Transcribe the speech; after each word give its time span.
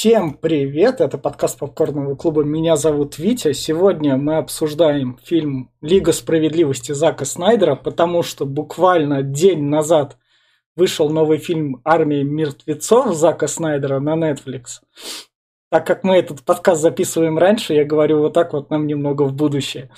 Всем 0.00 0.32
привет! 0.32 1.02
Это 1.02 1.18
подкаст 1.18 1.58
Попкорного 1.58 2.14
клуба. 2.14 2.42
Меня 2.42 2.76
зовут 2.76 3.18
Витя. 3.18 3.52
Сегодня 3.52 4.16
мы 4.16 4.38
обсуждаем 4.38 5.18
фильм 5.22 5.70
«Лига 5.82 6.12
справедливости» 6.12 6.92
Зака 6.92 7.26
Снайдера, 7.26 7.74
потому 7.74 8.22
что 8.22 8.46
буквально 8.46 9.22
день 9.22 9.64
назад 9.64 10.16
вышел 10.74 11.10
новый 11.10 11.36
фильм 11.36 11.82
«Армия 11.84 12.24
мертвецов» 12.24 13.14
Зака 13.14 13.46
Снайдера 13.46 14.00
на 14.00 14.14
Netflix. 14.14 14.80
Так 15.70 15.86
как 15.86 16.02
мы 16.02 16.16
этот 16.16 16.46
подкаст 16.46 16.80
записываем 16.80 17.36
раньше, 17.36 17.74
я 17.74 17.84
говорю 17.84 18.20
вот 18.20 18.32
так 18.32 18.54
вот 18.54 18.70
нам 18.70 18.86
немного 18.86 19.24
в 19.24 19.34
будущее. 19.34 19.90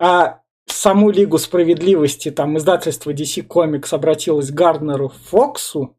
А 0.00 0.40
саму 0.66 1.10
Лигу 1.10 1.38
справедливости, 1.38 2.32
там 2.32 2.58
издательство 2.58 3.12
DC 3.12 3.46
Comics 3.46 3.94
обратилось 3.94 4.50
к 4.50 4.54
Гарднеру 4.54 5.12
Фоксу, 5.30 5.96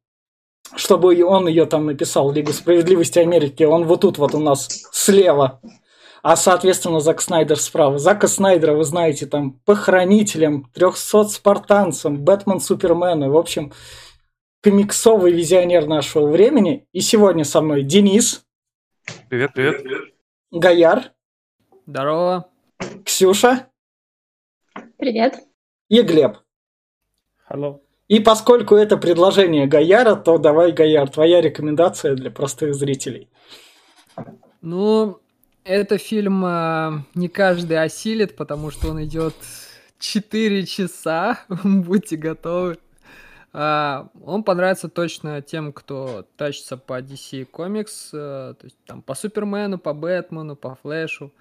чтобы 0.75 1.23
он 1.23 1.47
ее 1.47 1.65
там 1.65 1.85
написал, 1.85 2.31
Лигу 2.31 2.51
справедливости 2.51 3.19
Америки, 3.19 3.63
он 3.63 3.85
вот 3.85 4.01
тут 4.01 4.17
вот 4.17 4.35
у 4.35 4.39
нас 4.39 4.67
слева, 4.91 5.61
а, 6.23 6.35
соответственно, 6.35 6.99
Зак 6.99 7.21
Снайдер 7.21 7.57
справа. 7.57 7.97
Зака 7.97 8.27
Снайдера, 8.27 8.73
вы 8.73 8.83
знаете, 8.83 9.27
там, 9.27 9.53
похранителем, 9.65 10.69
300 10.73 11.29
спартанцем, 11.29 12.17
Бэтмен 12.17 12.59
Супермена, 12.59 13.29
в 13.29 13.37
общем, 13.37 13.71
комиксовый 14.61 15.31
визионер 15.31 15.87
нашего 15.87 16.27
времени. 16.27 16.85
И 16.91 16.99
сегодня 16.99 17.45
со 17.45 17.61
мной 17.61 17.83
Денис. 17.83 18.45
Привет, 19.29 19.53
привет. 19.53 19.85
Гаяр. 20.51 21.13
Здорово. 21.85 22.49
Ксюша. 23.05 23.69
Привет. 24.97 25.39
И 25.87 26.01
Глеб. 26.01 26.39
Hello. 27.49 27.79
И 28.07 28.19
поскольку 28.19 28.75
это 28.75 28.97
предложение 28.97 29.67
Гаяра, 29.67 30.15
то 30.15 30.37
давай, 30.37 30.71
Гаяр, 30.71 31.09
твоя 31.09 31.41
рекомендация 31.41 32.15
для 32.15 32.31
простых 32.31 32.73
зрителей. 32.73 33.27
Ну, 34.61 35.19
это 35.65 35.97
фильм 35.97 36.45
э, 36.45 37.03
не 37.15 37.27
каждый 37.27 37.81
осилит, 37.81 38.37
потому 38.37 38.71
что 38.71 38.89
он 38.89 39.03
идет 39.03 39.35
4 39.99 40.65
часа, 40.65 41.39
будьте 41.63 42.15
готовы. 42.15 42.77
Uh, 43.53 44.07
он 44.23 44.43
понравится 44.43 44.87
точно 44.87 45.41
тем, 45.41 45.73
кто 45.73 46.27
тащится 46.35 46.77
по 46.77 46.99
DC 46.99 47.49
Comics, 47.49 48.13
uh, 48.13 48.53
то 48.53 48.65
есть 48.65 48.77
там 48.85 49.01
по 49.01 49.15
Супермену, 49.15 49.79
по 49.79 49.93
Бэтмену, 49.93 50.55
по 50.55 50.75
Флэшу. 50.75 51.31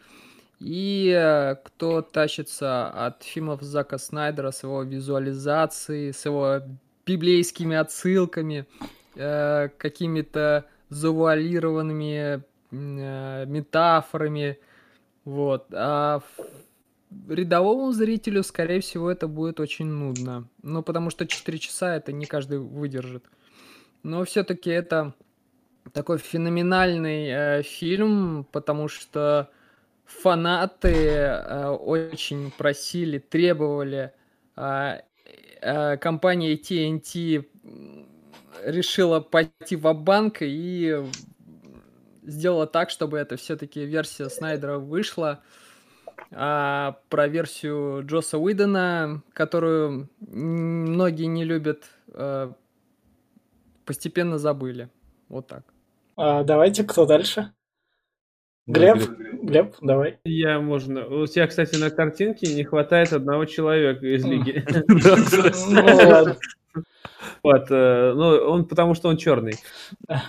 И 0.58 1.12
uh, 1.14 1.56
кто 1.64 2.00
тащится 2.02 2.88
от 2.88 3.22
фильмов 3.22 3.62
Зака 3.62 3.98
Снайдера 3.98 4.50
с 4.50 4.62
его 4.62 4.82
визуализацией, 4.82 6.12
с 6.12 6.24
его 6.24 6.62
библейскими 7.04 7.76
отсылками, 7.76 8.66
какими-то 9.14 10.64
завуалированными 10.88 12.42
метафорами. 12.70 14.58
Вот. 15.24 15.66
А 15.72 16.20
рядовому 17.28 17.92
зрителю, 17.92 18.42
скорее 18.42 18.80
всего, 18.80 19.10
это 19.10 19.28
будет 19.28 19.60
очень 19.60 19.86
нудно. 19.86 20.48
Ну, 20.62 20.82
потому 20.82 21.10
что 21.10 21.26
4 21.26 21.58
часа 21.58 21.96
это 21.96 22.12
не 22.12 22.26
каждый 22.26 22.58
выдержит. 22.58 23.24
Но 24.02 24.24
все-таки 24.24 24.70
это 24.70 25.14
такой 25.92 26.18
феноменальный 26.18 27.28
э, 27.28 27.62
фильм, 27.62 28.46
потому 28.52 28.88
что 28.88 29.50
фанаты 30.06 30.94
э, 30.94 31.68
очень 31.68 32.50
просили, 32.50 33.18
требовали. 33.18 34.12
Э, 34.56 35.00
э, 35.60 35.96
компания 35.98 36.54
TNT 36.54 37.44
решила 38.64 39.20
пойти 39.20 39.76
в 39.76 39.92
банк 39.92 40.38
и 40.40 41.04
сделала 42.22 42.66
так, 42.66 42.90
чтобы 42.90 43.18
это 43.18 43.36
все-таки 43.36 43.84
версия 43.84 44.28
Снайдера 44.28 44.78
вышла 44.78 45.42
а 46.32 46.98
про 47.08 47.28
версию 47.28 48.04
Джоса 48.04 48.38
Уидона, 48.38 49.22
которую 49.32 50.08
многие 50.20 51.26
не 51.26 51.44
любят, 51.44 51.84
э, 52.08 52.52
постепенно 53.84 54.38
забыли. 54.38 54.90
Вот 55.28 55.46
так. 55.46 55.62
А, 56.16 56.42
давайте, 56.42 56.84
кто 56.84 57.06
дальше? 57.06 57.52
Глеб, 58.66 58.96
Глеб, 58.96 59.42
Глеб, 59.42 59.74
давай. 59.80 60.18
Я 60.24 60.58
можно. 60.60 61.06
У 61.06 61.26
тебя, 61.26 61.46
кстати, 61.46 61.76
на 61.76 61.90
картинке 61.90 62.52
не 62.52 62.64
хватает 62.64 63.12
одного 63.12 63.44
человека 63.44 64.04
из 64.06 64.24
лиги. 64.24 64.64
Ну, 67.42 67.52
вот, 67.52 67.66
э, 67.70 68.12
ну, 68.14 68.26
он 68.50 68.66
потому 68.66 68.94
что 68.94 69.08
он 69.08 69.16
черный. 69.16 69.54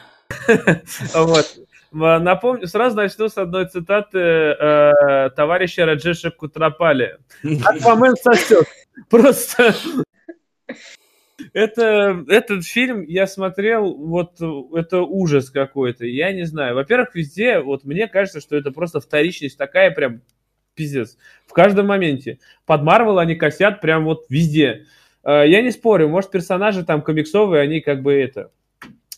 Вот. 1.15 1.45
Напомню, 1.91 2.67
сразу 2.67 2.97
начну 2.97 3.29
с 3.29 3.37
одной 3.37 3.67
цитаты 3.67 4.19
э, 4.19 5.29
товарища 5.35 5.85
Раджеша 5.85 6.31
Кутрапали. 6.31 7.17
Аквамен 7.65 8.15
сосет. 8.15 8.67
Просто 9.09 9.73
это, 11.57 12.23
этот 12.27 12.65
фильм 12.65 13.01
я 13.01 13.25
смотрел, 13.25 13.95
вот 13.95 14.39
это 14.75 15.01
ужас 15.01 15.49
какой-то. 15.49 16.05
Я 16.05 16.31
не 16.31 16.45
знаю. 16.45 16.75
Во-первых, 16.75 17.15
везде, 17.15 17.59
вот 17.61 17.83
мне 17.83 18.07
кажется, 18.07 18.41
что 18.41 18.55
это 18.55 18.69
просто 18.69 18.99
вторичность 18.99 19.57
такая 19.57 19.89
прям 19.89 20.21
пиздец. 20.75 21.17
В 21.47 21.53
каждом 21.53 21.87
моменте. 21.87 22.37
Под 22.67 22.83
Марвел 22.83 23.17
они 23.17 23.33
косят 23.33 23.81
прям 23.81 24.05
вот 24.05 24.25
везде. 24.29 24.85
Э, 25.23 25.45
я 25.47 25.63
не 25.63 25.71
спорю, 25.71 26.09
может, 26.09 26.29
персонажи 26.29 26.85
там 26.85 27.01
комиксовые, 27.01 27.63
они 27.63 27.81
как 27.81 28.03
бы 28.03 28.13
это 28.13 28.51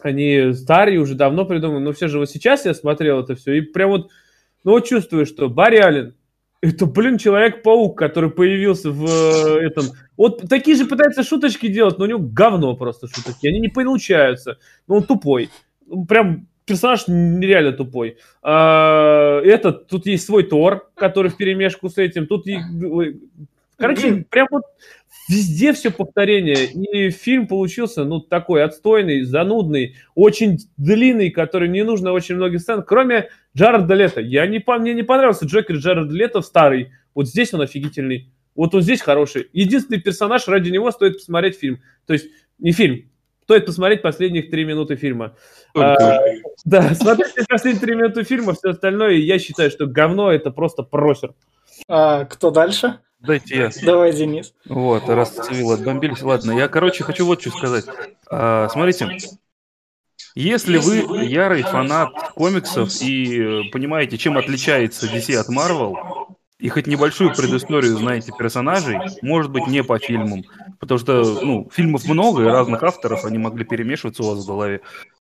они 0.02 0.54
старые, 0.54 1.00
уже 1.00 1.16
давно 1.16 1.44
придуманы, 1.44 1.82
но 1.82 1.92
все 1.92 2.08
же 2.08 2.20
вот 2.20 2.30
сейчас 2.30 2.64
я 2.64 2.74
смотрел 2.74 3.20
это 3.20 3.36
все, 3.36 3.56
и 3.56 3.62
прям 3.62 3.90
вот, 3.90 4.12
ну 4.64 4.72
вот 4.72 4.88
чувствую, 4.88 5.26
что 5.26 5.50
Барри 5.50 5.76
Аллен, 5.76 6.16
это, 6.62 6.86
блин, 6.86 7.18
Человек-паук, 7.18 7.98
который 7.98 8.30
появился 8.30 8.92
в 8.92 9.06
э, 9.06 9.66
этом... 9.66 9.86
Вот 10.18 10.50
такие 10.50 10.76
же 10.76 10.86
пытаются 10.86 11.24
шуточки 11.24 11.68
делать, 11.68 11.98
но 11.98 12.06
у 12.06 12.08
него 12.08 12.20
говно 12.20 12.76
просто 12.76 13.08
шуточки, 13.08 13.48
они 13.48 13.60
не 13.60 13.70
получаются. 13.70 14.58
Ну, 14.88 14.96
он 14.96 15.04
тупой. 15.04 15.50
Прям 16.08 16.48
персонаж 16.66 17.06
нереально 17.08 17.72
тупой. 17.72 18.18
А, 18.44 19.42
этот, 19.42 19.88
тут 19.88 20.06
есть 20.06 20.26
свой 20.26 20.44
Тор, 20.44 20.92
который 20.96 21.32
в 21.32 21.38
перемешку 21.38 21.90
с 21.90 21.98
этим. 21.98 22.28
Тут, 22.28 22.46
короче, 23.80 24.26
прям 24.30 24.48
вот 24.52 24.64
Везде 25.30 25.74
все 25.74 25.92
повторение. 25.92 26.66
И 26.66 27.12
фильм 27.12 27.48
получился, 27.48 28.04
ну, 28.04 28.20
такой 28.20 28.64
отстойный, 28.64 29.22
занудный, 29.22 29.96
очень 30.16 30.58
длинный, 30.78 31.30
который 31.30 31.70
не 31.70 31.84
нужно 31.84 32.14
очень 32.14 32.36
многих 32.36 32.62
сцен, 32.62 32.82
кроме 32.82 33.30
Джареда 33.56 33.94
Лето. 33.94 34.22
Я 34.22 34.48
не, 34.48 34.64
мне 34.80 34.94
не 34.96 35.04
понравился 35.04 35.46
Джокер 35.46 35.76
Джареда 35.76 36.12
Лето 36.12 36.42
старый. 36.42 36.94
Вот 37.14 37.28
здесь 37.28 37.54
он 37.54 37.62
офигительный. 37.62 38.32
Вот 38.56 38.74
он 38.74 38.82
здесь 38.82 39.02
хороший. 39.02 39.50
Единственный 39.54 40.02
персонаж, 40.02 40.48
ради 40.48 40.72
него 40.72 40.90
стоит 40.90 41.20
посмотреть 41.20 41.60
фильм. 41.60 41.80
То 42.08 42.14
есть, 42.14 42.26
не 42.58 42.72
фильм, 42.72 43.08
стоит 43.44 43.68
посмотреть 43.68 44.02
последних 44.02 44.50
три 44.50 44.66
минуты 44.66 44.96
фильма. 44.96 45.36
А, 45.76 46.18
да, 46.66 46.96
смотрите 46.96 47.46
последние 47.48 47.82
три 47.82 47.96
минуты 47.96 48.24
фильма, 48.24 48.54
все 48.54 48.72
остальное, 48.72 49.14
я 49.14 49.38
считаю, 49.38 49.70
что 49.70 49.86
говно 49.86 50.32
это 50.32 50.50
просто 50.50 50.82
просер. 50.82 51.36
А, 51.88 52.26
кто 52.26 52.50
дальше? 52.50 52.98
Дайте 53.20 53.56
я. 53.56 53.70
Давай, 53.84 54.14
Денис. 54.14 54.54
Вот, 54.66 55.10
раз 55.10 55.32
цивил 55.32 55.72
отбомбились. 55.72 56.22
Ладно, 56.22 56.52
я, 56.52 56.68
короче, 56.68 57.04
хочу 57.04 57.26
вот 57.26 57.42
что 57.42 57.52
сказать. 57.52 57.86
А, 58.30 58.70
смотрите, 58.70 59.20
если 60.36 60.78
вы 60.78 61.26
ярый 61.26 61.64
фанат 61.64 62.14
комиксов 62.36 62.90
и 63.02 63.42
э, 63.42 63.62
понимаете, 63.72 64.18
чем 64.18 64.38
отличается 64.38 65.08
DC 65.08 65.36
от 65.36 65.50
Marvel, 65.50 65.96
и 66.60 66.70
хоть 66.70 66.88
небольшую 66.88 67.34
предысторию 67.34 67.98
знаете 67.98 68.32
персонажей, 68.38 68.98
может 69.22 69.52
быть, 69.52 69.68
не 69.68 69.84
по 69.84 69.98
фильмам, 69.98 70.44
потому 70.80 71.00
что, 71.00 71.24
ну, 71.42 71.70
фильмов 71.74 72.06
много, 72.06 72.44
и 72.44 72.48
разных 72.48 72.84
авторов, 72.84 73.26
они 73.26 73.38
могли 73.38 73.66
перемешиваться 73.66 74.24
у 74.24 74.28
вас 74.28 74.44
в 74.44 74.48
голове. 74.48 74.82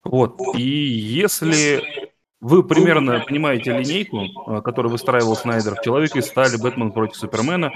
Вот, 0.03 0.39
и 0.55 0.61
если 0.61 2.11
вы 2.41 2.63
примерно 2.63 3.19
понимаете 3.27 3.77
линейку, 3.77 4.21
э, 4.23 4.61
которую 4.61 4.93
выстраивал 4.93 5.35
Снайдер 5.35 5.75
в 5.75 5.81
«Человек 5.81 6.15
из 6.15 6.27
стали», 6.27 6.55
«Бэтмен 6.55 6.91
против 6.91 7.17
Супермена». 7.17 7.71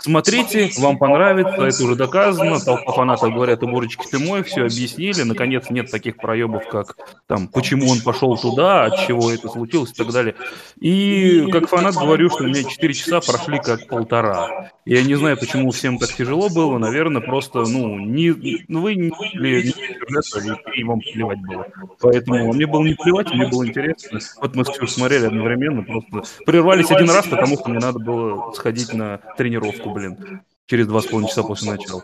Смотрите, 0.00 0.70
вам 0.78 0.98
понравится, 0.98 1.62
это 1.62 1.84
уже 1.84 1.94
доказано. 1.94 2.58
Толпа 2.58 2.92
фанатов 2.92 3.32
говорят, 3.32 3.62
уборочки 3.62 4.06
ты 4.10 4.18
мой, 4.18 4.42
все 4.42 4.62
объяснили. 4.62 5.22
Наконец, 5.22 5.70
нет 5.70 5.90
таких 5.90 6.16
проебов, 6.16 6.68
как 6.68 6.96
там, 7.26 7.46
почему 7.48 7.90
он 7.90 8.00
пошел 8.00 8.36
туда, 8.36 8.86
от 8.86 9.06
чего 9.06 9.30
это 9.30 9.48
случилось 9.48 9.92
и 9.92 9.94
так 9.94 10.12
далее. 10.12 10.34
И 10.80 11.46
как 11.52 11.68
фанат 11.68 11.94
говорю, 11.94 12.30
что 12.30 12.44
у 12.44 12.46
меня 12.46 12.64
4 12.64 12.94
часа 12.94 13.20
прошли 13.20 13.58
как 13.58 13.86
полтора. 13.86 14.70
Я 14.84 15.02
не 15.02 15.16
знаю, 15.16 15.36
почему 15.36 15.70
всем 15.70 15.98
так 15.98 16.10
тяжело 16.10 16.48
было. 16.48 16.78
Наверное, 16.78 17.20
просто, 17.20 17.60
ну, 17.60 17.98
не, 17.98 18.64
ну 18.68 18.80
вы 18.80 18.94
не, 18.94 19.10
не, 19.34 19.62
не 19.62 20.80
и 20.80 20.84
вам 20.84 21.00
плевать 21.00 21.40
было. 21.40 21.66
Поэтому 22.00 22.52
мне 22.52 22.66
было 22.66 22.84
не 22.84 22.94
плевать, 22.94 23.30
мне 23.32 23.46
было 23.46 23.66
интересно. 23.66 24.07
Вот 24.40 24.54
мы 24.54 24.64
все 24.64 24.86
смотрели 24.86 25.26
одновременно, 25.26 25.82
просто 25.82 26.22
прервались 26.44 26.90
один 26.90 27.10
раз, 27.10 27.26
потому 27.26 27.56
что 27.56 27.70
мне 27.70 27.78
надо 27.78 27.98
было 27.98 28.52
сходить 28.52 28.92
на 28.92 29.18
тренировку, 29.36 29.90
блин, 29.90 30.42
через 30.66 30.86
два 30.86 31.00
с 31.00 31.06
половиной 31.06 31.28
часа 31.28 31.42
после 31.42 31.72
начала. 31.72 32.02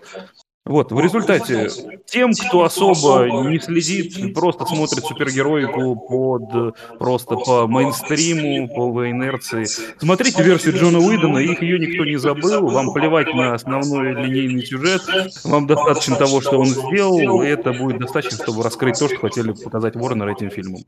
Вот, 0.66 0.92
в 0.92 0.98
результате, 0.98 1.68
тем, 2.06 2.32
кто 2.32 2.64
особо 2.64 3.26
не 3.50 3.60
следит, 3.60 4.32
просто 4.32 4.64
смотрит 4.64 5.04
супергероику 5.04 5.94
под, 5.94 6.78
просто 6.98 7.36
по 7.36 7.66
мейнстриму, 7.66 8.68
по 8.68 9.10
инерции, 9.10 9.66
смотрите 9.98 10.42
версию 10.42 10.78
Джона 10.78 11.00
Уидона, 11.00 11.36
их 11.36 11.60
ее 11.60 11.78
никто 11.78 12.06
не 12.06 12.16
забыл, 12.16 12.66
вам 12.70 12.94
плевать 12.94 13.34
на 13.34 13.52
основной 13.52 14.12
линейный 14.14 14.64
сюжет, 14.64 15.02
вам 15.44 15.66
достаточно 15.66 16.16
того, 16.16 16.40
что 16.40 16.58
он 16.58 16.66
сделал, 16.68 17.42
и 17.42 17.46
это 17.46 17.74
будет 17.74 17.98
достаточно, 17.98 18.42
чтобы 18.42 18.62
раскрыть 18.62 18.98
то, 18.98 19.06
что 19.06 19.18
хотели 19.18 19.52
показать 19.52 19.96
Ворнер 19.96 20.30
этим 20.30 20.48
фильмом. 20.50 20.80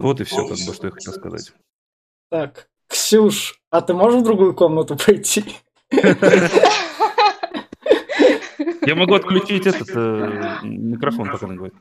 Вот 0.00 0.20
и 0.20 0.24
все, 0.24 0.46
как 0.48 0.56
бы, 0.56 0.74
что 0.74 0.86
я 0.86 0.92
хотел 0.92 1.12
сказать. 1.12 1.52
Так, 2.30 2.68
Ксюш, 2.88 3.60
а 3.70 3.82
ты 3.82 3.92
можешь 3.92 4.20
в 4.20 4.24
другую 4.24 4.54
комнату 4.54 4.96
пойти? 4.96 5.44
Я 8.86 8.94
могу 8.94 9.14
отключить 9.14 9.66
этот 9.66 9.88
э, 9.94 10.58
микрофон, 10.62 11.30
пока 11.30 11.46
она 11.46 11.54
говорит. 11.54 11.76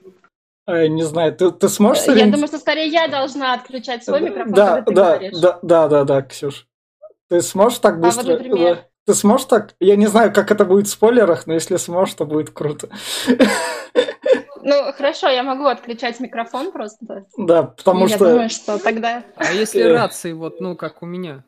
Э, 0.67 0.87
не 0.87 1.03
знаю, 1.03 1.33
ты, 1.35 1.49
ты 1.51 1.69
сможешь... 1.69 2.03
Я 2.03 2.25
думаю, 2.25 2.47
что 2.47 2.59
скорее 2.59 2.87
я 2.87 3.07
должна 3.07 3.53
отключать 3.53 4.03
свой 4.03 4.21
микрофон, 4.21 4.53
да, 4.53 4.81
когда 4.81 4.83
ты 4.83 4.93
да, 4.93 5.17
говоришь. 5.17 5.39
да, 5.39 5.59
да, 5.61 5.87
да, 5.87 6.03
да, 6.03 6.21
Ксюш. 6.23 6.67
Ты 7.29 7.41
сможешь 7.41 7.79
так 7.79 7.95
А 7.95 7.97
быстро... 7.97 8.23
вот, 8.23 8.43
например? 8.43 8.75
да. 8.75 8.85
Ты 9.05 9.13
сможешь 9.13 9.47
так? 9.47 9.75
Я 9.79 9.95
не 9.95 10.07
знаю, 10.07 10.33
как 10.33 10.51
это 10.51 10.65
будет 10.65 10.87
в 10.87 10.91
спойлерах, 10.91 11.47
но 11.47 11.53
если 11.53 11.77
сможешь, 11.77 12.15
то 12.15 12.25
будет 12.25 12.49
круто. 12.51 12.89
Ну, 14.69 14.93
хорошо, 14.93 15.29
я 15.29 15.41
могу 15.41 15.65
отключать 15.65 16.19
микрофон 16.19 16.71
просто. 16.71 17.25
Да, 17.35 17.63
потому 17.63 18.05
я 18.05 18.17
что... 18.17 18.29
думаю, 18.29 18.49
что 18.49 18.77
тогда... 18.77 19.23
А 19.35 19.51
если 19.51 19.81
Э. 19.81 19.93
рации, 19.93 20.31
вот, 20.31 20.61
ну, 20.61 20.75
как 20.75 21.01
у 21.01 21.07
меня? 21.07 21.43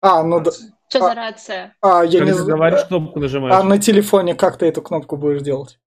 А, 0.00 0.22
ну 0.22 0.40
да. 0.40 0.50
Что 0.88 1.04
А- 1.04 1.08
за 1.08 1.14
рация? 1.14 1.76
А, 1.82 2.02
я 2.02 2.20
Когда 2.20 2.24
не 2.24 2.38
знаю. 2.38 2.56
говоришь, 2.56 2.84
кнопку 2.86 3.20
нажимаешь. 3.20 3.54
А 3.54 3.62
на 3.62 3.78
телефоне 3.78 4.34
как 4.34 4.56
ты 4.56 4.64
эту 4.64 4.80
кнопку 4.80 5.18
будешь 5.18 5.42
делать? 5.42 5.78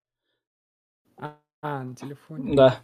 А, 1.18 1.40
а, 1.64 1.84
на 1.84 1.96
телефоне. 1.96 2.56
Да. 2.56 2.80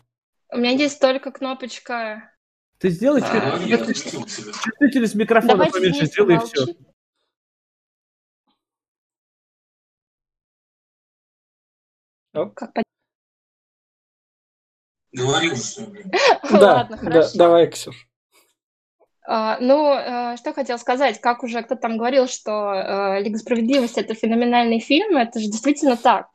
У 0.51 0.57
меня 0.57 0.71
есть 0.71 0.99
только 0.99 1.31
кнопочка... 1.31 2.33
Ты 2.79 2.89
сделай 2.89 3.21
а, 3.21 3.59
с 3.59 5.13
микрофона 5.13 5.53
Давайте 5.53 5.73
поменьше 5.73 6.05
сделай 6.07 6.35
и 6.35 6.39
все. 6.39 6.65
Как 12.33 12.73
по- 12.73 12.83
Говорил, 15.11 15.55
что 15.55 15.81
Да, 16.51 16.73
Ладно, 16.73 16.97
да, 16.97 16.97
хорошо. 16.97 17.37
давай, 17.37 17.67
Ксюш. 17.67 18.07
А, 19.27 19.57
Ну, 19.59 19.93
э, 19.93 20.37
что 20.37 20.53
хотел 20.53 20.77
сказать, 20.79 21.19
как 21.21 21.43
уже 21.43 21.61
кто-то 21.61 21.81
там 21.81 21.97
говорил, 21.97 22.27
что 22.27 22.73
э, 22.73 23.21
Лига 23.21 23.37
справедливости 23.37 23.99
это 23.99 24.13
феноменальный 24.13 24.79
фильм, 24.79 25.17
это 25.17 25.39
же 25.39 25.47
действительно 25.47 25.97
так. 25.97 26.27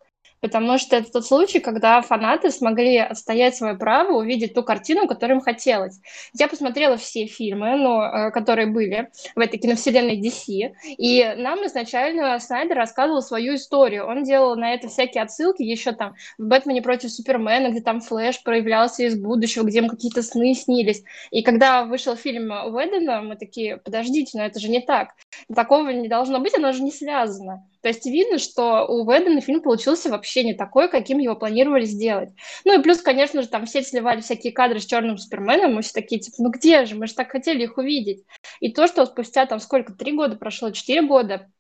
Потому 0.44 0.76
что 0.76 0.96
это 0.96 1.10
тот 1.10 1.24
случай, 1.24 1.58
когда 1.58 2.02
фанаты 2.02 2.50
смогли 2.50 2.98
отстоять 2.98 3.56
свое 3.56 3.76
право 3.76 4.18
увидеть 4.18 4.52
ту 4.52 4.62
картину, 4.62 5.08
которую 5.08 5.38
им 5.38 5.42
хотелось. 5.42 5.98
Я 6.38 6.48
посмотрела 6.48 6.98
все 6.98 7.24
фильмы, 7.24 7.78
ну, 7.78 8.02
э, 8.02 8.30
которые 8.30 8.66
были 8.66 9.08
в 9.34 9.40
этой 9.40 9.58
киновселенной 9.58 10.20
DC, 10.20 10.74
и 10.98 11.34
нам 11.38 11.64
изначально 11.64 12.38
Снайдер 12.38 12.76
рассказывал 12.76 13.22
свою 13.22 13.54
историю. 13.54 14.04
Он 14.06 14.22
делал 14.22 14.54
на 14.54 14.74
это 14.74 14.88
всякие 14.88 15.22
отсылки, 15.22 15.62
еще 15.62 15.92
там 15.92 16.14
в 16.36 16.42
«Бэтмене 16.46 16.82
против 16.82 17.10
Супермена», 17.10 17.70
где 17.70 17.80
там 17.80 18.02
Флэш 18.02 18.42
проявлялся 18.42 19.02
из 19.02 19.18
будущего, 19.18 19.64
где 19.64 19.78
ему 19.78 19.88
какие-то 19.88 20.22
сны 20.22 20.52
снились. 20.52 21.04
И 21.30 21.42
когда 21.42 21.86
вышел 21.86 22.16
фильм 22.16 22.50
Уэддена, 22.50 23.22
мы 23.22 23.36
такие, 23.36 23.78
подождите, 23.78 24.36
но 24.36 24.44
это 24.44 24.60
же 24.60 24.68
не 24.68 24.82
так. 24.82 25.14
Такого 25.54 25.88
не 25.88 26.08
должно 26.08 26.38
быть, 26.38 26.54
оно 26.54 26.72
же 26.72 26.82
не 26.82 26.92
связано. 26.92 27.66
То 27.84 27.88
есть 27.88 28.06
видно, 28.06 28.38
что 28.38 28.86
у 28.86 29.04
Уэддена 29.04 29.42
фильм 29.42 29.60
получился 29.60 30.08
вообще 30.08 30.42
не 30.42 30.54
такой, 30.54 30.88
каким 30.88 31.18
его 31.18 31.36
планировали 31.36 31.84
сделать. 31.84 32.30
Ну 32.64 32.80
и 32.80 32.82
плюс, 32.82 33.02
конечно 33.02 33.42
же, 33.42 33.48
там 33.48 33.66
все 33.66 33.82
сливали 33.82 34.22
всякие 34.22 34.54
кадры 34.54 34.80
с 34.80 34.86
черным 34.86 35.18
Суперменом, 35.18 35.74
мы 35.74 35.82
все 35.82 35.92
такие, 35.92 36.18
типа, 36.18 36.36
ну 36.38 36.48
где 36.48 36.86
же, 36.86 36.94
мы 36.94 37.06
же 37.06 37.12
так 37.12 37.30
хотели 37.30 37.64
их 37.64 37.76
увидеть. 37.76 38.24
И 38.60 38.72
то, 38.72 38.86
что 38.86 39.04
спустя 39.04 39.44
там 39.44 39.60
сколько, 39.60 39.92
три 39.92 40.12
года 40.12 40.34
прошло, 40.36 40.70
четыре 40.70 41.02
года, 41.02 41.50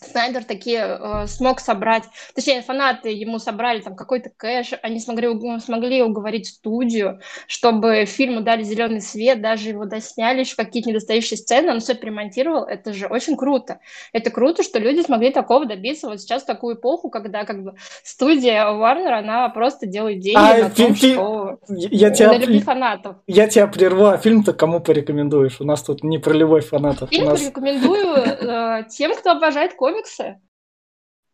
Снайдер 0.00 0.44
такие 0.44 0.98
э, 1.00 1.26
смог 1.26 1.60
собрать, 1.60 2.04
точнее, 2.34 2.62
фанаты 2.62 3.10
ему 3.10 3.38
собрали 3.38 3.80
там 3.80 3.96
какой-то 3.96 4.30
кэш, 4.36 4.74
они 4.82 5.00
смогли, 5.00 5.28
уг- 5.28 5.60
смогли 5.60 6.02
уговорить 6.02 6.48
студию, 6.48 7.20
чтобы 7.46 8.04
фильму 8.04 8.40
дали 8.42 8.62
зеленый 8.62 9.00
свет, 9.00 9.40
даже 9.40 9.70
его 9.70 9.84
досняли, 9.86 10.40
еще 10.40 10.56
какие-то 10.56 10.90
недостающие 10.90 11.38
сцены, 11.38 11.72
он 11.72 11.80
все 11.80 11.94
перемонтировал, 11.94 12.64
это 12.64 12.92
же 12.92 13.06
очень 13.06 13.36
круто. 13.36 13.80
Это 14.12 14.30
круто, 14.30 14.62
что 14.62 14.78
люди 14.78 15.00
смогли 15.00 15.30
такого 15.30 15.64
добиться 15.66 16.08
вот 16.08 16.20
сейчас 16.20 16.42
в 16.42 16.46
такую 16.46 16.76
эпоху, 16.76 17.08
когда 17.10 17.44
как 17.44 17.62
бы 17.62 17.74
студия 18.04 18.64
Warner, 18.66 19.12
она 19.18 19.48
просто 19.48 19.86
делает 19.86 20.20
деньги 20.20 20.38
А, 20.38 20.64
на 20.64 20.70
том, 20.70 20.94
фи- 20.94 21.12
что 21.14 21.58
Я 21.68 22.08
на 22.10 22.14
тебя, 22.14 22.60
фанатов. 22.60 23.16
я 23.26 23.48
тебя 23.48 23.66
прерву, 23.66 24.06
а 24.06 24.18
фильм-то 24.18 24.52
кому 24.52 24.80
порекомендуешь? 24.80 25.60
У 25.60 25.64
нас 25.64 25.82
тут 25.82 26.04
не 26.04 26.18
про 26.18 26.32
любовь 26.34 26.68
фанатов. 26.68 27.10
Фильм 27.10 27.26
нас... 27.26 27.40
порекомендую 27.40 28.16
э, 28.16 28.84
тем, 28.90 29.14
кто 29.14 29.32
обожает 29.32 29.74
комиксы. 29.86 30.40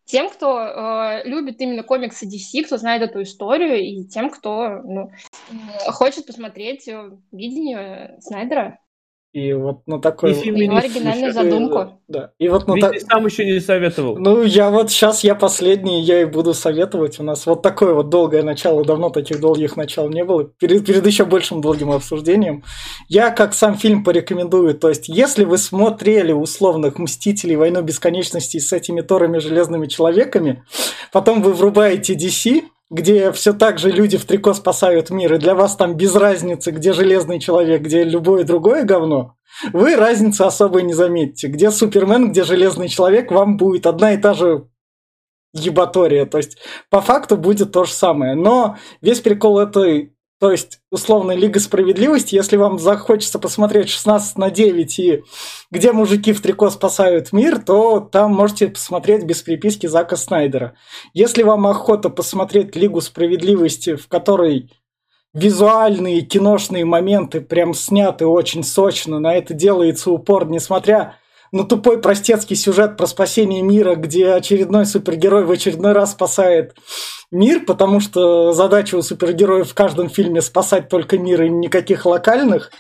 Тем, 0.04 0.28
кто 0.28 0.60
э, 0.60 1.22
любит 1.24 1.60
именно 1.60 1.82
комиксы 1.82 2.26
DC, 2.26 2.64
кто 2.66 2.76
знает 2.76 3.02
эту 3.02 3.22
историю, 3.22 3.78
и 3.78 4.04
тем, 4.04 4.28
кто 4.28 4.82
ну, 4.82 5.10
м, 5.48 5.70
хочет 5.92 6.26
посмотреть 6.26 6.86
э, 6.86 7.12
видение 7.30 8.18
Снайдера, 8.20 8.78
И 9.32 9.54
вот 9.54 9.86
на 9.86 9.98
такой... 9.98 10.32
И 10.32 10.34
вот- 10.34 10.42
фильм 10.42 10.56
его 10.56 10.78
Феминист 10.80 10.96
оригинальную 10.96 11.30
еще. 11.30 11.42
задумку. 11.42 12.00
Да. 12.06 12.32
И 12.38 12.48
вот 12.48 12.68
на 12.68 12.76
так... 12.76 13.00
сам 13.00 13.24
еще 13.24 13.46
не 13.46 13.60
советовал. 13.60 14.18
Ну, 14.18 14.42
я 14.42 14.68
вот 14.68 14.90
сейчас, 14.90 15.24
я 15.24 15.34
последний, 15.34 16.02
я 16.02 16.20
и 16.20 16.24
буду 16.26 16.52
советовать. 16.52 17.18
У 17.18 17.22
нас 17.22 17.46
вот 17.46 17.62
такое 17.62 17.94
вот 17.94 18.10
долгое 18.10 18.42
начало, 18.42 18.84
давно 18.84 19.08
таких 19.08 19.40
долгих 19.40 19.76
начал 19.76 20.10
не 20.10 20.22
было. 20.22 20.44
Перед, 20.44 20.84
перед 20.84 21.06
еще 21.06 21.24
большим 21.24 21.62
долгим 21.62 21.90
обсуждением. 21.90 22.62
Я 23.08 23.30
как 23.30 23.54
сам 23.54 23.78
фильм 23.78 24.04
порекомендую. 24.04 24.74
То 24.74 24.90
есть, 24.90 25.08
если 25.08 25.44
вы 25.44 25.56
смотрели 25.56 26.32
условных 26.32 26.98
«Мстителей. 26.98 27.56
Войну 27.56 27.80
бесконечности» 27.80 28.58
с 28.58 28.70
этими 28.72 29.00
Торами 29.00 29.38
Железными 29.38 29.86
Человеками, 29.86 30.62
потом 31.10 31.40
вы 31.40 31.54
врубаете 31.54 32.14
DC, 32.14 32.64
где 32.92 33.32
все 33.32 33.54
так 33.54 33.78
же 33.78 33.90
люди 33.90 34.18
в 34.18 34.26
трико 34.26 34.52
спасают 34.52 35.08
мир, 35.08 35.34
и 35.34 35.38
для 35.38 35.54
вас 35.54 35.76
там 35.76 35.96
без 35.96 36.14
разницы, 36.14 36.70
где 36.70 36.92
Железный 36.92 37.40
Человек, 37.40 37.80
где 37.80 38.04
любое 38.04 38.44
другое 38.44 38.84
говно, 38.84 39.34
вы 39.72 39.96
разницы 39.96 40.42
особой 40.42 40.82
не 40.82 40.92
заметите. 40.92 41.48
Где 41.48 41.70
Супермен, 41.70 42.30
где 42.30 42.44
Железный 42.44 42.88
Человек, 42.88 43.32
вам 43.32 43.56
будет 43.56 43.86
одна 43.86 44.12
и 44.12 44.18
та 44.18 44.34
же 44.34 44.68
ебатория. 45.54 46.26
То 46.26 46.36
есть, 46.36 46.58
по 46.90 47.00
факту 47.00 47.38
будет 47.38 47.72
то 47.72 47.84
же 47.84 47.92
самое. 47.92 48.34
Но 48.34 48.76
весь 49.00 49.20
прикол 49.20 49.58
этой, 49.58 50.11
то 50.42 50.50
есть, 50.50 50.80
условной 50.90 51.36
Лига 51.36 51.60
Справедливости, 51.60 52.34
если 52.34 52.56
вам 52.56 52.80
захочется 52.80 53.38
посмотреть 53.38 53.88
16 53.90 54.38
на 54.38 54.50
9 54.50 54.98
и 54.98 55.22
где 55.70 55.92
мужики 55.92 56.32
в 56.32 56.42
трико 56.42 56.68
спасают 56.68 57.32
мир, 57.32 57.62
то 57.62 58.00
там 58.00 58.34
можете 58.34 58.66
посмотреть 58.66 59.22
без 59.22 59.40
приписки 59.40 59.86
Зака 59.86 60.16
Снайдера. 60.16 60.74
Если 61.14 61.44
вам 61.44 61.68
охота 61.68 62.10
посмотреть 62.10 62.74
Лигу 62.74 63.00
Справедливости, 63.00 63.94
в 63.94 64.08
которой 64.08 64.72
визуальные 65.32 66.22
киношные 66.22 66.84
моменты 66.84 67.40
прям 67.40 67.72
сняты 67.72 68.26
очень 68.26 68.64
сочно, 68.64 69.20
на 69.20 69.36
это 69.36 69.54
делается 69.54 70.10
упор, 70.10 70.48
несмотря 70.48 71.18
на 71.52 71.64
тупой 71.64 72.00
простецкий 72.00 72.56
сюжет 72.56 72.96
про 72.96 73.06
спасение 73.06 73.62
мира, 73.62 73.94
где 73.94 74.30
очередной 74.30 74.86
супергерой 74.86 75.44
в 75.44 75.50
очередной 75.50 75.92
раз 75.92 76.12
спасает 76.12 76.74
мир, 77.30 77.64
потому 77.66 78.00
что 78.00 78.52
задача 78.52 78.96
у 78.96 79.02
супергероев 79.02 79.70
в 79.70 79.74
каждом 79.74 80.08
фильме 80.08 80.40
спасать 80.40 80.88
только 80.88 81.18
мир 81.18 81.42
и 81.42 81.50
никаких 81.50 82.06
локальных, 82.06 82.72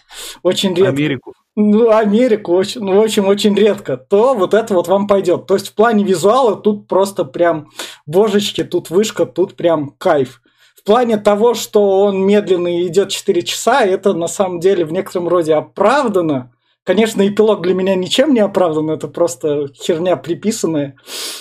очень 0.42 0.74
редко. 0.74 0.88
Америку. 0.90 1.34
Ну, 1.54 1.90
Америку, 1.90 2.54
очень, 2.54 2.80
ну, 2.80 2.98
в 2.98 3.04
общем, 3.04 3.28
очень 3.28 3.54
редко, 3.54 3.98
то 3.98 4.32
вот 4.32 4.54
это 4.54 4.72
вот 4.72 4.88
вам 4.88 5.06
пойдет. 5.06 5.46
То 5.46 5.54
есть 5.54 5.68
в 5.68 5.74
плане 5.74 6.02
визуала 6.02 6.56
тут 6.56 6.88
просто 6.88 7.26
прям 7.26 7.68
божечки, 8.06 8.64
тут 8.64 8.88
вышка, 8.88 9.26
тут 9.26 9.54
прям 9.54 9.90
кайф. 9.98 10.40
В 10.74 10.82
плане 10.82 11.18
того, 11.18 11.52
что 11.52 12.00
он 12.00 12.24
медленно 12.26 12.84
идет 12.86 13.10
4 13.10 13.42
часа, 13.42 13.84
это 13.84 14.14
на 14.14 14.28
самом 14.28 14.60
деле 14.60 14.86
в 14.86 14.92
некотором 14.92 15.28
роде 15.28 15.54
оправдано. 15.54 16.50
Конечно, 16.84 17.26
эпилог 17.26 17.62
для 17.62 17.74
меня 17.74 17.94
ничем 17.94 18.34
не 18.34 18.40
оправдан, 18.40 18.90
это 18.90 19.06
просто 19.08 19.68
херня 19.74 20.16
приписанная 20.16 20.96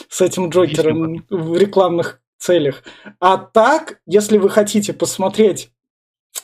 с 0.09 0.21
этим 0.21 0.49
Джокером 0.49 1.25
в 1.29 1.57
рекламных 1.57 2.21
целях. 2.37 2.83
А 3.19 3.37
так, 3.37 3.99
если 4.05 4.37
вы 4.37 4.49
хотите 4.49 4.93
посмотреть 4.93 5.71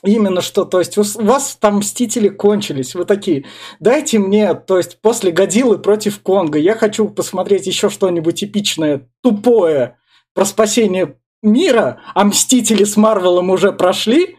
Именно 0.03 0.41
что, 0.41 0.63
то 0.65 0.79
есть 0.79 0.97
у 0.97 1.03
вас 1.23 1.57
там 1.59 1.77
Мстители 1.77 2.29
кончились, 2.29 2.93
вы 2.93 3.05
такие, 3.05 3.45
дайте 3.79 4.19
мне, 4.19 4.53
то 4.53 4.77
есть 4.77 5.01
после 5.01 5.31
Годзиллы 5.31 5.79
против 5.79 6.21
Конга, 6.21 6.59
я 6.59 6.75
хочу 6.75 7.09
посмотреть 7.09 7.65
еще 7.65 7.89
что-нибудь 7.89 8.43
эпичное, 8.43 9.09
тупое, 9.23 9.97
про 10.35 10.45
спасение 10.45 11.17
мира, 11.47 12.01
а 12.13 12.23
Мстители 12.23 12.83
с 12.83 12.97
Марвелом 12.97 13.49
уже 13.49 13.71
прошли, 13.71 14.37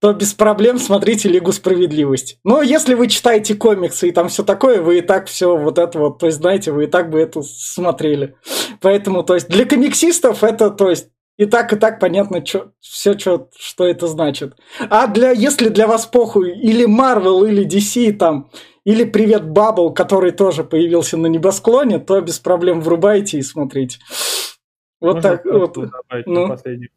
то 0.00 0.12
без 0.12 0.34
проблем 0.34 0.78
смотрите 0.78 1.28
Лигу 1.28 1.52
Справедливости. 1.52 2.38
Но 2.44 2.62
если 2.62 2.94
вы 2.94 3.08
читаете 3.08 3.54
комиксы 3.54 4.08
и 4.08 4.12
там 4.12 4.28
все 4.28 4.42
такое, 4.42 4.80
вы 4.80 4.98
и 4.98 5.00
так 5.00 5.26
все 5.26 5.56
вот 5.56 5.78
это 5.78 5.98
вот, 5.98 6.18
то 6.18 6.26
есть, 6.26 6.38
знаете, 6.38 6.72
вы 6.72 6.84
и 6.84 6.86
так 6.86 7.10
бы 7.10 7.20
это 7.20 7.42
смотрели. 7.42 8.36
Поэтому, 8.80 9.22
то 9.22 9.34
есть, 9.34 9.48
для 9.48 9.64
комиксистов 9.64 10.44
это, 10.44 10.70
то 10.70 10.90
есть, 10.90 11.08
и 11.38 11.46
так, 11.46 11.72
и 11.72 11.76
так 11.76 11.98
понятно 11.98 12.42
чё, 12.42 12.72
все, 12.80 13.14
чё, 13.14 13.48
что 13.58 13.86
это 13.86 14.06
значит. 14.06 14.54
А 14.90 15.06
для, 15.06 15.30
если 15.30 15.70
для 15.70 15.86
вас 15.86 16.06
похуй 16.06 16.52
или 16.58 16.86
Marvel, 16.86 17.48
или 17.48 17.66
DC, 17.66 18.12
там, 18.12 18.50
или 18.84 19.04
Привет 19.04 19.48
Бабл, 19.48 19.92
который 19.94 20.32
тоже 20.32 20.64
появился 20.64 21.16
на 21.16 21.26
небосклоне, 21.26 21.98
то 21.98 22.20
без 22.20 22.38
проблем 22.38 22.80
врубайте 22.80 23.38
и 23.38 23.42
смотрите. 23.42 23.98
Вот 25.02 25.16
Можно 25.16 25.30
так. 25.30 25.44
вот 25.44 25.74
добавить 25.74 26.26
ну. 26.26 26.42
на 26.42 26.48
последнем? 26.48 26.88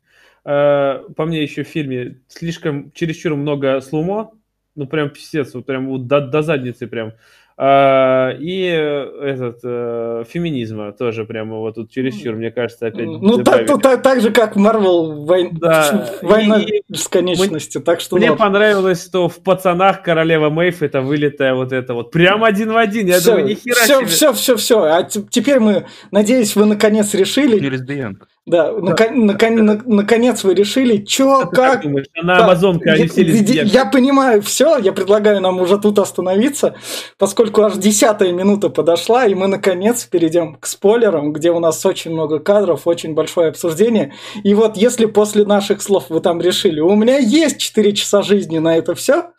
Э, 0.45 1.00
По 1.15 1.25
мне 1.25 1.41
еще 1.41 1.63
в 1.63 1.67
фильме 1.67 2.21
слишком, 2.27 2.91
чересчур 2.91 3.35
много 3.35 3.81
слумо, 3.81 4.31
ну 4.75 4.85
прям 4.85 5.09
писец, 5.09 5.55
вот 5.55 5.65
прям 5.65 5.88
вот 5.88 6.05
до, 6.05 6.21
до 6.21 6.43
задницы 6.43 6.85
прям. 6.85 7.13
А, 7.57 8.31
И 8.38 8.67
э, 8.69 9.21
этот 9.21 9.59
э, 9.63 10.24
феминизма 10.27 10.91
тоже 10.91 11.24
прямо 11.24 11.55
вот 11.59 11.75
тут 11.75 11.89
чересчур, 11.89 12.35
мне 12.35 12.51
кажется, 12.51 12.88
опять 12.88 13.07
Ну, 13.07 13.43
так, 13.43 13.65
так, 13.81 14.01
так, 14.03 14.19
же, 14.21 14.31
как 14.31 14.57
Марвел 14.57 15.24
вой... 15.24 15.50
Да, 15.53 16.09
Война 16.21 16.59
и- 16.59 16.81
бесконечности. 16.89 17.79
Так 17.79 18.01
что 18.01 18.17
Мне 18.17 18.31
вот. 18.31 18.39
понравилось, 18.39 19.05
что 19.05 19.29
в 19.29 19.41
пацанах 19.41 20.03
королева 20.03 20.50
Мэйв 20.50 20.81
это 20.83 21.00
вылитая 21.01 21.53
вот 21.53 21.71
это 21.71 21.93
вот. 21.93 22.12
Прям 22.12 22.43
один 22.43 22.74
в 22.74 22.77
один. 22.77 23.07
Я 23.07 23.21
думаю, 23.21 23.45
ни 23.45 23.53
хера 23.53 23.75
все, 23.83 23.97
себе. 24.00 24.05
все, 24.07 24.33
все, 24.33 24.55
все. 24.57 24.83
А 24.83 25.03
т- 25.03 25.24
теперь 25.29 25.59
мы, 25.62 25.85
надеюсь, 26.12 26.57
вы 26.57 26.65
наконец 26.65 27.13
решили. 27.13 27.57
Не 27.57 27.69
лесбиянка. 27.69 28.27
Да, 28.47 28.71
нако- 28.73 29.09
нако- 29.11 29.49
на- 29.49 29.81
наконец 29.85 30.43
вы 30.43 30.53
решили, 30.53 30.97
чё, 31.03 31.45
Ты 31.49 31.55
как 31.55 31.73
как. 31.73 31.81
думаешь, 31.81 32.05
она 32.13 32.37
Да, 32.37 32.43
амазонка, 32.45 32.91
а 32.91 32.95
не 32.95 33.03
я, 33.03 33.09
все 33.09 33.23
лесбиянки? 33.23 33.73
я 33.73 33.85
понимаю 33.85 34.41
все, 34.43 34.77
я 34.77 34.93
предлагаю 34.93 35.41
нам 35.41 35.59
уже 35.59 35.79
тут 35.79 35.97
остановиться, 35.97 36.75
поскольку 37.17 37.63
аж 37.63 37.73
десятая 37.73 38.31
минута 38.33 38.69
подошла, 38.69 39.25
и 39.25 39.33
мы 39.33 39.47
наконец 39.47 40.05
перейдем 40.05 40.57
к 40.57 40.67
спойлерам, 40.67 41.33
где 41.33 41.49
у 41.49 41.59
нас 41.59 41.83
очень 41.87 42.11
много 42.11 42.37
кадров, 42.37 42.81
очень 42.85 43.15
большое 43.15 43.49
обсуждение. 43.49 44.13
И 44.43 44.53
вот 44.53 44.77
если 44.77 45.05
после 45.07 45.43
наших 45.43 45.81
слов 45.81 46.05
вы 46.09 46.19
там 46.19 46.39
решили, 46.39 46.79
у 46.81 46.93
меня 46.95 47.17
есть 47.17 47.57
4 47.57 47.93
часа 47.93 48.21
жизни 48.21 48.59
на 48.59 48.77
это 48.77 48.93
все, 48.93 49.31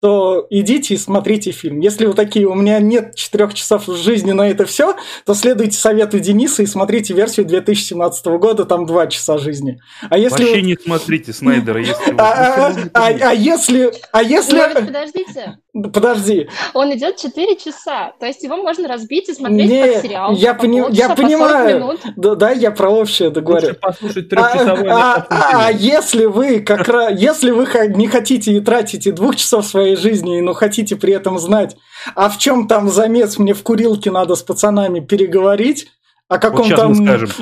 то 0.00 0.46
идите 0.48 0.94
и 0.94 0.96
смотрите 0.96 1.50
фильм. 1.50 1.80
Если 1.80 2.06
вы 2.06 2.14
такие, 2.14 2.46
у 2.46 2.54
меня 2.54 2.78
нет 2.80 3.14
4 3.16 3.52
часов 3.52 3.84
жизни 3.86 4.32
на 4.32 4.48
это 4.48 4.64
все, 4.64 4.96
то 5.26 5.34
следуйте 5.34 5.76
совету 5.78 6.18
Дениса 6.18 6.62
и 6.62 6.66
смотрите 6.66 7.12
версию 7.12 7.44
2017 7.46 8.26
года, 8.38 8.64
там 8.64 8.86
2 8.86 9.06
часа 9.08 9.36
жизни. 9.36 9.78
А 10.08 10.16
если 10.16 10.42
Вообще 10.44 10.54
вы- 10.56 10.62
не 10.62 10.76
смотрите 10.76 11.32
Снайдера, 11.34 11.80
если 11.80 12.12
вы- 12.12 12.18
а, 12.18 12.68
а- 12.68 12.74
а- 12.94 13.06
а 13.30 13.32
если, 13.34 13.92
а 14.12 14.22
если, 14.22 14.58
подождите, 14.86 15.58
подожди, 15.72 16.48
он 16.74 16.92
идет 16.94 17.16
4 17.16 17.56
часа, 17.56 18.12
то 18.18 18.26
есть 18.26 18.42
его 18.42 18.56
можно 18.56 18.88
разбить 18.88 19.28
и 19.28 19.34
смотреть 19.34 19.70
Не, 19.70 19.92
как 19.92 20.02
сериал. 20.02 20.32
я 20.34 20.54
по 20.54 20.62
пони- 20.62 20.92
я 20.92 21.08
по 21.08 21.16
40 21.16 21.16
понимаю. 21.16 21.98
да, 22.16 22.34
да, 22.34 22.50
я 22.50 22.70
про 22.70 22.90
общее 22.90 23.30
договорю. 23.30 23.68
Лучше 23.68 23.78
послушать 23.80 24.26
А, 24.26 24.28
трехчасовой 24.36 24.88
а- 24.90 24.94
наш 24.94 25.24
а 25.30 25.72
фильм. 25.72 25.80
если 25.80 26.24
вы 26.26 26.60
как 26.60 26.88
раз, 26.88 27.12
если 27.20 27.50
вы 27.50 27.66
не 27.94 28.08
хотите 28.08 28.52
и 28.52 28.60
тратите 28.60 29.12
двух 29.12 29.36
часов 29.36 29.64
своей 29.66 29.96
жизни, 29.96 30.40
но 30.40 30.52
хотите 30.54 30.96
при 30.96 31.12
этом 31.12 31.38
знать, 31.38 31.76
а 32.14 32.28
в 32.28 32.38
чем 32.38 32.66
там 32.68 32.88
замес, 32.88 33.38
мне 33.38 33.54
в 33.54 33.62
курилке 33.62 34.10
надо 34.10 34.34
с 34.34 34.42
пацанами 34.42 35.00
переговорить, 35.00 35.86
о 36.28 36.38
каком 36.38 36.66
щас 36.66 36.78
там 36.78 36.92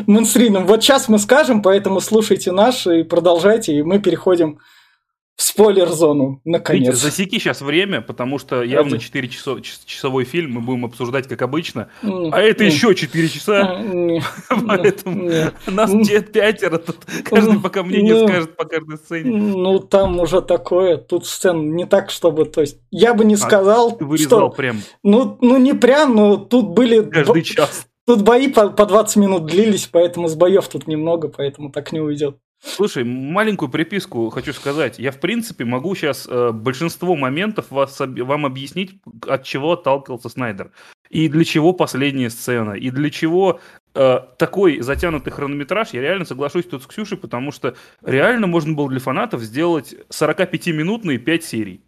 мейнстримном. 0.07 0.67
Вот 0.67 0.83
сейчас 0.83 1.09
мы 1.09 1.19
скажем, 1.19 1.61
поэтому 1.63 2.01
слушайте 2.01 2.53
наш 2.53 2.87
и 2.87 3.03
продолжайте, 3.03 3.75
и 3.75 3.83
мы 3.83 3.99
переходим 3.99 4.61
в 5.39 5.43
спойлер-зону, 5.45 6.41
наконец. 6.45 6.97
засеки 6.97 7.39
сейчас 7.39 7.61
время, 7.63 8.01
потому 8.01 8.41
что 8.41 8.61
явно 8.65 8.97
Это- 8.97 9.05
4 9.05 9.29
часов, 9.29 9.63
час- 9.63 9.83
часовой 9.87 10.25
фильм 10.25 10.55
мы 10.55 10.61
будем 10.63 10.85
обсуждать 10.87 11.29
как 11.29 11.41
обычно. 11.43 11.91
А 12.03 12.41
это 12.41 12.65
еще 12.65 12.93
4 12.93 13.29
часа, 13.29 13.79
не, 13.81 14.21
поэтому 14.67 15.23
не. 15.31 15.53
нас 15.71 15.93
те- 16.09 16.23
пятеро 16.23 16.79
тут. 16.79 16.97
Каждый 17.25 17.61
пока 17.61 17.85
мнение 17.85 18.15
ну, 18.15 18.27
скажет 18.27 18.57
по 18.57 18.65
каждой 18.65 18.97
сцене. 18.99 19.31
Ну, 19.31 19.79
там 19.79 20.19
уже 20.19 20.43
такое, 20.43 20.97
тут 20.97 21.25
сцен 21.25 21.77
не 21.77 21.87
так, 21.87 22.11
чтобы, 22.11 22.45
то 22.45 22.61
есть, 22.61 22.79
я 22.91 23.15
бы 23.15 23.25
не 23.25 23.35
А, 23.35 23.39
сказал, 23.39 23.97
Ты 23.97 24.05
вырезал 24.07 24.39
что, 24.41 24.51
прям 24.51 24.83
ну, 25.05 25.39
ну, 25.41 25.57
не 25.57 25.73
прям, 25.73 26.17
но 26.17 26.37
тут 26.37 26.71
были, 26.71 27.01
каждый 27.09 27.43
час. 27.45 27.87
тут 28.09 28.23
бои 28.23 28.49
по, 28.49 28.71
по 28.71 28.87
20 28.87 29.15
минут 29.17 29.47
длились, 29.47 29.87
поэтому 29.87 30.27
с 30.27 30.35
боев 30.35 30.67
тут 30.67 30.89
немного, 30.89 31.29
поэтому 31.29 31.71
так 31.71 31.93
не 31.93 32.01
уйдет. 32.01 32.39
Слушай, 32.61 33.05
маленькую 33.05 33.69
приписку 33.71 34.31
хочу 34.31 34.53
сказать. 34.53 34.99
Я, 34.99 35.13
в 35.13 35.21
принципе, 35.21 35.65
могу 35.65 35.95
сейчас 35.95 36.29
большинство 36.53 37.15
моментов 37.15 37.71
вас, 37.71 38.01
вам 38.01 38.47
объяснить, 38.47 39.01
от 39.27 39.45
чего 39.45 39.73
отталкивался 39.73 40.29
Снайдер. 40.29 40.73
И 41.11 41.29
для 41.29 41.45
чего 41.45 41.73
последняя 41.73 42.31
сцена, 42.31 42.73
и 42.73 42.91
для 42.91 43.11
чего 43.11 43.61
э, 43.95 44.21
такой 44.39 44.81
затянутый 44.81 45.33
хронометраж. 45.33 45.91
Я 45.93 46.03
реально 46.03 46.25
соглашусь 46.25 46.67
тут 46.67 46.83
с 46.83 46.87
Ксюшей, 46.87 47.17
потому 47.17 47.51
что 47.51 47.77
реально 48.03 48.47
можно 48.47 48.75
было 48.75 48.89
для 48.91 49.01
фанатов 49.01 49.41
сделать 49.43 49.95
45-минутные 50.11 51.19
5 51.19 51.45
серий. 51.45 51.83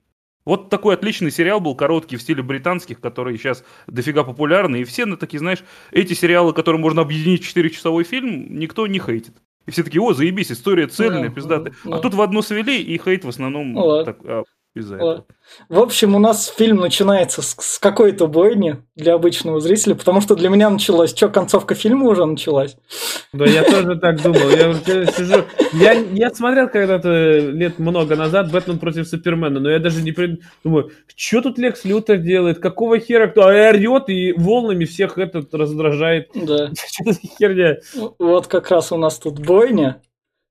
Вот 0.46 0.70
такой 0.70 0.94
отличный 0.94 1.30
сериал 1.30 1.60
был, 1.60 1.74
короткий, 1.74 2.16
в 2.16 2.22
стиле 2.22 2.42
британских, 2.42 3.00
которые 3.00 3.36
сейчас 3.36 3.62
дофига 3.86 4.24
популярны. 4.24 4.80
И 4.80 4.84
все 4.84 5.04
на 5.04 5.18
такие, 5.18 5.38
знаешь, 5.38 5.62
эти 5.90 6.14
сериалы, 6.14 6.54
которые 6.54 6.80
можно 6.80 7.02
объединить 7.02 7.44
в 7.44 7.54
4-часовой 7.54 8.04
фильм, 8.04 8.58
никто 8.58 8.86
не 8.86 8.98
хейтит. 8.98 9.34
И 9.66 9.70
все 9.70 9.82
такие, 9.84 10.00
о, 10.02 10.12
заебись, 10.14 10.50
история 10.50 10.86
цельная, 10.86 11.28
Да, 11.28 11.34
пиздатая. 11.34 11.74
да. 11.84 11.96
А 11.96 11.98
тут 12.00 12.14
в 12.14 12.20
одно 12.22 12.42
свели, 12.42 12.82
и 12.82 12.98
хейт 12.98 13.24
в 13.24 13.28
основном 13.28 13.72
Ну 13.72 14.04
так, 14.04 14.18
а, 14.24 14.42
из-за 14.74 14.96
Вот. 14.96 15.00
этого. 15.02 15.24
В 15.68 15.78
общем, 15.80 16.14
у 16.14 16.18
нас 16.20 16.46
фильм 16.46 16.76
начинается 16.76 17.42
с, 17.42 17.56
с 17.58 17.78
какой-то 17.80 18.28
бойни 18.28 18.76
для 18.94 19.14
обычного 19.14 19.60
зрителя, 19.60 19.96
потому 19.96 20.20
что 20.20 20.36
для 20.36 20.48
меня 20.48 20.70
началось, 20.70 21.10
что, 21.10 21.28
концовка 21.28 21.74
фильма 21.74 22.08
уже 22.08 22.24
началась? 22.24 22.76
Да, 23.32 23.46
я 23.46 23.64
тоже 23.64 23.96
так 23.96 24.22
думал. 24.22 24.48
Я 24.50 24.74
сижу. 25.06 25.44
Я, 25.72 25.92
я 25.92 26.30
смотрел 26.30 26.68
когда-то 26.68 27.38
лет 27.38 27.78
много 27.80 28.14
назад 28.14 28.52
Бэтмен 28.52 28.78
против 28.78 29.08
Супермена, 29.08 29.58
но 29.58 29.70
я 29.70 29.80
даже 29.80 30.02
не 30.02 30.12
при- 30.12 30.40
думаю, 30.62 30.92
что 31.16 31.42
тут 31.42 31.58
Лекс 31.58 31.84
Лютер 31.84 32.18
делает, 32.18 32.60
какого 32.60 33.00
хера 33.00 33.26
кто 33.26 33.42
а, 33.42 33.70
орет 33.70 34.08
и 34.08 34.32
волнами 34.36 34.84
всех 34.84 35.18
этот 35.18 35.52
раздражает. 35.52 36.30
Да. 36.34 36.70
Что 36.74 37.12
за 37.12 37.20
херня? 37.38 37.76
Вот 38.18 38.46
как 38.46 38.70
раз 38.70 38.92
у 38.92 38.96
нас 38.96 39.18
тут 39.18 39.40
бойня. 39.40 40.00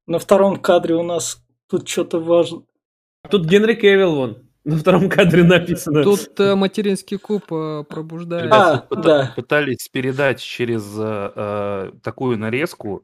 На 0.07 0.19
втором 0.19 0.57
кадре 0.57 0.95
у 0.95 1.03
нас 1.03 1.37
тут 1.69 1.87
что-то 1.87 2.19
важно. 2.19 2.63
Тут 3.29 3.45
Генри 3.45 3.73
Кевилл 3.75 4.15
вон. 4.15 4.37
На 4.65 4.77
втором 4.77 5.09
кадре 5.09 5.43
написано. 5.43 6.03
Тут 6.03 6.39
э, 6.39 6.53
материнский 6.55 7.17
куб 7.17 7.43
э, 7.51 7.83
пробуждает. 7.89 8.51
А, 8.51 8.85
Пыта- 8.89 9.01
да. 9.01 9.33
Пытались 9.35 9.87
передать 9.89 10.39
через 10.41 10.83
э, 10.97 11.31
э, 11.35 11.91
такую 12.03 12.37
нарезку. 12.37 13.03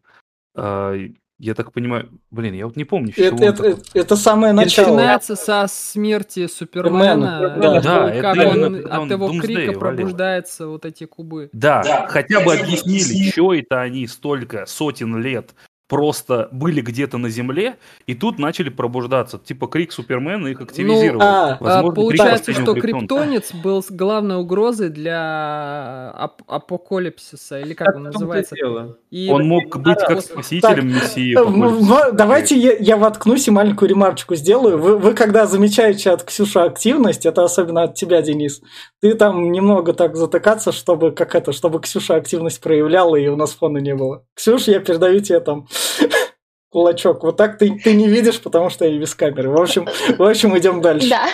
э, 0.56 1.10
я 1.38 1.54
так 1.54 1.74
понимаю, 1.74 2.10
блин, 2.32 2.54
я 2.54 2.66
вот 2.66 2.76
не 2.78 2.86
помню, 2.86 3.12
Это, 3.18 3.36
это- 3.44 3.64
такой- 3.64 3.76
это 3.94 4.16
самое 4.16 4.54
начало. 4.54 4.96
Начинается 4.96 5.36
со 5.36 5.66
смерти 5.68 6.48
Супермена. 6.48 7.56
Да. 7.60 7.82
Да, 7.82 8.10
это 8.14 8.22
как 8.22 8.38
он 8.56 8.64
он 8.64 8.86
от 8.90 9.12
его 9.12 9.28
Doomsday 9.30 9.42
крика 9.42 9.60
валил. 9.60 9.80
пробуждается 9.80 10.68
вот 10.68 10.86
эти 10.86 11.06
кубы. 11.06 11.50
Да, 11.52 12.06
хотя 12.10 12.40
бы 12.42 12.54
объяснили, 12.54 13.32
что 13.32 13.54
это 13.54 13.82
они 13.82 14.08
столько 14.08 14.66
сотен 14.66 15.22
лет 15.22 15.54
просто 15.88 16.50
были 16.52 16.82
где-то 16.82 17.18
на 17.18 17.30
Земле, 17.30 17.76
и 18.08 18.16
тут 18.16 18.40
начали 18.40 18.70
пробуждаться. 18.70 19.38
Типа 19.38 19.68
крик 19.68 19.92
Супермена 19.92 20.48
их 20.48 20.62
активизировал. 20.62 21.22
а, 21.22 21.26
А, 21.26 21.58
Возможно, 21.60 21.92
крик 21.92 21.96
Получается, 21.96 22.46
последнего 22.54 22.74
что 22.76 22.82
криптонец 22.82 23.54
был 23.54 23.84
главной 23.90 24.38
угрозой 24.38 24.90
для 24.90 26.14
ап- 26.18 26.44
апокалипсиса, 26.48 27.60
или 27.60 27.74
как 27.74 27.88
Так 27.88 27.96
он 27.98 28.04
называется. 28.04 28.56
дело. 28.56 28.98
И 29.12 29.30
Он 29.30 29.48
мог 29.48 29.78
быть 29.78 30.00
как 30.00 30.22
спасителем 30.22 30.88
Мессии. 30.88 31.36
Э, 31.38 31.42
апокалипсиса. 31.42 31.84
в- 31.84 32.12
в- 32.12 32.16
Давайте 32.16 32.58
я, 32.58 32.74
я 32.80 32.98
воткнусь 32.98 33.48
и 33.48 33.52
маленькую 33.52 33.90
ремарочку 33.90 34.36
сделаю. 34.36 34.78
Вы, 34.78 34.98
вы 34.98 35.14
когда 35.14 35.46
замечаете 35.46 36.12
от 36.12 36.24
Ксюши 36.24 36.60
активность, 36.60 37.26
это 37.26 37.44
особенно 37.44 37.84
от 37.84 37.96
тебя, 37.96 38.22
Денис, 38.22 38.62
ты 39.02 39.14
там 39.14 39.52
немного 39.52 39.94
так 39.94 40.16
затыкаться, 40.16 40.72
чтобы 40.72 41.12
как 41.12 41.36
это, 41.36 41.52
чтобы 41.52 41.80
Ксюша 41.80 42.16
активность 42.16 42.60
проявляла 42.62 43.16
и 43.16 43.28
у 43.28 43.36
нас 43.36 43.52
фона 43.52 43.78
не 43.78 43.94
было. 43.96 44.24
Ксюш, 44.36 44.64
я 44.68 44.80
передаю 44.80 45.20
тебе 45.20 45.40
там 45.40 45.68
кулачок. 46.70 47.24
Вот 47.24 47.38
так 47.38 47.58
ты, 47.58 47.80
ты 47.80 47.94
не 47.94 48.08
видишь, 48.08 48.42
потому 48.42 48.70
что 48.70 48.86
я 48.86 49.00
без 49.00 49.16
камеры. 49.16 49.50
В 49.50 49.62
общем, 49.62 49.88
в 50.18 50.24
общем, 50.24 50.58
идем 50.58 50.82
дальше. 50.82 51.10
Да. 51.10 51.30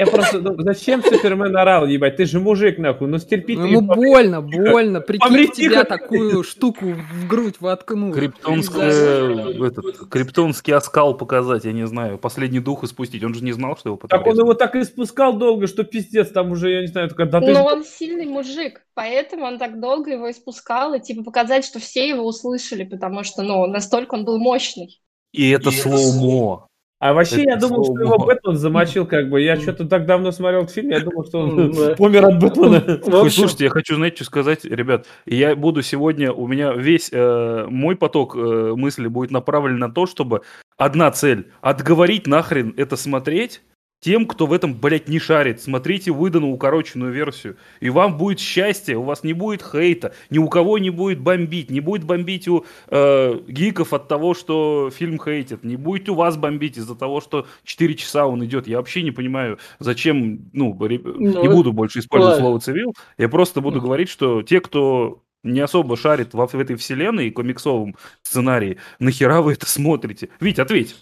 Я 0.00 0.06
просто, 0.06 0.40
ну, 0.40 0.54
зачем 0.56 1.02
Супермен 1.02 1.54
орал, 1.54 1.86
ебать? 1.86 2.16
Ты 2.16 2.24
же 2.24 2.40
мужик, 2.40 2.78
нахуй, 2.78 3.06
ну 3.06 3.18
стерпи 3.18 3.54
Ну, 3.54 3.64
ты, 3.64 3.68
ему 3.68 3.80
больно, 3.82 4.40
больно. 4.40 5.02
Прикинь, 5.02 5.52
тебя 5.52 5.84
такую 5.84 6.42
штуку 6.42 6.86
в 6.86 7.28
грудь 7.28 7.56
воткнул. 7.60 8.10
Криптонское, 8.10 9.66
этот, 9.66 10.08
криптонский 10.08 10.72
оскал 10.72 11.14
показать, 11.14 11.66
я 11.66 11.72
не 11.72 11.86
знаю, 11.86 12.16
последний 12.16 12.60
дух 12.60 12.82
испустить. 12.82 13.22
Он 13.22 13.34
же 13.34 13.44
не 13.44 13.52
знал, 13.52 13.76
что 13.76 13.90
его 13.90 14.00
Так 14.08 14.26
он 14.26 14.38
его 14.38 14.54
так 14.54 14.74
и 14.74 14.84
спускал 14.84 15.36
долго, 15.36 15.66
что 15.66 15.84
пиздец, 15.84 16.30
там 16.30 16.52
уже, 16.52 16.70
я 16.70 16.80
не 16.80 16.86
знаю, 16.86 17.08
только 17.08 17.26
до 17.26 17.40
Но 17.40 17.62
он 17.66 17.84
сильный 17.84 18.24
мужик, 18.24 18.80
поэтому 18.94 19.44
он 19.44 19.58
так 19.58 19.80
долго 19.80 20.12
его 20.12 20.30
испускал, 20.30 20.94
и 20.94 21.00
типа 21.00 21.24
показать, 21.24 21.66
что 21.66 21.78
все 21.78 22.08
его 22.08 22.26
услышали, 22.26 22.84
потому 22.84 23.22
что, 23.22 23.42
ну, 23.42 23.66
настолько 23.66 24.14
он 24.14 24.24
был 24.24 24.38
мощный. 24.38 25.02
И 25.32 25.50
это 25.50 25.70
слоумо. 25.70 26.69
А 27.00 27.14
вообще, 27.14 27.36
Это 27.36 27.50
я 27.52 27.56
думал, 27.56 27.82
что 27.82 27.98
его 27.98 28.18
Бэтмен 28.18 28.56
замочил, 28.56 29.06
как 29.06 29.30
бы. 29.30 29.40
Я 29.40 29.56
что-то 29.56 29.86
так 29.86 30.04
давно 30.04 30.32
смотрел 30.32 30.64
этот 30.64 30.74
фильм, 30.74 30.90
я 30.90 31.00
думал, 31.00 31.24
что 31.24 31.40
он 31.40 31.74
помер 31.96 32.26
от 32.26 32.38
Бэтмена. 32.38 33.00
В 33.02 33.08
Ой, 33.08 33.20
общем, 33.22 33.30
слушайте, 33.30 33.64
я 33.64 33.70
хочу, 33.70 33.94
знаете, 33.94 34.16
что 34.16 34.26
сказать, 34.26 34.66
ребят. 34.66 35.06
Я 35.24 35.56
буду 35.56 35.80
сегодня, 35.80 36.30
у 36.30 36.46
меня 36.46 36.74
весь 36.74 37.08
э, 37.10 37.64
мой 37.70 37.96
поток 37.96 38.36
э, 38.36 38.74
мысли 38.76 39.06
будет 39.06 39.30
направлен 39.30 39.78
на 39.78 39.90
то, 39.90 40.04
чтобы 40.04 40.42
одна 40.76 41.10
цель– 41.10 41.46
отговорить 41.62 42.26
нахрен 42.26 42.74
это 42.76 42.96
смотреть 42.96 43.62
тем, 44.00 44.26
кто 44.26 44.46
в 44.46 44.52
этом, 44.52 44.74
блядь, 44.74 45.08
не 45.08 45.18
шарит. 45.18 45.60
Смотрите 45.60 46.10
выданную 46.10 46.52
укороченную 46.54 47.12
версию. 47.12 47.56
И 47.80 47.90
вам 47.90 48.16
будет 48.16 48.40
счастье, 48.40 48.96
у 48.96 49.02
вас 49.02 49.22
не 49.24 49.34
будет 49.34 49.62
хейта, 49.62 50.14
ни 50.30 50.38
у 50.38 50.48
кого 50.48 50.78
не 50.78 50.90
будет 50.90 51.20
бомбить, 51.20 51.70
не 51.70 51.80
будет 51.80 52.04
бомбить 52.04 52.48
у 52.48 52.64
э, 52.88 53.40
гиков 53.46 53.92
от 53.92 54.08
того, 54.08 54.32
что 54.34 54.90
фильм 54.90 55.18
хейтит, 55.22 55.64
не 55.64 55.76
будет 55.76 56.08
у 56.08 56.14
вас 56.14 56.36
бомбить 56.36 56.78
из-за 56.78 56.94
того, 56.94 57.20
что 57.20 57.46
4 57.64 57.94
часа 57.94 58.26
он 58.26 58.44
идет. 58.44 58.66
Я 58.66 58.78
вообще 58.78 59.02
не 59.02 59.10
понимаю, 59.10 59.58
зачем, 59.78 60.50
ну, 60.52 60.76
ре- 60.80 60.98
Ну, 61.04 61.42
не 61.42 61.48
буду 61.48 61.72
больше 61.72 61.98
использовать 61.98 62.36
ладно. 62.36 62.46
слово 62.46 62.60
цивил, 62.60 62.94
я 63.18 63.28
просто 63.28 63.60
буду 63.60 63.80
говорить, 63.82 64.08
что 64.08 64.42
те, 64.42 64.60
кто 64.60 65.22
не 65.42 65.60
особо 65.60 65.96
шарит 65.96 66.32
во, 66.34 66.46
в 66.46 66.54
этой 66.54 66.76
вселенной 66.76 67.28
и 67.28 67.30
комиксовом 67.30 67.96
сценарии, 68.22 68.78
нахера 68.98 69.40
вы 69.42 69.52
это 69.54 69.66
смотрите? 69.66 70.30
Вить, 70.40 70.58
ответь. 70.58 70.96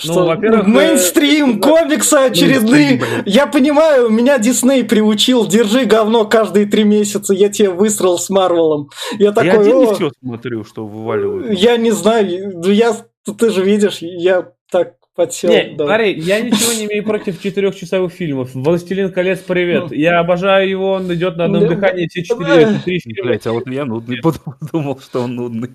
Что 0.00 0.26
во-первых, 0.26 0.66
мейнстрим, 0.66 1.58
э, 1.58 1.60
комиксы 1.60 2.14
очередные. 2.14 2.88
Мейнстрим, 2.98 3.22
блядь. 3.24 3.34
Я 3.34 3.46
понимаю, 3.46 4.08
меня 4.08 4.38
Дисней 4.38 4.84
приучил, 4.84 5.46
держи 5.46 5.84
говно 5.84 6.24
каждые 6.24 6.66
три 6.66 6.84
месяца, 6.84 7.32
я 7.34 7.48
тебе 7.48 7.70
высрал 7.70 8.18
с 8.18 8.30
Марвелом. 8.30 8.90
Я 9.18 9.26
я 9.26 9.32
такой, 9.32 9.60
один 9.60 9.78
не 9.78 9.86
«О, 9.86 9.94
все 9.94 10.10
смотрю, 10.22 10.64
что 10.64 10.86
вываливают. 10.86 11.58
я 11.58 11.76
не 11.76 11.90
знаю, 11.90 12.52
ну, 12.62 12.70
я, 12.70 12.96
ты 13.38 13.50
же 13.50 13.62
видишь, 13.64 13.98
я 14.00 14.48
так 14.70 14.94
подсел. 15.14 15.50
Не, 15.50 15.74
да. 15.76 15.84
смотри, 15.86 16.18
я 16.20 16.40
ничего 16.40 16.72
не 16.72 16.86
имею 16.86 17.04
против 17.04 17.42
четырехчасовых 17.42 18.12
фильмов. 18.12 18.50
«Властелин 18.54 19.12
колец», 19.12 19.40
привет. 19.40 19.92
Я 19.92 20.18
обожаю 20.20 20.68
его, 20.68 20.92
он 20.92 21.12
идет 21.12 21.36
на 21.36 21.44
одном 21.44 21.62
Да. 21.62 21.68
дыхании 21.74 22.08
все 22.08 22.22
четыре, 22.22 22.68
три 22.84 23.00
фильма. 23.00 23.28
Блять, 23.30 23.46
а 23.46 23.52
вот 23.52 23.68
я 23.68 23.84
нудный 23.84 24.20
подумал, 24.22 24.98
что 25.00 25.20
он 25.22 25.34
нудный. 25.36 25.70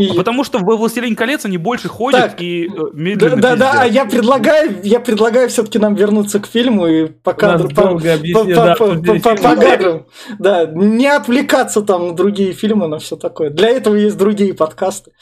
И- 0.00 0.10
А 0.10 0.14
потому 0.14 0.44
что 0.44 0.58
во 0.58 0.76
«Властелин 0.76 1.14
колец» 1.16 1.44
они 1.44 1.58
больше 1.58 1.88
ходят 1.88 2.20
Так. 2.32 2.40
и 2.40 2.66
э, 2.66 2.68
Да, 2.68 2.82
медленно 2.92 3.36
да, 3.36 3.56
да, 3.56 3.72
а 3.82 3.84
я 3.86 4.04
предлагаю, 4.04 4.80
я 4.82 5.00
предлагаю 5.00 5.48
все-таки 5.48 5.78
нам 5.78 5.94
вернуться 5.94 6.40
к 6.40 6.46
фильму 6.46 6.86
и 6.86 7.06
по 7.06 7.32
кадру, 7.34 7.68
по, 7.68 7.74
долго 7.82 8.18
по- 8.32 8.44
да, 8.44 8.74
по- 8.76 8.94
по- 8.94 9.20
по 9.20 9.36
кадрам. 9.56 10.06
Да, 10.38 10.66
не 10.66 11.06
отвлекаться 11.06 11.82
там 11.82 12.08
на 12.08 12.14
другие 12.14 12.52
фильмы, 12.52 12.88
на 12.88 12.98
все 12.98 13.16
такое. 13.16 13.50
Для 13.50 13.68
этого 13.68 13.94
есть 13.94 14.16
другие 14.16 14.54
подкасты, 14.54 15.12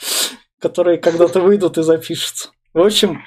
которые 0.60 0.98
когда-то 0.98 1.40
выйдут 1.40 1.78
и 1.78 1.82
запишутся. 1.82 2.50
В 2.74 2.80
общем, 2.82 3.22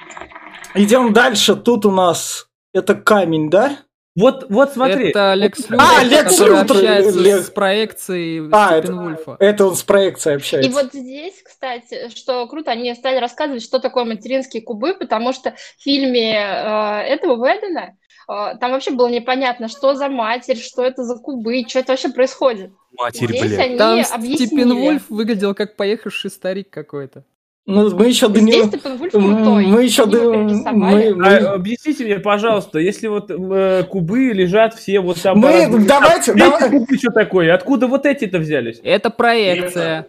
идем 0.74 1.12
дальше. 1.12 1.56
Тут 1.56 1.86
у 1.86 1.90
нас 1.90 2.46
это 2.72 2.94
камень, 2.94 3.50
да? 3.50 3.78
Вот, 4.14 4.44
вот 4.50 4.72
смотри. 4.74 5.08
Это 5.08 5.32
Лекс 5.32 5.60
Лютер, 5.70 5.78
А, 5.80 6.04
Лекс 6.04 6.30
который 6.36 6.60
Лютер, 6.60 6.76
общается 6.76 7.18
Лекс- 7.18 7.46
с 7.46 7.50
проекцией 7.50 8.48
А, 8.52 8.76
это- 8.76 8.88
Степенвульфа. 8.88 9.36
Это 9.38 9.66
он 9.66 9.74
с 9.74 9.82
проекцией 9.82 10.34
И 10.34 10.36
общается. 10.36 10.70
вот 10.70 10.92
здесь, 10.92 11.41
кстати, 11.66 12.08
что 12.14 12.46
круто, 12.48 12.72
они 12.72 12.92
стали 12.94 13.18
рассказывать, 13.18 13.62
что 13.62 13.78
такое 13.78 14.04
материнские 14.04 14.62
кубы, 14.62 14.94
потому 14.94 15.32
что 15.32 15.54
в 15.78 15.82
фильме 15.82 16.32
э, 16.34 17.00
этого 17.06 17.36
Ведена 17.46 17.92
э, 18.28 18.56
там 18.58 18.72
вообще 18.72 18.90
было 18.90 19.08
непонятно, 19.08 19.68
что 19.68 19.94
за 19.94 20.08
матерь, 20.08 20.56
что 20.58 20.82
это 20.82 21.04
за 21.04 21.16
кубы, 21.16 21.62
что 21.68 21.78
это 21.78 21.92
вообще 21.92 22.08
происходит. 22.08 22.72
Матерь, 22.98 23.28
Здесь 23.28 23.42
блядь. 23.42 23.60
они 23.60 23.78
Там 23.78 24.00
объяснили. 24.12 24.46
Степенвульф 24.46 25.02
выглядел 25.08 25.54
как 25.54 25.76
поехавший 25.76 26.30
старик 26.30 26.68
какой-то. 26.68 27.24
Ну, 27.64 27.88
мы 27.96 28.08
еще 28.08 28.26
до 28.26 28.40
Здесь 28.40 28.56
него... 28.56 29.54
Мы 29.68 29.84
еще 29.84 30.04
до... 30.06 30.32
Мы, 30.32 31.14
мы- 31.14 31.28
А, 31.28 31.54
объясните 31.54 32.02
мне, 32.04 32.18
пожалуйста, 32.18 32.80
если 32.80 33.06
вот 33.06 33.30
э, 33.30 33.84
кубы 33.84 34.32
лежат 34.32 34.74
все 34.74 34.98
вот 34.98 35.22
там... 35.22 35.38
Мы- 35.38 35.52
разным 35.52 35.86
давайте, 35.86 36.32
местам, 36.34 36.50
давай- 36.50 36.68
эти 36.68 36.76
кубы 36.76 36.96
что 36.98 37.12
такое? 37.12 37.54
Откуда 37.54 37.86
вот 37.86 38.04
эти-то 38.04 38.38
взялись? 38.38 38.80
Это 38.82 39.10
проекция. 39.10 40.02
д- 40.02 40.08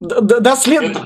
д- 0.00 0.40
до 0.40 0.56
след- 0.56 0.96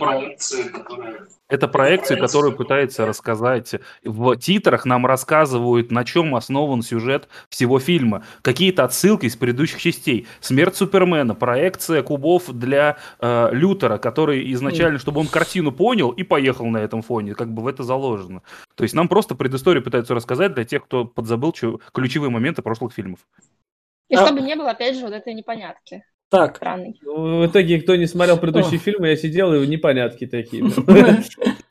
Это 1.48 1.68
проекции, 1.68 2.16
которые 2.16 2.52
пытаются 2.54 3.04
рассказать. 3.06 3.74
В 4.02 4.36
титрах 4.36 4.86
нам 4.86 5.04
рассказывают, 5.04 5.90
на 5.92 6.04
чем 6.04 6.34
основан 6.34 6.82
сюжет 6.82 7.28
всего 7.50 7.78
фильма. 7.78 8.24
Какие-то 8.42 8.82
отсылки 8.84 9.26
из 9.26 9.36
предыдущих 9.36 9.78
частей. 9.80 10.26
Смерть 10.40 10.74
Супермена, 10.76 11.34
проекция 11.34 12.02
кубов 12.02 12.50
для 12.50 12.96
э, 13.20 13.48
Лютера, 13.52 13.98
который 13.98 14.50
изначально, 14.54 14.98
чтобы 14.98 15.20
он 15.20 15.26
картину 15.28 15.70
понял 15.70 16.10
и 16.10 16.22
поехал 16.22 16.66
на 16.66 16.78
этом 16.78 17.02
фоне. 17.02 17.34
Как 17.34 17.52
бы 17.52 17.62
в 17.62 17.66
это 17.66 17.82
заложено. 17.82 18.42
То 18.74 18.82
есть 18.82 18.94
нам 18.94 19.08
просто 19.08 19.34
предысторию 19.34 19.82
пытаются 19.84 20.14
рассказать 20.14 20.54
для 20.54 20.64
тех, 20.64 20.84
кто 20.84 21.04
подзабыл 21.04 21.52
ключевые 21.92 22.30
моменты 22.30 22.62
прошлых 22.62 22.94
фильмов. 22.94 23.20
И 24.08 24.14
А- 24.14 24.24
чтобы 24.26 24.40
не 24.40 24.56
было, 24.56 24.70
опять 24.70 24.96
же, 24.96 25.02
вот 25.02 25.12
этой 25.12 25.34
непонятки 25.34 26.04
Так, 26.34 26.56
странной. 26.56 26.96
Ну, 27.02 27.40
В 27.40 27.46
итоге, 27.46 27.80
кто 27.80 27.96
не 27.96 28.06
смотрел 28.06 28.36
предыдущие 28.38 28.78
О. 28.78 28.82
фильмы, 28.82 29.08
я 29.08 29.16
сидел 29.16 29.54
и 29.54 29.66
непонятки 29.66 30.26
такие. 30.26 30.64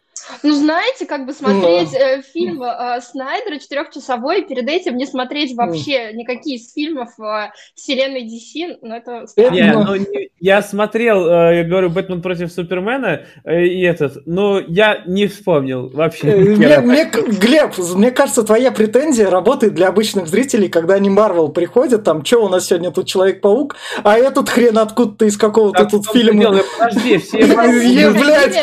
Ну, 0.43 0.53
знаете, 0.53 1.06
как 1.06 1.25
бы 1.25 1.34
смотреть 1.34 1.93
э, 1.93 2.21
фильм 2.34 2.62
э, 2.63 2.99
Снайдера 3.01 3.60
четырехчасовой, 3.60 4.41
и 4.41 4.45
перед 4.45 4.67
этим 4.69 4.97
не 4.97 5.06
смотреть 5.06 5.56
вообще 5.56 6.12
никакие 6.13 6.58
из 6.58 6.71
фильмов 6.73 7.10
э, 7.19 7.49
вселенной 7.75 8.23
DC, 8.25 8.77
ну, 8.82 8.95
это 8.95 9.25
странно. 9.27 9.51
Не, 9.53 9.71
Ну. 9.73 9.84
ну, 9.86 9.95
не- 9.95 10.29
я 10.39 10.62
смотрел, 10.62 11.25
э, 11.27 11.58
я 11.58 11.63
говорю, 11.63 11.89
Бэтмен 11.89 12.21
против 12.21 12.51
Супермена 12.51 13.21
э, 13.45 13.63
и 13.63 13.82
этот, 13.84 14.17
но 14.25 14.60
я 14.60 15.03
не 15.06 15.27
вспомнил 15.27 15.89
вообще. 15.89 16.27
Э, 16.27 16.36
Мне, 16.39 16.79
мне 16.79 17.06
Глеб, 17.06 17.77
мне 17.95 18.12
кажется, 18.12 18.43
твоя 18.43 18.71
претензия 18.71 19.29
работает 19.29 19.73
для 19.73 19.88
обычных 19.88 20.27
зрителей, 20.27 20.67
когда 20.69 20.95
они 20.95 21.10
Марвел 21.10 21.49
приходят, 21.49 22.03
там, 22.03 22.25
что 22.25 22.45
у 22.45 22.49
нас 22.49 22.67
сегодня 22.67 22.91
тут 22.91 23.08
Человек-паук, 23.08 23.75
а 24.03 24.17
этот 24.17 24.49
хрен 24.49 24.77
откуда-то 24.77 25.25
из 25.25 25.38
какого-то 25.38 25.86
тут 25.86 26.06
фильма. 26.08 26.56
Подожди, 26.77 27.17
все 27.17 27.38
блядь, 28.13 28.56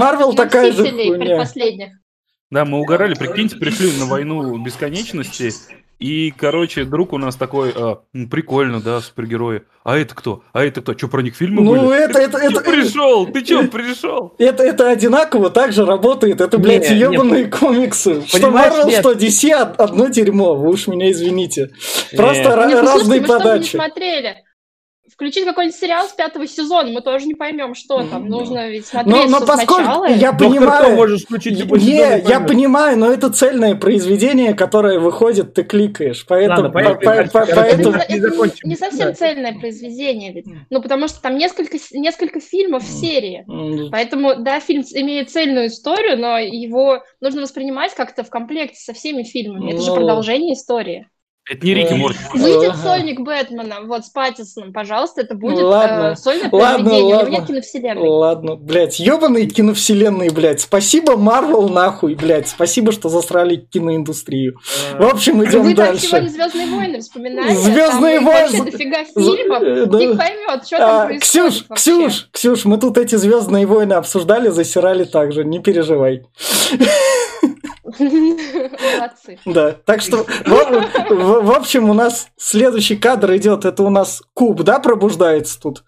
Марвел 0.00 0.34
такая 0.34 0.72
же 0.72 0.82
хуйня. 0.90 1.18
предпоследних. 1.18 1.92
Да, 2.50 2.64
мы 2.64 2.80
угорали, 2.80 3.14
прикиньте, 3.14 3.56
пришли 3.56 3.92
на 3.98 4.06
войну 4.06 4.56
бесконечности, 4.58 5.52
и, 6.00 6.32
короче, 6.36 6.84
друг 6.84 7.12
у 7.12 7.18
нас 7.18 7.36
такой, 7.36 7.72
а, 7.76 8.00
«М, 8.14 8.28
прикольно, 8.30 8.80
да, 8.80 9.00
супергерои. 9.02 9.62
А 9.84 9.98
это 9.98 10.14
кто? 10.14 10.42
А 10.54 10.64
это 10.64 10.80
кто? 10.80 10.94
Че, 10.94 11.08
про 11.08 11.20
них 11.22 11.36
фильмы 11.36 11.62
Ну, 11.62 11.72
были? 11.88 12.04
это, 12.04 12.18
это, 12.18 12.38
Ты 12.38 12.46
это, 12.46 12.60
пришел, 12.62 13.26
ты 13.26 13.42
че, 13.42 13.64
пришел? 13.68 14.34
это, 14.38 14.62
это 14.64 14.88
одинаково 14.90 15.50
так 15.50 15.72
же 15.72 15.84
работает. 15.84 16.40
Это, 16.40 16.56
блядь, 16.58 16.88
Не, 16.90 16.96
не, 16.96 17.00
ебаные 17.02 17.44
комиксы. 17.46 18.22
Что 18.26 18.48
нет. 18.88 19.00
что 19.00 19.12
DC 19.12 19.54
од- 19.54 19.78
одно 19.78 20.08
дерьмо. 20.08 20.54
Вы 20.56 20.70
уж 20.70 20.86
меня 20.86 21.10
извините. 21.12 21.68
Просто 22.16 22.42
Не. 22.42 22.48
ну, 22.48 22.56
разные 22.56 22.82
слушайте, 22.82 23.08
мы 23.08 23.14
что 23.14 23.14
не 23.20 23.26
подачи. 23.38 23.76
смотрели? 23.76 24.36
Включить 25.20 25.44
какой-нибудь 25.44 25.76
сериал 25.78 26.06
с 26.08 26.12
пятого 26.14 26.46
сезона, 26.46 26.90
мы 26.92 27.02
тоже 27.02 27.26
не 27.26 27.34
поймем, 27.34 27.74
что 27.74 28.02
там. 28.04 28.26
Нужно 28.26 28.70
ведь 28.70 28.86
Но, 28.94 29.02
смотреть 29.02 29.28
но 29.30 29.36
всё 29.36 29.46
поскольку 29.46 29.74
сначала. 29.74 30.06
я 30.08 30.32
понимаю... 30.32 30.96
можешь 30.96 31.24
включить 31.24 31.58
Не, 31.58 32.20
и 32.20 32.26
я 32.26 32.40
понимаю, 32.40 32.96
но 32.98 33.12
это 33.12 33.28
цельное 33.30 33.74
произведение, 33.74 34.54
которое 34.54 34.98
выходит, 34.98 35.52
ты 35.52 35.62
кликаешь. 35.62 36.24
Поэтому, 36.26 36.62
Ладно, 36.62 36.70
поехали 36.70 37.26
по- 37.28 37.32
по- 37.32 37.44
Это, 37.44 37.54
поэтому 37.54 37.96
не 38.08 38.16
это 38.16 38.30
закончим. 38.30 38.68
не 38.70 38.76
совсем 38.76 39.08
Да. 39.08 39.12
цельное 39.12 39.52
произведение 39.60 40.32
ведь. 40.32 40.46
Ну, 40.70 40.80
потому 40.80 41.06
что 41.06 41.20
там 41.20 41.36
несколько, 41.36 41.76
несколько 41.92 42.40
фильмов 42.40 42.82
в 42.82 42.90
серии. 42.90 43.44
М, 43.46 43.90
Поэтому, 43.90 44.36
да, 44.36 44.58
фильм 44.60 44.84
имеет 44.94 45.28
цельную 45.28 45.66
историю, 45.66 46.18
но 46.18 46.38
его 46.38 47.02
нужно 47.20 47.42
воспринимать 47.42 47.94
как-то 47.94 48.24
в 48.24 48.30
комплекте 48.30 48.78
со 48.80 48.94
всеми 48.94 49.22
фильмами. 49.24 49.72
Это 49.74 49.82
же 49.82 49.90
Ну. 49.90 49.96
продолжение 49.96 50.54
истории. 50.54 51.08
Это 51.50 51.66
не 51.66 51.74
Рики 51.74 51.92
Э, 51.92 51.96
Морти. 51.96 52.18
Выйдет 52.32 52.76
сольник 52.76 53.20
Бэтмена, 53.20 53.78
вот 53.84 54.06
с 54.06 54.10
Паттисоном, 54.10 54.72
пожалуйста, 54.72 55.22
это 55.22 55.34
будет 55.34 55.64
Ладно. 55.64 56.12
э, 56.12 56.16
сольное 56.16 56.48
Ладно, 56.52 56.84
произведение, 56.84 57.02
у 57.02 57.08
него 57.08 57.16
ладно. 57.18 57.30
нет 57.32 57.46
киновселенной. 57.46 58.08
Ладно, 58.08 58.54
блядь, 58.54 59.00
ебаные 59.00 59.46
киновселенные, 59.46 60.30
блядь. 60.30 60.60
Спасибо, 60.60 61.16
Марвел, 61.16 61.68
нахуй, 61.68 62.14
блядь. 62.14 62.46
Спасибо, 62.48 62.92
что 62.92 63.08
засрали 63.08 63.56
киноиндустрию. 63.56 64.58
В 64.96 65.02
общем, 65.04 65.44
идем 65.44 65.62
Вы 65.64 65.74
так 65.74 65.86
дальше. 65.88 66.06
сегодня 66.06 66.28
Звездные 66.28 66.66
войны 66.68 67.00
вспоминали. 67.00 67.54
«Звездные 67.54 68.16
там 68.18 68.24
войны» 68.26 68.58
Вообще 68.60 68.70
дофига 68.70 69.04
фильмов. 69.04 69.62
Э, 69.62 69.86
да. 69.86 69.98
Фиг 69.98 70.16
поймет, 70.18 70.66
что 70.66 70.76
там 70.76 70.90
А, 71.02 71.06
происходит 71.06 71.22
Ксюш, 71.24 71.64
вообще. 71.68 71.90
Ксюш, 72.08 72.28
Ксюш, 72.30 72.64
мы 72.64 72.78
тут 72.78 72.96
эти 72.96 73.16
Звездные 73.16 73.66
войны 73.66 73.94
обсуждали, 73.94 74.50
засирали 74.50 75.02
так 75.02 75.32
же, 75.32 75.44
не 75.44 75.58
переживай. 75.58 76.22
Молодцы. 78.00 79.38
Да, 79.46 79.72
так 79.84 80.00
что, 80.00 80.24
в, 80.24 80.48
в- 81.10 81.42
в 81.46 81.50
общем, 81.52 81.88
у 81.90 81.94
нас 81.94 82.28
следующий 82.36 82.96
кадр 82.96 83.34
идет, 83.36 83.64
это 83.64 83.82
у 83.82 83.90
нас 83.90 84.22
куб, 84.34 84.62
да, 84.62 84.78
пробуждается 84.78 85.60
тут? 85.60 85.84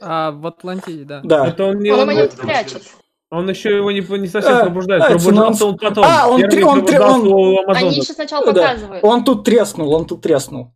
А 0.00 0.30
в 0.30 0.46
Атлантиде, 0.46 1.04
да. 1.04 1.20
Да. 1.24 1.48
Это 1.48 1.64
он, 1.64 1.78
не, 1.80 1.90
Он 1.90 2.00
он, 2.00 2.10
его 2.10 2.22
не 2.22 2.28
прячет. 2.28 2.82
он 3.30 3.48
еще 3.50 3.76
его 3.76 3.90
не, 3.90 4.00
не 4.00 4.28
совсем 4.28 4.54
А, 4.56 4.60
пробуждает. 4.64 5.02
а, 5.02 5.06
это 5.06 5.14
Пробуждался 5.18 5.64
он- 5.66 5.70
он 5.72 5.78
потом. 5.78 6.04
А, 6.06 6.28
он 6.28 6.40
три- 6.42 6.62
он 6.62 6.84
три- 6.86 6.98
он-. 6.98 7.64
Они 7.76 7.90
еще 7.90 8.12
сначала 8.12 8.52
Да. 8.52 8.52
показывают. 8.62 9.02
Он 9.04 9.24
тут 9.24 9.44
треснул, 9.44 9.92
он 9.92 10.06
тут 10.06 10.22
треснул. 10.22 10.72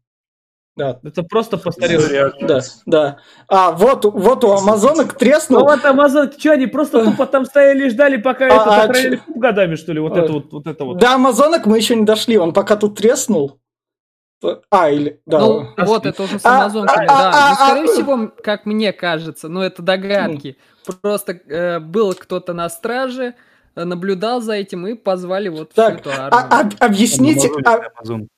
Да, 0.76 1.00
Это 1.02 1.22
просто 1.22 1.56
постарел. 1.56 2.02
да, 2.42 2.60
да. 2.84 3.16
А, 3.48 3.72
вот, 3.72 4.04
вот 4.04 4.44
у 4.44 4.52
амазонок 4.52 5.14
Ну 5.14 5.18
треснул. 5.18 5.62
вот 5.64 5.82
Амазон, 5.84 6.30
что 6.38 6.52
они 6.52 6.66
просто 6.66 7.02
тупо 7.02 7.24
там 7.26 7.46
стояли 7.46 7.86
и 7.86 7.88
ждали, 7.88 8.18
пока 8.18 8.44
А, 8.44 8.48
это 8.48 8.90
а 8.90 8.94
чё? 8.94 9.18
куб 9.24 9.38
годами, 9.38 9.74
что 9.76 9.92
ли? 9.94 10.00
Вот 10.00 10.14
А. 10.16 10.20
это 10.20 10.32
вот, 10.34 10.52
вот 10.52 10.66
это 10.66 10.84
вот. 10.84 10.98
До 10.98 11.14
амазонок 11.14 11.64
мы 11.64 11.78
еще 11.78 11.96
не 11.96 12.04
дошли, 12.04 12.36
он 12.36 12.52
пока 12.52 12.76
тут 12.76 12.98
треснул. 12.98 13.58
А, 14.70 14.90
или, 14.90 15.18
да. 15.24 15.38
Ну, 15.40 15.68
А 15.78 15.86
вот 15.86 16.04
это 16.04 16.22
уже 16.22 16.38
с 16.38 16.44
а, 16.44 16.60
амазонками, 16.60 17.06
а, 17.06 17.08
да. 17.08 17.30
а, 17.32 17.48
Ну, 17.50 17.54
скорее 17.56 17.84
а, 17.84 17.92
всего, 17.94 18.32
как 18.44 18.66
мне 18.66 18.92
кажется, 18.92 19.48
ну, 19.48 19.62
это 19.62 19.80
догадки. 19.80 20.58
Просто 21.00 21.32
э, 21.32 21.80
был 21.80 22.12
кто-то 22.12 22.52
на 22.52 22.68
страже, 22.68 23.24
э, 23.24 23.34
наблюдал 23.84 24.40
за 24.40 24.54
этим 24.54 24.86
и 24.86 24.94
позвали 24.94 25.48
вот 25.48 25.72
всю 25.72 25.76
Так, 25.82 26.00
эту 26.00 26.10
а- 26.10 26.28
армию. 26.30 26.60
об- 26.60 26.74
объясните, 26.80 27.50
а- 27.64 27.80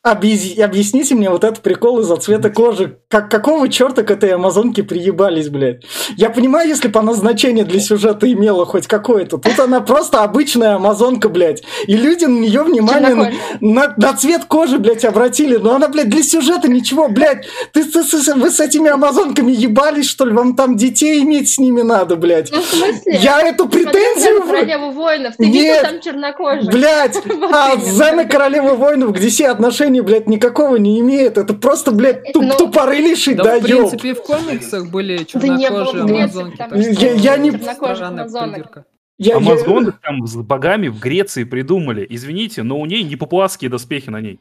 объяс- 0.03 0.59
объясните 0.59 1.15
мне 1.15 1.31
вот 1.31 1.45
этот 1.45 1.61
прикол 1.63 2.01
из-за 2.01 2.17
цвета 2.17 2.51
кожи. 2.51 2.99
Как, 3.09 3.31
какого 3.31 3.69
черта 3.69 4.03
к 4.03 4.11
этой 4.11 4.31
амазонке 4.35 4.83
приебались, 4.83 5.49
блядь? 5.49 5.83
Я 6.17 6.31
понимаю, 6.31 6.69
если 6.69 6.89
бы 6.89 6.99
она 7.01 7.15
значение 7.15 7.65
для 7.65 7.81
сюжета 7.81 8.31
имела 8.31 8.67
хоть 8.67 8.87
какое-то. 8.87 9.39
Тут 9.39 9.59
она 9.61 9.81
просто 9.81 10.23
обычная 10.25 10.75
амазонка, 10.77 11.29
блядь. 11.29 11.63
И 11.87 11.97
люди 11.97 12.25
на 12.25 12.39
нее 12.39 12.63
внимание 12.65 13.15
на, 13.15 13.31
на- 13.61 13.95
на 13.97 14.13
цвет 14.15 14.45
кожи, 14.47 14.79
блядь, 14.79 15.05
обратили. 15.05 15.57
Но 15.57 15.75
она, 15.77 15.89
блядь, 15.89 16.09
для 16.11 16.23
сюжета 16.23 16.69
ничего, 16.69 17.09
блядь. 17.09 17.47
Ты, 17.73 17.85
с- 17.85 17.93
с- 18.09 18.35
вы 18.35 18.51
с 18.51 18.61
этими 18.61 18.91
амазонками 18.91 19.53
ебались, 19.53 20.09
что 20.09 20.25
ли? 20.25 20.33
Вам 20.33 20.57
там 20.57 20.77
детей 20.77 21.23
иметь 21.23 21.49
с 21.49 21.59
ними 21.59 21.83
надо, 21.83 22.17
блядь. 22.17 22.51
Ну, 22.51 22.61
в 22.61 22.65
смысле? 22.67 23.19
Я 23.21 23.41
эту 23.43 23.69
претензию... 23.69 24.43
королеву 24.43 24.91
воинов. 25.37 25.37
Ты 25.37 25.47
Нет. 25.47 25.77
видел 25.77 25.91
там 25.91 26.01
чернокожих? 26.01 26.73
Блять, 26.73 27.17
Вот 27.27 27.53
а. 27.53 27.77
Зена 27.77 28.25
Королева 28.25 28.75
Воинов 28.75 29.13
к 29.15 29.19
DC 29.19 29.45
отношения, 29.45 30.03
блядь, 30.03 30.29
никакого 30.29 30.77
не 30.77 31.01
имеет. 31.01 31.37
Это 31.37 31.55
просто, 31.55 31.91
блядь, 31.93 32.33
туп, 32.33 32.43
Ну, 32.45 32.57
тупорылейший 32.57 33.35
Да, 33.35 33.59
в 33.59 33.63
принципе, 33.63 34.11
и 34.11 34.15
в 34.15 34.23
комиксах 34.23 34.91
были 34.91 35.27
Да 35.35 35.49
не 35.49 35.69
было 35.71 35.85
чернокожие 35.87 36.03
в 36.03 36.07
Греции, 36.07 36.41
амазонки. 36.41 37.05
Я- 37.05 37.13
я 37.13 37.37
не- 37.37 37.51
чернокожих 37.53 37.97
странная 37.97 38.23
амазонок. 38.23 38.79
Я- 39.19 39.37
я- 39.39 39.93
там 40.03 40.27
с 40.27 40.37
богами 40.37 40.89
в 40.89 41.01
Греции 41.01 41.45
придумали. 41.45 42.07
Извините, 42.09 42.63
но 42.63 42.79
у 42.79 42.87
ней 42.87 43.03
не 43.03 43.17
папуасские 43.17 43.69
доспехи 43.71 44.11
на 44.11 44.21
ней. 44.21 44.39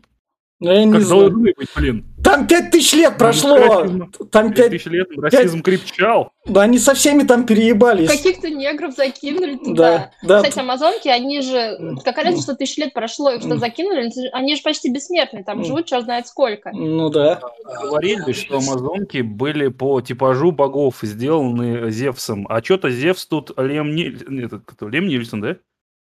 Ну, 0.60 0.72
я 0.72 0.86
не 0.86 0.92
Как 0.92 1.02
знаю. 1.02 1.22
должны 1.30 1.54
быть, 1.56 1.68
блин. 1.76 2.06
Там 2.28 2.46
пять 2.48 2.72
тысяч 2.72 2.94
лет 2.94 3.18
прошло. 3.18 3.56
расизм. 3.58 4.12
Там 4.32 4.54
Пять 4.54 4.72
тысяч 4.72 4.86
лет 4.88 5.08
расизм 5.18 5.62
крепчал. 5.62 6.32
Да 6.46 6.62
они 6.64 6.78
со 6.78 6.94
всеми 6.94 7.24
там 7.24 7.46
переебались. 7.46 8.10
Каких-то 8.10 8.50
негров 8.50 8.96
закинули 8.96 9.54
Да, 9.56 9.64
туда. 9.64 10.12
да. 10.24 10.38
Кстати, 10.44 10.60
амазонки, 10.60 11.08
они 11.08 11.42
же, 11.42 11.96
какая 12.04 12.26
разница, 12.26 12.44
что 12.44 12.56
тысяч 12.56 12.78
лет 12.78 12.94
прошло, 12.94 13.32
их 13.32 13.42
что 13.42 13.58
закинули, 13.58 14.12
они 14.34 14.56
же 14.56 14.62
почти 14.62 14.92
бессмертные, 14.92 15.44
там 15.44 15.64
живут 15.64 15.86
черт 15.86 16.04
знает 16.04 16.28
сколько. 16.28 16.72
Ну 16.74 17.10
да. 17.10 17.40
Говорили, 17.82 18.34
что 18.34 18.58
амазонки 18.58 19.22
были 19.22 19.70
по 19.70 20.02
типажу 20.02 20.52
богов 20.52 20.98
сделаны 21.04 21.90
Зевсом. 21.92 22.46
А 22.50 22.62
что-то 22.62 22.90
Зевс 22.90 23.26
тут 23.26 23.52
Лем, 23.58 23.96
Ниль- 23.96 24.44
этот, 24.46 24.64
кто, 24.66 24.90
Лем 24.90 25.08
Нильсон, 25.08 25.42
да? 25.42 25.58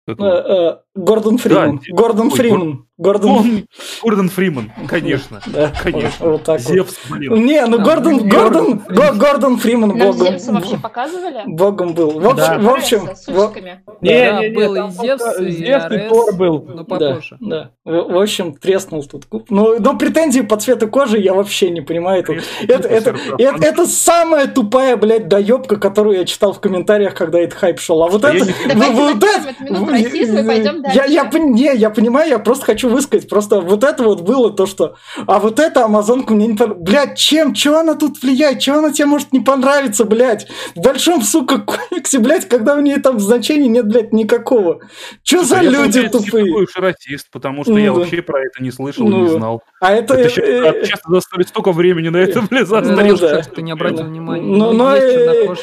Как 0.08 0.20
Э, 0.22 0.24
э, 0.24 0.78
Гордон 0.96 1.38
Фриман. 1.38 1.78
Да, 1.78 1.84
Гордон 1.96 2.32
Фриман. 2.32 2.87
Гордон... 2.98 3.30
Он 3.32 3.68
Гордон 4.04 4.30
Фриман, 4.30 4.72
конечно. 4.88 5.40
Да, 5.48 5.72
Конечно. 5.84 6.26
Вот, 6.26 6.32
вот 6.32 6.44
так 6.44 6.60
вот. 6.62 6.68
Зевс, 6.74 6.96
блин. 7.10 7.46
Не, 7.46 7.66
ну 7.68 7.78
Да, 7.78 7.84
Гордон, 7.84 8.14
ну, 8.18 8.28
Гордон, 8.28 8.78
Гордон 8.88 8.96
Го- 8.96 9.20
Гордон 9.20 9.58
Фриман 9.58 9.90
Нам 9.90 10.00
богом, 10.12 10.28
Зевса 10.28 10.52
вообще 10.52 10.78
показывали? 10.78 11.44
богом 11.46 11.94
был. 11.94 12.20
В 12.20 12.28
общем, 12.28 12.36
Да. 12.36 12.58
в 12.60 12.70
общем, 12.70 13.10
С 13.16 13.28
в- 13.28 13.38
усиками. 13.38 13.82
Не, 14.02 14.32
Да, 14.32 14.40
не, 14.42 14.50
не, 14.50 14.56
был 14.56 14.76
и 14.76 14.92
Зевс, 14.92 15.40
и 15.40 15.52
Зевс, 15.52 15.86
и. 15.92 16.10
Тор 16.10 16.34
был. 16.36 16.66
Ну, 16.68 16.76
Да, 16.78 16.84
попозже. 16.84 17.38
да. 17.40 17.70
В, 17.86 17.92
в 18.14 18.18
общем, 18.20 18.54
треснул 18.56 19.04
тут. 19.04 19.26
куб. 19.26 19.46
Ну, 19.50 19.76
но 19.80 19.96
претензии 19.98 20.42
по 20.42 20.58
цвету 20.58 20.88
кожи 20.88 21.20
я 21.20 21.34
вообще 21.36 21.70
не 21.70 21.82
понимаю. 21.82 22.22
Это, 22.24 22.34
это, 22.68 22.88
это, 22.88 23.16
это, 23.38 23.64
это 23.64 23.86
самая 23.86 24.48
тупая, 24.48 24.98
блядь, 24.98 25.28
доебка, 25.28 25.76
которую 25.78 26.18
я 26.18 26.26
читал 26.26 26.52
в 26.54 26.60
комментариях, 26.60 27.14
когда 27.14 27.40
этот 27.40 27.60
хайп 27.60 27.80
шел. 27.80 28.02
А 28.04 28.08
вот 28.08 28.26
А 28.26 28.34
я 28.34 28.38
это... 28.38 28.46
не- 28.48 28.54
Давайте 28.74 28.94
вот 28.94 29.20
пойдем 30.48 30.84
я, 30.94 31.06
я, 31.06 31.30
не, 31.40 31.76
я 31.76 31.90
понимаю, 31.90 32.30
я 32.30 32.40
просто 32.40 32.66
хочу 32.66 32.87
высказать. 32.88 33.30
Просто 33.30 33.62
вот 33.62 33.84
это 33.84 34.04
вот 34.04 34.22
было 34.22 34.52
то, 34.52 34.66
что... 34.66 34.96
А 35.28 35.40
вот 35.40 35.60
эта 35.60 35.86
Амазонка 35.86 36.34
мне 36.34 36.48
не 36.48 36.56
понравилась. 36.56 36.84
Блядь, 36.90 37.18
чем? 37.18 37.54
Чего 37.54 37.78
она 37.80 37.96
тут 37.96 38.22
влияет? 38.22 38.60
Чего 38.60 38.80
она 38.80 38.92
тебе 38.92 39.06
может 39.06 39.32
не 39.34 39.40
понравиться, 39.40 40.06
блядь? 40.06 40.48
В 40.76 40.82
большом, 40.82 41.22
сука, 41.22 41.58
комиксе, 41.90 42.20
блядь, 42.20 42.48
когда 42.48 42.76
у 42.76 42.82
нее 42.82 42.98
там 42.98 43.20
значения 43.20 43.68
нет, 43.68 43.88
блядь, 43.88 44.14
никакого. 44.14 44.80
Че 45.24 45.44
за 45.44 45.58
Я, 45.62 45.70
люди 45.70 46.00
не 46.00 46.10
тупые? 46.10 46.46
такой 46.46 46.64
уж 46.64 46.76
и 46.78 46.82
расист, 46.82 47.28
потому 47.32 47.64
что 47.64 47.72
Ну 47.74 47.78
я 47.80 47.92
да. 47.92 48.00
вообще 48.00 48.22
про 48.22 48.40
это 48.42 48.62
не 48.64 48.72
слышал, 48.72 49.08
Ну, 49.08 49.24
не 49.24 49.30
знал. 49.30 49.62
А 49.82 49.94
это... 49.94 50.14
Это 50.16 50.30
сейчас, 50.30 50.46
э, 50.48 50.86
часто 50.86 51.12
заставили 51.12 51.46
столько 51.48 51.72
времени 51.72 52.10
на 52.10 52.18
это, 52.18 52.42
блин, 52.42 52.62
Ну, 52.62 52.66
заострил. 52.66 53.18
да. 53.18 53.44
что 53.44 53.52
ты 53.54 53.62
не 53.62 53.72
обратил 53.72 54.04
внимания. 54.06 54.44
Ну, 54.46 54.72
Ну, 54.72 54.74
но, 54.74 54.96
э, 54.96 55.00
э, 55.00 55.54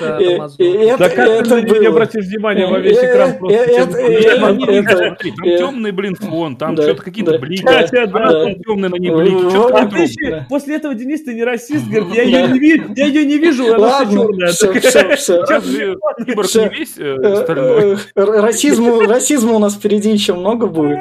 э, 0.58 0.86
это- 0.88 0.98
Да 0.98 1.08
как 1.08 1.18
это 1.28 1.62
ты 1.62 1.78
не 1.78 1.86
обратишь 1.86 2.24
внимания 2.26 2.66
во 2.66 2.78
весь 2.78 2.96
Э, 2.98 3.12
экран? 3.12 3.30
э, 3.30 3.52
э, 3.52 3.56
это- 3.56 3.98
э, 3.98 4.12
это- 4.12 4.38
там 4.38 5.44
э, 5.44 5.58
темный, 5.58 5.92
блин, 5.92 6.14
фон, 6.16 6.56
там 6.56 6.74
да, 6.74 6.82
что-то 6.82 7.02
какие-то 7.14 7.38
блики. 7.38 7.64
Да, 7.64 7.86
темная 7.86 8.90
на 8.90 8.96
ней 8.96 9.10
блики. 9.10 10.46
После 10.48 10.76
этого 10.76 10.94
Денис, 10.94 11.22
ты 11.22 11.34
не 11.34 11.44
расист, 11.44 11.86
говорит, 11.86 12.14
я 12.14 12.22
ее 12.22 12.48
не 12.48 12.58
вижу, 12.58 12.92
я 12.96 13.06
ее 13.06 13.24
не 13.24 13.38
вижу, 13.38 13.74
она 13.74 14.04
черная. 14.04 14.52
Сейчас 14.52 15.64
же 15.64 15.96
киборг 16.26 16.54
не 16.54 16.68
весь 16.78 16.98
э. 16.98 17.16
Э, 17.24 17.96
э, 18.14 18.40
Расизму, 18.40 19.00
расизма 19.00 19.54
у 19.54 19.58
нас 19.58 19.74
впереди 19.74 20.10
еще 20.10 20.34
много 20.34 20.66
будет. 20.66 21.00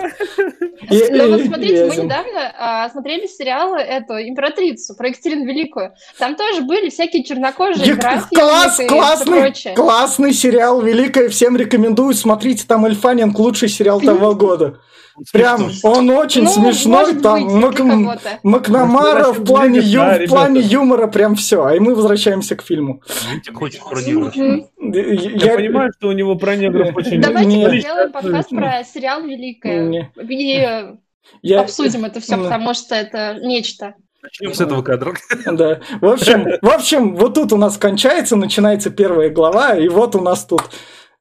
Ну 0.89 1.39
смотрите, 1.39 1.85
мы 1.85 1.95
недавно 1.95 2.53
а, 2.57 2.89
смотрели 2.89 3.25
сериалы 3.27 3.79
эту 3.79 4.13
императрицу 4.13 4.95
про 4.95 5.07
Екатерину 5.07 5.45
Великую. 5.45 5.93
Там 6.17 6.35
тоже 6.35 6.61
были 6.61 6.89
всякие 6.89 7.23
чернокожие 7.23 7.95
графики 7.95 8.35
Класс, 8.35 8.79
и 8.79 8.87
классный, 8.87 9.41
прочее. 9.41 9.75
классный 9.75 10.33
сериал, 10.33 10.81
великое, 10.81 11.29
всем 11.29 11.55
рекомендую. 11.55 12.13
Смотрите, 12.13 12.65
там 12.67 12.85
Эльфанинг 12.85 13.37
лучший 13.39 13.69
сериал 13.69 14.01
того 14.01 14.35
года. 14.35 14.79
Прям, 15.31 15.69
он 15.83 16.09
очень 16.09 16.43
Ну, 16.43 16.49
смешной, 16.49 17.15
там 17.15 17.43
быть, 17.45 17.53
Мак- 17.53 17.75
для 17.75 17.85
кого-то. 17.85 18.39
Макнамара 18.43 19.31
в 19.33 19.43
плане, 19.45 19.79
ю- 19.79 19.99
да, 19.99 20.17
в 20.25 20.27
плане 20.27 20.61
юмора 20.61 21.07
прям 21.07 21.35
все. 21.35 21.63
А 21.65 21.75
и 21.75 21.79
мы 21.79 21.93
возвращаемся 21.95 22.55
к 22.55 22.63
фильму. 22.63 23.01
Хочет 23.53 23.81
пародировать. 23.83 24.35
Мгм. 24.35 24.67
Я 24.79 25.55
понимаю, 25.55 25.91
что 25.97 26.07
у 26.09 26.11
него 26.13 26.35
про 26.35 26.55
негров 26.55 26.95
очень... 26.95 27.21
Давайте 27.21 27.79
сделаем 27.79 28.11
подкаст 28.11 28.49
про 28.49 28.83
сериал 28.83 29.23
Великая 29.23 29.81
Не. 29.87 30.11
и 30.29 30.97
Я- 31.41 31.61
обсудим 31.61 32.05
это 32.05 32.19
все, 32.19 32.35
Ну. 32.35 32.43
потому 32.49 32.73
что 32.73 32.95
это 32.95 33.37
нечто. 33.41 33.93
Начнем 34.21 34.53
с 34.53 34.61
этого 34.61 34.81
кадра. 34.81 35.13
Да. 35.51 35.81
В 36.01 36.07
общем, 36.07 36.47
в 36.61 36.69
общем, 36.69 37.15
вот 37.15 37.35
тут 37.35 37.51
у 37.53 37.57
нас 37.57 37.77
кончается, 37.77 38.35
начинается 38.35 38.89
первая 38.89 39.29
глава, 39.29 39.75
и 39.75 39.89
вот 39.89 40.15
у 40.15 40.21
нас 40.21 40.45
тут, 40.45 40.61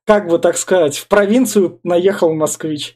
как 0.04 0.28
бы 0.28 0.38
так 0.38 0.56
сказать, 0.56 0.96
в 0.96 1.08
провинцию 1.08 1.80
наехал 1.82 2.32
москвич. 2.32 2.94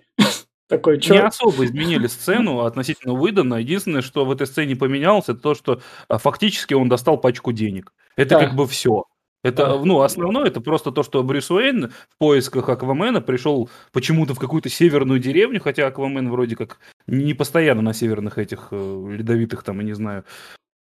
Такой, 0.68 0.96
Не 0.96 1.00
чё? 1.02 1.26
особо 1.26 1.64
изменили 1.64 2.07
сцену 2.09 2.61
относительно 2.61 3.14
выдана. 3.14 3.55
Единственное, 3.57 4.02
что 4.02 4.24
в 4.24 4.33
этой 4.33 4.46
сцене 4.48 4.74
поменялось, 4.74 5.24
это 5.29 5.38
то, 5.40 5.55
что 5.55 5.81
а, 6.09 6.18
фактически 6.18 6.74
он 6.74 6.88
достал 6.88 7.18
пачку 7.18 7.52
денег. 7.52 7.92
Это 8.16 8.31
Да. 8.31 8.40
как 8.46 8.57
бы 8.57 8.66
все. 8.66 9.05
Это, 9.44 9.79
ну, 9.85 10.00
основное, 10.00 10.46
это 10.48 10.61
просто 10.61 10.90
то, 10.90 11.05
что 11.05 11.22
Брюс 11.22 11.52
Уэйн 11.52 11.90
в 11.90 12.18
поисках 12.18 12.68
Аквамена 12.68 13.20
пришел 13.20 13.70
почему-то 13.92 14.35
в 14.35 14.40
какую-то 14.40 14.68
северную 14.68 15.20
деревню, 15.20 15.61
хотя 15.61 15.87
Аквамен 15.87 16.31
вроде 16.33 16.57
как 16.57 16.81
не 17.07 17.33
постоянно 17.33 17.81
на 17.83 17.92
северных 17.92 18.38
этих 18.38 18.68
э, 18.72 19.07
ледовитых, 19.16 19.62
там, 19.62 19.79
я 19.79 19.85
не 19.85 19.92
знаю, 19.92 20.24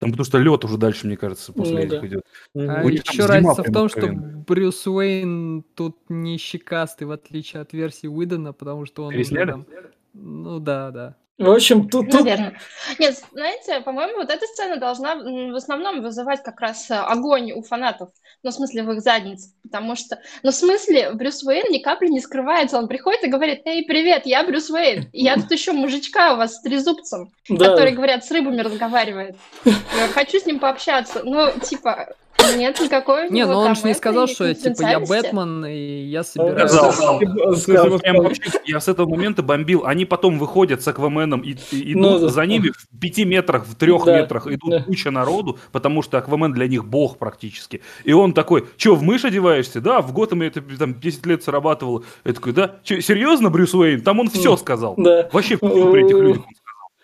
там, 0.03 0.11
потому 0.11 0.25
что 0.25 0.37
лед 0.37 0.65
уже 0.65 0.77
дальше, 0.77 1.07
мне 1.07 1.17
кажется, 1.17 1.53
после 1.53 1.73
Ну 1.73 1.79
этих 1.79 2.01
да. 2.01 2.07
идет. 2.07 2.25
А 2.55 2.83
У 2.83 2.89
еще 2.89 3.25
разница 3.25 3.63
в 3.63 3.71
том, 3.71 3.89
что. 3.89 4.07
Брюс 4.47 4.85
Уэйн 4.85 5.63
тут 5.75 5.97
не 6.09 6.37
щекастый, 6.37 7.07
в 7.07 7.11
отличие 7.11 7.61
от 7.61 7.73
версии 7.73 8.07
Уидона, 8.07 8.53
потому 8.53 8.85
что 8.85 9.05
он 9.05 9.15
уже 9.15 9.45
там... 9.45 9.65
Ну 10.13 10.59
да, 10.59 10.91
да. 10.91 11.15
В 11.39 11.49
общем, 11.49 11.89
тут, 11.89 12.11
тут 12.11 12.21
Наверное. 12.21 12.59
Нет, 12.99 13.19
знаете, 13.31 13.81
по-моему, 13.81 14.17
вот 14.17 14.29
эта 14.29 14.45
сцена 14.45 14.77
должна 14.77 15.15
в 15.15 15.55
основном 15.55 16.03
вызывать 16.03 16.43
как 16.43 16.59
раз 16.61 16.91
э, 16.91 16.95
огонь 16.95 17.53
у 17.53 17.63
фанатов. 17.63 18.09
Ну, 18.43 18.51
в 18.51 18.53
смысле, 18.53 18.83
в 18.83 18.91
их 18.91 19.01
задницах. 19.01 19.51
Потому 19.63 19.95
что, 19.95 20.19
ну, 20.43 20.51
в 20.51 20.53
смысле, 20.53 21.11
Брюс 21.13 21.43
Уэйн 21.43 21.71
ни 21.71 21.79
капли 21.79 22.07
не 22.07 22.21
скрывается. 22.21 22.77
Он 22.77 22.87
приходит 22.87 23.23
и 23.23 23.29
говорит, 23.29 23.61
эй, 23.65 23.83
привет, 23.83 24.27
я 24.27 24.43
Брюс 24.43 24.69
Уэйн. 24.69 25.09
Я 25.11 25.35
тут 25.35 25.51
еще 25.51 25.71
мужичка 25.71 26.33
у 26.33 26.37
вас 26.37 26.57
с 26.57 26.61
трезубцем, 26.61 27.31
да, 27.49 27.69
который, 27.69 27.93
говорят, 27.93 28.23
с 28.23 28.29
рыбами 28.29 28.61
разговаривает. 28.61 29.35
Я 29.65 30.07
хочу 30.13 30.39
с 30.39 30.45
ним 30.45 30.59
пообщаться. 30.59 31.21
Ну, 31.23 31.51
типа, 31.59 32.13
Нет 32.57 32.79
никакой. 32.79 33.29
Не, 33.29 33.45
но 33.45 33.59
он 33.61 33.75
же 33.75 33.83
не 33.83 33.93
сказал, 33.93 34.27
что 34.27 34.45
я, 34.45 34.53
типа 34.53 34.81
я. 34.83 34.99
Бэтмен 34.99 35.65
и 35.65 36.03
я 36.05 36.23
собираюсь. 36.23 36.71
Сказал. 36.71 37.21
Сказал. 37.55 37.99
Прям 37.99 38.17
вообще, 38.17 38.41
я 38.65 38.79
с 38.79 38.87
этого 38.87 39.09
момента 39.09 39.41
бомбил. 39.43 39.85
Они 39.85 40.05
потом 40.05 40.37
выходят 40.37 40.81
с 40.81 40.87
Акваменом 40.87 41.41
и, 41.41 41.55
Ну, 41.71 42.17
идут 42.17 42.21
да. 42.21 42.27
за 42.29 42.45
ними 42.45 42.69
в 42.69 42.99
пяти 42.99 43.25
метрах, 43.25 43.65
в 43.65 43.75
трех 43.75 44.05
метрах 44.05 44.47
идут 44.47 44.83
куча 44.85 45.11
народу, 45.11 45.57
потому 45.71 46.01
что 46.01 46.17
Аквамен 46.17 46.53
для 46.53 46.67
них 46.67 46.85
бог 46.85 47.17
практически. 47.17 47.81
И 48.03 48.13
он 48.13 48.33
такой, 48.33 48.65
что, 48.77 48.95
в 48.95 49.03
мышь 49.03 49.25
одеваешься? 49.25 49.81
Да, 49.81 50.01
в 50.01 50.11
Готэме 50.13 50.47
это 50.47 50.61
там 50.61 50.99
10 50.99 51.25
лет 51.25 51.43
срабатывало. 51.43 52.03
Я 52.25 52.33
такой, 52.33 52.53
да? 52.53 52.75
Че, 52.83 53.01
серьезно, 53.01 53.49
Брюс 53.49 53.73
Уэйн? 53.73 54.01
Там 54.01 54.19
он 54.19 54.29
все 54.29 54.57
сказал. 54.57 54.95
Да. 54.97 55.29
Вообще 55.31 55.57
при 55.57 56.05
этих 56.05 56.17
сказал. 56.17 56.45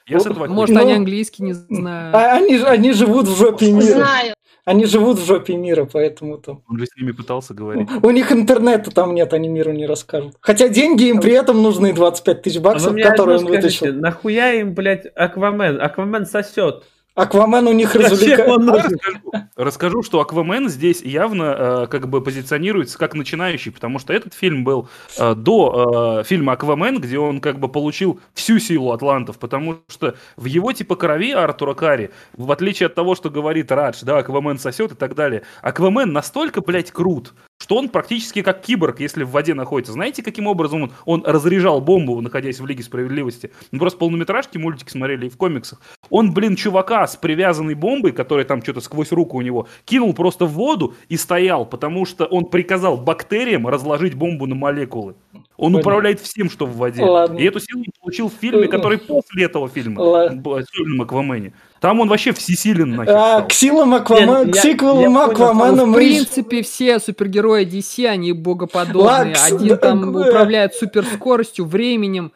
Я 0.09 0.19
с 0.19 0.25
этого 0.25 0.47
Может, 0.47 0.75
Ну, 0.75 0.81
они 0.81 0.93
английский 0.93 1.43
не 1.43 1.53
знают. 1.53 2.15
А 2.15 2.33
они, 2.35 2.57
они 2.57 2.91
живут 2.93 3.27
в 3.27 3.37
жопе 3.37 3.71
мира. 3.71 3.95
Знаю. 3.95 4.33
Они 4.65 4.85
живут 4.85 5.17
в 5.17 5.25
жопе 5.25 5.55
мира, 5.55 5.89
поэтому 5.91 6.37
там. 6.37 6.61
Он 6.69 6.77
же 6.77 6.85
с 6.85 6.95
ними 6.95 7.11
пытался 7.11 7.53
говорить. 7.53 7.87
У 8.03 8.09
них 8.11 8.31
интернета 8.31 8.91
там 8.91 9.15
нет, 9.15 9.33
они 9.33 9.47
миру 9.47 9.71
не 9.71 9.87
расскажут. 9.87 10.35
Хотя 10.41 10.67
деньги 10.67 11.05
им 11.05 11.21
при 11.21 11.33
этом 11.33 11.63
нужны 11.63 11.93
25 11.93 12.41
тысяч 12.41 12.57
А 12.57 12.59
вы 12.59 12.63
баксов, 12.65 12.93
мне 12.93 13.03
которые 13.03 13.39
он 13.39 13.45
вытащил. 13.45 13.93
нахуя 13.93 14.53
им, 14.53 14.73
блядь, 14.75 15.05
Аквамен? 15.15 15.81
Аквамен 15.81 16.25
сосет. 16.25 16.83
Аквамен 17.21 17.67
у 17.67 17.73
них 17.73 17.95
развлекает. 17.95 18.49
Расскажу, 18.49 19.21
расскажу, 19.55 20.03
что 20.03 20.21
Аквамен 20.21 20.69
здесь 20.69 21.01
явно 21.01 21.43
э, 21.43 21.87
как 21.87 22.07
бы 22.07 22.21
позиционируется 22.21 22.97
как 22.97 23.13
начинающий, 23.13 23.71
потому 23.71 23.99
что 23.99 24.13
этот 24.13 24.33
фильм 24.33 24.63
был 24.63 24.89
э, 25.17 25.35
до 25.35 26.19
э, 26.21 26.23
фильма 26.23 26.53
Аквамен, 26.53 26.99
где 26.99 27.19
он 27.19 27.41
как 27.41 27.59
бы 27.59 27.67
получил 27.67 28.19
всю 28.33 28.59
силу 28.59 28.91
атлантов, 28.91 29.37
потому 29.37 29.79
что 29.89 30.15
в 30.37 30.45
его 30.45 30.71
типа 30.71 30.95
крови 30.95 31.31
Артура 31.31 31.73
Карри, 31.73 32.11
в 32.33 32.51
отличие 32.51 32.87
от 32.87 32.95
того, 32.95 33.15
что 33.15 33.29
говорит 33.29 33.71
Радж, 33.71 33.99
да, 34.03 34.17
Аквамен 34.17 34.57
сосет 34.57 34.93
и 34.93 34.95
так 34.95 35.15
далее, 35.15 35.43
Аквамен 35.61 36.11
настолько, 36.13 36.61
блядь, 36.61 36.91
крут, 36.91 37.33
что 37.59 37.75
он 37.75 37.89
практически 37.89 38.41
как 38.41 38.61
киборг, 38.61 38.99
если 39.01 39.23
в 39.23 39.31
воде 39.31 39.53
находится. 39.53 39.91
Знаете, 39.91 40.23
каким 40.23 40.47
образом 40.47 40.83
он, 40.83 40.91
он 41.05 41.23
разряжал 41.25 41.81
бомбу, 41.81 42.19
находясь 42.21 42.59
в 42.59 42.65
Лиге 42.65 42.83
Справедливости? 42.83 43.51
Мы 43.71 43.79
просто 43.79 43.99
полнометражки, 43.99 44.57
мультики 44.57 44.89
смотрели 44.89 45.27
и 45.27 45.29
в 45.29 45.35
комиксах. 45.37 45.81
Он, 46.09 46.33
блин, 46.33 46.55
чувака 46.55 47.05
с 47.05 47.17
привязанной 47.17 47.75
бомбой, 47.75 48.13
которая 48.13 48.45
там 48.45 48.61
что-то 48.63 48.79
сквозь 48.79 49.11
руку 49.11 49.37
у 49.37 49.41
него, 49.41 49.67
кинул 49.83 50.13
просто 50.13 50.45
в 50.45 50.53
воду 50.53 50.95
и 51.09 51.17
стоял, 51.17 51.65
потому 51.65 52.05
что 52.05 52.25
он 52.25 52.45
приказал 52.45 52.97
бактериям 52.97 53.67
разложить 53.67 54.13
бомбу 54.15 54.47
на 54.47 54.55
молекулы. 54.55 55.15
Он 55.33 55.73
Понятно. 55.73 55.79
управляет 55.79 56.19
всем, 56.21 56.49
что 56.49 56.65
в 56.65 56.77
воде. 56.77 57.03
Ладно. 57.03 57.37
И 57.37 57.43
эту 57.43 57.59
силу 57.59 57.81
он 57.81 57.91
получил 58.01 58.29
в 58.29 58.33
фильме, 58.33 58.67
Э, 58.67 58.67
который 58.69 58.97
после 59.07 59.45
этого 59.45 59.67
фильма, 59.67 59.99
Ладно. 60.01 60.41
в 60.41 60.63
фильме 60.71 61.03
Аквамене. 61.03 61.53
Там 61.81 61.99
он 62.01 62.09
вообще 62.09 62.33
всесилен 62.33 62.95
нахер 62.95 63.15
А, 63.15 63.41
к 63.41 63.53
силам 63.53 63.93
Аквамена, 63.93 64.45
Нет, 64.45 64.55
к 64.55 64.59
сиквелам 64.59 65.17
Аквамена 65.17 65.85
В 65.85 65.93
принципе, 65.93 66.61
все 66.61 66.99
супергерои 66.99 67.65
DC, 67.65 68.05
они 68.05 68.33
богоподобные. 68.33 69.05
Ладно, 69.05 69.31
кс- 69.31 69.55
Один 69.55 69.67
да, 69.69 69.77
там 69.77 70.17
э, 70.17 70.29
управляет 70.29 70.73
суперскоростью, 70.75 71.65
временем, 71.65 72.31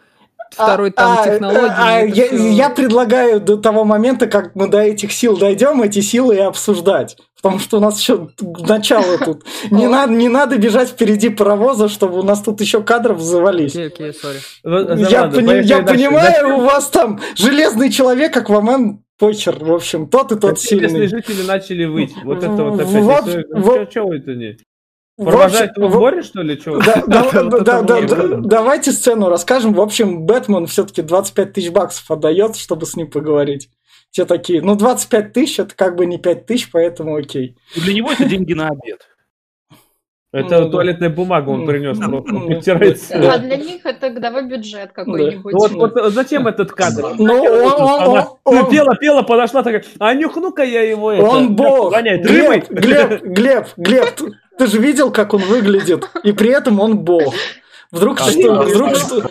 А, 0.57 0.63
второй 0.65 0.91
там 0.91 1.17
а, 1.19 1.23
технологии. 1.25 1.73
а, 1.75 1.99
я, 2.05 2.25
всё- 2.27 2.49
я 2.51 2.69
предлагаю 2.69 3.41
до 3.41 3.57
того 3.57 3.83
момента, 3.83 4.27
как 4.27 4.55
мы 4.55 4.67
до 4.67 4.79
этих 4.79 5.11
сил 5.11 5.35
дойдем, 5.37 5.81
эти 5.81 5.99
силы 5.99 6.35
и 6.35 6.39
обсуждать. 6.39 7.17
Потому 7.41 7.59
что 7.59 7.77
у 7.77 7.79
нас 7.81 7.99
еще 7.99 8.29
начало 8.59 9.17
тут. 9.17 9.43
Не 9.69 9.87
надо, 9.87 10.13
не 10.13 10.29
надо 10.29 10.57
бежать 10.57 10.87
впереди 10.87 11.27
паровоза, 11.27 11.89
чтобы 11.89 12.19
у 12.19 12.23
нас 12.23 12.41
тут 12.41 12.61
еще 12.61 12.81
кадров 12.81 13.19
завались. 13.19 13.71
Окей, 13.75 13.87
окей, 13.87 14.13
сори. 14.13 14.37
Вот, 14.63 14.97
Я, 15.11 15.23
пони- 15.27 15.61
я 15.65 15.79
понимаю, 15.81 16.59
у 16.59 16.61
вас 16.61 16.87
там 16.87 17.19
железный 17.35 17.89
человек, 17.91 18.37
Аквамен, 18.37 19.02
похер, 19.19 19.63
в 19.63 19.73
общем, 19.73 20.07
тот 20.07 20.31
и 20.31 20.35
тот 20.35 20.51
местные 20.53 20.79
сильный. 20.89 21.07
жители 21.07 21.43
начали 21.43 21.85
выть. 21.85 22.13
Вот 22.23 22.39
это 22.43 22.51
вот 22.51 22.81
Вот, 22.83 23.27
опять. 23.27 23.45
вот. 23.51 23.89
Чего 23.89 24.13
это 24.13 24.33
не? 24.35 24.57
Провожать 25.17 25.77
его 25.77 25.89
в 25.89 25.95
море, 25.95 26.23
что 26.23 26.41
ли? 26.41 26.59
Чего? 26.59 26.79
Да, 26.79 27.03
да, 27.07 27.23
Вот 27.23 27.63
да, 27.63 27.79
это 27.79 27.83
да, 27.83 28.01
было 28.01 28.05
да, 28.07 28.37
бы. 28.37 28.47
Давайте 28.47 28.91
сцену 28.91 29.29
расскажем. 29.29 29.73
В 29.73 29.81
общем, 29.81 30.25
Бэтмен 30.25 30.65
все-таки 30.65 31.03
25 31.03 31.53
тысяч 31.53 31.69
баксов 31.69 32.09
отдает, 32.09 32.55
чтобы 32.55 32.85
с 32.87 32.95
ним 32.95 33.09
поговорить. 33.11 33.69
Все 34.09 34.25
такие, 34.25 34.61
ну 34.61 34.75
25 34.75 35.33
тысяч 35.33 35.59
это 35.59 35.75
как 35.75 35.95
бы 35.95 36.05
не 36.05 36.17
5 36.17 36.45
тысяч, 36.45 36.69
поэтому 36.71 37.15
окей. 37.15 37.55
И 37.75 37.81
Для 37.81 37.93
него 37.93 38.11
это 38.11 38.25
деньги 38.25 38.53
на 38.53 38.67
обед. 38.67 39.07
Это 40.33 40.61
Ну, 40.61 40.69
туалетная 40.71 41.09
бумага 41.09 41.49
он 41.49 41.59
Ну, 41.61 41.67
принес 41.67 41.97
ну, 41.99 42.09
просто. 42.23 42.31
ну, 42.33 42.57
Обтирается. 42.57 43.19
Да. 43.19 43.33
А 43.33 43.37
для 43.37 43.55
них 43.55 43.85
это 43.85 44.09
годовой 44.09 44.47
бюджет 44.47 44.91
какой-нибудь. 44.91 45.53
Вот, 45.53 45.71
вот 45.73 46.11
зачем 46.11 46.47
этот 46.47 46.71
кадр? 46.71 47.13
Ну, 47.19 47.33
он, 47.43 47.81
он- 47.81 48.01
Она 48.01 48.27
он- 48.43 48.55
ну, 48.55 48.65
пела, 48.69 48.95
пела, 48.95 49.21
подошла 49.21 49.61
такая, 49.61 49.83
а 49.99 50.13
нюхну-ка 50.15 50.63
я 50.63 50.81
его 50.81 51.11
это. 51.11 51.23
он 51.23 51.55
бог. 51.55 51.93
Глеб, 51.95 52.67
Глеб, 52.69 53.21
Глеб, 53.21 53.67
Глеб, 53.77 54.05
ты, 54.15 54.31
ты 54.57 54.67
же 54.67 54.79
видел, 54.79 55.11
как 55.11 55.35
он 55.35 55.41
выглядит, 55.41 56.09
и 56.23 56.31
при 56.31 56.49
этом 56.49 56.79
он 56.79 56.97
бог. 56.97 57.33
Вдруг 57.91 58.19
А, 58.19 58.23
что, 58.23 58.55
да. 58.55 58.61
вдруг 58.63 58.95
что, 58.95 59.29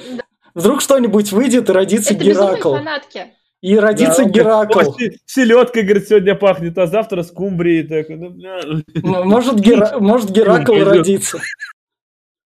вдруг 0.55 0.81
что-нибудь 0.81 1.33
выйдет 1.33 1.69
и 1.69 1.73
родится 1.73 2.15
Это 2.15 2.23
Геракл. 2.23 2.77
фанатки. 2.77 3.27
И 3.63 3.77
родится 3.79 4.25
Да, 4.25 4.29
Геракл. 4.29 4.73
говорит, 4.81 4.95
«Ой, 4.99 5.21
Селедкой, 5.25 5.83
говорит, 5.85 6.09
сегодня 6.09 6.35
пахнет, 6.35 6.77
а 6.79 6.87
завтра 6.89 7.23
скумбрией. 7.23 7.85
такой, 7.87 8.17
ну, 8.17 8.31
бля. 8.31 8.61
Может, 9.03 9.61
Гера- 9.61 9.99
может 10.01 10.31
Геракл 10.31 10.75
родится. 10.85 11.39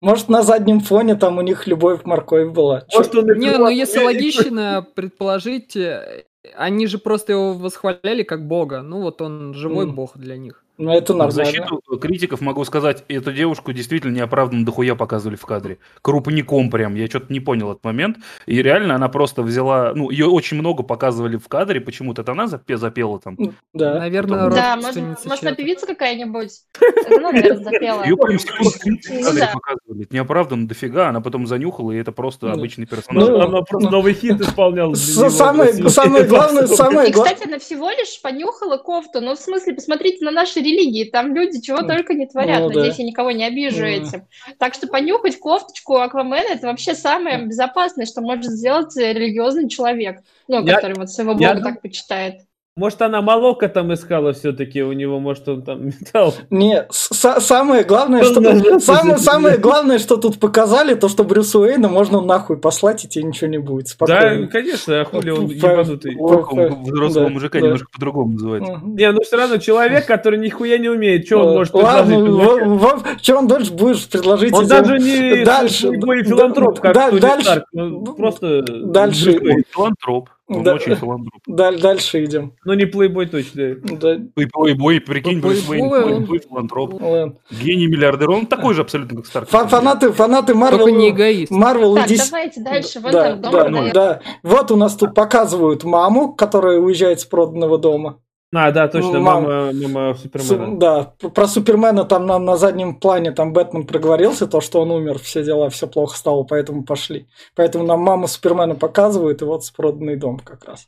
Может, 0.00 0.28
на 0.28 0.42
заднем 0.42 0.80
фоне 0.80 1.14
там 1.14 1.38
у 1.38 1.40
них 1.40 1.66
любовь 1.68 2.00
морковь 2.04 2.50
была. 2.52 2.84
Может, 2.92 3.14
он 3.14 3.26
Не, 3.38 3.56
ну 3.56 3.68
если 3.68 4.00
логично 4.02 4.84
предположить, 4.94 5.76
э, 5.76 6.24
они 6.56 6.86
же 6.88 6.98
просто 6.98 7.32
его 7.32 7.54
восхваляли 7.54 8.22
как 8.24 8.46
бога. 8.46 8.82
Ну 8.82 9.00
вот 9.00 9.22
он 9.22 9.54
живой 9.54 9.84
М. 9.84 9.94
бог 9.94 10.18
для 10.18 10.36
них. 10.36 10.63
Ну, 10.76 10.90
это 10.92 11.12
В 11.12 11.16
нормально. 11.16 11.44
защиту 11.44 11.80
критиков 12.00 12.40
могу 12.40 12.64
сказать, 12.64 13.04
эту 13.06 13.32
девушку 13.32 13.72
действительно 13.72 14.12
неоправданно 14.12 14.64
дохуя 14.66 14.96
показывали 14.96 15.36
в 15.36 15.46
кадре. 15.46 15.78
Крупником 16.02 16.68
прям, 16.68 16.96
я 16.96 17.06
что-то 17.06 17.32
не 17.32 17.38
понял 17.38 17.70
этот 17.70 17.84
момент. 17.84 18.16
И 18.46 18.60
реально 18.60 18.96
она 18.96 19.08
просто 19.08 19.42
взяла, 19.42 19.92
ну, 19.94 20.10
ее 20.10 20.26
очень 20.26 20.56
много 20.56 20.82
показывали 20.82 21.36
в 21.36 21.46
кадре, 21.46 21.80
почему-то 21.80 22.22
это 22.22 22.32
она 22.32 22.46
запе- 22.46 22.76
запела 22.76 23.20
там. 23.20 23.36
Да. 23.72 24.00
Наверное, 24.00 24.50
Да, 24.50 24.74
может, 24.74 24.96
может, 25.24 25.42
она 25.44 25.54
певица 25.54 25.86
какая-нибудь? 25.86 26.50
Это 26.80 27.16
она, 27.18 27.30
наверное, 27.30 27.62
запела. 27.64 28.02
Ее 28.04 28.16
прям 28.16 28.38
секунд 28.40 28.74
30 28.80 29.06
в 29.06 29.14
Ну 29.14 29.22
кадре 29.26 29.40
да. 29.40 29.52
показывали. 29.52 30.04
Это 30.04 30.14
неоправданно 30.14 30.66
дофига, 30.66 31.08
она 31.08 31.20
потом 31.20 31.46
занюхала, 31.46 31.92
и 31.92 31.98
это 31.98 32.10
просто 32.10 32.46
Ну, 32.46 32.54
обычный 32.54 32.86
персонаж. 32.86 33.28
ну, 33.28 33.40
Она 33.40 33.62
просто 33.62 33.90
новый 33.90 34.14
хит 34.14 34.40
исполняла. 34.40 34.94
Самое, 34.94 36.24
главное, 36.24 36.66
самое 36.66 37.10
И, 37.10 37.12
кстати, 37.12 37.46
она 37.46 37.60
всего 37.60 37.90
лишь 37.90 38.20
понюхала 38.20 38.76
кофту. 38.78 39.20
Ну, 39.20 39.36
в 39.36 39.38
смысле, 39.38 39.74
посмотрите 39.74 40.24
на 40.24 40.32
наши 40.32 40.63
религии. 40.64 41.04
Там 41.04 41.34
люди 41.34 41.60
чего 41.60 41.82
только 41.82 42.14
не 42.14 42.26
творят. 42.26 42.60
Ну, 42.60 42.68
да. 42.70 42.74
Надеюсь, 42.76 42.98
я 42.98 43.04
никого 43.04 43.30
не 43.30 43.44
обижу 43.44 43.82
Ну. 43.82 43.86
этим. 43.86 44.26
Так 44.58 44.74
что 44.74 44.86
понюхать 44.88 45.38
кофточку 45.38 45.96
Аквамена– 45.98 46.48
это 46.54 46.66
вообще 46.66 46.94
самое 46.94 47.44
безопасное, 47.46 48.06
что 48.06 48.20
может 48.20 48.46
сделать 48.52 48.96
религиозный 48.96 49.68
человек. 49.68 50.20
Ну, 50.48 50.64
Я- 50.64 50.74
который 50.74 50.96
вот 50.96 51.10
своего 51.10 51.32
я 51.32 51.50
бога 51.50 51.60
дум- 51.60 51.72
так 51.74 51.82
почитает. 51.82 52.40
Может, 52.76 53.02
она 53.02 53.22
молока 53.22 53.68
там 53.68 53.94
искала 53.94 54.32
все-таки 54.32 54.82
у 54.82 54.90
него, 54.92 55.20
может, 55.20 55.48
он 55.48 55.62
там 55.62 55.86
металл. 55.86 56.34
Не, 56.50 56.84
самое 56.90 57.84
главное, 57.84 58.24
что 58.24 58.80
самое, 58.80 59.16
самое 59.18 59.58
главное, 59.58 60.00
что 60.00 60.16
тут 60.16 60.40
показали, 60.40 60.94
то, 60.94 61.08
что 61.08 61.22
Брюсу 61.22 61.60
Уэйна 61.60 61.88
можно 61.88 62.20
нахуй 62.20 62.56
послать, 62.56 63.04
и 63.04 63.08
тебе 63.08 63.26
ничего 63.26 63.46
не 63.48 63.58
будет. 63.58 63.86
Да, 64.00 64.06
Спокойно. 64.18 64.48
конечно, 64.48 65.00
а 65.02 65.04
хули 65.04 65.30
он 65.30 65.46
ебанутый. 65.46 66.16
Взрослого 66.16 67.26
Да, 67.28 67.32
мужика 67.32 67.60
да. 67.60 67.64
немножко 67.64 67.86
по-другому 67.92 68.32
называется. 68.32 68.72
Мгм. 68.72 68.96
Не, 68.96 69.12
ну 69.12 69.20
все 69.22 69.36
равно 69.36 69.58
человек, 69.58 70.06
который 70.06 70.40
нихуя 70.40 70.76
не 70.78 70.88
умеет, 70.88 71.26
что 71.26 71.44
он 71.44 71.54
может 71.54 71.72
предложить? 71.72 73.22
что 73.22 73.36
он 73.38 73.46
дальше 73.46 73.72
будешь 73.72 74.08
предложить? 74.08 74.52
Он 74.52 74.66
даже 74.66 74.98
не 74.98 75.44
да, 75.44 75.64
филантроп, 75.68 76.80
как 76.80 76.92
да, 76.92 77.12
дальше- 77.12 77.64
ну, 77.72 78.04
просто 78.16 78.62
дальше- 78.62 79.38
филантроп. 79.72 80.28
Он 80.46 80.62
Да. 80.62 80.74
очень 80.74 80.94
филантроп. 80.94 81.40
Даль- 81.48 81.80
дальше 81.80 82.22
идем. 82.24 82.52
Ну 82.66 82.74
не 82.74 82.84
плейбой 82.84 83.26
точно. 83.26 83.76
Да, 83.82 84.14
И 84.14 84.44
плейбой, 84.46 85.00
прикинь, 85.00 85.40
Брюс 85.40 85.66
Уэйн, 85.68 85.88
Плейбой, 85.88 86.02
он- 86.04 86.26
плейбой, 86.26 86.38
филантроп. 86.40 86.92
ладно. 87.00 87.34
Гений 87.50 87.86
миллиардер. 87.86 88.30
Он 88.30 88.46
такой 88.46 88.74
же 88.74 88.82
абсолютно, 88.82 89.16
как 89.18 89.26
Старк. 89.26 89.48
Фа- 89.48 89.66
Фанаты, 89.68 90.12
фанаты 90.12 90.54
Марвел. 90.54 90.80
Только 90.84 90.92
не 90.98 91.10
эгоист. 91.10 91.50
Марвел 91.50 91.94
Так, 91.96 92.10
и 92.10 92.14
DC. 92.14 92.30
давайте 92.30 92.60
дальше. 92.60 93.00
Вон 93.00 93.12
Да, 93.12 93.36
там 93.36 93.40
дом, 93.72 93.72
да, 93.86 93.90
да. 93.92 94.20
Вот 94.42 94.70
у 94.70 94.76
нас 94.76 94.94
тут 94.96 95.14
показывают 95.14 95.84
маму, 95.84 96.34
которая 96.34 96.78
уезжает 96.78 97.20
с 97.20 97.24
проданного 97.24 97.78
дома. 97.78 98.18
А, 98.56 98.70
да, 98.70 98.88
точно, 98.88 99.20
Мама. 99.20 99.40
мама, 99.40 99.72
мама 99.88 100.14
Су- 100.14 100.22
Супермена. 100.22 100.78
Да, 100.78 101.02
п- 101.18 101.28
про 101.30 101.46
Супермена 101.48 102.04
там 102.04 102.26
на, 102.26 102.38
на 102.38 102.56
заднем 102.56 102.94
плане 102.94 103.32
там 103.32 103.52
Бэтмен 103.52 103.86
проговорился, 103.86 104.46
то, 104.46 104.60
что 104.60 104.80
он 104.80 104.90
умер, 104.90 105.18
все 105.18 105.42
дела, 105.42 105.68
все 105.70 105.86
плохо 105.86 106.16
стало, 106.16 106.44
поэтому 106.44 106.84
пошли. 106.84 107.26
Поэтому 107.56 107.84
нам 107.84 108.00
маму 108.00 108.28
Супермена 108.28 108.74
показывают, 108.74 109.42
и 109.42 109.44
вот 109.44 109.64
с 109.64 109.70
проданный 109.70 110.16
дом 110.16 110.38
как 110.38 110.64
раз. 110.66 110.86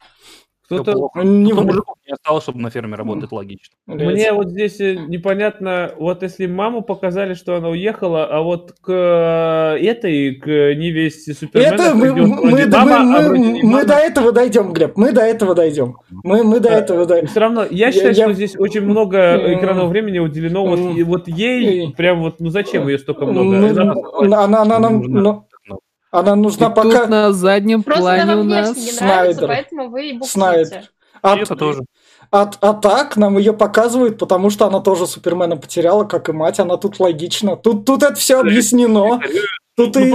Кто-то. 0.67 1.23
Не 1.23 1.53
Кто 1.53 1.63
мужиков 1.63 1.97
не 2.07 2.13
осталось, 2.13 2.43
чтобы 2.43 2.61
на 2.61 2.71
ферме 2.71 2.97
работать, 2.97 3.31
логично. 3.33 3.75
Мне 3.87 4.33
вот 4.33 4.49
здесь 4.51 4.81
э, 4.81 4.95
непонятно, 4.97 5.93
вот 5.97 6.23
если 6.23 6.47
маму 6.47 6.83
показали, 6.83 7.35
что 7.35 7.55
она 7.57 7.69
уехала, 7.69 8.25
а 8.25 8.43
вот 8.43 8.73
к 8.81 8.91
э, 8.91 9.79
этой, 9.87 10.35
к 10.35 10.47
невесте 10.47 11.35
Супермена 11.35 11.75
Это 11.75 11.95
мы, 11.95 12.13
придет 12.13 12.27
мы, 12.73 12.85
мама, 12.85 12.99
мы- 13.05 13.19
а 13.19 13.29
мы- 13.29 13.39
мы 13.39 13.63
мама. 13.63 13.85
до 13.85 13.95
этого 13.95 14.33
дойдем, 14.33 14.73
Глеб. 14.73 14.97
Мы 14.97 15.13
до 15.13 15.21
этого 15.23 15.55
дойдем. 15.55 15.97
Мы, 16.11 16.43
мы 16.43 16.61
до 16.61 16.69
Да. 16.71 16.79
этого 16.79 17.07
дойдем. 17.07 17.29
Все 17.29 17.41
равно, 17.41 17.65
я 17.71 17.87
Я- 17.87 17.93
считаю, 17.93 18.15
я- 18.15 18.25
что 18.25 18.33
здесь 18.35 18.57
очень 18.59 18.83
много 18.83 19.19
экранного 19.55 19.87
времени 19.89 20.19
уделено 20.19 20.67
вот, 20.67 20.79
и 20.97 21.03
вот 21.05 21.29
ей, 21.29 21.93
прям 21.97 22.21
вот, 22.23 22.41
ну 22.41 22.51
зачем 22.51 22.89
ее 22.89 22.99
столько 22.99 23.25
много? 23.27 23.45
Ну, 23.73 24.23
Она- 24.23 24.63
она, 24.63 24.77
она, 24.77 24.89
она 26.21 26.35
нужна. 26.35 26.69
ну, 26.69 26.73
И 26.73 26.77
нужна 26.77 26.83
тут 26.83 26.93
пока. 26.93 27.07
на 27.07 27.33
заднем 27.33 27.83
Просто 27.83 28.03
плане 28.03 28.23
она 28.23 28.37
у 28.37 28.43
нас... 28.45 28.71
внешне 28.75 28.93
не 28.93 28.99
нравится, 29.01 29.39
Снайдер. 29.39 29.47
поэтому 29.49 29.89
вы 29.91 30.09
и 30.11 30.23
Снайдер. 30.23 30.91
А, 31.23 31.37
И 31.37 31.41
это 31.41 31.57
тоже. 31.57 31.81
а- 32.31 32.51
а 32.61 32.73
так 32.75 33.17
нам 33.17 33.39
ее 33.39 33.53
показывают, 33.53 34.19
потому 34.19 34.51
что 34.51 34.67
она 34.67 34.81
тоже 34.81 35.07
Супермена 35.07 35.57
потеряла, 35.57 36.05
как 36.05 36.29
и 36.29 36.33
мать. 36.33 36.61
Она 36.61 36.77
тут 36.77 37.01
логично. 37.01 37.57
Тут, 37.57 37.85
тут 37.85 38.03
это 38.03 38.15
все 38.15 38.41
объяснено. 38.41 39.21
Тут 39.77 39.95
Ну, 39.97 40.03
и. 40.07 40.11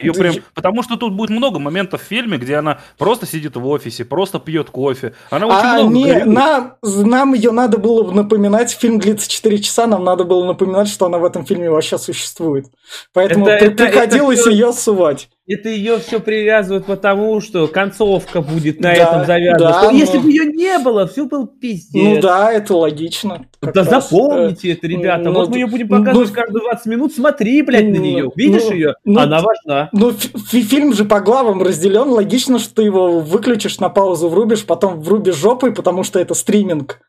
Ее 0.00 0.12
прям, 0.12 0.34
потому 0.54 0.82
что 0.82 0.96
тут 0.96 1.14
будет 1.14 1.30
много 1.30 1.58
моментов 1.58 2.02
в 2.02 2.04
фильме, 2.04 2.38
где 2.38 2.56
она 2.56 2.78
просто 2.98 3.26
сидит 3.26 3.56
в 3.56 3.66
офисе, 3.66 4.04
просто 4.04 4.38
пьет 4.38 4.70
кофе. 4.70 5.14
Она 5.30 5.46
очень 5.46 5.56
А, 5.58 5.74
много 5.82 5.94
не, 5.94 6.24
нам, 6.24 6.74
нам 6.82 7.34
ее 7.34 7.50
надо 7.50 7.78
было 7.78 8.10
напоминать, 8.12 8.70
фильм 8.70 8.98
длится 9.00 9.28
4 9.28 9.58
часа, 9.58 9.86
нам 9.86 10.04
надо 10.04 10.24
было 10.24 10.44
напоминать, 10.44 10.88
что 10.88 11.06
она 11.06 11.18
в 11.18 11.24
этом 11.24 11.44
фильме 11.44 11.68
вообще 11.70 11.98
существует. 11.98 12.66
Поэтому 13.12 13.46
Это- 13.48 13.58
при- 13.64 13.74
это- 13.74 13.84
приходилось 13.84 14.40
это 14.40 14.50
ее 14.50 14.72
сувать. 14.72 15.28
Это 15.50 15.70
ее 15.70 15.98
все 15.98 16.20
привязывают 16.20 16.84
потому, 16.84 17.40
что 17.40 17.68
концовка 17.68 18.42
будет 18.42 18.80
на 18.80 18.90
Да, 18.90 18.94
этом 18.94 19.26
завязана. 19.26 19.72
да, 19.72 19.82
Что 19.82 19.90
если 19.92 20.18
ну- 20.18 20.24
бы 20.24 20.30
ее 20.30 20.44
не 20.44 20.78
было, 20.78 21.06
все 21.06 21.24
был 21.24 21.46
пиздец. 21.46 22.02
Ну 22.02 22.20
да, 22.20 22.52
это 22.52 22.76
логично. 22.76 23.46
Да 23.62 23.72
раз. 23.82 24.10
запомните 24.10 24.72
это, 24.72 24.86
ребята. 24.86 25.24
ну, 25.24 25.32
вот 25.32 25.48
ну, 25.48 25.52
мы 25.54 25.58
ее 25.60 25.66
будем 25.66 25.88
ну, 25.88 25.98
показывать 26.00 26.28
ну, 26.28 26.34
каждые 26.34 26.60
20 26.60 26.86
минут. 26.86 27.12
Смотри, 27.14 27.62
блядь, 27.62 27.84
на 27.88 27.96
ну, 27.96 28.02
нее. 28.02 28.30
Видишь 28.36 28.64
ну, 28.68 28.72
ее? 28.74 28.94
ну, 29.06 29.20
Она 29.20 29.40
важна. 29.40 29.88
Ну, 29.92 30.10
фи- 30.12 30.36
фи- 30.36 30.62
фильм 30.62 30.92
же 30.92 31.06
по 31.06 31.20
главам 31.20 31.62
разделен. 31.62 32.10
Логично, 32.10 32.58
что 32.58 32.74
ты 32.74 32.82
его 32.82 33.20
выключишь, 33.20 33.80
на 33.80 33.88
паузу 33.88 34.28
врубишь, 34.28 34.66
потом 34.66 35.00
врубишь 35.00 35.36
жопой, 35.36 35.72
потому 35.72 36.02
что 36.02 36.18
это 36.18 36.34
стриминг. 36.34 37.00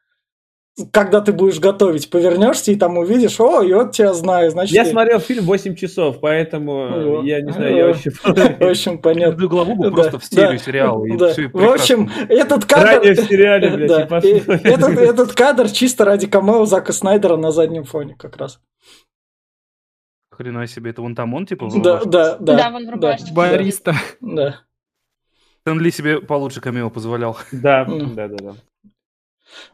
Когда 0.92 1.22
ты 1.22 1.34
будешь 1.34 1.60
готовить, 1.60 2.10
повернешься 2.10 2.72
и 2.72 2.76
там 2.76 2.98
увидишь, 2.98 3.40
о, 3.40 3.62
и 3.62 3.74
вот 3.74 3.92
тебя 3.92 4.14
знаю, 4.14 4.50
значит... 4.52 4.74
Я 4.76 4.84
я- 4.84 4.90
смотрел 4.90 5.20
фильм 5.20 5.46
8 5.46 5.76
часов, 5.76 6.20
поэтому 6.20 6.90
Ну, 6.90 7.24
я 7.24 7.42
не 7.42 7.52
знаю, 7.52 7.76
я 7.76 7.82
ну, 7.84 7.88
вообще... 7.94 8.12
В 8.12 8.70
общем, 8.70 8.98
понятно. 9.00 9.32
Каждую 9.32 9.50
главу 9.50 9.76
бы 9.76 9.86
Да, 9.90 9.92
просто 9.92 10.20
в 10.20 10.22
да, 10.22 10.26
стиле 10.48 10.60
сериала. 10.60 11.06
и 11.06 11.18
Да. 11.18 11.34
всё, 11.34 11.44
и 11.44 11.48
В 11.48 11.72
общем, 11.72 12.10
этот 12.30 12.66
кадр... 12.66 12.86
Ранее 12.86 13.14
в 13.14 13.20
сериале, 13.28 13.70
блядь, 13.76 14.10
Да, 14.10 14.20
и 14.20 14.32
этот, 14.68 14.98
этот 14.98 15.34
кадр 15.34 15.70
чисто 15.70 16.06
ради 16.06 16.28
камео 16.28 16.66
Зака 16.66 16.94
Снайдера 16.94 17.36
на 17.38 17.52
заднем 17.52 17.84
фоне 17.84 18.16
как 18.18 18.38
раз. 18.38 18.60
Хрена 20.32 20.68
себе, 20.68 20.92
это 20.92 21.02
вон 21.02 21.16
там 21.16 21.34
он, 21.34 21.46
типа, 21.46 21.70
Да, 21.76 22.04
да, 22.06 22.38
да. 22.40 22.56
Да, 22.56 22.70
вон 22.72 22.88
рубашечке. 22.90 23.34
Бариста. 23.34 23.94
Да. 24.22 24.62
Стэн 25.62 25.80
Ли 25.82 25.92
себе 25.92 26.22
получше 26.22 26.62
камео 26.62 26.90
позволял. 26.90 27.38
Да, 27.52 27.82
М. 27.82 28.16
да, 28.16 28.28
да, 28.30 28.56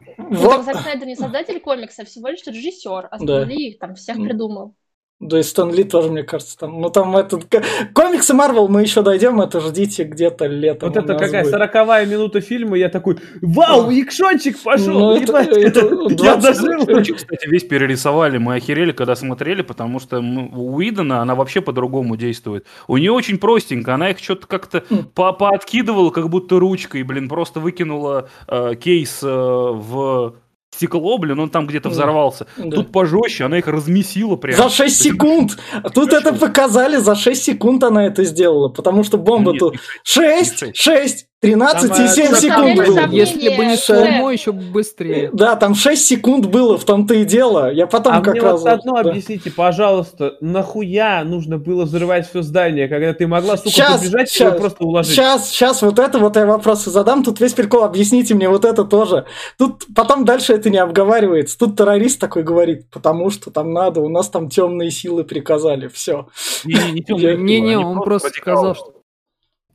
да. 0.00 0.12
Ну, 0.18 0.36
Вот. 0.36 0.50
так 0.56 0.64
Зак 0.64 0.82
Снайдер 0.82 1.06
не 1.06 1.16
создатель 1.16 1.60
комикса, 1.60 2.02
а 2.02 2.04
всего 2.04 2.28
лишь 2.28 2.44
режиссер, 2.46 3.08
а 3.10 3.18
Да. 3.18 3.42
Их 3.44 3.78
там 3.78 3.94
всех 3.94 4.16
придумал. 4.16 4.74
Да 5.18 5.38
и 5.38 5.42
Стэн 5.42 5.72
Ли 5.72 5.82
тоже, 5.84 6.10
мне 6.10 6.24
кажется, 6.24 6.58
там. 6.58 6.78
Ну, 6.78 6.90
там 6.90 7.16
этот... 7.16 7.46
Комиксы 7.94 8.34
Марвел 8.34 8.68
мы 8.68 8.82
еще 8.82 9.00
дойдем, 9.00 9.40
это 9.40 9.60
ждите 9.60 10.04
где-то 10.04 10.44
летом. 10.44 10.90
Вот 10.92 10.98
это 11.02 11.14
какая 11.14 11.42
сороковая 11.44 12.04
минута 12.04 12.42
фильма, 12.42 12.76
я 12.76 12.90
такой, 12.90 13.16
вау, 13.40 13.90
икшончик 13.90 14.62
пошел, 14.62 14.92
Ну, 14.92 15.12
это- 15.16 15.22
ебать, 15.40 15.56
это 15.56 15.80
я 16.22 16.36
20 16.36 16.86
дожил. 16.86 17.14
Кстати, 17.16 17.48
весь 17.48 17.64
перерисовали, 17.64 18.36
мы 18.36 18.56
охерели, 18.56 18.92
когда 18.92 19.16
смотрели, 19.16 19.62
потому 19.62 20.00
что 20.00 20.18
м, 20.18 20.54
у 20.54 20.74
Уидона 20.76 21.22
она 21.22 21.34
вообще 21.34 21.62
по-другому 21.62 22.16
действует. 22.16 22.66
У 22.86 22.98
нее 22.98 23.12
очень 23.12 23.38
простенько, 23.38 23.94
она 23.94 24.10
их 24.10 24.18
что-то 24.18 24.46
как-то 24.46 24.84
Хм. 24.90 25.04
по 25.14 25.32
пооткидывала, 25.32 26.10
как 26.10 26.28
будто 26.28 26.58
ручкой, 26.60 27.02
блин, 27.04 27.30
просто 27.30 27.58
выкинула 27.58 28.28
э, 28.48 28.74
кейс 28.74 29.20
э, 29.22 29.26
в 29.28 30.34
стекло, 30.76 31.18
блин, 31.18 31.40
он 31.40 31.50
там 31.50 31.66
где-то 31.66 31.88
взорвался. 31.88 32.46
Да. 32.56 32.76
Тут 32.76 32.92
пожестче, 32.92 33.44
она 33.44 33.58
их 33.58 33.66
размесила 33.66 34.36
прям. 34.36 34.56
За 34.56 34.68
6 34.68 35.02
секунд! 35.02 35.58
Тут 35.94 36.12
это 36.12 36.32
показали, 36.32 36.96
за 36.96 37.14
6 37.14 37.42
секунд 37.42 37.82
она 37.84 38.06
это 38.06 38.24
сделала, 38.24 38.68
потому 38.68 39.04
что 39.04 39.18
бомба 39.18 39.52
Нет, 39.52 39.60
тут 39.60 39.72
не 39.74 39.78
6, 40.04 40.58
шесть. 40.58 40.76
6, 40.76 41.26
13 41.40 41.90
Там, 41.90 42.00
и 42.00 42.04
э, 42.04 42.08
7 42.08 42.26
там 42.30 42.40
секунд 42.40 42.76
было. 42.76 43.08
Если 43.10 43.56
бы 43.56 43.66
не 43.66 43.76
Шеф. 43.76 43.98
Шурмо, 43.98 44.30
еще 44.30 44.52
быстрее. 44.52 45.28
Да, 45.34 45.54
там 45.56 45.74
6 45.74 46.06
секунд 46.06 46.46
было, 46.46 46.78
в 46.78 46.84
том-то 46.84 47.12
и 47.12 47.24
дело. 47.26 47.70
Я 47.70 47.86
потом 47.86 48.14
А 48.14 48.20
как 48.22 48.34
мне 48.34 48.42
раз... 48.42 48.62
вот 48.62 48.68
одно 48.70 49.02
да. 49.02 49.10
объясните, 49.10 49.50
пожалуйста, 49.50 50.36
нахуя 50.40 51.22
нужно 51.24 51.58
было 51.58 51.84
взрывать 51.84 52.26
все 52.26 52.40
здание, 52.40 52.88
когда 52.88 53.12
ты 53.12 53.26
могла, 53.26 53.58
сука, 53.58 53.70
Щас, 53.70 54.00
побежать 54.00 54.30
и 54.30 54.38
щас, 54.38 54.48
его 54.48 54.58
просто 54.58 54.84
уложить? 54.84 55.12
Сейчас, 55.14 55.50
сейчас 55.50 55.82
вот 55.82 55.98
это 55.98 56.18
вот 56.18 56.36
я 56.36 56.46
вопросы 56.46 56.90
задам. 56.90 57.22
Тут 57.22 57.38
весь 57.38 57.52
прикол, 57.52 57.84
объясните 57.84 58.34
мне 58.34 58.48
вот 58.48 58.64
это 58.64 58.84
тоже. 58.84 59.26
Тут 59.58 59.84
потом 59.94 60.24
дальше 60.24 60.54
это 60.54 60.70
не 60.70 60.78
обговаривается. 60.78 61.58
Тут 61.58 61.76
террорист 61.76 62.18
такой 62.18 62.44
говорит, 62.44 62.88
потому 62.90 63.28
что 63.28 63.50
там 63.50 63.74
надо, 63.74 64.00
у 64.00 64.08
нас 64.08 64.30
там 64.30 64.48
темные 64.48 64.90
силы 64.90 65.22
приказали. 65.22 65.88
Все. 65.88 66.28
Не-не, 66.64 66.92
не 66.92 67.36
Не-не, 67.36 67.74
они 67.74 67.84
он 67.84 68.00
просто 68.00 68.30
сказал, 68.30 68.74
что... 68.74 68.95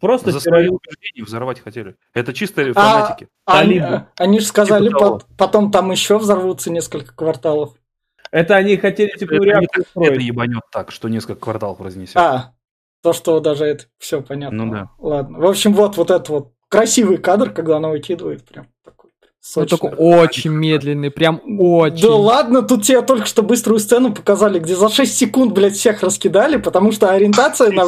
Просто 0.02 0.32
За 0.32 0.40
свои 0.40 0.68
убеждения 0.68 1.24
взорвать 1.24 1.60
хотели. 1.62 1.96
Это 2.14 2.34
чисто 2.34 2.74
фанатики. 2.74 3.28
они, 3.46 3.80
Талибы. 3.80 4.08
они 4.18 4.40
же 4.40 4.46
сказали, 4.46 4.88
Типа 4.88 5.00
пот- 5.00 5.26
потом 5.38 5.72
там 5.72 5.92
еще 5.92 6.18
взорвутся 6.18 6.72
несколько 6.72 7.14
кварталов. 7.16 7.76
Это 8.32 8.56
они 8.56 8.78
хотели 8.78 9.12
типа 9.18 9.34
Это, 9.36 9.44
реакцию 9.44 9.70
это 9.92 10.00
устроить. 10.00 10.24
ебанет 10.24 10.62
так, 10.72 10.92
что 10.92 11.08
несколько 11.10 11.36
кварталов 11.42 11.80
разнесет. 11.82 12.18
А, 12.18 12.54
то, 13.04 13.14
что 13.14 13.40
даже 13.40 13.66
это 13.66 13.86
все 14.00 14.22
понятно. 14.22 14.66
Ну 14.66 14.72
да. 14.72 14.90
Ладно. 15.00 15.40
В 15.40 15.46
общем, 15.46 15.74
вот, 15.74 15.98
вот 15.98 16.10
этот 16.12 16.30
вот 16.30 16.52
красивый 16.70 17.18
кадр, 17.18 17.52
когда 17.52 17.78
она 17.78 17.90
выкидывает, 17.90 18.44
прям 18.46 18.68
такой 18.86 19.12
Ну, 19.22 19.28
сочный. 19.42 19.78
только 19.78 19.96
очень 19.96 20.52
медленный, 20.52 21.12
прям 21.12 21.42
очень. 21.60 22.02
Да 22.02 22.16
ладно, 22.16 22.62
тут 22.62 22.84
тебе 22.84 23.02
только 23.02 23.26
что 23.26 23.44
быструю 23.44 23.80
сцену 23.80 24.14
показали, 24.14 24.60
где 24.60 24.76
за 24.76 24.88
6 24.90 25.14
секунд, 25.16 25.54
блядь, 25.54 25.76
всех 25.76 26.02
раскидали, 26.02 26.56
потому 26.58 26.92
что 26.92 27.12
ориентация 27.12 27.72
на... 27.72 27.84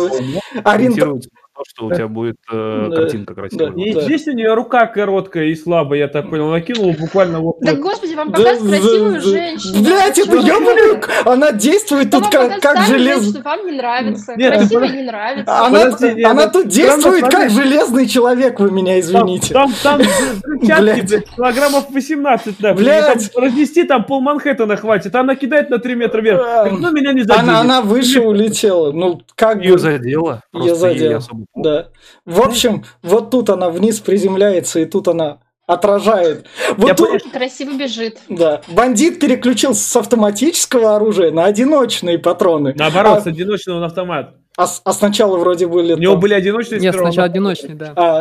Ориента... 0.63 1.19
Что 1.67 1.87
у 1.87 1.93
тебя 1.93 2.07
будет 2.07 2.37
э, 2.51 2.87
Да. 2.89 2.95
картинка 2.95 3.33
красивая. 3.33 3.71
Да. 3.71 3.81
И 3.81 4.01
здесь 4.01 4.27
у 4.27 4.31
нее 4.31 4.53
рука 4.53 4.87
короткая 4.87 5.45
и 5.45 5.55
слабая, 5.55 5.99
я 5.99 6.07
так 6.07 6.29
понял, 6.29 6.49
накинула 6.49 6.93
буквально 6.93 7.39
вот. 7.39 7.57
Да 7.61 7.73
господи, 7.75 8.15
вам 8.15 8.31
Да, 8.31 8.37
показывают 8.39 8.71
да, 8.71 8.79
красивую 8.79 9.13
да. 9.13 9.19
женщину. 9.19 9.83
Блядь, 9.83 10.19
это 10.19 10.43
делаете? 10.43 11.11
Она 11.25 11.51
действует 11.51 12.11
тут 12.11 12.29
как, 12.29 12.59
как 12.59 12.77
сами 12.77 12.87
желез... 12.87 13.23
женщину, 13.23 13.43
вам 13.43 13.65
не 13.65 13.71
нравится. 13.73 14.35
Нет, 14.35 14.53
Красивой 14.53 14.89
ну, 14.89 14.95
не 14.95 15.03
нравится. 15.03 15.65
Она, 15.65 15.83
Подожди, 15.85 16.15
нет, 16.15 16.25
она 16.25 16.47
тут 16.47 16.67
действует 16.67 17.27
как 17.29 17.49
железный 17.49 18.07
человек, 18.07 18.59
вы 18.59 18.71
меня 18.71 18.99
извините. 18.99 19.53
там, 19.53 19.71
там 19.81 20.01
взрывчатки, 20.63 21.23
килограммов 21.35 21.89
18, 21.89 22.55
да. 22.59 22.73
Блядь. 22.73 23.31
Там 23.33 23.43
разнести 23.43 23.83
там 23.83 24.05
пол 24.05 24.21
Манхэттена 24.21 24.75
хватит, 24.77 25.15
она 25.15 25.35
кидает 25.35 25.69
на 25.69 25.79
3 25.79 25.95
метра 25.95 26.21
вверх. 26.21 26.41
Ну, 26.71 26.91
меня 26.91 27.13
не 27.13 27.23
заденет. 27.23 27.43
Она, 27.43 27.59
она 27.61 27.81
выше 27.81 28.21
улетела. 28.21 28.91
Ну, 28.91 29.21
как 29.35 29.61
Ее 29.61 29.73
бы... 29.73 29.79
задело. 29.79 30.41
Просто 30.51 31.17
особо 31.17 31.45
плохо. 31.51 31.52
Да. 31.55 31.89
В 32.25 32.41
общем, 32.41 32.83
вот 33.01 33.29
тут 33.31 33.49
она 33.49 33.69
вниз 33.69 33.99
приземляется, 33.99 34.79
и 34.79 34.85
тут 34.85 35.07
она 35.07 35.39
отражает. 35.67 36.45
Вот 36.77 36.87
Я 36.87 36.93
тут- 36.95 37.09
понял, 37.09 37.31
Красиво 37.31 37.77
бежит. 37.77 38.19
Да. 38.27 38.61
Бандит 38.67 39.19
переключился 39.19 39.81
с 39.87 39.95
автоматического 39.95 40.95
оружия 40.95 41.31
на 41.31 41.45
одиночные 41.45 42.17
патроны. 42.19 42.73
Наоборот, 42.75 43.19
А- 43.19 43.21
с 43.21 43.27
одиночного 43.27 43.79
на 43.79 43.85
автомат. 43.85 44.35
А, 44.57 44.65
а 44.83 44.93
сначала 44.93 45.37
вроде 45.37 45.67
были... 45.67 45.93
У 45.93 45.97
него 45.97 46.13
там- 46.13 46.19
были 46.21 46.33
одиночные 46.33 46.79
Нет, 46.79 46.93
сперва, 46.93 47.09
сначала 47.11 47.27
но- 47.27 47.31
одиночный, 47.31 47.75
да. 47.75 47.93
А, 47.95 48.17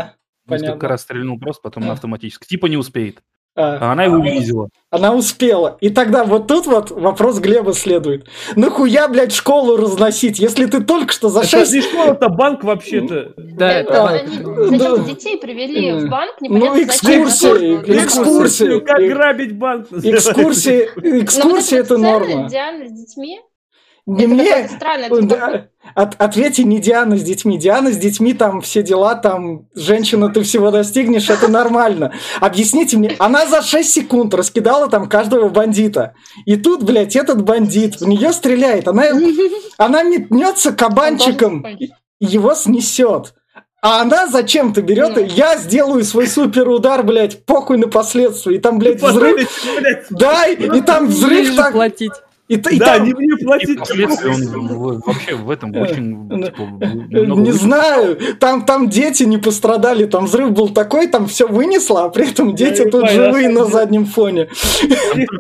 Несколько 0.46 0.66
понятно. 0.68 0.88
раз 0.88 1.02
стрельнул 1.02 1.38
просто, 1.38 1.62
потом 1.62 1.84
на 1.86 1.92
автоматически. 1.92 2.46
Типа 2.46 2.66
не 2.66 2.76
успеет. 2.76 3.18
А, 3.54 3.76
А 3.88 3.92
она 3.92 4.04
его 4.04 4.16
видела. 4.18 4.68
она 4.90 5.14
успела. 5.14 5.76
И 5.80 5.90
тогда 5.90 6.24
вот 6.24 6.46
тут 6.46 6.66
вот 6.66 6.90
вопрос 6.90 7.38
Глеба 7.38 7.74
следует. 7.74 8.26
Нахуя, 8.56 9.08
блядь, 9.08 9.32
школу 9.32 9.76
разносить, 9.76 10.38
если 10.38 10.64
ты 10.66 10.82
только 10.82 11.12
что 11.12 11.28
за 11.28 11.40
Это 11.40 11.48
6... 11.48 11.72
не 11.74 11.80
школа, 11.82 12.12
это 12.12 12.28
банк 12.30 12.64
вообще-то. 12.64 13.34
Да, 13.36 13.70
Это 13.72 13.92
это... 13.92 14.08
они 14.08 14.38
да. 14.38 14.64
зачем-то 14.96 14.98
детей 15.04 15.36
привели 15.38 15.92
в 15.92 16.08
банк, 16.08 16.32
Ну, 16.40 16.46
непонятно 16.56 16.78
зачем. 16.92 17.24
экскурсии, 17.24 18.04
экскурсии. 18.04 18.80
Как 18.80 18.98
грабить 19.00 19.56
банк. 19.58 19.86
Экскурсии, 19.92 20.88
Но 20.96 21.10
вот 21.10 21.22
экскурсии 21.22 21.78
это 21.78 21.98
норма. 21.98 22.48
Дианы 22.48 22.88
с 22.88 22.92
детьми, 22.92 23.40
это 24.06 24.28
мне, 24.28 24.68
Да, 25.22 25.68
От, 25.94 26.20
ответьте 26.20 26.64
не 26.64 26.80
Диана 26.80 27.16
с 27.16 27.22
детьми. 27.22 27.56
Диана 27.56 27.92
с 27.92 27.96
детьми, 27.96 28.34
там 28.34 28.60
все 28.60 28.82
дела, 28.82 29.14
там 29.14 29.68
женщина, 29.74 30.28
ты 30.28 30.42
всего 30.42 30.70
достигнешь, 30.70 31.30
это 31.30 31.48
нормально. 31.48 32.12
Объясните 32.40 32.96
мне, 32.96 33.14
она 33.18 33.46
за 33.46 33.62
6 33.62 33.88
секунд 33.88 34.34
раскидала 34.34 34.88
там 34.88 35.08
каждого 35.08 35.48
бандита. 35.48 36.14
И 36.46 36.56
тут, 36.56 36.82
блядь, 36.82 37.14
этот 37.14 37.44
бандит 37.44 38.00
в 38.00 38.08
нее 38.08 38.32
стреляет. 38.32 38.88
Она, 38.88 39.04
она 39.78 40.02
метнется 40.02 40.72
кабанчиком, 40.72 41.64
его 42.18 42.54
снесет. 42.54 43.34
А 43.84 44.00
она 44.02 44.28
зачем-то 44.28 44.80
берет, 44.80 45.18
и 45.18 45.24
я 45.24 45.56
сделаю 45.56 46.04
свой 46.04 46.28
супер 46.28 46.68
удар, 46.68 47.02
блядь, 47.02 47.44
похуй 47.44 47.78
на 47.78 47.88
последствия. 47.88 48.56
И 48.56 48.58
там, 48.60 48.78
блядь, 48.78 49.02
взрыв. 49.02 49.48
Блядь, 49.76 50.06
Да, 50.10 50.46
и, 50.46 50.80
там 50.82 51.08
взрыв 51.08 51.56
так. 51.56 51.72
платить. 51.72 52.12
И, 52.52 52.56
и 52.56 52.78
Да, 52.78 52.96
там- 52.96 53.06
не 53.06 53.14
мне 53.14 53.34
И 53.38 53.44
платить. 53.44 53.78
впоследствии 53.78 54.28
он 54.28 55.00
вообще 55.00 55.34
в 55.34 55.48
этом 55.50 55.74
очень 55.74 56.28
типа, 56.44 56.62
Не 57.40 57.52
знаю, 57.52 58.18
там, 58.38 58.66
там 58.66 58.90
дети 58.90 59.22
не 59.22 59.38
пострадали, 59.38 60.04
там 60.04 60.26
взрыв 60.26 60.52
был 60.52 60.68
такой, 60.68 61.06
там 61.06 61.26
все 61.26 61.46
вынесло, 61.48 62.04
а 62.04 62.08
при 62.10 62.30
этом 62.30 62.54
дети 62.54 62.84
тут 62.90 63.08
живые 63.10 63.48
на 63.48 63.64
заднем 63.64 64.04
фоне. 64.04 64.48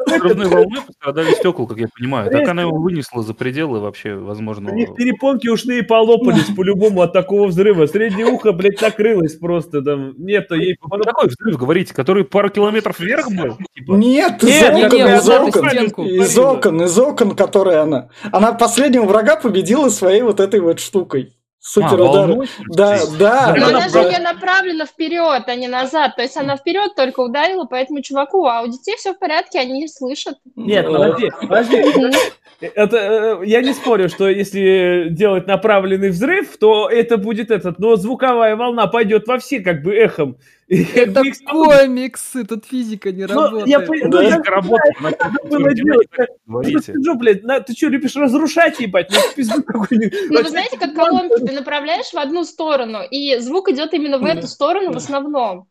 Взрывной 0.06 0.48
волной 0.48 0.80
пострадали 0.86 1.32
стекла, 1.32 1.66
как 1.66 1.78
я 1.78 1.88
понимаю. 1.94 2.30
Так 2.30 2.48
она 2.48 2.62
его 2.62 2.76
вынесла 2.78 3.22
за 3.22 3.34
пределы 3.34 3.80
вообще, 3.80 4.14
возможно. 4.14 4.70
У 4.70 4.74
них 4.74 4.94
перепонки 4.94 5.48
ушные 5.48 5.82
полопались 5.82 6.46
по-любому 6.56 7.02
от 7.02 7.12
такого 7.12 7.48
взрыва. 7.48 7.86
Среднее 7.86 8.26
ухо, 8.26 8.52
блядь, 8.52 8.80
накрылось 8.80 9.34
просто 9.34 9.82
там. 9.82 10.14
Нет, 10.16 10.50
ей... 10.52 10.76
Какой 11.04 11.28
взрыв 11.28 11.58
говорите, 11.58 11.92
который 11.92 12.24
пару 12.24 12.48
километров 12.48 12.98
вверх 13.00 13.28
был? 13.30 13.58
Типа, 13.74 13.92
Нет, 13.92 14.42
из 14.42 14.48
Нет, 14.48 14.74
нет, 14.74 14.86
окон, 14.92 14.98
нет, 14.98 15.20
из 15.22 15.28
окон, 15.28 15.68
из 16.06 16.38
окон, 16.38 16.82
из 16.82 16.98
окон, 17.02 17.36
которые 17.36 17.78
она. 17.78 18.08
Она 18.32 18.52
последнего 18.52 19.04
врага 19.04 19.36
победила 19.36 19.88
своей 19.88 20.22
вот 20.22 20.40
этой 20.40 20.60
вот 20.60 20.80
штукой. 20.80 21.34
Супер 21.64 22.00
а, 22.00 22.10
удар. 22.10 22.48
Да, 22.70 22.98
да. 23.18 23.52
Да, 23.52 23.54
Но 23.56 23.66
она 23.66 23.78
она 23.78 23.88
же 23.88 24.10
не 24.10 24.18
направлена 24.18 24.84
вперед, 24.84 25.44
а 25.46 25.54
не 25.54 25.68
назад. 25.68 26.16
То 26.16 26.22
есть 26.22 26.36
она 26.36 26.56
вперед 26.56 26.96
только 26.96 27.20
ударила 27.20 27.66
по 27.66 27.76
этому 27.76 28.02
чуваку, 28.02 28.46
а 28.46 28.62
у 28.62 28.66
детей 28.66 28.96
все 28.96 29.14
в 29.14 29.18
порядке, 29.20 29.60
они 29.60 29.82
не 29.82 29.86
слышат. 29.86 30.34
Нет, 30.56 30.86
подожди, 30.86 31.30
подожди. 31.40 32.16
Это, 32.60 32.96
э, 33.42 33.46
я 33.46 33.60
не 33.60 33.74
спорю, 33.74 34.08
что 34.08 34.28
если 34.28 35.08
делать 35.10 35.46
направленный 35.46 36.10
взрыв, 36.10 36.56
то 36.58 36.88
это 36.88 37.16
будет 37.16 37.50
этот, 37.50 37.78
но 37.78 37.96
звуковая 37.96 38.56
волна 38.56 38.86
пойдет 38.86 39.26
во 39.26 39.38
все 39.38 39.60
как 39.60 39.82
бы 39.82 39.94
эхом. 39.94 40.38
Это 40.94 41.22
комиксы, 41.50 42.44
тут 42.44 42.64
физика 42.64 43.12
не 43.12 43.26
Ну, 43.26 43.34
работает. 43.34 43.66
я 43.66 43.78
ну, 43.80 44.20
я 44.20 44.38
скажу, 46.80 47.14
блядь, 47.16 47.42
на- 47.42 47.60
ты 47.60 47.74
что, 47.74 47.88
любишь 47.88 48.16
разрушать, 48.16 48.80
ебать? 48.80 49.10
Ну. 49.10 49.18
Ну, 50.30 50.42
вы 50.42 50.48
знаете, 50.48 50.78
как 50.78 50.94
колонки 50.94 51.44
ты 51.44 51.52
направляешь 51.52 52.10
в 52.12 52.16
одну 52.16 52.44
сторону, 52.44 53.00
и 53.10 53.38
звук 53.38 53.68
идет 53.68 53.92
именно 53.92 54.18
в 54.18 54.24
эту 54.24 54.46
сторону 54.46 54.92
в 54.92 54.96
основном. 54.96 55.66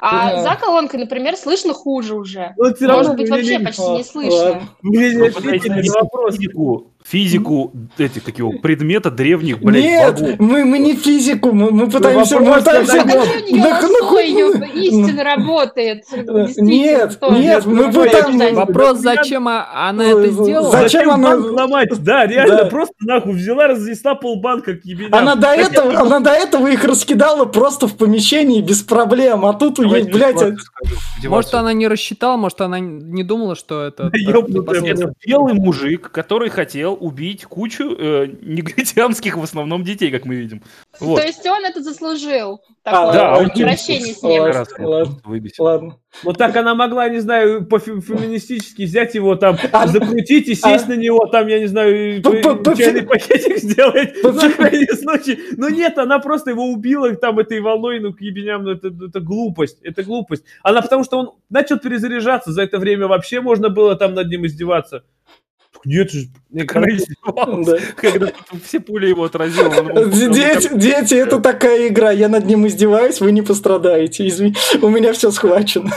А 0.00 0.30
Да. 0.32 0.42
за 0.42 0.56
колонкой, 0.60 0.98
например, 0.98 1.36
слышно 1.36 1.72
хуже 1.72 2.16
уже. 2.16 2.52
Ну, 2.56 2.74
равно 2.88 2.96
Может 3.10 3.16
быть, 3.16 3.30
вообще 3.30 3.58
не- 3.58 3.64
почти 3.64 3.88
не 3.88 4.02
слышно. 4.02 4.34
ладно. 4.36 4.62
мне 4.82 5.10
не 5.10 5.16
Вы 5.20 5.26
ответили 5.28 5.42
пытаетесь 5.44 5.68
на 5.68 5.74
объяснить 5.76 6.02
вопрос. 6.02 6.34
Физику, 6.36 6.93
физику 7.06 7.72
этих, 7.98 8.24
как 8.24 8.38
его, 8.38 8.52
предмета 8.62 9.10
древних, 9.10 9.60
блядь, 9.60 9.84
Нет, 9.84 10.14
богов. 10.20 10.38
мы, 10.38 10.64
мы 10.64 10.78
не 10.78 10.94
физику, 10.96 11.52
мы, 11.52 11.70
мы 11.70 11.90
пытаемся... 11.90 12.40
Мы 12.40 12.54
пытаемся... 12.54 13.02
А 13.02 13.04
нее 13.04 13.62
Да 13.62 13.80
ну 13.82 14.04
лосо, 14.04 14.20
ее 14.20 14.70
истинно 14.74 15.22
работает. 15.22 16.04
Нет, 16.56 17.18
нет, 17.30 17.66
мы 17.66 17.92
пытаемся-. 17.92 18.54
Вопрос, 18.54 19.00
Да, 19.00 19.16
зачем 19.16 19.48
а- 19.48 19.88
она 19.88 20.04
это 20.04 20.30
сделала? 20.30 20.70
зачем 20.70 21.10
она- 21.10 21.34
ломать? 21.36 21.88
Да, 21.98 22.26
реально, 22.26 22.56
Да. 22.56 22.64
просто 22.66 22.94
нахуй 23.00 23.34
взяла, 23.34 23.68
разнесла 23.68 24.14
полбанка 24.14 24.74
к 24.74 24.84
ебеням. 24.84 25.14
Она 25.14 25.34
до, 25.34 25.48
этого, 25.48 25.98
она 26.00 26.20
до 26.20 26.30
этого 26.30 26.68
их 26.68 26.84
раскидала 26.84 27.44
просто 27.44 27.86
в 27.86 27.96
помещении 27.96 28.62
без 28.62 28.82
проблем, 28.82 29.44
а 29.44 29.52
тут 29.52 29.78
у 29.78 29.84
нее, 29.84 30.04
блядь, 30.04 30.36
скажу, 30.38 30.56
Может, 31.24 31.54
она 31.54 31.72
не 31.74 31.86
рассчитала, 31.86 32.36
может, 32.36 32.60
она 32.62 32.78
не 32.78 33.22
думала, 33.24 33.54
что. 33.56 33.82
Это 33.82 34.10
белый 35.26 35.54
мужик, 35.54 36.10
который 36.10 36.48
хотел 36.48 36.93
убить 36.94 37.44
кучу 37.44 37.94
э, 37.98 38.26
негритянских 38.42 39.36
в 39.36 39.42
основном 39.42 39.84
детей, 39.84 40.10
как 40.10 40.24
мы 40.24 40.36
видим. 40.36 40.62
Вот. 41.00 41.20
То 41.20 41.26
есть 41.26 41.44
он 41.46 41.64
это 41.64 41.82
заслужил. 41.82 42.60
А, 42.84 42.90
Такое 42.90 43.12
да, 43.12 43.38
он 43.38 43.46
обращение 43.46 44.14
с 44.14 44.22
Ладно, 44.22 45.16
ним. 45.28 45.50
Ладно. 45.58 45.98
Ну 46.22 46.32
так 46.32 46.54
она 46.56 46.74
могла, 46.74 47.08
не 47.08 47.18
знаю, 47.18 47.66
по-феминистически 47.66 48.82
взять 48.82 49.14
его 49.14 49.36
там, 49.36 49.56
А- 49.72 49.86
закрутить 49.86 50.48
и 50.48 50.54
сесть 50.54 50.88
на 50.88 50.94
него, 50.94 51.26
там, 51.26 51.48
я 51.48 51.58
не 51.58 51.66
знаю, 51.66 52.22
чайный 52.22 53.02
пакетик 53.02 53.58
сделать 53.58 54.20
по- 54.22 54.32
на 54.32 54.50
крайний 54.50 54.94
случай. 54.96 55.38
Но 55.56 55.68
нет, 55.68 55.98
она 55.98 56.18
просто 56.18 56.50
его 56.50 56.66
убила 56.66 57.14
там 57.16 57.38
этой 57.38 57.60
волной, 57.60 58.00
ну, 58.00 58.12
к 58.12 58.20
ебеням, 58.20 58.64
ну, 58.64 58.70
это, 58.70 58.88
это 58.88 59.20
глупость, 59.20 59.78
это 59.82 60.02
глупость. 60.02 60.44
Она 60.62 60.82
потому 60.82 61.04
что 61.04 61.18
он 61.18 61.30
начал 61.50 61.78
перезаряжаться, 61.78 62.52
за 62.52 62.62
это 62.62 62.78
время 62.78 63.06
вообще 63.08 63.40
можно 63.40 63.68
было 63.68 63.96
там 63.96 64.14
над 64.14 64.28
ним 64.28 64.46
издеваться. 64.46 65.04
Нет 65.84 66.10
Когда 67.96 68.28
все 68.64 68.80
пули 68.80 69.08
его 69.08 69.24
отразил. 69.24 69.70
Дети, 70.30 70.70
дети, 70.72 71.14
это 71.14 71.40
такая 71.40 71.88
игра, 71.88 72.12
я 72.12 72.28
над 72.28 72.46
ним 72.46 72.66
издеваюсь, 72.66 73.20
вы 73.20 73.32
не 73.32 73.42
пострадаете, 73.42 74.26
извини, 74.28 74.54
у 74.80 74.88
меня 74.88 75.12
все 75.12 75.32
схвачено. 75.32 75.90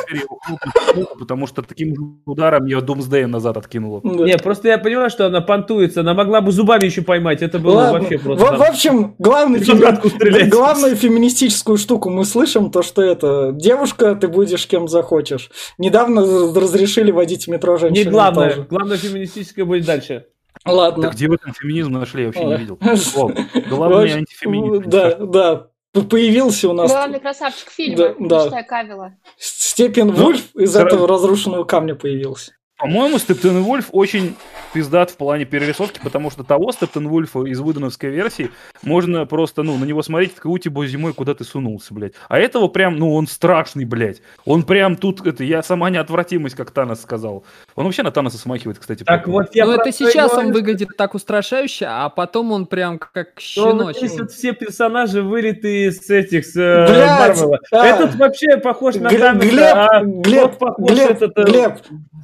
Потому 1.20 1.46
что 1.46 1.62
таким 1.62 1.96
же 1.96 2.02
ударом 2.26 2.66
ее 2.66 2.82
Думсдеем 2.82 3.30
назад 3.30 3.58
откинуло. 3.58 4.02
Не, 4.04 4.38
просто 4.38 4.70
я 4.70 4.78
понимаю, 4.80 5.10
что 5.12 5.28
она 5.28 5.42
понтуется, 5.42 6.02
она 6.02 6.16
могла 6.16 6.42
бы 6.42 6.52
зубами 6.52 6.86
еще 6.86 7.04
поймать, 7.04 7.44
это 7.44 7.60
было 7.60 7.92
вообще 7.92 8.18
просто... 8.18 8.46
в 8.46 8.62
общем, 8.62 9.14
главную 9.20 10.96
феминистическую 10.96 11.78
штуку 11.78 12.10
мы 12.10 12.26
слышим, 12.26 12.72
то, 12.72 12.82
что 12.82 13.04
это 13.04 13.52
девушка, 13.54 14.16
ты 14.16 14.28
будешь 14.28 14.66
кем 14.66 14.88
захочешь. 14.88 15.52
Недавно 15.78 16.22
разрешили 16.54 17.12
водить 17.12 17.46
в 17.46 17.50
метро 17.50 17.78
женщин. 17.78 18.06
Не 18.06 18.10
главное, 18.10 18.66
главное 18.70 18.98
феминистическое 18.98 19.66
будет 19.78 19.86
дальше. 19.88 20.28
Ладно. 20.66 21.04
Да 21.04 21.10
где 21.10 21.28
в 21.28 21.34
этом 21.34 21.54
феминизм 21.54 21.92
нашли, 21.94 22.22
я 22.24 22.28
вообще 22.28 22.46
не 22.46 22.58
видел. 22.58 22.80
О, 22.82 23.32
главный 23.70 24.14
антифеминизм. 24.14 24.90
Да, 24.90 25.16
да. 25.16 25.68
П- 25.94 26.02
Появился 26.02 26.70
у 26.70 26.74
нас 26.74 26.92
Главный 26.92 27.20
красавчик 27.20 27.70
фильма, 27.70 28.16
Да, 28.20 28.50
да. 28.50 28.64
Кавила. 28.64 29.14
Степен 29.38 30.08
Ну, 30.08 30.14
Вульф 30.14 30.56
из 30.56 30.76
этого 30.76 31.08
разрушенного 31.08 31.64
камня 31.64 31.96
появился. 31.96 32.52
По-моему, 32.78 33.18
Стептен 33.18 33.64
Вульф 33.64 33.90
очень 33.92 34.36
пиздат 34.72 35.10
в 35.10 35.18
плане 35.18 35.46
перерисовки, 35.46 36.00
потому 36.04 36.30
что 36.30 36.44
того 36.44 36.72
Стептен 36.72 37.08
Вульфа 37.08 37.44
из 37.46 37.60
выдановской 37.60 38.12
версии 38.12 38.52
можно 38.84 39.26
просто, 39.26 39.64
ну, 39.64 39.78
на 39.78 39.86
него 39.86 40.04
смотреть, 40.04 40.36
как 40.36 40.46
у 40.46 40.58
тебя 40.60 40.86
зимой 40.86 41.14
куда 41.14 41.34
ты 41.34 41.44
сунулся, 41.44 41.96
блядь. 41.96 42.14
А 42.30 42.38
этого 42.38 42.68
прям, 42.68 42.98
ну, 42.98 43.16
он 43.16 43.26
страшный, 43.26 43.86
блядь. 43.86 44.22
Он 44.46 44.62
прям 44.62 44.96
тут, 44.96 45.26
это, 45.26 45.44
я 45.44 45.64
сама 45.64 45.90
неотвратимость, 45.90 46.56
как 46.56 46.70
Танос 46.70 47.02
сказал. 47.02 47.44
Он 47.78 47.86
вообще 47.86 48.02
на 48.02 48.10
Таноса 48.12 48.40
смахивает, 48.40 48.80
кстати. 48.80 49.04
Так 49.04 49.26
поэтому. 49.26 49.34
вот 49.38 49.56
я 49.56 49.66
Ну, 49.68 49.76
про 49.76 49.82
это 49.84 49.92
сейчас 49.92 50.34
он 50.34 50.52
выглядит 50.52 50.90
так 50.98 51.14
устрашающе, 51.14 51.86
а 51.88 52.10
потом 52.10 52.52
он 52.52 52.66
прям 52.66 52.98
как 52.98 53.40
щеночек. 53.40 53.98
здесь 53.98 54.20
вот 54.20 54.32
все 54.32 54.52
персонажи 54.54 55.22
вылитые 55.22 55.92
с 55.92 56.10
этих, 56.10 56.46
с 56.48 56.56
э, 56.56 56.88
Блядь, 56.88 57.20
Марвела. 57.38 57.60
а. 57.72 57.86
Этот 57.86 58.16
вообще 58.16 58.58
похож 58.58 58.96
на 58.96 59.10
Глеб, 59.10 59.22
Таноса, 59.22 59.48
Глеб, 59.48 59.76
а 59.76 60.02
Глеб, 60.04 60.58
похож 60.58 60.90
Глеб, 60.92 61.10
этот, 61.12 61.38
э, 61.38 61.44
Глеб, 61.44 61.74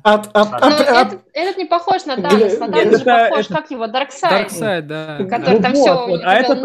от, 0.03 0.27
от- 0.33 0.51
Ну, 0.51 0.57
от- 0.57 0.63
от- 0.63 0.81
этот, 0.89 1.19
этот 1.33 1.57
не 1.57 1.65
похож 1.65 2.05
на 2.05 2.15
Танос, 2.15 2.33
Глеб, 2.33 2.59
на 2.59 2.67
Танос 2.71 2.83
же 2.83 2.89
это- 2.95 3.27
похож, 3.29 3.45
это- 3.45 3.53
как 3.53 3.71
его, 3.71 3.87
Дарксайд, 3.87 4.33
Дарксайд, 4.33 4.87
да. 4.87 5.17
который 5.29 5.55
Ну 5.57 5.61
там 5.61 5.73
вот, 5.73 5.81
все 5.83 6.07
вот, 6.07 6.21
а 6.23 6.33
этот. 6.33 6.59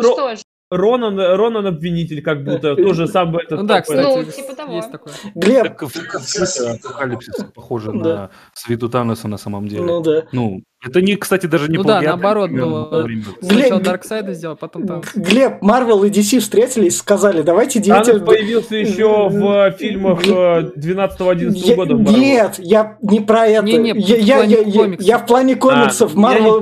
Ронан, 0.70 1.18
Ронан 1.18 1.66
обвинитель 1.66 2.22
как 2.22 2.44
будто, 2.44 2.76
тоже 2.76 3.06
сам 3.06 3.32
бы 3.32 3.40
этот 3.40 3.60
Ну 3.60 3.66
да, 3.66 3.80
такой. 3.80 3.96
кстати, 3.96 4.26
Ну, 4.26 4.32
типа 4.32 4.54
того. 4.56 4.72
есть 4.76 4.90
такое. 4.92 5.14
Глеб, 5.34 5.62
Так 5.64 5.82
в 5.82 6.06
конце 6.08 6.72
апокалипсиса 6.74 7.50
похоже 7.54 7.92
Да. 7.92 7.98
на 7.98 8.30
свиту 8.52 8.88
Таноса 8.90 9.28
на 9.28 9.38
самом 9.38 9.66
деле. 9.66 9.84
ну 9.84 10.00
да. 10.02 10.24
Ну, 10.32 10.60
это 10.84 11.02
не, 11.02 11.16
кстати, 11.16 11.46
даже 11.46 11.68
не 11.68 11.76
Ну 11.76 11.82
да, 11.82 12.00
наоборот 12.00 12.50
было. 12.50 13.06
Сначала 13.40 13.78
Глеб- 13.80 13.82
Дарксайда 13.82 14.32
сделал, 14.32 14.54
потом 14.56 14.86
там. 14.86 15.02
Глеб, 15.16 15.60
Марвел 15.60 16.04
и 16.04 16.10
DC 16.10 16.38
встретились, 16.38 16.98
сказали, 16.98 17.42
давайте 17.42 17.82
Танос 17.82 18.06
дети... 18.06 18.18
появился 18.24 18.76
еще 18.76 19.28
в 19.28 19.72
фильмах 19.76 20.20
э, 20.26 20.70
12-11 20.76 21.50
Я- 21.56 21.74
года. 21.76 21.94
нет, 21.94 22.54
я 22.58 22.96
не 23.02 23.18
про 23.20 23.46
это. 23.48 23.64
Не-не, 23.66 23.88
я, 23.96 24.16
в 24.16 24.20
я, 24.20 24.36
плане 24.36 24.54
я- 24.54 24.60
я- 24.62 24.72
комиксов. 24.82 25.06
я 25.08 25.18
в 25.18 25.26
плане 25.26 25.56
комиксов. 25.56 26.12
А, 26.14 26.18
Марвел, 26.18 26.60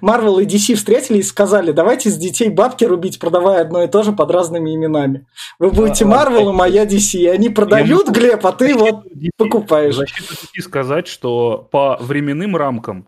не 0.00 0.38
и 0.40 0.44
DC 0.44 0.74
встретились 0.74 1.24
и 1.24 1.28
сказали, 1.28 1.72
давайте 1.72 2.10
с 2.10 2.16
детей 2.18 2.50
бабки 2.50 2.84
рубить, 2.84 3.18
продавая 3.18 3.62
одно 3.62 3.82
и 3.84 3.88
то 3.88 4.02
же 4.02 4.12
под 4.12 4.30
разными 4.30 4.74
именами. 4.74 5.26
Вы 5.58 5.70
будете 5.70 6.04
А, 6.04 6.08
Марвелом, 6.08 6.60
а 6.60 6.68
я 6.68 6.84
DC. 6.84 7.18
И 7.20 7.26
они 7.26 7.48
продают, 7.48 8.10
Глеб, 8.10 8.44
а 8.44 8.52
ты 8.52 8.74
вот 8.74 9.04
покупаешь. 9.38 9.94
Защиту 9.94 10.34
сказать, 10.60 11.06
что 11.08 11.66
по 11.70 11.96
временным 12.00 12.54
рамкам 12.56 13.06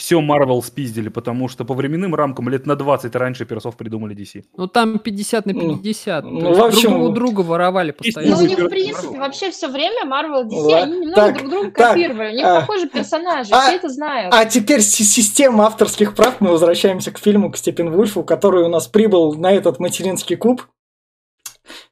все 0.00 0.18
Марвел 0.22 0.62
спиздили, 0.62 1.10
потому 1.10 1.46
что 1.48 1.66
по 1.66 1.74
временным 1.74 2.14
рамкам 2.14 2.48
лет 2.48 2.64
на 2.66 2.74
20 2.74 3.14
раньше 3.16 3.44
персов 3.44 3.76
придумали 3.76 4.16
DC. 4.16 4.44
Ну 4.56 4.66
там 4.66 4.98
50 4.98 5.44
на 5.44 5.52
Ну, 5.52 5.76
50. 5.76 6.24
ну, 6.24 6.48
есть 6.48 6.58
в 6.58 6.62
общем, 6.64 6.90
друг 6.90 7.02
у 7.02 7.08
друга 7.12 7.40
воровали 7.42 7.90
Ну, 7.96 8.02
постоянно. 8.04 8.38
у 8.38 8.40
них, 8.46 8.58
в 8.58 8.68
принципе, 8.68 9.18
вообще 9.18 9.50
все 9.50 9.68
время 9.68 10.06
Marvel 10.06 10.46
и 10.46 10.54
DC, 10.54 10.56
Ладно. 10.62 10.78
они 10.82 11.00
немного 11.00 11.14
Так, 11.16 11.36
друг 11.38 11.50
друга 11.50 11.70
так, 11.72 11.88
копировали. 11.90 12.32
У 12.32 12.36
них 12.36 12.46
а, 12.46 12.60
похожи 12.60 12.88
персонажи, 12.88 13.50
а, 13.52 13.60
все 13.60 13.76
это 13.76 13.88
знают. 13.90 14.34
А 14.34 14.46
теперь 14.46 14.80
с- 14.80 14.94
система 14.94 15.66
авторских 15.66 16.14
прав. 16.14 16.40
Мы 16.40 16.50
возвращаемся 16.50 17.10
к 17.12 17.18
фильму, 17.18 17.50
к 17.52 17.58
Степен 17.58 17.90
Вульфу, 17.90 18.24
который 18.24 18.64
у 18.64 18.68
нас 18.68 18.86
прибыл 18.88 19.34
на 19.34 19.52
этот 19.52 19.80
материнский 19.80 20.36
куб, 20.36 20.62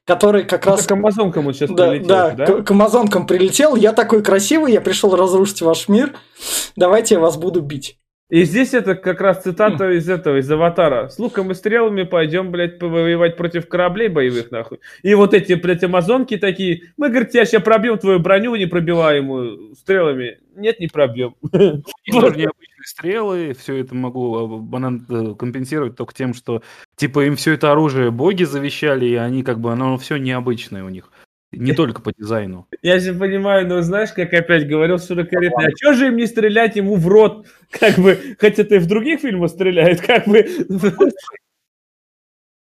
который 0.09 0.43
как 0.43 0.65
раз... 0.65 0.87
К 0.87 0.91
амазонкам 0.91 1.45
он 1.45 1.53
сейчас 1.53 1.69
Да, 1.69 1.89
прилетел, 1.89 2.07
да, 2.07 2.31
да? 2.31 2.45
К, 2.45 2.63
к 2.63 2.71
амазонкам 2.71 3.27
прилетел. 3.27 3.75
Я 3.75 3.93
такой 3.93 4.23
красивый, 4.23 4.73
я 4.73 4.81
пришел 4.81 5.15
разрушить 5.15 5.61
ваш 5.61 5.87
мир. 5.87 6.13
Давайте 6.75 7.15
я 7.15 7.21
вас 7.21 7.37
буду 7.37 7.61
бить. 7.61 7.99
И 8.29 8.43
здесь 8.43 8.73
это 8.73 8.95
как 8.95 9.21
раз 9.21 9.43
цитата 9.43 9.91
из 9.91 10.09
этого, 10.09 10.37
из 10.37 10.51
Аватара. 10.51 11.09
С 11.09 11.17
луком 11.17 11.51
и 11.51 11.55
стрелами 11.55 12.03
пойдем, 12.03 12.51
блядь, 12.51 12.77
повоевать 12.79 13.37
против 13.37 13.67
кораблей 13.67 14.07
боевых, 14.07 14.51
нахуй. 14.51 14.79
И 15.01 15.13
вот 15.13 15.33
эти, 15.33 15.53
блядь, 15.53 15.83
амазонки 15.83 16.37
такие, 16.37 16.81
мы, 16.97 17.09
говорит, 17.09 17.29
тебя 17.29 17.45
сейчас 17.45 17.63
пробьем 17.63 17.97
твою 17.97 18.19
броню 18.19 18.55
непробиваемую 18.55 19.75
стрелами. 19.75 20.39
Нет, 20.55 20.79
не 20.79 20.87
пробьем. 20.87 21.35
Стрелы, 22.89 23.53
все 23.53 23.77
это 23.77 23.95
могу 23.95 24.59
банан 24.59 25.05
э, 25.09 25.35
компенсировать 25.35 25.95
только 25.95 26.13
тем, 26.13 26.33
что 26.33 26.61
типа 26.95 27.25
им 27.25 27.35
все 27.35 27.53
это 27.53 27.71
оружие 27.71 28.11
боги 28.11 28.43
завещали, 28.43 29.05
и 29.05 29.15
они 29.15 29.43
как 29.43 29.59
бы, 29.59 29.71
оно 29.71 29.97
все 29.97 30.17
необычное 30.17 30.83
у 30.83 30.89
них. 30.89 31.11
Не 31.51 31.73
только 31.73 32.01
по 32.01 32.11
дизайну. 32.13 32.67
Я 32.83 32.99
же 32.99 33.13
понимаю, 33.13 33.67
но 33.67 33.81
знаешь, 33.81 34.11
как 34.11 34.33
опять 34.33 34.67
говорил 34.67 34.99
40 34.99 35.31
лет, 35.33 35.53
а 35.55 35.71
что 35.75 35.93
же 35.93 36.07
им 36.07 36.17
не 36.17 36.27
стрелять 36.27 36.75
ему 36.75 36.95
в 36.95 37.07
рот? 37.07 37.47
Как 37.71 37.95
бы, 37.95 38.19
хотя 38.39 38.63
ты 38.63 38.79
в 38.79 38.87
других 38.87 39.21
фильмах 39.21 39.49
стреляют, 39.49 40.01
как 40.01 40.27
бы... 40.27 40.45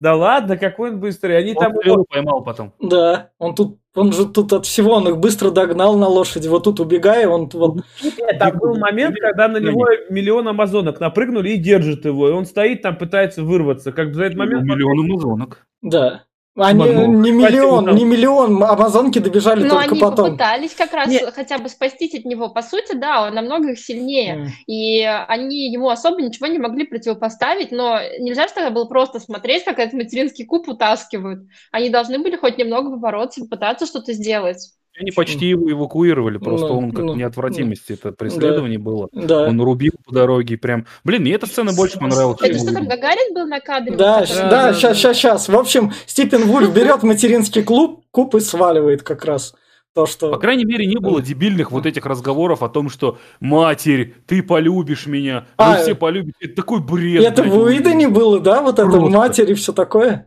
Да 0.00 0.16
ладно, 0.16 0.58
какой 0.58 0.90
он 0.90 1.00
быстрый. 1.00 1.38
Они 1.38 1.52
Он 1.54 1.64
там... 1.64 1.76
стрелу 1.76 2.04
поймал 2.04 2.42
потом. 2.42 2.74
Да, 2.80 3.30
он 3.38 3.54
тут, 3.54 3.78
он 3.94 4.12
же 4.12 4.26
тут 4.26 4.52
от 4.52 4.66
всего, 4.66 4.92
он 4.94 5.08
их 5.08 5.18
быстро 5.18 5.50
догнал 5.50 5.96
на 5.96 6.08
лошади, 6.08 6.48
вот 6.48 6.64
тут 6.64 6.80
убегая, 6.80 7.28
он 7.28 7.48
вот... 7.52 7.76
Нет, 8.02 8.38
там 8.38 8.58
был 8.58 8.76
момент, 8.76 9.16
когда 9.20 9.48
на 9.48 9.58
него 9.58 9.86
миллион 10.10 10.48
амазонок 10.48 11.00
напрыгнули 11.00 11.50
и 11.50 11.56
держат 11.56 12.04
его, 12.04 12.28
и 12.28 12.32
он 12.32 12.44
стоит 12.44 12.82
там, 12.82 12.96
пытается 12.96 13.42
вырваться. 13.42 13.92
Как 13.92 14.08
бы 14.08 14.14
за 14.14 14.24
этот 14.24 14.38
момент... 14.38 14.64
Миллион 14.64 15.00
амазонок. 15.00 15.66
Да. 15.82 16.24
Они 16.56 16.84
Смотрю. 16.84 17.06
не 17.08 17.32
Спасибо, 17.32 17.50
миллион, 17.50 17.84
да. 17.86 17.92
не 17.92 18.04
миллион, 18.04 18.62
амазонки 18.62 19.18
добежали 19.18 19.64
Но 19.64 19.70
только 19.70 19.90
они 19.90 20.00
потом. 20.00 20.26
попытались 20.26 20.74
как 20.74 20.92
раз 20.92 21.08
Нет. 21.08 21.32
хотя 21.34 21.58
бы 21.58 21.68
спастись 21.68 22.14
от 22.14 22.24
него. 22.24 22.48
По 22.48 22.62
сути, 22.62 22.94
да, 22.94 23.26
он 23.26 23.34
намного 23.34 23.72
их 23.72 23.80
сильнее. 23.80 24.34
М. 24.34 24.48
И 24.68 25.02
они 25.02 25.72
ему 25.72 25.88
особо 25.88 26.22
ничего 26.22 26.46
не 26.46 26.60
могли 26.60 26.86
противопоставить, 26.86 27.72
но 27.72 27.98
нельзя 28.20 28.46
же 28.46 28.54
тогда 28.54 28.70
было 28.70 28.84
просто 28.84 29.18
смотреть, 29.18 29.64
как 29.64 29.80
этот 29.80 29.94
материнский 29.94 30.44
куб 30.44 30.68
утаскивают. 30.68 31.48
Они 31.72 31.90
должны 31.90 32.20
были 32.20 32.36
хоть 32.36 32.56
немного 32.56 32.90
побороться, 32.90 33.40
попытаться 33.40 33.86
что-то 33.86 34.12
сделать. 34.12 34.74
Они 34.98 35.10
почти 35.10 35.46
его 35.48 35.70
эвакуировали, 35.70 36.38
просто 36.38 36.68
Ну, 36.68 36.78
он 36.78 36.92
как 36.92 37.04
ну, 37.04 37.14
неотвратимость, 37.16 37.90
это 37.90 38.12
преследование 38.12 38.78
было. 38.78 39.08
Да. 39.12 39.48
Он 39.48 39.60
рубил 39.60 39.92
по 40.04 40.14
дороге 40.14 40.56
прям. 40.56 40.86
Блин, 41.02 41.22
мне 41.22 41.32
эта 41.32 41.46
сцена 41.46 41.72
больше 41.72 41.98
понравилась, 41.98 42.38
Это 42.40 42.58
что, 42.58 42.72
там 42.72 42.86
Гагарин 42.86 43.34
был 43.34 43.46
на 43.46 43.60
кадре? 43.60 43.96
Да, 43.96 44.20
который- 44.20 44.36
да, 44.42 44.50
да, 44.50 44.72
сейчас, 44.72 44.90
да. 44.92 44.94
сейчас, 44.94 45.16
сейчас. 45.16 45.48
В 45.48 45.56
общем, 45.56 45.92
Степен 46.06 46.42
Вульф 46.44 46.72
берет 46.72 47.02
материнский 47.02 47.64
клуб, 47.64 48.04
куб 48.12 48.36
и 48.36 48.40
сваливает 48.40 49.02
как 49.02 49.24
раз. 49.24 49.54
То, 49.94 50.06
что... 50.06 50.30
По 50.32 50.38
крайней 50.38 50.64
мере, 50.64 50.86
не 50.86 50.98
было 50.98 51.22
дебильных 51.22 51.70
вот 51.70 51.86
этих 51.86 52.04
разговоров 52.04 52.64
о 52.64 52.68
том, 52.68 52.88
что 52.90 53.18
«Матерь, 53.38 54.14
ты 54.26 54.42
полюбишь 54.42 55.06
меня, 55.06 55.46
вы 55.56 55.64
А, 55.64 55.76
все 55.76 55.94
полюбите». 55.94 56.36
Это 56.40 56.56
такой 56.56 56.80
бред. 56.80 57.22
Это 57.22 57.42
блядь. 57.42 57.54
в 57.54 57.58
Уидоне 57.58 58.08
было, 58.08 58.40
да, 58.40 58.60
вот 58.60 58.80
это 58.80 58.88
Просто. 58.88 59.16
матери 59.16 59.52
и 59.52 59.54
все 59.54 59.72
такое? 59.72 60.26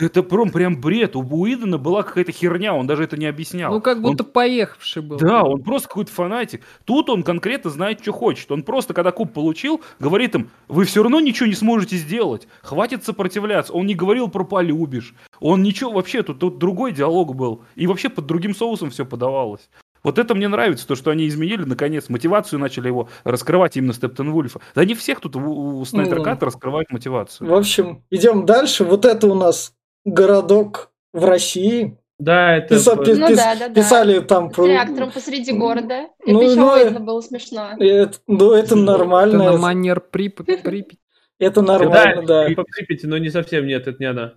Это 0.00 0.22
прям, 0.22 0.50
прям 0.50 0.80
бред. 0.80 1.16
У 1.16 1.20
Уидона 1.20 1.76
была 1.76 2.02
какая-то 2.02 2.32
херня, 2.32 2.74
он 2.74 2.86
даже 2.86 3.04
это 3.04 3.18
не 3.18 3.26
объяснял. 3.26 3.72
Ну, 3.74 3.80
как 3.80 3.98
Он- 3.98 4.02
будто 4.02 4.24
поехавший 4.24 5.02
был. 5.02 5.18
Да, 5.18 5.42
он 5.42 5.62
просто 5.62 5.88
какой-то 5.88 6.10
фанатик. 6.10 6.62
Тут 6.84 7.10
он 7.10 7.22
конкретно 7.22 7.70
знает, 7.70 8.00
что 8.00 8.12
хочет. 8.12 8.50
Он 8.50 8.62
просто, 8.62 8.94
когда 8.94 9.12
куб 9.12 9.32
получил, 9.34 9.82
говорит 10.00 10.34
им, 10.34 10.50
вы 10.68 10.84
все 10.86 11.02
равно 11.02 11.20
ничего 11.20 11.46
не 11.46 11.54
сможете 11.54 11.96
сделать. 11.96 12.48
Хватит 12.62 13.04
сопротивляться. 13.04 13.72
Он 13.74 13.86
не 13.86 13.94
говорил 13.94 14.28
про 14.28 14.44
полюбишь. 14.44 15.14
Он 15.40 15.62
ничего, 15.62 15.92
вообще, 15.92 16.22
тут, 16.22 16.38
тут 16.38 16.58
другой 16.58 16.92
диалог 16.92 17.34
был. 17.36 17.62
И 17.74 17.86
вообще 17.86 18.08
под 18.08 18.24
другим 18.26 18.54
соусом 18.54 18.90
все 18.90 19.04
подавалось. 19.04 19.68
Вот 20.02 20.18
это 20.18 20.34
мне 20.34 20.48
нравится, 20.48 20.86
то, 20.86 20.96
что 20.96 21.10
они 21.10 21.28
изменили, 21.28 21.62
наконец, 21.64 22.08
мотивацию 22.08 22.58
начали 22.58 22.88
его 22.88 23.08
раскрывать 23.24 23.76
именно 23.76 23.92
Стептен 23.92 24.32
Вульфа. 24.32 24.60
Да 24.74 24.84
не 24.84 24.94
всех 24.94 25.20
тут 25.20 25.36
у, 25.36 25.78
у 25.78 25.84
Снайдер 25.84 26.18
Ну. 26.18 26.24
Ката 26.24 26.46
раскрывают 26.46 26.90
мотивацию. 26.90 27.48
В 27.48 27.54
общем, 27.54 28.02
идем 28.10 28.44
дальше. 28.46 28.84
Вот 28.84 29.04
это 29.04 29.28
у 29.28 29.34
нас 29.34 29.72
городок 30.04 30.90
в 31.12 31.24
России. 31.24 31.98
Да, 32.18 32.56
это... 32.58 32.74
Писа- 32.76 32.96
пи- 33.04 33.14
Ну 33.14 33.28
пис- 33.30 33.36
да, 33.36 33.54
да, 33.56 33.68
да. 33.68 33.74
Писали 33.74 34.20
там 34.20 34.52
С 34.54 34.58
реактором 34.58 35.10
посреди 35.10 35.52
города. 35.52 36.06
Ну, 36.24 36.40
это 36.40 36.50
еще 36.52 36.60
ну, 36.60 36.66
Уэйдна 36.68 37.00
было 37.00 37.20
смешно. 37.20 37.70
Это, 37.78 38.18
ну, 38.28 38.52
это 38.52 38.66
Это 38.66 38.76
нормально. 38.76 39.38
на 39.38 39.42
Это, 39.48 39.56
манер 39.58 40.00
Прип- 40.12 40.44
Припяти. 40.44 40.98
нормально, 41.40 42.22
да. 42.24 42.48
Типа 42.48 42.62
Припяти, 42.64 43.06
но 43.06 43.18
не 43.18 43.30
совсем 43.30 43.66
нет, 43.66 43.88
это 43.88 43.96
не 43.98 44.06
она. 44.06 44.34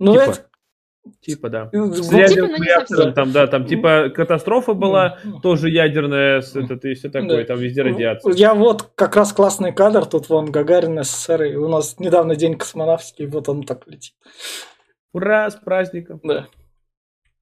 Ну, 0.00 0.12
типа. 0.14 0.22
это... 0.22 0.44
Типа, 1.20 1.48
да. 1.48 1.70
Ну, 1.72 1.92
С 1.94 2.12
ядерным 2.12 2.56
Типа, 2.56 2.64
реактором 2.64 3.14
там, 3.14 3.32
да, 3.32 3.46
там 3.46 3.64
типа 3.66 4.10
катастрофа 4.14 4.74
была, 4.74 5.18
Ну, 5.24 5.40
тоже 5.40 5.70
ядерная, 5.70 6.42
с 6.42 6.54
этот, 6.54 6.84
и 6.84 6.94
все 6.94 7.08
такое, 7.08 7.42
Да. 7.42 7.54
там 7.54 7.58
везде 7.58 7.82
радиация. 7.82 8.34
Я 8.34 8.52
вот 8.52 8.82
как 8.94 9.16
раз 9.16 9.32
классный 9.32 9.72
кадр, 9.72 10.04
тут 10.04 10.28
вон 10.28 10.50
Гагарин 10.50 11.02
СССР, 11.02 11.44
и 11.44 11.54
у 11.56 11.68
нас 11.68 11.98
недавно 11.98 12.36
день 12.36 12.58
космонавтики, 12.58 13.22
и 13.22 13.26
вот 13.26 13.48
он 13.48 13.62
так 13.62 13.86
летит. 13.86 14.14
Ура, 15.12 15.50
с 15.50 15.56
праздником. 15.56 16.20
Да. 16.22 16.46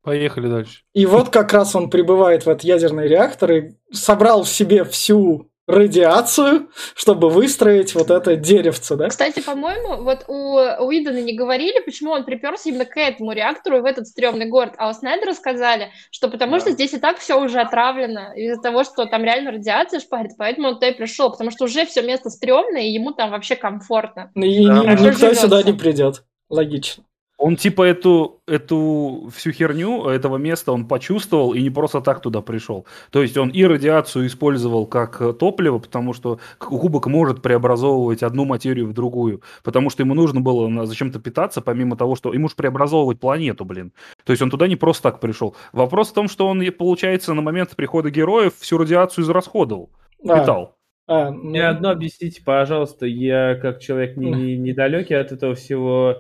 Поехали 0.02 0.46
дальше. 0.48 0.82
И 0.94 1.04
вот 1.04 1.30
как 1.30 1.52
раз 1.52 1.74
он 1.74 1.90
прибывает 1.90 2.46
в 2.46 2.48
этот 2.48 2.62
ядерный 2.62 3.08
реактор 3.08 3.50
и 3.52 3.70
собрал 3.92 4.44
в 4.44 4.48
себе 4.48 4.84
всю 4.84 5.50
радиацию, 5.66 6.68
чтобы 6.94 7.28
выстроить 7.28 7.92
вот 7.96 8.12
это 8.12 8.36
деревце, 8.36 8.94
да? 8.94 9.08
Кстати, 9.08 9.40
по-моему, 9.40 10.04
вот 10.04 10.24
у 10.28 10.58
Уидона 10.86 11.20
не 11.20 11.34
говорили, 11.36 11.80
почему 11.84 12.12
он 12.12 12.24
приперся 12.24 12.70
именно 12.70 12.84
к 12.84 12.96
этому 12.96 13.32
реактору 13.32 13.78
и 13.78 13.80
в 13.80 13.84
этот 13.84 14.06
стрёмный 14.06 14.46
город, 14.48 14.74
а 14.78 14.88
у 14.88 14.92
Снайдера 14.92 15.32
сказали, 15.32 15.90
что 16.12 16.28
потому 16.28 16.60
что 16.60 16.70
здесь 16.70 16.92
и 16.94 16.98
так 17.00 17.18
все 17.18 17.40
уже 17.42 17.58
отравлено 17.60 18.32
из-за 18.36 18.62
того, 18.62 18.84
что 18.84 19.06
там 19.06 19.24
реально 19.24 19.50
радиация 19.50 19.98
шпарит, 19.98 20.32
поэтому 20.38 20.68
он 20.68 20.74
туда 20.74 20.90
и 20.90 20.96
пришел, 20.96 21.32
потому 21.32 21.50
что 21.50 21.64
уже 21.64 21.84
все 21.84 22.02
место 22.02 22.30
стрёмное, 22.30 22.82
и 22.82 22.92
ему 22.92 23.10
там 23.10 23.32
вообще 23.32 23.56
комфортно. 23.56 24.30
И 24.36 24.38
ни- 24.38 24.66
Да. 24.68 24.84
никто 24.84 24.96
Живётся. 25.18 25.34
сюда 25.34 25.64
не 25.64 25.72
придет. 25.72 26.22
Логично. 26.48 27.02
Он 27.39 27.57
типа 27.57 27.82
эту, 27.82 28.41
эту 28.47 29.30
всю 29.34 29.53
херню 29.53 30.07
этого 30.07 30.39
места 30.39 30.72
он 30.72 30.89
почувствовал 30.89 31.53
и 31.53 31.61
не 31.61 31.68
просто 31.68 32.01
так 32.01 32.22
туда 32.22 32.41
пришел. 32.41 32.87
То 33.11 33.20
есть 33.20 33.37
он 33.37 33.51
и 33.51 33.62
радиацию 33.64 34.26
использовал 34.26 34.87
как 34.87 35.20
э, 35.20 35.34
топливо, 35.34 35.78
потому 35.78 36.14
что 36.14 36.41
кубок 36.59 37.07
может 37.07 37.43
преобразовывать 37.43 38.22
одну 38.22 38.47
материю 38.47 38.87
в 38.87 38.95
другую. 38.95 39.43
Потому 39.62 39.91
что 39.91 40.03
ему 40.03 40.14
нужно 40.14 40.41
было 40.41 40.87
зачем-то 40.87 41.18
питаться, 41.18 41.61
помимо 41.61 41.97
того, 41.97 42.16
что 42.16 42.32
ему 42.32 42.49
же 42.49 42.55
преобразовывать 42.55 43.20
планету, 43.20 43.66
блин. 43.66 43.93
То 44.24 44.32
есть 44.32 44.43
он 44.43 44.49
туда 44.49 44.66
не 44.66 44.76
просто 44.76 45.03
так 45.11 45.20
пришел. 45.20 45.55
Вопрос 45.72 46.11
в 46.11 46.14
том, 46.14 46.28
что 46.28 46.47
он, 46.47 46.64
получается, 46.72 47.34
на 47.34 47.43
момент 47.43 47.76
прихода 47.76 48.11
героев 48.11 48.55
всю 48.59 48.78
радиацию 48.78 49.24
израсходовал. 49.24 49.91
А, 50.26 50.41
Питал. 50.41 50.76
а, 51.07 51.30
ну, 51.30 51.51
Мне 51.51 51.66
одно 51.66 51.91
объясните, 51.91 52.43
пожалуйста, 52.43 53.07
я 53.07 53.57
как 53.57 53.80
человек 53.80 54.16
не, 54.16 54.30
не, 54.30 54.57
недалекий 54.57 55.18
от 55.18 55.32
этого 55.32 55.55
всего, 55.55 56.16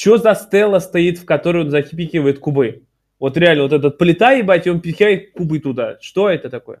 что 0.00 0.16
за 0.16 0.34
стелла 0.34 0.78
стоит, 0.78 1.18
в 1.18 1.26
которой 1.26 1.64
он 1.64 1.70
запихивает 1.70 2.38
кубы? 2.38 2.84
Вот 3.18 3.36
реально, 3.36 3.64
вот 3.64 3.72
этот 3.74 3.98
плита, 3.98 4.32
ебать, 4.32 4.66
и 4.66 4.70
он 4.70 4.80
пихает 4.80 5.32
кубы 5.32 5.58
туда. 5.58 5.98
Что 6.00 6.30
это 6.30 6.48
такое? 6.48 6.80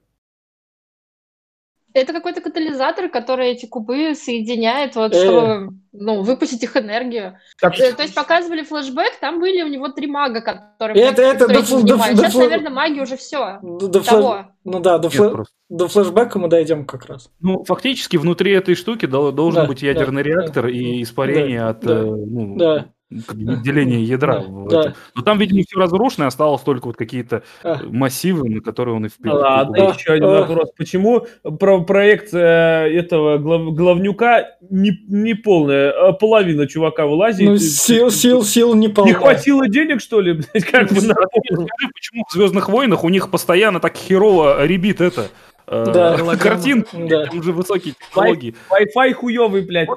Это 1.92 2.12
какой-то 2.12 2.40
катализатор, 2.40 3.10
который 3.10 3.48
эти 3.50 3.66
кубы 3.66 4.14
соединяет, 4.14 4.94
вот, 4.94 5.12
Э. 5.12 5.16
чтобы 5.22 5.70
ну, 5.92 6.22
выпустить 6.22 6.62
их 6.62 6.76
энергию. 6.76 7.36
Так, 7.60 7.76
Э, 7.80 7.92
То 7.92 8.02
есть 8.02 8.14
показывали 8.14 8.62
флешбэк, 8.62 9.18
там 9.20 9.40
были 9.40 9.60
у 9.62 9.66
него 9.66 9.88
три 9.88 10.06
мага, 10.06 10.40
которые 10.40 11.02
Это- 11.02 11.20
это 11.20 11.44
этим 11.46 11.56
фл- 11.56 11.82
фл- 11.82 11.82
до 11.82 11.98
Сейчас, 11.98 12.34
фл- 12.34 12.38
наверное, 12.38 12.70
маги 12.70 13.00
уже 13.00 13.16
все. 13.16 13.58
до, 13.60 13.88
до 13.88 13.98
флэш- 13.98 14.04
Того. 14.04 14.46
ну 14.64 14.78
да, 14.80 14.98
до, 14.98 15.10
просто. 15.10 15.52
до 15.68 15.88
флешбека 15.88 16.38
мы 16.38 16.48
дойдем 16.48 16.86
как 16.86 17.06
раз. 17.06 17.28
Ну, 17.40 17.64
фактически 17.64 18.16
внутри 18.18 18.52
этой 18.52 18.76
штуки 18.76 19.06
дол- 19.06 19.32
должен 19.32 19.62
Да, 19.62 19.68
быть 19.68 19.82
ядерный 19.82 20.22
да, 20.22 20.28
реактор 20.30 20.62
да. 20.66 20.70
и 20.70 21.02
испарение 21.02 21.58
Да, 21.60 21.68
от 21.70 21.80
да, 21.80 21.92
э, 21.98 22.04
ну, 22.04 22.56
Да, 22.56 22.86
деления 23.10 23.98
ядра. 23.98 24.40
да, 24.40 24.46
в 24.48 24.68
да. 24.68 24.80
этом. 24.80 24.94
Но 25.16 25.22
там, 25.22 25.38
видимо, 25.38 25.62
все 25.66 25.78
разрушено, 25.80 26.26
осталось 26.26 26.62
только 26.62 26.86
вот 26.86 26.96
какие-то 26.96 27.42
А. 27.64 27.80
массивы, 27.90 28.48
на 28.48 28.60
которые 28.60 28.94
он 28.96 29.06
и 29.06 29.08
впил. 29.08 29.34
Ладно, 29.34 29.76
Да. 29.76 29.84
еще 29.96 30.12
один 30.12 30.28
вопрос. 30.28 30.70
Почему 30.76 31.26
про 31.58 31.80
проекция 31.82 32.86
этого 32.88 33.38
глав- 33.38 33.74
главнюка 33.74 34.46
не, 34.70 34.92
не 35.08 35.34
полная, 35.34 35.90
а 35.90 36.12
половина 36.12 36.66
чувака 36.68 37.06
вылазит? 37.06 37.48
Ну, 37.48 37.56
сил, 37.58 38.10
сил, 38.10 38.44
сил 38.44 38.74
не 38.74 38.86
Не 38.86 38.92
полно. 38.92 39.14
хватило 39.14 39.66
денег, 39.68 40.00
что 40.00 40.20
ли, 40.20 40.40
как 40.70 40.88
бы 40.92 41.00
на 41.02 41.14
Скажи, 41.14 41.90
почему 41.94 42.24
в 42.28 42.32
Звездных 42.32 42.68
войнах 42.68 43.02
у 43.04 43.08
них 43.08 43.30
постоянно 43.30 43.80
так 43.80 43.96
херово 43.96 44.64
ребит 44.66 45.00
это? 45.00 45.28
э, 45.66 45.84
Да. 45.92 46.16
картин, 46.40 46.84
Да. 46.92 47.26
там 47.26 47.38
уже 47.38 47.52
высокие 47.52 47.94
технологии. 47.94 48.54
Wi-Fi 48.70 49.12
хуёвый, 49.14 49.62
блядь. 49.62 49.88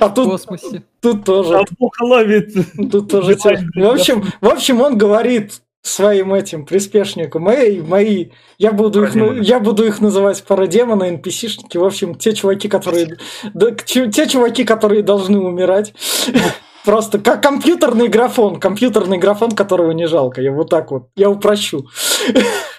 А 0.00 0.08
В 0.08 0.14
тут, 0.14 0.30
космосе. 0.30 0.82
тут 1.00 1.24
тоже, 1.24 1.52
Там 1.52 1.64
плохо 1.78 2.02
ловит. 2.04 2.54
тут 2.90 3.10
тоже. 3.10 3.36
В 3.36 3.86
общем, 3.86 4.24
в 4.40 4.48
общем, 4.48 4.80
он 4.80 4.98
говорит 4.98 5.60
своим 5.82 6.32
этим 6.32 6.64
приспешникам, 6.64 7.46
эй, 7.48 7.82
мои, 7.82 8.28
я 8.58 8.72
буду, 8.72 9.04
их, 9.04 9.14
я 9.42 9.60
буду 9.60 9.84
их 9.84 10.00
называть 10.00 10.42
парадемоны, 10.42 11.20
NPC-шники, 11.22 11.78
в 11.78 11.84
общем, 11.84 12.14
те 12.14 12.32
чуваки, 12.32 12.68
которые, 12.68 13.18
да, 13.52 13.70
те 13.72 14.26
чуваки, 14.26 14.64
которые 14.64 15.02
должны 15.02 15.38
умирать. 15.38 15.92
Просто 16.84 17.18
как 17.18 17.42
компьютерный 17.42 18.08
графон, 18.08 18.60
компьютерный 18.60 19.16
графон, 19.18 19.52
которого 19.52 19.92
не 19.92 20.06
жалко. 20.06 20.42
Я 20.42 20.52
вот 20.52 20.68
так 20.68 20.90
вот, 20.90 21.08
я 21.16 21.30
упрощу. 21.30 21.86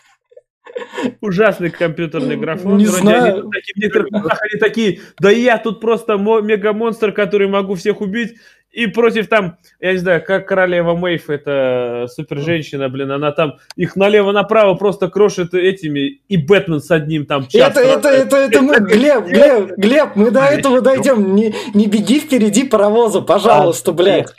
ужасный 1.21 1.69
компьютерный 1.69 2.37
графон. 2.37 2.77
Не 2.77 2.85
Вроде 2.85 3.01
знаю. 3.01 3.51
Они, 3.75 3.89
тут 3.89 4.09
такие, 4.59 4.99
да 5.19 5.29
я 5.29 5.57
тут 5.57 5.79
просто 5.79 6.17
мо- 6.17 6.41
мега-монстр, 6.41 7.11
который 7.11 7.47
могу 7.47 7.75
всех 7.75 8.01
убить. 8.01 8.35
И 8.71 8.87
против 8.87 9.29
там, 9.29 9.57
я 9.79 9.93
не 9.93 9.99
знаю, 9.99 10.21
как 10.21 10.49
королева 10.49 10.95
Мэйв, 10.95 11.29
это 11.29 12.07
супер-женщина, 12.13 12.89
блин, 12.89 13.09
она 13.09 13.31
там 13.31 13.53
их 13.77 13.95
налево-направо 13.95 14.73
просто 14.73 15.07
крошит 15.07 15.53
этими, 15.53 16.19
и 16.27 16.35
Бэтмен 16.35 16.81
с 16.81 16.91
одним 16.91 17.25
там 17.25 17.47
час 17.47 17.71
Это, 17.71 17.79
это, 17.79 18.09
это, 18.09 18.35
это 18.35 18.61
мы, 18.61 18.75
Глеб, 18.81 19.27
Глеб, 19.27 19.77
Глеб, 19.77 20.09
мы 20.15 20.29
до 20.29 20.41
этого 20.41 20.81
дойдем. 20.81 21.35
Не, 21.35 21.55
не 21.73 21.87
беги 21.87 22.19
впереди 22.19 22.65
паровоза, 22.65 23.21
пожалуйста, 23.21 23.93
блядь. 23.93 24.33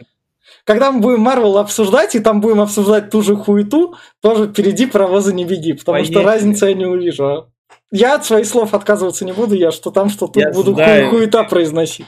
Когда 0.67 0.91
мы 0.91 1.01
будем 1.01 1.21
Марвел 1.21 1.59
обсуждать, 1.59 2.17
и 2.17 2.19
там 2.19 2.41
будем 2.41 2.61
обсуждать 2.61 3.09
ту 3.09 3.23
же 3.23 3.37
хуету, 3.37 3.95
тоже 4.21 4.49
впереди 4.49 4.87
паровоза 4.87 5.33
не 5.33 5.45
беги, 5.45 5.75
потому 5.75 6.03
что 6.05 6.15
Поехали. 6.15 6.25
разницы 6.35 6.67
я 6.67 6.75
не 6.75 6.85
увижу. 6.87 7.25
а. 7.25 7.49
Я 7.93 8.17
от 8.17 8.27
своих 8.27 8.47
слов 8.47 8.75
отказываться 8.75 9.25
не 9.25 9.33
буду, 9.33 9.55
я 9.55 9.71
что 9.71 9.93
там, 9.93 10.09
что 10.11 10.27
тут 10.27 10.43
Я 10.43 10.51
буду 10.51 10.75
знаю. 10.75 11.09
ху- 11.09 11.17
хуета 11.19 11.45
произносить. 11.45 12.07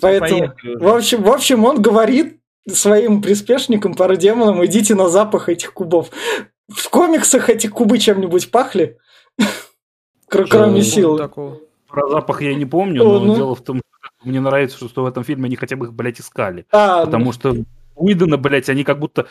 Поэтому, 0.00 0.40
Поехали 0.40 0.76
в 0.76 0.88
общем, 0.88 1.22
в 1.22 1.28
общем, 1.30 1.64
он 1.66 1.82
говорит 1.82 2.40
своим 2.66 3.20
приспешникам, 3.20 3.94
парадемонам, 3.94 4.64
идите 4.64 4.94
на 4.94 5.08
запах 5.10 5.50
этих 5.50 5.74
кубов. 5.74 6.08
В 6.74 6.88
комиксах 6.88 7.50
эти 7.50 7.66
кубы 7.66 7.98
чем-нибудь 7.98 8.50
пахли? 8.50 8.96
Кр- 10.28 10.48
Кроме 10.48 10.80
сил. 10.82 11.18
Такого. 11.18 11.58
Про 11.88 12.08
запах 12.08 12.40
я 12.40 12.54
не 12.54 12.64
помню, 12.64 13.04
но 13.04 13.20
ну. 13.20 13.36
дело 13.36 13.54
в 13.54 13.60
том, 13.62 13.76
что 13.78 13.95
мне 14.24 14.40
нравится, 14.40 14.76
что 14.76 15.04
в 15.04 15.06
этом 15.06 15.24
фильме 15.24 15.46
они 15.46 15.56
хотя 15.56 15.76
бы 15.76 15.86
их, 15.86 15.92
блядь, 15.92 16.20
искали. 16.20 16.66
А, 16.72 17.04
Потому 17.04 17.32
что 17.32 17.56
Уидона, 17.94 18.36
блядь, 18.36 18.68
они 18.68 18.84
как 18.84 18.98
будто 18.98 19.26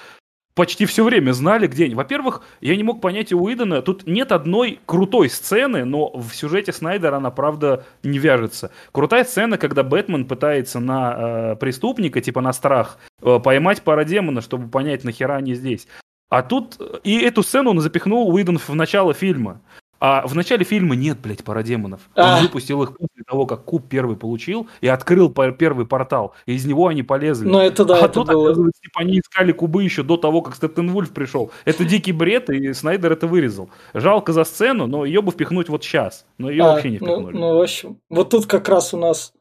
почти 0.56 0.86
все 0.86 1.04
время 1.04 1.34
знали, 1.34 1.68
где 1.68 1.86
они. 1.86 1.96
Во-первых, 1.96 2.42
я 2.62 2.76
не 2.76 2.84
мог 2.84 3.02
понять 3.02 3.32
у 3.34 3.44
Уидона, 3.44 3.82
тут 3.82 4.08
нет 4.08 4.32
одной 4.32 4.80
крутой 4.86 5.30
сцены, 5.30 5.86
но 5.86 6.10
в 6.18 6.34
сюжете 6.34 6.72
Снайдера 6.72 7.18
она, 7.18 7.30
правда, 7.30 7.86
не 8.04 8.18
вяжется. 8.18 8.72
Крутая 8.92 9.26
сцена, 9.26 9.58
когда 9.58 9.84
Бэтмен 9.84 10.26
пытается 10.26 10.80
на 10.80 11.16
э, 11.18 11.56
преступника, 11.58 12.22
типа 12.22 12.42
на 12.42 12.54
страх, 12.54 12.98
э, 13.22 13.40
поймать 13.40 13.82
парадемона, 13.84 14.42
чтобы 14.42 14.70
понять, 14.70 15.04
нахера 15.04 15.36
они 15.36 15.54
здесь. 15.54 15.88
А 16.30 16.42
тут 16.42 16.78
э, 16.80 17.00
и 17.04 17.20
эту 17.20 17.44
сцену 17.44 17.72
он 17.72 17.82
запихнул 17.82 18.34
Уидон 18.34 18.58
в 18.58 18.70
начало 18.70 19.14
фильма. 19.14 19.62
А 20.00 20.28
в 20.28 20.36
начале 20.36 20.64
фильма 20.66 20.96
нет, 20.96 21.18
блядь, 21.20 21.44
парадемонов. 21.44 22.02
Он 22.16 22.24
А. 22.24 22.42
выпустил 22.42 22.84
их 22.84 22.98
после 22.98 23.24
того, 23.26 23.46
как 23.46 23.64
Куб 23.64 23.88
первый 23.90 24.18
получил, 24.18 24.68
и 24.82 24.88
открыл 24.88 25.30
первый 25.30 25.86
портал. 25.86 26.34
И 26.46 26.54
из 26.54 26.66
него 26.66 26.88
они 26.88 27.02
полезли. 27.02 27.48
ну 27.48 27.60
это 27.60 27.86
да, 27.86 27.96
а 27.96 27.98
это 28.00 28.10
тут, 28.10 28.28
было. 28.28 28.46
оказывается, 28.48 28.82
типа, 28.82 29.02
они 29.02 29.20
искали 29.20 29.52
кубы 29.52 29.84
еще 29.84 30.04
до 30.04 30.18
того, 30.18 30.42
как 30.42 30.56
Стептенвульф 30.56 31.12
пришел. 31.12 31.52
Это 31.64 31.86
дикий 31.86 32.12
бред, 32.12 32.50
и 32.50 32.74
Снайдер 32.74 33.14
это 33.14 33.26
вырезал. 33.28 33.70
Жалко 33.94 34.34
за 34.34 34.44
сцену, 34.44 34.86
но 34.88 35.06
ее 35.06 35.22
бы 35.22 35.32
впихнуть 35.32 35.70
вот 35.70 35.84
сейчас. 35.84 36.26
Но 36.38 36.50
ее 36.50 36.64
А, 36.64 36.74
вообще 36.74 36.90
не 36.92 37.00
ну, 37.00 37.06
впихнули. 37.06 37.38
ну, 37.38 37.58
в 37.58 37.62
общем, 37.62 37.98
вот 38.10 38.30
тут 38.30 38.46
как 38.48 38.68
раз 38.70 38.94
у 38.94 38.98
нас... 38.98 39.34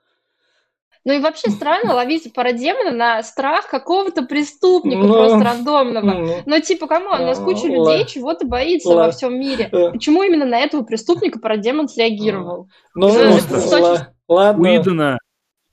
Ну 1.07 1.13
и 1.13 1.19
вообще 1.21 1.51
странно 1.51 1.95
ловить 1.95 2.33
парадемона 2.33 2.91
на 2.93 3.23
страх 3.23 3.69
какого-то 3.69 4.23
преступника 4.23 5.03
Ну, 5.03 5.13
просто 5.13 5.39
рандомного. 5.45 6.05
ну, 6.15 6.37
Ну, 6.47 6.61
типа, 6.61 6.87
камон, 6.87 7.21
у 7.23 7.27
нас 7.27 7.39
А, 7.39 7.45
куча 7.45 7.67
людей 7.67 8.07
чего-то 8.07 8.47
боится 8.47 8.89
во 8.95 9.11
всем 9.11 9.39
мире. 9.39 9.69
э. 9.71 9.91
Почему 9.93 10.23
именно 10.23 10.47
на 10.47 10.59
этого 10.61 10.83
преступника 10.83 11.39
парадемон 11.39 11.89
среагировал? 11.89 12.69
Ну, 12.95 13.09
Э, 13.09 13.39
просто. 13.49 13.79
ла- 13.79 14.09
У 14.29 14.33
ладно. 14.35 14.63
Уидона 14.63 15.19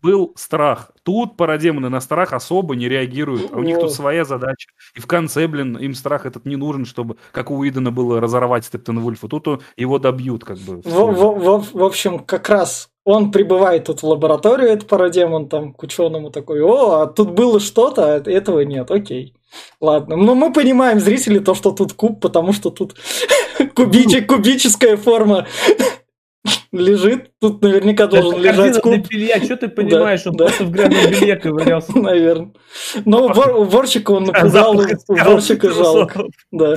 был 0.02 0.34
страх. 0.36 0.92
Тут 1.04 1.38
парадемоны 1.38 1.88
на 1.90 2.02
страх 2.02 2.34
особо 2.34 2.76
не 2.76 2.90
реагируют. 2.90 3.54
А 3.54 3.58
у 3.58 3.62
них 3.62 3.76
Ну. 3.76 3.84
тут 3.84 3.94
своя 3.94 4.26
задача. 4.26 4.68
И 4.96 5.00
в 5.00 5.06
конце, 5.06 5.48
блин, 5.48 5.78
им 5.78 5.94
страх 5.94 6.26
этот 6.26 6.44
не 6.46 6.56
нужен, 6.56 6.86
чтобы, 6.86 7.18
как 7.32 7.52
у 7.52 7.56
Уидона 7.58 7.92
было, 7.92 8.20
разорвать 8.20 8.66
Стептенвульфа. 8.66 9.28
Тут 9.28 9.48
он- 9.48 9.62
его 9.78 10.00
добьют, 10.00 10.44
как 10.44 10.58
бы. 10.58 10.82
В, 10.82 10.86
в- 10.86 11.40
в- 11.60 11.74
в 11.74 11.84
общем, 11.84 12.18
как 12.20 12.50
раз 12.50 12.90
он 13.04 13.32
прибывает 13.32 13.86
тут 13.86 14.02
в 14.02 14.08
лабораторию, 14.08 14.70
этот 14.70 14.88
парадемон, 14.88 15.50
там, 15.50 15.74
к 15.74 15.84
ученому 15.84 16.30
такой, 16.30 16.62
о, 16.62 17.02
а 17.02 17.08
тут 17.08 17.32
было 17.32 17.60
что-то, 17.60 18.16
а 18.16 18.30
этого 18.30 18.62
нет, 18.62 18.92
окей. 18.92 19.34
Ладно, 19.82 20.16
ну 20.16 20.36
мы 20.36 20.54
понимаем, 20.54 21.00
зрители, 21.00 21.40
то, 21.40 21.54
что 21.56 21.72
тут 21.72 21.94
куб, 21.94 22.22
потому 22.22 22.54
что 22.54 22.70
тут 22.70 22.96
кубичек, 23.76 24.28
кубическая 24.28 24.98
форма 24.98 25.48
лежит, 26.72 27.32
тут 27.40 27.62
наверняка 27.62 28.08
должен 28.08 28.40
Это 28.40 28.42
лежать 28.42 28.82
куб, 28.82 29.08
белья, 29.10 29.44
что 29.44 29.58
ты 29.58 29.68
понимаешь, 29.68 30.26
он 30.26 30.36
да. 30.36 30.46
просто 30.46 30.64
в 30.66 30.72
грязном 30.72 31.12
белье 31.12 31.36
ковырялся. 31.36 31.92
наверное. 31.98 32.54
Но 33.04 33.28
вор- 33.28 33.58
уборщика 33.58 34.12
он 34.12 34.26
напугал, 34.26 34.80
из 34.82 35.04
уборщика 35.08 35.68
трусов. 35.68 35.86
жалко. 35.86 36.24
Да, 36.52 36.76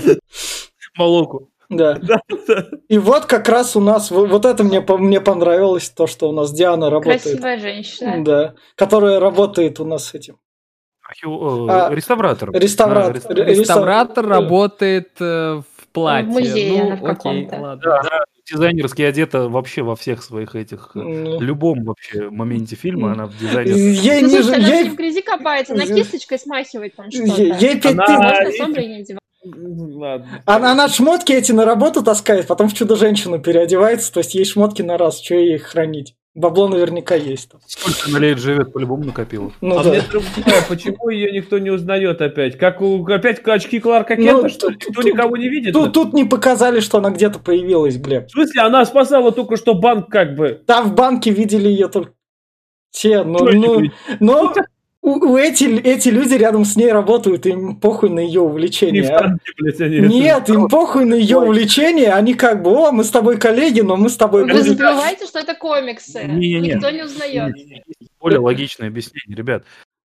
Молоку. 0.96 1.50
Да. 1.70 1.94
Да, 2.02 2.18
да. 2.48 2.64
И 2.88 2.98
вот 2.98 3.26
как 3.26 3.48
раз 3.48 3.76
у 3.76 3.80
нас, 3.80 4.10
вот 4.10 4.44
это 4.44 4.64
мне, 4.64 4.80
мне 4.80 5.20
понравилось, 5.20 5.88
то, 5.90 6.06
что 6.06 6.28
у 6.28 6.32
нас 6.32 6.52
Диана 6.52 6.90
работает. 6.90 7.22
Красивая 7.22 7.58
женщина. 7.58 8.24
Да, 8.24 8.54
которая 8.76 9.18
работает 9.20 9.80
у 9.80 9.84
нас 9.84 10.06
с 10.06 10.14
этим. 10.14 10.36
Архео- 11.06 11.66
А, 11.70 11.90
э, 11.90 11.94
реставратор. 11.94 12.50
реставратор. 12.52 13.12
Да, 13.12 13.16
реставратор. 13.18 13.46
Ре- 13.46 13.54
Реставратор 13.54 14.24
Реста- 14.24 14.28
работает 14.30 15.10
э, 15.20 15.60
в 15.78 15.88
платье. 15.92 16.30
музее 16.30 16.82
она 16.82 16.96
в 16.96 17.00
ну, 17.00 17.06
окей, 17.06 17.14
каком-то. 17.46 17.54
ладно. 17.60 17.80
Да, 17.84 18.02
да, 18.02 18.24
дизайнерски 18.50 19.02
одета 19.02 19.48
вообще 19.50 19.82
во 19.82 19.96
всех 19.96 20.22
своих 20.22 20.54
этих... 20.54 20.92
э, 20.94 20.98
Ну, 21.00 21.40
любом 21.40 21.84
вообще 21.84 22.30
моменте 22.30 22.74
фильма 22.76 23.12
она 23.12 23.26
в 23.26 23.36
дизайне. 23.38 23.72
Ей 23.72 24.22
Ну, 24.22 24.28
не 24.28 24.42
слушай, 24.42 24.56
она 24.58 24.68
ей- 24.68 24.88
в 24.88 24.96
грязи 24.96 25.20
копается, 25.20 25.74
она 25.74 25.84
кисточкой 25.86 26.38
смахивает 26.38 26.96
там 26.96 27.10
что-то. 27.10 27.42
ей 27.42 27.52
ей 27.58 27.80
пять 27.80 27.92
Она- 27.92 28.44
тысяч- 28.44 28.60
Ладно. 29.44 30.42
Она, 30.46 30.72
она 30.72 30.88
шмотки 30.88 31.32
эти 31.32 31.52
на 31.52 31.64
работу 31.64 32.02
таскает, 32.02 32.46
потом 32.46 32.68
в 32.68 32.74
чудо-женщину 32.74 33.38
переодевается, 33.40 34.12
то 34.12 34.18
есть 34.18 34.34
ей 34.34 34.44
шмотки 34.44 34.82
на 34.82 34.96
раз, 34.96 35.20
что 35.20 35.34
ей 35.34 35.56
их 35.56 35.64
хранить? 35.64 36.14
Бабло 36.34 36.66
наверняка 36.66 37.14
есть 37.14 37.50
там. 37.50 37.60
Сколько 37.64 38.08
она 38.08 38.18
лет 38.18 38.38
живет, 38.38 38.72
по-любому 38.72 39.04
накопила. 39.04 39.52
Ну 39.60 39.78
а 39.78 39.84
да. 39.84 39.90
мне 39.90 40.02
другое, 40.10 40.64
почему 40.68 41.08
ее 41.08 41.30
никто 41.30 41.58
не 41.58 41.70
узнает 41.70 42.20
опять? 42.20 42.58
Как 42.58 42.80
у 42.80 43.06
опять 43.06 43.46
очки 43.46 43.78
Кларка 43.78 44.16
Кента, 44.16 44.42
Ну, 44.42 44.48
что 44.48 44.68
ли? 44.68 44.74
Никто 44.74 44.92
тут- 45.00 45.04
никого 45.04 45.36
не 45.36 45.48
видит? 45.48 45.72
Тут, 45.72 45.92
тут 45.92 46.12
не 46.12 46.24
показали, 46.24 46.80
что 46.80 46.98
она 46.98 47.10
где-то 47.10 47.38
появилась, 47.38 47.98
Глеб. 47.98 48.26
В 48.26 48.32
смысле, 48.32 48.62
она 48.62 48.84
спасала 48.84 49.30
только 49.30 49.56
что 49.56 49.74
банк 49.74 50.10
как 50.10 50.34
бы. 50.34 50.60
Там 50.66 50.88
в 50.90 50.94
банке 50.94 51.30
видели 51.30 51.68
ее 51.68 51.86
только 51.86 52.14
те, 52.90 53.22
ну, 53.22 53.44
ну, 53.52 53.82
но 54.18 54.52
у, 55.04 55.32
у 55.32 55.36
эти, 55.36 55.64
эти 55.64 56.08
люди 56.08 56.32
рядом 56.34 56.64
с 56.64 56.76
ней 56.76 56.90
работают, 56.90 57.44
им 57.44 57.76
похуй 57.76 58.08
на 58.08 58.20
ее 58.20 58.40
Не 58.40 58.46
увлечение. 58.46 59.06
а. 59.10 59.18
танке, 59.18 59.52
блядь, 59.58 59.80
они 59.82 60.00
Нет, 60.00 60.48
им 60.48 60.68
похуй 60.68 61.04
на 61.04 61.12
ее 61.12 61.38
увлечение, 61.38 62.12
они 62.12 62.32
как 62.32 62.62
бы, 62.62 62.70
о, 62.70 62.90
мы 62.90 63.04
с 63.04 63.10
тобой 63.10 63.36
коллеги, 63.36 63.82
но 63.82 63.96
мы 63.96 64.08
с 64.08 64.16
тобой 64.16 64.50
Вы 64.50 64.62
забываете, 64.62 65.26
что 65.26 65.40
это 65.40 65.54
комиксы. 65.54 66.24
Не-не-не. 66.24 66.74
Никто 66.74 66.88
не 66.88 67.02
узнает. 67.02 67.54
Более 68.18 68.40
логичное 68.40 68.88
объяснение, 68.88 69.36
ребят. 69.36 69.64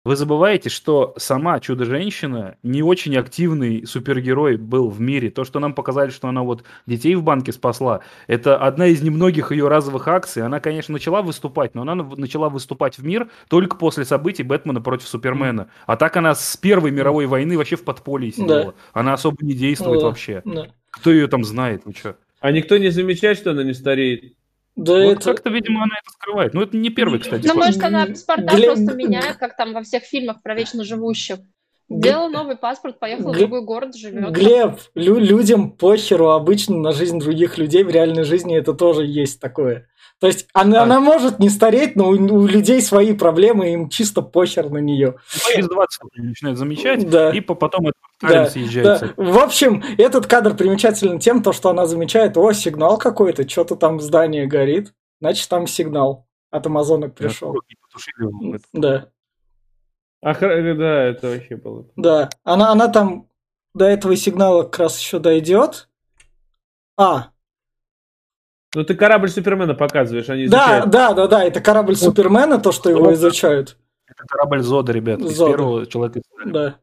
Вы 0.09 0.16
забываете, 0.16 0.70
что 0.70 1.12
сама 1.18 1.61
Чудо-женщина 1.61 2.56
не 2.62 2.82
очень 2.82 3.14
активный 3.14 3.86
супергерой 3.86 4.56
был 4.56 4.88
в 4.88 5.02
мире. 5.02 5.28
То, 5.28 5.44
что 5.44 5.61
нам 5.61 5.74
показали, 5.74 6.09
что 6.09 6.28
она 6.28 6.42
вот 6.44 6.64
детей 6.86 7.14
в 7.14 7.22
банке 7.22 7.52
спасла, 7.52 8.00
это 8.26 8.56
одна 8.56 8.86
из 8.86 9.02
немногих 9.02 9.52
ее 9.52 9.68
разовых 9.68 10.09
акций. 10.09 10.42
Она, 10.42 10.61
конечно, 10.61 10.94
начала 10.94 11.20
выступать, 11.20 11.74
но 11.74 11.82
она 11.82 11.94
начала 11.94 12.48
выступать 12.48 12.96
в 12.96 13.04
мир 13.04 13.28
только 13.50 13.76
после 13.76 14.06
событий 14.06 14.44
Бэтмена 14.44 14.80
против 14.80 15.06
Супермена. 15.09 15.68
А 15.84 15.98
так 15.98 16.16
она 16.16 16.34
с 16.34 16.56
Первой 16.56 16.90
мировой 16.90 17.26
войны 17.26 17.59
вообще 17.59 17.76
в 17.76 17.84
подполье 17.84 18.32
сидела. 18.32 18.64
Да. 18.64 18.74
Она 18.94 19.12
особо 19.12 19.36
не 19.44 19.52
действует 19.52 20.00
Да, 20.00 20.06
вообще. 20.06 20.40
да. 20.46 20.68
Кто 20.90 21.12
ее 21.12 21.26
там 21.26 21.44
знает, 21.44 21.82
вы 21.84 21.92
что? 21.92 22.16
А 22.40 22.50
никто 22.50 22.78
не 22.78 22.88
замечает, 22.88 23.36
что 23.36 23.50
она 23.50 23.62
не 23.62 23.74
стареет. 23.74 24.38
Да 24.78 24.92
Вот 24.94 25.18
это... 25.18 25.24
как-то, 25.24 25.50
видимо, 25.50 25.82
она 25.82 25.94
это 26.00 26.10
скрывает. 26.12 26.54
Ну, 26.54 26.62
это 26.62 26.76
не 26.76 26.90
первый, 26.90 27.18
кстати. 27.18 27.46
Ну, 27.46 27.54
может, 27.54 27.82
она 27.82 28.06
паспорта 28.06 28.56
Глеб- 28.56 28.66
просто 28.66 28.94
меняет, 28.94 29.36
как 29.36 29.56
там 29.56 29.72
во 29.72 29.82
всех 29.82 30.04
фильмах 30.04 30.40
про 30.42 30.54
вечно 30.54 30.84
живущих. 30.84 31.38
Сделала 31.90 32.28
новый 32.28 32.56
паспорт, 32.56 32.98
поехала 32.98 33.32
в 33.32 33.36
Глеб- 33.36 33.48
другой 33.48 33.64
город, 33.64 33.96
живет. 33.96 34.30
Глеб, 34.30 34.78
лю- 34.94 35.18
людям 35.18 35.72
похеру 35.72 36.28
обычно 36.30 36.76
на 36.76 36.92
жизнь 36.92 37.18
других 37.18 37.58
людей 37.58 37.82
в 37.82 37.90
реальной 37.90 38.24
жизни 38.24 38.56
это 38.56 38.72
тоже 38.72 39.04
есть 39.04 39.40
такое. 39.40 39.88
То 40.20 40.26
есть 40.26 40.48
она, 40.52 40.80
А. 40.80 40.82
она 40.82 41.00
может 41.00 41.38
не 41.38 41.48
стареть, 41.48 41.94
но 41.94 42.08
у, 42.08 42.12
у 42.12 42.46
людей 42.46 42.82
свои 42.82 43.12
проблемы, 43.12 43.72
им 43.72 43.88
чисто 43.88 44.20
похер 44.20 44.68
на 44.68 44.78
нее. 44.78 45.14
Через 45.30 45.68
20 45.68 46.02
лет 46.04 46.12
они 46.16 46.28
начинают 46.28 46.58
замечать, 46.58 47.08
Да. 47.08 47.30
и 47.30 47.40
по- 47.40 47.54
потом 47.54 47.86
этот 47.86 47.94
Да, 48.20 48.46
съезжается. 48.46 49.14
Да. 49.16 49.22
В 49.22 49.38
общем, 49.38 49.82
этот 49.96 50.26
кадр 50.26 50.56
примечателен 50.56 51.20
тем, 51.20 51.42
то, 51.42 51.52
что 51.52 51.70
она 51.70 51.86
замечает, 51.86 52.36
о, 52.36 52.52
сигнал 52.52 52.98
какой-то, 52.98 53.48
что-то 53.48 53.76
там 53.76 53.98
в 53.98 54.02
здании 54.02 54.44
горит, 54.44 54.92
значит 55.20 55.48
там 55.48 55.66
сигнал 55.68 56.26
от 56.50 56.66
амазонок 56.66 57.14
пришел. 57.14 57.54
Это. 58.52 58.64
Да, 58.72 59.08
А, 60.20 60.32
хр- 60.34 60.74
да, 60.74 61.02
это 61.04 61.28
вообще 61.28 61.54
было. 61.56 61.86
да. 61.94 62.28
Она, 62.42 62.72
она 62.72 62.88
там 62.88 63.28
до 63.72 63.84
этого 63.84 64.16
сигнала 64.16 64.64
как 64.64 64.80
раз 64.80 64.98
еще 64.98 65.20
дойдет. 65.20 65.88
А, 66.96 67.28
Ну 68.74 68.84
ты 68.84 68.94
корабль 68.94 69.30
Супермена 69.30 69.74
показываешь, 69.74 70.28
они 70.28 70.46
да, 70.46 70.64
изучают. 70.64 70.90
да, 70.90 71.14
да, 71.14 71.26
да, 71.26 71.44
это 71.44 71.60
корабль 71.60 71.96
Супермена, 71.96 72.58
то, 72.58 72.72
что 72.72 72.90
его 72.90 73.12
изучают. 73.14 73.76
Это 74.06 74.24
корабль 74.26 74.62
Зода, 74.62 74.92
ребят, 74.92 75.20
из 75.20 75.36
Зода. 75.36 75.52
первого 75.52 75.86
человека. 75.86 76.20
Да. 76.44 76.76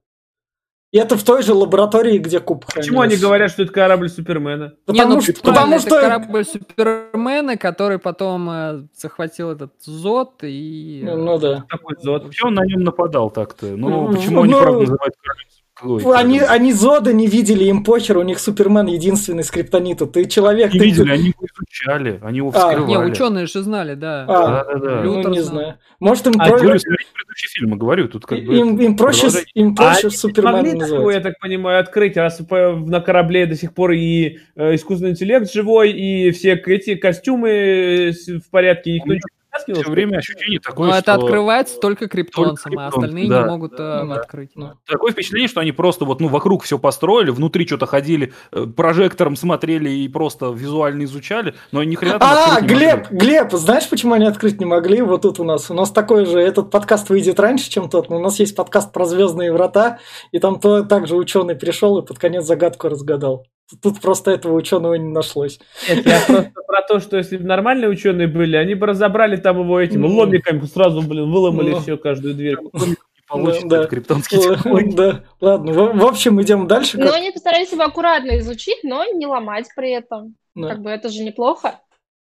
И 0.91 0.97
это 0.97 1.17
в 1.17 1.23
той 1.23 1.43
же 1.43 1.53
лаборатории, 1.53 2.17
где 2.19 2.39
куб 2.39 2.65
Почему 2.73 3.01
они 3.01 3.17
говорят, 3.17 3.51
что 3.51 3.63
это 3.63 3.73
корабль 3.73 4.07
Супермена? 4.07 4.75
Потому, 4.85 5.09
Не, 5.09 5.15
ну, 5.15 5.21
что, 5.21 5.33
правильно, 5.33 5.53
потому 5.53 5.75
это 5.75 5.81
что... 5.81 6.01
корабль 6.01 6.45
Супермена, 6.45 7.57
который 7.57 7.99
потом 7.99 8.49
э, 8.49 8.87
захватил 8.93 9.51
этот 9.51 9.73
Зод 9.83 10.43
и... 10.43 11.03
э, 11.05 11.15
Ну 11.15 11.37
да. 11.37 11.65
Такой 11.69 11.95
зод. 11.99 12.23
Вообще 12.23 12.47
он 12.47 12.53
на 12.53 12.65
нем 12.65 12.83
нападал 12.83 13.29
так-то. 13.29 13.65
Ну, 13.65 13.89
Ну, 13.89 14.15
почему 14.15 14.43
они, 14.43 14.53
ну, 14.53 14.61
правда, 14.61 14.79
называют 14.79 15.15
королем? 15.21 15.47
Ой, 15.83 16.01
Они, 16.15 16.39
королем. 16.39 16.53
они 16.53 16.71
Зода 16.73 17.11
не 17.11 17.27
видели, 17.27 17.65
им 17.65 17.83
похер, 17.83 18.17
у 18.17 18.21
них 18.21 18.39
Супермен 18.39 18.85
единственный 18.85 19.43
с 19.43 19.51
криптонита. 19.51 20.05
Ты 20.05 20.23
человек, 20.25 20.73
Не 20.73 20.79
ты... 20.79 20.85
видели, 20.85 21.11
они 21.11 21.23
его 21.27 21.45
изучали, 21.53 22.19
они 22.23 22.37
его 22.37 22.49
А, 22.55 22.69
вскрывали. 22.69 22.89
Не, 22.91 22.97
ученые 23.11 23.45
же 23.45 23.61
знали, 23.61 23.93
да. 23.95 24.23
А, 24.27 24.63
Да-да-да. 24.63 25.01
ну, 25.03 25.17
Лютер 25.17 25.31
не 25.31 25.41
знал. 25.41 25.59
знаю. 25.59 25.75
Может, 25.99 26.27
им, 26.27 26.33
А, 26.39 26.47
про- 26.47 26.59
Говорю, 26.59 26.79
смотрите 26.79 27.11
предыдущие 27.13 27.49
фильмы, 27.53 27.75
говорю, 27.77 28.07
тут 28.07 28.25
как 28.25 28.39
бы... 28.45 28.55
им, 28.57 28.79
им 28.79 28.95
проще, 28.95 29.27
им 29.53 29.73
А 29.73 29.75
проще 29.75 29.99
они 30.07 30.09
не 30.11 30.17
Супермена 30.17 30.57
могли 30.57 30.79
такое, 30.79 31.15
я 31.15 31.21
так 31.21 31.39
понимаю, 31.39 31.79
открыть, 31.81 32.15
раз 32.15 32.39
на 32.49 33.01
корабле 33.01 33.45
до 33.45 33.55
сих 33.55 33.73
пор 33.73 33.91
и 33.91 34.39
э, 34.55 34.75
искусственный 34.75 35.11
интеллект 35.11 35.51
живой, 35.51 35.91
и 35.91 36.31
все 36.31 36.53
эти 36.53 36.95
костюмы 36.95 38.13
в 38.27 38.49
порядке, 38.49 38.93
никто 38.93 39.13
ничего 39.13 39.27
не 39.29 39.44
Все 39.63 39.89
время 39.89 40.17
ощущение 40.17 40.59
такое, 40.59 40.89
Но 40.89 40.95
это 40.95 41.13
что... 41.13 41.25
открывается 41.25 41.79
только 41.79 42.07
криптонцам, 42.07 42.71
а 42.73 42.75
криптонцам, 42.75 43.03
остальные 43.03 43.29
да. 43.29 43.41
не 43.41 43.47
могут 43.47 43.73
э, 43.79 44.01
Ну 44.03 44.13
да. 44.13 44.19
открыть. 44.19 44.51
Ну. 44.55 44.71
Такое 44.85 45.11
впечатление, 45.11 45.47
что 45.47 45.61
они 45.61 45.71
просто 45.71 46.05
вот, 46.05 46.21
ну, 46.21 46.27
вокруг 46.27 46.63
все 46.63 46.77
построили, 46.79 47.31
внутри 47.31 47.65
что-то 47.65 47.85
ходили, 47.85 48.33
э, 48.51 48.65
прожектором 48.65 49.35
смотрели 49.35 49.89
и 49.89 50.07
просто 50.07 50.51
визуально 50.51 51.03
изучали, 51.03 51.55
но 51.71 51.83
ни 51.83 51.95
хрена 51.95 52.19
там 52.19 52.29
А, 52.31 52.61
Глеб, 52.61 53.11
могли. 53.11 53.17
Глеб, 53.17 53.51
знаешь, 53.53 53.89
почему 53.89 54.13
они 54.13 54.25
открыть 54.25 54.59
не 54.59 54.65
могли? 54.65 55.01
Вот 55.01 55.21
тут 55.21 55.39
у 55.39 55.43
нас. 55.43 55.69
У 55.71 55.73
нас 55.73 55.91
такой 55.91 56.25
же, 56.25 56.39
этот 56.39 56.71
подкаст 56.71 57.09
выйдет 57.09 57.39
раньше, 57.39 57.69
чем 57.69 57.89
тот, 57.89 58.09
но 58.09 58.17
у 58.17 58.21
нас 58.21 58.39
есть 58.39 58.55
подкаст 58.55 58.91
про 58.91 59.05
Звездные 59.05 59.51
врата, 59.51 59.99
и 60.31 60.39
там 60.39 60.59
то, 60.59 60.83
также 60.83 61.15
ученый 61.15 61.55
пришел 61.55 61.97
и 61.99 62.05
под 62.05 62.19
конец 62.19 62.45
загадку 62.45 62.89
разгадал. 62.89 63.45
Тут 63.81 63.99
просто 63.99 64.31
этого 64.31 64.53
ученого 64.53 64.93
не 64.95 65.09
нашлось. 65.11 65.59
Нет, 65.89 66.05
я 66.05 66.19
просто 66.27 66.51
про 66.67 66.81
то, 66.87 66.99
что 66.99 67.17
если 67.17 67.37
бы 67.37 67.45
нормальные 67.45 67.89
ученые 67.89 68.27
были, 68.27 68.55
они 68.57 68.75
бы 68.75 68.85
разобрали 68.85 69.37
там 69.37 69.59
его 69.61 69.79
этим 69.79 70.01
Ну. 70.01 70.07
ломиками, 70.15 70.63
сразу, 70.65 71.01
блин, 71.01 71.31
выломали 71.31 71.71
Ну. 71.71 71.79
все, 71.79 71.97
каждую 71.97 72.35
дверь. 72.35 72.57
Не 72.61 72.95
получится, 73.27 73.67
Да, 73.67 73.85
криптонские 73.87 74.39
технологии. 74.41 74.95
Да, 74.95 75.23
ладно. 75.41 75.73
В, 75.73 75.97
в 75.97 76.05
общем, 76.05 76.39
идем 76.43 76.67
дальше. 76.67 76.99
Но 76.99 77.11
они 77.11 77.31
постарались 77.31 77.71
его 77.71 77.83
аккуратно 77.83 78.37
изучить, 78.39 78.83
но 78.83 79.03
не 79.05 79.25
ломать 79.25 79.65
при 79.75 79.91
этом. 79.93 80.35
Да, 80.53 80.69
Как 80.69 80.81
бы 80.81 80.91
это 80.91 81.09
же 81.09 81.23
неплохо. 81.23 81.79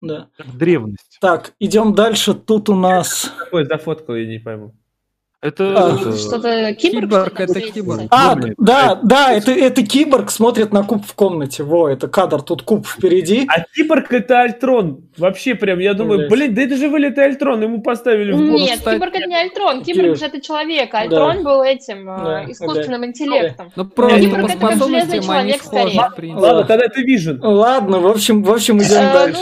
да. 0.00 0.28
Древность. 0.54 1.18
Так, 1.20 1.52
идем 1.60 1.94
дальше. 1.94 2.32
Тут 2.32 2.70
у 2.70 2.74
нас... 2.74 3.30
Такой 3.38 3.66
зафоткал, 3.66 4.14
я 4.16 4.26
не 4.26 4.38
пойму. 4.38 4.72
Это... 5.46 5.74
А, 5.76 5.94
это- 5.94 6.16
Что-то 6.16 6.74
киборг, 6.74 7.04
Киборг, 7.04 7.26
что-то 7.26 7.42
это 7.44 7.60
киборг. 7.60 8.02
А, 8.10 8.36
да, 8.58 9.00
да, 9.02 9.32
это, 9.32 9.52
это 9.52 9.86
киборг 9.86 10.30
смотрит 10.30 10.72
на 10.72 10.82
куб 10.82 11.06
в 11.06 11.14
комнате. 11.14 11.62
Во, 11.62 11.88
это 11.88 12.08
кадр, 12.08 12.42
тут 12.42 12.62
куб 12.62 12.86
впереди. 12.86 13.46
А 13.48 13.60
киборг 13.74 14.12
это 14.12 14.40
Альтрон. 14.42 15.02
Вообще 15.16 15.54
прям, 15.54 15.78
я 15.78 15.94
думаю, 15.94 16.28
блин, 16.28 16.54
да 16.54 16.62
это 16.62 16.76
же 16.76 16.88
вылет 16.88 17.16
Альтрон, 17.18 17.62
ему 17.62 17.80
поставили 17.80 18.32
в 18.32 18.36
голову. 18.38 18.58
Нет, 18.58 18.80
киборг 18.80 19.14
это 19.14 19.26
не 19.28 19.36
Альтрон, 19.40 19.82
киборг 19.84 20.16
же 20.16 20.26
это 20.26 20.40
человек, 20.40 20.92
а 20.94 21.00
Альтрон 21.00 21.44
был 21.44 21.62
этим 21.62 22.08
э, 22.10 22.16
Да, 22.24 22.44
искусственным 22.50 23.04
интеллектом. 23.06 23.70
Ну, 23.76 23.84
просто 23.84 24.20
Киборг 24.20 24.42
по 24.42 24.46
это 24.46 24.58
как 24.58 24.70
способностям 24.72 25.10
железный 25.12 25.38
они 25.38 25.52
человек 25.52 25.62
схожи. 25.62 26.32
Ладно, 26.32 26.64
тогда 26.64 26.84
это 26.86 27.00
Вижен. 27.00 27.40
Ладно, 27.42 28.00
в 28.00 28.06
общем, 28.06 28.42
в 28.42 28.50
общем, 28.50 28.78
идем 28.78 28.96
Э, 28.96 29.12
дальше. 29.12 29.40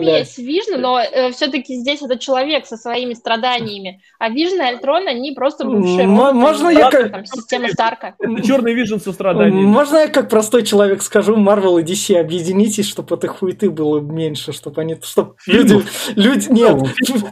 Ну, 0.00 0.24
смесь 0.24 0.38
Вижна, 0.38 0.78
но 0.78 1.00
все-таки 1.32 1.76
здесь 1.76 2.02
это 2.02 2.18
человек 2.18 2.66
со 2.66 2.76
своими 2.76 3.14
страданиями, 3.14 4.00
а 4.18 4.28
Вижн 4.28 4.56
и 4.60 4.64
Альтрон, 4.64 5.06
они 5.08 5.32
просто 5.32 5.64
бывшие 5.64 6.02
М- 6.02 6.16
роботы, 6.18 6.34
можно 6.34 6.68
я 6.68 6.90
там, 6.90 7.10
как- 7.10 7.26
система 7.26 7.68
Старка. 7.68 8.14
Это 8.18 8.42
черный 8.42 8.74
Вижен 8.74 9.00
со 9.00 9.12
страданиями. 9.12 9.66
Можно 9.66 9.98
я 9.98 10.08
как 10.08 10.28
простой 10.28 10.62
человек 10.64 11.02
скажу, 11.02 11.36
Marvel 11.36 11.80
и 11.80 11.84
DC, 11.84 12.16
объединитесь, 12.18 12.86
чтобы 12.88 13.16
этой 13.16 13.28
хуеты 13.28 13.70
было 13.70 14.00
меньше, 14.00 14.52
чтобы 14.52 14.80
они, 14.80 14.96
чтобы 15.02 15.34
люди, 15.46 15.80
люди, 16.16 16.48
нет, 16.50 16.78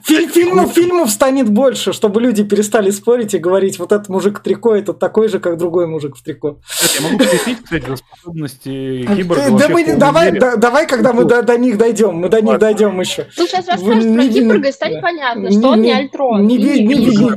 фи- 0.05 0.27
фильмов, 0.29 0.73
фильмов 0.73 1.11
станет 1.11 1.49
больше, 1.51 1.93
чтобы 1.93 2.21
люди 2.21 2.45
перестали 2.45 2.91
спорить 2.91 3.35
и 3.35 3.39
говорить, 3.39 3.79
вот 3.79 3.93
этот 3.93 4.09
мужик 4.09 4.41
в 4.41 4.43
трико, 4.43 4.75
это 4.75 4.93
такой 4.93 5.29
же, 5.29 5.39
как 5.39 5.59
другой 5.59 5.87
мужик 5.87 6.17
в 6.17 6.23
трико. 6.23 6.59
Я 6.99 7.09
могу 7.09 7.19
кстати, 7.19 7.87
за 7.87 7.97
способности 7.97 9.07
киборга 9.17 9.45
Э, 9.45 9.51
вообще 9.51 9.69
да 9.69 9.75
мы- 9.75 9.97
давай, 9.97 10.33
да- 10.33 10.57
давай, 10.57 10.87
когда 10.87 11.13
мы 11.13 11.25
до, 11.25 11.43
до 11.43 11.59
них 11.59 11.79
дойдем, 11.79 12.15
мы 12.17 12.29
до 12.29 12.41
них 12.41 12.54
Ладно. 12.55 12.67
дойдем 12.67 13.01
еще. 13.01 13.27
Тут 13.37 13.49
сейчас 13.49 13.69
расскажешь 13.69 14.05
не- 14.05 14.15
про 14.15 14.25
не- 14.25 14.33
киборга, 14.33 14.69
и 14.69 14.73
станет 14.73 15.01
понятно, 15.03 15.51
что 15.51 15.69
он 15.69 15.83
не 15.83 15.93
Альтрон. 15.93 16.47
Не, 16.47 16.59
беги, 16.59 16.83
не, 16.85 16.95
беги, 16.95 17.29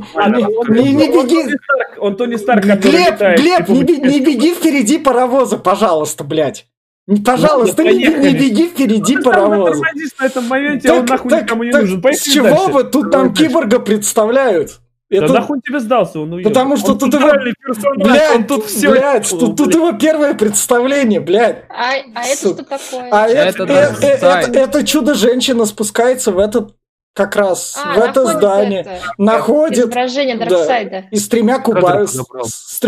не, 0.68 0.92
не 0.92 1.08
беги. 1.08 1.56
Он 1.98 2.16
Тони 2.16 2.36
Старк, 2.36 2.62
который 2.66 2.90
Глеб. 2.92 3.18
Глеб, 3.38 3.68
не, 3.68 3.82
бе- 3.84 3.98
не 3.98 4.20
беги 4.20 4.54
впереди 4.54 4.98
паровоза, 4.98 5.58
пожалуйста, 5.58 6.24
блядь. 6.24 6.66
Не- 7.06 7.20
Пожалуйста, 7.22 7.82
не, 7.84 7.90
бе- 7.90 7.96
не 7.98 8.04
поехали. 8.10 8.38
беги 8.38 8.68
впереди 8.68 9.14
сам 9.14 9.22
паровоза. 9.24 9.82
на 10.20 10.26
этом 10.26 10.44
моменте, 10.46 10.90
а 10.90 10.94
он 10.94 11.06
нахуй 11.06 11.30
так- 11.30 11.42
никому 11.44 11.62
не 11.64 11.70
так 11.72 11.80
нужен. 11.82 11.98
с 12.00 12.02
Поехали 12.02 12.30
чего 12.34 12.48
дальше. 12.48 12.72
вы 12.72 12.84
тут 12.84 13.12
нам 13.12 13.28
дальше. 13.28 13.46
киборга 13.48 13.78
представляют? 13.78 14.78
Да 15.10 15.24
Это, 15.24 15.32
нахуй 15.32 15.56
он 15.56 15.62
тебе 15.62 15.80
сдался, 15.80 16.20
он 16.20 16.32
уехал. 16.34 16.50
потому 16.50 16.76
что 16.76 16.92
Он 16.92 16.98
тут 16.98 17.14
его... 17.14 17.30
персонаж, 17.30 17.96
Блядь, 17.96 18.36
он 18.36 18.46
тут 18.46 18.66
все... 18.66 18.90
блядь, 18.90 19.28
тут, 19.30 19.56
тут 19.56 19.74
его 19.74 19.92
первое 19.92 20.34
представление, 20.34 21.20
блядь. 21.20 21.64
А, 21.70 21.92
а 22.14 22.24
это 22.24 22.36
что 22.36 22.54
такое? 22.64 23.08
А 23.10 23.26
это, 23.26 23.62
Это 23.62 23.72
э- 23.72 23.94
э- 24.02 24.18
Зайн. 24.18 24.50
это- 24.50 24.58
это 24.58 24.86
чудо-женщина 24.86 25.64
спускается 25.64 26.30
в 26.30 26.38
этот, 26.38 26.74
как 27.14 27.36
раз, 27.36 27.74
А, 27.82 27.94
в 27.94 27.98
это 27.98 28.26
здание, 28.26 28.80
это 28.82 29.00
находит 29.16 29.86
изображение 29.86 30.36
да. 30.36 30.44
Дарксайда. 30.44 31.04
и 31.10 31.16
с 31.16 31.26
тремя 31.28 31.58
кубами, 31.58 32.04
с, 32.04 32.12
с 32.44 32.78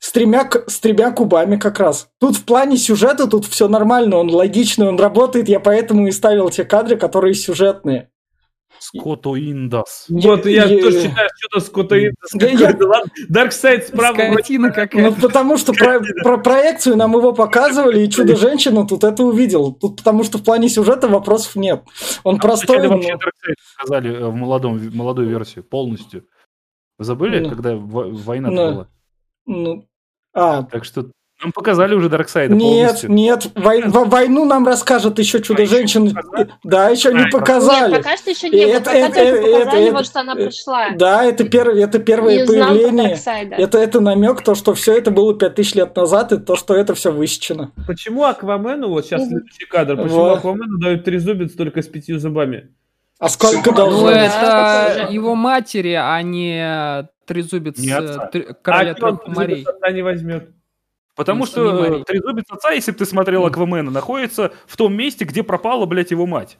с 0.00 0.12
тремя, 0.12 0.48
с 0.68 0.78
тремя 0.78 1.10
кубами 1.10 1.56
как 1.56 1.80
раз. 1.80 2.08
Тут 2.20 2.36
в 2.36 2.44
плане 2.44 2.76
сюжета 2.76 3.26
тут 3.26 3.44
все 3.44 3.66
нормально, 3.68 4.18
он 4.18 4.30
логичный, 4.30 4.86
он 4.88 4.98
работает, 4.98 5.48
я 5.48 5.58
поэтому 5.58 6.06
и 6.06 6.12
ставил 6.12 6.48
те 6.50 6.64
кадры, 6.64 6.96
которые 6.96 7.34
сюжетные. 7.34 8.08
Скотто 8.94 9.36
Индас. 9.36 10.06
Вот, 10.08 10.46
я 10.46 10.64
Е- 10.64 10.80
тоже 10.82 11.02
считаю, 11.02 11.28
что-то 11.36 11.60
сколько 11.60 11.96
Да 12.34 12.46
я- 12.46 12.74
Дарксайд 13.28 13.88
справа 13.88 14.14
Скотина 14.32 14.68
Ну, 14.68 14.74
какая-то. 14.74 15.20
потому 15.20 15.56
что 15.58 15.72
про, 15.74 16.00
про 16.22 16.38
проекцию 16.38 16.96
нам 16.96 17.12
его 17.12 17.32
показывали, 17.34 18.00
и 18.00 18.10
Чудо-женщина 18.10 18.86
тут 18.86 19.04
это 19.04 19.22
увидел. 19.24 19.72
Тут 19.74 19.98
потому 19.98 20.24
что 20.24 20.38
в 20.38 20.44
плане 20.44 20.68
сюжета 20.68 21.06
вопросов 21.08 21.56
нет. 21.56 21.82
Он 22.24 22.38
простой, 22.38 22.78
Вначале 22.78 22.88
но- 22.88 22.94
вообще 22.96 23.12
Darkseid 23.14 23.54
показали 23.78 24.14
э, 24.16 24.26
в 24.26 24.34
молодом, 24.34 24.78
в 24.78 24.94
молодую 24.94 25.28
версию 25.28 25.64
полностью. 25.64 26.24
Вы 26.98 27.04
забыли, 27.04 27.40
Ну. 27.40 27.48
когда 27.50 27.76
во- 27.76 28.08
война 28.08 28.50
Ну. 28.50 28.72
была? 28.72 28.88
ну, 29.46 29.84
а, 30.34 30.62
Так 30.64 30.84
что 30.84 31.10
нам 31.42 31.52
показали 31.52 31.94
уже 31.94 32.08
Дарксайда 32.08 32.54
нет, 32.54 32.86
полностью. 32.86 33.10
нет, 33.12 33.46
вой- 33.54 33.82
во- 33.86 34.04
войну 34.04 34.44
нам 34.44 34.66
расскажет 34.66 35.18
еще 35.20 35.40
Чудо-женщину. 35.40 36.10
показали? 36.12 36.50
Да, 36.64 36.88
еще 36.88 37.12
не 37.14 37.20
А, 37.24 37.28
показали. 37.30 37.92
Нет, 37.92 38.02
пока 38.02 38.16
что 38.16 38.30
еще 38.30 38.48
не. 38.50 38.58
Это- 38.58 38.90
это- 38.90 39.06
только 39.06 39.20
это- 39.20 39.42
показали, 39.42 39.84
это- 39.86 39.92
вот 39.96 40.06
что 40.06 40.20
она 40.20 40.32
это- 40.32 40.44
пришла. 40.46 40.90
Да, 40.96 41.24
это, 41.24 41.44
первое, 41.44 41.84
это 41.84 41.98
первое 42.00 42.44
про 42.44 42.52
появление. 42.52 43.16
Это, 43.56 43.78
это 43.78 44.00
намек, 44.00 44.42
то, 44.42 44.54
что 44.56 44.74
все 44.74 44.96
это 44.98 45.10
было 45.12 45.32
5000 45.38 45.74
лет 45.76 45.94
назад, 45.94 46.32
и 46.32 46.38
то, 46.38 46.56
что 46.56 46.74
это 46.74 46.94
все 46.94 47.12
высечено. 47.12 47.70
Почему 47.86 48.24
Аквамену, 48.24 48.88
вот 48.88 49.06
сейчас 49.06 49.26
следующий 49.28 49.66
кадр, 49.66 49.96
почему 49.96 50.14
Вот. 50.20 50.38
Аквамену 50.38 50.78
дают 50.78 51.04
трезубец 51.04 51.52
только 51.52 51.82
с 51.82 51.86
пятью 51.86 52.18
зубами? 52.18 52.70
А 53.20 53.28
сколько 53.28 53.70
Ну, 53.70 53.76
должно 53.76 54.06
быть? 54.06 54.16
это 54.16 55.08
его 55.10 55.34
матери, 55.34 55.92
а 56.00 56.20
не 56.22 57.08
трезубец 57.26 57.76
Не 57.78 57.90
э, 57.90 57.96
отца. 57.96 58.30
тр- 58.32 58.54
короля 58.62 58.92
а 58.92 58.94
трех 58.94 59.26
морей. 59.28 59.66
не 59.92 60.02
возьмет? 60.02 60.50
Потому 61.18 61.46
что 61.46 62.04
трезубец 62.04 62.44
отца, 62.48 62.70
если 62.70 62.92
бы 62.92 62.98
ты 62.98 63.04
смотрел 63.04 63.44
Аквамена, 63.44 63.90
находится 63.90 64.52
в 64.68 64.76
том 64.76 64.94
месте, 64.94 65.24
где 65.24 65.42
пропала, 65.42 65.84
блядь, 65.84 66.12
его 66.12 66.26
мать. 66.26 66.58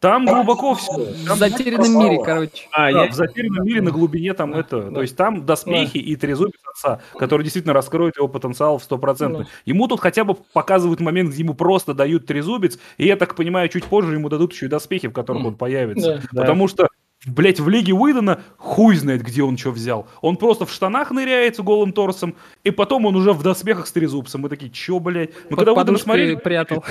Там 0.00 0.26
глубоко 0.26 0.74
все. 0.74 0.90
В 0.92 1.36
затерянном 1.36 1.96
мире, 1.96 2.20
короче. 2.24 2.66
А, 2.72 2.90
Да, 2.90 3.04
я... 3.04 3.12
в 3.12 3.14
затерянном 3.14 3.64
мире 3.64 3.82
на 3.82 3.92
глубине 3.92 4.34
там 4.34 4.52
это. 4.52 4.82
да. 4.82 4.90
То 4.96 5.02
есть 5.02 5.16
там 5.16 5.46
доспехи 5.46 5.98
и 5.98 6.16
трезубец 6.16 6.58
отца, 6.74 7.00
который 7.16 7.44
действительно 7.44 7.72
раскроет 7.72 8.16
его 8.16 8.26
потенциал 8.26 8.78
в 8.78 8.82
100%. 8.90 9.38
Да. 9.38 9.46
Ему 9.64 9.86
тут 9.86 10.00
хотя 10.00 10.24
бы 10.24 10.34
показывают 10.34 10.98
момент, 10.98 11.30
где 11.30 11.44
ему 11.44 11.54
просто 11.54 11.94
дают 11.94 12.26
трезубец, 12.26 12.80
и 12.98 13.06
я 13.06 13.14
так 13.14 13.36
понимаю, 13.36 13.68
чуть 13.68 13.84
позже 13.84 14.14
ему 14.14 14.28
дадут 14.28 14.52
еще 14.54 14.66
и 14.66 14.68
доспехи, 14.68 15.06
в 15.06 15.12
которых 15.12 15.44
он 15.44 15.54
появится. 15.54 16.16
Да. 16.16 16.22
Да. 16.32 16.40
Потому 16.40 16.66
что, 16.66 16.88
блядь, 17.26 17.60
в 17.60 17.68
Лиге 17.68 17.92
Уидона 17.92 18.42
хуй 18.56 18.96
знает, 18.96 19.22
где 19.22 19.42
он 19.42 19.56
что 19.56 19.70
взял. 19.70 20.06
Он 20.20 20.36
просто 20.36 20.66
в 20.66 20.72
штанах 20.72 21.10
ныряется 21.10 21.62
голым 21.62 21.92
торсом, 21.92 22.34
и 22.64 22.70
потом 22.70 23.06
он 23.06 23.16
уже 23.16 23.32
в 23.32 23.42
доспехах 23.42 23.86
с 23.86 23.92
трезубцем. 23.92 24.42
Мы 24.42 24.48
такие, 24.48 24.70
чё, 24.70 24.98
блядь? 24.98 25.30
Мы 25.44 25.56
Под 25.56 25.58
когда 25.60 25.72
Уидона 25.72 25.98
смотрели, 25.98 26.34
прятал. 26.36 26.84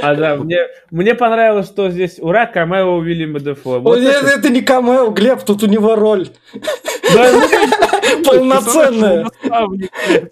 А 0.00 0.14
да, 0.14 0.36
мне, 0.36 0.58
мне 0.90 1.14
понравилось, 1.14 1.66
что 1.66 1.90
здесь 1.90 2.18
ура, 2.18 2.46
камео 2.46 2.96
Уильяма 2.96 3.40
Дефо. 3.40 3.80
Вот 3.80 3.98
Ой, 3.98 4.06
это, 4.06 4.26
это 4.26 4.48
не 4.48 4.62
камео, 4.62 5.10
Глеб, 5.10 5.42
тут 5.44 5.62
у 5.62 5.66
него 5.66 5.94
роль 5.94 6.28
Да, 7.12 7.30
ну, 7.32 8.24
полноценная. 8.24 9.30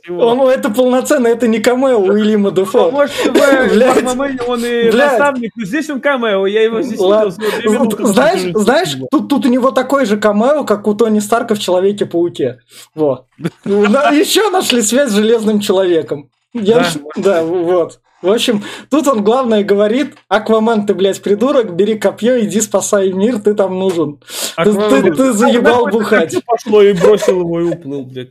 Он, 0.08 0.40
это 0.48 0.70
полноценно, 0.70 1.26
это 1.26 1.48
не 1.48 1.58
камео 1.60 1.98
Уильяма 1.98 2.50
Дефо. 2.50 2.90
Может, 2.90 3.14
в 3.14 3.32
Блядь. 3.74 4.02
Мамаме 4.02 4.38
он 4.46 4.64
и 4.64 4.90
Блядь. 4.90 5.18
наставник, 5.18 5.52
но 5.56 5.64
здесь 5.64 5.90
он 5.90 6.00
камео, 6.00 6.46
я 6.46 6.62
его 6.62 6.80
здесь 6.80 6.98
видел 6.98 7.82
минуты. 7.82 8.06
Знаешь, 8.06 8.40
знаешь, 8.54 8.96
тут, 9.10 9.28
тут 9.28 9.46
у 9.46 9.48
него 9.48 9.70
такой 9.70 10.06
же 10.06 10.16
камео, 10.16 10.64
как 10.64 10.86
у 10.86 10.94
Тони 10.94 11.18
Старка 11.18 11.54
в 11.54 11.58
Человеке-пауке. 11.58 12.60
Вот. 12.94 13.26
Еще 13.64 14.50
нашли 14.50 14.82
связь 14.82 15.10
с 15.10 15.14
Железным 15.14 15.60
Человеком. 15.60 16.30
Я 16.54 16.78
Да. 16.78 16.84
да, 17.16 17.42
вот. 17.44 18.00
В 18.22 18.30
общем, 18.30 18.62
тут 18.88 19.08
он 19.08 19.24
главное 19.24 19.64
говорит, 19.64 20.14
Аквамен, 20.28 20.86
ты, 20.86 20.94
блядь, 20.94 21.20
придурок, 21.22 21.74
бери 21.74 21.98
копье, 21.98 22.38
иди 22.44 22.60
спасай 22.60 23.12
мир, 23.12 23.40
ты 23.40 23.52
там 23.54 23.76
нужен. 23.78 24.18
Ты, 24.56 24.70
Аквамен. 24.70 25.02
ты- 25.02 25.14
ты 25.16 25.32
заебал 25.32 25.86
Нахуй 25.86 25.92
бухать. 26.00 26.36
Пошло 26.46 26.82
и 26.82 26.92
бросил 26.92 27.40
его 27.40 27.60
и 27.60 27.64
уплыл, 27.64 28.04
блядь. 28.06 28.30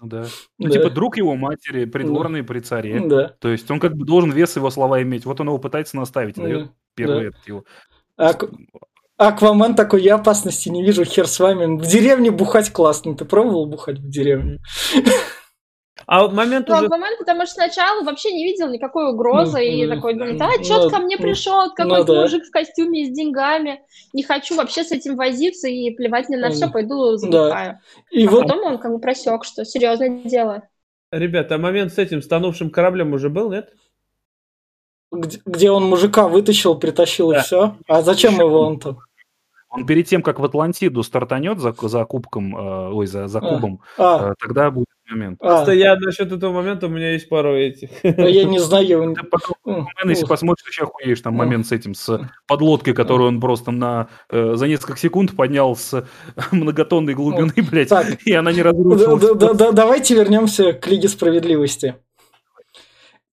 Ну 0.00 0.08
да. 0.08 0.24
Ну, 0.58 0.68
Да. 0.68 0.70
типа 0.72 0.90
друг 0.90 1.16
его 1.18 1.34
матери, 1.36 1.84
придворный 1.84 2.42
при 2.44 2.60
царе. 2.60 3.00
Да. 3.04 3.32
То 3.38 3.48
есть 3.48 3.70
он 3.70 3.78
как 3.78 3.94
бы 3.94 4.06
должен 4.06 4.30
вес 4.32 4.56
его 4.56 4.70
слова 4.70 5.02
иметь. 5.02 5.26
Вот 5.26 5.38
он 5.40 5.48
его 5.48 5.58
пытается 5.58 5.96
наставить, 5.96 6.36
дает 6.36 6.64
Да. 6.64 6.70
первый 6.94 7.28
этот 7.28 7.46
его. 7.46 7.64
Ак- 8.16 8.48
Аквамен 9.18 9.74
такой, 9.74 10.02
я 10.02 10.16
опасности 10.16 10.68
не 10.68 10.82
вижу, 10.84 11.04
хер 11.04 11.26
с 11.26 11.38
вами. 11.40 11.78
В 11.78 11.86
деревне 11.86 12.30
бухать 12.30 12.70
классно. 12.70 13.16
Ты 13.16 13.24
пробовал 13.24 13.66
бухать 13.66 13.98
в 13.98 14.08
деревне? 14.08 14.60
А 16.06 16.22
вот 16.22 16.32
момент 16.32 16.68
Ну, 16.68 16.74
уже... 16.76 16.86
Аквамен, 16.86 17.18
потому 17.18 17.46
что 17.46 17.54
сначала 17.54 18.04
вообще 18.04 18.32
не 18.32 18.44
видел 18.44 18.68
никакой 18.68 19.10
угрозы 19.10 19.64
и 19.64 19.86
Ну, 19.86 19.94
такой 19.96 20.14
думает, 20.14 20.38
ну, 20.38 20.46
а, 20.46 20.62
что 20.62 20.84
ну, 20.84 20.90
ко 20.90 20.98
мне 20.98 21.16
ну, 21.16 21.22
пришел, 21.22 21.74
какой-то 21.74 22.14
да. 22.14 22.20
мужик 22.22 22.44
в 22.44 22.50
костюме 22.50 23.06
с 23.06 23.10
деньгами, 23.10 23.80
не 24.12 24.22
хочу 24.22 24.56
вообще 24.56 24.84
с 24.84 24.92
этим 24.92 25.16
возиться 25.16 25.66
и 25.68 25.90
плевать 25.90 26.28
мне 26.28 26.38
на 26.38 26.48
Ну, 26.48 26.54
все, 26.54 26.70
пойду 26.70 27.16
забухаю. 27.16 27.80
И 28.10 28.26
А 28.26 28.30
вот 28.30 28.42
потом 28.44 28.64
он 28.64 28.78
как 28.78 28.92
бы 28.92 29.00
просек, 29.00 29.44
что 29.44 29.64
серьезное 29.64 30.22
дело. 30.24 30.62
Ребята, 31.10 31.56
а 31.56 31.58
момент 31.58 31.92
с 31.92 31.98
этим 31.98 32.22
стонувшим 32.22 32.70
кораблем 32.70 33.12
уже 33.12 33.28
был, 33.28 33.50
нет? 33.50 33.72
где, 35.12 35.40
где 35.44 35.70
он 35.70 35.84
мужика 35.84 36.28
вытащил, 36.28 36.76
притащил 36.78 37.30
и 37.32 37.34
Да. 37.34 37.42
все. 37.42 37.76
А 37.88 38.02
зачем 38.02 38.34
его 38.38 38.60
он 38.60 38.78
там? 38.78 38.98
Он 39.68 39.86
перед 39.86 40.06
тем, 40.06 40.22
как 40.22 40.38
в 40.38 40.44
Атлантиду 40.44 41.02
стартанет 41.02 41.58
за, 41.58 41.72
за 41.72 42.04
кубком, 42.04 42.56
э, 42.56 42.92
ой, 42.92 43.06
за, 43.06 43.28
за 43.28 43.38
А. 43.38 43.42
кубом, 43.42 43.80
А, 43.98 44.30
э, 44.30 44.34
тогда 44.38 44.70
будет 44.70 44.86
момент. 45.10 45.38
а, 45.40 45.46
Просто 45.48 45.72
я 45.72 45.96
насчет 45.96 46.32
этого 46.32 46.52
момента, 46.52 46.86
у 46.86 46.88
меня 46.90 47.12
есть 47.12 47.28
пару 47.28 47.54
этих. 47.54 47.90
а 48.02 48.08
я 48.28 48.44
не 48.44 48.58
знаю. 48.58 49.14
Ты 49.14 49.22
потом, 49.24 49.86
если 50.06 50.24
посмотришь, 50.26 50.66
еще 50.68 50.84
охуеешь, 50.84 51.20
там 51.20 51.34
момент 51.34 51.66
с 51.66 51.72
этим, 51.72 51.94
с 51.94 52.20
подлодкой, 52.46 52.94
которую 52.94 53.28
он 53.28 53.40
просто 53.40 53.70
на, 53.70 54.08
э, 54.30 54.54
за 54.56 54.66
несколько 54.68 54.98
секунд 54.98 55.34
поднял 55.36 55.74
с 55.76 56.04
многотонной 56.52 57.14
глубины, 57.14 57.52
блядь, 57.70 57.90
и 58.24 58.32
она 58.32 58.52
не 58.52 58.62
разрушилась. 58.62 59.22
да- 59.22 59.34
да- 59.34 59.54
да- 59.54 59.72
Давайте 59.72 60.14
вернемся 60.14 60.72
к 60.72 60.86
Лиге 60.88 61.08
Справедливости. 61.08 61.94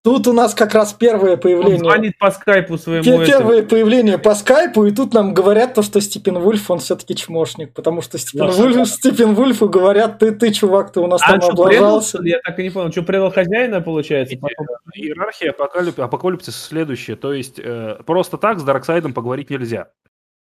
Тут 0.03 0.27
у 0.27 0.33
нас 0.33 0.53
как 0.53 0.73
раз 0.73 0.91
первое 0.91 1.33
Он 1.35 1.39
появление. 1.39 1.79
звонит 1.79 2.17
по 2.17 2.29
скайпу 2.29 2.77
своему... 2.77 3.03
Пе- 3.03 3.11
этому. 3.11 3.25
Первое 3.25 3.63
появление 3.63 4.17
по 4.17 4.35
скайпу, 4.35 4.83
и 4.85 4.91
тут 4.91 5.13
нам 5.13 5.33
говорят 5.33 5.73
то, 5.75 5.81
что 5.81 6.01
Степпенвулф, 6.01 6.69
он 6.69 6.79
все-таки 6.79 7.15
чмошник, 7.15 7.73
потому 7.73 8.01
что 8.01 8.17
Степпен, 8.17 8.47
Лошадь. 8.47 8.59
Вульф, 8.59 8.87
Степпенвулфу 8.89 9.69
говорят, 9.69 10.19
ты, 10.19 10.31
ты, 10.33 10.51
чувак, 10.51 10.91
ты 10.91 10.99
у 10.99 11.07
нас 11.07 11.21
А 11.23 11.27
там 11.27 11.35
он 11.35 11.41
что, 11.41 11.63
предал, 11.63 11.85
облажался. 11.87 12.21
ли? 12.21 12.31
Я 12.31 12.39
так 12.43 12.59
и 12.59 12.63
не 12.63 12.69
понял. 12.69 12.91
Что, 12.91 13.03
предал 13.03 13.31
хозяина, 13.31 13.79
получается? 13.79 14.35
Потом- 14.37 14.67
Иерархия 14.93 15.51
апокалип... 15.51 15.97
апокалипсиса 15.97 16.59
следующая. 16.67 17.15
То 17.15 17.31
есть 17.31 17.57
э, 17.63 17.95
просто 18.05 18.37
так 18.37 18.59
с 18.59 18.63
Дарксайдом 18.63 19.13
поговорить 19.13 19.49
нельзя. 19.49 19.87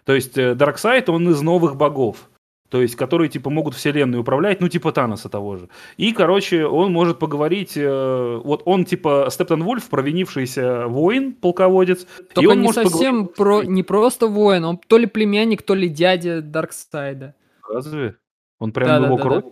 То 0.05 0.15
есть 0.15 0.37
э, 0.37 0.55
Дарксайд, 0.55 1.09
он 1.09 1.27
из 1.31 1.41
новых 1.41 1.77
богов. 1.77 2.29
То 2.71 2.83
есть, 2.83 2.97
которые, 2.97 3.31
типа, 3.31 3.49
могут 3.49 3.75
вселенной 3.75 4.19
управлять, 4.19 4.61
ну, 4.61 4.69
типа 4.69 4.93
Таноса 4.93 5.29
того 5.31 5.57
же. 5.57 5.69
И, 5.97 6.13
короче, 6.13 6.67
он 6.67 6.93
может 6.93 7.19
поговорить... 7.19 7.73
э, 7.77 8.41
вот 8.45 8.63
он, 8.67 8.85
типа, 8.85 9.29
Стептон 9.31 9.63
Вульф, 9.65 9.89
провинившийся 9.89 10.87
воин, 10.87 11.33
полководец. 11.33 12.03
и 12.03 12.35
Только 12.35 12.51
он 12.51 12.59
не 12.61 12.67
может 12.67 12.83
совсем 12.89 13.27
поговорить- 13.29 13.37
про, 13.37 13.63
не 13.63 13.83
просто 13.83 14.27
воин, 14.27 14.65
он 14.67 14.79
то 14.87 14.99
ли 14.99 15.07
племянник, 15.07 15.63
то 15.63 15.75
ли 15.75 15.89
дядя 15.89 16.43
Дарксайда. 16.43 17.35
Разве? 17.67 18.17
Он 18.59 18.73
прям 18.73 18.89
Да-да-да-да. 18.89 19.15
его 19.15 19.17
кровь? 19.17 19.45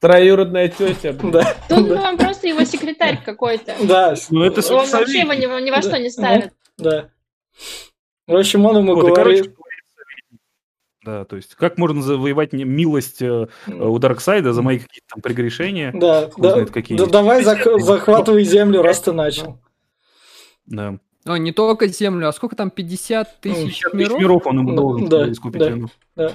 Троюродная 0.00 0.68
тетя. 0.68 1.12
Да, 1.22 1.56
Тут 1.68 1.88
ну, 1.88 1.94
он 1.94 2.18
просто 2.18 2.48
его 2.48 2.64
секретарь 2.64 3.20
какой-то. 3.24 3.74
да, 3.82 4.14
Ну, 4.30 4.44
это 4.44 4.60
Он 4.74 4.86
вообще 4.88 5.20
его 5.20 5.32
ни, 5.32 5.64
ни 5.64 5.70
во 5.70 5.80
что 5.82 5.98
не 5.98 6.10
ставит. 6.10 6.52
да. 6.76 7.08
В 8.26 8.36
общем, 8.36 8.66
он 8.66 8.76
ему 8.76 8.92
и, 8.92 9.06
говорит... 9.10 9.54
Да, 11.04 11.24
то 11.24 11.36
есть, 11.36 11.54
как 11.54 11.78
можно 11.78 12.02
завоевать 12.02 12.52
милость 12.52 13.22
э, 13.22 13.46
у 13.68 13.98
Дарксайда 13.98 14.52
за 14.52 14.62
мои 14.62 14.78
какие-то 14.78 15.06
там 15.14 15.22
прегрешения? 15.22 15.92
Да, 15.94 16.28
да, 16.36 16.50
знает, 16.50 16.70
какие 16.70 16.98
да 16.98 17.06
давай 17.06 17.44
зах- 17.44 17.78
захватывай 17.78 18.44
землю, 18.44 18.82
раз 18.82 19.00
ты 19.00 19.12
начал. 19.12 19.60
Да. 20.66 20.98
О, 21.28 21.36
не 21.36 21.52
только 21.52 21.86
землю, 21.88 22.28
а 22.28 22.32
сколько 22.32 22.56
там, 22.56 22.70
50 22.70 23.40
тысяч 23.40 23.80
50 23.80 23.92
тысяч 23.92 23.94
миров? 23.94 24.20
миров 24.20 24.46
он 24.46 24.58
ему 24.58 24.70
Да, 24.70 24.76
должен 24.76 25.08
да, 25.08 25.32
искупить 25.32 25.60
да. 25.60 25.76
Да. 26.16 26.32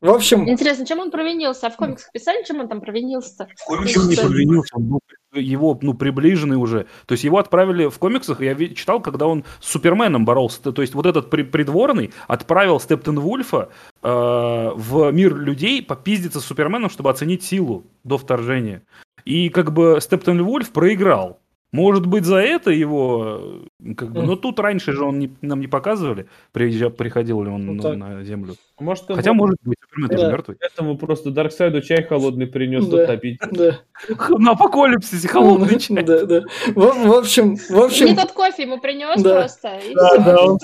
В 0.00 0.10
общем, 0.10 0.48
Интересно, 0.48 0.86
чем 0.86 1.00
он 1.00 1.10
провинился? 1.10 1.66
А 1.66 1.70
в 1.70 1.76
комиксах 1.76 2.12
писали, 2.12 2.44
чем 2.44 2.60
он 2.60 2.68
там 2.68 2.80
провинился? 2.80 3.48
Ничем 3.68 4.08
не 4.08 4.14
провинился, 4.16 4.76
он 4.76 4.84
был 4.84 5.00
его 5.32 5.76
ну, 5.82 5.94
приближенный 5.94 6.56
уже. 6.56 6.86
То 7.06 7.12
есть 7.12 7.24
его 7.24 7.38
отправили 7.38 7.86
в 7.86 7.98
комиксах, 7.98 8.40
я 8.40 8.54
читал, 8.54 9.00
когда 9.00 9.26
он 9.26 9.44
с 9.60 9.70
Суперменом 9.72 10.24
боролся. 10.24 10.60
То- 10.72 10.82
есть 10.82 10.94
вот 10.94 11.06
этот 11.06 11.30
при- 11.30 11.42
придворный 11.42 12.12
отправил 12.28 12.78
Стептен 12.78 13.18
Вульфа 13.18 13.70
э, 14.02 14.70
в 14.76 15.10
мир 15.10 15.36
людей 15.36 15.82
попиздиться 15.82 16.40
с 16.40 16.44
Суперменом, 16.44 16.90
чтобы 16.90 17.10
оценить 17.10 17.42
силу 17.42 17.84
до 18.04 18.18
вторжения. 18.18 18.82
И 19.24 19.48
как 19.48 19.72
бы 19.72 19.98
Стептен 20.00 20.42
Вульф 20.44 20.70
проиграл. 20.70 21.40
Может 21.74 22.06
быть, 22.06 22.24
за 22.24 22.36
это 22.36 22.70
его... 22.70 23.40
э, 23.84 23.94
Как 23.96 24.12
бы, 24.12 24.22
но 24.22 24.36
тут 24.36 24.60
раньше 24.60 24.92
же 24.92 25.02
он 25.04 25.18
не- 25.18 25.36
нам 25.42 25.58
не 25.60 25.66
показывали, 25.66 26.28
приходил 26.52 27.42
ли 27.42 27.50
он 27.50 27.66
Ну 27.66 27.74
ну, 27.74 27.94
на 27.96 28.22
Землю. 28.22 28.54
Может, 28.78 29.10
он 29.10 29.16
Хотя, 29.16 29.32
может 29.32 29.56
быть, 29.64 29.76
Супермен 29.82 30.08
тоже 30.08 30.22
Да. 30.22 30.30
мертвый. 30.30 30.56
Этому 30.60 30.96
просто 30.96 31.32
Дарксайду 31.32 31.80
чай 31.80 32.04
холодный 32.04 32.46
принес 32.46 32.86
Да. 32.86 33.06
топить. 33.06 33.40
да. 33.50 33.80
На 34.38 34.52
апокалипсисе 34.52 35.26
холодный 35.26 35.80
чай. 35.80 36.04
Да, 36.04 36.24
да. 36.24 36.42
В, 36.76 37.08
в 37.08 37.12
общем, 37.12 37.56
в 37.56 37.70
Не 37.70 37.80
общем, 37.80 38.16
тот 38.16 38.30
кофе 38.30 38.62
ему 38.62 38.80
принес 38.80 39.20
Да. 39.20 39.40
просто. 39.40 39.76
И 39.78 39.94
всё, 39.94 40.44
он 40.52 40.58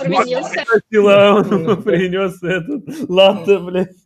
он 1.69 1.83
принес 1.83 2.41
этот 2.41 3.11
латте, 3.11 3.59
блядь. 3.59 3.97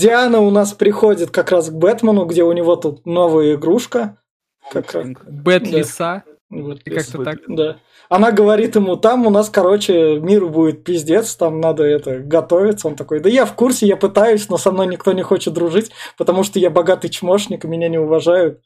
Диана 0.00 0.40
у 0.40 0.50
нас 0.50 0.72
приходит 0.72 1.30
как 1.30 1.50
раз 1.50 1.68
к 1.68 1.74
Бэтмену, 1.74 2.24
где 2.24 2.44
у 2.44 2.52
него 2.52 2.76
тут 2.76 3.04
новая 3.04 3.56
игрушка. 3.56 4.16
Как 4.72 4.92
раз. 4.92 5.06
Бэт 5.28 5.64
Да. 5.64 5.70
лиса. 5.78 6.22
Вот. 6.50 6.80
И 6.84 6.90
как-то 6.90 7.24
так. 7.24 7.38
Да. 7.48 7.76
Она 8.08 8.30
говорит 8.30 8.76
ему, 8.76 8.96
там 8.96 9.26
у 9.26 9.30
нас, 9.30 9.48
короче, 9.50 10.20
мир 10.20 10.46
будет 10.46 10.84
пиздец, 10.84 11.34
там 11.34 11.58
надо 11.60 11.82
это 11.84 12.18
готовиться. 12.18 12.86
Он 12.86 12.96
такой, 12.96 13.20
да 13.20 13.28
я 13.30 13.44
в 13.46 13.54
курсе, 13.54 13.86
я 13.86 13.96
пытаюсь, 13.96 14.48
но 14.50 14.58
со 14.58 14.70
мной 14.70 14.86
никто 14.86 15.12
не 15.12 15.22
хочет 15.22 15.54
дружить, 15.54 15.90
потому 16.18 16.44
что 16.44 16.58
я 16.58 16.70
богатый 16.70 17.08
чмошник, 17.08 17.64
и 17.64 17.68
меня 17.68 17.88
не 17.88 17.98
уважают. 17.98 18.60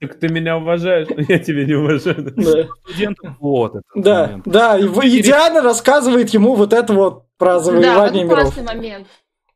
Так 0.00 0.18
ты 0.18 0.28
меня 0.28 0.56
уважаешь, 0.58 1.06
но 1.08 1.22
я 1.28 1.38
тебя 1.38 1.64
не 1.64 1.74
уважаю. 1.74 2.32
Да, 2.36 2.68
студентов. 2.84 3.30
Вот 3.40 3.76
это 3.76 3.82
да, 3.94 4.22
момент. 4.26 4.42
да. 4.46 4.78
И, 4.78 4.84
в- 4.84 5.00
и 5.00 5.22
Диана 5.22 5.62
рассказывает 5.62 6.30
ему 6.30 6.54
вот 6.54 6.72
это 6.72 6.92
вот 6.92 7.24
про 7.38 7.46
Да, 7.46 7.54
вот 7.54 7.64
завоевание 7.64 8.24
это 8.24 8.32
миров. 8.34 8.42
классный 8.54 8.64
момент. 8.64 9.06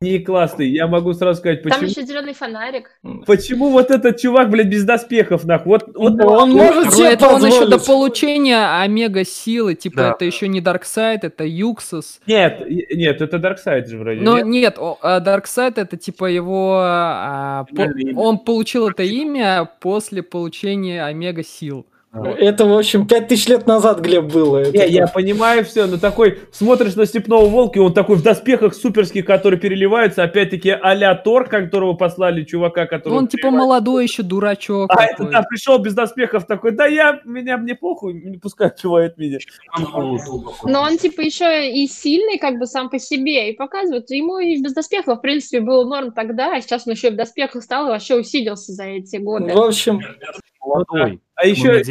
Не 0.02 0.18
классный. 0.18 0.68
Я 0.68 0.88
могу 0.88 1.14
сразу 1.14 1.38
сказать, 1.38 1.62
Там 1.62 1.72
почему, 1.72 1.88
еще 1.88 2.02
зеленый 2.02 2.34
фонарик. 2.34 2.90
почему 3.26 3.70
вот 3.70 3.90
этот 3.90 4.18
чувак, 4.20 4.50
блядь, 4.50 4.66
без 4.66 4.84
доспехов, 4.84 5.44
нахуй. 5.44 5.72
Вот, 5.72 5.86
вот 5.94 6.20
Он 6.22 6.50
может 6.50 6.84
Ну, 6.86 6.90
себе 6.90 7.12
это 7.12 7.28
он 7.28 7.36
еще 7.46 7.60
до 7.64 7.78
позволить. 7.78 7.86
получения 7.86 8.82
омега 8.82 9.24
силы, 9.24 9.74
типа 9.74 9.96
Да. 9.96 10.10
это 10.10 10.26
еще 10.26 10.48
не 10.48 10.60
Дарксайд, 10.60 11.24
это 11.24 11.44
Уксас. 11.44 12.20
Нет, 12.26 12.62
нет, 12.68 13.22
это 13.22 13.38
Дарксайд 13.38 13.88
же 13.88 13.96
вроде. 13.96 14.20
Но 14.20 14.38
нет? 14.40 14.76
нет, 14.78 14.78
Дарксайд 15.02 15.78
это 15.78 15.96
типа 15.96 16.26
его... 16.26 16.78
а, 16.78 17.64
по- 17.74 18.20
он 18.20 18.38
получил 18.40 18.88
это 18.90 19.02
имя 19.02 19.66
после 19.80 20.22
получения 20.22 21.02
омега 21.06 21.42
сил. 21.42 21.86
Это, 22.12 22.64
в 22.64 22.76
общем, 22.76 23.06
пять 23.06 23.28
тысяч 23.28 23.46
лет 23.46 23.66
назад, 23.66 24.00
Глеб, 24.00 24.24
было. 24.24 24.58
Это 24.58 24.86
я 24.86 25.04
так. 25.04 25.14
понимаю 25.14 25.64
все, 25.64 25.86
но 25.86 25.98
такой, 25.98 26.38
смотришь 26.50 26.94
на 26.96 27.04
Степного 27.04 27.46
Волка, 27.46 27.78
и 27.78 27.82
он 27.82 27.92
такой 27.92 28.16
в 28.16 28.22
доспехах 28.22 28.74
суперских, 28.74 29.26
которые 29.26 29.60
переливаются, 29.60 30.22
опять-таки 30.22 30.70
а-ля 30.70 31.14
Тор, 31.14 31.46
которого 31.46 31.92
послали 31.92 32.42
чувака, 32.44 32.86
который... 32.86 33.12
Он 33.12 33.28
типа 33.28 33.50
молодой 33.50 34.04
еще 34.04 34.22
дурачок. 34.22 34.90
А 34.90 35.04
это 35.04 35.24
да, 35.24 35.42
пришел 35.42 35.78
без 35.78 35.92
доспехов 35.94 36.46
такой, 36.46 36.72
да 36.72 36.86
я, 36.86 37.20
меня 37.24 37.58
мне 37.58 37.74
похуй, 37.74 38.14
не 38.14 38.38
пускай 38.38 38.70
убивает 38.96 39.18
меня. 39.18 39.38
Но 40.64 40.82
он 40.82 40.98
типа 40.98 41.20
еще 41.20 41.70
и 41.72 41.86
сильный 41.86 42.38
как 42.38 42.58
бы 42.58 42.66
сам 42.66 42.90
по 42.90 42.98
себе. 42.98 43.50
И 43.50 43.56
показывают, 43.56 44.10
ему 44.10 44.38
и 44.38 44.62
без 44.62 44.72
доспехов, 44.72 45.18
в 45.18 45.22
принципе, 45.22 45.60
было 45.60 45.84
норм 45.84 46.12
тогда, 46.12 46.56
а 46.56 46.60
сейчас 46.60 46.86
он 46.86 46.94
еще 46.94 47.08
и 47.08 47.10
в 47.10 47.16
доспехах 47.16 47.62
стал 47.62 47.86
и 47.86 47.90
вообще 47.90 48.16
усилился 48.16 48.72
за 48.72 48.84
эти 48.84 49.16
годы. 49.16 49.52
В 49.52 49.60
общем, 49.60 50.00
Молодой. 50.66 51.20
А 51.36 51.46
еще, 51.46 51.82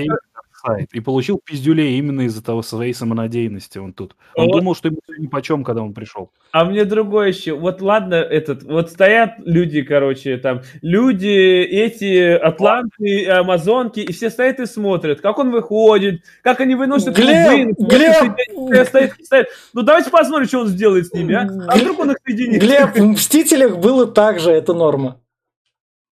и 0.91 1.00
получил 1.00 1.39
пиздюлей 1.43 1.98
именно 1.98 2.22
из-за 2.22 2.43
того 2.43 2.62
своей 2.62 2.93
самонадеянности 2.93 3.78
он 3.78 3.93
тут. 3.93 4.16
Он 4.36 4.48
Вот. 4.48 4.60
думал, 4.60 4.76
что 4.76 4.88
ему 4.88 4.98
ни 5.18 5.28
почем, 5.28 5.64
когда 5.64 5.82
он 5.82 5.93
пришел. 5.93 6.32
А 6.52 6.66
мне 6.66 6.86
другое 6.86 7.30
еще. 7.30 7.54
Вот 7.54 7.82
ладно, 7.82 8.16
этот, 8.16 8.64
вот 8.64 8.89
стоят 8.89 9.34
люди, 9.39 9.82
короче, 9.84 10.38
там, 10.38 10.62
люди, 10.82 11.28
эти 11.28 12.32
атланты, 12.32 13.28
амазонки, 13.28 14.00
и 14.00 14.12
все 14.12 14.30
стоят 14.30 14.60
и 14.60 14.66
смотрят, 14.66 15.22
как 15.22 15.38
он 15.38 15.52
выходит, 15.52 16.22
как 16.41 16.62
они 16.62 16.76
выносят 16.76 17.16
Глеб, 17.16 17.76
клубы, 17.76 17.89
Глеб! 17.89 18.16
стоят, 18.16 18.88
стоят, 18.88 19.12
стоят. 19.24 19.48
Ну 19.74 19.82
давайте 19.82 20.10
посмотрим, 20.10 20.48
что 20.48 20.62
он 20.62 20.68
сделает 20.68 21.08
с 21.08 21.14
ними, 21.14 21.36
а? 21.36 21.48
А 21.68 21.78
вдруг 21.78 22.00
он 22.00 22.12
их 22.12 22.18
соединит? 22.26 22.62
Глеб, 22.62 22.96
в 22.96 23.04
Мстителях 23.04 23.78
было 23.78 24.08
так 24.08 24.39
же, 24.39 24.52
это 24.52 24.74
норма. 24.74 25.20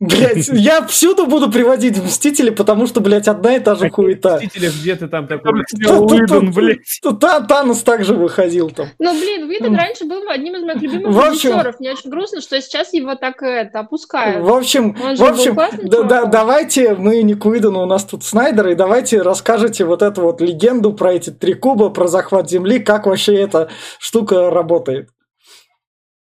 Блять, 0.04 0.48
я 0.54 0.86
всюду 0.86 1.28
буду 1.28 1.50
приводить 1.50 1.98
Мстители, 1.98 2.50
потому 2.50 2.88
что, 2.88 3.00
блядь, 3.00 3.28
одна 3.28 3.56
и 3.56 3.60
та 3.60 3.76
же 3.76 3.90
хуета. 3.90 4.36
Мстители, 4.36 4.68
где 4.68 4.96
ты 4.96 5.08
там 5.08 5.28
такой? 5.28 5.52
Уидон, 5.54 6.52
блядь. 6.52 6.80
Танос 7.48 7.84
также 7.84 8.14
выходил 8.14 8.70
там. 8.70 8.88
Ну, 9.00 9.14
блин, 9.14 9.50
Уидон 9.50 9.76
раньше 9.76 10.06
был 10.06 10.28
одним 10.30 10.56
из 10.56 10.64
моих 10.64 10.82
любимых 10.82 11.16
В 11.16 11.20
общем- 11.20 11.52
режиссеров. 11.52 11.80
Мне 11.80 11.92
очень 11.92 12.10
грустно, 12.10 12.42
что 12.42 12.60
сейчас 12.62 12.94
его 12.94 13.16
так 13.16 13.42
это 13.42 13.80
опускают. 13.80 14.44
В 14.44 14.54
общем, 14.54 14.94
в 14.94 15.24
общем, 15.24 15.56
давайте 16.30 16.96
мы 16.96 17.24
не 17.24 17.36
к 17.36 17.46
Уидону, 17.46 17.84
у 17.84 17.86
нас 17.86 18.04
тут 18.04 18.24
Снайдер, 18.24 18.68
и 18.70 18.76
давайте 18.76 19.22
расскажете 19.22 19.86
вот 19.86 20.02
эту 20.02 20.22
вот 20.22 20.42
легенду 20.42 20.94
про 20.94 21.14
эти 21.14 21.30
три 21.30 21.54
куба, 21.54 21.90
про 21.90 22.08
захват 22.08 22.50
Земли, 22.50 22.80
как 22.80 23.06
вообще 23.06 23.36
эта 23.36 23.70
штука 24.00 24.50
работает. 24.50 25.10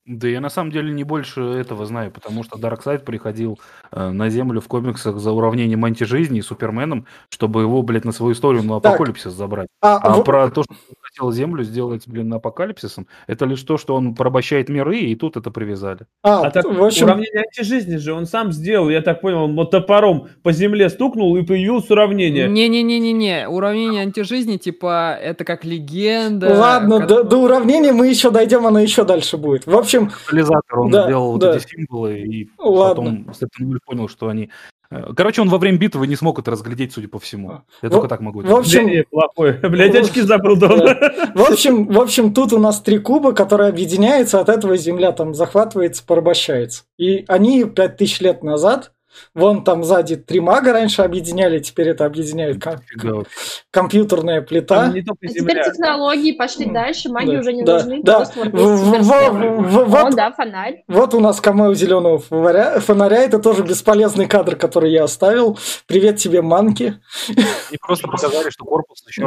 Да 0.06 0.28
я 0.28 0.42
на 0.42 0.50
самом 0.50 0.70
деле 0.70 0.92
не 0.92 1.06
больше 1.06 1.42
этого 1.42 1.86
знаю, 1.86 2.12
потому 2.12 2.44
что 2.44 2.58
Дарксайд 2.58 3.06
приходил 3.06 3.58
э, 3.90 4.10
на 4.10 4.28
Землю 4.30 4.60
в 4.60 4.68
комиксах 4.68 5.18
за 5.18 5.32
уравнением 5.32 5.86
антижизни 5.86 6.40
и 6.40 6.42
Суперменом, 6.42 7.06
чтобы 7.30 7.62
его, 7.62 7.82
блядь, 7.84 8.04
на 8.04 8.12
свою 8.12 8.34
историю 8.34 8.64
на 8.64 8.82
Так. 8.82 8.96
апокалипсис 8.96 9.32
забрать. 9.32 9.70
А, 9.82 9.96
А 10.04 10.14
в- 10.16 10.24
про 10.26 10.50
то, 10.50 10.64
что 10.64 10.74
он 10.74 10.96
хотел 11.02 11.32
Землю 11.32 11.64
сделать, 11.64 12.04
блин, 12.06 12.34
апокалипсисом, 12.34 13.08
это 13.28 13.46
лишь 13.46 13.62
то, 13.64 13.78
что 13.78 13.96
он 13.96 14.14
порабощает 14.14 14.68
миры, 14.68 14.98
и 15.00 15.16
тут 15.16 15.38
это 15.38 15.52
привязали. 15.52 16.00
а, 16.22 16.48
А 16.48 16.52
так 16.52 16.66
в 16.66 16.84
общем, 16.84 17.06
уравнение 17.06 17.44
антижизни 17.46 17.96
же 17.96 18.12
он 18.14 18.26
сам 18.26 18.52
сделал, 18.52 18.90
я 18.90 19.02
так 19.02 19.22
понял, 19.22 19.44
он 19.44 19.56
вот 19.56 19.72
топором 19.72 20.28
по 20.42 20.52
земле 20.52 20.90
стукнул 20.90 21.38
и 21.38 21.44
появилось 21.44 21.90
уравнение. 21.90 22.50
Не-не-не-не-не, 22.50 23.48
уравнение 23.48 24.02
антижизни, 24.02 24.58
типа, 24.58 25.18
это 25.22 25.46
как 25.46 25.64
легенда. 25.64 26.54
ладно, 26.60 27.00
как- 27.00 27.08
до, 27.08 27.24
до 27.24 27.38
уравнения 27.38 27.94
мы 27.94 28.10
еще 28.10 28.32
дойдем, 28.32 28.68
оно 28.68 28.80
еще 28.80 29.06
дальше 29.06 29.38
будет. 29.38 29.66
В 29.66 29.74
общем, 29.74 29.93
Катализатор, 30.00 30.80
он 30.80 30.92
Да, 30.92 31.04
сделал 31.06 31.32
вот 31.34 31.42
да. 31.42 31.56
эти 31.56 31.66
символы, 31.68 32.20
и 32.20 32.50
Ладно. 32.58 32.96
потом 33.26 33.34
Степан 33.34 33.80
понял, 33.86 34.08
что 34.08 34.30
они... 34.30 34.50
э, 34.90 35.14
Короче, 35.16 35.42
он 35.42 35.50
во 35.50 35.58
время 35.58 35.78
битвы 35.78 36.08
не 36.08 36.16
смог 36.16 36.40
это 36.40 36.52
разглядеть, 36.52 36.94
судя 36.94 37.08
по 37.10 37.20
всему. 37.20 37.62
Я 37.82 37.90
В- 37.90 37.92
только 37.92 38.08
так 38.08 38.22
могу 38.22 38.42
в 38.42 38.56
общем, 38.56 38.70
Зрение 38.72 39.04
плохое. 39.10 39.54
Блядь, 39.64 39.96
очки 39.96 40.22
забыл 40.22 40.56
дома. 40.56 40.96
В 41.36 41.52
общем, 41.52 41.88
в 41.88 42.00
общем, 42.00 42.34
тут 42.34 42.54
у 42.54 42.60
нас 42.60 42.82
три 42.82 43.00
куба, 43.00 43.34
которые 43.34 43.70
объединяются, 43.70 44.40
от 44.40 44.50
этого 44.50 44.78
Земля 44.78 45.12
там 45.12 45.34
захватывается, 45.34 46.04
порабощается. 46.06 46.84
И 46.98 47.26
они 47.28 47.66
пять 47.66 47.98
тысяч 47.98 48.22
лет 48.22 48.44
назад, 48.44 48.93
вон 49.34 49.64
там 49.64 49.84
сзади 49.84 50.16
три 50.16 50.40
мага 50.40 50.74
раньше 50.74 51.02
объединяли, 51.02 51.60
теперь 51.60 51.90
это 51.90 52.06
объединяет 52.06 52.62
ком- 52.64 53.26
компьютерная 53.72 54.42
плита. 54.42 54.86
А 54.86 54.92
теперь 54.92 55.64
технологии 55.64 56.32
пошли 56.34 56.66
дальше, 56.66 57.10
маги 57.10 57.32
Да, 57.32 57.40
уже 57.40 57.54
не 57.54 57.64
да, 57.64 57.74
нужны. 57.76 58.02
да. 58.04 58.18
просто 58.18 58.40
вот 58.40 58.50
В- 58.50 58.58
в- 58.58 59.02
в- 59.02 59.90
в- 59.90 59.96
О, 59.96 60.04
вот- 60.04 60.16
да, 60.16 60.32
фонарь. 60.32 60.84
Вот 60.88 61.14
у 61.14 61.20
нас 61.20 61.42
камео 61.42 61.74
зеленого 61.74 62.20
фонаря, 62.20 62.80
фонаря. 62.80 63.24
Это 63.24 63.40
тоже 63.40 63.64
бесполезный 63.64 64.28
кадр, 64.28 64.56
который 64.56 64.92
я 64.92 65.04
оставил. 65.04 65.58
Привет 65.88 66.18
тебе, 66.18 66.42
манки. 66.42 67.00
Они 67.30 67.78
просто 67.82 68.08
показали, 68.08 68.50
что 68.50 68.66
корпус 68.66 69.04
еще 69.08 69.22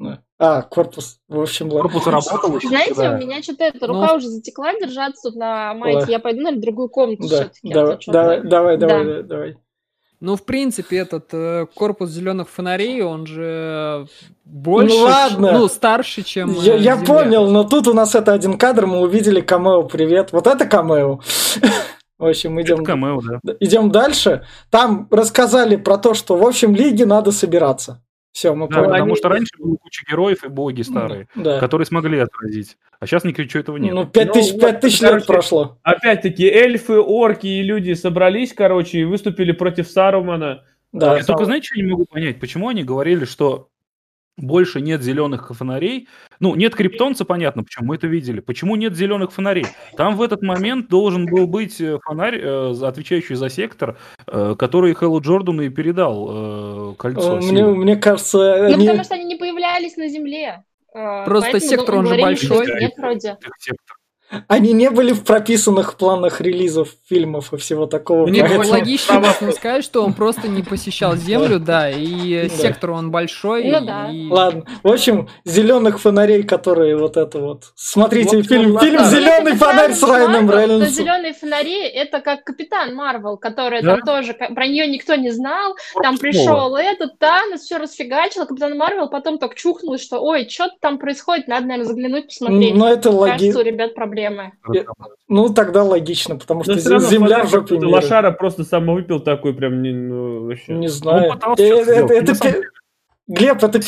Да. 0.00 0.20
А, 0.38 0.62
корпус. 0.62 1.18
В 1.28 1.40
общем, 1.40 1.66
ладно. 1.70 1.90
Корпус 1.90 2.06
работал 2.06 2.56
еще 2.56 2.68
Знаете, 2.68 2.94
тогда. 2.94 3.14
у 3.14 3.18
меня 3.18 3.42
что-то 3.42 3.64
эта 3.64 3.86
Ну, 3.86 4.00
рука 4.00 4.14
уже 4.14 4.28
затекла 4.28 4.72
держаться 4.74 5.28
тут 5.28 5.38
на 5.38 5.74
майке. 5.74 5.98
Ой. 5.98 6.06
Я 6.08 6.18
пойду, 6.18 6.38
наверное, 6.40 6.58
в 6.58 6.62
другую 6.62 6.88
комнату 6.88 7.22
Да, 7.28 7.36
все-таки. 7.36 7.72
давай, 7.72 7.98
давай, 8.06 8.42
давай, 8.42 8.76
Да. 8.78 8.86
давай, 8.88 9.04
давай, 9.04 9.22
давай. 9.24 9.56
Ну, 10.20 10.36
в 10.36 10.44
принципе, 10.44 10.98
этот 10.98 11.32
э, 11.32 11.66
корпус 11.74 12.10
зеленых 12.10 12.48
фонарей, 12.50 13.02
он 13.02 13.26
же 13.26 14.06
больше, 14.44 14.94
Ну, 14.96 15.02
ладно. 15.04 15.52
ну, 15.52 15.68
старше, 15.68 16.22
чем... 16.22 16.52
Я, 16.60 16.74
э, 16.76 16.78
я 16.78 16.96
Земля. 16.96 17.06
понял, 17.06 17.50
но 17.50 17.64
тут 17.64 17.88
у 17.88 17.94
нас 17.94 18.14
это 18.14 18.32
один 18.34 18.58
кадр, 18.58 18.86
мы 18.86 19.00
увидели 19.00 19.40
камео. 19.40 19.82
Привет. 19.84 20.32
Вот 20.32 20.46
это 20.46 20.66
камео. 20.66 21.20
В 22.18 22.26
общем, 22.26 22.60
идем, 22.60 22.84
камео, 22.84 23.20
да. 23.42 23.54
идем 23.60 23.90
дальше. 23.90 24.44
Там 24.68 25.08
рассказали 25.10 25.76
про 25.76 25.96
то, 25.96 26.12
что, 26.12 26.36
в 26.36 26.46
общем, 26.46 26.74
лиге 26.74 27.06
надо 27.06 27.32
собираться. 27.32 28.02
Все, 28.32 28.54
мы 28.54 28.68
Да, 28.68 28.76
поняли. 28.76 28.90
потому 28.92 29.04
они- 29.06 29.16
что 29.16 29.28
раньше 29.28 29.50
было 29.58 29.76
куча 29.76 30.04
героев 30.08 30.44
и 30.44 30.48
боги 30.48 30.82
старые, 30.82 31.26
Да. 31.34 31.58
которые 31.58 31.86
смогли 31.86 32.18
отразить. 32.20 32.76
А 33.00 33.06
сейчас 33.06 33.24
ничего 33.24 33.60
этого 33.60 33.76
нет. 33.76 33.92
Ну, 33.94 34.06
пять 34.06 34.28
Ну, 34.28 34.34
тысяч, 34.34 35.00
лет 35.00 35.10
короче, 35.10 35.26
прошло. 35.26 35.78
Опять-таки, 35.82 36.44
эльфы, 36.46 36.98
орки 37.00 37.46
и 37.48 37.62
люди 37.62 37.92
собрались, 37.94 38.52
короче, 38.52 39.00
и 39.00 39.04
выступили 39.04 39.52
против 39.52 39.88
Сарумана. 39.88 40.64
Да. 40.92 41.16
Я 41.16 41.24
только, 41.24 41.44
знаете, 41.44 41.68
что 41.68 41.80
не 41.80 41.88
могу 41.90 42.04
понять? 42.04 42.38
Почему 42.40 42.68
они 42.68 42.84
говорили, 42.84 43.24
что 43.24 43.68
больше 44.40 44.80
нет 44.80 45.02
зеленых 45.02 45.50
фонарей? 45.54 46.08
Ну, 46.40 46.54
нет 46.54 46.74
криптонца, 46.74 47.24
понятно, 47.24 47.62
почему 47.64 47.86
мы 47.88 47.96
это 47.96 48.06
видели. 48.06 48.40
Почему 48.40 48.76
нет 48.76 48.94
зеленых 48.96 49.32
фонарей? 49.32 49.66
Там 49.96 50.16
в 50.16 50.22
этот 50.22 50.42
момент 50.42 50.88
должен 50.88 51.26
был 51.26 51.46
быть 51.46 51.80
э, 51.80 51.98
фонарь, 52.02 52.38
э, 52.42 52.74
отвечающий 52.82 53.34
за 53.36 53.48
сектор, 53.50 53.96
э, 54.26 54.54
который 54.58 54.94
Хэллу 54.94 55.20
Джордану 55.20 55.62
и 55.62 55.68
передал 55.68 56.92
э, 56.92 56.94
кольцо. 56.96 57.36
Мне, 57.36 57.64
мне 57.64 57.96
кажется, 57.96 58.38
Ну, 58.38 58.74
они- 58.74 58.86
потому 58.86 59.04
что 59.04 59.14
они 59.14 59.24
не 59.24 59.36
появлялись 59.36 59.96
на 59.96 60.08
Земле. 60.08 60.64
Просто 60.92 61.50
поэтому 61.52 61.70
сектор, 61.70 61.94
он 61.96 62.06
же 62.08 62.18
большой. 62.20 62.66
Нет, 62.80 62.92
вроде. 62.96 63.36
Сектор. 63.60 63.96
Они 64.48 64.72
не 64.72 64.90
были 64.90 65.12
в 65.12 65.24
прописанных 65.24 65.96
планах 65.96 66.40
релизов 66.40 66.90
фильмов 67.08 67.52
и 67.52 67.56
всего 67.56 67.86
такого. 67.86 68.26
Мне 68.26 68.40
поэтому- 68.42 68.62
было 68.64 68.70
логично 68.72 69.22
честно 69.24 69.52
сказать, 69.52 69.84
что 69.84 70.02
он 70.04 70.12
просто 70.12 70.48
не 70.48 70.62
посещал 70.62 71.16
Землю, 71.16 71.58
да, 71.58 71.90
и 71.90 72.42
Да. 72.42 72.48
сектор 72.48 72.90
он 72.92 73.10
большой. 73.10 73.64
Ну 73.64 73.80
да. 73.84 74.08
и- 74.10 74.28
Ладно. 74.28 74.64
В 74.82 74.88
общем, 74.88 75.28
зеленых 75.44 76.00
фонарей, 76.00 76.42
которые 76.44 76.96
вот 76.96 77.16
это 77.16 77.38
вот. 77.40 77.64
Смотрите 77.74 78.36
Вот 78.38 78.46
фильм, 78.46 78.78
фильм. 78.78 79.04
Зеленый 79.04 79.54
фонарь 79.54 79.92
с 79.92 80.02
Райаном 80.02 80.50
Рейнольдсом. 80.50 80.94
Зеленые 80.94 81.32
фонари 81.34 81.82
это 81.88 82.20
как 82.20 82.44
Капитан 82.44 82.94
Марвел, 82.94 83.36
который 83.36 83.82
Да? 83.82 83.96
там 83.96 84.02
тоже 84.02 84.34
про 84.34 84.66
нее 84.66 84.86
никто 84.86 85.14
не 85.16 85.30
знал. 85.30 85.74
Там 86.02 86.18
пришел 86.18 86.76
этот 86.76 87.18
Танос, 87.18 87.62
все 87.62 87.78
расфигачил, 87.78 88.46
Капитан 88.46 88.76
Марвел 88.76 89.08
потом 89.08 89.38
так 89.38 89.54
чухнулось, 89.54 90.02
что 90.02 90.20
ой, 90.20 90.48
что 90.48 90.68
там 90.80 90.98
происходит, 90.98 91.48
надо, 91.48 91.66
наверное, 91.66 91.88
заглянуть, 91.88 92.26
посмотреть. 92.28 92.74
Но 92.74 92.86
это 92.88 92.94
Кажется, 92.96 93.10
у 93.10 93.20
логично. 93.20 93.60
ребят 93.62 93.94
проблемы. 93.94 94.19
Нового. 94.28 95.14
Ну, 95.28 95.48
тогда 95.54 95.82
логично, 95.84 96.36
потому 96.36 96.64
что 96.64 96.72
равно 96.90 97.08
Земля 97.08 97.44
в 97.44 97.48
жопе 97.50 97.76
мира. 97.78 97.88
Лошара 97.88 98.30
просто 98.32 98.64
самовыпил 98.64 99.20
такой 99.20 99.54
прям, 99.54 99.82
не, 99.82 99.92
ну, 99.92 100.46
вообще. 100.46 100.72
Не 100.74 100.88
знаю. 100.88 101.32
пытался 101.32 101.62
Э, 101.62 101.66
что-то 101.76 101.92
это- 101.92 102.14
это 102.14 102.34
самом 102.34 102.54
пя- 102.54 102.62
Глеб, 103.30 103.62
это 103.62 103.78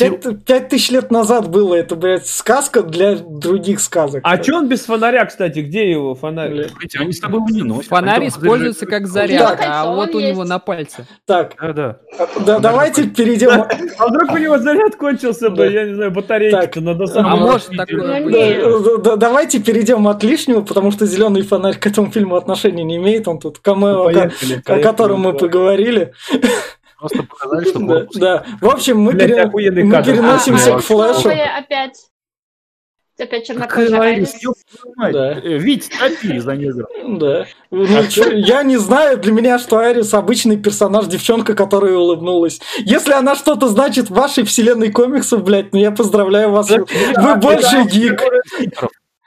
пять, 0.45 0.69
тысяч 0.69 0.89
лет 0.89 1.11
назад 1.11 1.49
было. 1.49 1.75
Это, 1.75 1.97
блядь, 1.97 2.25
сказка 2.27 2.81
для 2.81 3.17
других 3.17 3.81
сказок. 3.81 4.21
А 4.23 4.37
че 4.37 4.53
он 4.55 4.69
без 4.69 4.85
фонаря, 4.85 5.25
кстати? 5.25 5.59
Где 5.59 5.91
его 5.91 6.15
фонарь? 6.15 6.67
Они 6.97 7.11
с 7.11 7.19
тобой 7.19 7.41
не 7.51 7.61
носят. 7.61 7.89
Фонарь 7.89 8.29
используется 8.29 8.85
как 8.85 9.05
заряд, 9.05 9.57
Так. 9.57 9.59
а 9.65 9.93
вот 9.93 10.15
у 10.15 10.21
него 10.21 10.45
на 10.45 10.59
пальце. 10.59 11.05
Так, 11.25 11.55
Да, 11.59 11.73
да. 11.73 11.97
да, 12.45 12.59
давайте 12.59 13.03
перейдем. 13.03 13.49
А 13.99 14.07
вдруг 14.07 14.31
у 14.31 14.37
него 14.37 14.57
заряд 14.59 14.95
кончился 14.95 15.49
бы, 15.49 15.57
Да. 15.57 15.65
я 15.65 15.85
не 15.87 15.93
знаю, 15.95 16.11
батарейки-то 16.11 16.79
надо 16.79 17.03
А 17.03 17.07
самое- 17.07 17.41
может 17.43 17.67
такое 17.75 19.17
Давайте 19.17 19.59
перейдем 19.59 20.07
от 20.07 20.23
лишнего, 20.23 20.61
потому 20.61 20.89
что 20.91 21.05
зеленый 21.05 21.41
фонарь 21.41 21.77
к 21.77 21.85
этому 21.85 22.09
фильму 22.11 22.37
отношения 22.37 22.85
не 22.85 22.95
имеет. 22.95 23.27
Он 23.27 23.39
тут 23.39 23.59
камео, 23.59 24.07
о 24.07 24.79
котором 24.79 25.19
мы 25.21 25.33
поговорили. 25.33 26.13
Просто 27.03 27.23
показали, 27.23 27.65
что 27.65 27.79
Да, 27.79 27.85
корпус 27.85 28.15
да. 28.15 28.45
В 28.61 28.67
общем, 28.67 28.97
мы, 28.99 29.11
переносимся 29.11 30.75
А, 30.75 30.79
к 30.79 30.83
флешу. 30.83 31.29
опять. 31.57 31.99
Опять 33.19 33.45
чернокожая. 33.45 34.25
Да. 35.11 35.33
Э, 35.33 35.57
Вить, 35.57 35.91
топи 35.99 36.39
за 36.39 36.55
негра. 36.55 36.87
Да. 37.05 37.45
Ну, 37.71 38.07
чё, 38.07 38.31
я 38.31 38.63
не 38.63 38.77
знаю, 38.77 39.17
для 39.17 39.33
меня, 39.33 39.59
что 39.59 39.79
Айрис 39.79 40.13
обычный 40.13 40.55
персонаж, 40.55 41.07
девчонка, 41.07 41.55
которая 41.55 41.93
улыбнулась. 41.93 42.61
Если 42.77 43.11
она 43.11 43.35
что-то 43.35 43.67
значит 43.67 44.09
в 44.09 44.13
вашей 44.13 44.45
вселенной 44.45 44.89
комиксов, 44.89 45.43
блядь, 45.43 45.73
ну 45.73 45.79
я 45.79 45.91
поздравляю 45.91 46.51
вас. 46.51 46.69
Вы 46.69 47.35
больше 47.35 47.83
гик. 47.91 48.23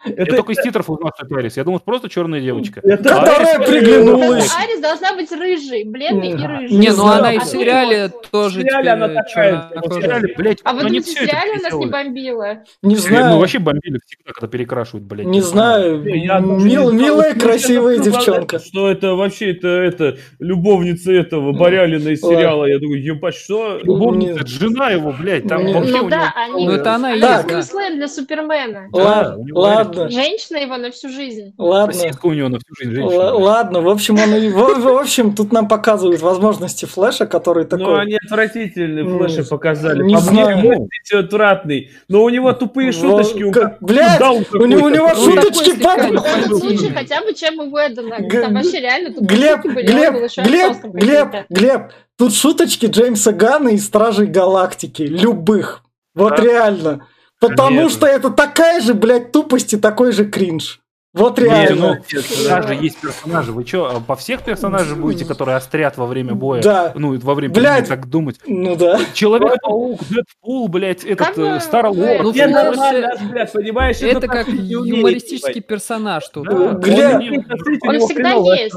Я 0.06 0.12
Это, 0.24 0.36
только 0.36 0.52
из 0.52 0.58
титров 0.62 0.88
узнал, 0.90 1.12
что 1.16 1.26
это 1.26 1.36
Арис. 1.36 1.56
Я 1.56 1.64
думал, 1.64 1.80
просто 1.80 2.08
черная 2.08 2.40
девочка. 2.40 2.80
это 2.82 3.02
Которая 3.02 3.58
приглянулась. 3.58 4.54
Арис 4.56 4.80
должна 4.80 5.14
быть 5.14 5.30
рыжий, 5.32 5.84
бледный 5.84 6.30
и 6.30 6.34
рыжий. 6.46 6.76
Не, 6.76 6.90
ну 6.90 7.06
она 7.06 7.32
и 7.32 7.38
в 7.38 7.42
А 7.42 7.46
сериале 7.46 8.10
тоже 8.30 8.60
В 8.60 8.62
сериале 8.62 8.90
она 8.90 9.08
такая, 9.08 9.24
чернокожая. 9.70 9.88
в 9.88 10.02
сериале, 10.02 10.34
блядь, 10.36 10.58
А 10.64 10.72
думаете, 10.72 11.00
все 11.00 11.12
в 11.20 11.28
сериале 11.28 11.52
у 11.58 11.62
нас 11.62 11.72
не 11.72 11.86
бомбило? 11.86 12.46
Не 12.82 12.94
Мы 12.94 13.00
знаю. 13.00 13.38
вообще 13.38 13.58
бомбили 13.58 14.00
всегда, 14.06 14.32
когда 14.32 14.48
перекрашивают, 14.48 15.04
блядь. 15.06 15.26
Не 15.26 15.40
знаю. 15.40 16.04
Я 16.04 16.38
милая, 16.40 17.32
что 17.32 17.40
красивая 17.40 17.94
это 17.96 18.04
девчонка. 18.10 18.58
Что 18.58 18.90
это 18.90 19.14
вообще, 19.14 19.52
это, 19.52 19.68
это 19.68 20.16
любовница 20.38 21.12
этого 21.12 21.52
Барялина 21.52 22.08
из 22.10 22.20
сериала. 22.20 22.64
Я 22.66 22.78
думаю, 22.78 23.02
ебать, 23.02 23.34
что? 23.34 23.78
Любовница, 23.82 24.40
это 24.40 24.46
жена 24.46 24.90
его, 24.90 25.12
блядь, 25.18 25.46
там 25.48 25.64
Не. 25.64 25.74
вообще 25.74 25.92
Ну 25.92 26.04
у 26.06 26.08
да, 26.08 26.16
него- 26.16 26.26
они... 26.56 26.66
Ну, 26.66 26.72
это 26.72 26.94
она 26.94 27.12
и 27.14 27.18
есть, 27.20 27.46
да. 27.48 27.62
Для 27.96 28.08
Супермена. 28.08 28.88
Ладно, 28.92 29.95
ладно, 30.02 30.10
Женщина 30.22 30.56
его 30.58 30.76
на 30.76 30.90
всю 30.90 31.08
жизнь. 31.08 31.54
ладно. 31.58 31.92
Сосиска 31.92 32.26
у 32.26 32.32
него 32.32 32.48
на 32.48 32.58
всю 32.58 32.74
жизнь 32.78 33.00
Л- 33.00 33.10
женщина. 33.10 33.34
Ладно, 33.34 33.80
в 33.80 33.88
общем, 33.88 34.14
он, 34.18 34.50
в, 34.50 34.80
в 34.82 34.98
общем, 34.98 35.34
тут 35.34 35.52
нам 35.52 35.68
показывают 35.68 36.20
возможности 36.22 36.84
Флэша, 36.84 37.26
который 37.26 37.64
Ну, 37.64 37.68
такой... 37.70 38.00
они 38.02 38.16
отвратительные 38.24 39.04
Ну, 39.04 39.18
флеши 39.18 39.44
показали. 39.44 40.02
не 40.02 40.14
По 40.14 40.20
знаю. 40.20 40.58
мне, 40.58 40.70
Мэтти 40.70 41.14
отвратный. 41.16 41.90
Но 42.08 42.22
у 42.24 42.28
него 42.28 42.52
тупые 42.52 42.92
шуточки. 42.92 43.42
Во- 43.42 43.46
он 43.48 43.52
как- 43.52 43.76
блядь, 43.80 44.20
у 44.20 44.64
него, 44.66 44.86
у 44.86 44.88
него. 44.88 45.10
Ну, 45.14 45.24
шуточки 45.30 45.82
падают. 45.82 46.20
В 46.20 46.58
случае 46.58 46.90
хотя 46.92 47.20
бы 47.22 47.34
чем 47.34 47.60
и 47.62 47.72
Уэддена. 47.72 48.16
Там 48.42 48.54
вообще 48.54 48.80
реально 48.80 49.12
тупые 49.12 49.26
Глеб, 49.28 49.64
Глеб, 49.64 50.14
Глеб, 50.38 50.76
Глеб. 50.94 51.28
Глеб, 51.48 51.82
тут 52.16 52.34
шуточки 52.34 52.86
Джеймса 52.86 53.32
Гана 53.32 53.68
и 53.70 53.78
Стражей 53.78 54.26
Галактики, 54.26 55.02
любых. 55.02 55.82
Вот 56.14 56.36
Да. 56.36 56.42
реально. 56.42 57.06
Потому 57.40 57.68
Конечно. 57.68 57.90
что 57.90 58.06
это 58.06 58.30
такая 58.30 58.80
же, 58.80 58.94
блядь, 58.94 59.32
тупость 59.32 59.74
и 59.74 59.76
такой 59.76 60.12
же 60.12 60.24
кринж. 60.24 60.80
Вот 61.16 61.38
реально. 61.38 61.94
ну, 61.94 62.02
персонажи 62.06 62.74
есть 62.74 63.00
персонажи. 63.00 63.50
Вы 63.50 63.66
что, 63.66 64.02
по 64.06 64.16
всех 64.16 64.42
персонажей 64.42 64.96
будете, 64.96 65.24
которые 65.24 65.56
острят 65.56 65.96
во 65.96 66.04
время 66.04 66.34
боя? 66.34 66.60
Да. 66.62 66.92
Ну, 66.94 67.14
и 67.14 67.18
во 67.18 67.34
время 67.34 67.54
Блядь. 67.54 67.88
так 67.88 68.06
думать. 68.06 68.38
Ну 68.46 68.76
да. 68.76 69.00
Человек-паук, 69.14 69.98
Дэдпул, 70.10 70.68
блядь, 70.68 71.04
этот 71.04 71.28
Как 71.28 71.36
бы, 71.36 71.58
Стар 71.60 71.86
э, 71.86 72.22
Ну, 72.22 72.34
смысле, 72.34 72.46
нормально, 72.48 73.12
блядь, 73.30 73.50
понимаешь? 73.50 74.02
Это 74.02 74.28
как 74.28 74.48
не 74.48 74.76
умеет, 74.76 74.96
юмористический 74.98 75.62
персонаж 75.62 76.28
тут. 76.28 76.48
Да. 76.48 76.72
Глеб, 76.74 77.46
Он 77.82 77.96
Он 77.96 78.00
всегда 78.00 78.32
есть. 78.32 78.76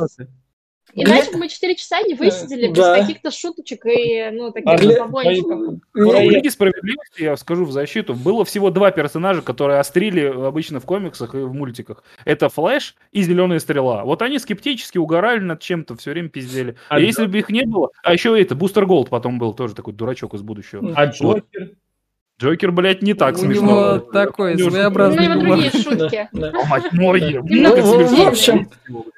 Иначе 0.93 1.31
бы 1.31 1.39
мы 1.39 1.49
4 1.49 1.75
часа 1.75 2.01
не 2.01 2.13
высидели 2.13 2.67
без 2.67 2.83
каких-то 2.83 3.31
шуточек 3.31 3.85
и, 3.85 4.29
ну, 4.31 4.51
таких 4.51 4.79
Глеб, 4.79 4.97
слабончиков. 4.97 5.79
В 5.93 5.99
Не- 5.99 6.29
Лиге 6.29 6.49
справедливости, 6.51 7.21
я 7.23 7.37
скажу 7.37 7.65
в 7.65 7.71
защиту, 7.71 8.13
было 8.13 8.45
всего 8.45 8.69
два 8.69 8.91
персонажа, 8.91 9.41
которые 9.41 9.79
острили 9.79 10.25
обычно 10.25 10.79
в 10.79 10.85
комиксах 10.85 11.35
и 11.35 11.39
в 11.39 11.53
мультиках. 11.53 12.03
Это 12.25 12.49
Флэш 12.49 12.95
и 13.11 13.21
Зеленая 13.21 13.59
Стрела. 13.59 14.03
Вот 14.03 14.21
они 14.21 14.39
скептически 14.39 14.97
угорали 14.97 15.39
над 15.39 15.61
чем-то, 15.61 15.95
все 15.95 16.11
время 16.11 16.29
пиздели. 16.29 16.75
А 16.89 16.99
И 16.99 17.05
если 17.05 17.25
бы 17.25 17.39
их 17.39 17.49
не 17.49 17.63
было... 17.65 17.89
А 18.03 18.13
еще 18.13 18.39
это, 18.39 18.55
Бустер 18.55 18.85
Голд 18.85 19.09
потом 19.09 19.39
был, 19.39 19.53
тоже 19.53 19.75
такой 19.75 19.93
дурачок 19.93 20.33
из 20.33 20.41
будущего. 20.41 20.93
А 20.95 21.05
Джокер? 21.05 21.71
Джокер, 22.39 22.71
блядь, 22.71 23.01
не 23.01 23.13
так 23.13 23.35
У 23.35 23.39
смешно. 23.39 23.61
него 23.67 23.97
такой 23.99 24.55
Ну, 24.55 24.65
Ну, 24.65 24.71
своеобразный 24.71 25.27
вот 25.27 25.35
юмор. 25.43 25.47
другие 25.59 25.71
шутки. 25.71 26.29
Ну, 26.31 27.75
в- 27.75 28.27
общем, 28.27 28.69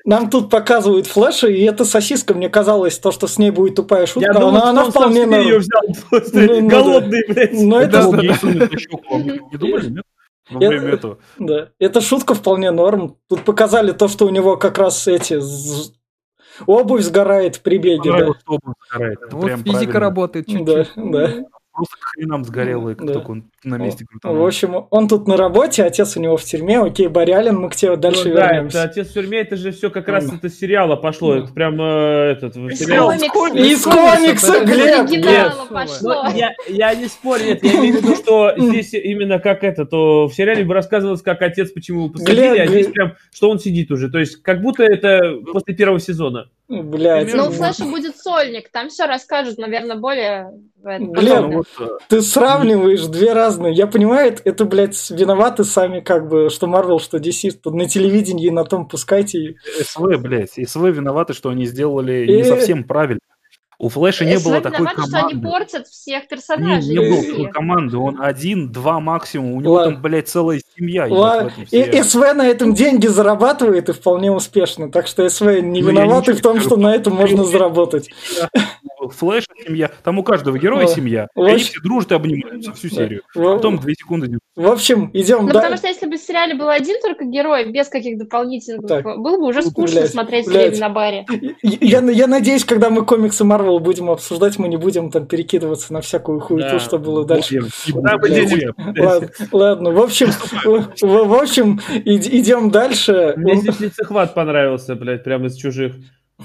Нам 0.05 0.29
тут 0.29 0.49
показывают 0.49 1.05
Флэша, 1.05 1.47
и 1.47 1.61
эта 1.61 1.85
сосиска, 1.85 2.33
мне 2.33 2.49
казалось, 2.49 2.97
то, 2.97 3.11
что 3.11 3.27
с 3.27 3.37
ней 3.37 3.51
будет 3.51 3.75
тупая 3.75 4.07
шутка, 4.07 4.33
Я 4.33 4.39
думал, 4.39 4.63
она, 4.63 4.89
вполне 4.89 5.25
себе 5.25 5.37
ее 5.43 5.59
норм. 5.59 5.59
взял 5.59 5.81
Ну, 6.33 6.61
ну 6.61 6.67
голодный, 6.67 7.23
блядь. 7.27 7.53
Но 7.53 7.79
это, 7.81 7.99
Это 7.99 8.17
не 8.47 9.57
думали, 9.57 9.89
нет? 9.89 10.03
Во 10.49 10.59
Я- 10.63 10.69
время 10.69 10.89
этого. 10.89 11.17
да, 11.37 11.69
эта 11.79 12.01
шутка 12.01 12.33
вполне 12.33 12.71
норм. 12.71 13.15
Тут 13.29 13.43
показали 13.43 13.91
то, 13.91 14.07
что 14.07 14.25
у 14.25 14.29
него 14.31 14.57
как 14.57 14.77
раз 14.79 15.07
эти... 15.07 15.39
з- 15.39 15.93
Обувь 16.65 17.01
сгорает 17.03 17.59
при 17.61 17.77
беге, 17.77 18.11
да. 18.11 18.27
Он 18.47 18.59
сгорает. 18.89 19.17
Это 19.25 19.35
Вот 19.35 19.45
прям 19.45 19.59
физика 19.63 19.79
правильно. 19.79 19.99
работает 19.99 20.45
чуть-чуть. 20.47 20.65
Да, 20.65 20.85
да. 20.95 21.33
Просто 21.73 21.95
к 21.97 22.03
хренам 22.03 22.43
сгорело, 22.43 22.89
и 22.89 22.95
как 22.95 23.07
Да. 23.07 23.13
только 23.13 23.31
он 23.31 23.43
на 23.63 23.77
месте 23.77 24.03
В 24.03 24.07
крутанул. 24.09 24.45
общем, 24.45 24.87
он 24.89 25.07
тут 25.07 25.25
на 25.27 25.37
работе, 25.37 25.83
отец 25.83 26.17
у 26.17 26.19
него 26.19 26.35
в 26.35 26.43
тюрьме. 26.43 26.79
Окей, 26.79 27.07
Барялин, 27.07 27.57
мы 27.59 27.69
к 27.69 27.75
тебе 27.75 27.95
дальше 27.95 28.27
Ну 28.29 28.35
да, 28.35 28.45
это 28.45 28.53
вернемся. 28.55 28.83
отец 28.83 29.07
в 29.09 29.13
тюрьме, 29.13 29.37
это 29.39 29.55
же 29.55 29.71
все 29.71 29.89
как 29.89 30.09
раз 30.09 30.27
Ну. 30.29 30.35
это 30.35 30.49
сериала 30.49 30.97
пошло. 30.97 31.35
Это 31.35 31.53
прям 31.53 31.79
э, 31.81 32.31
этот 32.33 32.57
Из 32.57 32.77
сериал. 32.79 33.07
комикса. 33.31 33.57
Из 33.59 33.83
комикса, 33.83 34.65
Глеб, 34.65 35.05
Из 35.05 35.11
Глеб. 35.11 35.25
оригинала 35.25 35.53
Ну, 35.69 35.73
пошло. 35.73 36.23
я, 36.35 36.51
я 36.67 36.93
не 36.93 37.05
спорю, 37.07 37.45
нет, 37.45 37.63
я 37.63 37.71
имею 37.75 37.93
в 37.93 38.03
виду, 38.03 38.15
что 38.15 38.51
здесь 38.57 38.93
именно 38.93 39.39
как 39.39 39.63
это, 39.63 39.85
то 39.85 40.27
в 40.27 40.33
сериале 40.33 40.65
бы 40.65 40.73
рассказывалось, 40.73 41.21
как 41.21 41.41
отец, 41.41 41.71
почему 41.71 42.01
его 42.01 42.09
посадили, 42.09 42.35
Глеб, 42.35 42.59
а 42.59 42.67
здесь 42.67 42.87
прям, 42.87 43.13
что 43.33 43.49
он 43.49 43.59
сидит 43.59 43.91
уже. 43.91 44.09
То 44.09 44.19
есть, 44.19 44.41
как 44.43 44.61
будто 44.61 44.83
это 44.83 45.35
после 45.53 45.73
первого 45.73 45.99
сезона. 46.01 46.49
Блядь. 46.71 47.33
Ну, 47.33 47.47
у 47.47 47.51
Флэша 47.51 47.83
будет 47.83 48.15
сольник, 48.17 48.71
там 48.71 48.87
все 48.87 49.05
расскажут, 49.05 49.57
наверное, 49.57 49.97
более... 49.97 50.51
Ну, 50.83 51.61
э, 51.79 51.85
Ты 52.07 52.21
сравниваешь 52.21 53.05
две 53.07 53.33
разные. 53.33 53.73
Я 53.73 53.87
понимаю, 53.87 54.35
это, 54.45 54.65
блядь, 54.65 55.11
виноваты 55.11 55.63
сами, 55.63 55.99
как 55.99 56.27
бы, 56.29 56.49
что 56.49 56.67
Марвел, 56.67 56.99
что 56.99 57.17
DC, 57.17 57.51
что 57.59 57.71
на 57.71 57.87
телевидении 57.87 58.49
на 58.49 58.63
том 58.63 58.87
пускайте. 58.87 59.55
СВ, 59.83 60.17
блядь, 60.17 60.53
СВ 60.53 60.81
виноваты, 60.89 61.33
что 61.33 61.49
они 61.49 61.65
сделали 61.65 62.25
И- 62.25 62.37
не 62.37 62.43
совсем 62.45 62.85
правильно. 62.85 63.19
У 63.83 63.89
Флэша 63.89 64.25
не 64.25 64.37
было 64.37 64.61
такой 64.61 64.81
виноваты, 64.81 65.01
что 65.07 65.17
они 65.17 65.29
команды. 65.33 65.47
портят 65.49 65.87
всех 65.87 66.21
Не, 66.21 66.27
персонажей. 66.27 66.89
не 66.89 66.99
было 66.99 67.19
DC. 67.19 67.31
такой 67.31 67.51
команды, 67.51 67.97
он 67.97 68.21
один, 68.21 68.71
два 68.71 68.99
максимум, 68.99 69.53
у 69.53 69.61
него 69.61 69.73
Ладно. 69.73 69.93
там, 69.93 70.01
блядь, 70.03 70.27
целая 70.29 70.61
семья. 70.77 71.07
Ладно, 71.09 71.51
и 71.57 71.65
сериале. 71.65 72.03
СВ 72.03 72.33
на 72.35 72.47
этом 72.47 72.75
деньги 72.75 73.07
зарабатывает 73.07 73.89
и 73.89 73.93
вполне 73.93 74.31
успешно. 74.31 74.91
Так 74.91 75.07
что 75.07 75.27
СВ 75.27 75.61
не 75.61 75.81
Ну, 75.81 75.91
ничего 75.91 76.35
в 76.35 76.41
том, 76.41 76.57
не 76.57 76.63
что 76.63 76.77
на 76.77 76.93
этом 76.93 77.15
можно 77.15 77.43
заработать. 77.43 78.09
Флэш 79.13 79.45
семья, 79.65 79.91
там 80.03 80.19
у 80.19 80.23
каждого 80.23 80.57
героя 80.57 80.85
О, 80.85 80.87
семья. 80.87 81.27
И 81.35 81.39
в 81.39 81.43
они 81.43 81.57
все 81.59 81.79
дружат 81.81 82.11
и 82.11 82.15
обнимаются 82.15 82.73
всю 82.73 82.89
серию. 82.89 83.21
В, 83.35 83.41
Потом 83.55 83.77
две 83.79 83.93
секунды. 83.95 84.39
в 84.55 84.67
общем, 84.67 85.09
идем 85.13 85.41
Ну, 85.41 85.45
дальше. 85.47 85.57
потому 85.59 85.77
что 85.77 85.87
если 85.87 86.05
бы 86.07 86.17
в 86.17 86.21
сериале 86.21 86.55
был 86.55 86.69
один 86.69 86.99
только 87.01 87.25
герой, 87.25 87.71
без 87.71 87.87
каких 87.87 88.17
дополнительных, 88.17 88.87
Так. 88.87 89.03
было 89.03 89.37
бы 89.37 89.47
уже 89.47 89.61
Ну, 89.61 89.69
скучно 89.69 90.01
блядь, 90.01 90.11
смотреть 90.11 90.45
блядь. 90.47 90.69
время 90.71 90.79
на 90.79 90.89
баре. 90.89 91.25
Я, 91.61 91.99
я 92.01 92.27
надеюсь, 92.27 92.65
когда 92.65 92.89
мы 92.89 93.05
комиксы 93.05 93.43
Марвел 93.43 93.79
будем 93.79 94.09
обсуждать, 94.09 94.57
мы 94.59 94.67
не 94.67 94.77
будем 94.77 95.11
там 95.11 95.25
перекидываться 95.27 95.93
на 95.93 96.01
всякую 96.01 96.39
хуету, 96.39 96.71
Да. 96.73 96.79
что 96.79 96.97
было 96.97 97.25
дальше. 97.25 97.55
Я 97.55 97.61
буду, 97.93 98.01
бы 98.17 98.17
блядь, 98.27 98.51
я- 98.51 98.71
Ладно, 99.03 99.29
ладно, 99.51 99.91
в 99.91 99.99
общем, 99.99 100.27
в, 100.63 101.01
в 101.01 101.33
общем, 101.33 101.79
ид- 102.05 102.27
идем 102.31 102.71
дальше. 102.71 103.33
Мне 103.37 103.55
здесь 103.55 103.79
лицехват 103.79 104.33
понравился, 104.33 104.95
блядь, 104.95 105.23
прям 105.23 105.45
из 105.45 105.55
чужих. 105.55 105.95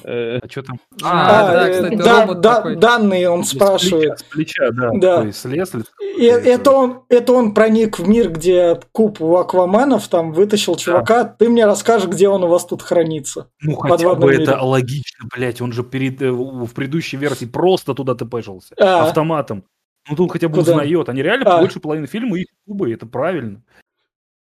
Э, 0.05 0.39
А 0.43 0.49
что 0.49 0.63
там? 0.63 0.81
А, 1.03 1.53
да, 1.53 1.69
э, 1.69 1.73
кстати, 1.73 1.95
да, 1.97 2.21
робот 2.23 2.41
да, 2.41 2.55
такой. 2.57 2.77
данные 2.77 3.29
он 3.31 3.45
С 3.45 3.51
спрашивает. 3.51 4.25
плеча, 4.31 4.69
С 4.69 4.69
плеча, 4.69 4.71
да. 4.73 4.91
Да. 4.95 5.17
такой 5.19 5.33
Слез. 5.33 5.75
ли- 5.75 5.83
И 6.19 6.25
это 6.25 6.71
он, 6.71 7.03
это 7.09 7.33
он 7.33 7.55
проник 7.55 7.99
в 7.99 8.09
мир, 8.09 8.31
где 8.31 8.81
куб 8.93 9.21
у 9.21 9.37
акваманов, 9.37 10.07
там 10.09 10.33
вытащил 10.33 10.77
чувака. 10.77 11.25
Ты 11.25 11.49
мне 11.49 11.67
расскажешь, 11.67 12.09
где 12.09 12.29
он 12.29 12.45
у 12.45 12.49
вас 12.49 12.65
тут 12.67 12.83
хранится. 12.83 13.49
Ну, 13.61 13.77
хотя 13.77 14.15
бы 14.15 14.31
мире. 14.31 14.43
это 14.45 14.61
логично, 14.63 15.29
блядь. 15.35 15.61
Он 15.61 15.73
же 15.73 15.83
перед, 15.85 16.21
э, 16.23 16.31
в 16.31 16.69
предыдущей 16.75 17.17
версии 17.17 17.47
просто 17.47 17.95
туда 17.95 18.15
тпшился. 18.15 18.75
А. 18.79 19.05
Автоматом. 19.05 19.65
Ну, 20.09 20.17
тут 20.17 20.31
хотя 20.33 20.49
бы 20.49 20.55
Куда? 20.55 20.73
узнает. 20.73 21.09
Они 21.09 21.23
реально 21.23 21.57
А. 21.57 21.59
больше 21.61 21.81
половины 21.81 22.07
фильма 22.07 22.39
их 22.39 22.47
кубы, 22.67 22.93
это 22.93 23.07
правильно. 23.07 23.63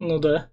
Ну 0.00 0.18
да. 0.18 0.48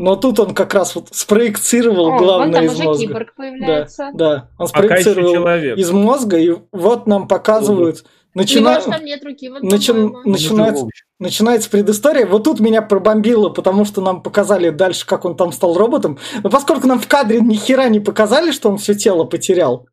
Но 0.00 0.16
тут 0.16 0.40
он 0.40 0.54
как 0.54 0.72
раз 0.72 0.94
вот 0.94 1.08
спроецировал 1.10 2.14
О, 2.14 2.16
главное 2.18 2.62
из 2.62 2.80
мозга. 2.80 3.06
киборг 3.06 3.28
Да, 3.28 3.34
появляется. 3.36 4.10
да. 4.14 4.48
Он 4.56 4.66
Пока 4.68 4.96
еще 4.96 5.10
спроецировал 5.10 5.76
из 5.76 5.90
мозга, 5.90 6.38
и 6.38 6.56
вот 6.72 7.06
нам 7.06 7.28
показывают. 7.28 8.06
Начина... 8.32 8.80
Же 8.80 8.86
там 8.86 9.04
нет 9.04 9.22
руки, 9.22 9.50
вот, 9.50 9.62
Начи-. 9.62 9.92
Начинается, 10.24 10.86
начинается 11.18 11.68
предыстория. 11.68 12.24
Вот 12.24 12.44
тут 12.44 12.60
меня 12.60 12.80
пробомбило, 12.80 13.50
потому 13.50 13.84
что 13.84 14.00
нам 14.00 14.22
показали 14.22 14.70
дальше, 14.70 15.06
как 15.06 15.26
он 15.26 15.36
там 15.36 15.52
стал 15.52 15.76
роботом. 15.76 16.16
Но 16.42 16.48
поскольку 16.48 16.86
нам 16.86 16.98
в 16.98 17.06
кадре 17.06 17.40
ни 17.42 17.56
хера 17.56 17.90
не 17.90 18.00
показали, 18.00 18.52
что 18.52 18.70
он 18.70 18.78
все 18.78 18.94
тело 18.94 19.24
потерял, 19.24 19.86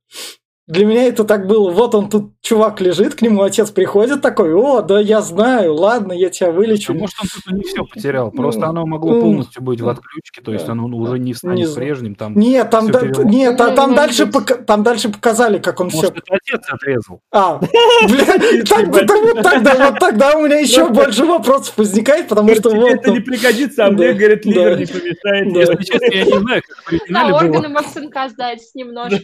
для 0.67 0.85
меня 0.85 1.05
это 1.05 1.23
так 1.23 1.47
было. 1.47 1.71
Вот 1.71 1.95
он 1.95 2.09
тут, 2.09 2.33
чувак 2.41 2.81
лежит, 2.81 3.15
к 3.15 3.21
нему 3.21 3.41
отец 3.43 3.71
приходит 3.71 4.21
такой, 4.21 4.53
о, 4.53 4.81
да 4.81 4.99
я 4.99 5.21
знаю, 5.21 5.73
ладно, 5.75 6.11
я 6.11 6.29
тебя 6.29 6.49
А 6.49 6.51
вылечу. 6.51 6.93
может, 6.93 7.15
он 7.21 7.27
тут 7.33 7.53
не 7.53 7.63
все 7.63 7.85
потерял. 7.85 8.31
Просто 8.31 8.59
Ну, 8.61 8.67
оно 8.67 8.85
могло 8.85 9.13
ну, 9.13 9.21
полностью 9.21 9.63
быть 9.63 9.79
в 9.79 9.87
отключке, 9.87 10.41
то 10.43 10.51
есть 10.51 10.67
оно 10.67 10.87
ну, 10.89 10.97
уже 10.97 11.19
не 11.19 11.27
Не 11.27 11.33
станет 11.33 11.73
прежним. 11.73 12.15
Там, 12.15 12.37
Нет, 12.37 12.69
там, 12.69 12.91
да- 12.91 13.01
нет, 13.01 13.59
а 13.61 13.69
Ну, 13.69 13.75
там, 13.75 13.95
дальше 13.95 14.25
пока- 14.27 14.55
там 14.55 14.83
дальше 14.83 15.09
показали, 15.09 15.57
как 15.59 15.79
он 15.79 15.89
все... 15.89 15.97
может, 15.97 16.17
это 16.17 16.35
отец 16.35 16.61
отрезал. 16.69 17.21
А, 17.31 17.59
вот 17.61 19.41
тогда, 19.43 19.89
вот 19.89 19.99
тогда 19.99 20.37
у 20.37 20.45
меня 20.45 20.59
еще 20.59 20.89
больше 20.89 21.23
вопросов 21.23 21.77
возникает, 21.77 22.27
потому 22.27 22.53
что 22.55 22.71
тебе 22.71 22.79
вот... 22.81 22.89
это 22.91 23.11
не 23.11 23.21
пригодится, 23.21 23.85
а 23.85 23.91
мне, 23.91 24.13
говорит, 24.13 24.45
ливер 24.45 24.77
не 24.79 24.85
помешает. 24.85 25.55
Если 25.55 25.83
честно, 25.83 26.13
я 26.13 26.25
не 26.25 26.39
знаю, 26.39 26.61
как 26.67 26.77
в 26.77 26.91
На 27.09 27.21
оригинале 27.21 27.29
было. 27.31 27.37
органы 27.39 27.69
мог 27.69 27.85
сынка 27.87 28.27
сдать 28.29 28.61
немножко. 28.75 29.17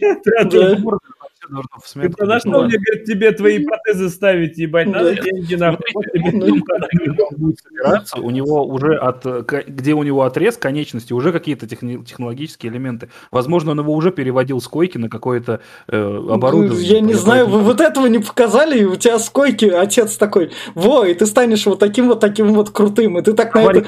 Все 1.44 1.52
должно 1.52 1.78
в 1.78 1.82
Ты 1.82 1.88
сметку 1.88 2.24
на 2.26 2.40
что 2.40 2.48
Ну, 2.48 2.64
мне, 2.64 2.78
говорит, 2.78 3.04
тебе 3.04 3.32
твои 3.32 3.64
протезы 3.64 4.08
ставить, 4.08 4.56
ебать, 4.56 4.86
надо 4.86 5.14
Да. 5.14 5.22
деньги 5.22 5.54
когда 5.54 7.24
он 7.24 7.36
будет 7.36 7.58
собираться, 7.60 8.16
у 8.18 8.30
него 8.30 8.64
уже 8.66 8.96
от, 8.96 9.24
где 9.66 9.94
у 9.94 10.02
него 10.02 10.22
отрез 10.22 10.56
конечности, 10.56 11.12
уже 11.12 11.32
какие-то 11.32 11.66
технологические 11.66 12.72
элементы. 12.72 13.08
Возможно, 13.30 13.72
он 13.72 13.80
его 13.80 13.92
уже 13.92 14.10
переводил 14.10 14.60
с 14.60 14.68
койки 14.68 14.98
на 14.98 15.08
какое-то 15.08 15.60
э, 15.88 16.26
оборудование. 16.30 16.86
Я 16.86 17.00
не 17.00 17.14
знаю, 17.14 17.46
вы 17.46 17.60
вот 17.60 17.80
этого 17.80 18.06
не 18.06 18.18
показали, 18.18 18.80
и 18.80 18.84
у 18.84 18.96
тебя 18.96 19.18
с 19.18 19.28
койки 19.28 19.66
отец 19.66 20.16
такой, 20.16 20.52
во, 20.74 21.04
и 21.04 21.14
ты 21.14 21.26
станешь 21.26 21.66
вот 21.66 21.78
таким 21.78 22.08
вот 22.08 22.20
таким 22.20 22.54
вот 22.54 22.70
крутым, 22.70 23.18
и 23.18 23.22
ты 23.22 23.32
так 23.34 23.54
на 23.54 23.60
это... 23.64 23.84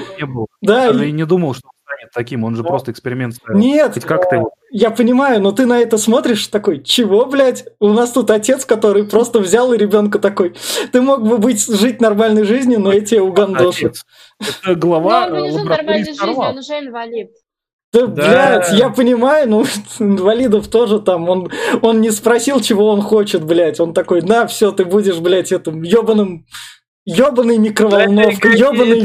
Да, 0.61 0.89
и- 0.89 1.09
и 1.09 1.11
не 1.11 1.25
думал, 1.25 1.53
что 1.53 1.67
он 1.67 1.73
станет 1.85 2.11
таким. 2.13 2.43
Он 2.43 2.55
же 2.55 2.63
просто 2.63 2.91
эксперимент 2.91 3.35
ставил. 3.35 3.59
Нет, 3.59 3.93
Хоть 3.93 4.03
как-то 4.05 4.35
его... 4.35 4.51
я 4.69 4.91
понимаю, 4.91 5.41
но 5.41 5.51
ты 5.51 5.65
на 5.65 5.79
это 5.79 5.97
смотришь 5.97 6.47
такой, 6.47 6.83
чего, 6.83 7.25
блядь? 7.25 7.65
У 7.79 7.89
нас 7.89 8.11
тут 8.11 8.29
отец, 8.31 8.65
который 8.65 9.05
просто 9.05 9.39
взял 9.39 9.73
и 9.73 9.77
ребенка 9.77 10.19
такой, 10.19 10.55
ты 10.91 11.01
мог 11.01 11.27
бы 11.27 11.37
быть, 11.37 11.65
жить 11.65 12.01
нормальной 12.01 12.43
жизнью, 12.43 12.79
но 12.79 12.91
угандошу. 13.19 13.87
Отец. 13.87 14.05
Это 14.39 14.69
Но 14.69 14.75
глава 14.75 15.25
он 15.25 15.31
бы 15.31 15.41
не 15.41 15.47
э, 15.47 15.51
жил 15.51 15.59
лаборатории 15.59 15.85
нормальной 15.85 16.05
жизнью, 16.05 16.37
он 16.37 16.57
уже 16.57 16.73
инвалид. 16.79 17.29
Да, 17.93 18.05
Да. 18.07 18.27
блядь, 18.27 18.73
я 18.73 18.89
понимаю, 18.89 19.49
ну, 19.49 19.65
инвалидов 19.99 20.67
тоже 20.67 20.99
там, 20.99 21.29
он, 21.29 21.49
он 21.81 22.01
не 22.01 22.11
спросил, 22.11 22.59
чего 22.59 22.87
он 22.87 23.01
хочет, 23.01 23.43
блядь, 23.43 23.79
он 23.79 23.93
такой, 23.93 24.21
на, 24.21 24.45
все, 24.47 24.71
ты 24.71 24.83
будешь, 24.85 25.17
блядь, 25.19 25.51
этим 25.51 25.83
ебаным, 25.83 26.45
ебаный 27.07 27.57
микроволновкой, 27.57 28.51
Это 28.55 28.57
ебаный 28.73 28.99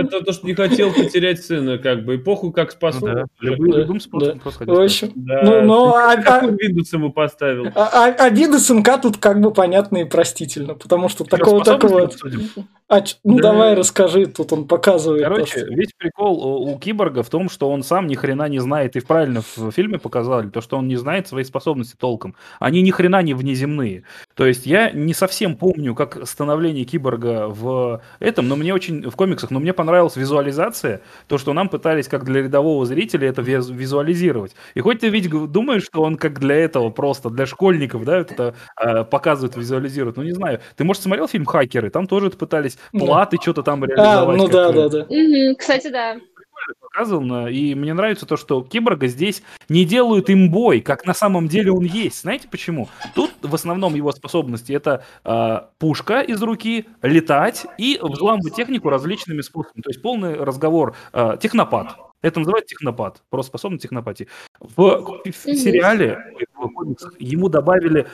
это 0.00 0.20
то, 0.22 0.32
что 0.32 0.46
не 0.46 0.54
хотел 0.54 0.92
потерять 0.92 1.42
сына, 1.42 1.78
как 1.78 2.04
бы. 2.04 2.14
И 2.16 2.18
похуй, 2.18 2.52
как 2.52 2.68
Ну 2.68 2.72
спасу. 2.72 3.00
да, 3.06 3.24
любым, 3.40 3.70
Да, 3.70 3.78
любым 3.78 4.00
способом 4.00 4.36
да. 4.36 4.42
просто 4.42 4.64
В 4.66 4.80
общем, 4.80 5.12
Да. 5.14 5.40
ну, 5.42 5.62
ну, 5.62 5.94
а- 5.94 6.12
а- 6.12 6.16
Какой 6.22 6.50
Windows 6.50 6.88
ему 6.92 7.10
поставил? 7.12 7.66
а- 7.74 7.90
а- 8.14 8.26
обиды 8.26 8.58
сынка 8.58 8.98
тут 8.98 9.16
как 9.16 9.40
бы 9.40 9.52
понятно 9.52 9.98
и 9.98 10.04
простительно, 10.04 10.74
потому 10.74 11.08
что 11.08 11.24
такого 11.24 11.62
Способности 11.64 11.86
такого... 11.88 12.04
обсудим? 12.04 12.50
А 12.88 13.00
ну 13.24 13.36
Да. 13.38 13.44
давай 13.52 13.74
расскажи, 13.74 14.26
тут 14.26 14.52
он 14.52 14.66
показывает. 14.68 15.22
Короче, 15.22 15.60
что- 15.60 15.74
весь 15.74 15.92
прикол 15.96 16.68
у 16.68 16.78
Киборга 16.78 17.22
в 17.22 17.30
том, 17.30 17.48
что 17.48 17.70
он 17.70 17.82
сам 17.82 18.06
ни 18.06 18.14
хрена 18.14 18.46
не 18.48 18.58
знает, 18.58 18.94
и 18.96 19.00
в 19.00 19.06
правильно 19.06 19.40
в 19.56 19.70
фильме 19.70 19.98
показали, 19.98 20.50
то, 20.50 20.60
что 20.60 20.76
он 20.76 20.86
не 20.86 20.96
знает 20.96 21.26
свои 21.26 21.44
способности 21.44 21.96
толком. 21.96 22.34
Они 22.60 22.82
ни 22.82 22.90
хрена 22.90 23.22
не 23.22 23.32
внеземные. 23.32 24.02
То 24.34 24.44
есть 24.44 24.66
я 24.66 24.90
не 24.90 25.14
совсем 25.14 25.56
помню, 25.56 25.94
как 25.94 26.26
становление 26.28 26.84
Киборга 26.84 27.46
в 27.48 28.02
этом, 28.20 28.48
но 28.48 28.56
мне 28.56 28.74
очень, 28.74 29.08
в 29.08 29.16
комиксах, 29.16 29.50
но 29.50 29.60
мне 29.60 29.72
понравилась 29.72 30.16
визуализация, 30.16 31.00
то, 31.26 31.38
что 31.38 31.54
нам 31.54 31.70
пытались, 31.70 32.06
как 32.08 32.24
для 32.24 32.42
рядового 32.42 32.84
зрителя, 32.84 33.28
это 33.30 33.40
виз- 33.40 33.72
визуализировать. 33.72 34.54
И 34.74 34.80
хоть 34.80 35.00
ты 35.00 35.08
ведь 35.08 35.30
думаешь, 35.50 35.84
что 35.84 36.02
он 36.02 36.16
как 36.16 36.38
для 36.38 36.56
этого 36.56 36.90
просто, 36.90 37.30
для 37.30 37.46
школьников, 37.46 38.04
да, 38.04 38.18
это 38.18 38.54
э, 38.78 39.04
показывают, 39.04 39.56
визуализируют, 39.56 40.18
ну 40.18 40.22
не 40.22 40.32
знаю. 40.32 40.60
Ты, 40.76 40.84
может, 40.84 41.02
смотрел 41.02 41.28
фильм 41.28 41.46
«Хакеры»? 41.46 41.88
Там 41.88 42.06
тоже 42.06 42.26
это 42.26 42.36
пытались 42.36 42.73
Да. 42.92 43.04
платы 43.04 43.38
что-то 43.40 43.62
там 43.62 43.82
А, 43.82 43.86
реализовать. 43.86 44.36
ну 44.38 44.44
как, 44.44 44.52
да, 44.52 44.68
э, 44.70 44.72
да, 44.72 44.88
да. 44.88 45.54
Кстати, 45.56 45.88
да. 45.88 46.16
показано, 46.80 47.48
и 47.48 47.74
мне 47.74 47.92
нравится 47.92 48.24
то, 48.26 48.36
что 48.36 48.62
Киборга 48.62 49.06
здесь 49.08 49.42
не 49.68 49.84
делают 49.84 50.30
имбой, 50.30 50.80
как 50.80 51.04
на 51.06 51.12
самом 51.14 51.48
деле 51.48 51.72
он 51.72 51.84
есть. 51.84 52.22
Знаете 52.22 52.48
почему? 52.48 52.88
Тут 53.14 53.32
в 53.42 53.54
основном 53.54 53.94
его 53.94 54.12
способности 54.12 54.72
это 54.72 55.04
а, 55.24 55.70
пушка 55.78 56.20
из 56.20 56.40
руки, 56.42 56.86
летать 57.02 57.66
и 57.78 57.98
взламывать 58.00 58.54
технику 58.54 58.88
различными 58.88 59.40
способами. 59.42 59.82
То 59.82 59.90
есть 59.90 60.02
полный 60.02 60.34
разговор 60.36 60.94
а, 61.12 61.36
технопат. 61.36 61.96
Это 62.22 62.38
называется 62.38 62.74
технопат, 62.74 63.22
просто 63.28 63.50
способность 63.50 63.82
технопатии. 63.82 64.28
В, 64.58 65.20
в 65.26 65.36
сериале, 65.42 66.18
в 66.54 66.68
комиксах, 66.68 67.12
ему 67.20 67.50
добавили 67.50 68.06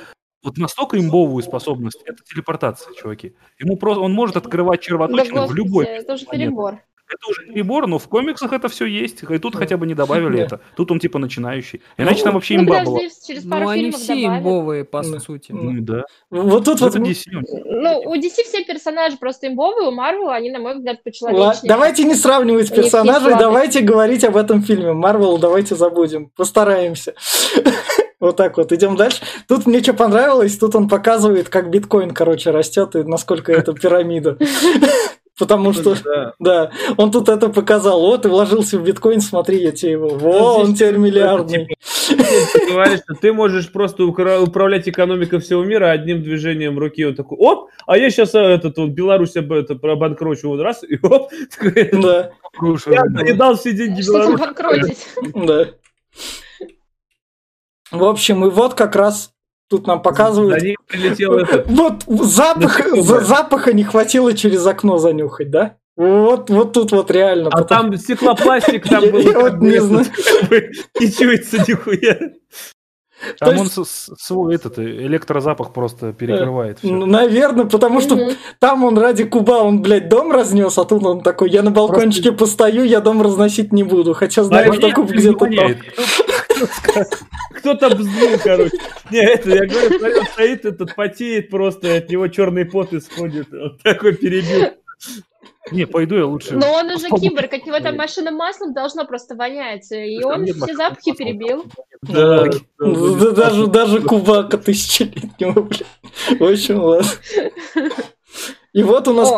вот 0.43 0.57
настолько 0.59 0.99
имбовую 0.99 1.43
способность, 1.43 2.01
это 2.05 2.23
телепортация, 2.25 2.93
чуваки. 2.95 3.35
Ему 3.59 3.77
просто, 3.77 4.01
он 4.03 4.13
может 4.13 4.37
открывать 4.37 4.81
Да, 4.81 4.87
червоточину 4.87 5.47
в 5.47 5.55
любой 5.55 5.85
это 5.87 6.15
уже 6.15 6.25
планеты. 6.25 6.49
перебор. 6.51 6.79
это 7.13 7.29
уже 7.29 7.45
перебор, 7.47 7.87
но 7.89 7.99
в 7.99 8.07
комиксах 8.09 8.53
это 8.53 8.69
все 8.69 8.87
есть. 8.87 9.23
И 9.25 9.39
тут 9.39 9.57
хотя 9.57 9.77
бы 9.77 9.87
не 9.87 9.95
добавили 9.95 10.37
Да. 10.39 10.43
это. 10.45 10.61
Тут 10.77 10.91
он 10.93 11.01
типа 11.01 11.19
начинающий. 11.19 11.83
Иначе 11.99 12.23
там 12.23 12.35
вообще 12.35 12.57
Ну, 12.57 12.63
имба 12.63 12.85
была. 12.85 13.01
через 13.27 13.43
пару 13.45 13.65
Ну, 13.65 13.69
они 13.71 13.91
все 13.91 14.15
добавят. 14.15 14.39
имбовые, 14.41 14.85
по 14.85 15.03
Да. 15.03 15.19
сути. 15.21 15.51
Ну, 15.53 15.73
Ну 15.73 15.81
да. 15.83 16.05
Вот 16.31 16.65
тут 16.65 16.81
Ну, 16.81 16.87
вот... 16.89 16.97
DC. 16.97 17.25
Ну, 17.33 18.01
у 18.07 18.15
DC 18.15 18.45
все 18.45 18.65
персонажи 18.65 19.17
просто 19.19 19.49
имбовые, 19.49 19.89
у 19.89 19.91
Марвела 19.91 20.35
они, 20.37 20.51
на 20.51 20.61
мой 20.61 20.77
взгляд, 20.77 21.03
почеловечнее. 21.03 21.69
Давайте 21.69 22.05
не 22.05 22.15
сравнивать 22.15 22.73
персонажей, 22.75 23.35
давайте 23.37 23.81
говорить 23.81 24.23
об 24.25 24.37
этом 24.37 24.63
фильме. 24.63 24.93
Марвел 24.93 25.37
давайте 25.39 25.75
забудем, 25.75 26.31
постараемся. 26.37 27.15
Вот 28.21 28.37
так 28.37 28.59
вот, 28.59 28.71
идем 28.73 28.97
дальше. 28.97 29.23
Тут 29.49 29.67
мне 29.67 29.83
что 29.83 29.95
понравилось, 29.95 30.57
тут 30.59 30.75
он 30.75 30.89
показывает, 30.89 31.49
как 31.49 31.71
биткоин, 31.71 32.11
короче, 32.11 32.51
растет 32.51 32.95
и 32.95 33.03
насколько 33.03 33.51
это 33.53 33.73
пирамида. 33.73 34.37
Потому 35.39 35.73
что, 35.73 35.95
Да. 36.05 36.35
да, 36.39 36.71
он 36.99 37.11
тут 37.11 37.31
это 37.31 37.49
показал. 37.49 37.99
Вот, 38.03 38.23
ты 38.23 38.29
вложился 38.29 38.79
в 38.79 38.85
биткоин, 38.85 39.23
смотри, 39.23 39.63
я 39.63 39.73
тебе 39.73 39.93
его. 39.93 40.11
Во, 40.11 40.59
он 40.59 40.75
теперь 40.75 40.99
миллиардный. 40.99 41.67
Ты 42.09 42.71
говоришь, 42.71 43.01
что 43.01 43.15
ты 43.15 43.33
можешь 43.33 43.73
просто 43.73 44.05
управлять 44.05 44.87
экономикой 44.87 45.39
всего 45.41 45.65
мира 45.65 45.89
одним 45.93 46.23
движением 46.23 46.79
руки. 46.79 47.07
Он 47.07 47.15
такой, 47.15 47.39
оп, 47.39 47.71
а 47.87 47.97
я 47.97 48.11
сейчас 48.11 48.35
этот 48.35 48.77
вот 48.77 48.91
Беларусь 48.91 49.35
об- 49.37 49.53
это 49.55 49.79
обанкрочу, 49.83 50.49
вот 50.51 50.61
раз, 50.61 50.85
и 50.87 50.99
оп, 51.03 51.31
Да, 51.93 52.33
я 53.25 53.35
дал 53.35 53.57
все 53.57 53.73
деньги 53.73 54.03
Беларуси. 54.07 54.39
банкротить. 54.39 55.07
да. 55.35 55.69
В 57.91 58.05
общем, 58.05 58.45
и 58.45 58.51
вот 58.51 58.75
как 58.75 58.97
раз 58.97 59.33
тут 59.69 59.87
нам 59.87 60.03
показывают, 60.03 60.63
этот. 61.39 61.67
Вот 61.69 62.05
запах, 62.07 62.81
запаха 62.97 63.73
не 63.73 63.85
хватило 63.85 64.35
через 64.35 64.67
окно 64.67 64.99
занюхать, 64.99 65.51
да? 65.51 65.77
Вот, 65.97 66.49
вот 66.49 66.73
тут 66.73 66.93
вот 66.93 67.11
реально. 67.11 67.51
А 67.53 67.63
потому- 67.63 67.91
там 67.91 67.99
стеклопластик, 67.99 68.89
там 68.89 69.03
был 69.11 69.21
я 69.21 69.39
вот 69.39 69.59
не 69.59 69.81
знаю. 69.81 70.07
не 70.99 71.13
чуется 71.13 71.59
нихуя. 71.69 72.19
Там 73.39 73.59
он 73.59 73.69
свой 73.69 74.55
этот 74.55 74.79
э, 74.79 74.83
электрозапах 74.83 75.75
просто 75.75 76.15
перекрывает 76.15 76.79
все. 76.79 76.89
Ну, 76.91 77.05
Наверное, 77.05 77.67
потому 77.67 78.01
что 78.01 78.31
там 78.59 78.83
он 78.85 78.97
ради 78.99 79.25
куба, 79.25 79.63
он, 79.63 79.83
блядь, 79.83 80.09
дом 80.09 80.33
разнес, 80.33 80.79
а 80.79 80.85
тут 80.85 81.05
он 81.05 81.21
такой, 81.21 81.51
я 81.51 81.63
на 81.63 81.71
балкончике 81.71 82.33
постою, 82.33 82.85
я 82.85 83.01
дом 83.01 83.21
разносить 83.21 83.73
не 83.73 83.83
буду, 83.83 84.15
хотя 84.15 84.43
знаю, 84.43 84.73
что 84.73 84.91
куб 84.93 85.11
где-то 85.11 85.39
там. 85.39 85.75
Кто-то 87.57 87.91
бзнул, 87.91 88.39
короче. 88.43 88.77
Не, 89.11 89.19
это, 89.19 89.51
я 89.51 89.67
говорю, 89.67 90.21
он 90.21 90.27
стоит, 90.27 90.65
этот 90.65 90.95
потеет 90.95 91.51
просто, 91.51 91.97
от 91.97 92.09
него 92.09 92.29
черный 92.29 92.65
пот 92.65 92.93
исходит. 92.93 93.53
Он 93.53 93.79
такой 93.79 94.15
перебил. 94.15 94.73
Не, 95.73 95.87
пойду 95.87 96.17
я 96.17 96.27
лучше. 96.27 96.57
Но 96.57 96.73
он 96.73 96.91
уже 96.91 97.09
киборг, 97.09 97.53
от 97.53 97.67
него 97.67 97.79
там 97.81 97.97
машина 97.97 98.31
маслом 98.31 98.73
должно 98.73 99.07
просто 99.07 99.35
вонять. 99.35 99.91
И 99.93 100.21
Там 100.21 100.41
он 100.41 100.47
все 100.47 100.75
запахи 100.75 101.15
перебил. 101.15 101.65
Да, 102.03 102.47
Ну, 102.79 103.15
да 103.17 103.31
Даже, 103.31 103.67
даже 103.67 104.03
кубака 104.03 104.59
тысячелетнего, 104.59 105.63
блядь. 105.63 106.41
В 106.41 106.45
общем, 106.45 106.79
ладно. 106.79 107.09
И 108.73 108.83
вот 108.83 109.09
у 109.09 109.13
нас 109.13 109.33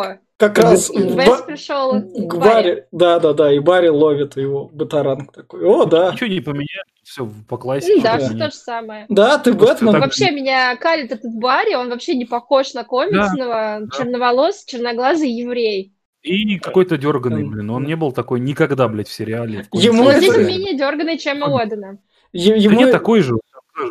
как 0.49 0.59
раз 0.59 0.89
Вес 0.89 1.41
пришел 1.41 2.01
к 2.01 2.35
Барри. 2.37 2.85
Да, 2.91 3.19
да, 3.19 3.33
да, 3.33 3.51
и 3.53 3.59
Барри 3.59 3.87
ловит 3.87 4.37
его 4.37 4.65
батаранг 4.65 5.31
такой. 5.31 5.65
О, 5.65 5.85
да. 5.85 6.11
Ничего 6.11 6.27
не 6.29 6.41
поменяли, 6.41 6.83
все 7.03 7.29
по 7.47 7.57
классике. 7.57 8.01
Да, 8.01 8.17
все 8.17 8.37
то 8.37 8.45
же 8.45 8.55
самое. 8.55 9.05
Да, 9.09 9.37
ты 9.37 9.53
Бэтмен. 9.53 9.99
Вообще 9.99 10.31
меня 10.31 10.75
калит 10.75 11.11
этот 11.11 11.33
Барри, 11.35 11.75
он 11.75 11.89
вообще 11.89 12.15
не 12.15 12.25
похож 12.25 12.73
на 12.73 12.83
комиксного, 12.83 13.87
черноволос, 13.97 14.65
черноглазый 14.65 15.31
еврей. 15.31 15.93
И 16.21 16.57
какой-то 16.57 16.97
дерганый, 16.97 17.43
блин. 17.43 17.69
Он 17.69 17.83
не 17.83 17.95
был 17.95 18.13
такой 18.13 18.39
никогда, 18.39 18.87
блядь, 18.87 19.09
в 19.09 19.13
сериале. 19.13 19.65
в 19.71 19.77
Ему 19.77 20.09
здесь 20.11 20.37
менее 20.37 20.77
дерганный, 20.77 21.17
чем 21.17 21.41
у 21.43 21.57
Одена. 21.57 21.97
Е- 22.31 22.53
Да 22.53 22.55
Ему... 22.55 22.79
нет, 22.79 22.91
такой 22.91 23.21
же. 23.21 23.35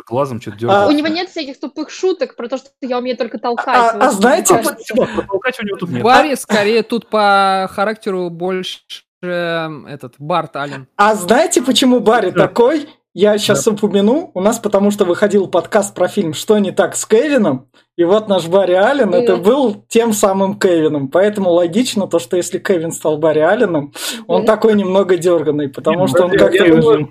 Глазом 0.07 0.39
что-то 0.41 0.57
А, 0.57 0.59
дергает. 0.59 0.89
У 0.89 0.91
него 0.91 1.07
нет 1.07 1.29
всяких 1.29 1.59
тупых 1.59 1.89
шуток 1.89 2.35
про 2.35 2.47
то, 2.47 2.57
что 2.57 2.69
я 2.81 2.97
умею 2.97 3.17
только 3.17 3.37
толкать. 3.37 3.75
А- 3.75 3.93
Вот 3.93 4.03
а 4.03 4.11
знаете. 4.11 4.55
Протолкать 4.55 5.59
у 5.59 5.65
него 5.65 5.77
тут 5.77 5.89
нет. 5.89 6.03
Барри 6.03 6.35
скорее 6.35 6.83
тут 6.83 7.09
по 7.09 7.69
характеру 7.71 8.29
больше 8.29 8.79
э, 9.21 9.69
этот 9.87 10.15
Барт 10.19 10.55
Аллен. 10.55 10.87
А 10.95 11.15
знаете, 11.15 11.61
почему 11.61 11.99
Барри 11.99 12.31
такой? 12.31 12.87
Я 13.15 13.37
сейчас 13.37 13.67
упомяну. 13.67 14.31
У 14.33 14.41
нас 14.41 14.57
потому 14.57 14.89
что 14.89 15.05
выходил 15.05 15.47
подкаст 15.47 15.93
про 15.93 16.07
фильм 16.07 16.33
«Что 16.33 16.57
не 16.57 16.71
так 16.71 16.95
с 16.95 17.05
Кевином?» 17.05 17.69
И 17.95 18.03
вот 18.05 18.27
наш 18.27 18.47
Барри 18.47 18.73
Аллен, 18.73 19.13
это 19.13 19.35
Мгм. 19.35 19.43
был 19.43 19.85
тем 19.87 20.13
самым 20.13 20.57
Кевином. 20.57 21.09
Поэтому 21.09 21.51
логично 21.51 22.07
то, 22.07 22.17
что 22.17 22.37
если 22.37 22.57
Кевин 22.57 22.91
стал 22.91 23.17
Барри 23.19 23.41
Алленом, 23.41 23.93
он 24.25 24.39
Мгм. 24.39 24.47
такой 24.47 24.73
немного 24.73 25.15
дерганный, 25.15 25.69
потому 25.69 26.07
что 26.07 26.23
он 26.25 26.31
я- 26.33 26.39
как-то... 26.39 26.55
я 26.65 26.73
уже- 26.73 26.81
думаю- 26.81 27.09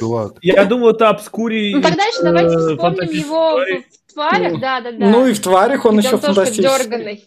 Чувак. 0.00 0.32
Я 0.42 0.64
думаю, 0.64 0.92
это 0.94 1.08
обскури. 1.10 1.72
Ну 1.76 1.82
тогда 1.82 2.02
еще 2.04 2.22
давайте 2.22 2.48
э, 2.48 2.58
вспомним 2.58 2.78
фантастических 2.78 3.26
его 3.26 3.58
в- 3.60 4.12
тварях, 4.12 4.60
да, 4.60 4.80
да, 4.80 4.90
да. 4.90 5.06
Ну 5.06 5.26
и 5.26 5.32
в 5.34 5.40
тварях 5.40 5.84
он 5.84 5.98
еще 5.98 6.18
фантастический. 6.18 7.20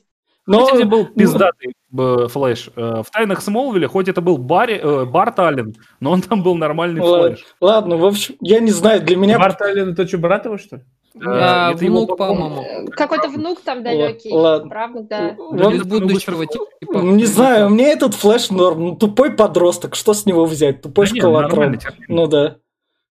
Но- 0.47 0.59
Знаете, 0.65 0.75
где 0.75 0.85
был 0.85 1.05
пиздатый 1.05 1.73
э, 1.97 2.27
Флэш? 2.29 2.69
Э, 2.75 3.01
В 3.03 3.11
«Тайнах 3.11 3.41
Смолвиля», 3.41 3.87
хоть 3.87 4.07
это 4.07 4.21
был 4.21 4.37
Барри, 4.37 4.79
э, 4.81 5.05
Барт 5.05 5.39
Аллен, 5.39 5.73
но 5.99 6.11
он 6.11 6.21
там 6.21 6.43
был 6.43 6.55
нормальный 6.55 7.01
Ладно, 7.01 7.29
Флэш. 7.29 7.45
ладно, 7.61 7.97
в 7.97 8.05
общем, 8.05 8.35
я 8.41 8.59
не 8.59 8.71
знаю, 8.71 9.01
для 9.01 9.15
меня... 9.17 9.39
Барт 9.39 9.61
Аллен, 9.61 9.93
это 9.93 10.07
что, 10.07 10.17
брат 10.17 10.45
его, 10.45 10.57
что 10.57 10.77
ли? 10.77 10.81
А, 11.25 11.71
это 11.71 11.85
его 11.85 12.05
внук, 12.05 12.17
по-моему. 12.17 12.61
Э, 12.61 12.85
Какой-то 12.87 13.29
внук 13.29 13.61
там 13.61 13.83
далекий. 13.83 14.31
ладно. 14.33 14.69
Правда, 14.69 15.01
да. 15.03 15.29
Из 15.71 15.83
будущего 15.83 16.45
типа. 16.45 16.97
не 16.97 17.25
знаю, 17.25 17.69
мне 17.69 17.91
этот 17.93 18.13
флеш 18.15 18.49
норм. 18.49 18.79
Ну, 18.85 18.95
тупой 18.95 19.31
подросток, 19.31 19.95
что 19.95 20.13
с 20.13 20.25
него 20.25 20.45
взять? 20.45 20.81
Тупой 20.81 21.07
Да 21.09 21.15
школотрон. 21.15 21.79
Ну 22.09 22.27
да. 22.27 22.57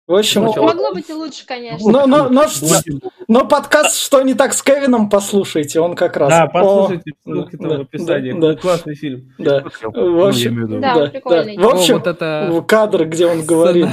В 0.08 0.16
общем, 0.16 0.44
Сначала- 0.46 0.68
Могло 0.68 0.94
быть 0.94 1.10
и 1.10 1.14
лучше, 1.14 1.46
конечно. 1.46 1.90
но, 1.90 2.06
но, 2.08 2.28
но, 2.30 2.46
Блондин. 2.60 3.02
но 3.28 3.46
подкаст 3.48 3.98
«Что 3.98 4.22
не 4.24 4.34
так 4.34 4.54
с 4.54 4.62
Кевином» 4.62 5.10
послушайте, 5.10 5.80
он 5.80 5.96
как 5.96 6.18
раз... 6.18 6.30
Да, 6.30 6.44
О, 6.44 6.50
послушайте 6.50 7.12
ссылки 7.24 7.56
да, 7.56 7.70
там 7.70 7.78
в 7.78 7.82
описании. 7.82 8.32
да, 8.34 8.40
да. 8.54 8.56
Классный 8.56 8.96
фильм. 8.96 9.34
да. 9.38 9.64
Ну, 9.94 10.16
В 10.20 10.28
общем. 10.28 10.82
Да, 10.82 10.96
да, 10.96 11.08
прикольный. 11.08 11.56
да. 11.56 11.64
В 11.64 11.68
О, 11.68 11.72
общем, 11.74 11.94
вот 12.00 12.08
это... 12.08 12.64
кадр, 12.68 13.06
где 13.06 13.28
он 13.28 13.46
говорит... 13.46 13.88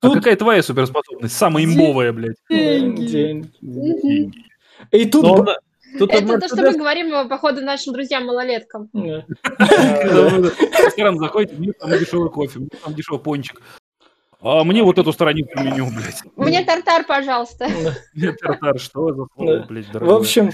А 0.00 0.06
Тут- 0.08 0.14
какая 0.18 0.36
твоя 0.36 0.62
суперспособность? 0.62 1.34
Самая 1.36 1.64
имбовая, 1.64 2.12
блядь. 2.12 2.36
День, 2.50 2.94
день. 3.06 3.52
Мгм. 3.62 4.32
И 4.92 5.04
тут... 5.06 5.22
Но 5.22 5.32
он- 5.34 5.48
Тут 5.98 6.10
Это 6.12 6.38
то, 6.38 6.46
что 6.48 6.56
мы 6.56 6.72
говорим, 6.76 7.28
походу, 7.28 7.62
нашим 7.62 7.94
друзьям-малолеткам. 7.94 8.90
В 8.92 9.24
ресторан 10.84 11.18
заходите, 11.18 11.54
мне 11.56 11.72
там 11.72 11.90
дешевый 11.90 12.30
кофе, 12.30 12.58
мне 12.58 12.68
там 12.84 12.94
дешевый 12.94 13.20
пончик. 13.22 13.62
А 14.40 14.62
мне 14.62 14.84
вот 14.84 14.98
эту 14.98 15.12
страницу 15.12 15.50
меню, 15.56 15.88
блядь. 15.90 16.22
Мне 16.36 16.64
тартар, 16.64 17.04
пожалуйста. 17.04 17.68
Мне 18.14 18.32
тартар, 18.32 18.78
что 18.78 19.12
за 19.12 19.26
слово, 19.34 19.66
блядь, 19.68 19.86
В 19.86 19.92
дорогое? 19.92 20.16
общем, 20.16 20.50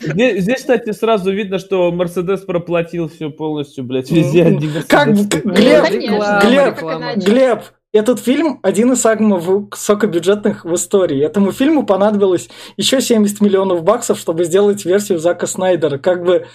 Здесь, 0.00 0.42
здесь, 0.44 0.56
кстати, 0.58 0.92
сразу 0.92 1.32
видно, 1.32 1.58
что 1.58 1.90
Мерседес 1.90 2.42
проплатил 2.42 3.08
все 3.08 3.30
полностью, 3.30 3.82
блядь, 3.82 4.10
везде 4.12 4.44
один 4.44 4.72
как 4.88 5.08
бы, 5.12 5.24
Глеб, 5.24 5.90
Глеб. 6.42 7.24
Глеб, 7.24 7.62
этот 7.96 8.20
фильм 8.20 8.60
один 8.62 8.92
из 8.92 9.00
самых 9.00 9.44
высокобюджетных 9.44 10.64
в 10.64 10.74
истории. 10.74 11.24
Этому 11.24 11.52
фильму 11.52 11.84
понадобилось 11.84 12.48
еще 12.76 13.00
70 13.00 13.40
миллионов 13.40 13.82
баксов, 13.82 14.18
чтобы 14.18 14.44
сделать 14.44 14.84
версию 14.84 15.18
Зака 15.18 15.46
Снайдера. 15.46 15.98
Как 15.98 16.24
бы 16.24 16.46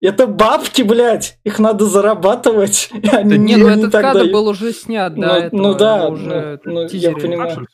это 0.00 0.26
бабки, 0.26 0.82
блядь, 0.82 1.38
их 1.44 1.58
надо 1.58 1.86
зарабатывать. 1.86 2.90
Да 2.92 3.22
Не, 3.22 3.56
ну 3.56 3.68
этот 3.68 3.92
кадр 3.92 4.20
дают. 4.20 4.32
был 4.32 4.48
уже 4.48 4.72
снят, 4.72 5.16
Ну, 5.16 5.22
да, 5.22 5.48
ну 5.52 5.74
да, 5.74 6.08
уже 6.08 6.60
ну, 6.64 6.82
ну, 6.82 6.88
я 6.90 7.12
понимаю. 7.12 7.66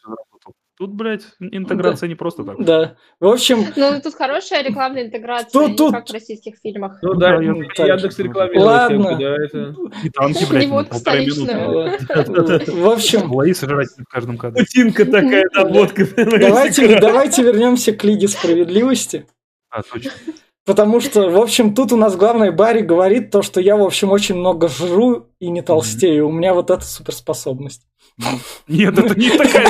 Тут, 0.83 0.95
блядь, 0.95 1.23
интеграция 1.39 2.09
не 2.09 2.17
просто 2.17 2.43
так. 2.43 2.57
Да. 2.59 2.97
В 3.21 3.29
общем, 3.29 3.67
Ну, 3.77 4.01
тут 4.03 4.17
хорошая 4.17 4.65
рекламная 4.65 5.07
интеграция, 5.07 5.49
Тут- 5.53 5.69
не 5.71 5.77
тут- 5.77 5.93
как 5.95 6.09
в 6.09 6.13
российских 6.13 6.57
фильмах. 6.61 6.99
Ну 7.03 7.15
да, 7.15 7.37
Да, 7.37 7.43
я- 7.85 7.95
Яндекс 7.95 8.19
рекламировал 8.19 8.67
Ладно. 8.67 8.97
темку, 9.05 9.21
да, 9.21 9.37
это... 9.37 9.75
И 10.03 10.11
танки, 10.11 10.45
блядь, 10.51 10.67
водку 10.67 10.91
полторы 10.97 11.27
минуты. 11.27 12.73
в 12.73 12.89
общем, 12.89 13.33
Лои 13.33 13.53
сожрать 13.53 13.91
в 13.97 14.11
каждом 14.11 14.37
кадре. 14.39 14.65
Путинка 14.65 15.05
такая, 15.05 15.45
да, 15.55 15.67
водка. 15.67 16.05
давайте, 16.17 16.99
давайте 16.99 17.45
вернемся 17.45 17.93
к 17.93 18.03
Лиге 18.03 18.27
Справедливости. 18.27 19.27
А, 19.71 19.83
точно. 19.85 20.11
Потому 20.67 20.99
что, 20.99 21.31
в 21.31 21.41
общем, 21.41 21.77
тут 21.77 21.93
у 21.93 21.97
нас 21.97 22.17
главный 22.17 22.51
Барри 22.51 22.81
говорит 22.81 23.31
то, 23.31 23.43
что 23.43 23.61
я, 23.61 23.77
в 23.77 23.83
общем, 23.85 24.11
очень 24.11 24.35
много 24.35 24.67
жру 24.67 25.29
и 25.39 25.49
не 25.49 25.63
толстею. 25.63 26.27
У 26.27 26.33
меня 26.33 26.55
вот 26.55 26.71
эта 26.71 26.85
суперспособность. 26.85 27.83
Нет, 28.69 28.99
это 28.99 29.19
не 29.19 29.31
такая. 29.31 29.69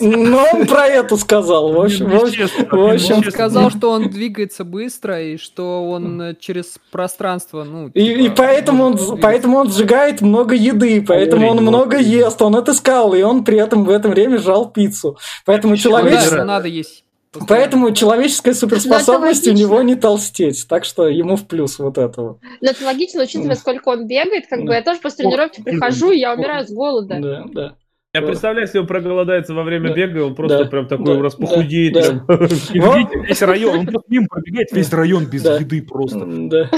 Но 0.00 0.46
он 0.52 0.66
про 0.66 0.86
это 0.86 1.16
сказал. 1.16 1.72
В 1.72 1.80
общем, 1.80 2.08
в 2.08 3.30
сказал, 3.30 3.70
что 3.70 3.90
он 3.90 4.08
двигается 4.10 4.64
быстро 4.64 5.22
и 5.22 5.36
что 5.36 5.88
он 5.88 6.20
э, 6.20 6.34
через 6.38 6.78
пространство, 6.90 7.64
ну, 7.64 7.88
и, 7.88 8.22
типа, 8.22 8.34
поэтому, 8.36 8.84
он, 8.84 9.20
поэтому 9.20 9.58
он 9.58 9.70
сжигает 9.70 10.20
много 10.20 10.54
еды, 10.54 11.04
поэтому 11.06 11.48
он 11.48 11.58
много 11.58 11.98
ест, 11.98 12.40
он 12.42 12.56
это 12.56 12.72
сказал, 12.74 13.14
и 13.14 13.22
он 13.22 13.44
при 13.44 13.58
этом 13.58 13.84
в 13.84 13.90
это 13.90 14.08
время 14.08 14.38
жрал 14.38 14.70
пиццу. 14.70 15.18
Поэтому. 15.44 15.74
Ну 15.74 15.76
человечество... 15.76 16.44
надо 16.44 16.68
есть. 16.68 17.05
Постоянно. 17.38 17.46
Поэтому 17.62 17.90
человеческая 17.94 18.54
суперспособность 18.54 19.46
у 19.46 19.50
логично. 19.50 19.64
него 19.66 19.82
не 19.82 19.94
толстеть, 19.94 20.66
так 20.68 20.84
что 20.84 21.08
ему 21.08 21.36
в 21.36 21.46
плюс 21.46 21.78
вот 21.78 21.98
этого. 21.98 22.38
Но 22.60 22.70
это 22.70 22.84
логично, 22.84 23.22
учитывая, 23.22 23.54
сколько 23.56 23.88
он 23.90 24.06
бегает, 24.06 24.44
как 24.48 24.62
бы 24.62 24.72
я 24.74 24.82
тоже 24.82 25.00
после 25.00 25.24
тренировки 25.24 25.62
прихожу, 25.62 26.10
и 26.12 26.18
я 26.18 26.34
умираю 26.34 26.66
с 26.66 26.70
голода. 26.70 27.18
Да, 27.20 27.44
да. 27.52 27.74
Я 28.14 28.22
представляю, 28.22 28.62
если 28.66 28.78
он 28.78 28.86
проголодается 28.86 29.52
во 29.52 29.62
время 29.62 29.92
бега, 29.92 30.20
он 30.24 30.34
просто 30.34 30.64
Да. 30.64 30.70
прям 30.70 30.88
такой 30.88 31.16
Да. 31.16 31.22
раз 31.22 31.34
похудеет. 31.34 31.92
Да. 31.92 32.00
видите, 32.72 33.20
весь 33.28 33.42
район, 33.42 33.80
он 33.80 33.86
просто 33.86 34.06
мимо 34.08 34.26
пробегает, 34.30 34.72
весь 34.72 34.90
район 34.90 35.26
без 35.26 35.42
Да. 35.42 35.58
еды 35.58 35.82
просто. 35.82 36.24
Да, 36.24 36.70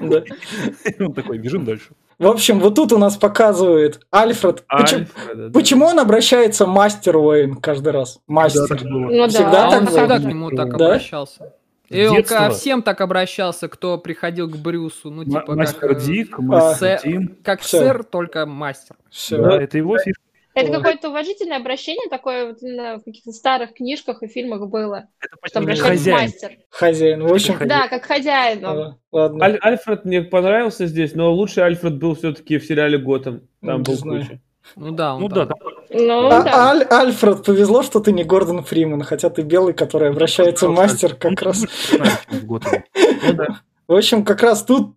да. 0.00 0.24
Он 0.98 1.12
такой, 1.14 1.38
бежим 1.38 1.64
дальше. 1.64 1.90
В 2.20 2.26
общем, 2.26 2.60
вот 2.60 2.74
тут 2.74 2.92
у 2.92 2.98
нас 2.98 3.16
показывает 3.16 4.00
Альфред. 4.12 4.64
Почему, 4.68 5.00
Альфреда, 5.00 5.48
да. 5.48 5.52
почему 5.58 5.86
он 5.86 5.98
обращается 5.98 6.66
мастер 6.66 7.16
Уэйн 7.16 7.56
каждый 7.56 7.92
раз? 7.92 8.20
Мастер. 8.26 8.68
так 8.68 8.82
было. 8.82 9.08
Ну 9.08 9.28
Всегда 9.28 9.50
да, 9.50 9.66
А 9.66 9.70
так 9.70 9.80
он 9.80 9.86
было? 9.86 9.96
всегда 9.98 10.18
Да. 10.18 10.24
к 10.24 10.28
нему 10.28 10.50
так 10.50 10.76
Да? 10.76 10.86
обращался. 10.86 11.52
И 11.88 12.06
он 12.06 12.22
ко 12.22 12.50
всем 12.50 12.82
так 12.82 13.00
обращался, 13.00 13.66
кто 13.68 13.98
приходил 13.98 14.48
к 14.48 14.56
Брюсу. 14.56 15.10
Ну, 15.10 15.24
типа, 15.24 15.40
как, 15.40 15.56
Мастер 15.56 15.90
э, 15.90 16.00
Дик, 16.00 16.38
а, 16.38 16.42
мастер 16.42 17.00
Тим. 17.02 17.36
как 17.42 17.60
Всё. 17.62 17.78
сэр, 17.78 18.04
только 18.04 18.46
мастер. 18.46 18.94
Все. 19.10 19.38
Да, 19.38 19.60
это 19.60 19.78
его 19.78 19.98
фишка. 19.98 20.22
Это 20.54 20.72
какое-то 20.72 21.10
уважительное 21.10 21.58
обращение, 21.58 22.08
такое 22.10 22.46
вот 22.48 22.62
именно 22.62 22.98
в 22.98 23.04
каких-то 23.04 23.30
старых 23.32 23.74
книжках 23.74 24.22
и 24.22 24.26
фильмах 24.26 24.68
было, 24.68 25.06
Это 25.20 25.28
что 25.28 25.38
почти 25.40 25.58
обращается 25.58 25.88
хозяин. 26.10 26.18
мастер. 26.22 26.50
Хозяин. 26.70 27.22
В 27.26 27.32
общем. 27.32 27.58
Да, 27.68 27.88
как 27.88 28.04
хозяин. 28.04 28.66
а, 28.66 28.96
ладно. 29.12 29.44
Аль- 29.44 29.58
Альфред 29.62 30.04
мне 30.04 30.22
понравился 30.22 30.86
здесь, 30.86 31.14
но 31.14 31.32
лучший 31.32 31.64
Альфред 31.64 31.98
был 31.98 32.14
все-таки 32.16 32.58
в 32.58 32.64
сериале 32.66 32.98
Готэм. 32.98 33.42
Там 33.64 33.78
Не 33.78 33.82
был 33.84 33.94
знаю. 33.94 34.20
круче. 34.26 34.40
Ну 34.76 34.90
да, 34.92 35.14
он 35.14 35.22
Ну 35.22 35.28
там. 35.28 35.48
да, 35.48 35.54
Ну, 35.90 36.26
А- 36.28 36.42
да. 36.42 36.70
Аль- 36.70 36.86
Альфред, 36.90 37.44
повезло, 37.44 37.82
что 37.82 38.00
ты 38.00 38.12
не 38.12 38.24
Гордон 38.24 38.62
Фриман, 38.62 39.02
хотя 39.02 39.30
ты 39.30 39.42
белый, 39.42 39.72
который 39.72 40.10
обращается 40.10 40.68
мастер 40.68 41.14
как 41.14 41.40
раз. 41.42 41.64
Ну. 42.30 42.58
В 43.88 43.94
общем, 43.96 44.24
как 44.24 44.42
раз 44.42 44.62
тут 44.64 44.94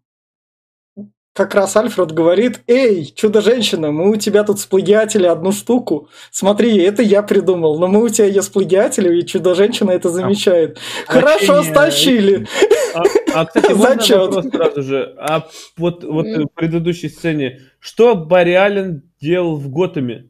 как 1.33 1.55
раз 1.55 1.75
Альфред 1.75 2.11
говорит, 2.11 2.61
эй, 2.67 3.05
чудо-женщина, 3.05 3.91
мы 3.91 4.11
у 4.11 4.15
тебя 4.15 4.43
тут 4.43 4.59
сплагиатили 4.59 5.25
одну 5.25 5.51
штуку. 5.51 6.09
Смотри, 6.31 6.77
это 6.77 7.01
я 7.01 7.23
придумал, 7.23 7.79
но 7.79 7.87
мы 7.87 8.03
у 8.03 8.09
тебя 8.09 8.27
ее 8.27 8.43
сплагиатили, 8.43 9.19
и 9.19 9.25
чудо-женщина 9.25 9.91
это 9.91 10.09
замечает. 10.09 10.77
Хорошо, 11.07 11.57
Общение. 11.57 11.63
стащили. 11.73 12.47
А, 12.93 13.03
а, 13.33 13.45
кстати, 13.45 13.73
можно 13.73 14.17
вопрос 14.19 14.45
сразу 14.45 14.83
же? 14.83 15.15
А 15.17 15.47
вот, 15.75 16.03
вот 16.03 16.27
в 16.27 16.47
предыдущей 16.53 17.09
сцене, 17.09 17.61
что 17.79 18.13
Барри 18.15 18.53
Аллен 18.53 19.01
делал 19.19 19.57
в 19.57 19.69
Готэме? 19.69 20.29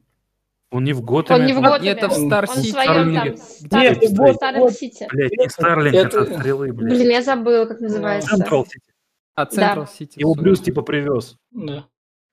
Он 0.72 0.86
не 0.86 0.94
в 0.94 1.02
Готэме. 1.02 1.40
Он 1.40 1.46
не 1.46 1.54
в 1.54 1.62
Готэме. 1.62 1.92
Это 1.92 2.08
в 2.08 2.18
Он 2.18 2.28
Стар 2.28 2.48
в 2.48 2.56
Сити. 2.56 2.72
своем 2.72 3.14
там 3.14 3.38
Старлинге. 3.38 4.08
Нет, 4.10 4.36
старом 4.36 4.60
вот. 4.62 4.74
Сити. 4.74 5.08
Блядь, 5.12 5.32
не 5.34 5.50
Старлинг, 5.50 5.96
Это- 5.96 6.20
это 6.22 6.40
стрелы, 6.40 6.72
блядь. 6.74 6.94
Блин, 6.98 7.10
я 7.12 7.22
забыла, 7.22 7.66
как 7.66 7.82
называется. 7.82 8.30
Централ 8.30 8.66
Сити. 8.66 8.93
А 9.36 9.46
Централ 9.46 9.88
Сити. 9.88 10.20
Его. 10.20 10.36
Брюс 10.36 10.60
типа 10.62 10.82
привез. 10.82 11.38
Да. 11.52 11.86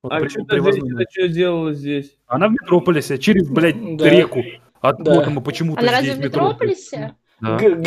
Вот 0.03 0.13
А 0.13 0.29
что 0.29 0.45
привозной. 0.45 1.03
это 1.03 1.11
что 1.11 1.29
делала 1.29 1.73
здесь? 1.75 2.17
Она 2.27 2.49
в 2.49 2.53
Метрополисе, 2.53 3.19
через, 3.19 3.49
блядь, 3.49 3.97
Да. 3.97 4.09
реку. 4.09 4.43
От 4.81 5.03
Да. 5.03 5.15
Готэма 5.17 5.43
почему-то 5.43 5.81
Она 5.81 5.93
разве 5.93 6.13
здесь 6.13 6.17
в 6.17 6.25
Метрополисе? 6.25 7.15
Да. 7.41 7.57
Глеб, 7.57 7.79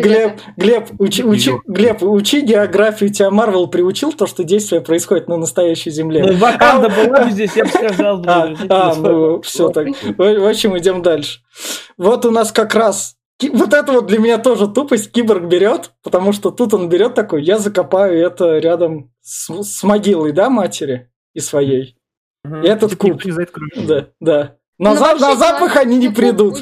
Глеб, 0.00 0.40
Глеб, 0.56 0.88
учи. 1.00 1.22
Глеб, 1.66 2.02
учи 2.02 2.40
географию, 2.40 3.12
тебя 3.12 3.30
Марвел 3.30 3.66
приучил 3.66 4.12
то, 4.12 4.26
что 4.28 4.44
действие 4.44 4.80
происходит 4.80 5.26
на 5.28 5.36
настоящей 5.36 5.90
земле. 5.90 6.24
Ну, 6.24 6.34
Ваканда 6.34 6.88
была 6.88 7.24
бы 7.24 7.30
здесь, 7.32 7.56
я 7.56 7.64
бы 7.64 7.70
сказал. 7.70 8.22
А, 8.26 8.54
а, 8.68 8.94
ну, 8.94 9.40
все 9.42 9.70
так. 9.70 9.88
В 10.16 10.48
общем, 10.48 10.78
идем 10.78 11.02
дальше. 11.02 11.40
Вот 11.96 12.24
у 12.26 12.30
нас 12.30 12.52
как 12.52 12.74
раз... 12.76 13.16
Вот 13.48 13.72
это 13.72 13.92
вот 13.92 14.06
для 14.06 14.18
меня 14.18 14.38
тоже 14.38 14.68
тупость 14.68 15.10
киборг 15.12 15.44
берет, 15.44 15.92
потому 16.02 16.32
что 16.32 16.50
тут 16.50 16.74
он 16.74 16.88
берет 16.88 17.14
такой, 17.14 17.42
я 17.42 17.58
закопаю 17.58 18.18
это 18.24 18.58
рядом 18.58 19.12
с, 19.22 19.48
с 19.62 19.82
могилой, 19.82 20.32
да, 20.32 20.50
матери 20.50 21.10
и 21.34 21.40
своей. 21.40 21.96
Ага. 22.44 22.60
И 22.62 22.68
этот 22.68 22.96
куб. 22.96 23.22
Да, 23.86 24.08
да. 24.20 24.56
На, 24.78 24.90
Ну, 24.90 24.96
за- 24.96 25.00
вообще, 25.00 25.26
на 25.26 25.36
запах 25.36 25.76
они 25.76 25.96
не 25.98 26.08
куб- 26.08 26.16
придут. 26.16 26.58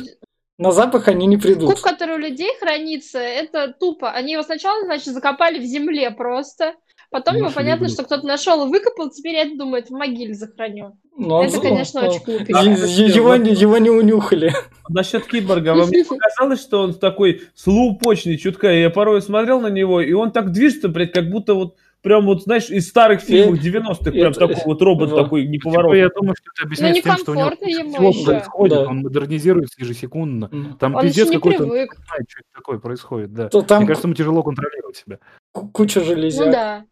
На 0.59 0.73
запах 0.73 1.07
они 1.07 1.27
не 1.27 1.37
Куб, 1.37 1.43
придут. 1.45 1.81
который 1.81 2.17
у 2.17 2.19
людей 2.19 2.51
хранится, 2.61 3.19
это 3.21 3.73
тупо. 3.79 4.11
Они 4.11 4.33
его 4.33 4.43
сначала, 4.43 4.85
значит, 4.85 5.15
закопали 5.15 5.61
в 5.61 5.65
земле 5.65 6.11
просто. 6.11 6.75
Потом 7.11 7.37
Ну, 7.39 7.47
что 7.47 7.55
понятно, 7.57 7.89
что 7.89 8.05
кто-то 8.05 8.27
нашел 8.27 8.67
и 8.67 8.71
выкопал, 8.71 9.09
теперь 9.11 9.35
я 9.37 9.45
думаю, 9.57 9.83
в 9.83 9.91
могиле 9.91 10.35
захороню. 10.35 10.99
Но 11.17 11.39
он- 11.39 11.47
это, 11.47 11.59
конечно, 11.61 12.03
он- 12.03 12.09
очень 12.09 12.21
глупо. 12.25 12.59
он- 12.59 12.73
Его, 12.75 13.37
не- 13.37 13.53
его 13.53 13.79
не 13.79 13.89
унюхали. 13.91 14.53
Насчет 14.91 15.25
киборга, 15.27 15.75
вам 15.75 15.89
не 15.91 16.05
показалось, 16.05 16.61
что 16.61 16.83
он 16.83 16.93
такой 16.95 17.43
слоупочный 17.55 18.37
чутка? 18.37 18.71
Я 18.73 18.91
порой 18.91 19.23
смотрел 19.23 19.61
на 19.61 19.69
него, 19.71 20.01
и 20.03 20.13
он 20.13 20.33
так 20.33 20.53
движется, 20.53 20.89
блядь, 20.91 21.13
как 21.13 21.31
будто 21.31 21.55
вот 21.55 21.77
прям 22.03 22.27
вот, 22.27 22.43
знаешь, 22.43 22.69
из 22.71 22.87
старых 22.89 23.21
фильмов 23.23 23.57
И- 23.57 23.63
90-х, 23.63 24.11
и 24.11 24.21
прям 24.21 24.31
это- 24.33 24.41
такой 24.47 24.63
вот 24.67 24.83
робот 24.83 25.11
да. 25.11 25.17
такой 25.17 25.43
Типа, 25.43 25.53
неповоротный. 25.53 25.99
я 25.99 26.09
думаю, 26.15 26.35
что 26.39 26.51
это 26.55 26.67
объясняется 26.67 27.03
тем, 27.03 27.17
что 27.17 27.33
у 27.33 27.35
него 27.35 27.45
некомфортно 27.51 27.97
ему 27.97 28.09
еще. 28.11 28.25
происходит, 28.27 28.79
Да. 28.79 28.87
он 28.87 28.99
модернизируется 28.99 29.81
ежесекундно. 29.83 30.49
М. 30.53 30.77
Там 30.79 30.95
Он 30.95 31.03
пиздец 31.03 31.25
еще 31.25 31.31
не 31.31 31.37
какой-то, 31.37 31.63
он 31.65 31.69
знает, 31.71 31.89
что 32.29 32.39
это 32.41 32.49
такое 32.55 32.79
происходит, 32.79 33.33
да. 33.33 33.49
То 33.49 33.63
там 33.63 33.79
Мне 33.79 33.89
кажется, 33.89 34.07
ему 34.09 34.15
тяжело 34.15 34.43
контролировать 34.43 34.97
себя. 34.97 35.19
ку- 35.53 35.69
куча 35.69 36.01
Ну 36.01 36.07
железяк. 36.07 36.53
да. 36.53 36.85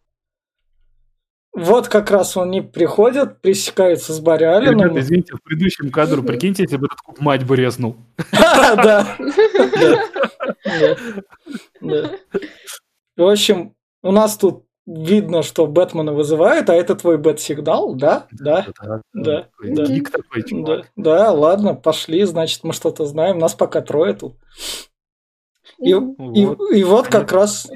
Вот 1.53 1.87
как 1.87 2.11
раз 2.11 2.37
они 2.37 2.61
приходят, 2.61 3.41
пересекаются 3.41 4.13
с 4.13 4.19
Барри 4.19 4.43
Алленом. 4.43 4.79
Ребята, 4.79 4.99
извините, 4.99 5.33
в 5.35 5.41
предыдущем 5.41 5.89
кадру, 5.91 6.21
прикиньте, 6.21 6.63
если 6.63 6.77
бы 6.77 6.85
этот 6.85 6.99
куб 7.01 7.19
мать 7.19 7.45
бы 7.45 7.55
резнул. 7.55 7.95
Да. 11.81 12.11
В 13.15 13.23
общем, 13.27 13.73
у 14.03 14.11
нас 14.11 14.37
тут 14.37 14.65
видно, 14.85 15.41
что 15.43 15.67
Бэтмена 15.67 16.13
вызывают, 16.13 16.69
а 16.69 16.75
это 16.75 16.95
твой 16.95 17.17
Бэт-сигнал, 17.17 17.95
да? 17.95 18.27
Да. 18.31 18.67
Да, 18.77 19.01
Да, 19.13 19.85
такой 20.11 20.43
да. 20.95 21.31
Ладно, 21.31 21.73
пошли, 21.75 22.23
значит, 22.23 22.63
мы 22.63 22.73
что-то 22.73 23.05
знаем. 23.05 23.37
Нас 23.37 23.53
пока 23.53 23.81
трое 23.81 24.13
тут. 24.13 24.35
И, 25.79 25.93
Мгм. 25.93 26.33
и- 26.33 26.45
Вот. 26.45 26.71
и 26.71 26.83
вот 26.83 27.07
как 27.07 27.31
раз 27.31 27.69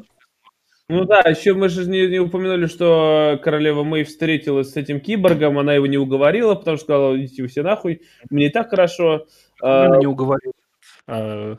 Ну 0.91 1.05
да, 1.05 1.22
еще 1.22 1.53
мы 1.53 1.69
же 1.69 1.89
не, 1.89 2.07
не 2.07 2.19
упомянули, 2.19 2.65
что 2.65 3.39
королева 3.43 3.84
Мэй 3.84 4.03
встретилась 4.03 4.72
с 4.73 4.76
этим 4.77 4.99
киборгом, 4.99 5.57
она 5.57 5.73
его 5.73 5.85
не 5.88 5.97
уговорила, 5.97 6.55
потому 6.55 6.76
что 6.77 6.84
сказала, 6.85 7.18
идите 7.18 7.41
вы 7.43 7.47
все 7.47 7.63
нахуй, 7.63 8.01
мне 8.30 8.47
и 8.47 8.49
так 8.49 8.69
хорошо. 8.69 9.26
А, 9.61 9.85
Она 9.85 9.97
не 9.97 10.07
уговорил. 10.07 10.51
А, 11.07 11.55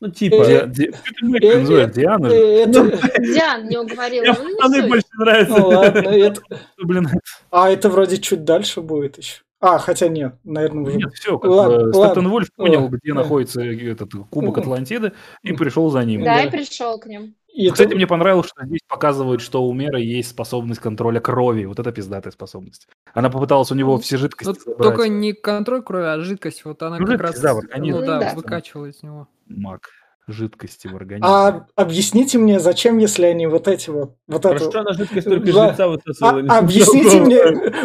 ну 0.00 0.10
типа, 0.10 0.42
Э, 0.46 0.66
Ди- 0.66 0.88
Ди- 0.88 0.92
Мэг 1.22 1.42
называешь? 1.42 1.92
Диана? 1.94 2.26
э, 2.26 2.64
это... 2.64 2.98
Диан 3.18 3.68
не 3.68 3.78
уговорила. 3.78 4.34
мне 4.68 4.82
Ну, 4.82 4.88
больше 4.88 5.06
нравятся. 5.18 5.58
Ну 5.58 5.68
ладно, 5.68 5.98
это... 6.10 6.40
Блин, 6.78 7.08
А 7.50 7.70
это 7.70 7.88
вроде 7.88 8.18
чуть 8.18 8.44
дальше 8.44 8.82
будет 8.82 9.16
еще. 9.16 9.40
А, 9.58 9.78
хотя 9.78 10.08
нет, 10.08 10.34
наверное, 10.44 10.84
уже. 10.84 10.96
нет, 10.98 11.14
все, 11.14 11.38
как 11.38 11.50
Ладно. 11.50 11.90
Стептен 11.90 12.28
Вольф 12.28 12.52
понял, 12.54 12.82
Ладно. 12.82 12.98
где 13.02 13.14
находится 13.14 13.62
этот 13.62 14.10
кубок. 14.28 14.58
Атлантиды, 14.58 15.12
и 15.42 15.54
пришел 15.54 15.88
за 15.90 16.04
ним. 16.04 16.22
Да, 16.24 16.34
Да. 16.36 16.42
и 16.44 16.50
пришел 16.50 16.98
к 17.00 17.06
ним. 17.06 17.34
И 17.56 17.70
Кстати, 17.70 17.88
тут- 17.88 17.96
мне 17.96 18.06
понравилось, 18.06 18.48
что 18.48 18.66
здесь 18.66 18.80
показывают, 18.86 19.40
что 19.40 19.64
у 19.64 19.72
Меры 19.72 20.00
есть 20.02 20.28
способность 20.28 20.78
контроля 20.80 21.20
крови. 21.20 21.64
Вот 21.64 21.78
это 21.78 21.90
пиздатая 21.90 22.30
способность. 22.30 22.86
Она 23.14 23.30
попыталась 23.30 23.70
у 23.72 23.74
него 23.74 23.96
все 23.96 24.16
Ну, 24.16 24.20
жидкости 24.20 24.58
забрать. 24.58 24.76
только 24.76 25.08
не 25.08 25.32
контроль 25.32 25.82
крови, 25.82 26.04
а 26.04 26.20
жидкость. 26.20 26.66
Вот 26.66 26.82
она 26.82 26.98
Ну, 26.98 27.06
как 27.06 27.12
жидкость, 27.12 27.42
раз 27.42 27.42
да, 27.42 27.54
в 27.54 27.78
ну, 27.80 28.00
да, 28.02 28.18
Да. 28.20 28.32
выкачивала 28.34 28.86
из 28.86 29.02
него. 29.02 29.26
Маг 29.48 29.88
жидкости 30.28 30.88
в 30.88 30.96
организме. 30.96 31.28
А 31.28 31.66
объясните 31.76 32.36
мне, 32.38 32.58
зачем, 32.58 32.98
если 32.98 33.26
они 33.26 33.46
вот 33.46 33.68
эти 33.68 33.90
вот... 33.90 34.16
вот 34.26 34.42
Про 34.42 34.56
это... 34.56 34.64
что 34.68 34.80
она 34.80 34.92
жидкость 34.92 35.24
только 35.28 35.52
Да. 35.52 35.70
лица 35.70 35.88
высосала? 35.88 36.42
А- 36.48 36.58
объясните 36.58 37.20
мне, 37.20 37.42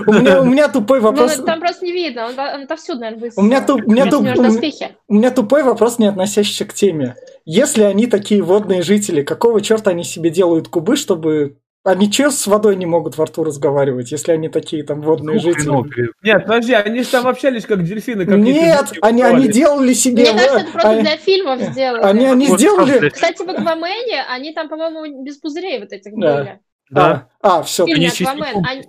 у 0.08 0.12
меня, 0.14 0.42
у 0.42 0.46
меня 0.46 0.68
тупой 0.68 1.00
Ну, 1.02 1.06
вопрос. 1.06 1.36
там 1.36 1.60
просто 1.60 1.86
не 1.86 1.92
видно, 1.92 2.26
он, 2.26 2.32
он 2.40 2.64
отовсюду, 2.64 3.00
наверное, 3.02 3.32
У 3.36 3.44
меня, 3.44 3.62
туп- 3.64 3.84
у 3.86 3.92
меня 3.92 4.06
туп- 4.08 4.22
у. 4.26 5.14
У 5.14 5.14
меня 5.14 5.30
тупой 5.32 5.64
вопрос, 5.64 6.00
не 6.00 6.08
относящийся 6.08 6.66
к 6.66 6.74
теме. 6.74 7.16
Если 7.46 7.84
они 7.84 8.08
такие 8.08 8.42
водные 8.42 8.82
жители, 8.82 9.22
какого 9.22 9.62
черта 9.62 9.92
они 9.92 10.04
себе 10.04 10.30
делают 10.30 10.68
кубы, 10.68 10.96
чтобы... 10.96 11.58
Они 11.84 12.12
че 12.12 12.30
с 12.30 12.46
водой 12.46 12.76
не 12.76 12.86
могут 12.86 13.18
во 13.18 13.26
рту 13.26 13.44
разговаривать, 13.44 14.12
если 14.12 14.34
они 14.34 14.50
такие 14.50 14.84
там 14.84 15.02
водные 15.02 15.40
хреново 15.40 15.84
жители? 15.84 15.96
пере- 15.96 16.12
Нет, 16.22 16.46
подожди, 16.46 16.74
они 16.74 17.02
же 17.02 17.10
там 17.10 17.26
общались 17.28 17.66
как 17.66 17.84
дельфины. 17.84 18.28
Как 18.28 18.38
Нет, 18.38 18.94
они, 19.02 19.24
они 19.24 19.48
делали 19.48 19.94
себе... 19.94 20.26
Мне 20.32 20.34
кажется, 20.34 20.60
это 20.60 20.72
просто 20.72 20.90
они, 20.92 21.02
для 21.02 21.18
фильмов 21.18 21.60
сделали. 21.60 22.02
они, 22.04 22.26
они 22.28 22.48
Вот 22.50 22.60
сделали... 22.60 23.10
Кстати, 23.10 23.42
в 23.44 23.50
Аквамене 23.50 24.24
они 24.30 24.54
там, 24.54 24.70
по-моему, 24.70 25.24
без 25.24 25.38
пузырей 25.38 25.80
вот 25.80 25.92
этих 25.92 26.12
Да. 26.16 26.38
были. 26.38 26.60
Да. 26.92 27.28
А, 27.42 27.60
а, 27.60 27.64
все, 27.64 27.88
Фильм 27.88 28.06
Аквамен, 28.30 28.64
они- 28.64 28.84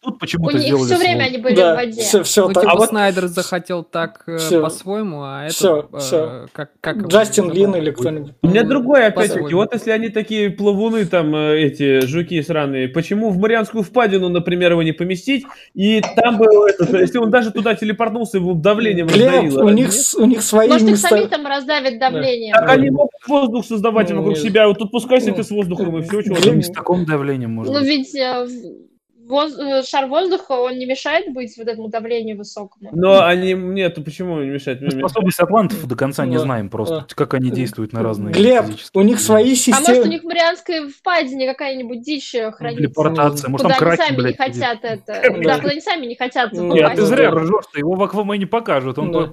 Тут 0.00 0.14
У 0.14 0.18
почему-то 0.18 0.56
них 0.56 0.62
сделали 0.66 0.84
все 0.86 0.96
время 0.96 1.14
слово. 1.16 1.24
они 1.26 1.38
были 1.38 1.54
в 1.54 1.56
да, 1.56 1.74
воде. 1.74 2.00
все, 2.02 2.22
все, 2.22 2.46
Ну, 2.46 2.52
так. 2.54 2.62
типа 2.62 2.72
А 2.72 2.76
вот- 2.78 2.88
Снайдер 2.90 3.26
захотел 3.26 3.82
так 3.82 4.22
э, 4.28 4.36
Всё. 4.36 4.62
по-своему, 4.62 5.22
а 5.24 5.46
это... 5.46 5.54
Всё, 5.54 5.88
э, 5.92 5.98
всё. 5.98 6.46
Как, 6.52 6.70
как 6.80 6.96
Джастин? 7.08 7.50
Лин 7.52 7.74
или 7.74 7.90
кто-нибудь. 7.90 8.32
У 8.42 8.46
меня 8.48 8.62
другое, 8.62 9.08
опять-таки, 9.08 9.52
вот 9.54 9.74
если 9.74 9.90
они 9.90 10.08
такие 10.10 10.50
плавуны, 10.50 11.04
там, 11.04 11.34
э, 11.34 11.58
эти 11.62 12.06
жуки 12.06 12.40
сраные, 12.42 12.86
почему 12.88 13.30
в 13.30 13.38
Марианскую 13.38 13.82
впадину, 13.82 14.28
например, 14.28 14.70
его 14.72 14.84
не 14.84 14.92
поместить, 14.92 15.44
и 15.74 16.00
там 16.14 16.38
бы, 16.38 16.46
этот, 16.68 16.92
если 16.92 17.18
он 17.18 17.30
даже 17.32 17.50
туда 17.50 17.74
телепортнулся, 17.74 18.38
его 18.38 18.54
давлением 18.54 19.08
Глеб, 19.08 19.32
раздавило, 19.32 19.64
у 19.64 19.68
них, 19.70 19.88
нет? 19.88 20.14
у 20.16 20.24
них 20.26 20.42
свои 20.42 20.68
Может, 20.68 20.82
их 20.86 20.90
места. 20.92 21.08
самих 21.08 21.28
там 21.30 21.44
раздавит 21.44 21.98
давлением. 21.98 22.54
Так 22.54 22.70
они 22.70 22.90
могут 22.90 23.10
воздух 23.26 23.64
создавать 23.66 24.10
Ну, 24.10 24.18
вокруг 24.18 24.36
нет. 24.36 24.44
себя, 24.44 24.68
вот 24.68 24.78
тут 24.78 24.92
пускайся 24.92 25.30
Ну, 25.30 25.34
ты 25.36 25.42
с 25.42 25.50
воздухом, 25.50 25.98
и 25.98 26.02
все, 26.02 26.22
чего 26.22 26.36
Глеб, 26.36 26.44
там. 26.44 26.56
Не 26.56 26.62
с 26.62 26.70
таким 26.70 27.04
давлением 27.04 27.50
может 27.50 27.72
Ну, 27.74 27.80
ведь 27.80 28.12
в- 28.14 28.87
воз- 29.28 29.58
э, 29.58 29.82
шар 29.82 30.06
воздуха, 30.06 30.52
он 30.52 30.78
не 30.78 30.86
мешает 30.86 31.32
быть 31.32 31.56
вот 31.56 31.68
этому 31.68 31.88
давлению 31.88 32.36
высокому. 32.38 32.90
Но 32.92 33.24
они, 33.24 33.52
нет, 33.52 33.94
почему 34.04 34.40
не 34.40 34.50
мешать? 34.50 34.80
Мы 34.80 34.90
способность 34.90 35.38
атлантов 35.40 35.86
до 35.86 35.94
конца 35.96 36.26
не 36.26 36.38
знаем 36.38 36.68
просто, 36.70 37.06
как 37.14 37.34
они 37.34 37.50
действуют 37.50 37.92
на 37.92 38.02
разные 38.02 38.32
Глеб, 38.32 38.64
у 38.94 39.02
них 39.02 39.20
свои 39.20 39.44
А 39.44 39.48
может, 39.48 39.68
у 39.68 39.84
системы. 39.84 40.08
них 40.08 40.22
в 40.22 40.24
Марианской 40.24 40.88
впадине 40.88 41.46
какая-нибудь 41.46 42.02
дичь 42.02 42.34
э, 42.34 42.50
хранится? 42.52 42.82
телепортация. 42.82 43.50
Может, 43.50 43.66
Куда 43.66 43.78
там 43.78 43.88
они 43.88 43.96
сами 43.96 44.28
не 44.28 44.34
хотят 44.34 44.78
это. 44.82 45.22
Да, 45.42 45.56
куда 45.58 45.70
они 45.70 45.80
сами 45.80 46.06
не 46.06 46.14
хотят 46.16 46.52
Нет, 46.52 46.94
ты 46.96 47.02
зря 47.02 47.30
ржешь, 47.30 47.64
его 47.76 47.94
в 47.94 48.02
Аквамене 48.02 48.46
покажут, 48.46 48.98
он 48.98 49.12
по- 49.12 49.26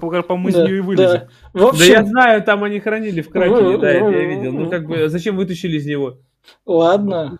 нее 0.66 0.78
и 0.78 0.80
вылезет. 0.80 1.28
Да 1.54 1.84
я 1.84 2.04
знаю, 2.04 2.42
там 2.42 2.64
они 2.64 2.80
хранили 2.80 3.20
в 3.22 3.30
Кракене, 3.30 3.78
да, 3.78 3.90
это 3.90 4.08
я 4.10 4.24
видел. 4.24 4.52
Ну, 4.52 4.70
как 4.70 4.86
бы, 4.86 5.08
зачем 5.08 5.36
вытащили 5.36 5.76
из 5.78 5.86
него? 5.86 6.18
ладно. 6.64 7.38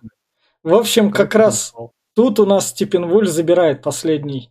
В 0.62 0.74
общем, 0.74 1.12
как 1.12 1.34
раз 1.36 1.72
тут 2.16 2.40
у 2.40 2.46
нас 2.46 2.70
Степенвуль 2.70 3.28
забирает 3.28 3.82
последний. 3.82 4.50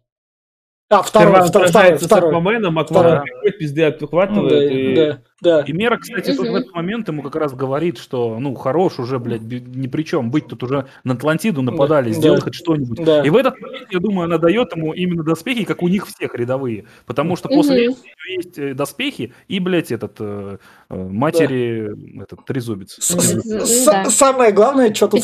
А, 0.87 1.01
второй, 1.01 1.29
Сперва 1.29 1.47
второй, 1.47 1.67
второй, 1.69 1.99
с 1.99 2.03
второй. 2.03 2.29
Акваменом, 2.29 2.85
Второй. 2.85 3.13
Аквамен 3.13 3.23
приходит, 3.23 3.57
пизды 3.57 3.81
Да, 3.81 3.87
отхватывает, 3.87 4.71
и... 4.71 4.95
да, 4.95 5.21
да. 5.45 5.61
И 5.61 5.71
Мера, 5.71 5.97
кстати, 5.97 6.33
тут 6.35 6.47
в 6.49 6.55
этот 6.55 6.73
момент 6.73 7.07
ему 7.07 7.21
как 7.21 7.35
раз 7.35 7.53
говорит, 7.53 7.99
что, 7.99 8.39
ну, 8.39 8.55
хорош 8.55 8.97
уже, 8.99 9.19
блядь, 9.19 9.43
ни 9.43 9.85
при 9.87 10.01
чем, 10.03 10.31
быть 10.31 10.47
тут 10.47 10.63
уже 10.63 10.87
на 11.03 11.13
Атлантиду 11.13 11.61
нападали, 11.61 12.09
Да, 12.09 12.15
сделать 12.15 12.39
да. 12.39 12.45
хоть 12.45 12.55
что-нибудь. 12.55 13.03
Да. 13.05 13.21
И 13.23 13.29
в 13.29 13.35
этот 13.37 13.61
момент, 13.61 13.87
я 13.91 13.99
думаю, 13.99 14.25
она 14.25 14.39
дает 14.39 14.75
ему 14.75 14.93
именно 14.93 15.23
доспехи, 15.23 15.63
как 15.63 15.83
у 15.83 15.87
них 15.87 16.07
всех 16.07 16.33
рядовые. 16.33 16.85
Потому 17.05 17.35
что 17.35 17.47
после 17.47 17.75
Мгм. 17.89 17.91
этого 17.93 18.01
у 18.01 18.05
нее 18.27 18.37
есть 18.37 18.57
э, 18.57 18.73
доспехи 18.73 19.33
и, 19.47 19.59
блядь, 19.59 19.91
этот, 19.91 20.15
э, 20.19 20.57
э, 20.89 20.95
матери, 20.95 22.21
этот, 22.23 22.43
трезубец. 22.45 22.95
С- 22.99 23.85
Да. 23.85 24.05
Самое 24.05 24.51
главное, 24.51 24.93
что 24.93 25.07
тут. 25.07 25.23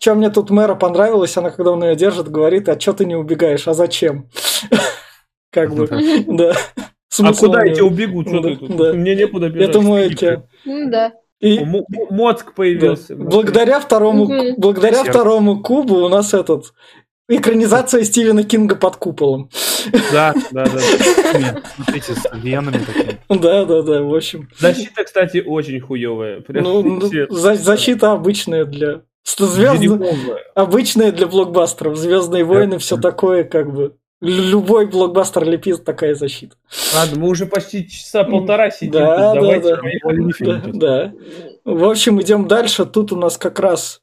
Что 0.00 0.14
мне 0.16 0.30
тут 0.30 0.50
мэра 0.50 0.74
понравилось, 0.74 1.36
она 1.36 1.50
когда 1.50 1.70
он 1.70 1.84
ее 1.84 1.94
держит, 1.94 2.28
говорит, 2.28 2.68
а 2.68 2.78
что 2.80 2.92
ты 2.92 3.04
не 3.04 3.14
убегаешь, 3.14 3.68
а 3.68 3.74
зачем? 3.74 4.26
Как 5.50 5.74
бы, 5.74 5.86
да. 6.26 6.54
А 7.12 7.14
Смысл 7.14 7.46
куда 7.46 7.58
у 7.58 7.62
эти 7.62 7.78
него. 7.78 7.88
убегут? 7.88 8.28
Что 8.28 8.40
Да, 8.40 8.48
ты 8.48 8.56
тут? 8.56 8.76
да. 8.76 8.92
Мне 8.94 9.14
некуда 9.14 9.48
бежать. 9.50 9.68
Это 9.68 9.80
мой 9.82 10.04
Беги. 10.08 10.14
океан. 10.14 10.42
Ну 10.64 10.90
да. 10.90 11.12
И 11.40 11.58
М- 11.58 11.84
Мозг 12.10 12.46
да, 12.46 12.52
появился. 12.54 13.16
благодаря 13.16 13.80
второму, 13.80 14.24
Мгм. 14.26 14.54
благодаря 14.58 15.04
второму 15.04 15.60
кубу 15.62 15.96
у 15.96 16.08
нас 16.08 16.32
этот 16.34 16.72
экранизация 17.28 18.04
Стивена 18.04 18.42
Кинга 18.44 18.76
под 18.76 18.96
куполом. 18.96 19.50
Да, 20.12 20.34
да, 20.52 20.64
да. 20.64 20.70
Смотрите, 21.76 22.14
с 22.14 22.26
венами 22.34 22.78
такими. 22.78 23.18
Да, 23.28 23.64
да, 23.64 23.82
да, 23.82 24.02
в 24.02 24.14
общем. 24.14 24.48
Защита, 24.58 25.04
кстати, 25.04 25.42
очень 25.44 25.80
хуевая. 25.80 26.42
Ну, 26.48 26.82
ну, 26.82 27.10
за- 27.30 27.54
защита 27.56 28.12
обычная 28.12 28.64
для 28.64 29.02
звезд, 29.24 29.82
обычная 30.54 31.12
для 31.12 31.26
блокбастеров. 31.26 31.96
Звездные 31.96 32.44
войны, 32.44 32.78
все 32.78 32.96
такое, 32.96 33.44
как 33.44 33.72
бы. 33.72 33.96
Лю- 34.22 34.42
Любой 34.50 34.86
блокбастер 34.86 35.44
лепит 35.44 35.84
такая 35.84 36.14
защита. 36.14 36.54
Ладно, 36.94 37.18
мы 37.20 37.28
уже 37.28 37.46
почти 37.46 37.88
часа 37.88 38.22
полтора 38.22 38.70
сидим. 38.70 38.92
Да, 38.92 39.34
да, 39.34 39.60
да. 39.60 40.62
да. 40.72 41.12
В 41.64 41.84
общем, 41.84 42.20
идем 42.22 42.46
дальше. 42.46 42.86
Тут 42.86 43.12
у 43.12 43.16
нас 43.16 43.36
как 43.36 43.58
раз 43.58 44.00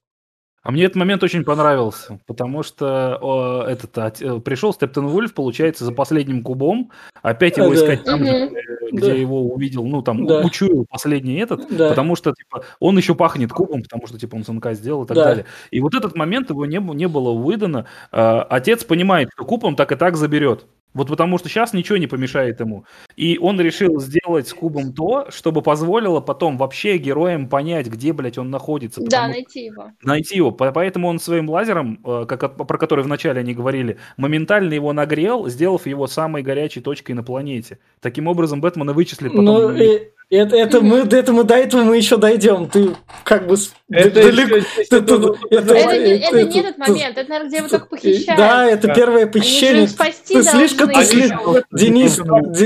А 0.61 0.71
мне 0.71 0.83
этот 0.83 0.97
момент 0.97 1.23
очень 1.23 1.43
понравился, 1.45 2.19
потому 2.27 2.63
что 2.63 3.17
о, 3.21 3.63
этот 3.65 3.97
от- 3.97 4.21
э, 4.21 4.39
пришел 4.41 4.73
Стептен 4.73 5.07
Вульф, 5.07 5.33
получается, 5.33 5.85
за 5.85 5.91
последним 5.93 6.43
кубом, 6.43 6.91
опять 7.21 7.57
его 7.57 7.69
Да. 7.69 7.75
искать 7.75 8.03
там, 8.03 8.21
э, 8.23 8.49
где 8.91 9.07
Да. 9.07 9.13
его 9.13 9.41
увидел, 9.53 9.85
ну 9.85 10.01
там 10.01 10.25
Да. 10.25 10.41
учуял 10.41 10.85
последний 10.89 11.35
этот, 11.37 11.65
Да. 11.75 11.89
потому 11.89 12.15
что 12.17 12.33
типа 12.33 12.63
он 12.79 12.97
еще 12.97 13.15
пахнет 13.15 13.51
кубом, 13.53 13.83
потому 13.83 14.05
что 14.07 14.19
типа 14.19 14.35
он 14.35 14.43
СНК 14.43 14.73
сделал 14.73 15.03
и 15.05 15.07
так 15.07 15.15
Да. 15.15 15.23
далее. 15.23 15.45
И 15.71 15.79
вот 15.79 15.93
этот 15.95 16.15
момент 16.15 16.49
его 16.49 16.65
не, 16.65 16.77
не 16.79 17.07
было 17.07 17.31
выдано. 17.33 17.85
А, 18.11 18.41
отец 18.49 18.83
понимает, 18.83 19.29
что 19.33 19.45
куб 19.45 19.63
он 19.63 19.75
так 19.77 19.91
и 19.93 19.95
так 19.95 20.17
заберет. 20.17 20.65
Вот 20.93 21.07
потому 21.07 21.37
что 21.37 21.49
сейчас 21.49 21.73
ничего 21.73 21.97
не 21.97 22.07
помешает 22.07 22.59
ему. 22.59 22.83
И 23.15 23.37
он 23.37 23.61
решил 23.61 23.99
сделать 23.99 24.47
с 24.47 24.53
кубом 24.53 24.91
то, 24.93 25.27
чтобы 25.29 25.61
позволило 25.61 26.19
потом 26.19 26.57
вообще 26.57 26.97
героям 26.97 27.47
понять, 27.47 27.87
где, 27.87 28.11
блядь, 28.11 28.37
он 28.39 28.49
находится. 28.49 28.99
Да, 29.03 29.27
найти 29.27 29.65
его. 29.65 29.91
найти 30.03 30.37
его. 30.37 30.51
По- 30.51 30.71
Поэтому 30.71 31.07
он 31.07 31.19
своим 31.19 31.47
лазером, 31.49 31.99
э, 32.03 32.25
как, 32.27 32.55
про 32.55 32.77
который 32.77 33.03
вначале 33.03 33.39
они 33.39 33.53
говорили, 33.53 33.97
моментально 34.17 34.73
его 34.73 34.91
нагрел, 34.91 35.47
сделав 35.47 35.85
его 35.85 36.07
самой 36.07 36.41
горячей 36.41 36.81
точкой 36.81 37.11
на 37.11 37.23
планете. 37.23 37.77
Таким 38.01 38.27
образом, 38.27 38.59
Бэтмена 38.59 38.93
вычислит 38.93 39.31
потом. 39.31 39.45
Ну, 39.45 39.71
и, 39.75 40.09
Это, 40.31 40.55
это 40.55 40.81
мы, 40.81 40.99
это 40.99 41.33
мы 41.33 41.43
до 41.43 41.55
этого 41.55 41.81
мы 41.81 41.97
еще 41.97 42.17
дойдем. 42.17 42.67
Ты 42.69 42.95
как 43.23 43.47
бы 43.47 43.55
Это 43.89 44.21
далеко- 44.21 44.57
это- 44.91 44.95
это- 44.97 45.35
Это, 45.49 45.73
не- 45.97 46.17
это 46.19 46.37
это- 46.37 46.43
не 46.43 46.59
этот 46.59 46.77
момент, 46.77 47.17
это, 47.17 47.29
наверное, 47.29 47.47
где 47.49 47.57
его 47.57 47.67
только 47.67 47.85
похищают. 47.87 48.37
Да, 48.37 48.65
это 48.67 48.87
Да. 48.89 48.93
первое 48.93 49.23
Они 49.23 49.31
похищение. 49.31 49.87
Ты 49.87 50.43
слишком, 50.43 50.87
ты 50.89 50.93
должны. 50.93 51.21
сли- 51.23 51.63
Денис, 51.71 52.19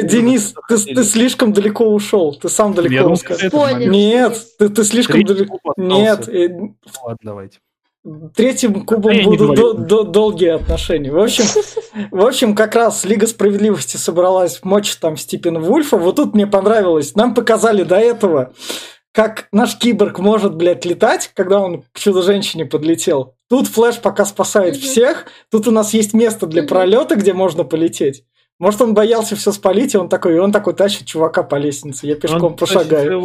Денис, 0.03 0.53
ты, 0.67 0.77
ты 0.77 1.03
слишком 1.05 1.53
далеко 1.53 1.85
ушел. 1.85 2.35
Ты 2.35 2.49
сам 2.49 2.73
далеко 2.73 2.95
ушел. 3.13 3.37
Нет, 3.91 4.37
ты, 4.59 4.67
ты 4.69 4.83
слишком 4.83 5.23
далеко. 5.23 5.59
Нет, 5.77 6.27
э, 6.27 6.49
Ладно, 7.01 7.17
давайте. 7.21 7.59
Третьим 8.35 8.85
кубом 8.85 9.11
не 9.13 9.23
будут 9.23 9.55
до- 9.55 9.73
до- 9.73 10.03
долгие 10.03 10.49
отношения. 10.49 11.11
В 11.11 11.19
общем, 11.19 11.45
в 12.11 12.25
общем, 12.25 12.55
как 12.55 12.75
раз 12.75 13.05
Лига 13.05 13.27
Справедливости 13.27 13.97
собралась 13.97 14.57
в 14.57 14.65
мочь 14.65 14.95
там 14.97 15.17
Степена 15.17 15.59
Вульфа. 15.59 15.97
Вот 15.97 16.17
тут 16.17 16.33
мне 16.33 16.47
понравилось. 16.47 17.15
Нам 17.15 17.33
показали 17.33 17.83
до 17.83 17.95
этого, 17.97 18.53
как 19.13 19.47
наш 19.51 19.77
киборг 19.77 20.19
может, 20.19 20.55
блядь, 20.55 20.85
летать, 20.85 21.31
когда 21.33 21.59
он 21.59 21.83
к 21.91 21.99
Чудо-женщине 21.99 22.65
подлетел. 22.65 23.35
Тут 23.49 23.67
Флэш 23.67 23.99
пока 23.99 24.25
спасает 24.25 24.75
всех. 24.75 25.27
Тут 25.51 25.67
у 25.67 25.71
нас 25.71 25.93
есть 25.93 26.13
место 26.13 26.47
для 26.47 26.63
пролета, 26.63 27.15
где 27.15 27.33
можно 27.33 27.63
полететь. 27.63 28.23
Может, 28.59 28.81
он 28.81 28.93
боялся 28.93 29.35
все 29.35 29.51
спалить, 29.51 29.93
и 29.93 29.97
он 29.97 30.09
такой, 30.09 30.35
и 30.35 30.39
он 30.39 30.51
такой 30.51 30.73
тащит 30.73 31.05
чувака 31.05 31.43
по 31.43 31.55
лестнице. 31.55 32.07
Я 32.07 32.15
пешком 32.15 32.43
Он 32.51 32.55
пошагаю. 32.55 33.21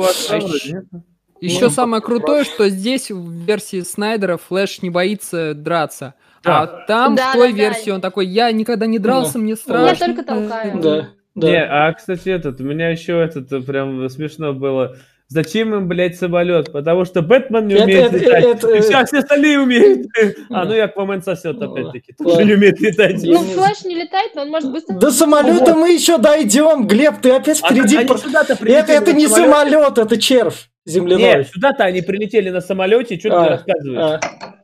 А? 1.41 1.45
Еще 1.45 1.65
Ну, 1.67 1.71
самое 1.71 2.03
крутое, 2.03 2.45
что 2.45 2.69
здесь 2.69 3.11
в 3.11 3.31
версии 3.31 3.81
Снайдера 3.83 4.37
Флэш 4.39 4.83
не 4.83 4.91
боится 4.91 5.55
драться. 5.55 6.15
Да. 6.45 6.63
А 6.63 6.67
там 6.87 7.15
Да, 7.17 7.31
в 7.31 7.33
той 7.35 7.53
да, 7.53 7.57
да. 7.57 7.63
версии 7.63 7.91
он 7.91 8.01
такой, 8.01 8.27
я 8.27 8.51
никогда 8.53 8.87
не 8.87 8.99
дрался, 8.99 9.39
мне 9.39 9.51
Я 9.51 9.57
страшно. 9.57 10.07
только 10.07 10.23
толкаю. 10.25 10.81
Да, 10.81 11.09
да. 11.35 11.49
Не, 11.49 11.65
а, 11.65 11.93
кстати, 11.93 12.29
этот, 12.29 12.61
у 12.61 12.65
меня 12.65 12.91
еще 12.91 13.21
этот 13.23 13.53
э, 13.53 13.61
прям 13.61 14.09
смешно 14.09 14.53
было. 14.53 14.97
Зачем 15.31 15.75
им, 15.75 15.89
блядь, 15.89 16.17
самолет? 16.17 16.73
Потому 16.73 17.05
что 17.05 17.21
Бэтмен 17.21 17.67
не 17.67 17.75
Это- 17.75 17.85
умеет 17.85 18.07
это- 18.15 18.17
летать. 18.19 18.45
это- 18.45 18.75
и 18.77 18.81
все, 18.81 19.05
все 19.05 19.19
остальные 19.19 19.61
умеют. 19.61 20.07
А, 20.51 20.63
Да. 20.63 20.65
ну 20.65 20.75
и 20.75 20.79
Аквамен 20.79 21.23
сосет, 21.23 21.61
опять-таки. 21.61 22.15
Ладно. 22.19 22.33
Тоже 22.35 22.45
не 22.47 22.55
умеет 22.55 22.81
летать. 22.81 23.23
Я 23.23 23.35
Ну, 23.35 23.41
Флэш 23.45 23.85
не 23.85 23.95
летает, 23.97 24.35
но 24.35 24.43
он 24.43 24.49
может 24.51 24.73
быстро... 24.73 24.95
До 24.95 25.11
самолета 25.11 25.75
мы 25.75 25.91
еще 25.93 26.17
дойдем. 26.17 26.87
Глеб, 26.87 27.17
ты 27.21 27.31
опять 27.33 27.61
А 27.63 27.69
впереди. 27.69 27.97
Это, 27.99 28.93
это 28.93 29.13
не 29.13 29.29
самолет, 29.29 29.99
это 29.99 30.17
червь 30.19 30.71
земляной. 30.89 31.19
Нет, 31.23 31.49
сюда-то 31.49 31.85
они 31.85 32.03
прилетели 32.03 32.51
на 32.51 32.61
самолете, 32.61 33.19
что 33.19 33.29
ты 33.31 33.35
А, 33.35 33.49
рассказываешь? 33.49 34.21
а. 34.23 34.58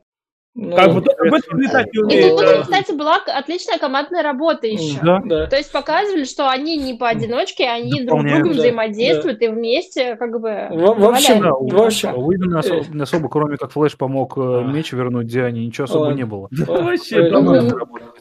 Ну, 0.57 0.73
Как 0.73 0.93
бы 0.93 1.01
только 1.01 1.29
Бэтмен 1.29 1.59
летать 1.59 1.93
не 1.93 1.99
И 1.99 2.01
умеет. 2.01 2.37
тут, 2.37 2.45
а. 2.47 2.61
кстати, 2.61 2.93
была 2.93 3.17
отличная 3.17 3.77
командная 3.77 4.23
работа 4.23 4.67
еще. 4.67 4.97
Да. 5.03 5.21
да. 5.25 5.47
То 5.47 5.57
есть 5.57 5.69
показывали, 5.69 6.23
что 6.23 6.49
они 6.49 6.77
не 6.77 6.93
поодиночке, 6.93 7.67
они 7.67 8.05
друг 8.05 8.21
с 8.21 8.23
другом 8.23 8.53
да, 8.53 8.59
взаимодействуют 8.59 9.41
и 9.41 9.49
вместе 9.49 10.15
как 10.15 10.39
бы... 10.39 10.67
В, 10.71 10.77
в 10.77 11.05
общем, 11.09 11.39
валяют 11.39 11.73
в 11.73 11.81
общем, 11.81 12.17
Уидон 12.17 12.55
особо, 12.55 13.03
особо, 13.03 13.27
кроме 13.27 13.57
как 13.57 13.71
Флэш 13.71 13.97
помог 13.97 14.37
э, 14.37 14.63
меч 14.65 14.93
вернуть 14.93 15.27
Диане, 15.27 15.65
ничего 15.65 15.85
особо 15.85 16.03
Ладно. 16.03 16.15
не 16.15 16.25
было. 16.25 16.47
Вообще, 16.51 17.29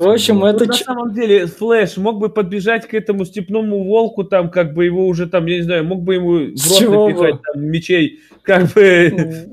в 0.01 0.09
общем, 0.09 0.44
это 0.44 0.66
на 0.66 0.73
самом 0.73 1.15
деле, 1.15 1.47
Флэш 1.47 1.98
мог 1.98 2.19
бы 2.19 2.31
подбежать 2.31 2.89
к 2.89 2.94
этому 2.94 3.27
степному 3.27 3.85
волку, 3.85 4.24
там, 4.24 4.51
как 4.51 4.74
бы 4.74 4.85
его 4.85 5.06
уже 5.06 5.28
там, 5.28 5.47
я 5.47 5.59
не 5.59 5.62
знаю, 5.62 5.85
мог 5.85 6.02
бы 6.02 6.15
ему 6.15 6.32
в 6.56 6.90
рот 6.90 7.11
напихать 7.11 7.40
мечей, 7.55 8.20
как 8.43 8.73
бы... 8.73 9.47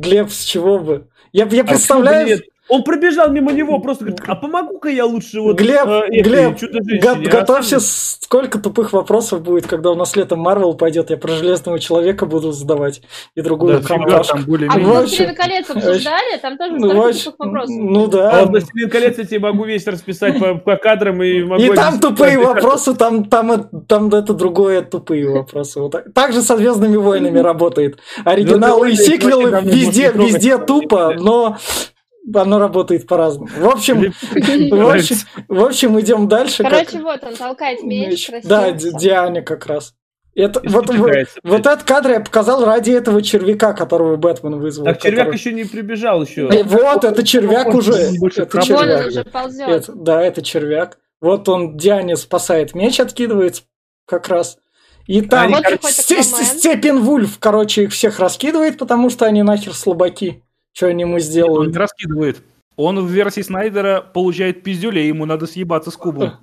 Глеб, 0.00 0.30
с 0.30 0.44
чего 0.44 0.80
бы? 0.80 1.06
Я, 1.32 1.46
я 1.46 1.62
А 1.62 1.64
представляю, 1.64 2.26
нет? 2.26 2.42
Он 2.74 2.82
пробежал 2.84 3.30
мимо 3.30 3.52
него, 3.52 3.78
просто 3.80 4.04
говорит, 4.06 4.22
а 4.26 4.34
помогу-ка 4.34 4.88
я 4.88 5.04
лучше 5.04 5.40
вот 5.42 5.58
Глеб, 5.58 5.86
э, 5.86 6.00
этой 6.08 6.22
Глеб, 6.22 6.58
го- 7.02 7.10
а 7.10 7.14
готовься, 7.30 7.80
сам- 7.80 8.18
сколько 8.22 8.58
тупых 8.58 8.94
вопросов 8.94 9.42
будет, 9.42 9.66
когда 9.66 9.90
у 9.90 9.94
нас 9.94 10.16
летом 10.16 10.38
Марвел 10.38 10.72
пойдет, 10.72 11.10
я 11.10 11.18
про 11.18 11.32
Железного 11.32 11.78
Человека 11.78 12.24
буду 12.24 12.52
задавать 12.52 13.02
и 13.34 13.42
другую 13.42 13.80
Да, 13.80 13.86
компашку. 13.86 14.38
там 14.38 14.46
А 14.70 14.78
мы 14.78 14.80
Ну, 14.84 14.88
«Властелин 14.94 15.34
колец» 15.34 15.68
обсуждали, 15.68 16.38
там 16.40 16.56
тоже 16.56 16.72
Ну, 16.72 16.78
столько 16.78 16.96
вообще- 16.96 17.24
тупых 17.24 17.46
вопросов. 17.46 17.76
ну 17.78 18.04
А 18.04 18.08
да. 18.08 18.40
вот 18.40 18.48
«Властелин 18.52 18.88
колец» 18.88 19.18
я 19.18 19.24
тебе 19.24 19.38
могу 19.40 19.64
весь 19.64 19.86
расписать 19.86 20.38
по, 20.40 20.54
по 20.54 20.76
кадрам 20.76 21.22
и 21.22 21.42
могу... 21.42 21.62
И 21.62 21.74
там 21.74 22.00
тупые 22.00 22.38
вопросы, 22.38 22.94
там, 22.94 23.26
там, 23.26 23.52
э- 23.52 23.64
там 23.86 24.08
это 24.14 24.32
другое 24.32 24.80
тупые 24.80 25.28
вопросы. 25.28 25.78
Вот 25.78 25.92
так. 25.92 26.04
так 26.14 26.32
же 26.32 26.40
со 26.40 26.56
Звездными 26.56 26.96
войнами 26.96 27.38
работает. 27.38 27.98
Оригиналы 28.24 28.92
и 28.92 28.96
сиквелы 28.96 29.50
везде, 29.62 30.10
везде 30.14 30.56
тупо, 30.56 31.14
но 31.18 31.58
оно 32.34 32.58
работает 32.58 33.06
по-разному. 33.06 33.48
В 33.56 33.68
общем, 33.68 34.12
в 34.30 34.90
общем, 34.90 35.16
в 35.48 35.64
общем, 35.64 36.00
идем 36.00 36.28
дальше. 36.28 36.62
как- 36.62 36.72
Короче, 36.72 37.00
вот 37.02 37.22
он 37.24 37.34
толкает 37.34 37.82
меч. 37.82 38.30
Да, 38.44 38.70
Ди- 38.72 38.92
Диане 38.98 39.42
как 39.42 39.66
раз. 39.66 39.94
Это, 40.34 40.60
И 40.60 40.68
вот, 40.68 40.88
вот, 40.94 41.10
вот 41.44 41.60
этот 41.66 41.82
кадр 41.82 42.10
я 42.12 42.20
показал 42.20 42.64
ради 42.64 42.90
этого 42.92 43.20
червяка, 43.20 43.74
которого 43.74 44.16
Бэтмен 44.16 44.58
вызвал. 44.60 44.86
Так 44.86 45.02
червяк 45.02 45.26
который- 45.26 45.36
еще 45.36 45.52
не 45.52 45.64
прибежал 45.64 46.22
еще. 46.22 46.48
Э, 46.48 46.62
Вот, 46.64 47.04
это 47.04 47.22
червяк 47.22 47.66
Он 47.68 47.76
уже. 47.76 48.10
больше 48.18 48.42
Это 48.42 48.56
Вон 48.56 48.62
он 48.62 48.66
червяк. 48.86 49.06
уже 49.08 49.24
ползет. 49.24 49.68
Это- 49.68 49.92
да, 49.92 50.22
это 50.22 50.40
червяк. 50.40 50.98
Вот 51.20 51.48
он 51.50 51.76
Диане 51.76 52.16
спасает 52.16 52.74
меч, 52.74 52.98
откидывает 52.98 53.62
как 54.06 54.28
раз. 54.28 54.56
И 55.06 55.20
там 55.20 55.50
Вот 55.50 55.58
Сте- 55.58 55.68
приходит 55.68 55.96
Сте- 55.96 56.20
Аквамен. 56.20 56.46
Степен 56.46 56.98
Вульф, 57.00 57.38
короче, 57.38 57.82
их 57.82 57.92
всех 57.92 58.18
раскидывает, 58.18 58.78
потому 58.78 59.10
что 59.10 59.26
они 59.26 59.42
нахер 59.42 59.74
слабаки. 59.74 60.42
Что 60.72 60.86
они 60.86 61.02
ему 61.02 61.14
Он 61.14 61.20
сделают? 61.20 61.70
не 61.72 61.78
раскидывает. 61.78 62.42
Он 62.76 62.98
в 63.04 63.08
версии 63.10 63.42
Снайдера 63.42 64.00
получает 64.00 64.62
пиздюлей, 64.62 65.06
ему 65.08 65.26
надо 65.26 65.46
съебаться 65.46 65.90
с 65.90 65.96
кубом. 65.96 66.32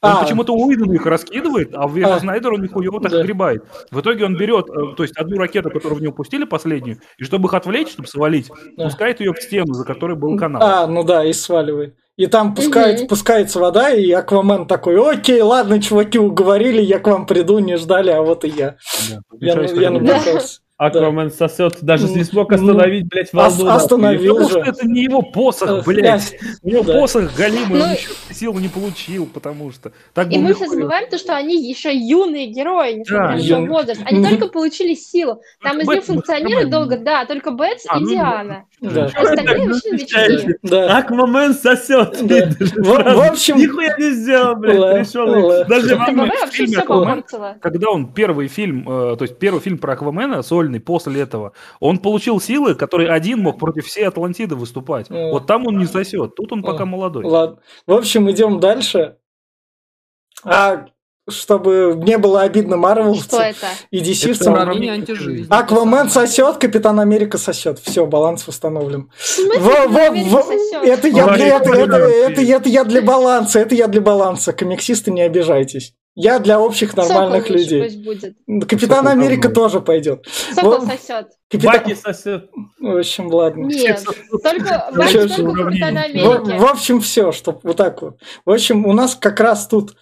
Он 0.00 0.10
А. 0.12 0.22
почему-то 0.22 0.52
Уидон 0.54 0.92
их 0.92 1.04
раскидывает, 1.06 1.70
а 1.74 1.88
в 1.88 1.96
версии 1.96 2.12
А. 2.12 2.20
Снайдера 2.20 2.54
он 2.54 2.62
нихуево 2.62 3.00
так 3.00 3.10
Да. 3.10 3.22
гребает. 3.24 3.64
В 3.90 4.00
итоге 4.00 4.26
он 4.26 4.36
берет, 4.36 4.66
э, 4.70 4.94
то 4.96 5.02
есть 5.02 5.16
одну 5.16 5.38
ракету, 5.38 5.70
которую 5.70 5.98
в 5.98 6.02
него 6.02 6.12
пустили, 6.12 6.44
последнюю, 6.44 6.98
и 7.18 7.24
чтобы 7.24 7.48
их 7.48 7.54
отвлечь, 7.54 7.88
чтобы 7.90 8.06
свалить, 8.06 8.48
Да. 8.76 8.84
пускает 8.84 9.18
ее 9.18 9.32
в 9.34 9.42
стену, 9.42 9.74
за 9.74 9.84
которой 9.84 10.14
был 10.16 10.36
канал. 10.38 10.62
А, 10.62 10.86
ну 10.86 11.02
да, 11.02 11.24
и 11.24 11.32
сваливает. 11.32 11.96
И 12.16 12.26
там 12.28 12.54
пускает, 12.54 13.00
Мгм. 13.00 13.08
пускается 13.08 13.58
вода, 13.58 13.90
и 13.92 14.08
Аквамен 14.12 14.66
такой, 14.68 15.00
окей, 15.14 15.40
ладно, 15.40 15.82
чуваки, 15.82 16.16
уговорили, 16.20 16.80
я 16.80 17.00
к 17.00 17.06
вам 17.08 17.26
приду, 17.26 17.58
не 17.58 17.76
ждали, 17.76 18.10
а 18.10 18.22
вот 18.22 18.44
и 18.44 18.48
я. 18.50 18.76
Да. 19.10 19.20
Я, 19.40 19.54
Мешаюсь, 19.56 19.72
я 19.72 19.90
как 19.90 20.42
Аквамен 20.78 21.32
сосет, 21.32 21.78
даже 21.82 22.06
не 22.08 22.22
смог 22.22 22.50
Ну, 22.50 22.56
остановить, 22.56 23.08
блядь, 23.08 23.34
ос- 23.34 23.58
волну. 23.58 23.72
остановил. 23.72 24.34
Потому 24.36 24.48
же. 24.48 24.60
что 24.62 24.70
это 24.70 24.86
не 24.86 25.02
его 25.02 25.20
Э, 25.28 25.32
посох, 25.32 25.84
блядь. 25.84 26.36
У 26.62 26.68
него 26.68 26.84
Да. 26.84 26.92
посох 27.00 27.34
галимый, 27.36 27.82
он 27.82 27.88
Ну, 27.88 27.92
еще 27.94 28.08
силу 28.32 28.58
не 28.60 28.68
получил, 28.68 29.26
потому 29.26 29.72
что... 29.72 29.90
Так 30.14 30.32
И 30.32 30.38
мы 30.38 30.54
все 30.54 30.66
забываем 30.68 31.10
то, 31.10 31.18
что 31.18 31.34
они 31.34 31.68
еще 31.68 31.92
юные 31.92 32.46
герои, 32.46 32.92
несмотря 32.92 33.26
Да, 33.26 33.32
на 33.32 33.38
свой 33.40 33.48
юные. 33.48 33.68
возраст. 33.70 34.00
Они 34.04 34.24
только 34.24 34.46
получили 34.46 34.94
силу. 34.94 35.42
Там 35.60 35.80
из 35.80 35.88
них 35.88 36.04
функционирует 36.04 36.70
долго, 36.70 36.96
да, 36.96 37.24
только 37.26 37.50
Бэтс 37.50 37.84
А, 37.88 37.98
и 37.98 38.02
ну, 38.02 38.10
Диана. 38.10 38.64
Да. 38.80 39.06
Остальные 39.06 39.68
вообще 39.68 39.90
новички. 39.90 40.54
Да. 40.62 40.98
Аквамен 40.98 41.54
сосет. 41.54 42.18
Да. 42.22 42.50
В- 42.76 43.28
общем- 43.28 43.56
Нихуя 43.56 43.96
не 43.98 44.12
сделал, 44.12 44.54
блядь. 44.54 45.10
Пришел 45.10 45.26
даже 45.66 45.96
в 45.96 46.50
фильме 46.52 46.78
когда 47.60 47.90
он 47.90 48.12
первый 48.12 48.46
фильм, 48.48 48.88
э, 48.88 49.16
то 49.16 49.22
есть 49.22 49.38
первый 49.38 49.60
фильм 49.60 49.78
про 49.78 49.94
Аквамена, 49.94 50.42
сольный, 50.68 50.80
после 50.80 51.20
этого, 51.22 51.52
он 51.80 51.98
получил 51.98 52.40
силы, 52.40 52.74
которые 52.74 53.10
один 53.10 53.40
мог 53.40 53.58
против 53.58 53.86
всей 53.86 54.06
Атлантиды 54.06 54.54
выступать. 54.54 55.10
О. 55.10 55.32
Вот 55.32 55.46
там 55.46 55.66
он 55.66 55.78
не 55.78 55.86
сосет, 55.86 56.34
тут 56.34 56.52
он 56.52 56.62
пока 56.62 56.82
О. 56.82 56.86
молодой. 56.86 57.24
Ладно. 57.24 57.58
В 57.86 57.92
общем, 57.92 58.30
идем 58.30 58.60
дальше. 58.60 59.16
А 60.44 60.86
чтобы 61.30 61.94
не 62.02 62.16
было 62.16 62.40
обидно 62.42 62.76
это? 63.42 63.66
и 63.90 64.00
Уравнение 64.62 64.92
антижизни. 64.94 65.46
Аквамен 65.50 66.08
сосет, 66.08 66.56
Капитан 66.56 67.00
Америка 67.00 67.36
сосет. 67.38 67.78
Все, 67.80 68.06
баланс 68.06 68.46
восстановлен. 68.46 69.10
В 69.16 69.26
смысле, 69.26 69.60
Во- 69.60 69.70
Капитан 69.72 69.92
во- 69.92 70.06
Америка 70.06 70.30
во- 70.36 70.42
сосёт? 70.42 70.84
Это 70.84 71.08
я 71.08 71.24
Говори, 71.24 71.36
для 71.42 71.56
это, 71.56 71.64
говори, 71.64 71.82
это, 71.82 71.98
говори. 71.98 72.14
это, 72.14 72.40
это 72.56 72.68
я 72.70 72.84
для 72.84 73.02
баланса, 73.02 73.58
это 73.60 73.74
я 73.74 73.88
для 73.88 74.00
баланса. 74.00 74.52
Комиксисты 74.54 75.10
не 75.10 75.20
обижайтесь. 75.22 75.94
Я 76.20 76.40
для 76.40 76.58
общих 76.58 76.96
нормальных 76.96 77.42
Сокол 77.44 77.56
людей. 77.56 77.82
пусть 77.84 78.04
будет. 78.04 78.36
Капитан 78.68 79.04
Сокол 79.06 79.10
Америка 79.12 79.42
говно. 79.48 79.54
тоже 79.54 79.80
пойдет. 79.80 80.26
Сокол 80.52 80.78
Вот. 80.80 80.88
сосет. 80.88 81.28
Капитан... 81.48 81.72
Баки 81.74 81.94
сосет. 81.94 82.50
В 82.80 82.96
общем, 82.98 83.28
ладно. 83.32 83.66
Нет, 83.66 84.02
только 84.42 84.88
Ну, 84.90 84.98
Баки 84.98 85.12
только 85.12 85.40
уравнение. 85.42 85.64
Капитана 85.64 86.00
В, 86.00 86.04
Америки. 86.40 86.58
в 86.58 86.64
общем, 86.64 87.00
все, 87.00 87.30
что 87.30 87.60
вот 87.62 87.76
так 87.76 88.02
вот. 88.02 88.18
В 88.44 88.50
общем, 88.50 88.84
у 88.84 88.92
нас 88.94 89.14
как 89.14 89.38
раз 89.38 89.68
тут 89.68 89.94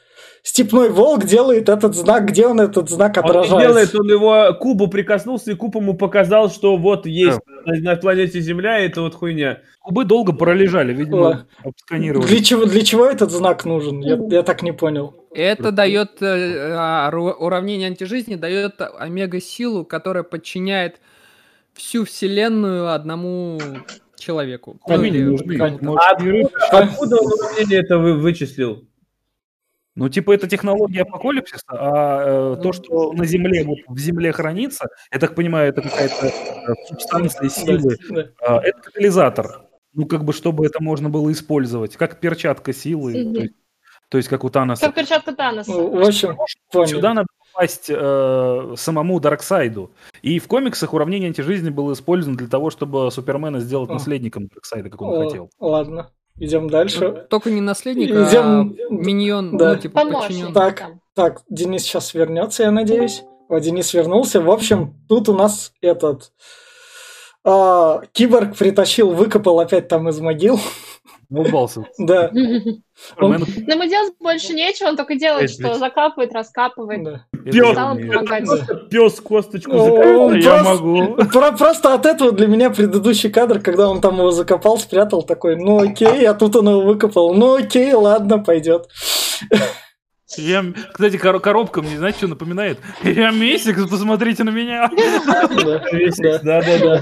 Степной 0.47 0.91
волк 0.91 1.25
делает 1.25 1.69
этот 1.69 1.97
знак, 1.97 2.27
где 2.27 2.47
он 2.47 2.61
этот 2.61 2.89
знак 2.89 3.17
Он 3.17 3.25
отражает. 3.25 3.67
делает, 3.67 3.95
он 3.97 4.09
его 4.09 4.55
кубу 4.55 4.87
прикоснулся, 4.87 5.51
и 5.51 5.55
куб 5.57 5.75
ему 5.75 5.95
показал, 5.95 6.51
что 6.51 6.77
вот 6.77 7.05
есть 7.05 7.41
на, 7.65 7.75
на 7.81 7.97
планете 7.97 8.39
Земля 8.41 8.79
это 8.79 9.03
вот 9.03 9.17
хуйня. 9.17 9.59
Кубы 9.81 10.05
долго 10.05 10.33
пролежали, 10.33 10.95
видимо, 10.95 11.17
Ладно. 11.21 11.47
обсканировали. 11.65 12.29
Для 12.29 12.45
чего, 12.45 12.65
для 12.65 12.83
чего 12.83 13.07
этот 13.07 13.33
знак 13.33 13.65
нужен? 13.65 13.99
Я, 13.99 14.21
я 14.31 14.45
так 14.45 14.63
не 14.63 14.71
понял. 14.73 15.17
Это 15.35 15.73
дает 15.73 16.23
э, 16.23 16.77
а, 16.79 17.11
уравнение 17.13 17.89
антижизни, 17.89 18.37
дает 18.37 18.81
омега-силу, 18.81 19.85
которая 19.85 20.23
подчиняет 20.23 21.01
всю 21.75 22.05
вселенную 22.05 22.93
одному 22.93 23.59
человеку. 24.17 24.79
Ну, 24.87 25.03
не 25.03 25.09
или- 25.09 25.25
нужны. 25.25 25.59
Может, 25.81 26.01
А 26.71 26.79
Откуда 26.79 27.17
он 27.17 27.33
уравнение 27.33 27.81
это 27.81 27.99
вы, 27.99 28.15
вычислил? 28.15 28.85
Ну, 29.97 30.11
типа, 30.11 30.33
это 30.35 30.47
технология 30.47 31.03
апокалипсиса, 31.03 31.65
а 31.69 32.53
э, 32.53 32.57
то, 32.57 32.65
Ну, 32.65 32.73
что 32.75 33.13
на 33.15 33.25
Земле, 33.25 33.65
вот 33.65 33.79
в 33.89 33.99
Земле 33.99 34.31
хранится, 34.31 34.89
я 35.11 35.19
так 35.19 35.35
понимаю, 35.35 35.71
это 35.71 35.81
какая-то 35.81 36.27
э, 36.27 36.75
субстанция 36.87 37.49
силы, 37.49 37.97
а, 38.47 38.61
это 38.61 38.79
катализатор. 38.79 39.63
Ну, 39.95 40.05
как 40.05 40.25
бы, 40.25 40.35
чтобы 40.35 40.67
это 40.67 40.83
можно 40.83 41.09
было 41.09 41.33
использовать, 41.33 41.97
как 41.97 42.21
перчатка 42.21 42.75
силы, 42.75 43.25
Мгм. 43.25 43.35
то 43.35 43.41
есть, 43.41 43.55
то 44.11 44.19
есть 44.19 44.29
как 44.29 44.45
у 44.45 44.51
Таноса. 44.51 44.85
Как 44.85 44.95
перчатка 44.95 45.35
Таноса. 45.35 45.71
Ну, 45.71 45.99
В 45.99 46.07
общем, 46.07 46.37
понял. 46.71 46.87
Сюда 46.89 47.15
надо 47.15 47.29
попасть 47.53 47.87
э, 47.89 48.75
самому 48.77 49.19
Дарксайду. 49.19 49.93
И 50.21 50.39
в 50.39 50.47
комиксах 50.47 50.93
уравнение 50.93 51.29
антижизни 51.29 51.71
было 51.71 51.95
использовано 51.95 52.37
для 52.37 52.49
того, 52.49 52.69
чтобы 52.69 53.11
Супермена 53.11 53.61
сделать 53.61 53.89
О. 53.89 53.95
наследником 53.95 54.49
Дарксайда, 54.49 54.91
как 54.91 55.01
он 55.01 55.15
О, 55.15 55.25
хотел. 55.25 55.51
Ладно, 55.59 56.11
идем 56.39 56.69
дальше. 56.71 57.27
Только 57.31 57.51
не 57.51 57.61
наследник, 57.61 58.11
Идем- 58.11 58.77
а 58.79 58.93
миньон, 58.93 59.57
да. 59.57 59.75
ну, 59.75 59.81
типа 59.81 60.05
подчиненный. 60.05 60.53
Так, 60.53 60.85
так, 61.15 61.43
Денис 61.49 61.83
сейчас 61.83 62.15
вернется, 62.15 62.65
я 62.65 62.71
надеюсь. 62.71 63.23
О, 63.49 63.59
Денис 63.61 63.93
вернулся. 63.95 64.41
В 64.41 64.51
общем, 64.51 64.95
тут 65.09 65.29
у 65.29 65.35
нас 65.35 65.73
этот 65.81 66.33
а, 67.47 68.03
киборг 68.13 68.57
притащил, 68.57 69.13
выкопал 69.13 69.61
опять 69.61 69.89
там 69.89 70.09
из 70.09 70.19
могил. 70.21 70.61
Улыбался. 71.29 71.85
Да, 71.99 72.29
Супермен, 72.31 73.45
Но 73.67 73.73
ему 73.75 73.85
делать 73.91 74.13
больше 74.21 74.53
нечего, 74.55 74.89
он 74.89 74.97
только 74.97 75.17
делает, 75.17 75.51
что 75.51 75.75
закапывает, 75.75 76.33
раскапывает. 76.33 77.03
да. 77.03 77.25
Пес 78.91 79.21
косточку 79.21 79.77
закопал. 79.77 80.21
он 80.27 80.37
Я 80.37 80.51
просто- 80.63 80.65
могу. 80.85 81.15
Про- 81.33 81.53
Просто 81.53 81.95
от 81.95 82.07
этого 82.07 82.31
для 82.31 82.47
меня 82.47 82.71
предыдущий 82.71 83.29
кадр, 83.31 83.59
когда 83.61 83.89
он 83.89 84.01
там 84.01 84.19
его 84.19 84.31
закопал, 84.31 84.79
спрятал, 84.79 85.23
такой, 85.25 85.57
ну 85.57 85.79
окей, 85.83 86.27
а 86.29 86.35
тут 86.35 86.55
он 86.57 86.69
его 86.69 86.83
выкопал, 86.83 87.35
ну 87.35 87.55
окей, 87.57 87.93
ладно, 87.93 88.39
пойдет. 88.39 88.89
Я, 90.39 90.65
кстати, 90.93 91.17
кор- 91.19 91.41
коробка 91.41 91.83
мне, 91.83 91.97
знаете, 91.99 92.19
что 92.19 92.29
напоминает? 92.29 92.79
Я 93.03 93.31
Мессик, 93.31 93.77
посмотрите 93.89 94.45
на 94.45 94.51
меня. 94.51 94.91
Да, 95.27 95.49
да. 95.49 96.39
Да-да-да. 96.43 97.01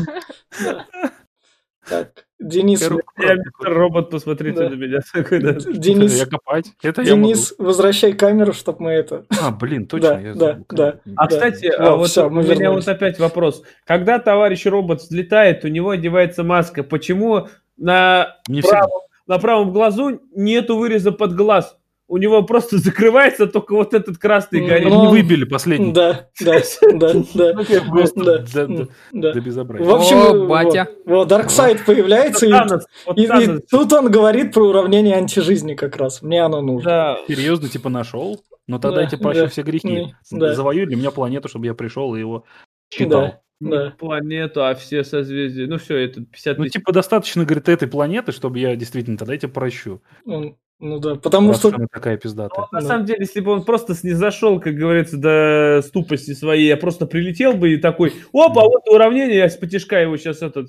Так, 1.88 2.24
Денис, 2.40 2.80
Я 2.80 3.36
робот, 3.60 4.08
посмотрите 4.10 4.58
Да. 4.58 4.70
на 4.70 4.74
меня. 4.74 5.00
Такой, 5.12 5.40
да. 5.40 5.50
Это 5.50 5.72
Денис, 5.72 6.18
я 6.18 6.24
копать. 6.26 6.72
Это 6.82 7.02
я. 7.02 7.08
Денис, 7.08 7.54
возвращай 7.58 8.14
камеру, 8.14 8.54
чтобы 8.54 8.84
мы 8.84 8.90
это... 8.92 9.26
А, 9.40 9.50
блин, 9.50 9.86
точно. 9.90 10.08
Да, 10.14 10.20
я 10.20 10.34
да. 10.34 11.00
А, 11.16 11.22
Да. 11.22 11.26
кстати, 11.26 11.70
Во, 11.78 11.92
а 11.92 11.96
вот 11.96 12.16
у 12.16 12.30
меня 12.30 12.70
вот 12.70 12.88
опять 12.88 13.18
вопрос. 13.18 13.62
Когда 13.86 14.18
товарищ 14.18 14.64
робот 14.66 15.02
взлетает, 15.02 15.64
у 15.64 15.68
него 15.68 15.90
одевается 15.90 16.42
маска. 16.42 16.82
Почему 16.84 17.48
на 17.76 18.38
Не 18.48 18.62
правом, 18.62 18.88
всегда. 18.88 19.34
на 19.34 19.38
правом 19.38 19.72
глазу 19.72 20.20
нету 20.34 20.78
выреза 20.78 21.12
под 21.12 21.34
глаз? 21.34 21.76
У 22.14 22.16
него 22.16 22.44
просто 22.44 22.78
закрывается 22.78 23.48
только 23.48 23.74
вот 23.74 23.92
этот 23.92 24.18
красный 24.18 24.60
Ну, 24.60 24.68
горит. 24.68 24.86
Их 24.86 24.92
не 24.94 25.08
выбили 25.08 25.44
последний. 25.44 25.92
Да, 25.92 26.28
да, 26.40 26.60
да, 26.92 27.12
да, 27.34 28.86
да, 29.12 29.32
безобразия. 29.40 29.84
В 29.84 29.90
общем, 29.92 30.46
батя. 30.46 30.88
вот 31.06 31.26
Дарксайд 31.26 31.84
появляется, 31.84 32.46
и, 32.46 33.58
тут 33.68 33.92
он 33.92 34.12
говорит 34.12 34.54
про 34.54 34.62
уравнение 34.62 35.16
антижизни 35.16 35.74
как 35.74 35.96
раз. 35.96 36.22
Мне 36.22 36.44
оно 36.44 36.60
нужно. 36.60 37.18
Серьезно, 37.26 37.68
типа 37.68 37.88
нашел? 37.88 38.40
Ну 38.68 38.78
тогда 38.78 38.98
Да, 38.98 39.02
я 39.02 39.08
тебе 39.08 39.20
прощу 39.20 39.48
все 39.48 39.62
грехи. 39.62 40.14
Завоюй 40.22 40.86
для 40.86 40.94
меня 40.94 41.10
планету, 41.10 41.48
чтобы 41.48 41.66
я 41.66 41.74
пришел 41.74 42.14
и 42.14 42.20
его 42.20 42.44
читал. 42.90 43.42
Да, 43.70 43.84
Не 43.84 43.84
да. 43.90 43.94
планету, 43.98 44.64
а 44.64 44.74
все 44.74 45.04
созвездия. 45.04 45.66
Ну 45.66 45.78
все, 45.78 45.96
это 45.96 46.22
50 46.24 46.58
Ну, 46.58 46.68
типа, 46.68 46.92
достаточно, 46.92 47.44
говорит, 47.44 47.68
этой 47.68 47.88
планеты, 47.88 48.32
чтобы 48.32 48.58
я 48.58 48.76
действительно 48.76 49.16
тогда 49.16 49.32
я 49.34 49.38
тебе 49.38 49.52
прощу. 49.52 50.02
Он- 50.26 50.56
Ну 50.80 50.98
да, 50.98 51.14
потому 51.14 51.50
раз 51.50 51.60
что... 51.60 51.68
она 51.74 51.86
такая 51.90 52.16
пиздатая. 52.16 52.66
На 52.72 52.80
Да. 52.80 52.86
самом 52.86 53.06
деле, 53.06 53.20
если 53.20 53.40
бы 53.40 53.52
он 53.52 53.64
просто 53.64 53.94
снизошел, 53.94 54.60
как 54.60 54.74
говорится, 54.74 55.16
до 55.16 55.80
ступости 55.86 56.34
своей, 56.34 56.66
я 56.66 56.76
просто 56.76 57.06
прилетел 57.06 57.54
бы 57.54 57.72
и 57.74 57.76
такой, 57.76 58.12
опа, 58.32 58.62
вот 58.64 58.82
уравнение, 58.88 59.36
я 59.38 59.48
с 59.48 59.56
потяжка 59.56 60.00
его 60.00 60.16
сейчас 60.16 60.42
этот, 60.42 60.68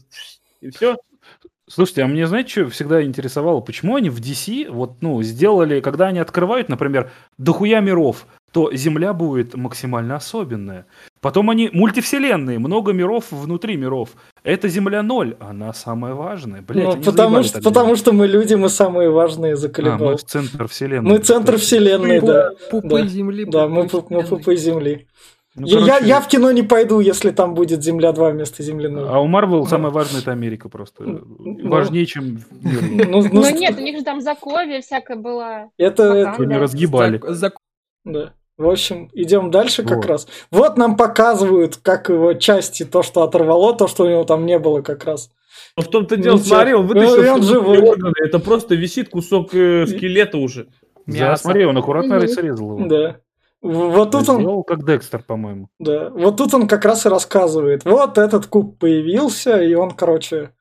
и 0.61 0.69
все. 0.69 0.97
Слушайте, 1.67 2.03
а 2.03 2.07
мне, 2.07 2.27
знаете, 2.27 2.49
что 2.51 2.69
всегда 2.69 3.03
интересовало? 3.03 3.59
Почему 3.59 3.95
они 3.95 4.11
в 4.11 4.19
DC 4.21 4.69
вот, 4.69 5.01
ну, 5.01 5.21
сделали, 5.23 5.79
когда 5.81 6.07
они 6.07 6.19
открывают, 6.19 6.69
например, 6.69 7.09
дохуя 7.39 7.79
миров, 7.79 8.27
то 8.51 8.71
Земля 8.71 9.13
будет 9.13 9.55
максимально 9.55 10.15
особенная. 10.17 10.85
Потом 11.25 11.49
они 11.49 11.71
мультивселенные, 11.73 12.59
много 12.59 12.93
миров 12.93 13.31
внутри 13.31 13.77
миров. 13.77 14.09
Это 14.43 14.69
Земля 14.69 15.01
ноль, 15.01 15.35
она 15.39 15.73
самая 15.73 16.13
важная. 16.13 16.61
Блять, 16.61 16.97
ну, 16.97 17.01
потому, 17.01 17.41
что, 17.41 17.61
потому 17.63 17.95
что 17.95 18.13
мы 18.13 18.27
люди, 18.27 18.53
мы 18.53 18.69
самые 18.69 19.09
важные 19.09 19.53
А, 19.53 19.55
мы 19.55 19.57
заколебал. 19.57 20.19
центр 20.19 20.67
вселенной. 20.67 21.09
Мы 21.09 21.17
центр 21.17 21.57
вселенной, 21.57 22.21
да. 22.21 22.51
Пупы 22.69 23.01
Да. 23.01 23.07
земли. 23.07 23.45
Да, 23.45 23.67
мы, 23.67 23.87
пупы 23.87 24.13
мы 24.13 24.23
пупы 24.23 24.55
Земли. 24.55 25.07
Ну, 25.55 25.65
Я- 25.65 25.79
короче, 25.87 26.05
я 26.05 26.21
в 26.21 26.27
кино 26.27 26.51
не 26.51 26.61
пойду, 26.61 26.99
если 26.99 27.31
там 27.31 27.55
будет 27.55 27.83
Земля 27.83 28.11
2 28.11 28.29
вместо 28.29 28.61
Земли 28.61 28.87
0. 28.87 29.07
А 29.09 29.19
у 29.19 29.25
Марвел 29.25 29.65
самое 29.65 29.91
важное 29.91 30.21
это 30.21 30.31
Америка 30.31 30.69
просто. 30.69 31.01
Ну, 31.05 31.69
Важнее, 31.69 32.05
чем 32.05 32.25
мир. 32.61 33.07
Ну, 33.07 33.23
ну, 33.23 33.29
Ну 33.33 33.49
нет, 33.49 33.75
у 33.79 33.81
них 33.81 33.97
же 33.97 34.03
там 34.03 34.21
заковья 34.21 34.79
всякая 34.81 35.17
была. 35.17 35.69
это. 35.79 36.33
Они 36.37 36.55
разгибали. 36.55 37.19
Зак- 37.31 37.53
да. 38.03 38.33
В 38.57 38.69
общем, 38.69 39.09
идем 39.13 39.51
дальше 39.51 39.83
как 39.83 39.97
Вот. 39.97 40.05
раз. 40.05 40.27
Вот 40.49 40.77
нам 40.77 40.95
показывают, 40.95 41.77
как 41.77 42.09
его 42.09 42.33
части, 42.33 42.85
то, 42.85 43.03
что 43.03 43.23
оторвало, 43.23 43.75
то, 43.75 43.87
что 43.87 44.05
у 44.05 44.09
него 44.09 44.23
там 44.23 44.45
не 44.45 44.57
было 44.59 44.81
как 44.81 45.03
раз. 45.03 45.29
Но 45.75 45.83
в 45.83 45.87
том-то 45.89 46.15
дело, 46.15 46.37
Ну, 46.37 46.39
смотри, 46.39 46.73
он 46.73 46.83
ну, 46.87 46.93
вытащил 46.93 47.23
и 47.23 47.29
он 47.29 47.43
живой. 47.43 47.79
органы, 47.81 48.13
это 48.23 48.39
просто 48.39 48.75
висит 48.75 49.09
кусок 49.09 49.53
э, 49.53 49.85
скелета 49.87 50.37
уже. 50.37 50.67
Да, 51.05 51.17
Мясо. 51.31 51.43
смотри, 51.43 51.65
он 51.65 51.77
аккуратно 51.77 52.15
Мгм. 52.17 52.27
срезал 52.29 52.77
его. 52.79 52.87
Да. 52.87 53.17
Вот 53.61 54.11
тут 54.11 54.29
он, 54.29 54.41
Сделал 54.41 54.63
как 54.63 54.85
Декстер, 54.85 55.23
по-моему. 55.23 55.69
да, 55.79 56.09
вот 56.11 56.37
тут 56.37 56.53
он 56.53 56.67
как 56.67 56.85
раз 56.85 57.05
и 57.05 57.09
рассказывает. 57.09 57.83
Вот 57.83 58.17
этот 58.17 58.45
куб 58.47 58.77
появился, 58.79 59.61
и 59.61 59.73
он, 59.73 59.91
короче, 59.91 60.51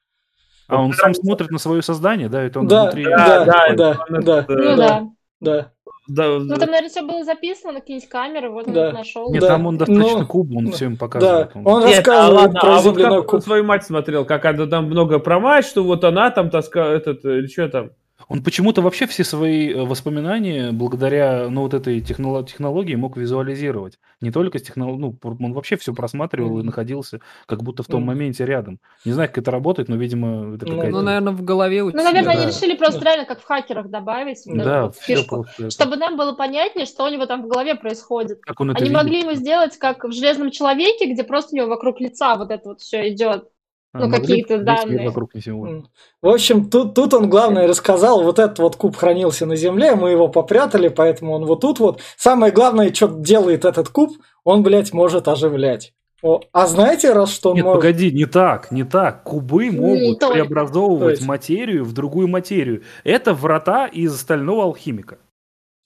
А 0.68 0.82
он 0.82 0.92
сам 0.94 1.12
смотрит 1.14 1.50
на 1.50 1.58
свое 1.58 1.82
создание, 1.82 2.28
да? 2.30 2.42
Это 2.42 2.60
он 2.60 2.66
да, 2.66 2.84
внутри. 2.84 3.04
да, 3.04 3.44
да, 3.44 3.44
да, 3.44 3.66
он 3.68 3.76
да, 3.76 4.00
это, 4.00 4.06
Ну 4.08 4.22
Да. 4.22 4.76
да. 4.76 5.02
да. 5.40 5.70
Да, 6.06 6.38
Ну 6.38 6.56
там, 6.56 6.66
наверное, 6.68 6.90
все 6.90 7.02
было 7.02 7.24
записано 7.24 7.72
на 7.72 7.80
какие-нибудь 7.80 8.08
камеры, 8.10 8.50
вот 8.50 8.66
он 8.68 8.74
Да. 8.74 8.88
их 8.88 8.94
нашел. 8.94 9.32
Нет, 9.32 9.40
Да, 9.40 9.48
там 9.48 9.66
он 9.66 9.78
достаточно 9.78 10.18
ну, 10.18 10.26
куб, 10.26 10.50
он 10.54 10.66
да, 10.66 10.72
все 10.72 10.84
им 10.84 10.92
Да, 10.92 10.98
показывает. 10.98 11.50
Он- 11.54 11.66
он 11.66 11.80
Нет, 11.80 11.92
а 11.92 11.96
рассказывает 11.96 12.34
ладно, 12.36 12.60
про 12.60 12.76
а 12.76 12.80
вот 12.82 12.96
как 12.96 13.12
он 13.12 13.24
куб. 13.26 13.42
свою 13.42 13.64
мать 13.64 13.84
смотрел, 13.84 14.24
как 14.26 14.44
она 14.44 14.66
там 14.66 14.84
много 14.84 15.18
про 15.18 15.40
мать, 15.40 15.64
что 15.64 15.82
вот 15.82 16.04
она 16.04 16.30
там 16.30 16.50
таскала, 16.50 16.90
этот, 16.92 17.24
э, 17.24 17.38
или 17.38 17.46
что 17.46 17.68
там? 17.70 17.90
Он 18.28 18.42
почему-то 18.42 18.80
вообще 18.82 19.06
все 19.06 19.24
свои 19.24 19.72
э, 19.72 19.82
воспоминания 19.84 20.72
благодаря 20.72 21.48
ну, 21.50 21.62
вот 21.62 21.74
этой 21.74 22.00
техноло- 22.00 22.44
технологии 22.44 22.94
мог 22.94 23.16
визуализировать. 23.16 23.98
Не 24.20 24.30
только 24.30 24.58
с 24.58 24.62
технологией, 24.62 25.00
ну, 25.22 25.36
он 25.40 25.52
вообще 25.52 25.76
все 25.76 25.92
просматривал 25.94 26.52
и 26.52 26.58
Мгм. 26.58 26.66
находился 26.66 27.20
как 27.46 27.62
будто 27.62 27.82
в 27.82 27.86
том 27.86 28.00
Мгм. 28.00 28.06
моменте 28.08 28.44
рядом. 28.46 28.78
Не 29.04 29.12
знаю, 29.12 29.28
как 29.28 29.38
это 29.38 29.50
работает, 29.50 29.88
но, 29.88 29.96
видимо, 29.96 30.54
это 30.56 30.66
Ну, 30.66 30.76
какая-то... 30.76 30.96
Ну, 30.98 31.02
наверное, 31.02 31.32
в 31.32 31.42
голове 31.42 31.82
у 31.82 31.90
Ну, 31.90 32.02
наверное, 32.02 32.34
Да. 32.34 32.40
они 32.40 32.46
решили 32.46 32.74
просто 32.76 33.00
Да. 33.00 33.06
реально 33.06 33.24
как 33.26 33.40
в 33.40 33.44
хакерах 33.44 33.88
добавить 33.90 34.38
вот 34.46 34.56
да, 34.58 34.82
вот 34.86 34.96
фишку, 34.96 35.46
чтобы 35.68 35.96
нам 35.96 36.16
было 36.16 36.32
понятнее, 36.32 36.86
что 36.86 37.04
у 37.04 37.08
него 37.08 37.26
там 37.26 37.42
в 37.42 37.48
голове 37.48 37.74
происходит. 37.74 38.40
Как 38.42 38.60
он 38.60 38.70
это 38.70 38.78
Они 38.78 38.88
видит. 38.88 39.02
могли 39.02 39.20
ему 39.20 39.32
сделать 39.34 39.76
как 39.78 40.04
в 40.04 40.12
Железном 40.12 40.50
Человеке, 40.50 41.12
где 41.12 41.24
просто 41.24 41.54
у 41.54 41.56
него 41.56 41.68
вокруг 41.68 42.00
лица 42.00 42.36
вот 42.36 42.50
это 42.50 42.70
вот 42.70 42.80
все 42.80 43.08
идет. 43.10 43.48
А, 43.94 44.06
ну, 44.06 44.10
какие-то 44.10 44.58
данные. 44.58 45.06
вокруг. 45.06 45.30
М. 45.46 45.86
В 46.20 46.28
общем, 46.28 46.68
тут, 46.68 46.94
тут 46.94 47.14
он 47.14 47.30
главное 47.30 47.68
рассказал, 47.68 48.24
вот 48.24 48.40
этот 48.40 48.58
вот 48.58 48.74
куб 48.74 48.96
хранился 48.96 49.46
на 49.46 49.54
земле, 49.54 49.94
мы 49.94 50.10
его 50.10 50.26
попрятали, 50.26 50.88
поэтому 50.88 51.32
он 51.32 51.46
вот 51.46 51.60
тут 51.60 51.78
вот. 51.78 52.00
Самое 52.16 52.52
главное, 52.52 52.92
что 52.92 53.06
делает 53.06 53.64
этот 53.64 53.88
куб, 53.90 54.10
он, 54.42 54.64
блядь, 54.64 54.92
может 54.92 55.28
оживлять. 55.28 55.94
О, 56.22 56.40
а 56.52 56.66
знаете, 56.66 57.12
раз 57.12 57.32
что 57.32 57.50
он 57.50 57.56
Нет, 57.56 57.64
может... 57.66 57.82
погоди, 57.82 58.10
не 58.10 58.24
так, 58.24 58.72
не 58.72 58.82
так. 58.82 59.22
Кубы 59.22 59.70
могут 59.70 60.18
только. 60.18 60.34
преобразовывать 60.34 61.20
материю 61.24 61.84
в 61.84 61.92
другую 61.92 62.26
материю. 62.26 62.82
Это 63.04 63.32
врата 63.32 63.86
из 63.86 64.16
стального 64.18 64.64
алхимика. 64.64 65.18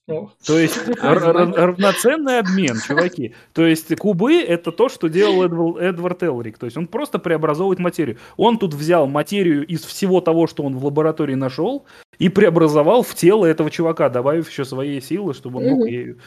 Ну, 0.09 0.31
То 0.45 0.59
есть 0.59 0.79
равноценный 1.03 2.39
обмен, 2.39 2.77
чуваки. 2.87 3.35
То 3.53 3.67
есть 3.67 3.95
кубы 3.97 4.41
это 4.41 4.73
то, 4.73 4.89
что 4.89 5.09
делал 5.09 5.45
Эдвар- 5.45 5.79
Эдвард 5.81 6.23
Элрик. 6.23 6.57
То 6.57 6.65
есть 6.65 6.79
он 6.79 6.87
просто 6.87 7.19
преобразовывает 7.19 7.79
материю. 7.79 8.17
Он 8.39 8.59
тут 8.59 8.73
взял 8.73 9.07
материю 9.07 9.67
из 9.67 9.85
всего 9.85 10.23
того, 10.23 10.47
что 10.47 10.63
он 10.63 10.77
в 10.77 10.85
лаборатории 10.85 11.35
нашел, 11.35 11.85
и 12.19 12.31
преобразовал 12.31 13.03
в 13.03 13.15
тело 13.15 13.45
этого 13.45 13.71
чувака, 13.71 14.09
добавив 14.09 14.49
еще 14.49 14.65
свои 14.65 15.01
силы, 15.01 15.35
чтобы 15.35 15.59
он 15.59 15.67
мог 15.67 15.89
ею, 15.89 16.19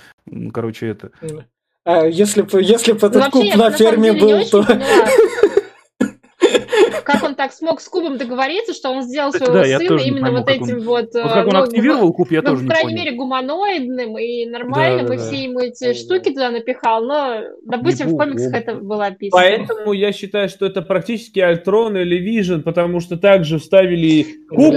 короче, 0.54 0.88
это. 0.88 1.12
а 1.84 2.06
если 2.06 2.44
бы 2.44 2.62
если 2.62 2.94
б 2.94 3.06
этот 3.06 3.32
куб 3.32 3.56
на 3.56 3.72
ферме 3.72 4.14
был, 4.14 4.30
очень 4.30 4.52
то... 4.52 4.66
Как 7.12 7.24
он 7.24 7.36
так 7.36 7.54
смог 7.54 7.82
с 7.82 7.88
Кубом 7.88 8.18
договориться, 8.18 8.74
что 8.74 8.90
он 8.90 9.04
сделал 9.04 9.32
своего 9.32 9.54
да, 9.54 9.64
сына 9.64 10.00
именно 10.00 10.22
пойму, 10.22 10.38
вот 10.38 10.46
как 10.48 10.62
он- 10.62 10.68
этим 10.68 10.80
вот... 10.82 11.10
Вот 11.14 11.32
как 11.32 11.48
он 11.48 11.54
ну, 11.54 11.64
активировал 11.64 12.14
куб, 12.14 12.32
я 12.32 12.42
ну, 12.42 12.50
тоже 12.50 12.64
не 12.64 12.70
крайней 12.70 12.90
понял. 12.90 12.98
мере, 13.04 13.18
гуманоидным 13.18 14.18
и 14.18 14.46
нормальным, 14.46 15.08
Да, 15.08 15.14
и 15.14 15.18
да, 15.18 15.24
все 15.24 15.32
да. 15.32 15.38
ему 15.38 15.60
эти 15.60 15.94
штуки 15.94 16.30
туда 16.30 16.52
напихал, 16.52 17.04
но, 17.04 17.42
допустим, 17.66 18.10
в 18.10 18.18
комиксах 18.18 18.54
это 18.54 18.76
было 18.76 19.08
описано. 19.08 19.42
Поэтому 19.42 19.94
я 19.94 20.12
считаю, 20.12 20.50
что 20.50 20.66
это 20.66 20.82
практически 20.82 21.40
Альтрон 21.40 21.98
или 21.98 22.16
Вижен, 22.16 22.64
потому 22.64 23.00
что 23.00 23.18
также 23.18 23.60
вставили 23.60 24.26
куб, 24.50 24.74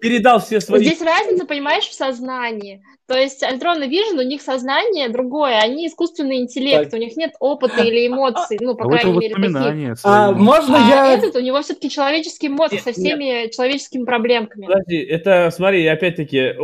передал 0.00 0.40
все 0.40 0.60
свои... 0.60 0.84
Здесь 0.84 1.00
разница, 1.00 1.46
понимаешь, 1.46 1.84
в 1.84 1.94
сознании. 1.94 2.82
То 3.12 3.18
есть 3.18 3.42
Альтрон 3.42 3.82
и 3.82 3.88
Вижн, 3.88 4.18
у 4.18 4.22
них 4.22 4.40
сознание 4.40 5.10
другое, 5.10 5.58
они 5.58 5.86
искусственный 5.86 6.38
интеллект, 6.38 6.90
Так. 6.90 6.98
у 6.98 7.02
них 7.02 7.14
нет 7.14 7.32
опыта 7.40 7.82
или 7.82 8.06
эмоций, 8.08 8.56
ну, 8.58 8.74
по 8.74 8.86
А 8.86 8.88
крайней 8.88 9.18
мере, 9.18 9.34
таких. 9.34 9.98
А 10.02 10.32
можно 10.32 10.78
А 10.78 10.88
я... 10.88 11.14
этот, 11.14 11.36
у 11.36 11.40
него 11.40 11.60
все-таки 11.60 11.90
человеческий 11.90 12.48
мозг 12.48 12.72
Нет, 12.72 12.82
со 12.82 12.92
всеми 12.92 13.50
человеческими 13.54 14.04
проблемками. 14.04 14.64
Подожди, 14.64 14.96
это, 14.96 15.50
смотри, 15.54 15.86
опять-таки, 15.86 16.54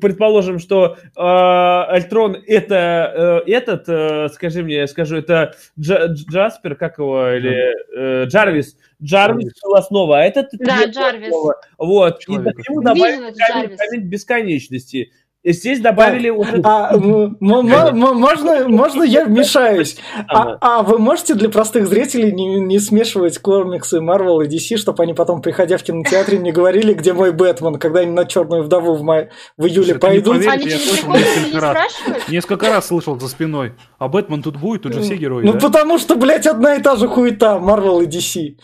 предположим, 0.00 0.58
что 0.58 0.96
э, 0.96 1.20
Альтрон 1.20 2.42
это 2.46 3.42
э, 3.46 3.50
этот, 3.50 3.86
э, 3.86 4.28
скажи 4.32 4.62
мне, 4.62 4.76
я 4.76 4.86
скажу, 4.86 5.16
это 5.16 5.54
Джа- 5.78 6.06
Джаспер, 6.14 6.76
как 6.76 6.96
его, 6.96 7.28
или 7.28 7.74
э, 7.94 8.24
Джарвис. 8.24 8.74
Джарвис 9.02 9.52
был 9.62 9.74
основа, 9.74 10.20
а 10.20 10.22
этот... 10.22 10.48
Да, 10.52 10.78
нет 10.78 10.94
Джарвис. 10.94 11.32
Вот, 11.78 12.20
Человек. 12.20 12.58
и 12.58 12.62
к 12.62 12.68
нему 12.68 12.82
добавили 12.82 13.34
камень, 13.34 13.76
камень 13.76 14.00
бесконечности. 14.02 15.12
И 15.42 15.52
здесь 15.52 15.80
добавили 15.80 16.30
А, 16.64 16.94
м- 16.94 17.36
можно, 17.40 18.68
можно 18.68 19.02
я 19.02 19.24
вмешаюсь? 19.24 19.96
А, 20.28 20.58
а 20.60 20.82
вы 20.82 20.98
можете 20.98 21.34
для 21.34 21.48
простых 21.48 21.86
зрителей 21.86 22.30
не, 22.30 22.60
не 22.60 22.78
смешивать 22.78 23.38
комиксы 23.38 24.00
Marvel 24.00 24.44
и 24.44 24.48
DC, 24.48 24.76
чтобы 24.76 25.02
они 25.02 25.14
потом, 25.14 25.40
приходя 25.40 25.78
в 25.78 25.82
кинотеатре, 25.82 26.36
не 26.36 26.52
говорили, 26.52 26.92
где 26.92 27.14
мой 27.14 27.32
Бэтмен, 27.32 27.76
когда 27.76 28.00
они 28.00 28.10
на 28.12 28.26
Черную 28.26 28.64
вдову 28.64 28.94
в, 28.94 29.02
мае, 29.02 29.30
в 29.56 29.64
июле 29.64 29.94
не 29.94 29.98
пойдут? 29.98 30.36
Они 30.36 30.44
я 30.44 30.56
не 30.56 30.64
несколько 30.66 31.60
раз. 31.60 31.90
спрашивают? 31.92 32.28
Несколько 32.28 32.68
раз 32.68 32.86
слышал 32.88 33.18
за 33.18 33.28
спиной. 33.28 33.72
А 33.98 34.08
Бэтмен 34.08 34.42
тут 34.42 34.56
будет, 34.56 34.82
тут 34.82 34.92
же 34.92 35.00
все 35.00 35.16
герои, 35.16 35.44
Ну, 35.44 35.54
да? 35.54 35.58
потому 35.58 35.96
что, 35.96 36.16
блядь, 36.16 36.46
одна 36.46 36.74
и 36.74 36.82
та 36.82 36.96
же 36.96 37.08
хуета, 37.08 37.58
Marvel 37.62 38.04
и 38.04 38.06
DC. 38.06 38.56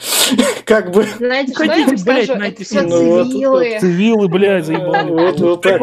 Как 0.66 0.92
бы. 0.92 1.06
Знаете, 1.16 1.54
что 1.54 1.64
я 1.64 1.70
Хотите, 1.70 1.96
вам 1.96 2.04
блядь, 2.04 2.24
скажу? 2.26 2.42
Это 2.42 2.64
все? 2.64 2.82
Ну, 2.82 3.24
цивилы. 3.24 3.78
Цивилы, 3.80 4.28
блядь, 4.28 4.66
заебали. 4.66 5.10
Вот, 5.10 5.40
вот 5.40 5.62
так 5.62 5.80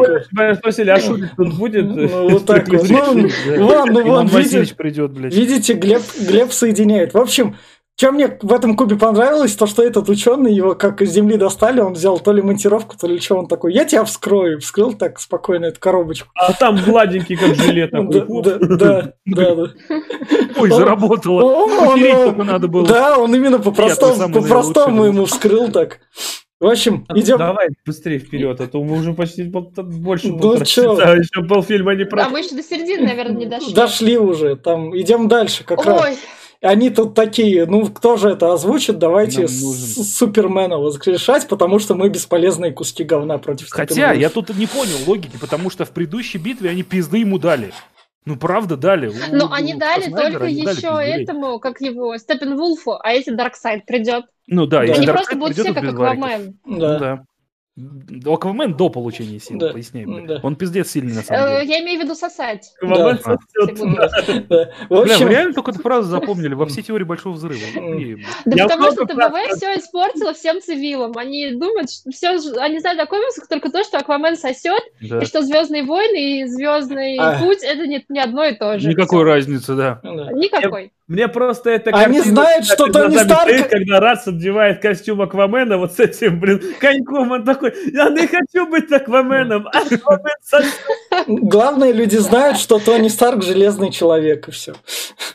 Прикольно, 0.84 0.90
вот. 0.90 0.90
тебя 0.90 0.90
спросили, 0.90 0.90
а 0.90 1.00
Шурик 1.00 1.36
тут 1.36 1.58
будет? 1.58 1.84
Ну, 1.86 2.28
вот 2.30 2.46
так 2.46 2.68
вот. 2.68 2.88
Ну, 2.88 3.66
вон, 3.66 3.92
ну, 3.92 4.04
вон, 4.04 4.26
Васильевич 4.26 4.52
видите, 4.54 4.74
придет, 4.74 5.12
блядь. 5.12 5.34
видите, 5.34 5.74
Глеб, 5.74 6.02
Глеб 6.20 6.52
соединяет. 6.52 7.14
В 7.14 7.18
общем, 7.18 7.56
что 7.96 8.10
мне 8.10 8.38
в 8.42 8.52
этом 8.52 8.76
кубе 8.76 8.96
понравилось, 8.96 9.54
то 9.54 9.66
что 9.66 9.82
этот 9.82 10.08
ученый, 10.08 10.52
его 10.52 10.74
как 10.74 11.00
из 11.00 11.12
земли 11.12 11.36
достали, 11.36 11.80
он 11.80 11.92
взял 11.92 12.18
то 12.18 12.32
ли 12.32 12.42
монтировку, 12.42 12.96
то 12.96 13.06
ли 13.06 13.20
что 13.20 13.36
он 13.36 13.46
такой, 13.46 13.72
я 13.72 13.84
тебя 13.84 14.04
вскрою, 14.04 14.60
вскрыл 14.60 14.94
так 14.94 15.20
спокойно 15.20 15.66
эту 15.66 15.78
коробочку. 15.78 16.28
А 16.34 16.52
там 16.52 16.76
гладенький, 16.84 17.36
как 17.36 17.54
желе 17.54 17.86
Да, 17.86 19.12
да, 19.26 19.54
да. 19.54 19.66
Ой, 20.56 20.70
заработало. 20.70 21.68
Только 21.68 22.42
надо 22.44 22.66
было. 22.66 22.86
Да, 22.86 23.18
он 23.18 23.32
именно 23.34 23.60
по-простому, 23.60 25.04
ему 25.04 25.26
вскрыл 25.26 25.70
так. 25.70 26.00
В 26.60 26.66
общем, 26.66 27.04
идем. 27.14 27.38
Давай 27.38 27.68
быстрее 27.84 28.18
вперед, 28.18 28.60
а 28.60 28.66
то 28.68 28.82
мы 28.82 28.98
уже 28.98 29.12
почти 29.12 29.50
пол- 29.50 29.72
больше 29.76 30.28
Ну 30.28 30.64
часа, 30.64 31.14
еще 31.14 31.42
полфильма 31.44 31.94
не 31.94 32.04
А 32.04 32.06
про... 32.06 32.28
мы 32.28 32.40
еще 32.40 32.54
до 32.54 32.62
середины, 32.62 33.06
наверное, 33.08 33.36
не 33.36 33.46
дошли. 33.46 33.74
Дошли 33.74 34.16
уже, 34.18 34.56
там, 34.56 34.96
идем 34.98 35.28
дальше 35.28 35.64
как 35.64 35.84
раз. 35.84 36.02
Ой, 36.02 36.16
Они 36.62 36.88
тут 36.90 37.14
такие, 37.14 37.66
ну 37.66 37.86
кто 37.88 38.16
же 38.16 38.30
это 38.30 38.52
озвучит, 38.52 38.98
давайте 38.98 39.46
Супермена 39.48 40.78
воскрешать, 40.78 41.48
потому 41.48 41.78
что 41.78 41.94
мы 41.94 42.08
бесполезные 42.08 42.72
куски 42.72 43.04
говна 43.04 43.38
против 43.38 43.68
Хотя, 43.70 43.92
Степенвольфа. 43.92 44.20
я 44.20 44.30
тут 44.30 44.56
не 44.56 44.66
понял 44.66 44.96
логики, 45.06 45.36
потому 45.38 45.70
что 45.70 45.84
в 45.84 45.90
предыдущей 45.90 46.38
битве 46.38 46.70
они 46.70 46.82
пизды 46.82 47.18
ему 47.18 47.38
дали. 47.38 47.72
Ну, 48.26 48.36
правда, 48.36 48.76
дали. 48.76 49.12
Ну 49.32 49.46
у- 49.46 49.52
они 49.52 49.74
у 49.74 49.78
дали 49.78 50.04
только 50.10 50.24
они 50.24 50.36
дали 50.36 50.50
еще 50.54 50.64
пиздюлей. 50.74 51.22
этому, 51.24 51.58
как 51.58 51.80
его, 51.80 52.16
Степенвулфу, 52.16 52.98
а 53.02 53.12
если 53.12 53.32
Дарксайд 53.34 53.84
придет. 53.84 54.24
Ну 54.46 54.66
да, 54.66 54.78
Да. 54.78 54.84
если 54.84 54.98
Они 54.98 55.06
Дарксайд 55.06 55.26
просто 55.28 55.36
будут 55.38 55.56
придет, 55.56 55.72
все 55.76 55.80
как. 55.96 56.12
Аквамен. 56.12 56.58
Ну 56.64 56.78
Да. 56.78 56.98
да. 56.98 57.24
Аквамен 58.26 58.74
до 58.76 58.88
получения 58.88 59.40
сил, 59.40 59.58
Да. 59.58 59.72
поясняй. 59.72 60.04
блин. 60.04 60.26
Да. 60.28 60.38
Он 60.44 60.54
пиздец 60.54 60.90
сильный 60.92 61.12
на 61.14 61.22
самом 61.22 61.42
Э, 61.44 61.60
деле. 61.62 61.72
Я 61.72 61.82
имею 61.82 62.00
в 62.00 62.04
виду 62.04 62.14
сосать. 62.14 62.72
Аквамен 62.80 63.18
Да. 63.24 63.36
буду. 63.76 63.96
Да. 64.48 64.70
В 64.88 65.02
Бля, 65.02 65.14
общем, 65.14 65.26
вы 65.26 65.32
реально 65.32 65.54
только 65.54 65.72
эту 65.72 65.80
фразу 65.82 66.08
запомнили 66.08 66.54
во 66.54 66.66
всей 66.66 66.82
теории 66.82 67.02
Большого 67.04 67.32
Взрыва. 67.34 67.58
Да 68.44 68.56
Я 68.56 68.68
потому 68.68 68.92
что 68.92 69.04
раз- 69.16 69.56
все 69.56 69.76
испортило 69.78 70.34
всем 70.34 70.60
цивилам. 70.60 71.18
Они 71.18 71.50
думают, 71.52 71.90
что 71.90 72.10
все, 72.12 72.28
они 72.60 72.78
знают 72.78 73.00
о 73.00 73.06
комиксах 73.06 73.48
только 73.48 73.70
то, 73.70 73.82
что 73.82 73.98
Аквамен 73.98 74.36
сосет, 74.36 74.82
Да. 75.00 75.18
и 75.20 75.24
что 75.24 75.42
Звездные 75.42 75.82
войны 75.82 76.42
и 76.42 76.44
Звездный 76.46 77.16
А. 77.18 77.40
путь 77.40 77.62
это 77.62 77.86
не, 77.88 78.04
не 78.08 78.20
одно 78.20 78.44
и 78.44 78.54
то 78.54 78.78
же. 78.78 78.88
Никакой 78.88 79.24
разницы, 79.24 79.74
да. 79.74 79.98
да. 80.04 80.30
Никакой. 80.32 80.92
Мне 81.06 81.28
просто 81.28 81.68
это 81.68 81.90
Они 81.90 82.14
картина 82.16 82.24
знают, 82.24 82.64
что 82.64 82.86
Тони 82.86 83.16
Старк- 83.18 83.42
стоит, 83.42 83.66
когда 83.68 84.00
Раз 84.00 84.26
одевает 84.26 84.80
костюм 84.80 85.20
Аквамена 85.20 85.76
вот 85.76 85.92
с 85.92 86.00
этим, 86.00 86.40
блин, 86.40 86.62
коньком, 86.80 87.30
он 87.30 87.44
такой, 87.44 87.74
я 87.92 88.08
не 88.08 88.26
хочу 88.26 88.66
быть 88.70 88.90
Акваменом, 88.90 89.66
Аквамен 89.68 90.34
сосёт». 90.42 90.72
Главное, 91.26 91.92
люди 91.92 92.16
знают, 92.16 92.56
что 92.58 92.78
Тони 92.78 93.08
Старк 93.08 93.42
железный 93.42 93.90
человек, 93.92 94.48
и 94.48 94.50
все. 94.50 94.72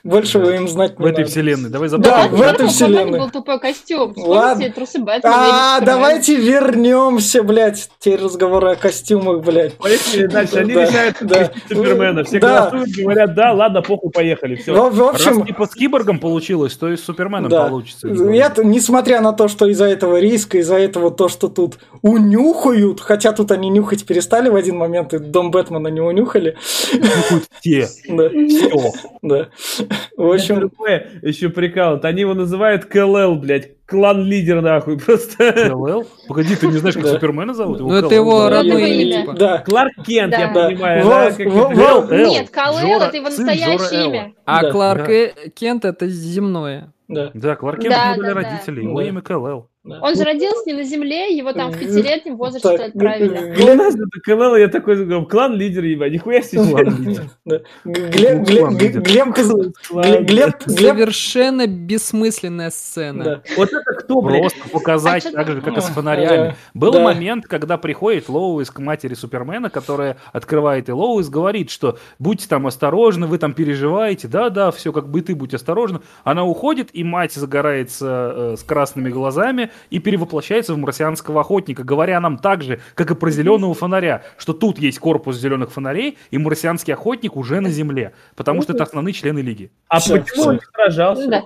Больше 0.03 0.39
вы 0.39 0.55
им 0.55 0.67
знать 0.67 0.95
В 0.97 1.01
не 1.01 1.09
этой 1.09 1.19
надо. 1.19 1.29
вселенной. 1.31 1.69
Давай 1.69 1.89
Да, 1.89 1.97
забудем. 1.97 2.35
в 2.35 2.41
этой 2.41 2.67
вселенной. 2.67 3.19
был 3.19 3.29
тупой 3.29 3.59
костюм. 3.59 4.13
Ладно. 4.17 4.65
Вспомните 4.65 4.73
трусы. 4.73 5.21
А, 5.23 5.79
давайте 5.81 6.35
вернемся, 6.35 7.43
блядь. 7.43 7.89
Теперь 7.99 8.21
разговоры 8.21 8.71
о 8.71 8.75
костюмах, 8.75 9.41
блядь. 9.43 9.73
Поехали 9.77 10.25
дальше, 10.27 10.57
они 10.57 10.73
Да, 10.73 10.85
решают 10.85 11.17
да. 11.21 11.51
Супермена, 11.69 12.23
все 12.23 12.39
Да. 12.39 12.69
голосуют, 12.71 12.97
говорят, 12.97 13.35
да, 13.35 13.51
ладно, 13.53 13.81
похуй, 13.81 14.09
поехали, 14.11 14.55
все. 14.55 14.73
В, 14.73 14.95
в 14.95 15.03
общем, 15.03 15.45
типа 15.60 15.72
с 15.72 15.76
киборгом 15.76 16.19
получилось, 16.19 16.76
то 16.76 16.90
и 16.90 16.95
с 16.98 17.03
Суперменом 17.03 17.49
да. 17.49 17.68
получится. 17.68 18.07
Это, 18.07 18.64
несмотря 18.64 19.22
на 19.22 19.34
то, 19.34 19.48
что 19.48 19.68
из-за 19.68 19.86
этого 19.86 20.19
риска, 20.19 20.57
из-за 20.60 20.77
этого 20.77 21.11
то, 21.11 21.27
что 21.30 21.48
тут 21.49 21.80
унюхают, 22.02 23.02
хотя 23.02 23.31
тут 23.31 23.52
они 23.52 23.69
нюхать 23.69 24.06
перестали 24.06 24.49
в 24.49 24.56
один 24.56 24.77
момент, 24.77 25.14
и 25.14 25.19
дом 25.19 25.52
Бэтмена 25.52 25.88
не 25.88 26.02
унюхали. 26.02 26.57
Нюхают 26.94 27.44
все. 27.60 27.88
Да, 28.10 28.30
Все. 28.30 28.91
да. 29.22 29.48
В 30.18 30.31
общем, 30.31 30.72
еще 31.22 31.49
прикал, 31.49 31.99
они 32.03 32.22
его 32.22 32.34
называют 32.34 32.86
КЛЛ, 32.86 33.36
блядь, 33.36 33.72
клан-лидер, 33.86 34.61
нахуй, 34.61 34.98
просто. 35.06 35.52
КЛЛ? 35.69 36.06
Погоди, 36.27 36.56
ты 36.56 36.68
не 36.68 36.77
знаешь, 36.77 36.95
как 36.95 37.03
Да. 37.03 37.14
Супермена 37.14 37.53
зовут? 37.53 37.80
Ну, 37.80 37.91
это 37.94 38.07
КЛЛ 38.10 38.15
его 38.15 38.38
зовут. 38.40 38.53
родное 38.53 38.88
имя, 38.88 39.22
типа. 39.22 39.34
да. 39.34 39.57
Кларк 39.60 39.94
Кент, 40.06 40.34
я 40.34 40.48
Да. 40.52 40.65
понимаю, 40.68 41.06
Вот, 41.06 42.07
да. 42.10 42.15
Эл, 42.15 42.30
Нет, 42.31 42.49
Кал 42.49 42.76
Джора- 42.80 43.03
это 43.06 43.18
его 43.18 43.26
настоящее 43.30 44.06
имя. 44.07 44.34
А 44.45 44.61
Да. 44.64 44.72
Кларк 44.72 45.06
Да. 45.06 45.11
Э- 45.11 45.31
Кент 45.49 45.85
это 45.85 46.07
земное. 46.07 46.93
Да. 47.07 47.31
Да, 47.34 47.55
Кларк 47.55 47.80
Кент 47.81 47.93
Да, 47.93 48.15
да, 48.15 48.21
да. 48.21 48.34
родителей. 48.34 48.84
Его 48.84 48.99
Да. 49.01 49.07
имя 49.07 49.21
КЛЛ. 49.21 49.68
Да. 49.85 50.01
Он 50.01 50.14
же 50.14 50.26
родился 50.26 50.64
не 50.65 50.73
на 50.73 50.84
Земле, 50.84 51.35
его 51.38 51.53
там 51.53 51.72
в 51.72 51.80
пятилетнем 51.80 52.35
возрасте 52.35 52.77
Так, 52.77 52.89
отправили. 52.89 53.39
Ну, 53.39 53.47
у 53.47 53.53
Глеб, 53.53 53.76
нас 53.77 53.95
это 53.95 54.19
КЛЛ, 54.26 54.56
я 54.57 54.68
такой 54.68 54.97
говорю, 54.97 55.26
клан-лидер, 55.26 55.85
ебать, 55.85 56.11
нихуя 56.11 56.41
себе. 56.41 57.22
да. 57.45 57.61
Глеб, 57.85 58.45
Глеб, 58.45 58.69
Глеб, 58.72 59.03
Глеб, 59.03 59.34
Клан. 59.34 60.60
Совершенно 60.68 61.65
бессмысленная 61.65 62.72
сцена. 62.72 63.41
Вот 63.56 63.69
это 63.69 63.93
кто, 63.93 64.22
блядь? 64.22 64.41
Просто 64.41 64.69
показать 64.69 65.26
А 65.27 65.31
так 65.31 65.47
же, 65.47 65.61
как 65.61 65.77
и 65.77 65.81
с 65.81 65.85
фонарями. 65.85 66.56
Был 66.73 66.99
момент, 66.99 67.47
когда 67.47 67.77
приходит 67.77 68.27
Лоуис 68.27 68.69
к 68.72 68.80
матери 68.80 69.14
Супермена, 69.14 69.69
которая 69.69 70.18
открывает, 70.34 70.89
и 70.89 70.91
Лоуис 70.91 71.30
говорит, 71.30 71.69
что 71.69 71.97
будьте 72.19 72.49
там 72.49 72.68
осторожны, 72.68 73.27
вы 73.27 73.38
там 73.38 73.53
переживаете, 73.53 74.27
да-да, 74.27 74.72
все 74.72 74.91
как 74.91 75.10
бы 75.10 75.22
ты 75.22 75.35
будь 75.35 75.53
осторожна. 75.53 76.01
Она 76.26 76.43
уходит, 76.43 76.89
и 76.91 77.06
мать 77.06 77.31
загорается 77.31 78.34
э, 78.35 78.56
с 78.57 78.64
красными 78.64 79.10
глазами 79.10 79.68
и 79.89 79.99
перевоплощается 79.99 80.73
в 80.73 80.77
марсианского 80.77 81.41
охотника, 81.41 81.83
говоря 81.83 82.19
нам 82.19 82.37
так 82.37 82.63
же, 82.63 82.79
как 82.95 83.11
и 83.11 83.15
про 83.15 83.29
зеленого 83.31 83.73
фонаря, 83.73 84.23
что 84.37 84.53
тут 84.53 84.79
есть 84.79 84.99
корпус 84.99 85.37
зеленых 85.37 85.71
фонарей, 85.71 86.17
и 86.31 86.37
марсианский 86.37 86.93
охотник 86.93 87.35
уже 87.35 87.59
на 87.59 87.69
Земле, 87.69 88.13
потому 88.35 88.61
что 88.61 88.73
это 88.73 88.83
основные 88.83 89.13
члены 89.13 89.39
Лиги. 89.39 89.71
А 89.87 89.99
Всё, 89.99 90.17
почему 90.21 90.41
всё. 90.41 90.49
он 90.49 90.55
не 90.55 90.61
сражался? 90.73 91.27
Да. 91.27 91.43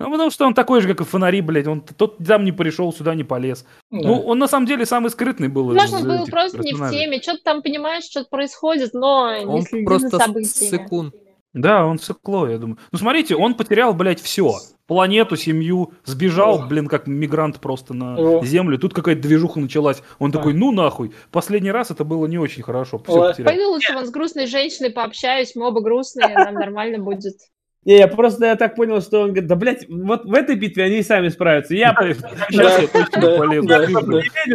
Ну, 0.00 0.10
потому 0.10 0.30
что 0.32 0.44
он 0.46 0.54
такой 0.54 0.80
же, 0.80 0.88
как 0.88 1.02
и 1.02 1.04
фонари, 1.04 1.40
блядь. 1.40 1.68
Он 1.68 1.80
тот 1.80 2.18
там 2.18 2.44
не 2.44 2.50
пришел, 2.50 2.92
сюда 2.92 3.14
не 3.14 3.22
полез. 3.22 3.64
Да. 3.92 4.08
Ну, 4.08 4.20
он 4.22 4.38
на 4.40 4.48
самом 4.48 4.66
деле 4.66 4.84
самый 4.86 5.10
скрытный 5.10 5.46
был. 5.48 5.72
Можно 5.72 6.00
было 6.00 6.22
этих 6.22 6.32
просто 6.32 6.58
не 6.58 6.72
в 6.72 6.90
теме, 6.90 7.22
что-то 7.22 7.44
там 7.44 7.62
понимаешь, 7.62 8.04
что-то 8.04 8.28
происходит, 8.28 8.92
но 8.92 9.36
не 9.38 9.44
Он 9.44 9.62
следи 9.62 9.84
просто 9.86 10.08
за 10.10 10.18
событиями. 10.18 10.70
сыкун. 10.70 11.12
Да, 11.52 11.86
он 11.86 12.00
сыкло, 12.00 12.48
я 12.48 12.58
думаю. 12.58 12.78
Ну, 12.90 12.98
смотрите, 12.98 13.36
он 13.36 13.54
потерял, 13.54 13.94
блядь, 13.94 14.20
все. 14.20 14.54
Планету, 14.86 15.36
семью, 15.36 15.94
сбежал, 16.04 16.62
О. 16.62 16.66
блин, 16.66 16.88
как 16.88 17.06
мигрант 17.06 17.58
просто 17.60 17.94
на 17.94 18.16
О. 18.16 18.44
землю. 18.44 18.78
Тут 18.78 18.92
какая-то 18.92 19.22
движуха 19.22 19.58
началась. 19.58 20.02
Он 20.18 20.30
такой, 20.30 20.52
ну 20.52 20.72
нахуй. 20.72 21.12
Последний 21.30 21.70
раз 21.70 21.90
это 21.90 22.04
было 22.04 22.26
не 22.26 22.38
очень 22.38 22.62
хорошо. 22.62 22.98
Все. 22.98 23.44
Пойду 23.44 23.70
лучше 23.70 23.94
вон 23.94 24.06
с 24.06 24.10
грустной 24.10 24.46
женщиной 24.46 24.90
пообщаюсь, 24.90 25.54
мы 25.54 25.68
оба 25.68 25.80
грустные, 25.80 26.28
нам 26.34 26.54
нормально 26.54 26.98
будет. 26.98 27.36
Не, 27.84 27.98
я 27.98 28.08
просто 28.08 28.46
я 28.46 28.56
так 28.56 28.76
понял, 28.76 29.02
что 29.02 29.20
он 29.20 29.28
говорит, 29.28 29.46
да, 29.46 29.56
блядь, 29.56 29.86
вот 29.88 30.24
в 30.24 30.32
этой 30.32 30.56
битве 30.56 30.84
они 30.84 30.98
и 30.98 31.02
сами 31.02 31.28
справятся. 31.28 31.74
Я 31.74 31.94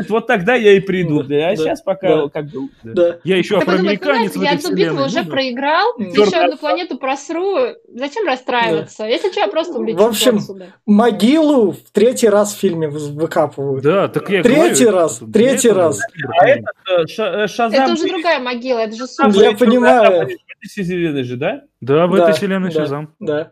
вот 0.09 0.27
тогда 0.27 0.55
я 0.55 0.73
и 0.73 0.79
приду. 0.79 1.19
А 1.19 1.55
сейчас 1.55 1.81
пока 1.81 2.27
как 2.29 2.45
бы... 2.45 2.69
Да. 2.83 3.17
Я 3.23 3.37
еще 3.37 3.57
афроамериканец 3.57 4.35
я 4.35 4.51
одну 4.51 4.75
битву 4.75 5.03
уже 5.05 5.23
проиграл, 5.23 5.95
еще 5.97 6.37
одну 6.37 6.57
планету 6.57 6.97
просру. 6.97 7.57
Зачем 7.87 8.27
расстраиваться? 8.27 9.05
Если 9.05 9.31
что, 9.31 9.41
я 9.41 9.47
просто 9.47 9.77
улечу 9.79 9.97
В 9.99 10.07
общем. 10.07 10.39
Могилу 10.85 11.71
в 11.71 11.91
третий 11.91 12.29
раз 12.29 12.53
в 12.53 12.59
фильме 12.59 12.87
вы- 12.87 13.11
выкапывают. 13.11 13.83
Да, 13.83 14.07
так 14.07 14.29
я 14.29 14.41
Третий 14.43 14.85
раз, 14.85 15.21
это- 15.21 15.31
третий 15.31 15.69
это- 15.69 15.77
раз. 15.77 15.99
А 16.39 16.47
э, 16.47 16.61
э, 16.87 17.47
Шазам... 17.47 17.83
Это 17.83 17.93
уже 17.93 18.07
другая 18.07 18.39
могила, 18.39 18.79
это 18.79 18.95
же. 18.95 19.05
Я 19.35 19.53
понимаю. 19.53 20.29
Вселенной 20.61 21.23
же, 21.23 21.37
да? 21.37 21.63
Да, 21.81 22.07
в 22.07 22.15
Да, 22.15 22.23
этой 22.29 22.33
вселенной 22.37 22.71
да. 22.71 22.79
Шазам. 22.81 23.15
Да, 23.19 23.51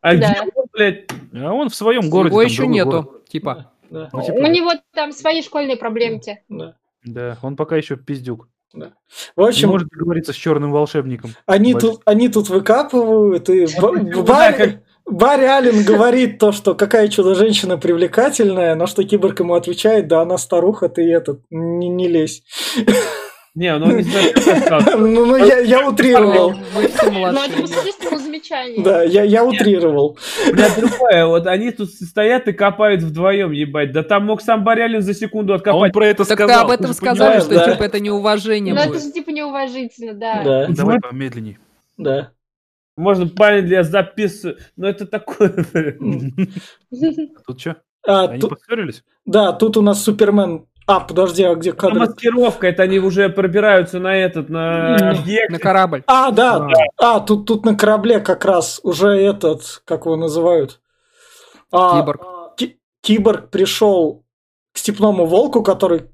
А 0.00 0.14
Да. 0.16 0.32
где 0.32 0.40
он, 0.54 0.64
блядь? 0.72 1.04
А 1.34 1.52
он 1.52 1.68
в 1.68 1.74
своем 1.74 2.08
городе. 2.10 2.32
Его 2.34 2.40
там 2.42 2.50
еще 2.50 2.66
нету, 2.66 2.90
город. 2.90 3.24
типа. 3.28 3.72
да, 3.90 4.08
Ну, 4.12 4.22
типа, 4.22 4.36
У 4.36 4.46
него 4.46 4.72
там 4.94 5.12
свои 5.12 5.42
школьные 5.42 5.76
проблемки. 5.76 6.42
да. 6.48 6.76
Да, 7.04 7.38
он 7.42 7.54
пока 7.56 7.76
еще 7.76 7.96
пиздюк. 7.96 8.48
В 8.72 8.78
Не 8.78 8.90
общем, 9.36 9.68
может 9.68 9.88
договориться 9.88 10.32
с 10.32 10.36
черным 10.36 10.72
волшебником. 10.72 11.30
они 11.46 11.72
тут, 11.74 12.02
они 12.04 12.28
тут 12.28 12.48
выкапывают, 12.48 13.48
и 13.48 13.66
да, 13.66 14.80
Барри 15.06 15.44
Аллен 15.44 15.84
говорит 15.84 16.38
то, 16.40 16.50
что 16.50 16.74
какая 16.74 17.06
чудо-женщина 17.06 17.78
привлекательная, 17.78 18.74
на 18.74 18.88
что 18.88 19.04
Киборг 19.04 19.38
ему 19.38 19.54
отвечает, 19.54 20.08
да 20.08 20.20
она 20.22 20.36
старуха, 20.36 20.88
ты 20.88 21.08
этот, 21.10 21.42
не, 21.48 21.88
не 21.88 22.08
лезь. 22.08 22.42
Не, 23.56 23.76
ну 23.78 23.86
он 23.86 23.96
не. 23.96 24.02
Ну, 24.96 25.26
ну, 25.26 25.36
я, 25.36 25.58
я 25.60 25.88
утрировал. 25.88 26.52
Но 26.74 26.80
это 26.82 27.66
существенному 27.66 28.18
замечанию. 28.18 28.82
Да, 28.84 29.02
я, 29.02 29.22
я 29.24 29.44
утрировал. 29.44 30.18
Бля, 30.52 30.68
другое, 30.76 31.26
вот 31.26 31.46
они 31.46 31.70
тут 31.70 31.90
стоят 31.90 32.46
и 32.48 32.52
копают 32.52 33.02
вдвоем, 33.02 33.52
ебать. 33.52 33.92
Да 33.92 34.02
там 34.02 34.26
мог 34.26 34.42
сам 34.42 34.62
Барялин 34.62 35.00
за 35.00 35.14
секунду 35.14 35.54
А 35.54 35.56
он 35.56 35.60
откопать. 35.60 35.92
про 35.94 36.06
это 36.06 36.24
Так 36.26 36.38
сказал. 36.38 36.48
ты 36.48 36.64
об 36.64 36.70
этом 36.80 36.92
сказали, 36.92 37.40
что 37.40 37.72
типа 37.72 37.82
это 37.82 37.98
неуважение 37.98 38.74
Но 38.74 38.82
это 38.82 38.98
же 39.00 39.10
типа 39.10 39.30
неуважительно, 39.30 40.12
да. 40.12 40.34
Да, 40.36 40.42
понимаешь? 40.42 40.76
Давай 40.76 41.00
помедленней. 41.00 41.58
да. 41.96 42.30
Можно 42.98 43.26
память 43.28 43.66
для 43.66 43.82
записывать. 43.82 44.58
Но 44.76 44.88
это 44.88 45.06
такое... 45.06 45.50
Тут 47.46 47.60
что? 47.60 47.76
А, 48.06 48.28
Они 48.28 48.40
поссорились? 48.40 49.02
да, 49.24 49.52
тут 49.52 49.76
у 49.76 49.82
нас 49.82 50.02
Супермен. 50.02 50.66
А, 50.86 51.00
подожди, 51.00 51.42
а 51.42 51.54
где 51.56 51.70
Это 51.70 51.78
кадр? 51.78 51.98
маскировка, 51.98 52.68
это 52.68 52.84
они 52.84 52.98
уже 53.00 53.28
пробираются 53.28 53.98
на 53.98 54.16
этот, 54.16 54.48
на 54.48 55.10
объект. 55.10 55.50
На 55.50 55.58
корабль. 55.58 56.04
А, 56.06 56.30
да, 56.30 56.68
А. 57.00 57.16
а, 57.16 57.20
тут, 57.20 57.46
тут 57.46 57.64
на 57.64 57.74
корабле 57.76 58.20
как 58.20 58.44
раз 58.44 58.80
уже 58.84 59.08
этот, 59.08 59.82
как 59.84 60.04
его 60.06 60.14
называют? 60.16 60.80
А, 61.72 62.00
Киборг. 62.00 62.22
Ки- 62.56 62.78
Киборг 63.00 63.50
пришел 63.50 64.24
к 64.72 64.78
степному 64.78 65.26
волку, 65.26 65.62
который... 65.64 66.04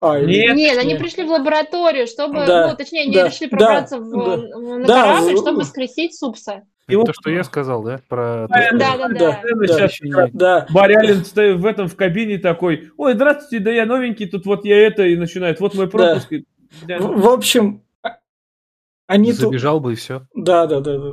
А, 0.00 0.18
или- 0.18 0.40
Нет, 0.46 0.56
Нет, 0.56 0.78
они 0.78 0.92
нет. 0.94 0.98
пришли 1.02 1.24
в 1.24 1.30
лабораторию, 1.30 2.06
чтобы, 2.06 2.46
Да, 2.46 2.68
ну, 2.68 2.76
точнее, 2.76 3.02
они 3.02 3.14
да, 3.14 3.28
решили 3.28 3.50
да, 3.50 3.56
пробраться 3.56 3.98
в, 3.98 4.10
да. 4.10 4.36
в- 4.58 4.78
на 4.78 4.86
Да, 4.86 5.02
корабль, 5.02 5.34
в- 5.34 5.38
чтобы 5.38 5.58
воскресить 5.60 6.18
Супса. 6.18 6.62
Его- 6.88 7.04
То, 7.04 7.12
что 7.14 7.30
я 7.30 7.44
сказал, 7.44 7.82
да? 7.82 8.00
Про... 8.08 8.46
Да, 8.48 8.70
Да, 8.72 8.96
да, 8.96 9.08
Да. 9.08 9.14
да. 9.42 9.42
Да. 9.66 9.88
щас 9.88 9.98
Да, 10.32 10.66
Барялин 10.70 11.24
стоит 11.24 11.56
в 11.58 11.64
этом 11.66 11.88
в 11.88 11.96
кабине 11.96 12.38
такой, 12.38 12.90
ой, 12.96 13.14
здравствуйте, 13.14 13.64
да 13.64 13.70
я 13.70 13.86
новенький, 13.86 14.26
тут 14.28 14.44
вот 14.44 14.64
я 14.66 14.86
это, 14.86 15.04
и 15.04 15.16
начинает, 15.16 15.60
вот 15.60 15.74
мой 15.74 15.88
пропуск. 15.88 16.30
И- 16.32 16.44
да. 16.86 16.98
в, 16.98 17.20
в 17.22 17.28
общем, 17.28 17.82
а- 18.02 18.16
они 19.06 19.32
тут... 19.32 19.42
Забежал 19.42 19.80
бы 19.80 19.92
и 19.94 19.96
все. 19.96 20.26
Да, 20.34 20.66
да, 20.66 20.80
да, 20.80 20.98
да. 20.98 21.12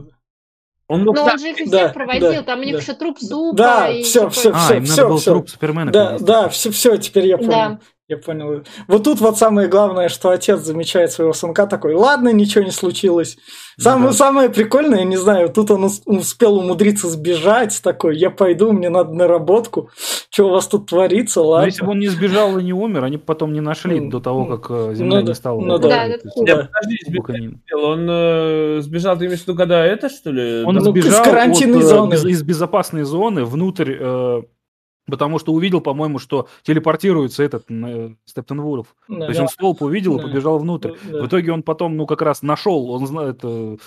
Он 0.88 1.04
мог 1.06 1.16
Но 1.16 1.26
он 1.26 1.40
же 1.40 1.50
их 1.52 1.62
и 1.62 1.66
Да, 1.70 1.78
всех 1.80 1.94
проводил, 1.94 2.34
да, 2.34 2.44
там 2.44 2.60
у 2.60 2.64
них 2.64 2.76
да. 2.76 2.82
еще 2.82 2.94
труп 2.94 3.18
Супа. 3.20 3.58
Да, 3.58 3.90
и 3.90 4.04
всё, 4.04 4.22
такой- 4.22 4.34
всё, 4.34 4.52
А, 4.56 4.76
им 4.76 4.84
всё, 4.86 4.96
надо 4.98 5.08
было 5.10 5.18
всё. 5.20 5.32
труп 5.32 5.50
Супермена 5.50 5.92
Да, 5.92 6.18
да, 6.20 6.50
все, 6.50 6.72
все, 6.72 6.98
теперь 6.98 7.28
я 7.28 7.38
понял. 7.38 7.52
Да. 7.52 7.80
Я 8.12 8.18
понял. 8.18 8.64
Вот 8.90 9.06
тут 9.06 9.22
вот 9.22 9.38
самое 9.38 9.70
главное, 9.70 10.10
что 10.10 10.32
отец 10.32 10.60
замечает 10.60 11.14
своего 11.14 11.32
сынка 11.32 11.66
такой, 11.66 11.94
ладно, 11.96 12.34
ничего 12.34 12.62
не 12.66 12.72
случилось. 12.72 13.38
Самое, 13.80 14.08
Да. 14.08 14.14
самое 14.14 14.50
прикольное, 14.50 15.00
я 15.00 15.06
не 15.06 15.16
знаю, 15.16 15.48
тут 15.48 15.72
он 15.72 15.86
ус- 15.86 16.02
успел 16.06 16.58
умудриться 16.58 17.08
сбежать 17.08 17.80
такой, 17.82 18.18
я 18.18 18.30
пойду, 18.30 18.74
мне 18.74 18.90
надо 18.90 19.14
на 19.14 19.28
работку. 19.30 19.90
Что 20.30 20.48
у 20.48 20.50
вас 20.52 20.68
тут 20.68 20.88
творится, 20.90 21.40
Но 21.40 21.48
ладно. 21.48 21.66
если 21.68 21.86
бы 21.86 21.92
он 21.92 22.00
не 22.00 22.08
сбежал 22.10 22.58
и 22.60 22.64
не 22.64 22.74
умер, 22.74 23.06
они 23.06 23.16
бы 23.16 23.24
потом 23.24 23.54
не 23.54 23.62
нашли 23.62 23.98
М, 23.98 24.10
до 24.10 24.20
того, 24.20 24.44
как 24.58 24.68
э, 24.70 24.94
Земля 24.96 25.22
Ну 25.22 25.28
не 25.28 25.36
стала. 25.36 25.62
ну 25.62 25.78
да. 25.78 25.88
Да, 25.88 26.08
Да, 26.46 26.70
подожди, 26.74 26.98
сбежал. 27.08 27.86
Он 27.92 28.08
э, 28.10 28.80
сбежал, 28.82 29.18
ты 29.18 29.26
имеешь 29.28 29.40
в 29.40 29.48
виду, 29.48 29.58
когда 29.58 29.86
это, 29.86 30.10
что 30.10 30.32
ли? 30.32 30.64
Он 30.66 30.76
Ну, 30.76 30.82
сбежал 30.82 31.22
из 31.22 31.26
карантинной 31.26 31.78
от, 31.80 31.84
э, 31.86 31.88
зоны. 31.88 32.12
без- 32.14 32.26
из 32.26 32.44
безопасной 32.44 33.04
зоны 33.04 33.46
внутрь, 33.46 33.96
э, 33.98 34.42
потому 35.08 35.40
что 35.40 35.52
увидел, 35.54 35.82
по-моему, 35.82 36.20
что 36.20 36.48
телепортируется 36.64 37.44
этот 37.44 37.64
э, 37.70 38.12
Стептен 38.26 38.62
Вулф. 38.62 38.88
Да. 39.08 39.26
То 39.26 39.28
есть 39.30 39.40
он 39.42 39.48
столб 39.50 39.82
увидел 39.82 40.18
Да. 40.18 40.24
и 40.24 40.28
побежал 40.28 40.60
внутрь. 40.60 40.92
Да. 41.10 41.24
В 41.24 41.28
итоге 41.28 41.52
он 41.52 41.64
потом, 41.64 41.98
ну, 41.98 42.06
как 42.06 42.22
раз 42.22 42.42
нашел, 42.42 42.90
он 42.92 43.08
знает, 43.08 43.40
э, 43.44 43.78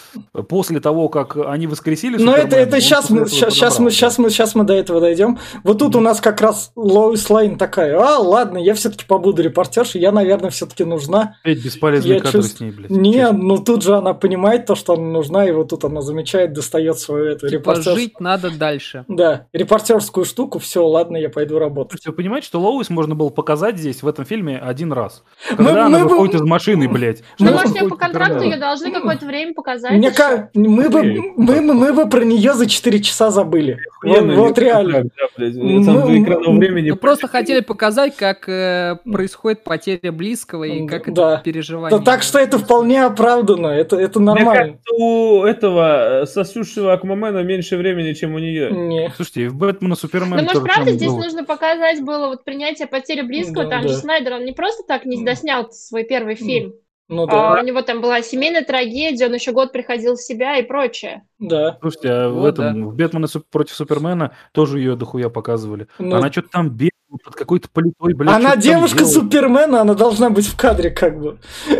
после 0.48 0.80
того, 0.80 1.08
как 1.08 1.36
они 1.36 1.66
воскресили 1.66 2.16
Но 2.22 2.34
это, 2.34 2.56
это 2.56 2.80
сейчас 2.80 3.10
мы, 3.10 3.26
сейчас, 3.26 3.54
сейчас, 3.54 3.78
мы, 3.78 3.90
сейчас, 3.90 4.18
мы, 4.18 4.30
сейчас 4.30 4.54
мы 4.54 4.64
до 4.64 4.72
этого 4.74 5.00
дойдем. 5.00 5.38
Вот 5.62 5.78
тут 5.78 5.96
у 5.96 6.00
нас 6.00 6.20
как 6.20 6.40
раз 6.40 6.72
Лоис 6.76 7.28
Лейн 7.30 7.56
такая, 7.58 7.96
а, 7.98 8.18
ладно, 8.18 8.58
я 8.58 8.74
все-таки 8.74 9.04
побуду 9.06 9.42
репортершей, 9.42 10.00
я, 10.00 10.12
наверное, 10.12 10.50
все-таки 10.50 10.84
нужна. 10.84 11.36
Опять 11.42 11.64
бесполезные 11.64 12.14
Я 12.16 12.20
кадры 12.20 12.40
чувств- 12.42 12.56
с 12.58 12.60
ней, 12.60 12.70
блядь. 12.70 12.90
Не, 12.90 13.12
честно. 13.14 13.38
ну 13.38 13.58
тут 13.58 13.82
же 13.82 13.96
она 13.96 14.14
понимает 14.14 14.66
то, 14.66 14.74
что 14.74 14.94
она 14.94 15.02
нужна, 15.04 15.46
и 15.48 15.52
вот 15.52 15.68
тут 15.70 15.84
она 15.84 16.00
замечает, 16.02 16.52
достает 16.52 16.98
свою 16.98 17.24
эту 17.26 17.48
Типа 17.48 17.70
репортер- 17.72 17.94
жить 17.94 18.20
надо 18.20 18.50
дальше. 18.50 19.04
Да, 19.08 19.46
репортерскую 19.52 20.24
штуку, 20.24 20.58
все, 20.58 20.84
ладно, 20.86 21.03
я 21.12 21.28
пойду 21.30 21.58
работать. 21.58 22.04
Вы 22.06 22.12
понимаете, 22.12 22.46
что 22.46 22.60
Лоуис 22.60 22.90
можно 22.90 23.14
было 23.14 23.28
показать 23.30 23.76
здесь, 23.78 24.02
в 24.02 24.08
этом 24.08 24.24
фильме, 24.24 24.58
один 24.58 24.92
раз. 24.92 25.22
Мы- 25.50 25.56
Когда 25.56 25.86
она 25.86 25.98
мы 25.98 26.04
бы- 26.04 26.10
выходит 26.10 26.34
из 26.36 26.42
машины, 26.42 26.88
блядь. 26.88 27.22
Ну, 27.38 27.46
Что 27.46 27.54
может, 27.56 27.76
ее 27.80 27.88
по 27.88 27.96
контракту 27.96 28.42
ее 28.44 28.56
должны 28.56 28.90
какое-то 28.92 29.26
время 29.26 29.54
показать. 29.54 29.92
Мне 29.92 30.10
ка- 30.10 30.50
мы, 30.54 30.88
бы, 30.88 31.02
мы, 31.36 31.60
бы- 31.62 31.74
мы 31.74 31.92
бы 31.92 32.08
про 32.08 32.24
нее 32.24 32.54
за 32.54 32.66
4 32.68 33.00
часа 33.00 33.30
забыли. 33.30 33.78
Вот, 34.02 34.16
Охуенно, 34.18 34.34
вот 34.36 34.58
я- 34.58 34.64
реально. 34.64 35.04
Мы- 35.38 36.70
мы- 36.70 36.96
просто 36.96 37.28
хотели 37.28 37.60
показать, 37.60 38.16
как 38.16 38.48
э, 38.48 38.96
происходит 39.10 39.64
потеря 39.64 40.12
близкого 40.12 40.64
и 40.64 40.86
как 40.86 41.12
Да. 41.12 41.34
это 41.34 41.42
переживание. 41.44 41.98
Да, 41.98 42.04
так 42.04 42.22
что 42.22 42.38
это 42.38 42.58
вполне 42.58 43.04
оправдано, 43.04 43.66
это, 43.68 43.96
это 43.96 44.20
Мне 44.20 44.26
нормально. 44.32 44.54
кажется, 44.54 44.94
у 44.94 45.42
этого 45.44 46.22
э, 46.22 46.26
сосущего 46.26 46.92
Аквамена 46.92 47.42
меньше 47.42 47.76
времени, 47.76 48.12
чем 48.12 48.34
у 48.34 48.38
нее. 48.38 48.70
Не. 48.70 49.12
Слушайте, 49.16 49.48
в 49.48 49.56
Бэтмена 49.56 49.94
Супермен 49.96 50.30
Ну, 50.30 50.36
может, 50.36 50.52
тоже 50.52 50.64
правда, 50.66 50.90
здесь 50.94 51.10
было. 51.10 51.22
нужно 51.22 51.44
показать 51.44 52.02
было 52.02 52.28
вот 52.28 52.44
принятие 52.44 52.86
потери 52.88 53.22
близкого. 53.22 53.64
Да, 53.64 53.70
там 53.70 53.82
да. 53.82 53.88
же 53.88 53.94
Снайдер, 53.94 54.34
он 54.34 54.44
не 54.44 54.52
просто 54.52 54.82
так 54.86 55.04
не 55.04 55.24
доснял 55.24 55.70
свой 55.70 56.04
первый 56.04 56.34
фильм. 56.34 56.74
Ну 57.06 57.24
А 57.24 57.54
да, 57.56 57.60
у 57.60 57.64
него 57.64 57.82
там 57.82 58.00
была 58.00 58.22
семейная 58.22 58.64
трагедия, 58.64 59.26
он 59.26 59.34
еще 59.34 59.52
год 59.52 59.72
приходил 59.72 60.14
в 60.16 60.22
себя 60.22 60.56
и 60.56 60.62
прочее. 60.62 61.24
да. 61.38 61.76
Слушайте, 61.82 62.08
а 62.10 62.28
в 62.30 62.34
Вот, 62.40 62.54
этом, 62.54 62.88
в 62.88 62.94
Бэтмена 62.96 63.26
против 63.50 63.74
Супермена 63.74 64.32
тоже 64.52 64.78
ее 64.78 64.96
дохуя 64.96 65.28
показывали. 65.28 65.86
Ну, 65.98 66.16
Она 66.16 66.32
что-то 66.32 66.48
там 66.48 66.70
бегала 66.70 66.90
под 67.22 67.34
какой-то 67.34 67.68
политой, 67.70 68.14
блядь. 68.14 68.34
она 68.34 68.56
девушка. 68.56 69.04
Супермена, 69.04 69.82
она 69.82 69.92
должна 69.92 70.30
быть 70.30 70.46
в 70.46 70.56
кадре 70.56 70.90
как 70.90 71.20
бы. 71.20 71.38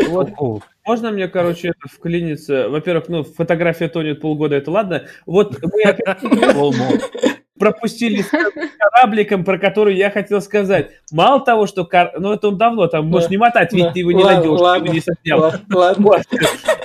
Вот 0.09 0.29
О, 0.37 0.59
Можно 0.85 1.09
мне, 1.09 1.27
короче, 1.27 1.69
это 1.69 1.91
вклиниться? 1.91 2.69
Во-первых, 2.69 3.09
ну, 3.09 3.23
фотография 3.23 3.87
тонет 3.89 4.21
полгода, 4.21 4.55
это 4.55 4.69
ладно. 4.69 5.07
Вот 5.25 5.57
мы 5.63 5.81
опять. 5.89 6.19
пропустили 7.57 8.21
с 8.21 8.29
корабликом, 8.77 9.43
про 9.43 9.57
который 9.57 9.95
я 9.95 10.11
хотел 10.11 10.41
сказать. 10.41 10.91
Мало 11.11 11.39
того, 11.43 11.67
что... 11.67 11.85
кор- 11.85 12.11
Ну, 12.19 12.33
это 12.33 12.49
он 12.49 12.57
давно, 12.57 12.87
там, 12.87 13.07
можешь 13.07 13.29
не 13.29 13.37
мотать, 13.37 13.71
ведь 13.73 13.85
Да. 13.85 13.91
ты 13.91 13.99
его 13.99 14.11
не 14.11 14.23
Ладно, 14.23 14.39
найдешь, 14.41 14.57
ты 14.57 14.63
ладно. 14.63 14.83
его 14.85 14.93
не 14.93 14.99
соснял. 15.01 15.39
Ладно, 15.39 15.77
ладно. 15.77 16.03
Вот. 16.05 16.21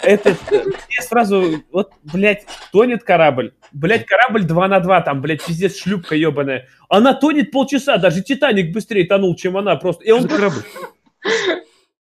Это, 0.02 0.30
я 0.50 1.02
сразу, 1.02 1.44
вот, 1.72 1.90
блядь, 2.02 2.44
тонет 2.72 3.02
корабль. 3.04 3.52
Блядь, 3.72 4.06
корабль 4.06 4.44
2 4.44 4.68
на 4.68 4.80
2, 4.80 5.00
там, 5.02 5.20
блядь, 5.20 5.44
пиздец, 5.44 5.76
шлюпка 5.76 6.14
ебаная. 6.14 6.68
Она 6.88 7.14
тонет 7.14 7.50
полчаса, 7.50 7.98
даже 7.98 8.22
Титаник 8.22 8.72
быстрее 8.72 9.04
тонул, 9.06 9.34
чем 9.36 9.56
она 9.56 9.76
просто. 9.76 10.04
И 10.04 10.10
он, 10.10 10.26
корабль? 10.26 10.62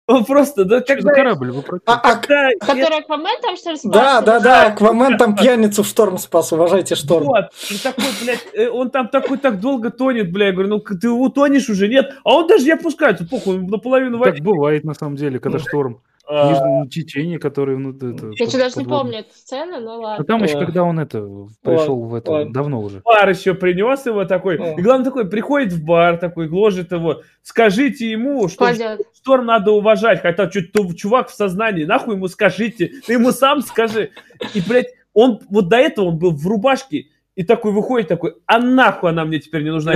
Он 0.10 0.26
просто, 0.26 0.66
да, 0.66 0.82
когда... 0.82 1.12
корабль? 1.12 1.52
Вы 1.52 1.64
А- 1.86 1.94
а- 1.94 2.16
когда- 2.18 2.50
Который 2.60 3.00
Аквамен 3.00 3.42
там 3.42 3.56
что 3.56 3.72
ли 3.72 3.78
спас? 3.78 3.92
да, 3.92 4.22
да, 4.22 4.40
да, 4.40 4.66
Аквамен 4.68 5.18
там 5.18 5.36
пьяницу 5.38 5.84
в 5.84 5.88
шторм 5.88 6.18
спас, 6.18 6.52
уважайте 6.52 6.96
шторм. 6.96 7.26
Вот, 7.28 7.46
и 7.70 7.78
такой, 7.78 8.06
блядь, 8.22 8.46
э, 8.54 8.70
он 8.70 8.90
там 8.90 9.08
такой 9.08 9.38
так 9.38 9.60
долго 9.60 9.92
тонет, 9.92 10.32
бля, 10.32 10.48
я 10.48 10.52
говорю, 10.54 10.70
ну 10.70 10.80
ты 10.80 11.10
утонешь 11.10 11.70
уже, 11.70 11.88
нет? 11.88 12.14
А 12.24 12.34
он 12.36 12.48
даже 12.48 12.66
не 12.66 12.72
опускается, 12.72 13.26
похуй, 13.26 13.60
наполовину 13.60 14.18
Так 14.20 14.34
воде. 14.34 14.42
бывает 14.44 14.84
на 14.84 14.94
самом 14.94 15.16
деле, 15.16 15.40
когда 15.40 15.60
шторм. 15.60 16.02
А, 16.32 16.52
Нижнее 16.52 16.88
течение, 16.90 17.40
которое... 17.40 17.78
Ну, 17.78 17.90
это, 17.90 18.30
Я 18.38 18.48
что 18.48 18.60
даже 18.60 18.78
не 18.78 18.84
подводное. 18.84 18.86
помню 18.86 19.18
эту 19.22 19.34
сцену, 19.34 19.80
ну 19.80 19.92
А 19.94 19.98
ладно. 19.98 20.26
там 20.26 20.44
еще, 20.44 20.60
когда 20.60 20.84
он 20.84 21.00
это 21.00 21.22
пришел 21.64 22.04
в 22.04 22.14
это, 22.14 22.46
давно 22.46 22.82
уже. 22.82 23.02
бар 23.04 23.28
еще 23.30 23.56
принес 23.56 24.06
его 24.06 24.26
такой. 24.26 24.58
О. 24.58 24.78
И 24.78 24.82
главное 24.84 25.06
такой, 25.06 25.28
приходит 25.28 25.74
в 25.74 25.84
бар 25.84 26.18
такой, 26.18 26.48
гложет 26.48 26.92
его. 26.92 27.24
Скажите 27.42 28.12
ему, 28.12 28.48
что. 28.48 28.72
Шторм 29.16 29.48
надо 29.48 29.72
уважать, 29.72 30.22
хотя 30.22 30.48
чувак 30.50 31.30
в 31.30 31.34
сознании, 31.34 31.86
нахуй 31.86 32.14
ему 32.14 32.28
скажите, 32.28 32.92
ты 33.08 33.14
ему 33.14 33.32
сам 33.32 33.62
скажи. 33.62 34.12
И, 34.54 34.62
блядь, 34.62 34.94
Он 35.14 35.40
вот 35.50 35.68
до 35.68 35.78
этого 35.78 36.10
он 36.10 36.20
был 36.20 36.32
в 36.32 36.46
рубашке 36.46 37.08
и 37.40 37.44
такой 37.44 37.72
выходит 37.72 38.10
такой, 38.10 38.36
а 38.48 38.60
нахуй 38.60 39.12
она 39.12 39.24
мне 39.24 39.40
теперь 39.40 39.64
не 39.64 39.70
нужна. 39.72 39.94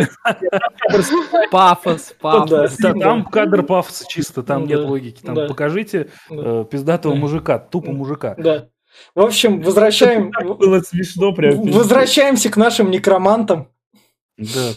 Пафос, 1.52 2.15
пафос. 2.22 2.78
Да. 2.78 2.94
Там 2.94 3.26
кадр 3.26 3.64
пафоса 3.64 4.06
чисто, 4.07 4.44
там 4.44 4.61
Ну 4.61 4.68
нет 4.68 4.80
логики. 4.80 5.22
Там 5.22 5.36
покажите 5.48 6.10
э, 6.32 6.65
пиздатого 6.72 7.14
Да. 7.15 7.20
мужика, 7.20 7.60
тупо 7.60 7.91
мужика. 7.91 8.36
Да. 8.38 8.70
В 9.14 9.22
общем, 9.22 9.61
возвращаем, 9.61 10.32
Было 10.57 10.80
смешно 10.82 11.34
прям. 11.34 11.64
возвращаемся 11.64 12.49
к 12.49 12.56
нашим 12.56 12.91
некромантам. 12.91 13.68
Да. 14.38 14.70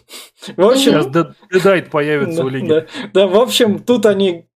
В 0.57 0.63
общем, 0.67 0.93
Сейчас 0.93 1.07
Дед- 1.07 1.35
Дедайт 1.53 1.91
появится 1.91 2.45
у 2.45 2.49
Лиги. 2.49 2.67
да, 2.69 2.87
да, 3.15 3.27
в 3.29 3.37
общем, 3.37 3.79
тут 3.79 4.07
они 4.07 4.49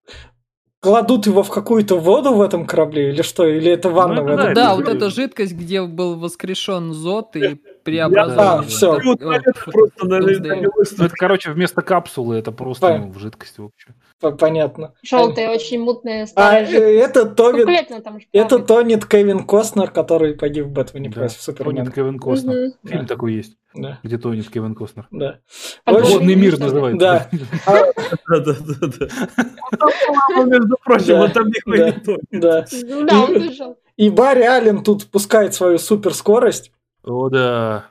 кладут 0.81 1.27
его 1.27 1.43
в 1.43 1.51
какую-то 1.51 1.97
воду 1.99 2.35
в 2.35 2.41
этом 2.43 2.67
корабле 2.67 3.11
или 3.11 3.23
что? 3.23 3.47
Или 3.47 3.71
это 3.71 3.89
ванна 3.89 4.17
Ну, 4.17 4.25
в 4.25 4.27
это 4.29 4.43
этом? 4.43 4.55
да, 4.55 4.69
Да, 4.71 4.75
вот 4.75 4.89
эта 4.89 5.11
жидкость, 5.11 5.53
где 5.53 5.83
был 5.83 6.19
воскрешен 6.19 6.93
Зод 6.93 7.37
и 7.37 7.61
А, 7.81 7.85
преобразован. 7.85 8.65
всё. 8.67 8.95
Так, 8.97 9.05
вот 9.05 9.21
это 9.23 9.53
просто 9.65 10.07
Doomsday. 10.07 10.39
налилось. 10.49 10.99
Ну, 10.99 11.05
это, 11.07 11.15
короче, 11.17 11.51
вместо 11.53 11.83
капсулы 11.83 12.37
это 12.39 12.53
просто 12.53 12.99
ну, 12.99 13.11
в 13.11 13.19
жидкости 13.19 13.61
вообще. 13.61 13.89
Понятно. 14.39 14.93
Желтые, 15.03 15.49
очень 15.49 15.81
мутные 15.81 16.25
А 16.25 16.27
старые 16.27 16.67
жидкости. 16.67 16.95
это 16.99 17.27
тонет, 17.27 17.69
это 18.33 18.59
тонет 18.59 19.07
Кевин 19.07 19.45
Костнер, 19.45 19.91
который 19.91 20.35
погиб 20.35 20.67
в 20.67 20.73
Бэтмене 20.73 21.09
Да. 21.09 21.21
против 21.23 21.41
Супермена. 21.41 21.85
Тонет 21.85 21.95
Кевин 21.95 22.19
Костнер. 22.19 22.53
Мгм. 22.55 22.73
Фильм 22.87 23.01
Да. 23.03 23.07
такой 23.09 23.33
есть, 23.35 23.57
Да, 23.75 23.99
где 24.03 24.19
тонет 24.19 24.51
Кевин 24.51 24.75
Костнер. 24.75 25.07
да. 25.11 25.39
Подводный 25.85 26.13
Водный 26.19 26.35
мир 26.35 26.59
называется. 26.59 26.99
Да. 27.01 27.29
А, 27.67 27.79
Да-да-да-да. 28.29 29.09
Ну, 30.35 30.47
Между 30.47 30.77
прочим, 30.85 31.07
Да, 31.07 31.23
он 31.25 31.31
там 31.33 31.45
да. 31.45 31.51
не 31.51 31.93
тонет. 31.93 32.21
да. 32.31 32.67
Ну 32.83 33.07
Да, 33.07 33.21
он 33.25 33.33
выжил. 33.33 33.77
И 33.97 34.09
Барри 34.11 34.43
Аллен 34.43 34.83
тут 34.83 35.07
пускает 35.11 35.55
свою 35.55 35.79
суперскорость. 35.79 36.73
О, 37.05 37.29
да. 37.29 37.87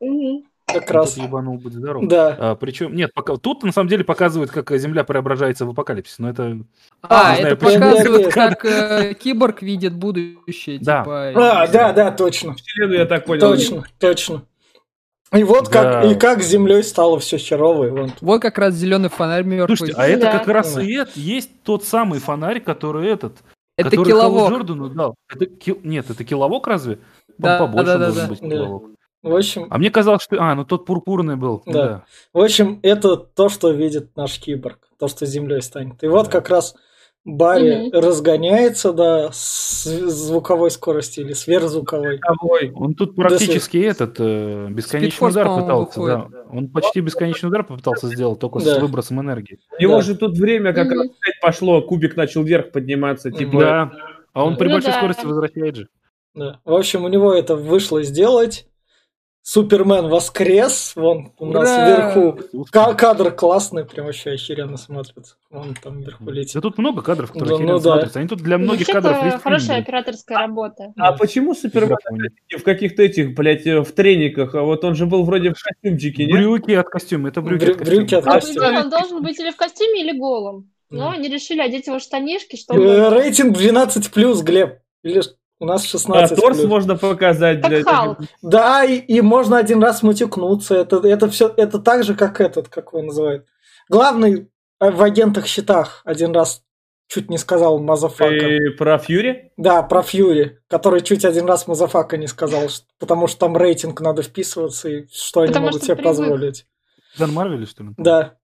Мгм. 0.00 0.44
Как 0.66 0.90
раз. 0.90 1.14
Тут 1.14 1.24
ебанул, 1.24 1.58
будь 1.58 1.72
здоров. 1.74 2.06
Да. 2.08 2.36
А, 2.38 2.54
причем, 2.56 2.94
нет, 2.94 3.12
пока, 3.14 3.36
тут 3.36 3.62
на 3.62 3.70
самом 3.72 3.88
деле 3.88 4.02
показывают, 4.04 4.50
как 4.50 4.70
Земля 4.76 5.04
преображается 5.04 5.64
в 5.64 5.70
апокалипсис, 5.70 6.18
но 6.18 6.28
это... 6.30 6.58
А, 7.02 7.34
Не 7.36 7.40
знаю, 7.40 7.54
это 7.54 7.64
почему. 7.64 7.84
показывает, 7.90 8.32
как 8.34 8.64
э, 8.64 9.14
киборг 9.14 9.62
видит 9.62 9.94
будущее. 9.94 10.78
Да. 10.80 11.02
Типа, 11.02 11.28
А, 11.62 11.66
да, 11.68 11.92
да, 11.92 12.10
точно. 12.10 12.54
Вселенную 12.54 12.98
я 13.00 13.06
так 13.06 13.24
понял. 13.24 13.40
Точно, 13.40 13.84
точно. 14.00 14.42
И 15.32 15.44
вот 15.44 15.68
как, 15.68 15.82
Да. 15.84 16.02
и 16.10 16.14
как 16.16 16.42
с 16.42 16.46
землей 16.46 16.82
стало 16.82 17.18
все 17.20 17.36
херово. 17.38 17.84
и 17.86 17.90
вон. 17.90 18.12
Вот 18.20 18.42
как 18.42 18.58
раз 18.58 18.74
зеленый 18.74 19.08
фонарь 19.08 19.44
мертвый. 19.44 19.76
Слушайте, 19.76 20.00
а 20.00 20.06
это 20.06 20.22
Да. 20.26 20.38
как 20.38 20.48
раз 20.48 20.76
и 20.78 20.92
это, 20.94 21.12
есть 21.14 21.50
тот 21.62 21.84
самый 21.84 22.18
фонарь, 22.20 22.60
который 22.60 23.08
этот, 23.08 23.36
это 23.76 23.90
который 23.90 24.06
киловок. 24.08 24.50
Джордану 24.52 24.88
дал. 24.88 25.14
Это 25.32 25.46
Нет, 25.84 26.10
это 26.10 26.24
киловок 26.24 26.66
разве? 26.66 26.98
Да, 27.38 27.58
По- 27.58 27.66
Побольше 27.66 27.86
да, 27.86 27.98
да, 27.98 28.04
должен 28.06 28.22
да. 28.22 28.28
быть 28.28 28.40
Да. 28.40 28.48
киловок. 28.48 28.82
В 29.22 29.34
общем, 29.34 29.66
А 29.70 29.78
мне 29.78 29.90
казалось, 29.90 30.22
что... 30.22 30.36
А, 30.40 30.54
ну 30.54 30.64
тот 30.64 30.86
пурпурный 30.86 31.36
был. 31.36 31.62
Да. 31.66 31.72
Да. 31.72 32.04
в 32.32 32.38
общем, 32.40 32.78
это 32.82 33.16
то, 33.16 33.48
что 33.48 33.70
видит 33.72 34.16
наш 34.16 34.38
киборг. 34.38 34.78
То, 35.00 35.08
что 35.08 35.26
с 35.26 35.28
землей 35.30 35.62
станет. 35.62 36.02
И 36.04 36.06
вот 36.06 36.26
Да. 36.26 36.32
как 36.32 36.48
раз 36.48 36.74
Барри 37.24 37.88
Мгм. 37.88 37.98
разгоняется 38.00 38.92
до 38.92 39.30
звуковой 39.32 40.70
скорости 40.70 41.20
или 41.20 41.32
сверхзвуковой. 41.32 42.20
Ой, 42.42 42.72
Он 42.74 42.94
тут 42.94 43.16
практически 43.16 43.78
этот 43.78 44.16
э, 44.20 44.68
бесконечный 44.70 45.10
Спидфорс, 45.10 45.32
удар 45.34 45.48
пытался. 45.60 46.00
выходит. 46.00 46.30
Да. 46.30 46.38
Он 46.52 46.68
почти 46.68 47.00
бесконечный 47.00 47.48
удар 47.48 47.64
попытался 47.64 48.06
сделать, 48.08 48.38
только 48.38 48.60
Да. 48.60 48.76
с 48.76 48.78
выбросом 48.80 49.20
энергии. 49.20 49.58
у 49.78 49.82
него 49.82 49.96
Да. 49.96 50.02
же 50.02 50.14
тут 50.16 50.38
время 50.38 50.72
как 50.72 50.86
Мгм. 50.86 50.98
раз 51.00 51.08
пошло, 51.42 51.82
кубик 51.82 52.16
начал 52.16 52.42
вверх 52.44 52.70
подниматься, 52.70 53.30
типа... 53.32 53.58
Да. 53.60 53.92
А 54.32 54.44
он 54.44 54.56
при 54.56 54.66
Ну 54.68 54.74
большой 54.74 54.92
да. 54.92 54.98
скорости 54.98 55.24
возвращает 55.26 55.76
же. 55.76 55.88
Да. 56.36 56.60
В 56.64 56.72
общем, 56.74 57.04
у 57.04 57.08
него 57.08 57.32
это 57.34 57.56
вышло 57.56 58.02
сделать. 58.04 58.66
Супермен 59.42 60.08
воскрес. 60.08 60.92
Вон 60.96 61.32
у 61.38 61.46
нас 61.46 61.68
Ура! 61.70 61.86
вверху. 61.86 62.64
Ка- 62.72 62.94
кадр 62.94 63.30
классный, 63.30 63.84
прям 63.84 64.06
вообще 64.06 64.30
охеренно 64.32 64.76
смотрится. 64.76 65.36
Вон 65.50 65.76
там 65.80 66.00
вверху 66.02 66.24
Да 66.24 66.32
летит. 66.32 66.60
тут 66.60 66.78
много 66.78 67.00
кадров, 67.00 67.30
которые 67.30 67.58
Да, 67.58 67.64
ну 67.64 67.74
да. 67.78 67.80
смотрятся. 67.92 68.18
Они 68.18 68.28
тут 68.28 68.40
для 68.40 68.58
многих 68.58 68.88
кадров 68.88 69.22
есть 69.24 69.40
хорошая 69.40 69.76
фильм, 69.76 69.82
операторская 69.84 70.38
работа. 70.38 70.92
А 70.98 71.12
почему 71.12 71.54
Супермен 71.54 71.96
в 72.58 72.62
каких-то 72.64 73.04
этих, 73.04 73.34
блядь, 73.36 73.64
э, 73.68 73.82
в 73.84 73.92
трениках? 73.92 74.56
А 74.56 74.62
вот 74.62 74.82
он 74.82 74.96
же 74.96 75.06
был 75.06 75.22
вроде 75.22 75.50
в 75.54 75.62
костюмчике, 75.62 76.24
нет? 76.26 76.32
Брюки 76.34 76.72
от 76.72 76.88
костюма. 76.88 77.28
Это 77.28 77.40
брюки 77.40 77.62
Брю- 77.66 77.70
от 77.74 77.78
костюма. 77.78 77.96
брюки 78.00 78.14
от 78.16 78.26
А 78.26 78.30
костюма. 78.32 78.66
идее 78.68 78.80
он 78.80 78.90
должен 78.90 79.22
быть 79.22 79.38
или 79.38 79.50
в 79.52 79.56
костюме, 79.56 80.00
или 80.02 80.18
голым. 80.18 80.72
Но 80.90 81.10
Да. 81.10 81.12
они 81.12 81.28
решили 81.28 81.60
одеть 81.60 81.86
его 81.86 82.00
штанишки, 82.00 82.56
Э, 82.56 82.58
чтобы... 82.58 83.10
Рейтинг 83.10 83.56
12 83.56 84.10
плюс, 84.10 84.42
Глеб. 84.42 84.80
Или 85.04 85.22
у 85.58 85.64
нас 85.64 85.84
А 85.84 85.86
16 85.86 86.38
торс 86.38 86.58
плюс. 86.58 86.68
можно 86.68 86.96
показать, 86.96 87.60
Как 87.62 87.70
блядь. 87.70 87.84
Халк. 87.86 88.18
Да, 88.42 88.84
и, 88.84 88.96
и 88.98 89.20
можно 89.20 89.56
один 89.58 89.82
раз 89.82 90.02
матюкнуться. 90.02 90.74
Это, 90.74 90.96
это 91.06 91.28
все, 91.30 91.52
это 91.56 91.78
так 91.78 92.04
же, 92.04 92.14
как 92.14 92.40
этот, 92.40 92.68
как 92.68 92.92
его 92.92 93.02
называют. 93.02 93.46
Главный 93.88 94.48
э, 94.80 94.90
в 94.90 95.02
агентах 95.02 95.46
щитах 95.46 96.02
один 96.04 96.32
раз 96.34 96.62
чуть 97.08 97.30
не 97.30 97.38
сказал 97.38 97.78
Мазафака. 97.78 98.34
И 98.34 98.68
про 98.70 98.98
Фьюри? 98.98 99.52
Да, 99.56 99.82
про 99.82 100.02
Фьюри, 100.02 100.58
который 100.68 101.00
чуть 101.02 101.24
один 101.24 101.46
раз 101.46 101.66
motherfucker 101.68 102.16
не 102.16 102.26
сказал, 102.26 102.68
потому 102.98 103.26
что 103.28 103.38
там 103.40 103.56
рейтинг 103.56 104.00
надо 104.00 104.22
вписываться, 104.22 104.88
и 104.88 105.06
что 105.12 105.40
они 105.40 105.48
Потому 105.48 105.66
могут 105.66 105.78
что 105.82 105.86
себе 105.86 105.96
привык. 105.96 106.10
позволить. 106.18 106.66
Дан 107.18 107.32
Марвель, 107.32 107.66
что 107.66 107.84
ли? 107.84 107.90
Да. 107.96 108.34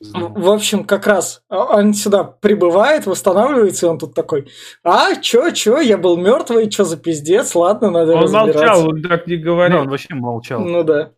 В 0.00 0.50
общем, 0.50 0.84
как 0.84 1.06
раз 1.06 1.42
а, 1.48 1.78
он 1.78 1.94
сюда 1.94 2.22
прибывает, 2.22 3.06
восстанавливается, 3.06 3.86
и 3.86 3.88
он 3.88 3.98
тут 3.98 4.12
такой, 4.14 4.46
а, 4.84 5.14
чё, 5.16 5.50
чё, 5.50 5.80
я 5.80 5.96
был 5.96 6.18
мертвый, 6.18 6.68
чё 6.68 6.84
за 6.84 6.98
пиздец, 6.98 7.54
ладно, 7.54 7.90
надо 7.90 8.12
Он 8.14 8.22
разбираться». 8.24 8.58
молчал, 8.58 8.88
он 8.88 9.02
так 9.02 9.26
не 9.26 9.36
Да, 9.38 9.44
говорил. 9.44 9.78
он 9.80 9.88
вообще 9.88 10.14
молчал. 10.14 10.60
Ну 10.60 10.82
да. 10.84 11.12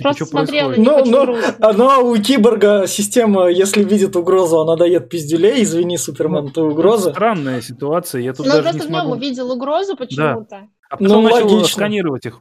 Просто 0.00 0.14
что 0.24 0.26
смотрел 0.26 0.70
на 0.70 0.74
происходит? 0.74 1.06
них 1.06 1.14
Ну, 1.14 1.26
ну, 1.34 1.38
а, 1.60 1.72
ну, 1.74 1.88
а 1.90 1.98
у 1.98 2.16
киборга 2.16 2.86
система, 2.86 3.48
если 3.48 3.84
видит 3.84 4.16
угрозу, 4.16 4.60
она 4.60 4.76
дает 4.76 5.08
пиздюлей, 5.10 5.62
извини, 5.62 5.98
Супермен, 5.98 6.50
ты 6.50 6.62
угроза. 6.62 7.10
Странная 7.12 7.60
ситуация, 7.60 8.22
я 8.22 8.32
тут 8.32 8.46
Но 8.46 8.52
даже 8.54 8.64
не 8.64 8.70
просто 8.72 8.88
в 8.88 8.90
нем 8.92 9.00
смогу. 9.02 9.16
увидел 9.16 9.52
угрозу 9.52 9.94
почему-то. 9.96 10.68
А 10.88 10.96
потом 10.96 11.06
Ну, 11.06 11.22
начал 11.22 11.48
логично. 11.48 11.66
сканировать 11.68 12.26
их. 12.26 12.40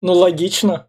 Ну, 0.00 0.12
логично. 0.12 0.86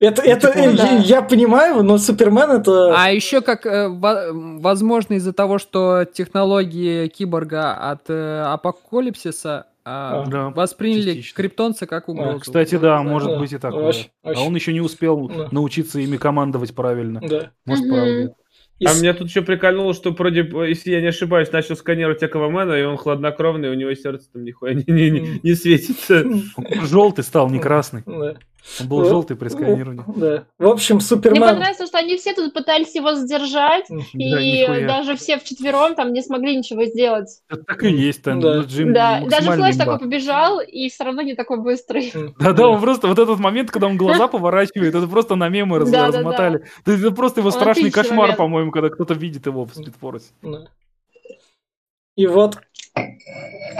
Это, 0.00 0.22
Ну, 0.24 0.30
это 0.30 0.46
типа, 0.52 0.76
да. 0.78 0.88
я, 0.92 0.96
я 0.98 1.22
понимаю, 1.22 1.82
но 1.82 1.98
Супермен 1.98 2.50
это... 2.50 2.94
А 2.96 3.10
еще 3.12 3.42
как, 3.42 3.66
э, 3.66 3.88
во- 3.88 4.32
возможно, 4.32 5.14
из-за 5.14 5.34
того, 5.34 5.58
что 5.58 6.04
технологии 6.10 7.08
киборга 7.08 7.74
от 7.74 8.08
э, 8.08 8.42
апокалипсиса 8.46 9.66
а, 9.84 10.22
А, 10.22 10.26
да, 10.26 10.48
восприняли 10.50 11.14
частично. 11.16 11.36
криптонца 11.36 11.86
как 11.86 12.08
угрозу. 12.08 12.40
Кстати, 12.40 12.76
да, 12.76 13.02
может 13.02 13.30
Да, 13.32 13.38
быть 13.38 13.52
и 13.52 13.58
так. 13.58 13.72
вообще- 13.74 14.08
А 14.22 14.28
вообще. 14.28 14.42
он 14.46 14.54
еще 14.54 14.72
не 14.72 14.80
успел 14.80 15.28
Да. 15.28 15.48
научиться 15.50 15.98
ими 16.00 16.16
командовать 16.16 16.74
правильно. 16.74 17.20
Да. 17.22 17.50
Может, 17.66 17.84
Мгм. 17.84 17.94
правда. 17.94 18.34
И 18.78 18.86
А 18.86 18.94
меня 18.94 19.12
тут 19.12 19.28
еще 19.28 19.42
прикольнуло, 19.42 19.92
что 19.92 20.12
вроде, 20.12 20.40
если 20.66 20.92
я 20.92 21.02
не 21.02 21.08
ошибаюсь, 21.08 21.52
начал 21.52 21.76
сканировать 21.76 22.22
Аквамена, 22.22 22.72
и 22.72 22.82
он 22.84 22.96
хладнокровный, 22.96 23.68
у 23.68 23.74
него 23.74 23.92
сердце 23.94 24.32
там 24.32 24.44
нихуя 24.44 24.72
не, 24.72 24.84
не, 24.86 25.10
не, 25.10 25.40
не 25.42 25.54
светится. 25.54 26.24
Желтый 26.86 27.22
стал, 27.24 27.50
не 27.50 27.58
красный. 27.58 28.02
Да. 28.06 28.36
Он 28.80 28.88
был 28.88 28.98
Ну, 29.00 29.04
желтый 29.08 29.36
при 29.36 29.48
сканировании. 29.48 30.02
Да. 30.16 30.44
В 30.58 30.68
общем, 30.68 30.96
Мне 30.96 31.04
Супермен... 31.04 31.40
понравилось, 31.42 31.88
что 31.88 31.98
они 31.98 32.16
все 32.16 32.34
тут 32.34 32.52
пытались 32.52 32.94
его 32.94 33.14
сдержать, 33.14 33.86
Да, 33.88 33.96
и 34.12 34.62
нихуя. 34.62 34.86
даже 34.86 35.16
все 35.16 35.38
вчетвером 35.38 35.94
там 35.94 36.12
не 36.12 36.22
смогли 36.22 36.56
ничего 36.56 36.84
сделать. 36.84 37.40
Это 37.48 37.64
так 37.64 37.82
и 37.84 37.90
есть. 37.90 38.22
Там 38.22 38.40
Да. 38.40 38.54
ну, 38.56 38.62
Джим 38.64 38.92
да, 38.92 39.22
даже 39.28 39.50
Флэш 39.52 39.74
имба. 39.74 39.84
такой 39.84 39.98
побежал, 39.98 40.60
и 40.60 40.88
все 40.88 41.04
равно 41.04 41.22
не 41.22 41.34
такой 41.34 41.60
быстрый. 41.60 42.12
Да, 42.38 42.52
да, 42.52 42.68
он 42.68 42.80
просто 42.80 43.08
вот 43.08 43.18
этот 43.18 43.38
момент, 43.38 43.70
когда 43.70 43.86
он 43.86 43.96
глаза 43.96 44.28
поворачивает, 44.28 44.94
это 44.94 45.06
просто 45.08 45.34
на 45.36 45.48
мемы 45.48 45.78
раз- 45.78 45.90
Да, 45.90 46.10
да, 46.10 46.18
размотали. 46.18 46.64
Это 46.86 47.10
просто 47.10 47.40
его 47.40 47.50
страшный 47.50 47.90
кошмар, 47.90 48.36
по-моему, 48.36 48.70
когда 48.70 48.88
кто-то 48.90 49.14
видит 49.14 49.46
его 49.46 49.64
в 49.64 49.74
спидфорсе. 49.74 50.26
И 52.20 52.26
вот 52.26 52.56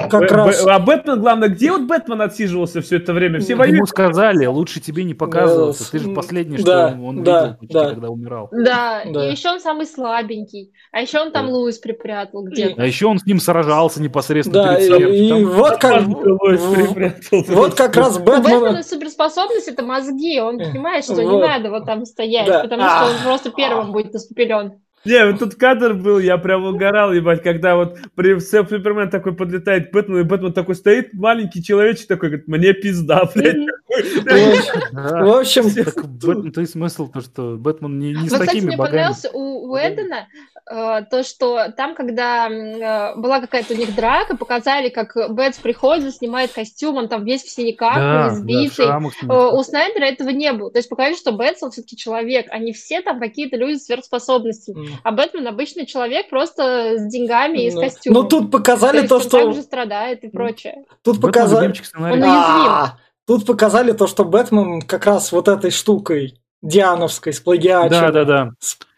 как 0.08 0.20
Б- 0.22 0.26
раз... 0.28 0.64
Б- 0.64 0.70
А 0.70 0.78
Бэтмен, 0.78 1.20
главное, 1.20 1.48
где 1.48 1.70
вот 1.72 1.82
Бэтмен 1.82 2.22
отсиживался 2.22 2.80
все 2.80 2.96
это 2.96 3.12
время? 3.12 3.40
Все 3.40 3.52
Ему 3.52 3.62
воюют. 3.64 3.88
сказали, 3.88 4.46
лучше 4.46 4.80
тебе 4.80 5.04
не 5.04 5.14
показываться. 5.14 5.84
Да, 5.84 5.90
Ты 5.90 5.98
же 5.98 6.10
с- 6.10 6.14
последний, 6.14 6.56
что 6.58 6.66
да, 6.66 6.98
он 7.02 7.22
да, 7.22 7.40
видел, 7.42 7.56
почти, 7.58 7.74
да. 7.74 7.88
когда 7.90 8.08
умирал. 8.08 8.48
Да, 8.52 9.02
Да. 9.04 9.28
и 9.28 9.32
еще 9.32 9.50
он 9.50 9.60
самый 9.60 9.86
слабенький. 9.86 10.72
А 10.92 11.00
еще 11.02 11.18
он 11.20 11.32
там 11.32 11.46
Да. 11.48 11.52
Луис 11.52 11.78
припрятал 11.78 12.44
где-то. 12.44 12.80
А 12.80 12.86
еще 12.86 13.06
он 13.06 13.18
с 13.18 13.26
ним 13.26 13.40
сражался 13.40 14.00
непосредственно 14.00 14.62
Да, 14.64 14.74
перед 14.76 14.82
и, 14.82 14.86
смертью. 14.86 15.14
и 15.14 15.28
Там- 15.28 15.44
вот 15.50 15.76
как... 15.78 16.02
Луис. 16.06 17.48
Вот 17.48 17.74
как 17.74 17.96
раз 17.96 18.16
У 18.16 18.22
Бэтмена 18.22 18.60
Бэтмен... 18.60 18.84
суперспособность 18.84 19.68
это 19.68 19.82
мозги. 19.82 20.40
Он 20.40 20.56
понимает, 20.58 21.04
что 21.04 21.16
не 21.22 21.28
Вот. 21.28 21.40
надо 21.46 21.70
вот 21.70 21.84
там 21.84 22.04
стоять, 22.06 22.46
Да. 22.46 22.60
потому 22.62 22.82
что 22.82 23.04
он 23.06 23.12
просто 23.24 23.50
первым 23.50 23.92
будет 23.92 24.14
испепелен. 24.14 24.80
Не, 25.04 25.26
вот 25.26 25.38
тут 25.38 25.54
кадр 25.54 25.94
был, 25.94 26.18
я 26.18 26.36
прям 26.36 26.64
угорал, 26.64 27.12
ебать, 27.12 27.42
когда 27.42 27.76
вот 27.76 27.98
при 28.14 28.38
Супермен 28.38 29.08
такой 29.08 29.34
подлетает 29.34 29.90
к 29.90 29.92
Бэтмену, 29.92 30.20
и 30.20 30.24
Бэтмен 30.24 30.52
такой 30.52 30.74
стоит, 30.74 31.14
маленький 31.14 31.62
человечек 31.62 32.06
такой, 32.06 32.28
говорит, 32.28 32.48
мне 32.48 32.74
пизда, 32.74 33.24
блядь. 33.34 33.56
В 34.92 35.40
общем, 35.40 36.52
то 36.52 36.66
смысл 36.66 37.08
то, 37.10 37.20
что 37.22 37.56
Бэтмен 37.56 37.98
не, 37.98 38.12
не 38.12 38.28
с 38.28 38.32
такими 38.32 38.66
мне 38.66 38.76
богами. 38.76 38.96
понравился 38.96 39.30
у 39.32 39.72
Уэдена 39.72 40.16
э, 40.16 40.49
то, 40.70 41.22
что 41.24 41.72
там, 41.76 41.94
когда 41.96 42.48
э, 42.48 43.16
была 43.16 43.40
какая-то 43.40 43.74
у 43.74 43.76
них 43.76 43.94
драка, 43.94 44.36
показали, 44.36 44.88
как 44.88 45.16
Бэтс 45.30 45.58
приходит, 45.58 46.14
снимает 46.14 46.52
костюм, 46.52 46.96
он 46.96 47.08
там 47.08 47.24
весь 47.24 47.42
в 47.42 47.50
синяках, 47.50 47.96
Да, 47.96 48.28
избитый. 48.28 48.86
да, 48.86 48.92
шрамах 48.92 49.12
Э. 49.22 49.26
У 49.52 49.62
Снайдера 49.64 50.04
этого 50.04 50.28
не 50.28 50.52
было. 50.52 50.70
То 50.70 50.78
есть 50.78 50.88
показали, 50.88 51.14
что 51.16 51.32
Бэтс, 51.32 51.62
он 51.62 51.72
все-таки 51.72 51.96
человек, 51.96 52.46
а 52.50 52.58
не 52.58 52.72
все 52.72 53.00
там 53.02 53.18
какие-то 53.18 53.56
люди 53.56 53.78
с 53.78 53.86
сверхспособностями. 53.86 54.90
М. 54.90 54.98
А 55.02 55.10
Бэтмен 55.10 55.46
обычный 55.48 55.86
человек 55.86 56.30
просто 56.30 56.98
с 56.98 57.06
деньгами 57.10 57.66
и 57.66 57.70
с 57.70 57.74
Ну, 57.74 57.80
костюмом. 57.80 58.22
Ну 58.22 58.28
тут 58.28 58.50
показали 58.50 59.02
то, 59.02 59.08
то, 59.08 59.14
есть 59.16 59.26
он 59.26 59.40
что... 59.40 59.46
также 59.46 59.62
страдает 59.62 60.24
и 60.24 60.28
прочее. 60.28 60.84
Тут 61.02 61.16
Бэтмен 61.16 61.32
показали... 61.32 61.66
Он 61.96 62.04
уязвим. 62.12 62.26
А, 62.30 62.96
Тут 63.26 63.46
показали 63.46 63.92
то, 63.92 64.06
что 64.06 64.24
Бэтмен 64.24 64.82
как 64.82 65.06
раз 65.06 65.30
вот 65.30 65.46
этой 65.48 65.70
штукой 65.70 66.34
Диановской 66.62 67.32
сплагиачил. 67.32 67.90
Да, 67.90 68.10
да, 68.10 68.24
да. 68.24 68.50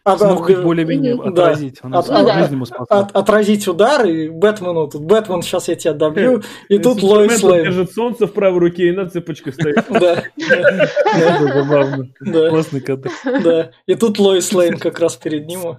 От- 0.04 0.18
Смог 0.18 0.46
хоть 0.46 0.56
отби- 0.56 0.62
более-менее 0.62 1.14
Да. 1.16 1.22
отразить. 1.30 1.78
Он 1.84 1.94
От- 1.94 2.10
от- 2.10 2.34
жизнь 2.34 2.52
ему 2.54 2.64
спасла. 2.66 2.86
от- 2.88 3.12
отразить 3.16 3.68
удар, 3.68 4.04
и 4.04 4.28
Бэтмену 4.30 4.88
тут, 4.88 5.02
Бэтмен, 5.02 5.42
сейчас 5.42 5.68
я 5.68 5.76
тебя 5.76 5.92
добью, 5.92 6.42
и 6.68 6.78
тут 6.78 7.02
Лоис 7.04 7.40
Лейн. 7.42 7.64
держит 7.66 7.92
солнце 7.92 8.26
в 8.26 8.32
правой 8.32 8.58
руке 8.58 8.88
и 8.88 8.92
на 8.92 9.08
цепочках 9.08 9.54
стоит. 9.54 9.76
Да, 9.88 10.24
Это 10.36 11.52
забавно. 11.54 12.08
да, 12.20 12.50
Классный 12.50 12.80
кадр. 12.80 13.10
да. 13.44 13.70
И 13.86 13.94
тут 13.94 14.18
Лоис 14.18 14.52
Лейн 14.52 14.76
как 14.78 14.98
раз 14.98 15.14
перед 15.16 15.46
ним. 15.46 15.78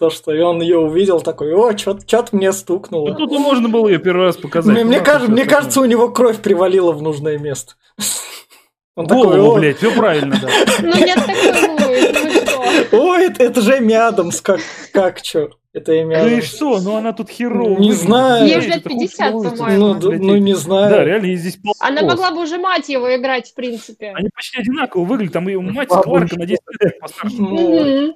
То, 0.00 0.10
что 0.10 0.32
и 0.34 0.40
он 0.40 0.60
ее 0.60 0.78
увидел, 0.78 1.20
такой, 1.20 1.54
о, 1.54 1.78
что-то 1.78 2.26
мне 2.32 2.48
Ну, 2.48 2.52
стукнуло. 2.52 3.14
тут 3.14 3.30
можно 3.30 3.68
было 3.68 3.86
ее 3.86 3.98
первый 4.00 4.26
раз 4.26 4.36
показать. 4.36 4.74
Мне, 4.74 4.82
мне 4.82 4.98
Ну, 4.98 5.04
кажется, 5.04 5.30
мне 5.30 5.44
кажется, 5.44 5.80
у 5.80 5.84
него 5.84 6.08
кровь 6.08 6.38
привалила 6.38 6.90
в 6.90 7.02
нужное 7.02 7.38
место. 7.38 7.74
Он 8.96 9.06
такой, 9.06 9.24
Голову, 9.38 9.52
«О, 9.52 9.58
блядь, 9.60 9.78
все 9.78 9.90
правильно, 9.92 10.36
да. 10.42 10.48
Ну 10.82 10.88
нет 10.94 11.14
такой 11.16 11.86
Луис, 11.86 12.10
ну 12.24 12.30
что? 12.30 12.96
Ой, 13.00 13.20
это, 13.32 13.44
это 13.44 13.60
же 13.60 13.78
Эми 13.78 13.94
Адамс, 13.94 14.40
как, 14.40 14.60
как 14.92 15.22
чё? 15.22 15.50
Это 15.72 16.00
Эми 16.02 16.14
Ну 16.16 16.28
и 16.28 16.40
что? 16.42 16.80
Ну 16.80 16.96
она 16.96 17.12
тут 17.12 17.30
херово. 17.30 17.78
Не 17.78 17.92
знаю. 17.92 18.46
Ей 18.46 18.58
уже 18.58 18.68
лет 18.68 18.84
50, 18.84 19.32
по-моему. 19.32 19.94
Ну, 19.94 20.10
ну, 20.18 20.36
не 20.36 20.52
Да, 20.52 20.58
знаю. 20.58 21.06
реально, 21.06 21.26
ей 21.26 21.36
здесь 21.36 21.56
полос. 21.56 21.76
Она 21.80 22.02
могла 22.02 22.30
бы 22.30 22.42
уже 22.42 22.58
мать 22.58 22.88
его 22.88 23.14
играть, 23.16 23.50
в 23.50 23.54
принципе. 23.54 24.12
Они 24.14 24.28
почти 24.34 24.60
одинаково 24.60 25.04
выглядят. 25.04 25.32
Там 25.32 25.48
ее 25.48 25.60
мать 25.60 25.88
Бабушка. 25.88 26.02
Кларка 26.10 26.38
на 26.38 26.46
10 26.46 26.60
лет 26.80 27.00
постарше. 27.00 28.14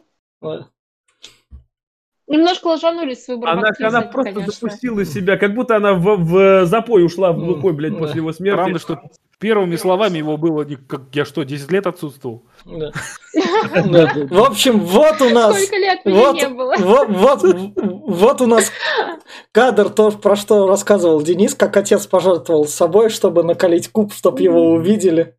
Немножко 2.29 2.67
ложанулись 2.67 3.25
с 3.25 3.29
выбором 3.29 3.59
Она, 3.61 3.69
актрисы, 3.69 3.89
она 3.89 4.03
просто 4.03 4.33
конечно. 4.33 4.53
запустила 4.53 5.05
себя, 5.05 5.37
как 5.37 5.55
будто 5.55 5.77
она 5.77 5.95
в, 5.95 6.17
в 6.17 6.67
запой 6.67 7.05
ушла 7.05 7.33
в 7.33 7.39
глухой, 7.39 7.73
блядь, 7.73 7.93
Да. 7.93 7.99
после 8.01 8.17
его 8.17 8.33
смерти. 8.33 8.57
Правда, 8.57 8.79
что 8.81 9.01
первыми 9.39 9.77
словами 9.77 10.19
его 10.19 10.37
было, 10.37 10.65
как 10.65 11.03
я 11.15 11.25
что, 11.25 11.43
10 11.43 11.71
лет 11.71 11.87
отсутствовал? 11.87 12.47
Да. 12.65 12.91
В 13.35 14.43
общем, 14.43 14.81
вот 14.81 15.21
у 15.21 15.31
нас... 15.31 15.57
Сколько 15.57 15.77
лет 15.77 16.05
меня 16.05 16.33
не 16.33 16.49
было. 16.49 16.75
вот, 16.79 17.09
вот, 17.09 17.43
вот 17.77 18.41
у 18.41 18.47
нас 18.47 18.73
кадр, 19.53 19.91
то, 19.91 20.11
про 20.11 20.37
что 20.37 20.67
рассказывал 20.67 21.23
Денис, 21.23 21.55
как 21.55 21.77
отец 21.77 22.07
пожертвовал 22.07 22.67
собой, 22.67 23.11
чтобы 23.11 23.43
накалить 23.43 23.89
куб, 23.89 24.13
чтобы 24.13 24.43
его 24.43 24.73
увидели. 24.73 25.37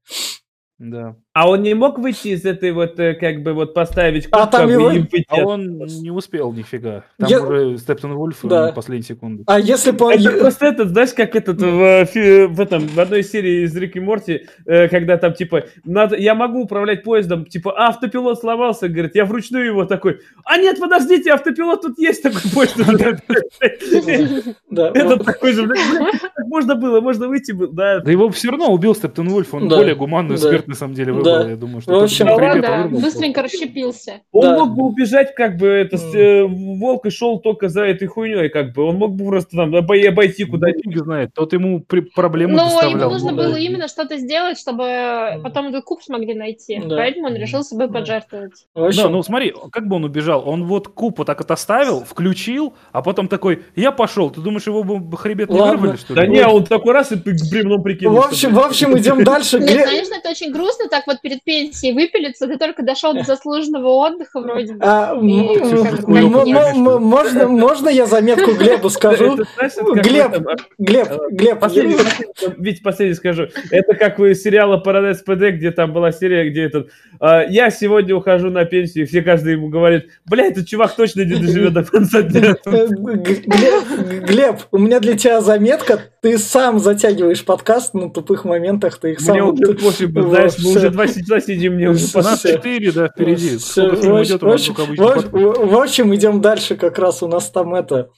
Да. 0.77 1.15
А 1.39 1.47
он 1.47 1.61
не 1.61 1.75
мог 1.75 1.99
выйти 1.99 2.29
из 2.29 2.45
этой 2.45 2.71
вот, 2.71 2.99
э, 2.99 3.13
как 3.13 3.43
бы, 3.43 3.53
вот 3.53 3.75
поставить 3.75 4.27
А 4.31 4.47
там 4.47 4.67
его- 4.71 4.89
и 4.89 4.97
выйти 5.01 5.23
А 5.29 5.45
он 5.45 5.77
не 5.77 6.09
успел 6.09 6.51
нифига. 6.51 7.03
Там 7.19 7.29
Я- 7.29 7.43
уже 7.43 7.77
Стептен 7.77 8.13
Вольф 8.13 8.39
Да. 8.41 8.65
на 8.67 8.71
последней 8.71 9.05
секунде. 9.05 9.43
А 9.45 9.59
если 9.59 9.91
бы 9.91 10.05
он... 10.05 10.13
Это 10.13 10.31
просто 10.31 10.65
этот, 10.65 10.89
знаешь, 10.89 11.13
как 11.13 11.35
этот 11.35 11.61
в, 11.61 11.63
э, 11.63 12.47
в 12.47 12.59
этом 12.59 12.87
в 12.87 12.99
одной 12.99 13.21
серии 13.23 13.65
из 13.65 13.75
Рик 13.75 13.95
и 13.97 13.99
Морти, 13.99 14.47
э, 14.65 14.87
когда 14.87 15.17
там 15.17 15.33
типа 15.35 15.65
надо, 15.85 16.15
я 16.15 16.33
могу 16.33 16.63
управлять 16.63 17.03
поездом, 17.03 17.45
типа 17.45 17.71
а, 17.77 17.89
автопилот 17.89 18.39
сломался, 18.39 18.87
говорит, 18.89 19.13
я 19.13 19.23
вручную 19.25 19.63
его 19.67 19.85
такой, 19.85 20.21
а 20.43 20.57
нет, 20.57 20.79
подождите, 20.79 21.31
автопилот 21.33 21.83
тут 21.83 21.99
есть 21.99 22.23
такой 22.23 22.41
поезд. 22.51 22.77
Да, 24.71 24.91
Этот 24.93 25.23
такой 25.23 25.53
же, 25.53 25.67
можно 26.47 26.75
было, 26.75 26.99
можно 26.99 27.27
выйти 27.27 27.51
да. 27.71 27.99
Да 27.99 28.11
его 28.11 28.29
все 28.29 28.49
равно 28.49 28.71
убил 28.71 28.95
Стептен 28.95 29.27
Вольф. 29.29 29.53
Он 29.53 29.67
Да. 29.67 29.77
более 29.77 29.95
гуманную 29.95 30.39
Да. 30.39 30.49
смерть 30.49 30.67
на 30.67 30.75
самом 30.75 30.93
деле 30.93 31.13
Да. 31.27 31.33
выбрал. 31.37 31.49
Я 31.49 31.55
думаю, 31.57 31.81
что 31.81 31.91
В 31.91 31.93
тот 31.95 32.03
общем, 32.03 32.27
ему 32.27 32.37
Ну 32.39 32.45
хребет 32.49 32.61
да, 32.61 32.77
вырвал 32.83 32.99
быстренько 33.01 33.41
расщепился. 33.41 34.13
Он 34.31 34.41
Да. 34.43 34.57
мог 34.65 34.75
бы 34.75 34.83
убежать, 34.85 35.35
как 35.35 35.57
бы, 35.57 35.67
это, 35.67 35.97
э, 35.97 36.43
волк 36.45 37.05
и 37.05 37.09
шел 37.09 37.39
только 37.39 37.69
за 37.69 37.83
этой 37.85 38.07
хуйней, 38.07 38.49
как 38.49 38.73
бы. 38.73 38.83
Он 38.83 38.95
мог 38.97 39.11
бы 39.15 39.25
просто 39.25 39.57
там 39.57 39.75
обой- 39.75 40.07
обойти 40.07 40.43
просто. 40.43 40.51
куда-нибудь. 40.57 40.83
Фиг 40.93 41.03
знает. 41.03 41.29
Тот 41.33 41.53
ему 41.53 41.81
при- 41.81 42.01
проблемы 42.01 42.53
Но 42.53 42.63
ему 42.63 42.71
доставлял. 42.71 43.11
нужно 43.11 43.31
Ну, 43.31 43.37
было 43.37 43.53
да. 43.53 43.59
именно 43.59 43.87
что-то 43.87 44.17
сделать, 44.17 44.57
чтобы 44.59 45.39
потом 45.43 45.67
этот 45.67 45.83
куб 45.83 46.01
смогли 46.01 46.33
найти. 46.33 46.81
Да. 46.83 46.95
Поэтому 46.97 47.27
он 47.27 47.35
решил 47.35 47.63
собой 47.63 47.87
Да. 47.87 47.93
пожертвовать. 47.99 48.53
В 48.73 48.83
общем, 48.83 49.03
Да, 49.03 49.09
ну 49.09 49.23
смотри, 49.23 49.53
как 49.71 49.87
бы 49.87 49.95
он 49.97 50.03
убежал? 50.05 50.47
Он 50.47 50.65
вот 50.65 50.87
куб 50.87 51.17
вот 51.19 51.27
так 51.27 51.39
вот 51.39 51.51
оставил, 51.51 52.03
включил, 52.03 52.73
а 52.91 53.01
потом 53.01 53.27
такой, 53.27 53.63
я 53.75 53.91
пошел. 53.91 54.29
Ты 54.29 54.41
думаешь, 54.41 54.65
его 54.67 54.83
бы 54.83 55.17
хребет 55.17 55.49
не 55.49 55.59
Ладно. 55.59 55.77
вырвали, 55.77 55.97
что 55.97 56.13
ли? 56.13 56.19
Да 56.21 56.27
не, 56.27 56.45
он 56.45 56.63
такой 56.65 56.93
раз 56.93 57.11
и 57.11 57.15
бревном 57.51 57.79
в 57.81 57.83
прикинулся. 57.83 58.29
общем, 58.29 58.53
в 58.53 58.59
общем, 58.59 58.97
идем 58.97 59.23
дальше. 59.23 59.59
Нет, 59.59 59.85
конечно, 59.85 60.15
это 60.15 60.29
очень 60.29 60.51
грустно, 60.51 60.87
так 60.89 61.05
вот 61.07 61.16
перед 61.21 61.43
пенсией 61.43 61.93
выпилиться. 61.93 62.47
Ты 62.47 62.57
только 62.57 62.83
дошел 62.83 63.13
до 63.13 63.23
заслуженного 63.23 63.87
отдыха 63.89 64.39
вроде 64.41 64.73
бы. 64.73 64.79
А, 64.81 65.13
м- 65.13 65.27
И 65.27 65.57
м- 65.57 65.83
как 65.83 66.07
м- 66.07 67.01
можно, 67.03 67.47
можно 67.47 67.89
я 67.89 68.05
заметку 68.05 68.51
Глебу 68.53 68.89
скажу? 68.89 69.37
Глеб, 70.01 70.27
в 70.29 70.33
этом, 70.33 70.47
а, 70.47 70.55
Глеб, 70.77 71.07
Глеб, 71.31 71.59
Последний, 72.83 73.13
скажу. 73.13 73.47
Это 73.71 73.93
как 73.95 74.19
вы 74.19 74.31
из 74.31 74.41
сериала 74.43 74.81
Paradise 74.85 75.19
PD, 75.25 75.51
где 75.51 75.71
там 75.71 75.93
была 75.93 76.11
серия, 76.11 76.49
где 76.49 76.63
этот... 76.63 76.89
а, 77.19 77.43
я 77.43 77.69
сегодня 77.69 78.15
ухожу 78.15 78.49
на 78.49 78.65
пенсию, 78.65 79.03
и 79.05 79.07
все 79.07 79.21
каждый 79.21 79.53
ему 79.53 79.69
говорит, 79.69 80.07
бля, 80.25 80.45
этот 80.47 80.67
чувак 80.67 80.95
точно 80.95 81.21
не 81.21 81.35
доживет 81.35 81.73
до 81.73 81.83
конца 81.83 82.21
дня. 82.21 82.55
Э, 82.65 82.87
Глеб, 82.87 84.25
Глеб, 84.27 84.55
у 84.71 84.77
меня 84.77 84.99
для 84.99 85.17
тебя 85.17 85.41
заметка. 85.41 86.01
Ты 86.27 86.37
сам 86.37 86.79
затягиваешь 86.79 87.45
подкаст 87.45 87.93
на 87.93 88.09
тупых 88.09 88.43
моментах. 88.43 88.97
Ты 88.97 89.13
их 89.13 89.21
сам... 89.21 89.35
Мне 89.35 89.43
уже 89.45 89.73
пофиг, 89.81 90.09
Вот, 90.13 90.27
знаешь, 90.27 90.53
мы 90.61 90.71
уже 90.71 90.89
два 90.89 91.07
часа 91.07 91.39
сидим, 91.39 91.75
мне 91.75 91.89
уже 91.89 92.05
Всё. 92.05 92.21
пора. 92.21 92.33
15-4, 92.33 92.91
да, 92.91 93.07
впереди. 93.07 93.51
Нас 93.53 93.61
в 95.31 95.81
общем, 95.81 96.13
идем 96.13 96.41
дальше. 96.41 96.75
Как 96.75 96.99
раз 96.99 97.23
у 97.23 97.29
нас 97.29 97.49
там 97.49 97.73
это... 97.73 98.09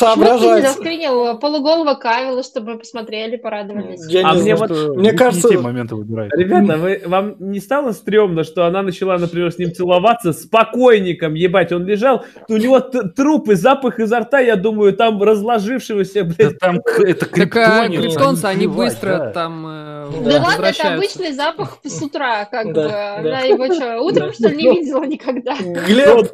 Почему 0.00 0.14
ты 0.14 0.20
не 0.20 0.62
Соображать. 0.62 1.40
полуголого 1.40 1.94
Кавила, 1.94 2.42
чтобы 2.42 2.72
мы 2.72 2.78
посмотрели, 2.78 3.36
порадовались? 3.36 4.04
Я 4.08 4.28
А 4.28 4.34
не 4.36 4.42
мне 4.42 4.56
знаю. 4.56 4.72
вот- 4.88 4.96
мне 4.96 5.10
не 5.10 5.16
кажется- 5.16 5.48
те 5.48 5.58
моменты 5.58 5.94
выбирает. 5.96 6.32
Ребята, 6.34 6.78
вы, 6.78 7.02
вам 7.06 7.34
не 7.38 7.60
стало 7.60 7.92
стрёмно, 7.92 8.44
что 8.44 8.64
она 8.66 8.82
начала, 8.82 9.18
например, 9.18 9.52
с 9.52 9.58
ним 9.58 9.72
целоваться 9.72 10.32
с 10.32 10.46
покойником, 10.46 11.34
ебать, 11.34 11.72
он 11.72 11.84
лежал, 11.86 12.24
у 12.48 12.56
него 12.56 12.80
т- 12.80 13.02
труп 13.08 13.50
и 13.50 13.54
запах 13.54 13.98
изо 14.00 14.20
рта, 14.20 14.40
я 14.40 14.56
думаю, 14.56 14.92
там 14.94 15.22
разложившегося, 15.22 16.24
Да 16.24 16.34
блядь, 16.36 16.58
там 16.58 16.80
к- 16.80 17.00
это 17.00 17.26
а, 17.26 17.28
криптонец. 17.28 18.00
криптонцы, 18.00 18.44
они 18.46 18.66
быстро 18.66 19.18
да. 19.18 19.30
там 19.30 19.66
э, 19.66 20.06
Да 20.24 20.42
ладно, 20.42 20.64
это 20.66 20.94
обычный 20.94 21.32
запах 21.32 21.78
с 21.84 22.02
утра, 22.02 22.44
как 22.46 22.72
Да, 22.72 22.82
бы. 22.82 22.88
да. 22.88 23.16
Она 23.18 23.40
его 23.40 23.72
что, 23.74 24.00
утром, 24.00 24.32
что 24.32 24.48
ли, 24.48 24.56
не 24.56 24.80
видела 24.80 25.04
никогда? 25.04 25.54
Глеб, 25.86 26.26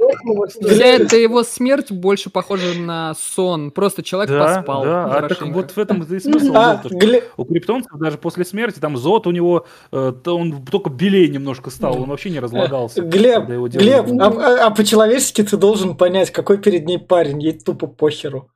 эта 0.71 1.17
его 1.17 1.43
смерть 1.43 1.91
больше 1.91 2.31
похожа 2.31 2.79
на 2.79 3.15
сон. 3.15 3.48
Просто 3.75 4.03
человек 4.03 4.31
Да, 4.31 4.57
поспал. 4.57 4.83
да, 4.85 5.05
а 5.05 5.29
так 5.29 5.41
вот 5.43 5.71
в 5.71 5.79
этом 5.79 6.03
и 6.03 6.19
смысл. 6.21 6.53
а, 6.55 6.75
был, 6.75 6.83
то, 6.83 6.89
что 6.89 6.99
Глеб, 6.99 7.25
У 7.37 7.45
криптонцев 7.45 7.93
даже 7.99 8.19
после 8.19 8.45
смерти 8.45 8.79
там 8.79 8.97
зод 8.97 9.27
у 9.27 9.31
него, 9.31 9.67
э, 9.93 10.13
то 10.23 10.37
он 10.37 10.65
только 10.67 10.91
белее 10.91 11.29
немножко 11.29 11.71
стал, 11.71 12.01
он 12.03 12.09
вообще 12.09 12.31
не 12.31 12.41
разлагался. 12.41 13.03
Глеб. 13.03 13.47
Глеб, 13.47 14.07
а, 14.21 14.27
а- 14.27 14.67
а 14.67 14.71
по-человечески 14.71 15.43
ты 15.43 15.57
должен 15.57 15.97
понять, 15.97 16.31
какой 16.31 16.59
перед 16.59 16.87
ней 16.87 16.99
парень, 16.99 17.43
ей 17.43 17.59
тупо 17.59 17.87
похеру. 17.87 18.49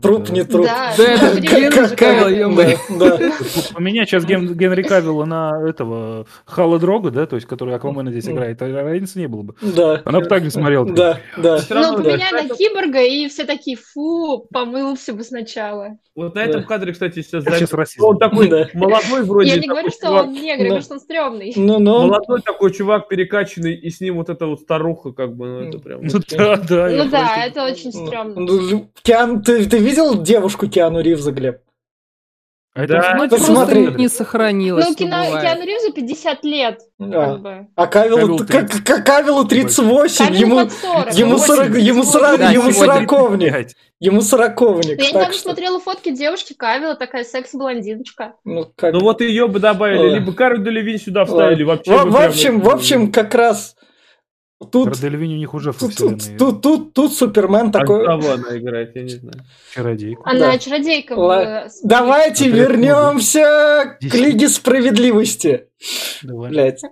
Труп, 0.00 0.28
не 0.30 0.44
труп. 0.44 0.66
Да, 0.66 0.92
Да 0.96 1.04
это 1.04 1.40
Генри 1.40 1.94
Кавилл. 1.96 2.54
Да, 2.98 3.16
да. 3.18 3.32
Поменять 3.74 4.08
сейчас 4.08 4.24
Ген- 4.24 4.54
Генри 4.54 4.82
Кавилла 4.82 5.24
на 5.24 5.52
этого 5.68 6.26
Хала 6.44 6.78
Дрога, 6.78 7.10
да, 7.10 7.26
то 7.26 7.36
есть, 7.36 7.46
который 7.48 7.74
Аквамена 7.74 8.10
здесь 8.10 8.28
играет, 8.28 8.60
а 8.62 8.68
разницы 8.68 9.18
не 9.18 9.26
было 9.26 9.42
бы. 9.42 9.54
Да, 9.60 10.02
Она 10.04 10.20
бы 10.20 10.26
так 10.26 10.42
не 10.42 10.50
смотрела. 10.50 10.86
да, 10.86 11.20
да. 11.36 11.60
Ну, 11.70 11.96
да. 11.98 12.02
поменяй 12.02 12.32
на 12.32 12.48
киборга, 12.54 13.02
и 13.02 13.28
все 13.28 13.44
такие, 13.44 13.76
фу, 13.76 14.46
помылся 14.52 15.12
бы 15.14 15.24
сначала. 15.24 15.96
Вот 16.14 16.36
на 16.36 16.44
этом 16.44 16.64
кадре, 16.64 16.92
кстати, 16.92 17.22
сейчас 17.22 17.44
расизм. 17.44 18.04
он 18.04 18.18
такой 18.18 18.48
молодой 18.74 19.24
вроде. 19.24 19.50
Я 19.50 19.56
не 19.56 19.66
говорю, 19.66 19.90
что 19.90 20.10
он 20.12 20.32
негр, 20.32 20.44
я 20.44 20.56
говорю, 20.68 20.82
что 20.82 20.94
он 20.94 21.00
стрёмный. 21.00 21.52
Ну, 21.56 21.78
ну, 21.80 22.06
Молодой 22.06 22.40
такой 22.42 22.72
чувак 22.72 23.08
перекачанный, 23.08 23.74
и 23.74 23.90
с 23.90 24.00
ним 24.00 24.16
вот 24.16 24.28
эта 24.28 24.46
вот 24.46 24.60
старуха, 24.60 25.12
как 25.12 25.34
бы, 25.34 25.46
ну 25.46 25.68
это 25.68 25.78
прям... 25.78 26.00
Ну 26.02 26.20
да, 26.30 26.56
да. 26.56 26.88
Ну 26.90 27.10
да, 27.10 27.44
это 27.46 27.64
очень 27.64 27.92
стрёмно. 27.92 28.40
ну, 28.40 28.88
Киану- 29.02 29.42
ты, 29.64 29.70
ты 29.70 29.78
видел 29.78 30.22
девушку 30.22 30.68
Киану 30.68 31.00
Ривза, 31.00 31.32
Глеб? 31.32 31.58
Это 32.76 32.88
Да. 32.94 33.14
Ну, 33.14 33.28
кино 33.28 33.28
типа 33.28 33.36
Посмотри. 33.36 33.86
не 33.94 34.08
сохранилось. 34.08 34.84
Ну, 34.84 34.90
ну, 34.90 34.96
кино, 34.96 35.24
бывает. 35.24 35.42
Киану 35.44 35.64
Ривзу 35.64 35.92
50 35.92 36.42
лет, 36.44 36.80
А, 36.98 37.04
как 37.08 37.40
бы. 37.42 37.66
а 37.76 37.86
Кавилу, 37.86 38.16
Кавилл 38.18 38.38
к- 38.38 38.46
30. 38.48 38.80
к- 38.84 39.02
Кавилу 39.04 39.44
38, 39.44 40.26
Кавиллу 40.26 40.40
ему, 40.40 40.56
под 40.64 40.72
40. 40.72 41.14
ему 41.14 41.30
Ну, 41.34 41.38
40, 41.38 41.76
ему 41.78 42.02
40, 42.02 42.38
Да, 42.40 42.50
ему 42.50 42.72
сегодня. 42.72 42.94
сороковник, 42.94 43.52
Блядь. 43.52 43.74
ему 44.00 44.20
сороковник, 44.22 45.00
Я 45.00 45.08
недавно 45.08 45.32
что, 45.34 45.42
смотрела 45.42 45.78
фотки 45.78 46.10
девушки 46.10 46.52
Кавила, 46.54 46.96
такая 46.96 47.22
секс-блондиночка. 47.22 48.34
ну, 48.44 48.66
как- 48.74 48.92
Ну 48.92 49.00
вот 49.02 49.20
ее 49.20 49.46
бы 49.46 49.60
добавили, 49.60 50.14
либо 50.18 50.32
Кару 50.32 50.58
Делевин 50.58 50.98
сюда 50.98 51.26
вставили, 51.26 51.62
вообще 51.62 51.96
в, 51.96 52.10
в 52.10 52.16
общем, 52.16 52.60
в 52.60 52.68
общем, 52.68 53.12
как 53.12 53.36
раз 53.36 53.76
Тут, 54.70 54.84
Про 54.90 54.94
Дельвинь 54.96 55.34
у 55.34 55.36
них 55.36 55.52
уже 55.52 55.72
тут, 55.72 55.94
тут, 55.96 56.22
тут, 56.38 56.62
тут, 56.62 56.94
тут 56.94 57.12
Супермен 57.12 57.68
А 57.68 57.72
такой... 57.72 58.06
кого 58.06 58.32
она 58.32 58.56
играет, 58.56 58.94
я 58.94 59.02
не 59.02 59.08
знаю. 59.10 59.36
чародейку. 59.74 60.22
Она 60.24 60.52
Да. 60.52 60.58
чародейка. 60.58 61.12
Ла- 61.14 61.64
э, 61.66 61.68
Давайте 61.82 62.44
Опять 62.46 62.56
вернемся 62.58 63.96
к. 64.00 64.14
Лиге 64.14 64.48
Справедливости. 64.48 65.66
Давай. 66.22 66.50
Блять. 66.50 66.82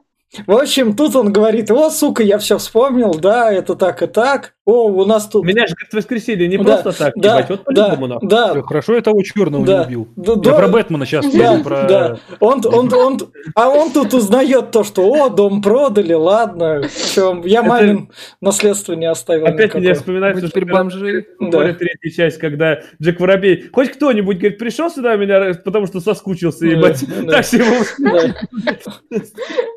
В 0.46 0.52
общем, 0.52 0.96
тут 0.96 1.14
он 1.14 1.32
говорит, 1.32 1.70
о, 1.70 1.90
сука, 1.90 2.22
я 2.22 2.38
все 2.38 2.58
вспомнил, 2.58 3.14
да, 3.14 3.52
это 3.52 3.74
так 3.74 4.02
и 4.02 4.06
так. 4.06 4.54
О, 4.64 4.84
у 4.86 5.04
нас 5.06 5.26
тут... 5.26 5.44
Меня 5.44 5.66
же 5.66 5.74
говорит, 5.74 5.92
воскресенье 5.92 6.46
не 6.46 6.56
Да, 6.56 6.76
просто 6.76 6.92
так, 7.06 7.14
да, 7.16 7.38
ебать, 7.40 7.50
вот 7.50 7.62
да, 7.74 7.84
по-любому 7.88 8.06
нахуй. 8.06 8.28
да, 8.28 8.62
Хорошо, 8.62 8.94
я 8.94 9.00
того 9.02 9.20
черного 9.24 9.66
Да. 9.66 9.78
не 9.80 9.96
убил. 9.96 10.08
да, 10.14 10.32
Я 10.34 10.38
да, 10.38 10.54
про 10.54 10.68
Бэтмена 10.68 11.04
сейчас 11.04 11.26
да, 11.32 11.60
про... 11.64 11.82
да. 11.88 12.18
Он, 12.38 12.62
он, 12.72 12.92
он, 12.94 13.18
а 13.56 13.68
он 13.70 13.90
тут 13.90 14.14
узнает 14.14 14.70
то, 14.70 14.84
что, 14.84 15.02
о, 15.04 15.30
дом 15.30 15.62
продали, 15.62 16.12
ладно, 16.12 16.82
чё, 17.12 17.42
я 17.44 17.58
Это- 17.60 17.68
мамин 17.68 18.10
наследство 18.40 18.92
не 18.92 19.06
оставил 19.06 19.46
Опять 19.46 19.58
никакого. 19.74 19.80
мне 19.80 19.94
вспоминается, 19.94 20.46
что 20.46 20.60
бомжи. 20.60 21.26
Да. 21.40 21.72
Третья 21.74 22.10
часть, 22.10 22.38
когда 22.38 22.82
Джек 23.02 23.18
Воробей, 23.18 23.68
хоть 23.72 23.90
кто-нибудь, 23.90 24.38
говорит, 24.38 24.58
пришел 24.58 24.88
сюда 24.90 25.16
меня, 25.16 25.54
потому 25.64 25.88
что 25.88 25.98
соскучился, 25.98 26.60
Да, 26.60 26.66
ебать. 26.70 27.04
да. 27.26 27.32
Так 27.32 27.44
себе 27.46 27.64
Да. 27.98 29.20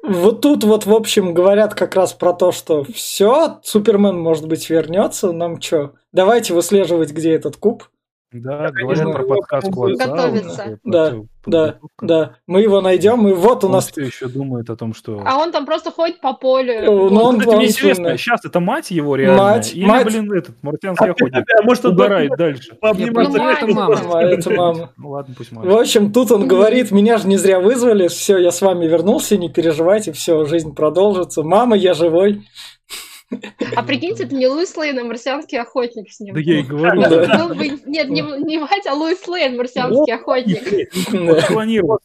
Вот 0.04 0.42
тут 0.42 0.64
вот, 0.64 0.86
в 0.86 0.94
общем, 0.94 1.34
говорят 1.34 1.74
как 1.74 1.96
раз 1.96 2.14
про 2.14 2.34
то, 2.34 2.52
что 2.52 2.84
все, 2.94 3.58
Супермен, 3.64 4.20
может 4.20 4.48
быть, 4.48 4.70
вернется. 4.76 5.32
Нам 5.32 5.62
что, 5.62 5.94
давайте 6.12 6.54
выслеживать, 6.54 7.12
где 7.12 7.34
этот 7.34 7.58
куб. 7.58 7.84
Да, 8.32 8.70
говорят 8.70 9.14
про 9.14 9.24
подсказку 9.24 9.86
отца. 9.86 10.08
Вот, 10.08 10.80
Да, 10.84 11.12
вот, 11.12 11.28
Да, 11.46 11.66
подготовка. 11.66 12.06
да, 12.06 12.36
мы 12.48 12.62
его 12.64 12.82
найдем, 12.82 13.26
и 13.30 13.32
вот 13.34 13.64
у 13.64 13.68
Он 13.68 13.74
нас... 13.74 13.96
еще 13.96 14.28
думает 14.28 14.70
о 14.70 14.76
том, 14.76 14.94
что... 14.94 15.22
А 15.26 15.38
он 15.38 15.54
там 15.54 15.66
просто 15.66 15.90
ходит 15.92 16.20
по 16.20 16.34
полю. 16.34 16.74
Э, 16.74 16.86
ну, 16.86 17.22
он- 17.22 17.40
Кстати, 17.40 17.56
мне 17.56 17.68
интересно, 17.68 17.92
вспоминает. 17.94 18.20
сейчас 18.20 18.44
это 18.44 18.60
мать 18.60 18.92
его 18.92 19.16
реально? 19.16 19.38
Мать, 19.42 19.74
или, 19.74 19.86
мать. 19.86 20.06
блин, 20.08 20.34
этот, 20.34 20.56
марсианский 20.64 21.12
охотник? 21.12 21.46
А 21.58 21.62
может, 21.64 21.86
он 21.86 21.94
Угорает 21.94 22.32
дальше. 22.38 22.76
пообниматься? 22.76 23.38
Ну, 23.38 23.50
это 23.52 23.68
мама. 23.68 23.96
Мама, 24.04 24.22
это 24.24 24.50
мама. 24.52 24.90
Ну 24.98 25.10
ладно, 25.12 25.34
пусть 25.38 25.52
мать. 25.54 25.66
В 25.66 25.78
общем, 25.78 26.12
тут 26.12 26.32
он 26.32 26.46
говорит, 26.46 26.92
меня 26.92 27.18
же 27.20 27.28
не 27.30 27.38
зря 27.38 27.62
вызвали, 27.62 28.10
все, 28.10 28.38
я 28.38 28.52
с 28.52 28.62
вами 28.62 28.86
вернулся, 28.86 29.38
не 29.38 29.50
переживайте, 29.50 30.12
все, 30.12 30.44
жизнь 30.44 30.76
продолжится. 30.76 31.42
Мама, 31.42 31.78
я 31.78 31.94
живой. 31.94 32.42
А 33.76 33.84
прикиньте, 33.84 34.24
это 34.26 34.36
не 34.36 34.48
Луис 34.48 34.76
Лейн, 34.78 35.00
а 35.00 35.04
марсианский 35.04 35.60
охотник 35.60 36.12
с 36.12 36.20
ним. 36.20 36.36
Да 36.36 36.40
я 36.42 36.60
и 36.60 36.64
говорю, 36.64 37.02
Да. 37.02 37.10
да. 37.26 37.46
Был 37.48 37.56
бы- 37.56 37.68
Нет, 37.86 38.10
не, 38.10 38.22
не 38.22 38.60
мать, 38.60 38.86
а 38.88 38.94
Луис 38.94 39.28
Лейн, 39.28 39.58
марсианский 39.58 40.14
охотник. 40.14 40.90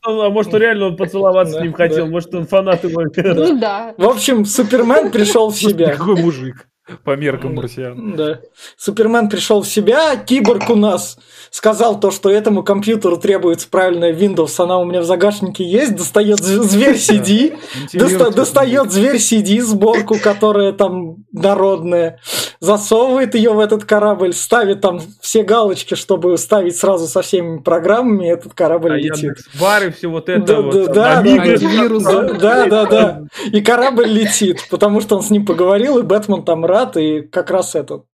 А 0.02 0.28
может, 0.30 0.54
он 0.54 0.60
реально 0.60 0.86
он 0.86 0.96
поцеловаться 0.96 1.54
Да, 1.54 1.60
с 1.60 1.62
ним 1.62 1.72
хотел, 1.72 2.06
да. 2.06 2.10
может, 2.10 2.34
он 2.34 2.46
фанат 2.46 2.84
его. 2.84 3.02
Ну 3.02 3.58
да. 3.58 3.94
В 3.98 4.04
общем, 4.08 4.44
Супермен 4.44 5.10
пришел 5.10 5.50
в 5.50 5.56
себя. 5.56 5.94
Какой 5.94 6.16
мужик 6.20 6.66
по 7.04 7.16
меркам 7.16 7.54
марсиан. 7.54 8.16
Да. 8.16 8.40
Супермен 8.76 9.28
пришел 9.28 9.62
в 9.62 9.68
себя, 9.68 10.16
киборг 10.16 10.70
у 10.70 10.74
нас 10.76 11.18
сказал 11.50 11.98
то, 12.00 12.10
что 12.10 12.30
этому 12.30 12.62
компьютеру 12.62 13.16
требуется 13.16 13.68
правильная 13.70 14.12
Windows, 14.12 14.54
она 14.58 14.78
у 14.78 14.84
меня 14.84 15.00
в 15.00 15.04
загашнике 15.04 15.64
есть, 15.64 15.96
достает 15.96 16.38
зверь 16.40 16.96
CD, 16.96 17.56
доста- 17.92 18.30
достает 18.30 18.90
зверь 18.92 19.16
CD, 19.16 19.60
сборку, 19.60 20.16
которая 20.18 20.72
там 20.72 21.16
народная, 21.32 22.20
засовывает 22.60 23.34
ее 23.34 23.52
в 23.52 23.60
этот 23.60 23.84
корабль, 23.84 24.32
ставит 24.32 24.80
там 24.80 25.00
все 25.20 25.42
галочки, 25.42 25.94
чтобы 25.94 26.36
ставить 26.38 26.76
сразу 26.76 27.06
со 27.06 27.22
всеми 27.22 27.58
программами, 27.58 28.30
этот 28.32 28.54
корабль 28.54 28.92
А 28.92 28.96
летит. 28.96 29.22
Яндекс 29.22 29.48
Бар 29.60 29.86
и 29.86 29.90
все 29.90 30.08
вот 30.08 30.28
это 30.28 30.40
Да, 30.44 30.60
вот. 30.60 30.86
да, 30.92 31.22
да, 31.22 32.24
да. 32.38 32.66
Да, 32.66 32.84
да. 32.86 33.22
И 33.52 33.60
корабль 33.60 34.06
летит, 34.06 34.66
потому 34.70 35.00
что 35.00 35.16
он 35.16 35.22
с 35.22 35.30
ним 35.30 35.44
поговорил, 35.46 35.98
и 35.98 36.02
Бэтмен 36.02 36.42
там 36.44 36.64
рад, 36.84 36.96
и 36.96 37.22
как 37.22 37.50
раз 37.50 37.74
этот 37.74 38.06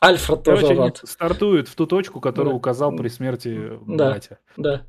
Альфред 0.00 0.44
тоже 0.44 0.60
Короче, 0.62 0.74
они 0.74 0.88
рад. 0.90 1.00
стартуют 1.04 1.68
в 1.68 1.74
ту 1.74 1.86
точку, 1.86 2.20
которую 2.20 2.52
Да. 2.52 2.56
указал 2.56 2.92
при 2.94 3.08
смерти 3.08 3.78
Да. 3.86 4.12
батя. 4.12 4.38
Да. 4.56 4.86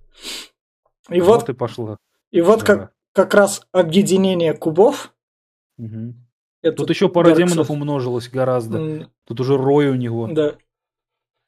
И 1.09 1.19
вот, 1.21 1.49
и 1.49 1.53
пошло. 1.53 1.97
и 2.31 2.41
вот 2.41 2.61
как, 2.63 2.77
жара. 2.77 2.91
как 3.13 3.33
раз 3.33 3.65
объединение 3.71 4.53
кубов. 4.53 5.13
Мгм. 5.77 6.27
это 6.61 6.75
Тут 6.77 6.89
еще 6.89 7.09
пара 7.09 7.33
демонов 7.33 7.71
умножилось 7.71 8.29
гораздо. 8.29 8.77
М, 8.77 9.11
Тут 9.25 9.39
уже 9.39 9.57
рой 9.57 9.87
у 9.89 9.95
него. 9.95 10.27
Да. 10.27 10.55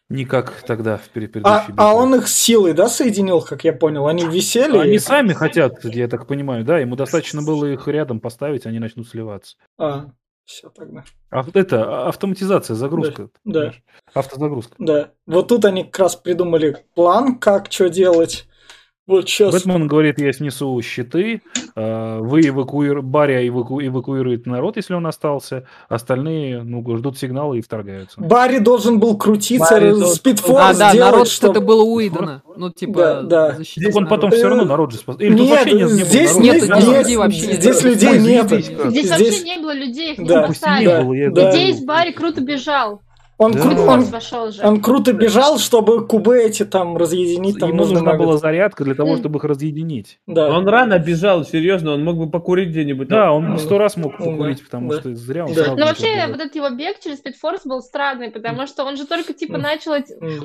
Не 0.09 0.25
как 0.25 0.63
тогда 0.63 0.97
в 0.97 1.05
А, 1.07 1.09
предыдущей 1.13 1.45
а 1.45 1.67
битве. 1.67 1.83
он 1.85 2.15
их 2.15 2.27
силой, 2.27 2.73
да, 2.73 2.87
соединил, 2.89 3.41
как 3.41 3.63
я 3.63 3.71
понял? 3.73 4.07
Они 4.07 4.25
висели. 4.25 4.77
Они 4.77 4.95
и- 4.95 4.99
сами 4.99 5.33
хотят, 5.33 5.83
я 5.85 6.07
так 6.07 6.27
понимаю, 6.27 6.65
да? 6.65 6.79
Ему 6.79 6.95
достаточно 6.95 7.41
было 7.43 7.65
их 7.65 7.87
рядом 7.87 8.19
поставить, 8.19 8.65
они 8.65 8.79
начнут 8.79 9.07
сливаться. 9.07 9.55
А, 9.77 10.11
все 10.45 10.69
тогда. 10.69 11.03
А 11.29 11.45
это 11.53 12.07
автоматизация, 12.07 12.75
загрузка. 12.75 13.29
Да. 13.45 13.59
понимаешь? 13.59 13.83
Автозагрузка. 14.13 14.75
Да. 14.79 15.11
Вот 15.25 15.47
тут 15.47 15.65
они 15.65 15.83
как 15.83 15.99
раз 15.99 16.15
придумали 16.15 16.85
план, 16.95 17.39
как 17.39 17.71
что 17.71 17.89
делать. 17.89 18.47
Вот 19.07 19.27
сейчас. 19.27 19.51
Бэтмен 19.51 19.87
говорит, 19.87 20.19
я 20.19 20.31
снесу 20.31 20.79
щиты, 20.83 21.41
э, 21.75 22.17
вы 22.19 22.41
эвакуируете, 22.47 23.01
Барри 23.05 23.47
эваку- 23.49 23.83
эвакуирует 23.85 24.45
народ, 24.45 24.77
если 24.77 24.93
он 24.93 25.07
остался, 25.07 25.65
остальные, 25.89 26.61
ну, 26.61 26.85
ждут 26.97 27.17
сигнала 27.17 27.55
и 27.55 27.61
вторгаются. 27.61 28.21
Барри 28.21 28.59
должен 28.59 28.99
был 28.99 29.17
крутиться, 29.17 29.73
Барри 29.73 29.89
должен- 29.89 30.07
спидфорс 30.09 30.75
А, 30.75 30.77
да, 30.77 30.93
делать, 30.93 31.11
народ, 31.11 31.27
чтоб- 31.27 31.51
что-то 31.51 31.61
было 31.65 31.81
Уидона. 31.83 32.43
Ну, 32.55 32.69
типа, 32.69 33.21
Да, 33.23 33.55
да. 33.55 33.57
он 33.95 34.07
потом 34.07 34.29
все 34.31 34.47
равно 34.47 34.65
народ 34.65 34.91
же 34.91 34.99
спас. 34.99 35.15
Или 35.19 35.31
тут 35.35 35.47
Нет, 35.47 35.49
вообще 35.59 35.71
нет, 35.75 35.79
не 35.89 35.93
было 35.93 36.05
здесь 36.05 36.29
народа? 36.29 36.43
нет, 36.43 36.53
нет, 36.53 36.63
здесь 36.63 36.87
нет, 36.87 36.97
людей 37.01 37.17
вообще 37.17 37.47
нет. 37.47 37.55
здесь 37.61 37.83
людей 37.83 38.19
нет. 38.19 38.47
Здесь, 38.47 38.65
Здесь- 38.67 39.09
вообще 39.09 39.43
не 39.43 39.57
было 39.57 39.73
людей, 39.73 40.11
их 40.13 40.17
не 40.19 40.27
Да, 40.27 40.43
поставили. 40.47 40.85
да, 40.85 41.01
было, 41.01 41.15
да. 41.31 41.41
это 41.41 41.51
Здесь 41.51 41.75
видел. 41.75 41.85
Барри 41.87 42.11
круто 42.11 42.41
бежал. 42.41 43.01
Он, 43.43 43.53
Да. 43.53 43.59
кру- 43.59 43.87
он, 43.87 44.03
вошел 44.03 44.51
же. 44.51 44.61
он 44.63 44.81
круто 44.81 45.13
бежал, 45.13 45.57
чтобы 45.57 46.05
кубы 46.05 46.37
эти 46.37 46.63
там 46.63 46.95
разъединить. 46.95 47.57
Там 47.59 47.69
Ему 47.69 47.85
нужна 47.85 48.13
была 48.13 48.37
зарядка 48.37 48.83
для 48.83 48.93
того, 48.93 49.17
чтобы 49.17 49.39
их 49.39 49.43
разъединить. 49.45 50.19
Да. 50.27 50.49
Он 50.55 50.67
рано 50.67 50.99
бежал, 50.99 51.43
серьезно, 51.43 51.93
он 51.93 52.03
мог 52.03 52.17
бы 52.17 52.29
покурить 52.29 52.69
где-нибудь. 52.69 53.07
Да, 53.07 53.31
он 53.31 53.57
сто 53.57 53.79
раз 53.79 53.97
мог 53.97 54.15
покурить, 54.17 54.63
потому 54.63 54.91
да. 54.91 54.99
что 54.99 55.15
зря 55.15 55.45
он 55.45 55.53
Да. 55.55 55.73
Но 55.75 55.87
вообще, 55.87 56.27
вот 56.27 56.35
этот 56.39 56.55
его 56.55 56.69
бег 56.69 56.99
через 56.99 57.17
Спидфорс 57.17 57.61
был 57.65 57.81
странный, 57.81 58.29
потому 58.29 58.67
что 58.67 58.83
он 58.83 58.95
же 58.95 59.07
только, 59.07 59.33
типа, 59.33 59.57
начал... 59.57 59.93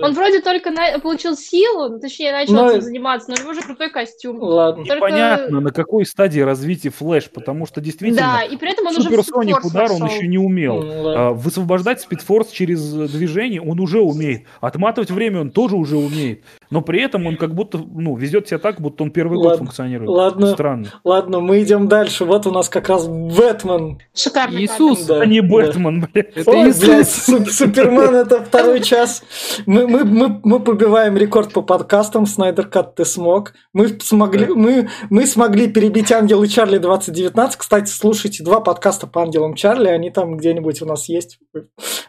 Он 0.02 0.14
вроде 0.14 0.40
только 0.40 0.70
на- 0.70 0.98
получил 0.98 1.36
силу, 1.36 1.90
ну, 1.90 2.01
точнее, 2.01 2.32
начал 2.32 2.55
Но- 2.55 2.70
этим 2.70 2.81
заниматься, 2.81 3.28
но 3.31 3.36
у 3.36 3.40
него 3.40 3.51
уже 3.51 3.60
крутой 3.60 3.90
костюм. 3.90 4.39
Ладно. 4.40 4.85
Только- 4.86 4.97
Непонятно, 5.06 5.60
на 5.60 5.70
какой 5.70 6.06
стадии 6.06 6.40
развития 6.40 6.89
Флэш, 6.90 7.28
потому 7.31 7.66
что 7.66 7.82
действительно 7.82 8.39
Да, 8.39 8.43
и 8.43 8.56
при 8.56 8.73
этом 8.73 8.86
он 8.86 8.93
уже 8.97 9.02
суперсоник 9.02 9.62
удар 9.64 9.93
он 9.93 10.06
еще 10.06 10.27
не 10.27 10.39
умел. 10.39 10.82
А, 11.14 11.32
Высвобождать 11.32 12.01
спидфорс 12.01 12.48
через 12.51 12.85
движение 12.92 13.60
он 13.60 13.80
уже 13.80 14.00
умеет. 14.00 14.44
Отматывать 14.60 15.10
время 15.10 15.40
он 15.40 15.50
тоже 15.50 15.76
уже 15.76 15.96
умеет. 15.96 16.42
Но 16.70 16.82
при 16.82 17.01
этом 17.02 17.26
он 17.26 17.36
как 17.36 17.55
будто, 17.55 17.78
ну, 17.78 18.16
везет 18.16 18.48
себя 18.48 18.59
так, 18.59 18.80
будто 18.80 19.02
он 19.05 19.10
первый 19.10 19.36
год 19.36 19.44
Ладно, 19.47 19.59
функционирует. 19.66 20.10
ладно. 20.10 20.47
Странно. 20.52 20.86
Ладно, 21.05 21.40
мы 21.40 21.62
идем 21.62 21.88
дальше. 21.88 22.24
Вот 22.24 22.47
у 22.47 22.51
нас 22.52 22.68
как 22.68 22.88
раз 22.88 23.06
Бэтмен. 23.06 24.01
Шикарный 24.14 24.64
Иисус. 24.64 25.05
Да, 25.05 25.20
А 25.20 25.26
не 25.26 25.40
да. 25.40 25.48
Бэтмен, 25.48 26.06
блядь. 26.12 26.36
Это 26.36 26.51
Ой, 26.51 26.70
Иисус. 26.70 26.84
блядь, 26.84 27.09
Су- 27.09 27.47
Супермен 27.47 28.14
это 28.14 28.43
второй 28.44 28.80
час. 28.80 29.22
Мы, 29.66 29.86
мы, 29.86 30.05
мы, 30.05 30.40
мы 30.43 30.60
побиваем 30.60 31.16
рекорд 31.16 31.52
по 31.52 31.62
подкастам. 31.62 32.26
Снайдер 32.26 32.66
Кат, 32.66 32.94
ты 32.94 33.05
смог. 33.05 33.52
Мы 33.72 33.88
смогли, 34.01 34.47
мы, 34.47 34.88
мы 35.10 35.26
смогли 35.26 35.68
перебить 35.68 36.10
Ангелы 36.12 36.48
Чарли 36.48 36.78
2019. 36.78 37.56
Кстати, 37.56 37.90
слушайте 37.90 38.43
два 38.43 38.60
подкаста 38.60 39.06
по 39.06 39.22
Ангелам 39.22 39.55
Чарли. 39.55 39.88
Они 39.88 40.10
там 40.10 40.36
где-нибудь 40.36 40.82
у 40.82 40.86
нас 40.86 41.09
есть. 41.09 41.38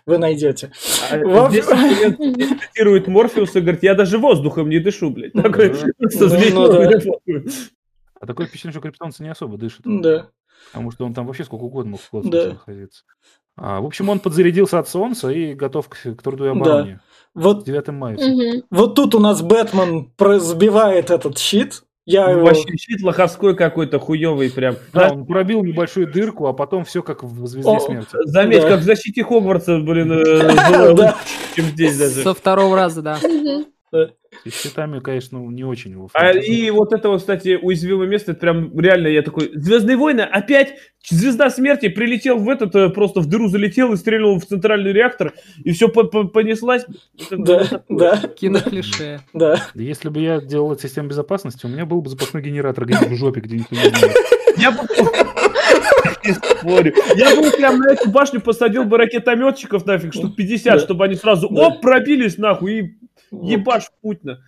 Вы, 0.05 0.17
найдете. 0.17 0.71
А 1.11 1.17
Во- 1.17 1.49
Здесь 1.49 1.65
цитирует 1.65 3.07
Морфеус 3.07 3.55
и 3.55 3.59
говорит, 3.61 3.83
я 3.83 3.93
даже 3.95 4.17
воздухом 4.47 4.69
не 4.69 4.79
дышу, 4.79 5.09
блядь. 5.09 5.33
Ну 5.33 5.43
Такой, 5.43 5.69
да. 5.69 5.87
просто 5.97 6.25
Ну, 6.53 6.67
ну 6.67 6.71
да. 6.71 7.41
А 8.19 8.25
такое 8.25 8.47
впечатление, 8.47 8.73
что 8.73 8.81
криптонцы 8.81 9.23
не 9.23 9.29
особо 9.29 9.57
дышат. 9.57 9.81
Да. 9.85 10.29
Потому 10.71 10.91
что 10.91 11.05
он 11.05 11.13
там 11.13 11.27
вообще 11.27 11.43
сколько 11.43 11.63
угодно 11.63 11.91
мог 11.91 11.99
в 12.01 12.03
Да. 12.11 12.19
космосе 12.21 12.47
находиться. 12.49 13.03
А, 13.55 13.79
в 13.81 13.85
общем, 13.85 14.09
он 14.09 14.19
подзарядился 14.19 14.79
от 14.79 14.87
солнца 14.89 15.29
и 15.29 15.53
готов 15.53 15.87
к, 15.89 15.97
к 16.15 16.21
труду 16.21 16.45
и 16.45 16.49
обороне. 16.49 16.99
Вот, 17.33 17.63
9 17.65 17.87
мая. 17.89 18.15
Мгм. 18.17 18.63
вот 18.71 18.95
тут 18.95 19.13
у 19.15 19.19
нас 19.19 19.41
Бэтмен 19.41 20.11
сбивает 20.39 21.11
этот 21.11 21.37
щит. 21.37 21.83
Я 22.05 22.29
его... 22.31 22.45
Вообще 22.45 22.75
щит 22.77 23.01
лоховской 23.03 23.55
какой-то 23.55 23.99
хуёвый 23.99 24.49
прям. 24.49 24.75
Да, 24.93 25.11
он 25.11 25.25
пробил 25.25 25.61
небольшую 25.63 26.11
дырку, 26.11 26.47
а 26.47 26.53
потом 26.53 26.85
все 26.85 27.03
как 27.03 27.21
в 27.21 27.45
звезде 27.47 27.69
О, 27.69 27.79
смерти. 27.79 28.09
Заметь, 28.25 28.61
Да. 28.61 28.69
как 28.69 28.79
в 28.79 28.83
защите 28.83 29.23
Хогвартса, 29.25 29.79
блин, 29.79 30.11
э, 30.13 30.93
Да. 30.95 31.17
чем 31.55 31.65
здесь 31.65 31.97
даже. 31.97 32.23
Со 32.23 32.33
второго 32.33 32.75
раза, 32.77 33.01
да. 33.01 33.19
И 34.45 34.49
с 34.49 34.61
щитами, 34.61 34.99
конечно, 34.99 35.37
не 35.37 35.63
очень 35.63 35.91
его 35.91 36.09
А, 36.13 36.31
и 36.31 36.69
вот 36.69 36.91
это 36.93 37.09
вот, 37.09 37.21
кстати, 37.21 37.57
уязвимое 37.61 38.07
место, 38.07 38.31
это 38.33 38.41
прям 38.41 38.77
реально 38.77 39.07
я 39.07 39.21
такой, 39.21 39.51
Звездные 39.53 39.95
войны, 39.95 40.21
опять 40.21 40.75
звезда 41.09 41.49
смерти 41.49 41.87
прилетел 41.87 42.37
в 42.37 42.49
этот, 42.49 42.75
э, 42.75 42.89
просто 42.89 43.21
в 43.21 43.27
дыру 43.27 43.47
залетел 43.47 43.93
и 43.93 43.97
стрельнул 43.97 44.37
в 44.39 44.45
центральный 44.45 44.91
реактор, 44.91 45.33
и 45.63 45.71
все 45.71 45.87
понеслась. 45.87 46.85
Да, 47.31 47.83
да, 47.87 48.17
Киноклише. 48.17 49.21
да. 49.33 49.63
Если 49.73 50.09
бы 50.09 50.19
я 50.19 50.41
делал 50.41 50.73
эту 50.73 50.81
систему 50.87 51.07
безопасности, 51.09 51.65
у 51.65 51.69
меня 51.69 51.85
был 51.85 52.01
бы 52.01 52.09
запасной 52.09 52.41
генератор 52.41 52.85
где-нибудь 52.85 53.11
в 53.11 53.15
жопе, 53.15 53.39
где 53.39 53.57
никто 53.57 53.75
не 53.75 53.81
знает. 53.81 54.15
Я 54.57 54.71
бы- 54.71 54.79
Не 56.27 56.33
спорю. 56.33 56.93
Я 57.15 57.35
бы 57.35 57.49
прям 57.51 57.79
на 57.79 57.91
эту 57.93 58.09
башню 58.09 58.41
посадил 58.41 58.83
бы 58.83 58.97
ракетометчиков 58.97 59.85
нафиг, 59.85 60.13
штук 60.13 60.35
50, 60.35 60.73
Да. 60.73 60.79
чтобы 60.79 61.05
они 61.05 61.15
сразу 61.15 61.47
оп, 61.47 61.81
пробились 61.81 62.37
нахуй 62.37 62.79
и 62.79 62.95
ебашь 63.31 63.85
в 63.85 64.01
Путина. 64.01 64.39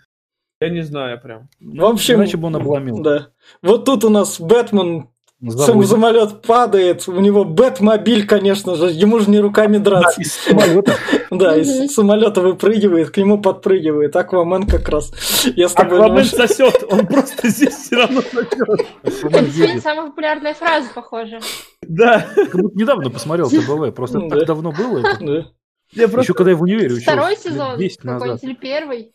Я 0.61 0.69
не 0.69 0.81
знаю 0.81 1.19
прям. 1.21 1.47
В 1.59 1.85
общем, 1.85 2.15
Иначе 2.15 2.37
бы 2.37 2.47
он 2.47 2.55
обломил. 2.57 3.01
да. 3.01 3.29
Вот 3.61 3.85
тут 3.85 4.03
у 4.03 4.09
нас 4.09 4.39
Бэтмен 4.41 5.07
Сам 5.47 5.81
самолет 5.85 6.41
падает, 6.41 7.07
у 7.07 7.19
него 7.21 7.45
Бэтмобиль, 7.45 8.27
конечно 8.27 8.75
же, 8.75 8.87
ему 8.91 9.19
же 9.19 9.29
не 9.29 9.39
руками 9.39 9.77
драться. 9.77 10.19
Из 10.21 10.33
самолета. 10.33 10.95
Да, 11.31 11.55
из 11.55 11.93
самолета 11.93 12.41
выпрыгивает, 12.41 13.11
к 13.11 13.17
нему 13.17 13.39
подпрыгивает. 13.39 14.15
Аквамен 14.15 14.65
как 14.65 14.89
раз. 14.89 15.11
Я 15.55 15.69
с 15.69 15.73
тобой 15.73 15.99
Аквамен 15.99 16.25
сосет, 16.25 16.83
он 16.89 17.05
просто 17.05 17.47
здесь 17.49 17.75
все 17.75 17.97
равно 17.97 18.21
сосет. 18.21 18.85
Это 19.03 19.81
самая 19.81 20.07
популярная 20.09 20.53
фраза, 20.55 20.89
похоже. 20.93 21.39
Да. 21.83 22.25
Как 22.35 22.59
будто 22.59 22.77
недавно 22.77 23.09
посмотрел 23.11 23.49
ТБВ, 23.49 23.93
просто 23.95 24.19
Да. 24.27 24.37
так 24.37 24.47
давно 24.47 24.71
было. 24.71 24.99
это. 24.99 25.17
Да. 25.21 25.45
Я 25.93 26.07
просто... 26.07 26.21
Еще 26.21 26.33
когда 26.33 26.51
я 26.51 26.57
в 26.57 26.63
универе 26.63 26.87
учился. 26.87 27.11
Второй 27.11 27.37
сезон 27.37 27.77
10 27.77 28.03
назад. 28.03 28.19
какой-нибудь 28.21 28.43
или 28.43 28.53
первый? 28.55 29.13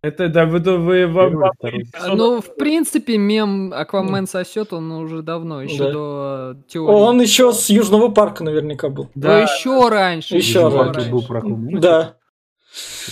Это, 0.00 0.28
да, 0.28 0.46
вы, 0.46 0.60
вы, 0.60 1.06
вы, 1.08 1.50
второй. 1.58 1.82
эпизод- 1.82 2.14
Ну, 2.16 2.40
в 2.40 2.54
принципе, 2.54 3.18
мем 3.18 3.72
Аквамен 3.74 4.28
сосет, 4.28 4.72
он 4.72 4.92
уже 4.92 5.22
давно, 5.22 5.60
еще 5.62 5.78
Да. 5.84 5.92
до 5.92 6.52
э, 6.52 6.54
теории. 6.68 6.94
Он 6.94 7.20
еще 7.20 7.52
с 7.52 7.68
Южного 7.68 8.08
парка 8.08 8.44
наверняка 8.44 8.90
был. 8.90 9.04
Ну, 9.16 9.22
Да, 9.22 9.40
еще 9.40 9.88
раньше. 9.88 10.36
Еще 10.36 10.68
раньше. 10.68 11.10
был 11.10 11.22
про 11.22 11.38
Аквамена, 11.38 11.80
Да. 11.80 12.14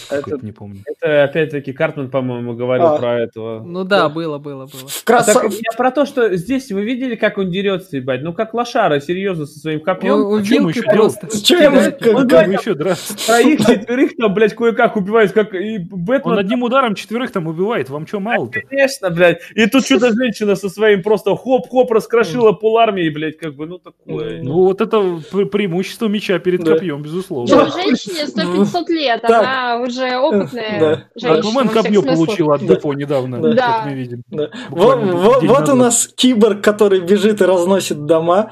Какое-то 0.08 0.44
не 0.44 0.52
помню. 0.52 0.82
это 0.86 1.24
опять-таки 1.24 1.72
Картман, 1.72 2.10
по-моему, 2.10 2.54
говорил 2.54 2.86
А. 2.86 2.98
про 2.98 3.20
этого. 3.20 3.62
Ну 3.64 3.84
да, 3.84 4.02
Да. 4.04 4.08
было, 4.08 4.38
было, 4.38 4.66
было. 4.66 4.86
В 4.88 5.02
А 5.04 5.10
краса- 5.12 5.32
так 5.34 5.52
я 5.52 5.72
про 5.76 5.90
то, 5.90 6.04
что 6.06 6.36
здесь 6.36 6.70
вы 6.70 6.82
видели, 6.84 7.14
как 7.14 7.38
он 7.38 7.50
дерется, 7.50 7.96
ебать? 7.96 8.22
Ну, 8.22 8.32
как 8.32 8.54
лошара, 8.54 9.00
серьезно, 9.00 9.46
со 9.46 9.58
своим 9.58 9.80
копьем. 9.80 10.12
Он 10.26 10.42
чем 10.44 10.66
вилкой 10.68 10.82
еще 10.82 10.90
просто. 10.92 11.26
Как- 11.26 12.14
Он 12.16 12.28
Как 12.28 12.48
еще 12.48 12.74
драться? 12.74 13.16
Троих, 13.26 13.60
четверых 13.66 14.16
там, 14.16 14.34
блядь, 14.34 14.54
кое-как 14.54 14.96
убивает, 14.96 15.32
как 15.32 15.54
и 15.54 15.78
Он 15.78 15.86
Бэтмен. 15.90 16.38
одним 16.38 16.62
ударом 16.62 16.94
четверых 16.94 17.30
там 17.32 17.46
убивает. 17.46 17.88
Вам 17.90 18.06
что, 18.06 18.20
мало-то? 18.20 18.60
Конечно, 18.60 19.10
блядь. 19.10 19.38
И 19.54 19.66
тут 19.66 19.84
что-то 19.84 20.12
женщина 20.12 20.56
со 20.56 20.68
своим 20.68 21.02
просто 21.02 21.34
хоп-хоп 21.36 21.90
раскрошила 21.92 22.52
полармии, 22.52 23.08
блядь, 23.08 23.38
как 23.38 23.54
бы, 23.54 23.66
ну 23.66 23.78
такое. 23.78 24.42
Ну, 24.42 24.52
вот 24.64 24.80
это 24.80 24.96
пре- 25.32 25.46
преимущество 25.46 26.06
меча 26.06 26.38
перед 26.38 26.64
копьем, 26.64 27.02
безусловно. 27.02 27.70
Женщине 27.70 28.26
100-500 28.26 28.88
лет, 28.88 29.22
Так. 29.22 29.30
Она 29.56 29.82
уже 29.82 30.16
опытная 30.16 30.80
Да. 30.80 31.04
женщина. 31.14 31.38
Аквамен 31.38 31.68
копье 31.68 32.02
получил 32.02 32.52
от. 32.52 32.66
Депо 32.66 32.94
недавно, 32.94 33.40
Да. 33.40 33.52
Да. 33.52 33.72
как 33.78 33.86
мы 33.86 33.94
видим. 33.94 34.22
Да. 34.28 34.50
Вот 34.70 35.68
у 35.68 35.74
нас 35.74 36.08
киборг, 36.14 36.62
который 36.62 37.00
бежит 37.00 37.40
и 37.40 37.44
разносит 37.44 38.04
дома. 38.06 38.50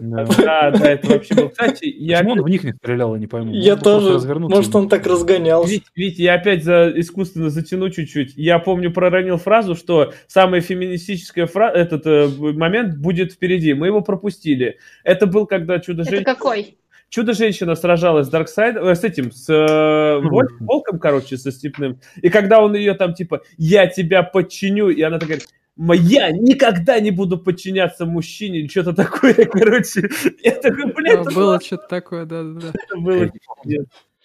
Да. 0.00 0.70
Это 0.82 1.08
вообще 1.08 1.34
было. 1.34 1.48
Кстати, 1.48 1.86
я 1.86 2.18
Почему 2.18 2.32
он 2.32 2.42
в 2.42 2.48
них 2.48 2.64
не 2.64 2.72
стрелял, 2.72 3.14
я 3.14 3.20
не 3.20 3.26
пойму. 3.26 3.52
Я 3.52 3.76
тоже. 3.76 4.18
Может, 4.38 4.74
он 4.74 4.88
так 4.88 5.06
разгонялся. 5.06 5.80
Вить, 5.94 6.18
я 6.18 6.34
опять 6.34 6.64
за 6.64 6.92
искусственно 6.94 7.50
затяну 7.50 7.90
чуть-чуть. 7.90 8.34
Я 8.36 8.58
помню, 8.58 8.92
проронил 8.92 9.36
фразу, 9.36 9.74
что 9.74 10.12
самая 10.26 10.60
феминистическая 10.60 11.46
фра... 11.46 11.70
этот 11.70 12.06
э, 12.06 12.28
момент 12.38 12.96
будет 12.96 13.32
впереди. 13.32 13.74
Мы 13.74 13.86
его 13.86 14.00
пропустили. 14.00 14.78
Это 15.04 15.26
был, 15.26 15.46
когда 15.46 15.76
Это 15.76 15.86
чудо-женщина... 15.86 16.24
какой? 16.24 16.76
Чудо-женщина 17.12 17.74
сражалась 17.74 18.26
с 18.26 18.30
Дарксайд, 18.30 18.74
э, 18.76 18.94
с 18.94 19.04
этим, 19.04 19.32
с 19.32 19.46
э, 19.46 20.18
волк- 20.26 20.56
волком, 20.60 20.98
короче, 20.98 21.36
со 21.36 21.52
степным. 21.52 22.00
И 22.22 22.30
когда 22.30 22.62
он 22.62 22.74
ее 22.74 22.94
там, 22.94 23.12
типа, 23.12 23.42
я 23.58 23.86
тебя 23.86 24.22
подчиню, 24.22 24.88
и 24.88 25.02
она 25.02 25.18
такая, 25.18 25.40
«М, 25.78 25.92
я 25.92 26.30
никогда 26.30 26.98
не 27.00 27.10
буду 27.10 27.36
подчиняться 27.36 28.06
мужчине, 28.06 28.60
или 28.60 28.68
что-то 28.68 28.94
такое, 28.94 29.34
короче. 29.52 30.08
Я 30.42 30.52
такой, 30.52 30.90
блин, 30.94 31.18
А, 31.18 31.20
это 31.20 31.30
Было 31.34 31.60
что-то 31.60 31.86
такое, 31.86 32.24
да-да-да. 32.24 32.68
это 32.72 32.96
было. 32.98 33.28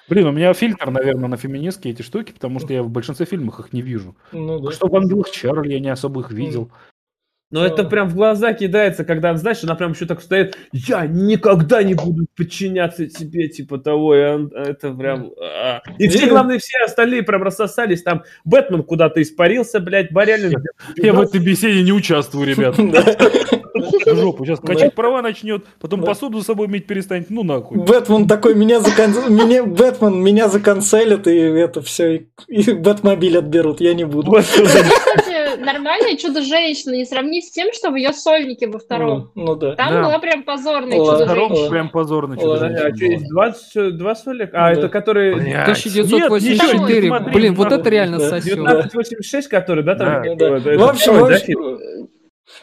Блин, 0.07 0.27
у 0.27 0.31
меня 0.31 0.53
фильтр, 0.53 0.89
наверное, 0.89 1.27
на 1.27 1.35
феминистские 1.35 1.93
эти 1.93 2.03
штуки, 2.03 2.31
потому 2.31 2.61
что 2.61 2.71
я 2.71 2.83
в 2.83 2.89
большинстве 2.89 3.25
фильмов 3.25 3.59
их 3.59 3.73
не 3.73 3.81
вижу. 3.81 4.15
Ну 4.31 4.59
да. 4.61 4.71
Что 4.71 4.87
в 4.87 4.95
«Ангелах 4.95 5.29
Чарли» 5.31 5.73
я 5.73 5.81
не 5.81 5.89
особо 5.89 6.21
их 6.21 6.31
видел. 6.31 6.71
Но 7.49 7.65
это 7.65 7.85
прям 7.85 8.09
в 8.09 8.15
глаза 8.15 8.53
кидается, 8.53 9.05
когда, 9.05 9.33
знаешь, 9.37 9.63
она 9.63 9.75
прям 9.75 9.93
еще 9.93 10.05
так 10.05 10.21
стоит, 10.21 10.57
я 10.73 11.05
никогда 11.05 11.81
не 11.81 11.93
буду 11.93 12.25
подчиняться 12.35 13.07
тебе, 13.07 13.47
типа 13.47 13.77
того, 13.77 14.15
и 14.15 14.21
он- 14.21 14.51
это 14.53 14.91
прям... 14.91 15.31
а. 15.41 15.81
И 15.97 16.09
все, 16.09 16.19
Блин. 16.19 16.29
главное, 16.29 16.59
все 16.59 16.77
остальные 16.85 17.23
прям 17.23 17.43
рассосались, 17.43 18.03
там 18.03 18.23
Бэтмен 18.43 18.83
куда-то 18.83 19.21
испарился, 19.21 19.79
блядь, 19.79 20.11
Барялин... 20.11 20.61
Я 20.97 21.13
в 21.13 21.21
этой 21.21 21.39
беседе 21.39 21.83
не 21.83 21.93
участвую, 21.93 22.47
ребят. 22.47 22.75
Жопу. 24.05 24.45
Сейчас 24.45 24.59
качать 24.59 24.93
права 24.95 25.21
начнет, 25.21 25.65
потом 25.79 26.03
посуду 26.03 26.41
с 26.41 26.45
собой 26.45 26.67
мыть 26.67 26.87
перестанет. 26.87 27.29
Ну 27.29 27.43
нахуй. 27.43 27.77
Бэтмен 27.77 28.27
такой, 28.27 28.55
меня 28.55 28.79
меня... 28.79 29.63
Бэтмен 29.63 30.21
меня 30.21 30.49
законцелят, 30.49 31.27
и 31.27 31.35
это 31.37 31.81
все, 31.81 32.27
и 32.47 32.73
Бэтмобиль 32.73 33.37
отберут, 33.37 33.79
я 33.79 33.93
не 33.93 34.05
буду. 34.05 34.31
Нормальное 35.73 36.15
чудо-женщина, 36.15 36.93
не 36.93 37.05
сравнить 37.05 37.45
с 37.47 37.51
тем, 37.51 37.73
что 37.73 37.91
в 37.91 37.95
ее 37.95 38.13
сольнике 38.13 38.67
во 38.67 38.79
втором. 38.79 39.31
Ну, 39.35 39.43
ну 39.45 39.55
да. 39.55 39.75
Там 39.75 39.89
Да. 39.91 40.03
была 40.03 40.19
прям 40.19 40.43
позорная 40.43 40.97
Ладно. 40.97 41.25
Втором 41.25 41.43
чудо-женщина. 41.49 41.69
прям 41.69 41.89
позорно 41.89 42.35
Ладно, 42.39 42.69
что-то. 42.69 42.87
а 42.87 42.95
что, 42.95 43.05
есть 43.05 43.29
два, 43.29 43.51
с- 43.53 43.91
два 43.91 44.15
солик? 44.15 44.49
А, 44.53 44.57
Да. 44.67 44.71
это 44.71 44.89
которые... 44.89 45.35
Блядь. 45.35 45.63
1984. 45.63 47.09
Нет, 47.09 47.19
ничего, 47.21 47.31
Блин, 47.33 47.55
вот 47.55 47.71
это 47.71 47.89
реально 47.89 48.19
сосет. 48.19 48.53
1986, 48.57 49.47
который, 49.49 49.83
да, 49.83 49.95
там? 49.95 50.37
Да. 50.37 50.59
Да. 50.59 50.77
В 50.77 50.83
общем, 50.89 51.13
в 51.19 51.23
общем, 51.25 52.07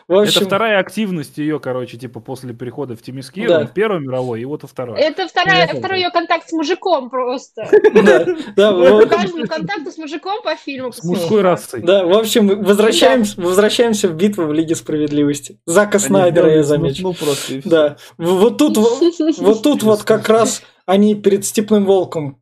в 0.09 0.13
Это 0.13 0.23
общем, 0.23 0.47
вторая 0.47 0.79
активность 0.79 1.39
ее, 1.39 1.61
короче, 1.61 1.97
типа 1.97 2.21
после 2.21 2.53
перехода 2.55 2.97
в 2.97 3.03
Тимискир, 3.03 3.49
Да. 3.49 3.67
в 3.67 3.73
Первой 3.73 4.01
мировой, 4.01 4.41
и 4.41 4.45
вот 4.45 4.63
во 4.63 4.69
второй. 4.69 4.99
Это 4.99 5.29
вторая, 5.29 5.69
Я 5.73 5.79
второй 5.79 6.01
ее 6.01 6.11
контакт 6.11 6.49
с 6.49 6.53
мужиком 6.53 7.11
просто. 7.11 7.69
да, 8.57 9.07
каждому 9.07 9.47
контакту 9.47 9.91
с 9.91 9.99
мужиком 9.99 10.43
по 10.43 10.57
фильму. 10.57 10.93
С 10.93 11.05
мужской 11.05 11.43
расой. 11.43 11.83
да, 11.83 12.05
в 12.05 12.13
общем, 12.13 12.63
возвращаемся, 12.63 13.41
возвращаемся 13.41 14.09
в 14.09 14.15
битву 14.15 14.45
в 14.45 14.53
Лиге 14.53 14.75
Справедливости. 14.75 15.59
Зака 15.67 15.99
Снайдера, 15.99 16.51
я 16.55 16.63
замечу. 16.63 17.03
Ну, 17.03 17.15
просто. 17.15 17.61
Да, 17.65 17.97
вот 18.19 18.59
тут 18.59 19.83
вот 19.83 20.03
как 20.05 20.29
раз 20.29 20.63
они 20.87 21.15
перед 21.15 21.45
Степным 21.45 21.85
Волком 21.85 22.41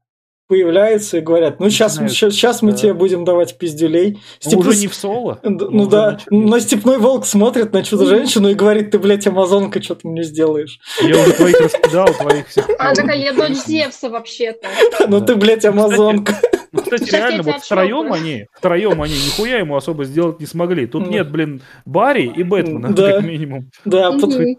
появляются 0.52 1.16
и 1.16 1.20
говорят, 1.22 1.60
ну 1.60 1.70
сейчас, 1.70 1.98
Начинают, 1.98 2.34
сейчас 2.34 2.60
мы 2.60 2.72
да. 2.72 2.76
тебе 2.76 2.92
будем 2.92 3.24
давать 3.24 3.56
пиздюлей. 3.56 4.20
Ну, 4.44 4.50
Степной- 4.50 4.68
уже 4.68 4.80
не 4.80 4.86
в 4.86 4.94
соло. 4.94 5.38
Ну 5.42 5.66
уже 5.82 5.90
да, 5.90 6.10
начали. 6.10 6.26
но 6.30 6.58
Степной 6.58 6.98
Волк 6.98 7.24
смотрит 7.24 7.72
на 7.72 7.82
чудо-женщину 7.82 8.50
и 8.50 8.54
говорит, 8.54 8.90
ты, 8.90 8.98
блядь, 8.98 9.26
амазонка, 9.26 9.82
что 9.82 9.94
ты 9.94 10.06
мне 10.08 10.22
сделаешь? 10.24 10.78
Я 11.00 11.18
уже 11.22 11.32
твоих 11.32 11.58
раскидал, 11.58 12.06
твоих 12.08 12.48
всех. 12.48 12.68
Она 12.78 12.92
такая, 12.94 13.16
я 13.16 13.32
дочь 13.32 13.64
Зевса 13.66 14.10
вообще-то. 14.10 14.68
Ну 15.08 15.20
ты, 15.24 15.36
блядь, 15.36 15.64
амазонка. 15.64 16.34
Ну, 16.70 16.80
кстати, 16.82 17.04
Сейчас 17.04 17.12
реально, 17.30 17.42
вот 17.44 17.62
втроем 17.62 18.12
отшлепаю. 18.12 18.22
они, 18.22 18.46
втроем 18.54 19.02
они 19.02 19.14
нихуя 19.14 19.58
ему 19.58 19.76
особо 19.76 20.04
сделать 20.04 20.38
не 20.40 20.46
смогли. 20.46 20.86
Тут 20.86 21.06
Ну. 21.06 21.10
нет, 21.12 21.30
блин, 21.30 21.62
Барри 21.86 22.30
и 22.34 22.42
Бэтмена, 22.42 22.92
Да. 22.94 23.12
как 23.12 23.24
минимум. 23.24 23.70
Да, 23.84 24.12
п- 24.12 24.56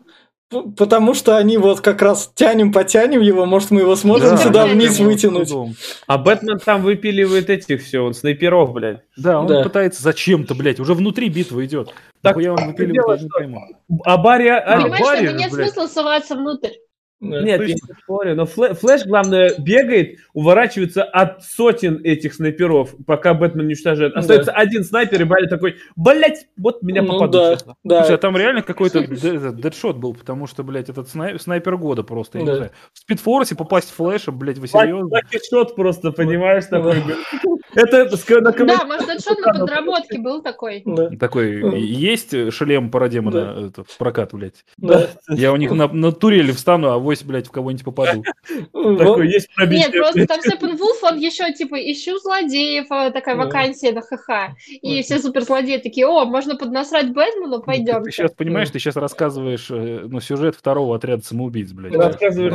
потому 0.78 1.14
что 1.14 1.36
они 1.38 1.58
вот 1.58 1.82
как 1.82 2.02
раз 2.02 2.32
тянем, 2.36 2.72
потянем 2.72 3.22
его, 3.22 3.46
может, 3.46 3.72
мы 3.72 3.82
его 3.82 3.96
сможем 3.96 4.32
Да, 4.32 4.38
сюда 4.38 4.66
да, 4.66 4.72
вниз 4.74 5.00
вытянуть. 5.00 5.52
А 6.08 6.18
Бэтмен 6.18 6.60
там 6.60 6.82
выпиливает 6.84 7.50
этих 7.50 7.82
все, 7.84 8.00
он 8.06 8.14
снайперов, 8.14 8.72
блядь. 8.74 9.02
Да, 9.18 9.40
он 9.40 9.48
Да. 9.48 9.64
пытается 9.64 10.02
зачем-то, 10.04 10.56
блядь, 10.56 10.80
уже 10.80 10.94
внутри 10.94 11.30
битвы 11.30 11.66
идет. 11.66 11.94
Так, 12.22 12.38
он 12.38 12.42
дело, 12.44 12.56
выпиливает, 12.58 13.20
я 13.20 13.24
не 13.24 13.30
что- 13.30 13.38
пойму. 13.40 13.62
А 14.06 14.18
Барри... 14.18 14.48
а, 14.48 14.62
Понимаешь, 14.82 14.96
что 14.96 15.04
Барри 15.06 15.26
это 15.28 15.34
нет 15.38 15.52
блядь. 15.52 15.72
смысла 15.74 15.88
соваться 15.88 16.36
внутрь. 16.36 16.70
Да. 17.24 17.42
Нет, 17.42 17.62
я 17.62 17.68
не 17.68 17.76
спорю, 18.04 18.36
но 18.36 18.44
Флэ- 18.44 18.74
Флэш, 18.74 19.06
главное, 19.06 19.54
бегает, 19.58 20.18
уворачивается 20.34 21.04
от 21.04 21.44
сотен 21.44 22.02
этих 22.04 22.34
снайперов, 22.34 22.94
пока 23.08 23.34
Бэтмен 23.34 23.66
не 23.66 23.74
уничтожает. 23.74 24.14
Остается 24.16 24.52
один 24.52 24.84
снайпер, 24.84 25.22
и 25.22 25.24
Барри 25.24 25.48
такой, 25.48 25.78
блять, 25.96 26.48
вот 26.58 26.82
меня 26.84 27.02
Ну 27.02 27.14
попадут 27.14 27.32
да, 27.32 27.76
да. 27.84 28.00
Слушай, 28.02 28.16
а 28.16 28.18
там 28.18 28.36
реально 28.36 28.62
какой-то 28.62 29.00
дедшот 29.54 29.98
был, 29.98 30.14
потому 30.14 30.48
что, 30.48 30.64
блядь, 30.64 30.90
этот 30.90 31.08
снай- 31.08 31.40
снайпер 31.40 31.78
года 31.78 32.04
просто, 32.04 32.40
я 32.40 32.44
не 32.44 32.50
Да. 32.50 32.56
знаю. 32.58 32.72
В 32.92 33.00
спидфорсе 33.00 33.56
попасть 33.56 33.90
в 33.90 33.96
флеша, 33.96 34.32
блядь, 34.34 34.58
вы 34.58 34.68
серьезно? 34.68 35.08
Лаки 35.10 35.40
шот 35.50 35.76
просто, 35.76 36.12
понимаешь, 36.12 36.66
Да. 36.70 36.78
такой. 36.82 37.04
Это 37.76 38.10
Да, 38.66 38.86
может, 38.86 39.10
это 39.10 39.20
что-то 39.20 39.42
на 39.54 39.60
подработке 39.60 40.20
был 40.20 40.42
такой. 40.42 40.84
Такой, 41.20 41.80
есть 41.82 42.54
шлем 42.54 42.90
парадемона 42.92 43.72
в 43.76 43.98
прокат, 43.98 44.34
блядь? 44.34 44.66
Я 45.30 45.52
у 45.54 45.56
них 45.56 45.72
на, 45.72 46.12
турели 46.12 46.52
встану, 46.52 46.90
а 46.90 46.98
вось, 46.98 47.24
блядь, 47.24 47.48
в 47.48 47.52
кого-нибудь 47.52 47.86
попаду. 47.86 48.24
Такой, 48.74 49.30
есть 49.30 49.54
пробитие. 49.56 49.88
Нет, 49.88 49.94
просто 49.94 50.28
там 50.28 50.42
Степенвулф, 50.42 51.04
он 51.04 51.18
еще 51.18 51.52
типа 51.54 51.76
ищу 51.76 52.18
злодеев, 52.20 52.86
а, 52.90 53.12
такая 53.12 53.36
вакансия 53.36 53.92
на 53.92 54.02
ХХ. 54.02 54.56
И 54.82 55.02
все 55.04 55.20
суперзлодеи 55.20 55.78
такие, 55.78 56.08
о, 56.08 56.26
можно 56.26 56.56
поднасрать 56.56 57.14
Бэтмену, 57.14 57.62
пойдем. 57.62 58.04
Ты 58.04 58.12
сейчас 58.12 58.32
понимаешь, 58.32 58.70
ты 58.70 58.80
сейчас 58.80 58.96
рассказываешь 58.96 59.68
э, 59.70 60.06
ну, 60.08 60.20
сюжет 60.20 60.56
второго 60.56 60.96
отряда 60.96 61.24
самоубийц, 61.24 61.72
блядь. 61.72 61.96
Рассказываешь 61.96 62.54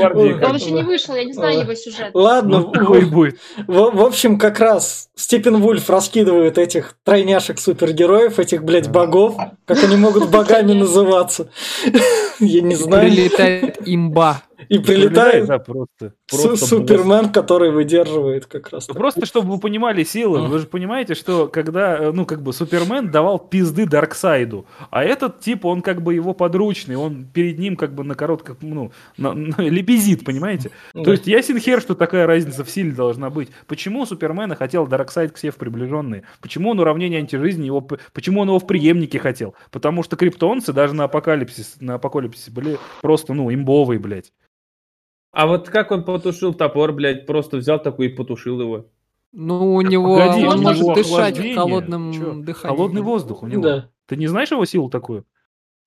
Он 0.00 0.54
еще 0.56 0.70
не 0.70 0.82
вышел, 0.82 1.14
я 1.14 1.24
не 1.24 1.32
знаю 1.32 1.60
его 1.60 1.74
сюжет. 1.74 2.10
Ладно, 2.14 2.60
Ну, 2.60 3.10
будет. 3.10 3.38
в 3.66 4.09
общем, 4.10 4.38
как 4.38 4.60
раз 4.60 5.08
Степпенвулф 5.16 5.88
раскидывает 5.88 6.58
этих 6.58 6.96
тройняшек 7.04 7.58
супергероев, 7.58 8.38
этих, 8.38 8.64
блядь, 8.64 8.88
богов. 8.88 9.36
Как 9.64 9.82
они 9.82 9.96
могут 9.96 10.30
богами 10.30 10.72
называться? 10.72 11.50
Я 12.40 12.60
не 12.60 12.74
знаю. 12.74 13.08
Прилетает 13.08 13.78
имба. 13.86 14.42
И 14.68 14.78
прилетает 14.78 15.46
да, 15.46 15.58
просто. 15.58 16.14
Просто 16.28 16.66
Супермен, 16.66 17.30
который 17.30 17.70
выдерживает 17.70 18.46
как 18.46 18.70
раз. 18.70 18.88
Ну. 18.88 18.94
Просто, 18.94 19.26
чтобы 19.26 19.52
вы 19.52 19.58
понимали 19.58 20.04
силы, 20.04 20.46
вы 20.46 20.58
же 20.58 20.66
понимаете, 20.66 21.14
что 21.14 21.48
когда, 21.48 21.96
э, 21.96 22.12
ну, 22.12 22.26
как 22.26 22.42
бы, 22.42 22.52
Супермен 22.52 23.10
давал 23.10 23.38
пизды 23.38 23.86
Дарксайду, 23.86 24.66
а 24.90 25.04
этот 25.04 25.40
тип, 25.40 25.64
он 25.64 25.82
как 25.82 26.02
бы 26.02 26.14
его 26.14 26.34
подручный, 26.34 26.96
он 26.96 27.24
перед 27.24 27.58
ним 27.58 27.76
как 27.76 27.94
бы 27.94 28.04
на 28.04 28.14
коротком, 28.14 28.56
ну, 28.60 28.92
на, 29.16 29.32
на- 29.32 29.60
лебезит, 29.60 30.24
понимаете? 30.24 30.70
Да. 30.94 31.04
То 31.04 31.12
есть 31.12 31.26
ясен 31.26 31.58
хер, 31.58 31.80
что 31.80 31.94
такая 31.94 32.26
разница 32.26 32.64
в 32.64 32.70
силе 32.70 32.92
должна 32.92 33.30
быть. 33.30 33.48
Почему 33.66 34.06
Супермена 34.06 34.56
хотел 34.56 34.86
Дарксайд 34.86 35.32
к 35.32 35.38
себе 35.38 35.52
в 35.52 35.56
приближенные? 35.56 36.24
Почему 36.40 36.70
он 36.70 36.80
уравнение 36.80 37.20
антижизни, 37.20 37.66
его, 37.66 37.80
почему 38.12 38.40
он 38.40 38.48
его 38.48 38.58
в 38.58 38.66
преемнике 38.66 39.18
хотел? 39.18 39.54
Потому 39.70 40.02
что 40.02 40.16
криптонцы 40.16 40.72
даже 40.72 40.94
на 40.94 41.04
апокалипсис, 41.04 41.76
на 41.80 41.94
апокалипсисе 41.94 42.50
были 42.50 42.78
просто, 43.02 43.34
ну, 43.34 43.52
имбовые, 43.52 43.98
блядь. 43.98 44.32
А 45.32 45.46
вот 45.46 45.68
как 45.68 45.90
он 45.92 46.04
потушил 46.04 46.54
топор, 46.54 46.92
блядь, 46.92 47.26
просто 47.26 47.56
взял 47.58 47.80
такой 47.80 48.06
и 48.06 48.08
потушил 48.08 48.60
его. 48.60 48.86
Ну, 49.32 49.74
у 49.76 49.80
него 49.82 50.16
Погоди, 50.18 50.44
он 50.44 50.58
у 50.58 50.62
может 50.62 50.82
него 50.82 50.94
дышать 50.94 51.10
охлаждение. 51.12 51.54
холодным 51.54 52.12
Чё? 52.12 52.32
дыханием. 52.34 52.76
Холодный 52.76 53.02
воздух 53.02 53.42
у 53.44 53.46
него. 53.46 53.62
Да. 53.62 53.88
Ты 54.06 54.16
не 54.16 54.26
знаешь 54.26 54.50
его 54.50 54.64
силу 54.64 54.90
такую? 54.90 55.24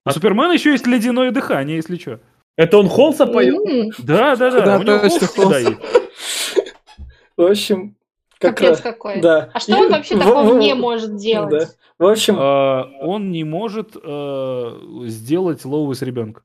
У 0.06 0.12
Супермена 0.12 0.54
еще 0.54 0.72
есть 0.72 0.88
ледяное 0.88 1.32
дыхание, 1.32 1.76
если 1.76 1.98
что. 1.98 2.22
Это 2.56 2.78
он 2.78 2.88
Холса 2.88 3.26
поет? 3.26 3.94
Да, 3.98 4.36
да, 4.38 4.50
да. 4.52 4.66
Да, 4.66 4.80
у 4.80 4.84
него 4.84 5.00
холст 5.00 5.24
всегда 5.24 5.60
есть. 5.60 5.78
В 7.36 7.42
общем, 7.42 7.96
как 8.40 8.56
Капец 8.58 8.70
раз. 8.70 8.82
какой. 8.82 9.20
Да. 9.22 9.50
А 9.54 9.60
что 9.60 9.78
он 9.78 9.92
вообще 9.92 10.16
в- 10.16 10.20
такого 10.20 10.54
в- 10.54 10.60
не 10.60 10.74
может 10.76 11.16
делать? 11.18 11.50
Да. 11.52 11.68
В 12.00 12.10
общем, 12.10 12.36
А, 12.38 12.90
Он 13.02 13.32
не 13.32 13.44
может 13.44 13.96
э, 14.02 14.72
сделать 15.06 15.66
Лоуис 15.66 16.02
ребенка. 16.02 16.44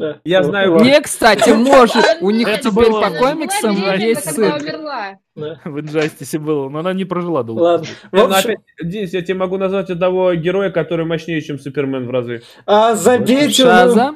Да. 0.00 0.16
Я 0.24 0.42
знаю, 0.42 0.72
вот, 0.72 0.82
Не, 0.82 1.00
кстати, 1.00 1.50
может. 1.50 2.04
У 2.20 2.30
них 2.30 2.48
Это 2.48 2.70
теперь 2.70 2.90
было- 2.90 3.00
по 3.02 3.10
комиксам 3.10 3.76
есть 3.98 4.34
сын. 4.34 4.52
умерла. 4.52 5.18
да. 5.36 5.60
В 5.64 5.80
Инжастисе 5.80 6.38
было, 6.38 6.68
но 6.68 6.80
она 6.80 6.92
не 6.92 7.04
прожила 7.04 7.42
долго. 7.42 7.60
Ладно. 7.60 7.86
В 8.10 8.16
Не, 8.16 8.20
ну 8.26 8.34
общем, 8.34 8.50
опять, 8.50 8.58
Денис, 8.82 9.12
я 9.12 9.22
тебе 9.22 9.34
могу 9.34 9.56
назвать 9.58 9.90
одного 9.90 10.34
героя, 10.34 10.70
который 10.70 11.06
мощнее, 11.06 11.40
чем 11.40 11.58
Супермен 11.58 12.06
в 12.06 12.10
разы. 12.10 12.42
а 12.66 12.94
забейте, 12.94 13.64
ну, 13.64 13.70
Шаза? 13.70 14.14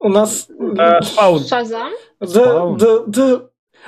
у 0.00 0.08
нас... 0.08 0.48
Спаун. 1.02 1.44
Шазам? 1.44 1.92
Да, 2.20 2.70
да, 2.78 2.98
да. 3.06 3.40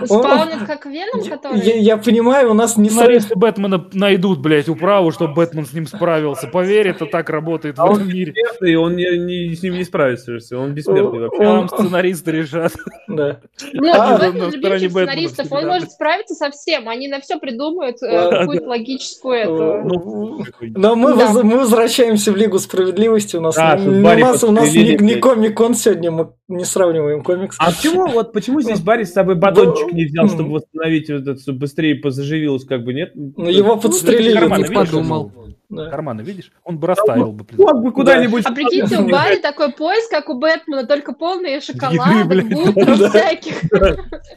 Спаун 0.04 0.48
это 0.48 0.64
как 0.66 0.86
Веном, 0.86 1.24
который... 1.28 1.60
Я, 1.60 1.74
я 1.76 1.96
понимаю, 1.96 2.50
у 2.50 2.54
нас 2.54 2.76
не 2.76 2.88
со- 2.88 2.96
Сценаристы 2.96 3.34
Бэтмена 3.36 3.88
найдут, 3.92 4.40
блядь, 4.40 4.68
управу, 4.68 5.10
чтобы 5.12 5.34
Бэтмен 5.34 5.66
с 5.66 5.72
ним 5.72 5.86
справился. 5.86 6.46
Поверь, 6.46 6.88
это 6.88 7.06
так 7.06 7.28
работает 7.30 7.76
в 7.78 7.82
А 7.82 7.92
этом 7.92 8.08
мире. 8.08 8.32
Бессмертный, 8.32 8.76
он 8.76 8.96
не, 8.96 9.18
не- 9.18 9.54
с 9.54 9.62
ним 9.62 9.74
не 9.74 9.84
справится, 9.84 10.32
он 10.58 10.72
бессмертный 10.72 11.20
вообще. 11.20 11.42
Там 11.42 11.68
сценаристы 11.68 12.30
решат. 12.32 12.72
Да. 13.08 13.40
Ну, 13.72 13.92
А, 13.92 14.16
в 14.16 14.34
бесит 14.34 14.60
Бэтмена 14.62 14.88
сценаристов, 14.88 15.52
он 15.52 15.66
может 15.66 15.90
справиться 15.92 16.34
со 16.34 16.50
всем, 16.50 16.88
они 16.88 17.08
на 17.08 17.20
все 17.20 17.38
придумают 17.38 18.02
э, 18.02 18.30
какую-то 18.30 18.68
логическую 18.68 19.34
эту... 19.34 19.52
Ну, 19.84 20.44
Но 20.74 20.96
мы, 20.96 21.14
Да. 21.16 21.26
воз- 21.28 21.42
мы 21.42 21.58
возвращаемся 21.58 22.32
в 22.32 22.36
Лигу 22.36 22.58
справедливости. 22.58 23.36
У 23.36 23.40
нас, 23.40 23.56
у 23.56 23.60
нас, 23.60 24.44
у 24.44 24.50
нас 24.50 24.72
не, 24.72 25.16
комик-кон 25.16 25.74
сегодня, 25.74 26.10
мы 26.10 26.30
не 26.52 26.64
сравниваем 26.64 27.22
комикс. 27.22 27.56
А 27.58 27.70
почему, 27.70 28.08
вот 28.08 28.32
почему 28.32 28.60
здесь 28.60 28.80
Барри 28.80 29.04
с 29.04 29.12
собой 29.12 29.34
батончик 29.34 29.92
не 29.92 30.04
взял, 30.04 30.28
чтобы 30.28 30.54
восстановить 30.54 31.10
вот 31.10 31.26
это, 31.26 31.40
чтобы 31.40 31.60
быстрее 31.60 31.94
позаживилось, 31.96 32.64
как 32.64 32.84
бы, 32.84 32.94
нет? 32.94 33.12
Ну, 33.14 33.48
его 33.48 33.76
подстрелили. 33.76 34.34
Карманы, 34.34 34.62
не 34.62 34.68
видишь, 34.68 34.90
подумал. 34.90 35.32
Да. 35.68 35.88
Карманы, 35.88 36.20
видишь? 36.20 36.52
Он 36.64 36.78
бы 36.78 36.86
расставил 36.86 37.32
бы. 37.32 37.44
блин. 37.44 37.60
Мог 37.60 37.82
бы 37.82 37.92
куда-нибудь... 37.92 38.44
А 38.44 38.52
прикиньте, 38.52 38.98
у 38.98 39.08
Барри 39.08 39.36
такой 39.36 39.72
пояс, 39.72 40.06
как 40.08 40.28
у 40.28 40.38
Бэтмена, 40.38 40.86
только 40.86 41.14
полные 41.14 41.60
шоколадок, 41.62 42.28
блядь, 42.28 42.52
булок 42.52 42.74
да. 42.74 43.08
всяких. 43.08 43.64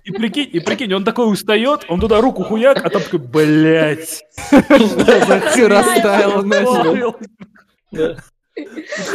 И 0.06 0.12
прикинь, 0.12 0.50
и 0.54 0.60
прикинь, 0.62 0.94
он 0.94 1.04
такой 1.04 1.30
устает, 1.30 1.86
он 1.90 2.00
туда 2.00 2.22
руку 2.22 2.44
хуяк, 2.44 2.86
а 2.86 2.90
там 2.90 3.02
такой, 3.02 3.20
блядь. 3.20 4.24
Все 4.40 5.68
растаяло 5.68 6.42
нафиг. 6.42 7.18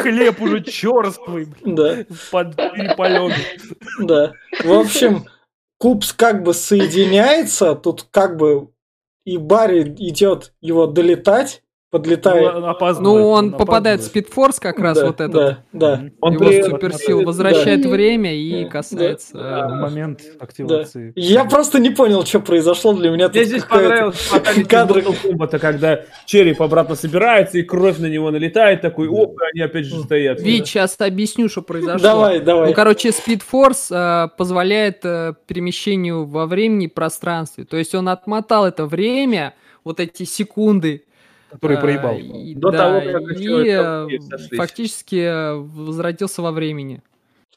Хлеб 0.02 0.40
уже 0.40 0.62
черствый, 0.62 1.48
Да. 1.64 2.04
под 2.30 2.56
перепаленный. 2.56 3.34
Да. 4.00 4.32
В 4.64 4.72
общем, 4.72 5.26
Купс 5.78 6.12
как 6.12 6.42
бы 6.42 6.52
соединяется, 6.52 7.74
тут 7.74 8.06
как 8.10 8.36
бы 8.36 8.68
и 9.24 9.36
Барри 9.38 9.94
идет 9.98 10.52
его 10.60 10.86
долетать, 10.86 11.62
подлетает. 11.90 12.54
Он 12.54 12.64
опаздывает, 12.64 13.20
Ну, 13.20 13.28
он 13.28 13.52
попадает 13.52 14.00
в 14.00 14.04
спидфорс 14.04 14.60
как 14.60 14.78
раз 14.78 14.98
Да, 14.98 15.06
вот 15.06 15.20
этот. 15.20 15.32
Да, 15.32 15.58
да. 15.72 16.02
Он 16.20 16.34
Его 16.34 16.46
при- 16.46 16.62
суперсил 16.62 17.20
да. 17.20 17.26
возвращает 17.26 17.82
Да. 17.82 17.88
время 17.88 18.34
и 18.34 18.64
Да. 18.64 18.70
касается... 18.70 19.34
Да, 19.34 19.66
э, 19.66 19.68
момент 19.80 20.20
Да. 20.38 20.44
активации. 20.44 21.12
Я 21.16 21.44
просто 21.44 21.78
не 21.80 21.90
понял, 21.90 22.24
что 22.24 22.40
произошло 22.40 22.92
для 22.92 23.10
меня. 23.10 23.28
Мне 23.28 23.44
здесь 23.44 23.64
понравилось 23.64 24.30
кадры. 24.68 25.02
Kombat, 25.02 25.58
когда 25.58 26.00
череп 26.26 26.62
обратно 26.62 26.94
собирается, 26.94 27.58
и 27.58 27.62
кровь 27.62 27.98
на 27.98 28.06
него 28.06 28.30
налетает, 28.30 28.80
такой, 28.80 29.08
оп, 29.08 29.32
и 29.40 29.44
они 29.52 29.62
опять 29.62 29.86
же 29.86 30.00
стоят. 30.02 30.40
Вить, 30.40 30.68
сейчас 30.68 30.96
объясню, 30.98 31.48
что 31.48 31.62
произошло. 31.62 31.98
Давай, 31.98 32.40
давай. 32.40 32.68
Ну, 32.68 32.74
короче, 32.74 33.08
Force 33.10 33.90
э, 33.90 34.28
позволяет 34.36 35.04
э, 35.04 35.34
перемещению 35.46 36.24
во 36.26 36.46
времени 36.46 36.84
и 36.84 36.88
пространстве. 36.88 37.64
То 37.64 37.76
есть 37.76 37.94
он 37.94 38.08
отмотал 38.08 38.66
это 38.66 38.86
время, 38.86 39.54
вот 39.84 39.98
эти 39.98 40.24
секунды. 40.24 41.04
Который 41.51 41.78
проебал. 41.78 42.16
и- 42.18 42.55
До 42.55 42.70
да, 42.70 42.78
того, 42.78 43.12
как 43.12 43.36
и 43.39 43.68
э, 43.68 44.20
сошлись. 44.20 44.59
фактически 44.59 45.16
э, 45.16 45.55
возвратился 45.55 46.43
во 46.43 46.52
времени. 46.52 47.02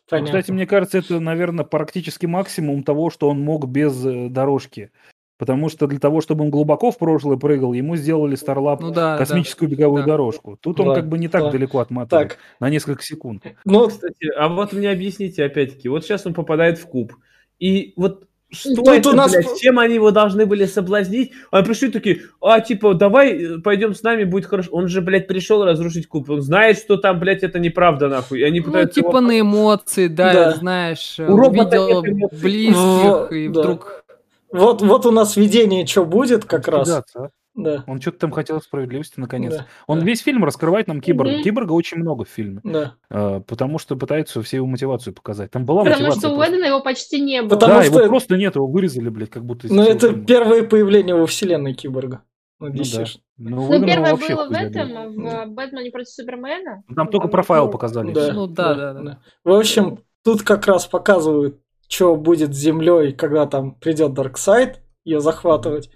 Понятно. 0.09 0.39
Кстати, 0.39 0.51
мне 0.51 0.67
кажется, 0.67 0.97
это, 0.99 1.19
наверное, 1.19 1.63
практически 1.65 2.25
максимум 2.25 2.83
того, 2.83 3.09
что 3.09 3.29
он 3.29 3.39
мог 3.41 3.67
без 3.67 4.05
э, 4.05 4.27
дорожки. 4.29 4.91
Потому 5.39 5.67
что 5.69 5.87
для 5.87 5.99
того, 5.99 6.21
чтобы 6.21 6.43
он 6.45 6.51
глубоко 6.51 6.91
в 6.91 6.97
прошлое 6.97 7.37
прыгал, 7.37 7.73
ему 7.73 7.95
сделали 7.95 8.35
Старлап 8.35 8.81
Ну 8.81 8.91
да, 8.91 9.17
космическую 9.17 9.69
беговую 9.69 10.03
да. 10.03 10.09
дорожку. 10.09 10.57
Тут 10.61 10.79
он 10.79 10.89
Да, 10.89 10.95
как 10.95 11.09
бы 11.09 11.17
не 11.17 11.27
так 11.27 11.43
да. 11.43 11.51
далеко 11.51 11.79
отмотает, 11.79 12.29
Так, 12.29 12.37
на 12.59 12.69
несколько 12.69 13.03
секунд. 13.03 13.43
ну, 13.65 13.87
Кстати, 13.87 14.29
а 14.37 14.47
вот 14.47 14.73
мне 14.73 14.89
объясните, 14.89 15.43
опять-таки, 15.43 15.89
вот 15.89 16.03
сейчас 16.05 16.25
он 16.25 16.33
попадает 16.33 16.77
в 16.77 16.85
куб, 16.87 17.13
и 17.59 17.93
вот 17.97 18.27
что 18.53 18.75
Тут 18.75 18.87
это, 18.87 19.09
у 19.09 19.13
нас- 19.13 19.31
блядь, 19.33 19.59
чем 19.59 19.79
они 19.79 19.95
его 19.95 20.11
должны 20.11 20.45
были 20.45 20.65
соблазнить? 20.65 21.31
Они 21.51 21.65
пришли 21.65 21.89
такие, 21.89 22.21
а, 22.41 22.61
типа, 22.61 22.93
давай 22.93 23.31
э, 23.33 23.57
пойдем 23.59 23.93
с 23.93 24.03
нами, 24.03 24.23
будет 24.23 24.45
хорошо. 24.45 24.69
Он 24.71 24.87
же, 24.87 25.01
блядь, 25.01 25.27
пришел 25.27 25.63
разрушить 25.65 26.07
куб. 26.07 26.29
Он 26.29 26.41
знает, 26.41 26.77
что 26.77 26.97
там, 26.97 27.19
блядь, 27.19 27.43
это 27.43 27.59
неправда, 27.59 28.07
нахуй. 28.07 28.39
И 28.39 28.43
они 28.43 28.59
Ну, 28.59 28.67
пытаются 28.67 28.95
типа 28.95 29.07
его- 29.09 29.21
на 29.21 29.39
эмоции, 29.39 30.07
да, 30.07 30.33
Да. 30.33 30.51
знаешь, 30.51 31.15
э, 31.19 31.27
У 31.27 31.33
увидел 31.35 32.01
близких, 32.31 32.75
Ну, 32.75 33.25
и 33.27 33.47
да. 33.49 33.59
вдруг... 33.61 34.03
вот, 34.51 34.81
вот 34.81 35.05
у 35.05 35.11
нас 35.11 35.35
видение, 35.35 35.85
что 35.85 36.05
будет 36.05 36.45
как 36.45 36.67
раз. 36.67 36.87
Кидаться, 36.87 37.19
а? 37.25 37.29
Да, 37.55 37.83
Он 37.87 38.01
что-то 38.01 38.17
там 38.19 38.31
хотел 38.31 38.59
справедливости 38.61 39.19
наконец. 39.19 39.53
да, 39.55 39.67
Он 39.85 39.99
да. 39.99 40.05
весь 40.05 40.21
фильм 40.21 40.43
раскрывает 40.43 40.87
нам 40.87 41.01
киборга. 41.01 41.33
Мгм. 41.33 41.43
Киборга 41.43 41.73
очень 41.73 41.97
много 41.97 42.25
в 42.25 42.29
фильме. 42.29 42.61
да. 42.63 42.95
э, 43.11 43.41
потому 43.45 43.77
что 43.77 43.95
пытаются 43.95 44.41
все 44.41 44.57
его 44.57 44.65
мотивацию 44.67 45.13
показать. 45.13 45.51
Там 45.51 45.63
была 45.65 45.83
Потому 45.83 46.05
мотивация. 46.07 46.19
что 46.19 46.29
у 46.31 46.35
просто. 46.35 46.53
Уэдена 46.53 46.67
его 46.67 46.81
почти 46.81 47.21
не 47.21 47.41
было. 47.41 47.49
Потому 47.49 47.73
да, 47.75 47.83
что- 47.83 47.99
его 47.99 48.07
просто 48.09 48.37
нет, 48.37 48.55
его 48.55 48.67
вырезали, 48.67 49.09
блядь, 49.09 49.29
как 49.29 49.45
будто 49.45 49.67
из 49.67 49.71
Ну, 49.71 49.83
это 49.83 50.09
фильма. 50.09 50.25
первое 50.25 50.63
появление 50.63 51.15
во 51.15 51.27
вселенной 51.27 51.73
киборга. 51.75 52.23
Ну, 52.59 52.69
Ну 52.69 52.83
да. 52.93 53.05
Ну, 53.37 53.79
Ну, 53.79 53.85
первое 53.85 54.15
было 54.15 54.47
в 54.47 54.51
этом, 54.51 55.15
в 55.15 55.25
э, 55.27 55.45
«Бэтмене 55.47 55.91
против 55.91 56.09
Супермена». 56.09 56.83
Там 56.95 57.07
только 57.07 57.25
Там 57.25 57.31
про 57.31 57.43
файл 57.43 57.65
ну, 57.65 57.71
показали. 57.71 58.13
Да. 58.13 58.31
Ну, 58.33 58.47
да, 58.47 58.73
да, 58.73 58.93
да. 58.93 59.19
В 59.43 59.51
общем, 59.51 59.99
тут 60.23 60.43
как 60.43 60.65
раз 60.67 60.85
показывают, 60.87 61.59
что 61.87 62.15
будет 62.15 62.53
с 62.55 62.57
Землей, 62.57 63.11
когда 63.11 63.45
там 63.45 63.75
придет 63.75 64.13
Дарксайд, 64.13 64.79
ее 65.03 65.19
захватывать. 65.19 65.89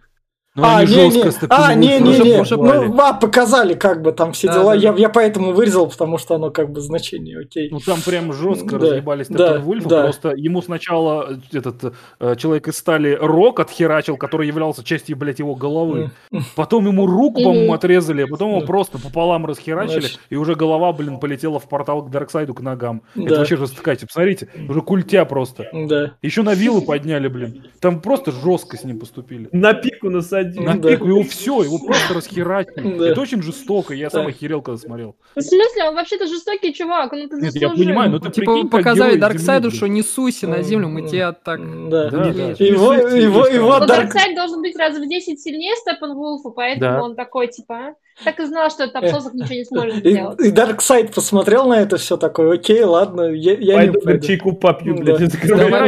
Ну, 0.58 0.64
а, 0.64 0.78
они 0.78 0.96
не, 0.96 1.12
жестко 1.12 1.46
не, 1.46 1.48
а, 1.52 1.74
не, 1.76 2.00
не, 2.00 2.40
ужасом 2.40 2.64
не, 2.64 2.72
ну, 2.88 3.00
а, 3.00 3.14
показали 3.14 3.76
как 3.76 4.02
бы 4.02 4.12
там 4.12 4.34
все 4.34 4.48
Да, 4.48 4.54
дела, 4.56 4.74
да, 4.74 4.80
я, 4.82 4.92
да. 4.92 4.98
я 4.98 5.10
поэтому 5.10 5.52
вырезал, 5.52 5.88
потому 5.88 6.18
что 6.18 6.34
оно 6.34 6.50
как 6.50 6.72
бы 6.72 6.82
значение, 6.82 7.42
окей. 7.42 7.70
Ну 7.70 7.80
там 7.80 8.02
прям 8.02 8.34
жестко 8.34 8.80
Да, 8.80 8.88
разъебались 8.88 9.28
да, 9.28 9.60
Степан 9.60 9.80
да. 9.88 10.04
Просто 10.06 10.34
ему 10.36 10.64
сначала 10.64 11.38
э, 11.54 11.58
этот 11.58 11.94
э, 12.20 12.36
человек 12.38 12.70
из 12.70 12.76
стали 12.76 13.16
рок 13.22 13.60
отхерачил, 13.60 14.18
который 14.18 14.48
являлся 14.48 14.84
частью, 14.84 15.16
блядь, 15.16 15.38
его 15.38 15.54
головы. 15.54 16.10
Потом 16.56 16.88
ему 16.88 17.06
руку, 17.06 17.44
по-моему, 17.44 17.74
отрезали, 17.74 18.24
а 18.24 18.28
потом 18.28 18.56
его 18.56 18.62
просто 18.62 18.98
пополам 18.98 19.46
расхерачили, 19.46 20.00
Значит. 20.00 20.20
и 20.32 20.38
уже 20.38 20.56
голова, 20.56 20.92
блин, 20.92 21.20
полетела 21.20 21.60
в 21.60 21.70
портал 21.70 22.02
к 22.02 22.10
Дарксайду 22.10 22.56
к 22.56 22.62
ногам. 22.62 23.04
Да. 23.14 23.26
Это 23.26 23.36
вообще 23.36 23.58
жестокайте. 23.58 24.08
Посмотрите, 24.08 24.50
уже 24.68 24.82
культя 24.82 25.24
просто. 25.26 25.68
Да. 25.72 26.14
Еще 26.24 26.42
на 26.42 26.56
виллу 26.56 26.82
подняли, 26.82 27.28
блин. 27.28 27.66
Там 27.80 28.02
просто 28.02 28.32
жестко 28.32 28.76
с 28.76 28.84
ним 28.84 29.00
поступили. 29.00 29.50
На 29.52 29.76
пику 29.76 30.10
насадили. 30.10 30.47
Один. 30.48 30.66
Да. 30.66 30.74
На 30.76 30.82
пику 30.82 31.08
его 31.08 31.24
все, 31.24 31.62
его 31.64 31.80
просто 31.80 32.14
расхерачили. 32.14 32.98
Да. 32.98 33.10
Это 33.10 33.22
очень 33.22 33.42
жестоко, 33.42 33.94
я 33.94 34.10
сам 34.10 34.24
Да. 34.24 34.30
охерел, 34.30 34.62
когда 34.62 34.78
смотрел. 34.78 35.16
В 35.36 35.42
смысле, 35.42 35.84
он 35.90 35.96
вообще-то 35.96 36.28
жестокий 36.28 36.74
чувак, 36.74 37.14
он 37.14 37.20
это 37.20 37.36
Нет, 37.38 37.56
я 37.56 37.70
понимаю, 37.70 38.12
но 38.12 38.20
ты 38.20 38.32
Типа 38.32 38.54
прикинь, 38.54 38.70
показали 38.70 39.18
Дарксайду, 39.18 39.72
что 39.72 39.88
не 39.88 40.02
суйся 40.02 40.48
на 40.48 40.62
землю, 40.64 40.88
мы 40.90 41.08
тебя 41.08 41.32
так... 41.34 41.60
Да. 41.90 42.10
Да, 42.10 42.32
да. 42.34 42.44
Его, 42.58 42.94
его, 42.94 43.48
его 43.48 43.80
Но 43.80 43.86
Дарк... 43.86 44.12
Дарксайд 44.12 44.36
должен 44.36 44.62
быть 44.62 44.76
раз 44.78 44.98
в 44.98 45.08
10 45.08 45.40
сильнее 45.40 45.76
Степпенвулфа, 45.76 46.50
поэтому 46.50 46.92
Да. 46.92 47.04
он 47.04 47.16
такой, 47.16 47.48
типа, 47.48 47.76
а? 47.76 47.94
так 48.24 48.40
и 48.40 48.46
знал, 48.46 48.70
что 48.72 48.84
этот 48.86 48.96
обсосок 49.04 49.34
ничего 49.36 49.54
не 49.56 49.66
сможет 49.66 49.96
сделать. 49.98 50.40
и 50.40 50.52
Дарксайд 50.52 51.14
посмотрел 51.14 51.68
на 51.68 51.80
это 51.80 51.98
все 51.98 52.18
такое, 52.18 52.56
окей, 52.56 52.84
ладно, 52.84 53.24
я, 53.32 53.54
я 53.54 53.86
не 53.86 53.92
Пойду 54.00 54.26
чайку 54.26 54.54
попью, 54.54 54.96
Да. 54.96 55.16
блядь. 55.18 55.34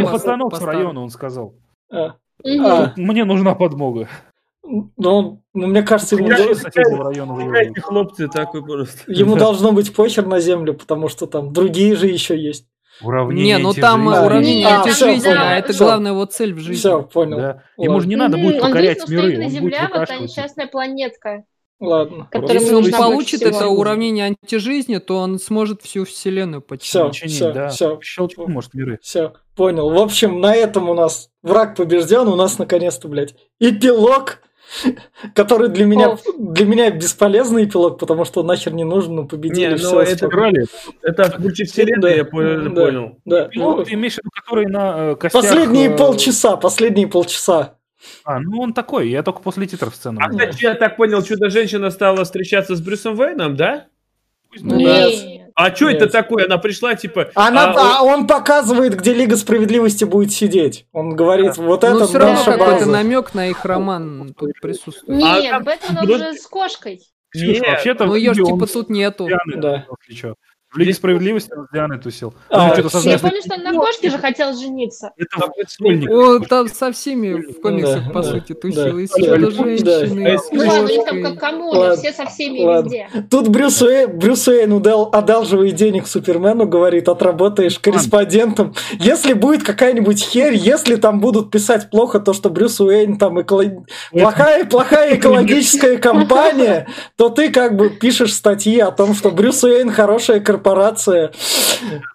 масло 0.03 0.11
пацанов 0.11 0.56
с 0.56 0.61
района, 0.61 1.02
он 1.02 1.10
сказал. 1.10 1.56
А, 1.91 2.15
а, 2.45 2.94
Мне 2.95 3.26
нужна 3.26 3.56
подмога. 3.56 4.07
Ну, 4.98 5.10
он- 5.16 5.41
ну, 5.54 5.68
мне 5.68 5.82
кажется, 5.84 6.16
ему, 6.16 6.28
выебывают. 6.28 7.80
хлопцы 7.82 8.28
такой 8.28 8.64
просто. 8.64 9.12
ему 9.12 9.36
должно 9.38 9.72
быть 9.72 9.94
похер 9.94 10.26
на 10.26 10.40
землю, 10.40 10.74
потому 10.74 11.08
что 11.10 11.26
там 11.26 11.52
другие 11.54 11.96
же 11.96 12.08
еще 12.08 12.38
есть. 12.40 12.66
Уравнение 13.02 13.56
Не, 13.58 13.64
ну 13.64 13.74
там 13.74 14.10
А, 14.10 14.26
уравнение 14.26 14.68
а, 14.68 14.82
всё, 14.84 15.08
антижизни, 15.08 15.30
понял. 15.30 15.41
а 15.41 15.56
это 15.56 15.72
Всё. 15.74 15.86
главная 15.86 16.12
его 16.12 16.26
цель 16.26 16.54
в 16.54 16.60
жизни. 16.60 16.74
Все, 16.80 17.02
понял. 17.04 17.38
Да. 17.38 17.64
Ему 17.78 18.02
же 18.02 18.08
не 18.10 18.18
Ладно. 18.18 18.38
надо 18.38 18.44
будет 18.50 18.62
он 18.62 18.68
покорять 18.68 18.98
единственный, 18.98 19.16
миры, 19.22 19.32
что 19.32 19.41
он 19.46 19.50
стоит 19.50 19.62
будет 19.62 19.72
на 19.72 19.78
Земля, 19.80 20.00
вот 20.00 20.08
та 20.08 20.18
несчастная 20.18 20.68
планетка, 20.68 21.44
Ладно. 21.80 22.28
Если 22.50 22.74
он 22.76 22.91
получит 22.91 23.41
это 23.41 23.54
всего. 23.60 23.70
уравнение 23.70 24.26
антижизни, 24.26 24.98
то 24.98 25.16
он 25.20 25.40
сможет 25.40 25.82
всю 25.82 26.04
вселенную 26.04 26.62
починить. 26.62 27.08
Починить, 27.08 27.36
всё, 27.36 27.54
да. 27.54 27.70
всё. 27.70 28.00
Щелчком, 28.02 28.52
может, 28.52 28.74
миры. 28.74 29.00
Все, 29.02 29.32
понял. 29.56 29.90
В 29.90 29.98
общем, 29.98 30.41
на 30.41 30.54
этом 30.54 30.90
у 30.90 30.94
нас 30.94 31.30
враг 31.41 31.78
побежден, 31.78 32.28
у 32.28 32.36
нас 32.36 32.60
наконец-то, 32.60 33.08
блядь, 33.08 33.34
эпилог, 33.62 34.41
который 35.36 35.70
для 35.70 35.86
меня, 35.86 36.10
О. 36.12 36.18
для 36.38 36.66
меня 36.66 36.91
бесполезный 36.91 37.66
эпилог, 37.66 38.00
потому 38.00 38.26
что 38.26 38.44
нахер 38.44 38.74
не 38.74 38.84
нужен, 38.84 39.16
ну 39.16 39.28
победили 39.28 39.62
Не, 39.66 39.70
ну 39.72 39.78
все. 39.78 40.00
это- 40.02 40.26
Играли. 40.28 40.66
Это 41.02 41.32
в 41.32 41.40
мультивселенной, 41.40 42.02
Да, 42.02 42.10
я 42.10 42.26
понял. 42.26 42.70
да. 42.74 42.82
понял. 42.82 43.18
Да. 43.26 43.50
Ну, 43.54 43.84
ты 43.84 43.94
имеешь 43.94 44.16
в 44.16 44.18
виду, 44.20 44.30
который 44.34 44.66
на 44.68 45.12
э, 45.12 45.16
костях... 45.16 45.41
Последние 45.41 45.90
э, 45.90 45.98
полчаса, 45.98 46.58
последние 46.58 47.08
полчаса. 47.08 47.76
А, 48.24 48.40
ну 48.40 48.62
он 48.62 48.74
такой, 48.74 49.10
я 49.10 49.24
только 49.24 49.41
после 49.41 49.68
титров 49.68 49.96
сцену. 49.96 50.20
А, 50.24 50.30
кстати, 50.30 50.64
я 50.64 50.74
так 50.76 50.96
понял, 50.96 51.22
Чудо-женщина 51.22 51.90
стала 51.90 52.24
встречаться 52.24 52.76
с 52.76 52.82
Брюсом 52.82 53.16
Вейном, 53.16 53.56
да? 53.56 53.88
Нет. 54.53 55.26
Нет. 55.26 55.51
А 55.55 55.76
что 55.76 55.89
это 55.89 56.07
такое? 56.07 56.45
Она 56.45 56.57
пришла, 56.57 56.95
типа... 56.95 57.31
Она, 57.35 57.71
а, 57.71 57.99
а 57.99 58.03
он 58.03 58.27
показывает, 58.27 58.95
где 58.97 59.13
Лига 59.13 59.35
Справедливости 59.35 60.05
будет 60.05 60.31
сидеть. 60.31 60.85
Он 60.93 61.15
говорит, 61.15 61.57
вот 61.57 61.81
Но 61.81 61.97
это 61.97 62.07
все 62.07 62.17
равно 62.17 62.43
какой-то 62.45 62.85
намек 62.85 63.34
на 63.34 63.49
их 63.49 63.65
роман 63.65 64.34
тут 64.38 64.53
присутствует. 64.61 65.21
А 65.21 65.41
Нет, 65.41 65.51
там 65.51 65.63
Бэтмен 65.63 65.97
уже 65.97 66.34
с 66.35 66.47
кошкой. 66.47 67.01
Нет. 67.35 67.61
вообще-то 67.67 68.05
Ну 68.05 68.15
ее 68.15 68.34
ж 68.34 68.38
типа 68.38 68.67
тут 68.67 68.89
нету. 68.89 69.27
Да. 69.57 69.85
В 70.72 70.78
Лиге 70.78 70.94
справедливости 70.94 71.52
он 71.52 71.66
с 71.68 71.72
Дианой 71.74 71.98
тусил. 71.98 72.32
А, 72.52 72.68
Ну. 72.78 72.84
Я 73.04 73.18
помню, 73.18 73.41
что 73.44 73.56
он 73.56 73.64
на 73.64 73.74
кошке 73.74 74.12
же 74.12 74.20
хотел 74.20 74.54
жениться. 74.54 75.12
Это 75.18 75.40
Там. 75.40 75.50
Он 76.12 76.44
там 76.46 76.68
со 76.68 76.91
всеми 76.91 77.34
в 77.54 77.60
комиксах, 77.60 78.06
Да, 78.06 78.12
по 78.12 78.22
да, 78.22 78.30
сути, 78.32 78.54
тусил. 78.54 78.98
И 79.00 79.08
с 79.08 79.10
Да. 79.10 79.36
чудо-женщиной, 79.36 79.84
Да. 79.84 80.34
и 80.34 80.38
с 80.38 80.52
Ну 80.52 81.04
там 81.06 81.24
как 81.24 81.40
коммуна, 81.40 81.80
Ладно, 81.80 81.96
все 81.96 82.14
со 82.14 82.26
всеми 82.28 82.60
ладно. 82.64 82.86
везде. 82.88 83.10
Тут 83.32 83.48
Брюс 83.48 83.82
Уэйн, 83.82 84.20
Брюс 84.20 84.48
Уэйн 84.48 84.72
удал, 84.72 85.10
одалживает 85.12 85.74
денег 85.74 86.06
Супермену, 86.06 86.68
говорит, 86.68 87.10
отработаешь 87.10 87.80
корреспондентом. 87.80 88.76
Если 89.00 89.34
будет 89.34 89.64
какая-нибудь 89.64 90.22
херь, 90.24 90.54
если 90.54 90.98
там 90.98 91.20
будут 91.20 91.50
писать 91.50 91.90
плохо 91.90 92.20
то, 92.20 92.34
что 92.34 92.52
Брюс 92.52 92.80
Уэйн 92.80 93.18
там 93.18 93.41
эко- 93.41 93.84
плохая, 94.12 94.66
плохая 94.66 95.16
экологическая 95.16 95.98
компания, 95.98 96.88
то 97.16 97.30
ты 97.30 97.50
как 97.52 97.76
бы 97.76 97.90
пишешь 97.90 98.34
статьи 98.36 98.80
о 98.80 98.91
том, 98.91 99.16
что 99.16 99.32
Брюс 99.32 99.64
Уэйн 99.64 99.90
хорошая 99.90 100.40
корпорация, 100.40 100.59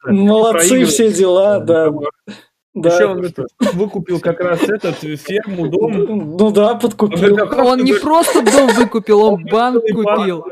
молодцы 0.04 0.68
Проигрывает. 0.68 0.88
все 0.88 1.12
дела, 1.12 1.58
да. 1.60 1.86
Еще 1.86 2.98
Да. 2.98 3.10
он 3.12 3.24
это, 3.24 3.44
выкупил 3.72 4.20
как 4.20 4.40
раз 4.40 4.62
этот 4.62 4.96
ферму, 4.96 5.68
дом. 5.68 6.36
Ну 6.36 6.50
да, 6.50 6.74
подкупил. 6.74 7.38
Он 7.64 7.78
не 7.84 7.92
просто 7.94 8.42
дом 8.42 8.68
выкупил, 8.74 9.20
он 9.22 9.44
банк 9.44 9.82
купил. 9.92 10.44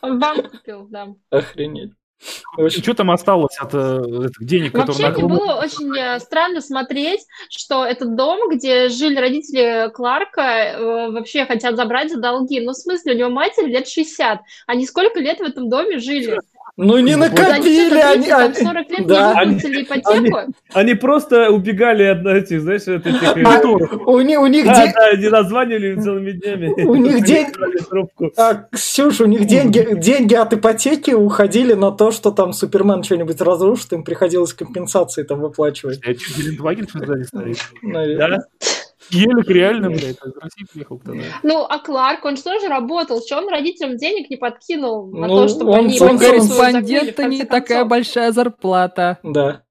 Он 0.00 0.18
банк 0.18 0.50
купил, 0.50 0.86
да. 0.90 1.08
Охренеть. 1.30 1.92
Очень- 2.56 2.82
Что 2.82 2.94
там 2.94 3.10
осталось 3.10 3.58
от 3.58 3.74
э, 3.74 4.02
этих 4.26 4.44
денег, 4.46 4.72
которые 4.72 5.08
Вообще, 5.08 5.26
было 5.26 5.54
очень 5.60 5.94
э, 5.98 6.18
странно 6.20 6.60
смотреть, 6.62 7.20
что 7.50 7.84
этот 7.84 8.14
дом, 8.16 8.48
где 8.50 8.88
жили 8.88 9.16
родители 9.18 9.90
Кларка, 9.92 10.40
э, 10.42 11.10
вообще 11.10 11.44
хотят 11.44 11.76
забрать 11.76 12.10
за 12.10 12.18
долги. 12.20 12.60
Ну, 12.60 12.72
в 12.72 12.76
смысле, 12.76 13.14
у 13.14 13.18
него 13.18 13.30
матери 13.30 13.66
лет 13.66 13.88
60. 13.88 14.40
Они 14.66 14.86
сколько 14.86 15.20
лет 15.20 15.40
в 15.40 15.42
этом 15.42 15.68
доме 15.68 15.98
жили? 15.98 16.40
Ну 16.76 16.98
не 16.98 17.14
накопили 17.14 17.86
что-то 17.88 18.10
они. 18.10 18.24
30, 18.24 18.28
там, 18.28 18.42
они- 18.42 18.54
40 18.54 18.90
лет 18.90 19.06
да. 19.06 19.44
не 19.44 19.52
выплатили 19.54 19.82
ипотеку? 19.82 20.54
Они 20.72 20.94
просто 20.94 21.50
убегали 21.50 22.02
от 22.02 22.26
этих, 22.26 22.62
знаешь, 22.62 22.82
от 22.82 23.06
этих... 23.06 23.22
А, 23.46 23.60
у, 24.06 24.20
них, 24.20 24.40
у 24.40 24.46
них 24.46 24.64
Да, 24.66 24.86
де- 24.86 24.92
да, 24.92 25.06
они 25.12 25.28
названивали 25.28 25.94
целыми 26.00 26.32
днями. 26.32 26.82
У 26.84 26.96
них 26.96 27.24
день- 27.24 27.46
Брали 27.56 27.76
трубку. 27.78 28.32
А, 28.36 28.66
Ксюш, 28.72 29.20
у 29.20 29.26
них 29.26 29.46
деньги, 29.46 29.86
деньги 29.96 30.34
от 30.34 30.52
ипотеки 30.52 31.12
уходили 31.12 31.74
на 31.74 31.92
то, 31.92 32.10
что 32.10 32.32
там 32.32 32.52
Супермен 32.52 33.04
что-нибудь 33.04 33.40
разрушит, 33.40 33.92
им 33.92 34.02
приходилось 34.02 34.52
компенсации 34.52 35.22
там 35.22 35.40
выплачивать. 35.40 36.00
Я 36.04 36.14
чуть 36.14 36.36
Гелендваген 36.36 36.88
что 36.88 37.06
сзади 37.06 37.22
стоит. 37.22 37.58
Наверное. 37.82 38.28
Да? 38.28 38.66
Елик 39.10 39.48
реально, 39.48 39.88
блядь, 39.90 40.16
из 40.16 40.36
России 40.40 40.66
приехал 40.72 40.98
кто-то. 40.98 41.18
Ну, 41.42 41.62
а 41.64 41.78
Кларк, 41.78 42.24
он 42.24 42.36
же 42.36 42.42
тоже 42.42 42.68
работал. 42.68 43.20
Что 43.24 43.38
он 43.38 43.48
родителям 43.48 43.96
денег 43.96 44.30
не 44.30 44.36
подкинул 44.36 45.06
на 45.10 45.26
Ну, 45.26 45.36
то, 45.36 45.48
чтобы 45.48 45.70
он 45.72 45.86
они 45.86 45.98
в 45.98 46.18
корреспондента 46.18 47.24
не 47.24 47.44
такая 47.44 47.84
большая 47.84 48.32
зарплата. 48.32 49.18
Да. 49.22 49.62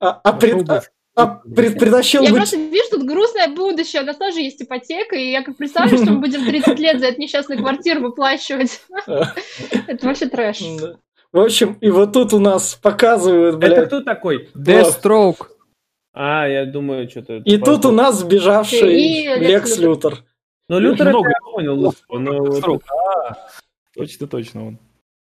А, 0.00 0.20
а 0.22 0.32
пред- 0.34 0.68
а- 0.68 0.82
а 1.16 1.26
пред- 1.26 1.78
притащил 1.78 2.22
Я 2.22 2.30
бы... 2.30 2.36
просто 2.36 2.56
вижу 2.56 2.90
тут 2.90 3.04
грустное 3.04 3.48
будущее. 3.48 4.02
У 4.02 4.04
нас 4.04 4.16
тоже 4.16 4.40
есть 4.40 4.60
ипотека, 4.60 5.16
и 5.16 5.30
я 5.30 5.42
как 5.42 5.56
представлю, 5.56 5.96
что 5.96 6.10
мы 6.12 6.18
будем 6.20 6.44
30 6.44 6.78
лет 6.78 6.98
за 7.00 7.06
эту 7.06 7.20
несчастную 7.20 7.60
квартиру 7.60 8.00
выплачивать. 8.00 8.82
Это 9.86 10.06
вообще 10.06 10.26
трэш. 10.26 10.60
В 11.32 11.40
общем, 11.40 11.76
и 11.80 11.90
вот 11.90 12.12
тут 12.12 12.32
у 12.32 12.38
нас 12.38 12.74
показывают, 12.80 13.56
Это 13.56 13.66
блядь. 13.66 13.86
кто 13.86 14.00
такой? 14.02 14.50
Deathstroke. 14.56 15.46
А, 16.14 16.46
я 16.46 16.64
думаю, 16.64 17.10
что-то... 17.10 17.42
И 17.44 17.58
тут 17.58 17.84
у 17.84 17.90
нас 17.90 18.20
сбежавший 18.20 18.94
И 18.94 19.26
Лекс 19.40 19.76
Лютер. 19.78 20.24
Ну, 20.68 20.78
Лютер, 20.78 21.08
Много. 21.08 21.28
я 21.28 21.52
понял. 21.52 21.76
ну, 22.08 22.18
но 22.18 22.52
Срок. 22.52 22.82
А, 22.88 23.36
Точно, 23.94 24.26
точно 24.26 24.66
он. 24.68 24.78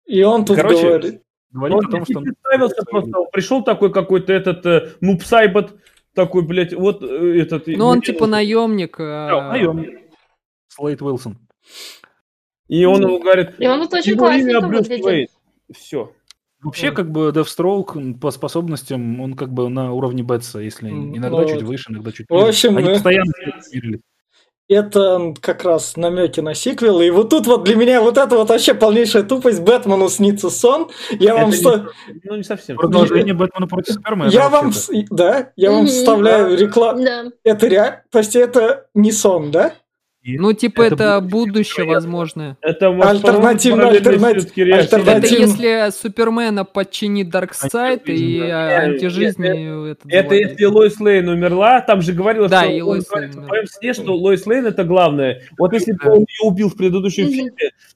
И 0.06 0.22
он 0.24 0.46
тут 0.46 0.56
Короче, 0.56 0.88
говорит... 0.88 1.22
Говорит 1.52 1.78
Он 1.78 1.86
о 1.86 1.90
том, 1.90 2.06
что... 2.06 2.18
он- 2.20 2.26
представился 2.26 2.84
просто, 2.84 3.12
пришел 3.32 3.64
такой 3.64 3.92
какой-то 3.92 4.34
этот 4.34 4.66
э, 4.66 4.92
нубсайбот, 5.02 5.74
такой, 6.14 6.46
блядь, 6.46 6.74
вот 6.74 7.02
э, 7.02 7.42
этот... 7.42 7.68
Ну, 7.68 7.86
он 7.86 8.02
типа 8.02 8.28
наемник. 8.28 8.98
Да, 8.98 9.50
наемник. 9.50 10.02
Слейд 10.68 11.02
Уилсон. 11.02 11.38
И 12.68 12.84
он 12.86 13.02
ему 13.02 13.20
говорит, 13.20 13.60
И 13.60 13.68
он 13.68 13.80
вот 13.80 13.94
очень 13.94 14.16
Брюс 14.16 14.88
выглядит. 14.88 15.30
Все. 15.74 16.12
Вообще, 16.66 16.92
как 16.92 17.12
бы, 17.12 17.30
Deathstroke 17.30 18.20
по 18.20 18.32
способностям, 18.32 19.22
он 19.22 19.36
как 19.36 19.54
бы 19.54 19.70
на 19.70 19.94
уровне 19.94 20.24
Бетса, 20.24 20.60
если 20.60 20.90
иногда 20.90 21.42
ну 21.42 21.48
чуть 21.48 21.62
выше, 21.62 21.92
иногда 21.92 22.12
чуть 22.12 22.26
В 22.30 22.36
общем, 22.36 22.78
Они 22.78 22.88
мы- 22.88 22.94
постоянно. 22.96 23.32
Это 24.68 25.36
как 25.42 25.64
раз 25.64 25.96
намеки 25.96 26.40
на 26.40 26.56
сиквел. 26.56 27.00
И 27.00 27.12
вот 27.12 27.30
тут 27.30 27.46
вот 27.46 27.66
для 27.66 27.76
меня 27.76 28.02
вот 28.02 28.18
это 28.18 28.36
вот 28.36 28.50
вообще 28.50 28.74
полнейшая 28.74 29.22
тупость. 29.22 29.62
Бэтмену 29.62 30.10
снится 30.10 30.50
сон. 30.50 30.90
Я 31.12 31.36
вам... 31.36 31.50
Это 31.50 31.58
сто- 31.58 31.86
Ну, 32.24 32.36
не 32.38 32.44
совсем. 32.44 32.76
Продолжение 32.78 33.36
Бэтмена 33.36 33.68
против 33.68 33.94
Супермена. 33.94 34.30
Я 34.30 34.50
вам... 34.50 34.74
Да, 35.12 35.52
я 35.56 35.72
вам 35.72 35.86
вставляю 35.86 36.58
рекламу. 36.58 37.06
Это 37.44 37.68
реально... 37.68 38.02
Почти 38.12 38.40
это 38.40 38.88
не 38.96 39.12
сон, 39.12 39.52
да? 39.52 39.76
Ну, 40.28 40.54
типа, 40.54 40.82
Это 40.82 40.96
это 40.96 41.22
будущее 41.22 41.86
возможное. 41.86 42.58
Это 42.62 42.90
может, 42.92 43.24
Альтернативно, 43.26 43.84
параллельно 43.84 44.10
альтернатив- 44.10 44.38
всё-таки 44.40 44.64
реальность. 44.64 44.88
Это 44.94 44.98
альтернативно. 44.98 45.44
если 45.44 45.90
Супермена 45.92 46.66
подчинит 46.66 47.30
Дарксайд 47.30 48.10
и 48.10 48.40
Антижизнь, 48.40 48.44
а, 48.52 48.68
да. 48.70 48.78
антижизнь 48.86 49.46
этот 49.46 50.00
Это 50.08 50.30
заводит. 50.30 50.50
если 50.50 50.66
Лоис 50.66 51.00
Лейн 51.00 51.30
умерла, 51.30 51.82
там 51.82 52.02
же 52.02 52.14
говорилось, 52.14 52.50
Да, 52.50 52.64
что 52.64 52.72
и 52.72 52.82
Лоис 52.82 53.08
говорит 53.08 53.36
Лейн 53.36 53.44
в 53.44 53.48
своем 53.48 53.66
сне, 53.68 53.94
что 53.94 54.16
Лоис 54.16 54.46
Лейн 54.48 54.66
это 54.66 54.84
главное. 54.84 55.44
Вот 55.60 55.74
если 55.74 55.92
бы 55.92 56.10
он 56.10 56.20
ее 56.20 56.50
убил 56.50 56.70
в 56.70 56.76
предыдущем 56.76 57.28
фильме, 57.28 57.52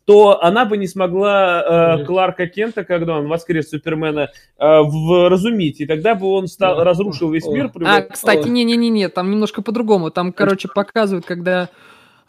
то 0.05 0.43
она 0.43 0.65
бы 0.65 0.77
не 0.77 0.87
смогла 0.87 1.97
э. 1.99 2.05
Кларка 2.05 2.45
Кента, 2.47 2.83
когда 2.83 3.17
он 3.17 3.27
воскрес 3.27 3.69
Супермена, 3.69 4.29
э, 4.59 4.79
вразумить, 4.81 5.81
и 5.81 5.85
тогда 5.87 6.13
бы 6.15 6.27
он 6.27 6.47
стал, 6.47 6.83
разрушил 6.83 7.31
весь 7.31 7.45
мир. 7.47 7.71
А, 7.85 8.01
кстати, 8.01 8.47
не-не-не, 8.47 9.09
там 9.09 9.31
немножко 9.31 9.61
по-другому. 9.63 10.11
Там, 10.11 10.31
короче, 10.31 10.67
показывают, 10.73 11.25
когда 11.25 11.69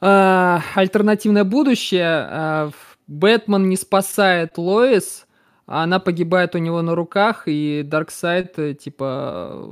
а, 0.01 0.62
альтернативное 0.74 1.44
будущее, 1.44 2.06
а, 2.31 2.70
в- 2.70 2.98
Бэтмен 3.06 3.68
не 3.68 3.77
спасает 3.77 4.56
Лоис, 4.56 5.27
она 5.66 5.98
погибает 5.98 6.55
у 6.55 6.59
него 6.59 6.81
на 6.82 6.94
руках, 6.94 7.44
и 7.47 7.82
Дарксайд, 7.85 8.59
э, 8.59 8.74
типа, 8.74 9.68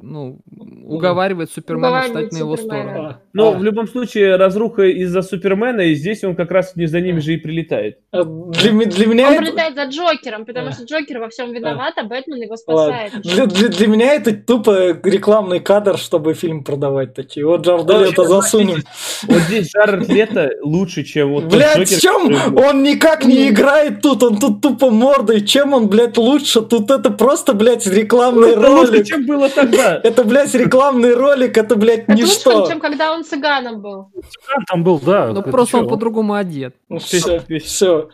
ну, 0.00 0.38
уговаривает 0.86 1.50
Супермена 1.50 1.88
Уговаривает 1.88 2.26
встать 2.28 2.32
на 2.32 2.44
его 2.44 2.56
Супермена. 2.56 2.90
сторону. 2.90 3.08
А, 3.08 3.20
Но 3.32 3.48
а, 3.48 3.50
в 3.58 3.62
любом 3.64 3.88
случае 3.88 4.36
разруха 4.36 4.82
из-за 4.84 5.22
Супермена, 5.22 5.80
и 5.82 5.94
здесь 5.94 6.24
он 6.24 6.34
как 6.36 6.50
раз 6.50 6.76
не 6.76 6.86
за 6.86 7.00
ними 7.00 7.20
же 7.20 7.34
и 7.34 7.36
прилетает. 7.36 7.98
а 8.12 8.24
для, 8.24 8.72
для 8.72 9.06
меня 9.06 9.26
Он 9.28 9.32
это... 9.34 9.42
прилетает 9.42 9.74
за 9.74 9.84
Джокером, 9.84 10.44
потому 10.46 10.68
А. 10.68 10.72
что 10.72 10.84
Джокер 10.84 11.18
во 11.18 11.28
всем 11.28 11.52
виноват, 11.52 11.94
а 11.96 12.04
Бэтмен 12.04 12.40
его 12.42 12.56
спасает. 12.56 13.12
Для, 13.22 13.46
для- 13.46 13.68
для 13.68 13.86
меня 13.86 14.14
это 14.14 14.32
тупо 14.32 14.92
рекламный 15.02 15.60
кадр, 15.60 15.98
чтобы 15.98 16.34
фильм 16.34 16.64
продавать 16.64 17.14
такие. 17.14 17.44
Вот 17.44 17.66
Джарда 17.66 17.98
Ну, 17.98 18.04
Лето 18.04 18.24
засунем. 18.24 18.82
Вот 19.26 19.38
здесь 19.48 19.72
Джаред 19.72 20.08
Лето 20.08 20.50
лучше, 20.62 21.02
чем 21.04 21.32
вот 21.32 21.44
Джокер, 21.52 21.84
в 21.84 22.00
чем? 22.00 22.56
Он 22.56 22.82
никак 22.82 23.24
не 23.24 23.48
играет 23.48 24.00
тут, 24.02 24.22
он 24.22 24.38
тут 24.38 24.60
тупо 24.62 24.90
мордой. 24.90 25.40
Чем 25.44 25.72
он, 25.72 25.88
блядь, 25.88 26.16
лучше? 26.16 26.62
Тут 26.62 26.90
это 26.90 27.10
просто, 27.10 27.52
блядь, 27.54 27.86
рекламный 27.86 28.50
Это 28.52 28.70
лучше, 28.70 28.92
ролик. 28.92 29.06
чем 29.06 29.26
было 29.26 29.48
тогда. 29.48 29.87
Это, 30.04 30.24
блядь, 30.24 30.54
рекламный 30.54 31.14
ролик, 31.14 31.56
это, 31.56 31.76
блядь, 31.76 32.00
Это 32.00 32.12
лучше, 32.12 32.24
ничто. 32.24 32.66
чем 32.68 32.80
когда 32.80 33.12
он 33.12 33.24
цыганом 33.24 33.80
был. 33.80 34.10
Цыган 34.14 34.64
там 34.66 34.84
был, 34.84 34.98
да. 34.98 35.28
Ну, 35.32 35.40
это 35.40 35.50
просто 35.50 35.78
он 35.78 35.88
по-другому 35.88 36.34
одет. 36.34 36.74
Все, 36.98 37.40
Пись. 37.40 37.64
все. 37.64 38.08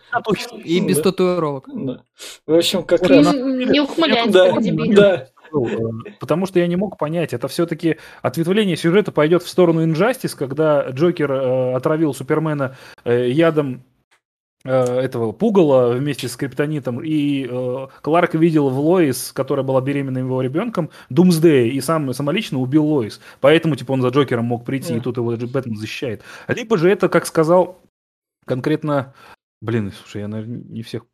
И 0.65 0.81
без 0.81 0.97
Да. 0.99 1.03
татуировок. 1.05 1.69
В 2.47 2.55
общем, 2.55 2.83
как 2.85 3.01
Вот 3.01 3.11
раз... 3.11 3.33
Не, 3.35 3.81
ухмыляйся, 3.81 4.31
Да, 4.95 5.29
э, 5.53 6.11
Потому 6.21 6.47
что 6.47 6.59
я 6.59 6.67
не 6.67 6.77
мог 6.77 6.99
понять, 6.99 7.33
это 7.33 7.49
все-таки 7.49 7.97
ответвление 8.23 8.77
сюжета 8.77 9.13
пойдет 9.13 9.43
в 9.43 9.49
сторону 9.49 9.85
Инжастис, 9.85 10.35
когда 10.35 10.89
Джокер 10.91 11.31
э, 11.33 11.75
отравил 11.75 12.15
Супермена 12.15 12.77
э, 13.05 13.29
ядом 13.31 13.85
этого 14.71 15.33
пугала 15.33 15.95
вместе 15.95 16.27
с 16.29 16.37
криптонитом, 16.37 17.01
и 17.05 17.47
э, 17.51 17.87
Кларк 18.03 18.35
видел 18.35 18.71
в 18.71 18.79
Лоис, 18.81 19.31
которая 19.33 19.65
была 19.65 19.81
беременна 19.83 20.19
его 20.19 20.41
ребенком, 20.41 20.91
Думсдея, 21.11 21.71
и 21.71 21.81
сам 21.81 22.13
самолично 22.15 22.59
убил 22.59 22.85
Лоис. 22.87 23.21
Поэтому, 23.41 23.77
типа, 23.77 23.93
он 23.93 24.01
за 24.03 24.09
Джокером 24.09 24.47
мог 24.47 24.65
прийти, 24.65 24.95
и 24.95 24.97
Да. 24.97 25.03
тут 25.03 25.19
его 25.19 25.33
даже 25.33 25.47
Бэтмен 25.47 25.77
защищает. 25.77 26.23
Либо 26.49 26.79
же 26.79 26.91
это, 26.91 27.09
как 27.09 27.27
сказал 27.27 27.81
конкретно... 28.47 29.15
Блин, 29.61 29.93
слушай, 29.93 30.23
я, 30.23 30.29
наверное, 30.29 30.63
не 30.65 30.83
всех 30.83 31.05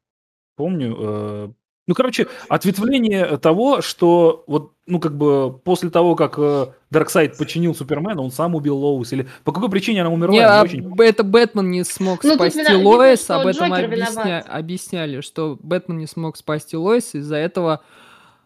помню. 0.56 0.96
э, 0.98 1.52
Ну, 1.90 1.94
короче, 1.94 2.28
ответвление 2.48 3.36
того, 3.38 3.82
что 3.82 4.44
вот, 4.46 4.74
ну, 4.86 5.00
как 5.00 5.16
бы 5.16 5.52
после 5.52 5.90
того, 5.90 6.14
как 6.14 6.34
э, 6.38 6.66
Дарксайд 6.90 7.36
подчинил 7.36 7.74
Супермена, 7.74 8.22
он 8.22 8.30
сам 8.30 8.54
убил 8.54 8.76
Лоис. 8.76 9.12
Или 9.12 9.26
по 9.42 9.50
какой 9.50 9.68
причине 9.70 10.02
она 10.02 10.10
умерла? 10.10 10.32
Не, 10.32 10.38
не 10.38 10.44
а 10.44 10.62
очень 10.62 10.94
это 11.00 11.24
Бэтмен 11.24 11.68
не 11.68 11.82
смог 11.82 12.22
Ну, 12.22 12.36
спасти 12.36 12.60
вина- 12.60 12.78
Лоис, 12.78 13.28
об 13.28 13.44
этом 13.44 13.72
объясня- 13.72 14.38
объясняли, 14.38 15.20
что 15.20 15.58
Бэтмен 15.60 15.98
не 15.98 16.06
смог 16.06 16.36
спасти 16.36 16.76
Лоис, 16.76 17.16
из-за 17.16 17.34
этого 17.34 17.80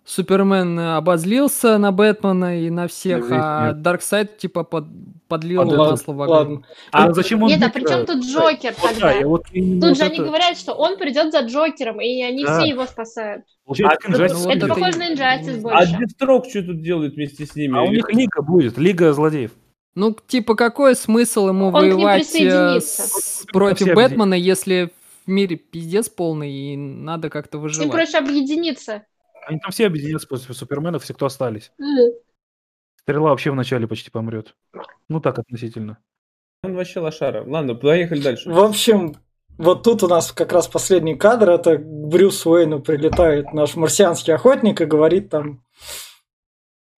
Супермен 0.07 0.79
э, 0.79 0.97
обозлился 0.97 1.77
на 1.77 1.93
Бэтмена 1.93 2.63
и 2.65 2.71
на 2.71 2.89
всех, 2.89 3.29
Ну, 3.29 3.37
а 3.39 3.67
нет. 3.69 3.83
Дарксайд 3.83 4.39
типа 4.39 4.65
под- 4.65 4.87
подлил 5.39 5.65
масло 5.65 6.13
в 6.13 6.23
огонь. 6.23 6.37
ладно. 6.37 6.63
А 6.93 7.13
зачем 7.13 7.43
он 7.43 7.49
Нет, 7.49 7.63
а 7.63 7.69
при 7.71 7.85
чем 7.87 8.07
тут 8.07 8.25
Джокер 8.25 8.75
тогда? 8.75 9.13
да, 9.21 9.27
вот 9.27 9.45
Тут 9.45 9.55
вот 9.83 9.97
же 9.97 10.03
они 10.05 10.15
это- 10.19 10.25
говорят, 10.25 10.57
что 10.59 10.73
он 10.75 10.97
придет 10.97 11.33
за 11.33 11.41
Джокером, 11.41 12.01
и 12.01 12.23
они 12.23 12.45
Да. 12.45 12.59
все 12.61 12.69
его 12.71 12.87
спасают. 12.87 13.45
Получается, 13.65 14.09
А. 14.09 14.11
Ну, 14.13 14.51
это 14.51 14.67
это 14.67 14.69
похоже 14.69 14.99
на 14.99 15.13
Injustice 15.13 15.59
А 15.59 15.61
больше. 15.63 15.97
Дестрок 16.01 16.47
что 16.47 16.63
тут 16.63 16.83
делает 16.83 17.15
вместе 17.15 17.47
с 17.47 17.55
ними? 17.55 17.79
А 17.79 17.83
у 17.83 17.91
них 17.91 18.09
лига 18.13 18.43
будет, 18.43 18.79
лига 18.79 19.13
злодеев. 19.13 19.53
Ну, 19.95 20.17
типа, 20.27 20.57
какой 20.57 20.97
смысл 20.97 21.49
ему 21.49 21.67
Он 21.69 21.73
воевать 21.73 22.35
э, 22.35 22.81
с- 22.81 23.45
против 23.53 23.87
Все 23.87 23.95
Бэтмена, 23.95 24.35
если 24.35 24.91
в 25.25 25.31
мире 25.31 25.57
пиздец 25.57 26.09
полный 26.09 26.51
и 26.53 26.77
надо 26.77 27.31
как-то 27.31 27.59
Им 27.59 27.63
выживать? 27.63 27.91
проще 27.93 28.19
объединиться. 28.19 29.05
Они 29.47 29.59
там 29.61 29.71
все 29.71 29.87
объединятся 29.87 30.27
после 30.27 30.53
Супермена, 30.55 30.99
все, 30.99 31.15
кто 31.15 31.27
остались. 31.27 31.71
М. 31.81 32.13
Стрела 33.05 33.31
вообще 33.31 33.51
вначале 33.51 33.87
почти 33.87 34.11
помрет. 34.11 34.55
Ну 35.11 35.21
так, 35.21 35.39
относительно. 35.39 35.99
Он 36.63 36.75
вообще 36.75 37.01
лошара. 37.01 37.45
Ладно, 37.47 37.75
поехали 37.75 38.23
дальше. 38.23 38.49
В 38.49 38.59
общем, 38.59 39.17
вот 39.59 39.83
тут 39.83 40.03
у 40.03 40.09
нас 40.09 40.33
как 40.33 40.53
раз 40.53 40.69
последний 40.69 41.15
кадр, 41.15 41.51
это 41.51 41.77
к 41.77 41.85
Брюс 41.85 42.47
Уэйну 42.47 42.81
прилетает 42.81 43.53
наш 43.53 43.77
марсианский 43.77 44.33
охотник 44.33 44.81
и 44.81 44.87
говорит 44.87 45.29
там, 45.29 45.63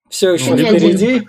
все 0.09 0.31
еще 0.31 0.51
Ну, 0.51 0.57
впереди. 0.57 1.27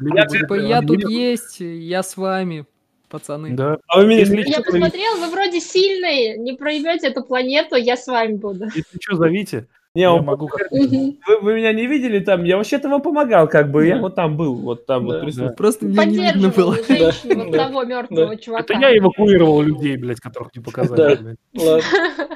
Я 0.00 0.26
Типа, 0.26 0.54
я 0.54 0.80
тут 0.80 1.06
есть, 1.10 1.60
я 1.60 2.02
с 2.02 2.16
вами, 2.16 2.64
пацаны. 3.10 3.50
Да. 3.50 3.80
А 3.86 3.98
вы 3.98 4.06
меня 4.06 4.20
Если 4.20 4.48
Я 4.48 4.62
посмотрел, 4.62 5.18
вы 5.18 5.30
вроде 5.30 5.60
сильные, 5.60 6.38
не 6.38 6.54
проебете 6.54 7.08
эту 7.08 7.22
планету, 7.22 7.76
я 7.76 7.98
с 7.98 8.06
вами 8.06 8.36
буду. 8.36 8.64
Если 8.64 8.98
что, 8.98 9.16
зовите. 9.16 9.68
Не, 9.96 10.02
Я 10.02 10.12
он- 10.12 10.24
могу 10.26 10.50
вы, 10.70 11.40
вы 11.40 11.54
меня 11.54 11.72
не 11.72 11.86
видели 11.86 12.18
там? 12.20 12.44
Я 12.44 12.58
вообще-то 12.58 12.88
вам 12.90 13.00
помогал, 13.00 13.48
как 13.48 13.70
бы. 13.70 13.86
Я 13.86 13.94
Да. 13.96 14.02
вот 14.02 14.14
там 14.14 14.36
был, 14.36 14.54
вот 14.54 14.84
там 14.84 15.06
Да. 15.06 15.14
вот 15.14 15.20
присутствовал. 15.22 15.54
Просто 15.56 15.86
меня 15.86 16.04
не 16.04 16.18
видно 16.18 16.48
было. 16.50 16.74
Женщину 16.88 17.44
вот 17.44 17.52
Да. 17.52 17.64
того 17.66 17.84
мертвого 17.84 18.36
чувака. 18.36 18.74
Это 18.74 18.74
я 18.74 18.98
эвакуировал 18.98 19.62
людей, 19.62 19.96
блядь, 19.96 20.20
которых 20.20 20.54
не 20.54 20.62
показали. 20.62 21.16
Да. 21.16 21.34
Ладно. 21.64 21.82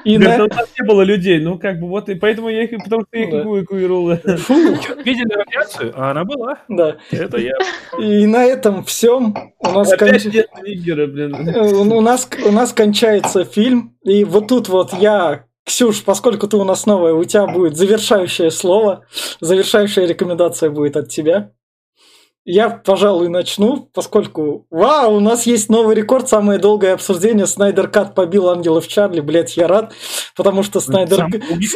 И 0.05 0.17
на... 0.17 0.37
«Ну, 0.39 0.47
там 0.47 0.65
не 0.79 0.87
было 0.87 1.03
людей, 1.03 1.39
ну 1.39 1.59
как 1.59 1.79
бы 1.79 1.87
вот 1.87 2.09
и 2.09 2.15
поэтому 2.15 2.49
я 2.49 2.63
их, 2.63 2.83
потому 2.83 3.03
что 3.03 3.17
я 3.17 3.23
их 3.25 3.31
Да. 3.31 3.41
эвакуировал. 3.43 4.15
Фу, 4.37 4.53
Видели 5.05 5.31
радиацию? 5.31 5.93
А 5.95 6.11
она 6.11 6.25
была. 6.25 6.57
да. 6.67 6.97
Это 7.11 7.37
я. 7.37 7.53
И 7.99 8.25
на 8.25 8.43
этом 8.43 8.83
всем 8.85 9.35
у 9.59 9.69
нас 9.69 9.91
Опять 9.93 10.25
нет 10.25 10.47
блин. 10.63 11.35
Э, 11.47 11.61
У 11.71 12.01
нас, 12.01 12.27
у 12.47 12.51
нас 12.51 12.73
кончается 12.73 13.45
фильм, 13.45 13.95
и 14.03 14.23
вот 14.23 14.47
тут 14.47 14.67
вот 14.69 14.93
я, 14.93 15.45
Ксюш, 15.65 16.03
поскольку 16.03 16.47
ты 16.47 16.57
у 16.57 16.63
нас 16.63 16.85
новая, 16.85 17.13
у 17.13 17.23
тебя 17.23 17.47
будет 17.47 17.77
завершающее 17.77 18.51
слово, 18.51 19.05
завершающая 19.39 20.05
рекомендация 20.05 20.69
будет 20.69 20.97
от 20.97 21.09
тебя. 21.09 21.53
Я, 22.43 22.71
пожалуй, 22.71 23.29
начну, 23.29 23.87
поскольку, 23.93 24.65
вау, 24.71 25.17
у 25.17 25.19
нас 25.19 25.45
есть 25.45 25.69
новый 25.69 25.95
рекорд, 25.95 26.27
самое 26.27 26.57
долгое 26.57 26.93
обсуждение, 26.93 27.45
Снайдер 27.45 27.87
Кат 27.87 28.15
побил 28.15 28.49
Ангелов 28.49 28.87
Чарли, 28.87 29.19
блядь, 29.19 29.57
я 29.57 29.67
рад, 29.67 29.93
потому 30.35 30.63
что 30.63 30.79
Снайдер... 30.79 31.27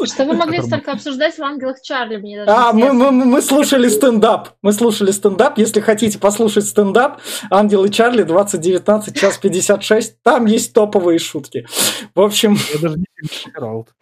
Что 0.05 0.25
вы 0.25 0.33
могли 0.33 0.61
столько 0.63 0.93
обсуждать 0.93 1.37
в 1.37 1.43
«Ангелах 1.43 1.81
Чарли», 1.83 2.17
мне 2.17 2.43
даже 2.43 2.51
А, 2.51 2.73
мы, 2.73 2.93
мы, 2.93 3.11
мы 3.11 3.41
слушали 3.43 3.87
стендап. 3.87 4.49
Мы 4.63 4.73
слушали 4.73 5.11
стендап. 5.11 5.59
Если 5.59 5.81
хотите 5.81 6.17
послушать 6.17 6.65
стендап, 6.65 7.21
Ангел 7.51 7.85
и 7.85 7.91
Чарли 7.91 8.23
2019, 8.23 9.15
час 9.15 9.37
56. 9.37 10.23
Там 10.23 10.47
есть 10.47 10.73
топовые 10.73 11.19
шутки. 11.19 11.67
В 12.15 12.21
общем, 12.21 12.57
Я 12.73 12.79
даже 12.79 12.97
не 12.97 13.05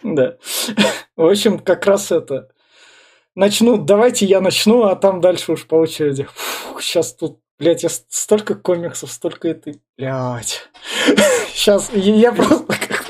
да. 0.03 0.37
В 1.15 1.25
общем, 1.25 1.59
как 1.59 1.85
раз 1.85 2.11
это. 2.11 2.47
Начну, 3.35 3.77
давайте 3.77 4.25
я 4.27 4.41
начну, 4.41 4.83
а 4.83 4.95
там 4.95 5.19
дальше 5.19 5.53
уж 5.53 5.65
по 5.65 5.75
очереди. 5.75 6.27
сейчас 6.79 7.13
тут, 7.13 7.39
блядь, 7.57 7.81
я 7.81 7.89
столько 7.89 8.53
комиксов, 8.53 9.11
столько 9.11 9.47
этой, 9.47 9.81
блядь. 9.97 10.69
Сейчас, 11.53 11.91
я 11.93 12.31
просто 12.31 12.65
как 12.65 13.09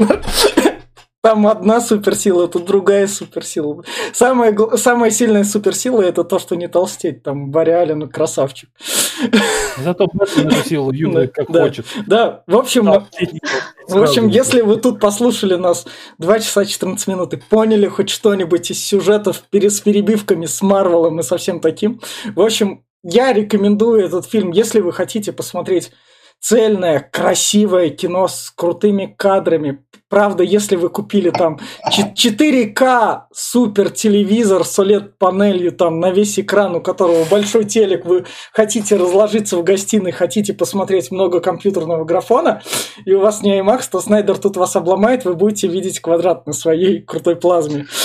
Там 1.24 1.48
одна 1.48 1.80
суперсила, 1.80 2.50
тут 2.50 2.66
другая 2.66 3.08
суперсила. 3.08 3.82
Самая, 4.12 4.54
самая 4.76 5.10
сильная 5.10 5.46
суперсила 5.46 6.02
это 6.02 6.26
то, 6.26 6.38
что 6.38 6.56
не 6.56 6.68
толстеть. 6.68 7.24
Там 7.24 7.50
Барри 7.50 7.72
Аллен 7.72 8.10
красавчик. 8.10 8.70
Зато 9.78 10.08
Бэтмен 10.12 10.52
силу 10.66 10.92
юзает 10.92 11.34
как 11.34 11.50
Да. 11.50 11.62
хочет. 11.64 11.86
Да, 12.08 12.44
в 12.46 12.58
общем, 12.58 12.88
Толстеть 12.88 13.40
в 13.88 14.04
общем, 14.04 14.28
если 14.28 14.60
вы 14.60 14.76
тут 14.76 15.00
послушали 15.00 15.56
нас 15.56 15.86
2 16.18 16.40
часа 16.42 16.66
14 16.66 17.08
минут 17.08 17.34
и 17.34 17.38
поняли 17.38 17.88
хоть 17.88 18.10
что-нибудь 18.10 18.70
из 18.72 18.86
сюжетов 18.86 19.44
с 19.50 19.80
перебивками 19.80 20.46
с 20.46 20.62
Марвелом 20.62 21.22
и 21.22 21.24
со 21.24 21.38
всем 21.38 21.62
таким, 21.62 22.02
в 22.36 22.42
общем, 22.42 22.84
я 23.02 23.32
рекомендую 23.32 24.04
этот 24.06 24.26
фильм, 24.26 24.52
если 24.52 24.82
вы 24.82 24.92
хотите 24.92 25.32
посмотреть 25.32 25.92
цельное, 26.42 27.00
красивое 27.00 27.92
кино 27.92 28.28
с 28.28 28.52
крутыми 28.54 29.16
кадрами. 29.18 29.86
Правда, 30.14 30.44
если 30.44 30.76
вы 30.76 30.90
купили 30.90 31.32
там 31.32 31.58
ч- 31.92 32.14
4К 32.14 33.22
супер 33.34 33.90
телевизор 33.90 34.64
с 34.64 34.78
OLED-панелью 34.78 35.72
там 35.72 36.00
на 36.00 36.12
весь 36.12 36.38
экран, 36.38 36.76
у 36.76 36.82
которого 36.82 37.26
большой 37.32 37.64
телек, 37.64 38.06
вы 38.06 38.26
хотите 38.52 38.96
разложиться 38.96 39.58
в 39.58 39.64
гостиной, 39.64 40.12
хотите 40.12 40.54
посмотреть 40.54 41.10
много 41.10 41.40
компьютерного 41.40 42.06
графона, 42.06 42.62
и 43.06 43.14
у 43.14 43.22
вас 43.22 43.42
не 43.42 43.58
IMAX, 43.60 43.86
то 43.92 44.02
Снайдер 44.02 44.38
тут 44.38 44.56
вас 44.56 44.76
обломает, 44.76 45.26
вы 45.26 45.34
будете 45.34 45.68
видеть 45.68 46.00
квадрат 46.00 46.46
на 46.46 46.54
своей 46.54 47.02
крутой 47.02 47.36
плазме. 47.36 47.88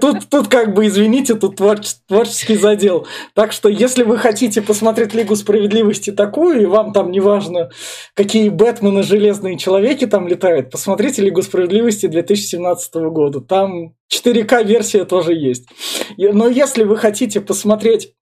Тут, 0.00 0.28
тут 0.30 0.48
как 0.48 0.72
бы, 0.72 0.86
извините, 0.86 1.34
тут 1.34 1.56
творче- 1.60 1.96
творческий 2.06 2.56
задел. 2.56 3.06
Так 3.34 3.52
что, 3.52 3.68
если 3.68 4.02
вы 4.02 4.16
хотите 4.16 4.62
посмотреть 4.62 5.12
Лигу 5.14 5.36
Справедливости 5.36 6.10
такую, 6.10 6.62
и 6.62 6.66
вам 6.66 6.92
там 6.94 7.10
не 7.10 7.20
важно, 7.20 7.68
какие 8.14 8.48
Бэтмены, 8.48 9.02
Железные 9.02 9.58
Человеки 9.58 10.06
там 10.06 10.26
летают, 10.26 10.70
посмотрите 10.70 11.17
Лигу 11.22 11.42
Справедливости 11.42 12.06
2017 12.06 12.94
года. 13.10 13.40
Там 13.40 13.94
4К-версия 14.12 15.04
тоже 15.04 15.34
есть. 15.34 15.68
Но 16.16 16.48
если 16.48 16.84
вы 16.84 16.96
хотите 16.96 17.40
посмотреть 17.40 18.14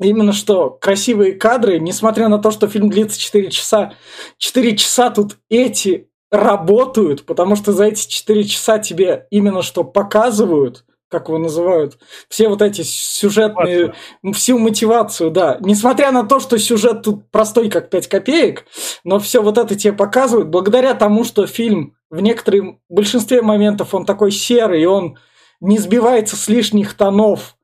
Именно 0.00 0.32
что 0.32 0.70
красивые 0.70 1.34
кадры, 1.34 1.78
несмотря 1.78 2.28
на 2.28 2.38
то, 2.38 2.50
что 2.50 2.66
фильм 2.66 2.90
длится 2.90 3.20
4 3.20 3.50
часа, 3.50 3.92
4 4.38 4.76
часа 4.76 5.10
тут 5.10 5.38
эти 5.48 6.08
работают, 6.30 7.26
потому 7.26 7.56
что 7.56 7.72
за 7.72 7.84
эти 7.84 8.08
4 8.08 8.44
часа 8.44 8.78
тебе 8.78 9.26
именно 9.30 9.62
что 9.62 9.84
показывают, 9.84 10.84
как 11.08 11.28
его 11.28 11.36
называют, 11.38 11.98
все 12.30 12.48
вот 12.48 12.62
эти 12.62 12.80
сюжетные, 12.80 13.94
всю 14.32 14.58
мотивацию, 14.58 15.30
да. 15.30 15.58
Несмотря 15.60 16.10
на 16.10 16.24
то, 16.24 16.40
что 16.40 16.58
сюжет 16.58 17.02
тут 17.02 17.30
простой, 17.30 17.68
как 17.68 17.90
5 17.90 18.08
копеек, 18.08 18.64
но 19.04 19.18
все 19.18 19.42
вот 19.42 19.58
это 19.58 19.74
тебе 19.74 19.92
показывают, 19.92 20.48
благодаря 20.48 20.94
тому, 20.94 21.24
что 21.24 21.46
фильм 21.46 21.96
в 22.12 22.20
некотором 22.20 22.78
большинстве 22.90 23.40
моментов 23.40 23.94
он 23.94 24.04
такой 24.04 24.30
серый, 24.30 24.84
он 24.84 25.16
не 25.60 25.78
сбивается 25.78 26.36
с 26.36 26.46
лишних 26.46 26.94
тонов, 26.94 27.56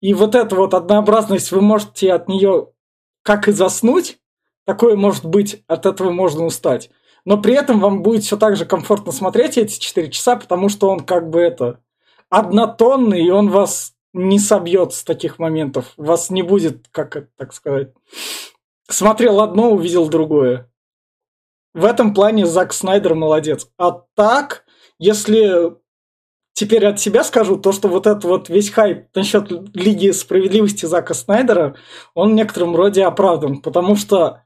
и 0.00 0.12
вот 0.12 0.34
эта 0.34 0.54
вот 0.54 0.74
однообразность, 0.74 1.50
вы 1.50 1.62
можете 1.62 2.12
от 2.12 2.28
нее 2.28 2.68
как 3.22 3.48
и 3.48 3.52
заснуть, 3.52 4.18
такое 4.66 4.94
может 4.94 5.24
быть, 5.24 5.64
от 5.66 5.86
этого 5.86 6.10
можно 6.10 6.44
устать. 6.44 6.90
Но 7.24 7.40
при 7.40 7.54
этом 7.54 7.80
вам 7.80 8.02
будет 8.02 8.24
все 8.24 8.36
так 8.36 8.56
же 8.56 8.66
комфортно 8.66 9.10
смотреть 9.10 9.56
эти 9.56 9.80
4 9.80 10.10
часа, 10.10 10.36
потому 10.36 10.68
что 10.68 10.90
он 10.90 11.00
как 11.00 11.30
бы 11.30 11.40
это 11.40 11.80
однотонный, 12.28 13.24
и 13.24 13.30
он 13.30 13.48
вас 13.48 13.94
не 14.12 14.38
собьет 14.38 14.92
с 14.92 15.02
таких 15.02 15.38
моментов. 15.38 15.94
Вас 15.96 16.28
не 16.28 16.42
будет, 16.42 16.88
как 16.90 17.16
это 17.16 17.28
так 17.38 17.54
сказать, 17.54 17.94
смотрел 18.86 19.40
одно, 19.40 19.70
увидел 19.70 20.06
другое. 20.10 20.70
В 21.74 21.84
этом 21.84 22.14
плане 22.14 22.46
Зак 22.46 22.72
Снайдер 22.72 23.14
молодец. 23.14 23.68
А 23.78 23.90
так, 24.14 24.64
если 24.98 25.74
теперь 26.52 26.86
от 26.86 27.00
себя 27.00 27.24
скажу, 27.24 27.56
то, 27.58 27.72
что 27.72 27.88
вот 27.88 28.06
этот 28.06 28.24
вот 28.24 28.48
весь 28.48 28.70
хайп 28.70 29.08
насчет 29.14 29.50
Лиги 29.74 30.12
Справедливости 30.12 30.86
Зака 30.86 31.14
Снайдера, 31.14 31.74
он 32.14 32.30
в 32.30 32.34
некотором 32.34 32.76
роде 32.76 33.04
оправдан, 33.04 33.60
потому 33.60 33.96
что 33.96 34.42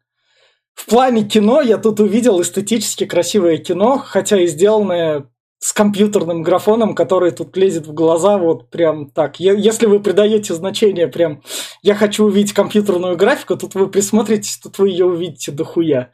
в 0.75 0.87
плане 0.87 1.25
кино 1.25 1.61
я 1.61 1.77
тут 1.77 2.01
увидел 2.01 2.41
эстетически 2.41 3.05
красивое 3.05 3.59
кино, 3.59 3.99
хотя 3.99 4.41
и 4.41 4.47
сделанное 4.47 5.29
с 5.59 5.73
компьютерным 5.73 6.43
графоном, 6.43 6.95
который 6.95 7.33
тут 7.33 7.57
лезет 7.57 7.87
в 7.87 7.93
глаза, 7.93 8.39
вот 8.39 8.71
прям 8.71 9.11
так. 9.11 9.41
Если 9.41 9.87
вы 9.87 10.01
придаете 10.01 10.55
значение 10.55 11.09
прям 11.09 11.43
«я 11.83 11.95
хочу 11.95 12.25
увидеть 12.25 12.53
компьютерную 12.53 13.17
графику», 13.17 13.57
тут 13.57 13.75
вы 13.75 13.89
присмотритесь, 13.89 14.59
тут 14.59 14.79
вы 14.79 14.91
ее 14.91 15.05
увидите 15.05 15.51
дохуя. 15.51 16.13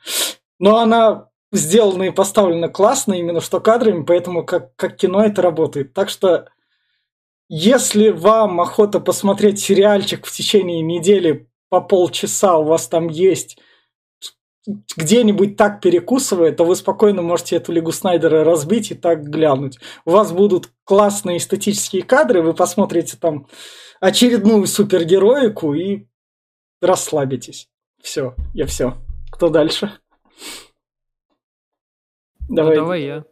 Но 0.58 0.78
она 0.78 1.28
сделана 1.52 2.04
и 2.04 2.10
поставлена 2.10 2.68
классно, 2.68 3.14
именно 3.14 3.40
что 3.40 3.60
кадрами, 3.60 4.04
поэтому 4.04 4.44
как, 4.44 4.74
как 4.76 4.96
кино 4.96 5.24
это 5.24 5.42
работает. 5.42 5.92
Так 5.92 6.08
что 6.08 6.48
если 7.48 8.10
вам 8.10 8.60
охота 8.60 9.00
посмотреть 9.00 9.60
сериальчик 9.60 10.26
в 10.26 10.32
течение 10.32 10.80
недели 10.80 11.48
по 11.68 11.80
полчаса, 11.80 12.58
у 12.58 12.64
вас 12.64 12.88
там 12.88 13.08
есть 13.08 13.58
где-нибудь 14.96 15.56
так 15.56 15.80
перекусывает, 15.80 16.56
то 16.56 16.64
вы 16.64 16.74
спокойно 16.74 17.20
можете 17.20 17.56
эту 17.56 17.72
Лигу 17.72 17.92
Снайдера 17.92 18.44
разбить 18.44 18.90
и 18.90 18.94
так 18.94 19.24
глянуть. 19.24 19.78
У 20.06 20.10
вас 20.10 20.32
будут 20.32 20.70
классные 20.84 21.36
эстетические 21.36 22.02
кадры, 22.02 22.42
вы 22.42 22.54
посмотрите 22.54 23.18
там 23.18 23.46
очередную 24.00 24.66
супергероику 24.66 25.74
и 25.74 26.06
расслабитесь. 26.80 27.68
Все, 28.02 28.34
я 28.54 28.66
все. 28.66 28.96
Кто 29.30 29.48
дальше? 29.48 29.98
Давай. 32.48 32.76
Ну, 32.76 32.82
давай 32.82 33.02
я. 33.02 33.24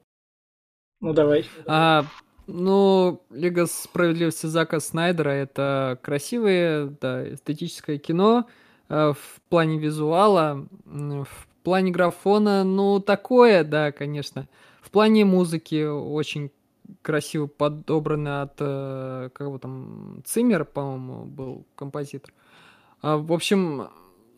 Ну, 1.01 1.13
давай. 1.13 1.45
А, 1.67 2.05
ну, 2.47 3.23
Лига 3.31 3.67
Справедливости 3.67 4.47
Зака 4.47 4.81
Снайдера 4.81 5.31
это 5.31 5.99
красивое, 6.03 6.87
да, 7.01 7.35
эстетическое 7.35 7.99
кино, 7.99 8.47
Э, 8.93 9.15
в 9.15 9.41
плане 9.49 9.79
визуала, 9.79 10.67
в 10.85 11.47
плане 11.63 11.91
графона, 11.91 12.63
ну, 12.63 13.01
такое, 13.01 13.65
да, 13.65 13.91
конечно. 13.91 14.49
В 14.83 14.91
плане 14.91 15.25
музыки 15.25 15.83
очень 15.83 16.51
красиво 17.01 17.47
подобрано 17.47 18.43
от, 18.43 18.57
э, 18.59 19.31
кого 19.33 19.59
там, 19.59 20.23
Циммер, 20.27 20.67
по-моему, 20.67 21.25
был 21.25 21.65
композитор. 21.75 22.35
А, 23.01 23.17
в 23.17 23.33
общем, 23.33 23.89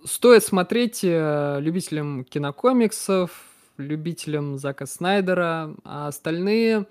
стоит 0.05 0.45
смотреть 0.45 1.01
э, 1.03 1.59
любителям 1.61 2.23
кинокомиксов, 2.23 3.33
любителям 3.77 4.59
Зака 4.59 4.87
Снайдера, 4.87 5.75
а 5.85 6.09
остальные 6.09 6.87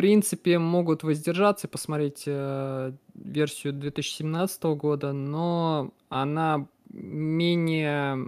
принципе, 0.00 0.58
могут 0.58 1.02
воздержаться 1.02 1.66
и 1.66 1.70
посмотреть 1.70 2.22
э, 2.26 2.92
версию 3.14 3.74
2017 3.74 4.62
года, 4.64 5.12
но 5.12 5.92
она 6.08 6.66
менее 6.88 8.18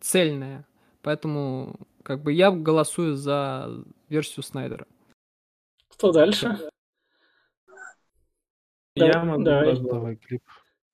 цельная. 0.00 0.66
Поэтому 1.02 1.76
как 2.02 2.24
бы 2.24 2.32
я 2.32 2.50
голосую 2.50 3.14
за 3.14 3.70
версию 4.08 4.42
Снайдера. 4.42 4.88
Кто 5.88 6.10
дальше? 6.10 6.58
Я 8.96 9.12
да, 9.12 9.24
могу 9.24 9.44
давай. 9.44 9.80
Давай 9.80 10.16
клип 10.16 10.42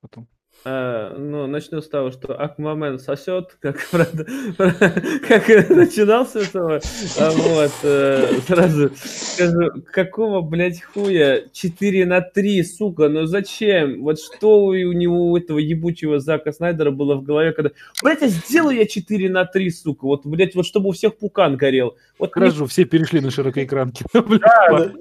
потом. 0.01 0.27
А, 0.67 1.15
ну, 1.15 1.45
начну 1.45 1.79
с 1.79 1.87
того, 1.87 2.09
что 2.09 2.33
Аквамен 2.33 2.97
сосет, 2.97 3.55
как, 3.59 3.77
правда, 3.91 4.25
как 4.57 5.47
начинался 5.69 6.39
этого. 6.39 6.81
А 7.19 7.29
вот, 7.29 7.71
э, 7.83 8.39
сразу 8.47 8.89
скажу, 8.95 9.83
какого, 9.91 10.41
блядь, 10.41 10.81
хуя 10.81 11.43
4 11.53 12.05
на 12.07 12.21
3, 12.21 12.63
сука, 12.63 13.09
ну 13.09 13.27
зачем? 13.27 14.01
Вот 14.01 14.19
что 14.19 14.65
у 14.65 14.73
него, 14.73 15.29
у 15.29 15.37
этого 15.37 15.59
ебучего 15.59 16.19
Зака 16.19 16.51
Снайдера 16.51 16.89
было 16.89 17.13
в 17.13 17.21
голове, 17.21 17.51
когда, 17.51 17.69
блядь, 18.01 18.23
а 18.23 18.27
сделаю 18.27 18.75
я 18.75 18.87
4 18.87 19.29
на 19.29 19.45
3, 19.45 19.69
сука, 19.69 20.05
вот, 20.05 20.25
блядь, 20.25 20.55
вот 20.55 20.65
чтобы 20.65 20.89
у 20.89 20.93
всех 20.93 21.15
пукан 21.17 21.57
горел. 21.57 21.95
Вот 22.17 22.33
Хорошо, 22.33 22.61
мне... 22.61 22.67
все 22.69 22.85
перешли 22.85 23.21
на 23.21 23.29
широкоэкранки. 23.29 24.03
Да, 24.15 24.91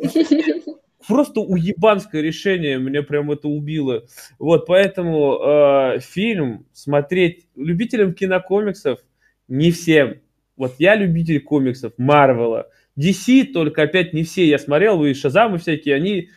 просто 1.07 1.41
уебанское 1.41 2.23
решение, 2.23 2.79
меня 2.79 3.03
прям 3.03 3.31
это 3.31 3.49
убило. 3.49 4.05
Вот, 4.39 4.67
поэтому 4.67 5.39
э, 5.39 6.01
фильм 6.01 6.67
смотреть 6.73 7.47
любителям 7.57 8.15
кинокомиксов 8.15 9.01
не 9.49 9.71
всем. 9.71 10.21
Вот 10.57 10.75
я 10.79 10.95
любитель 10.95 11.41
комиксов, 11.41 11.93
Марвела. 11.99 12.69
DC 12.99 13.47
только 13.47 13.83
опять 13.83 14.13
не 14.13 14.23
все. 14.23 14.47
Я 14.47 14.59
смотрел, 14.59 15.05
и 15.05 15.15
Шазамы 15.15 15.59
всякие, 15.59 15.97
они 15.97 16.29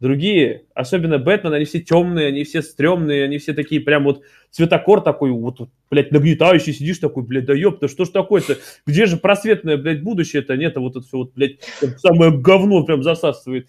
другие. 0.00 0.64
Особенно 0.74 1.18
Бэтмен, 1.18 1.52
они 1.52 1.64
все 1.64 1.80
темные, 1.80 2.28
они 2.28 2.44
все 2.44 2.62
стрёмные, 2.62 3.24
они 3.24 3.38
все 3.38 3.52
такие 3.52 3.80
прям 3.80 4.04
вот 4.04 4.22
цветокор 4.50 5.00
такой, 5.00 5.30
вот, 5.30 5.68
блядь, 5.90 6.12
нагнетающий, 6.12 6.72
сидишь 6.72 6.98
такой, 6.98 7.24
блядь, 7.24 7.46
да 7.46 7.54
ёпта, 7.54 7.88
что 7.88 8.04
ж 8.04 8.08
такое-то? 8.08 8.56
Где 8.86 9.06
же 9.06 9.16
просветное, 9.16 9.76
блядь, 9.76 10.02
будущее-то? 10.02 10.56
Нет, 10.56 10.76
а 10.76 10.80
вот 10.80 10.96
это 10.96 11.06
все 11.06 11.18
вот, 11.18 11.34
блядь, 11.34 11.58
самое 11.98 12.30
говно 12.32 12.84
прям 12.84 13.02
засасывает 13.02 13.68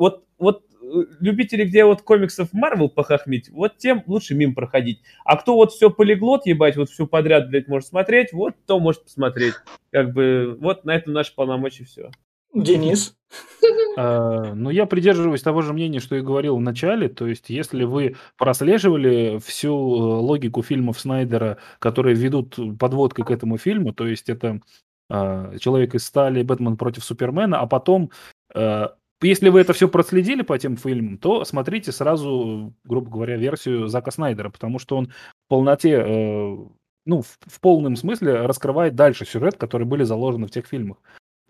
вот, 0.00 0.24
вот 0.38 0.64
э, 0.82 0.86
любители, 1.20 1.64
где 1.66 1.84
вот 1.84 2.00
комиксов 2.00 2.48
Марвел 2.52 2.88
похохмить, 2.88 3.50
вот 3.50 3.76
тем 3.76 4.02
лучше 4.06 4.34
мимо 4.34 4.54
проходить. 4.54 5.02
А 5.26 5.36
кто 5.36 5.54
вот 5.56 5.72
все 5.72 5.90
полиглот 5.90 6.46
ебать, 6.46 6.76
вот 6.76 6.88
все 6.88 7.06
подряд, 7.06 7.50
блядь, 7.50 7.68
может 7.68 7.88
смотреть, 7.88 8.32
вот 8.32 8.54
то 8.66 8.80
может 8.80 9.04
посмотреть. 9.04 9.54
Как 9.92 10.14
бы 10.14 10.56
вот 10.58 10.86
на 10.86 10.96
этом 10.96 11.12
наши 11.12 11.34
полномочия 11.34 11.84
все. 11.84 12.10
Денис? 12.54 13.14
А, 13.96 14.54
ну, 14.54 14.70
я 14.70 14.86
придерживаюсь 14.86 15.42
того 15.42 15.60
же 15.62 15.72
мнения, 15.74 16.00
что 16.00 16.16
и 16.16 16.22
говорил 16.22 16.56
в 16.56 16.60
начале. 16.60 17.08
То 17.08 17.26
есть, 17.26 17.50
если 17.50 17.84
вы 17.84 18.16
прослеживали 18.38 19.38
всю 19.44 19.70
э, 19.70 20.20
логику 20.20 20.62
фильмов 20.62 20.98
Снайдера, 20.98 21.58
которые 21.78 22.16
ведут 22.16 22.58
подводкой 22.78 23.24
к 23.24 23.30
этому 23.30 23.58
фильму, 23.58 23.92
то 23.92 24.06
есть 24.06 24.30
это 24.30 24.60
а, 25.10 25.58
Человек 25.58 25.94
из 25.94 26.06
стали, 26.06 26.42
Бэтмен 26.42 26.76
против 26.76 27.04
Супермена, 27.04 27.60
а 27.60 27.66
потом 27.66 28.10
э, 28.54 28.88
если 29.22 29.48
вы 29.48 29.60
это 29.60 29.72
все 29.72 29.88
проследили 29.88 30.42
по 30.42 30.58
тем 30.58 30.76
фильмам, 30.76 31.18
то 31.18 31.44
смотрите 31.44 31.92
сразу, 31.92 32.72
грубо 32.84 33.10
говоря, 33.10 33.36
версию 33.36 33.88
Зака 33.88 34.10
Снайдера, 34.10 34.50
потому 34.50 34.78
что 34.78 34.96
он 34.96 35.08
в 35.08 35.48
полноте, 35.48 35.90
э, 35.90 36.56
ну, 37.06 37.22
в, 37.22 37.38
в 37.46 37.60
полном 37.60 37.96
смысле 37.96 38.46
раскрывает 38.46 38.94
дальше 38.94 39.26
сюжет, 39.26 39.56
который 39.56 39.86
были 39.86 40.04
заложены 40.04 40.46
в 40.46 40.50
тех 40.50 40.66
фильмах. 40.66 40.98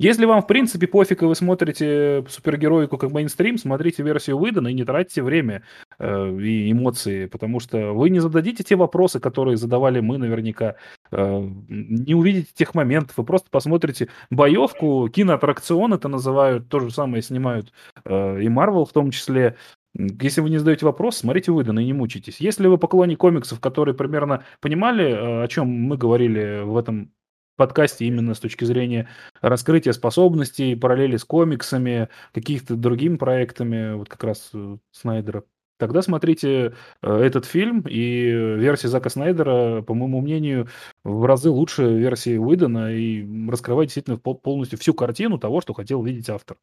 Если 0.01 0.25
вам, 0.25 0.41
в 0.41 0.47
принципе, 0.47 0.87
пофиг, 0.87 1.23
и 1.23 1.27
вы 1.27 1.35
смотрите 1.35 2.25
супергероику 2.27 2.97
как 2.97 3.13
мейнстрим, 3.13 3.59
смотрите 3.59 4.03
версию 4.03 4.39
выдана 4.39 4.69
и 4.69 4.73
не 4.73 4.83
тратите 4.83 5.23
время 5.23 5.63
э, 5.99 6.39
и 6.41 6.73
эмоции, 6.73 7.27
потому 7.27 7.61
что 7.61 7.93
вы 7.93 8.09
не 8.09 8.19
зададите 8.19 8.65
те 8.65 8.77
вопросы, 8.77 9.21
которые 9.21 9.59
задавали 9.59 10.01
мы 10.01 10.17
наверняка, 10.17 10.77
не 11.11 12.15
увидите 12.15 12.51
тех 12.55 12.75
моментов, 12.75 13.17
вы 13.17 13.25
просто 13.25 13.49
посмотрите 13.51 14.09
боевку, 14.31 15.09
киноаттракцион 15.09 15.95
это 15.95 16.09
называют, 16.09 16.69
то 16.69 16.81
же 16.81 16.91
самое 16.91 17.23
снимают 17.23 17.73
э, 18.05 18.43
и 18.43 18.47
Marvel 18.47 18.85
в 18.85 18.93
том 18.93 19.11
числе, 19.11 19.57
если 19.95 20.41
вы 20.41 20.51
не 20.51 20.59
задаете 20.59 20.87
вопрос, 20.87 21.19
смотрите 21.19 21.53
выданно 21.53 21.81
и 21.81 21.87
не 21.87 21.93
мучитесь. 21.93 22.41
Если 22.41 22.67
вы 22.67 22.79
поклонник 22.79 23.19
комиксов, 23.19 23.61
которые 23.61 23.95
примерно 23.95 24.45
понимали, 24.61 25.11
э, 25.11 25.45
о 25.45 25.49
чем 25.49 25.69
мы 25.69 25.97
говорили 25.97 26.63
в 26.63 26.77
этом 26.77 27.13
подкасте 27.57 28.07
именно 28.07 28.33
с 28.35 28.41
точки 28.41 28.65
зрения 28.65 29.09
раскрытия 29.43 29.93
способностей, 29.93 30.75
параллели 30.77 31.17
с 31.17 31.25
комиксами, 31.25 32.09
каких-то 32.33 32.75
другими 32.75 33.17
проектами, 33.17 33.95
вот 33.95 34.09
как 34.09 34.25
раз 34.25 34.51
э, 34.55 34.79
Снайдера, 34.93 35.45
тогда 35.81 36.03
смотрите 36.03 36.75
э, 37.03 37.13
этот 37.13 37.45
фильм, 37.47 37.81
и 37.89 38.27
версия 38.27 38.87
Зака 38.89 39.11
Снайдера, 39.11 39.83
по 39.83 39.95
моему 39.95 40.21
мнению, 40.21 40.69
в 41.03 41.25
разы 41.25 41.51
лучше 41.51 41.83
версии 41.83 42.37
Уидона 42.37 42.93
и 42.93 43.27
раскрывает 43.51 43.89
действительно 43.89 44.19
полностью 44.19 44.79
всю 44.79 44.95
картину 44.95 45.39
того, 45.39 45.61
что 45.61 45.75
хотел 45.75 46.05
видеть 46.05 46.31
автор. 46.31 46.59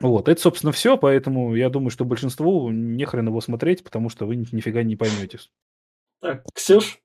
Вот, 0.00 0.28
это, 0.28 0.40
собственно, 0.40 0.72
все, 0.72 0.98
поэтому 0.98 1.54
я 1.54 1.70
думаю, 1.70 1.90
что 1.90 2.04
большинству 2.04 2.68
не 2.70 3.06
его 3.28 3.40
смотреть, 3.40 3.82
потому 3.84 4.10
что 4.10 4.26
вы 4.26 4.36
нифига 4.36 4.82
не 4.82 4.96
поймете. 4.96 5.38
Так, 6.20 6.44
Ксюш? 6.52 6.98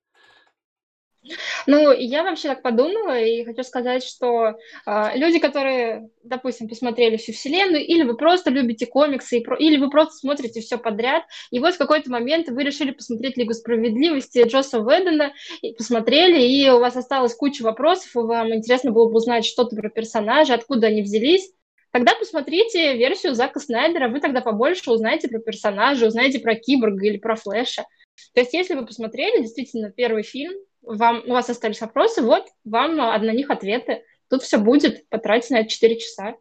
Ну, 1.68 1.92
я 1.92 2.24
вообще 2.24 2.50
так 2.50 2.62
подумала 2.62 3.20
и 3.20 3.44
хочу 3.44 3.64
сказать, 3.64 4.04
что 4.04 4.56
э, 4.86 5.18
люди, 5.18 5.40
которые, 5.40 6.10
допустим, 6.24 6.68
посмотрели 6.68 7.18
всю 7.18 7.34
вселенную, 7.34 7.86
или 7.86 8.04
вы 8.04 8.16
просто 8.16 8.50
любите 8.50 8.86
комиксы, 8.86 9.40
и 9.40 9.44
про, 9.44 9.58
или 9.58 9.78
вы 9.78 9.90
просто 9.90 10.16
смотрите 10.16 10.62
все 10.62 10.78
подряд, 10.78 11.24
и 11.52 11.60
вот 11.60 11.76
в 11.76 11.78
какой-то 11.78 12.12
момент 12.12 12.50
вы 12.50 12.64
решили 12.64 12.92
посмотреть 12.92 13.38
Лигу 13.38 13.54
справедливости 13.54 14.44
Джосса 14.48 14.80
Ведена, 14.80 15.34
и 15.62 15.74
посмотрели, 15.74 16.42
и 16.42 16.70
у 16.70 16.80
вас 16.80 16.96
осталась 16.96 17.36
куча 17.36 17.64
вопросов, 17.64 18.16
и 18.16 18.20
вам 18.20 18.54
интересно 18.54 18.92
было 18.92 19.10
бы 19.10 19.16
узнать 19.16 19.46
что-то 19.46 19.76
про 19.76 19.90
персонажа, 19.90 20.54
откуда 20.54 20.88
они 20.88 21.02
взялись, 21.02 21.52
Тогда 21.92 22.14
посмотрите 22.14 22.96
версию 22.96 23.34
Зака 23.34 23.60
Снайдера, 23.60 24.10
вы 24.10 24.20
тогда 24.20 24.42
побольше 24.42 24.92
узнаете 24.92 25.28
про 25.28 25.40
персонажа, 25.40 26.06
узнаете 26.06 26.40
про 26.40 26.54
Киборга 26.54 27.08
или 27.08 27.18
про 27.18 27.36
Флэша. 27.36 27.86
То 28.34 28.42
есть, 28.42 28.54
если 28.54 28.76
вы 28.76 28.86
посмотрели 28.86 29.42
действительно 29.42 29.92
первый 29.92 30.24
фильм, 30.24 30.54
вам, 30.96 31.24
у 31.26 31.32
вас 31.32 31.50
остались 31.50 31.82
вопросы, 31.82 32.22
вот 32.22 32.46
вам 32.64 32.96
на 32.96 33.32
них 33.32 33.50
ответы. 33.50 34.04
Тут 34.30 34.44
все 34.44 34.58
будет, 34.58 35.08
потратить 35.10 35.50
на 35.52 35.60
это 35.60 35.70
4 35.70 36.00
часа. 36.00 36.36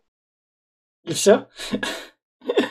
И 1.04 1.12
все? 1.12 1.46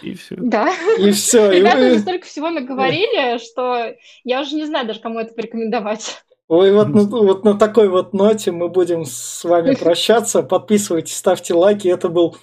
И 0.02 0.14
все. 0.14 0.36
Да. 0.38 0.74
И 0.98 1.12
все. 1.12 1.52
Ребята 1.52 1.88
уже 1.88 2.00
столько 2.00 2.26
всего 2.26 2.50
наговорили, 2.50 3.38
что 3.40 3.96
я 4.24 4.42
уже 4.42 4.56
не 4.56 4.66
знаю 4.66 4.88
даже, 4.88 5.00
кому 5.00 5.20
это 5.20 5.34
порекомендовать. 5.34 6.24
Ой, 6.48 6.72
вот, 6.72 6.88
на, 6.90 7.04
вот 7.04 7.44
на 7.44 7.58
такой 7.58 7.90
вот 7.90 8.14
ноте 8.14 8.52
мы 8.52 8.70
будем 8.70 9.06
с 9.06 9.44
вами 9.44 9.76
прощаться. 9.80 10.44
Подписывайтесь, 10.44 11.18
ставьте 11.18 11.54
лайки. 11.54 11.88
Это 11.88 12.10
был 12.10 12.38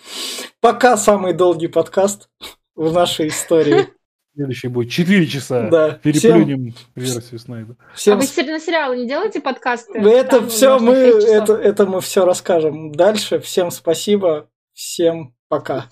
пока 0.61 0.97
самый 0.97 1.33
долгий 1.33 1.69
подкаст 1.69 2.29
в 2.75 2.93
нашей 2.93 3.29
истории. 3.29 3.89
Следующий 4.35 4.69
будет 4.69 4.91
4 4.91 5.27
часа. 5.29 5.69
Да. 5.71 5.91
Переплюнем 5.93 6.73
Всем... 6.73 6.87
версию 6.97 7.39
Снайда. 7.39 7.77
Всем... 7.95 8.15
А 8.15 8.17
вы 8.17 8.51
на 8.51 8.59
сериалы 8.61 8.97
не 8.97 9.07
делаете 9.07 9.41
подкасты? 9.41 9.99
Это 9.99 10.41
Там 10.41 10.49
все 10.49 10.79
мы, 10.81 10.93
это, 10.93 11.55
это 11.55 11.87
мы 11.87 12.01
все 12.01 12.25
расскажем 12.25 12.93
дальше. 12.93 13.39
Всем 13.39 13.71
спасибо. 13.71 14.49
Всем 14.73 15.35
пока. 15.49 15.89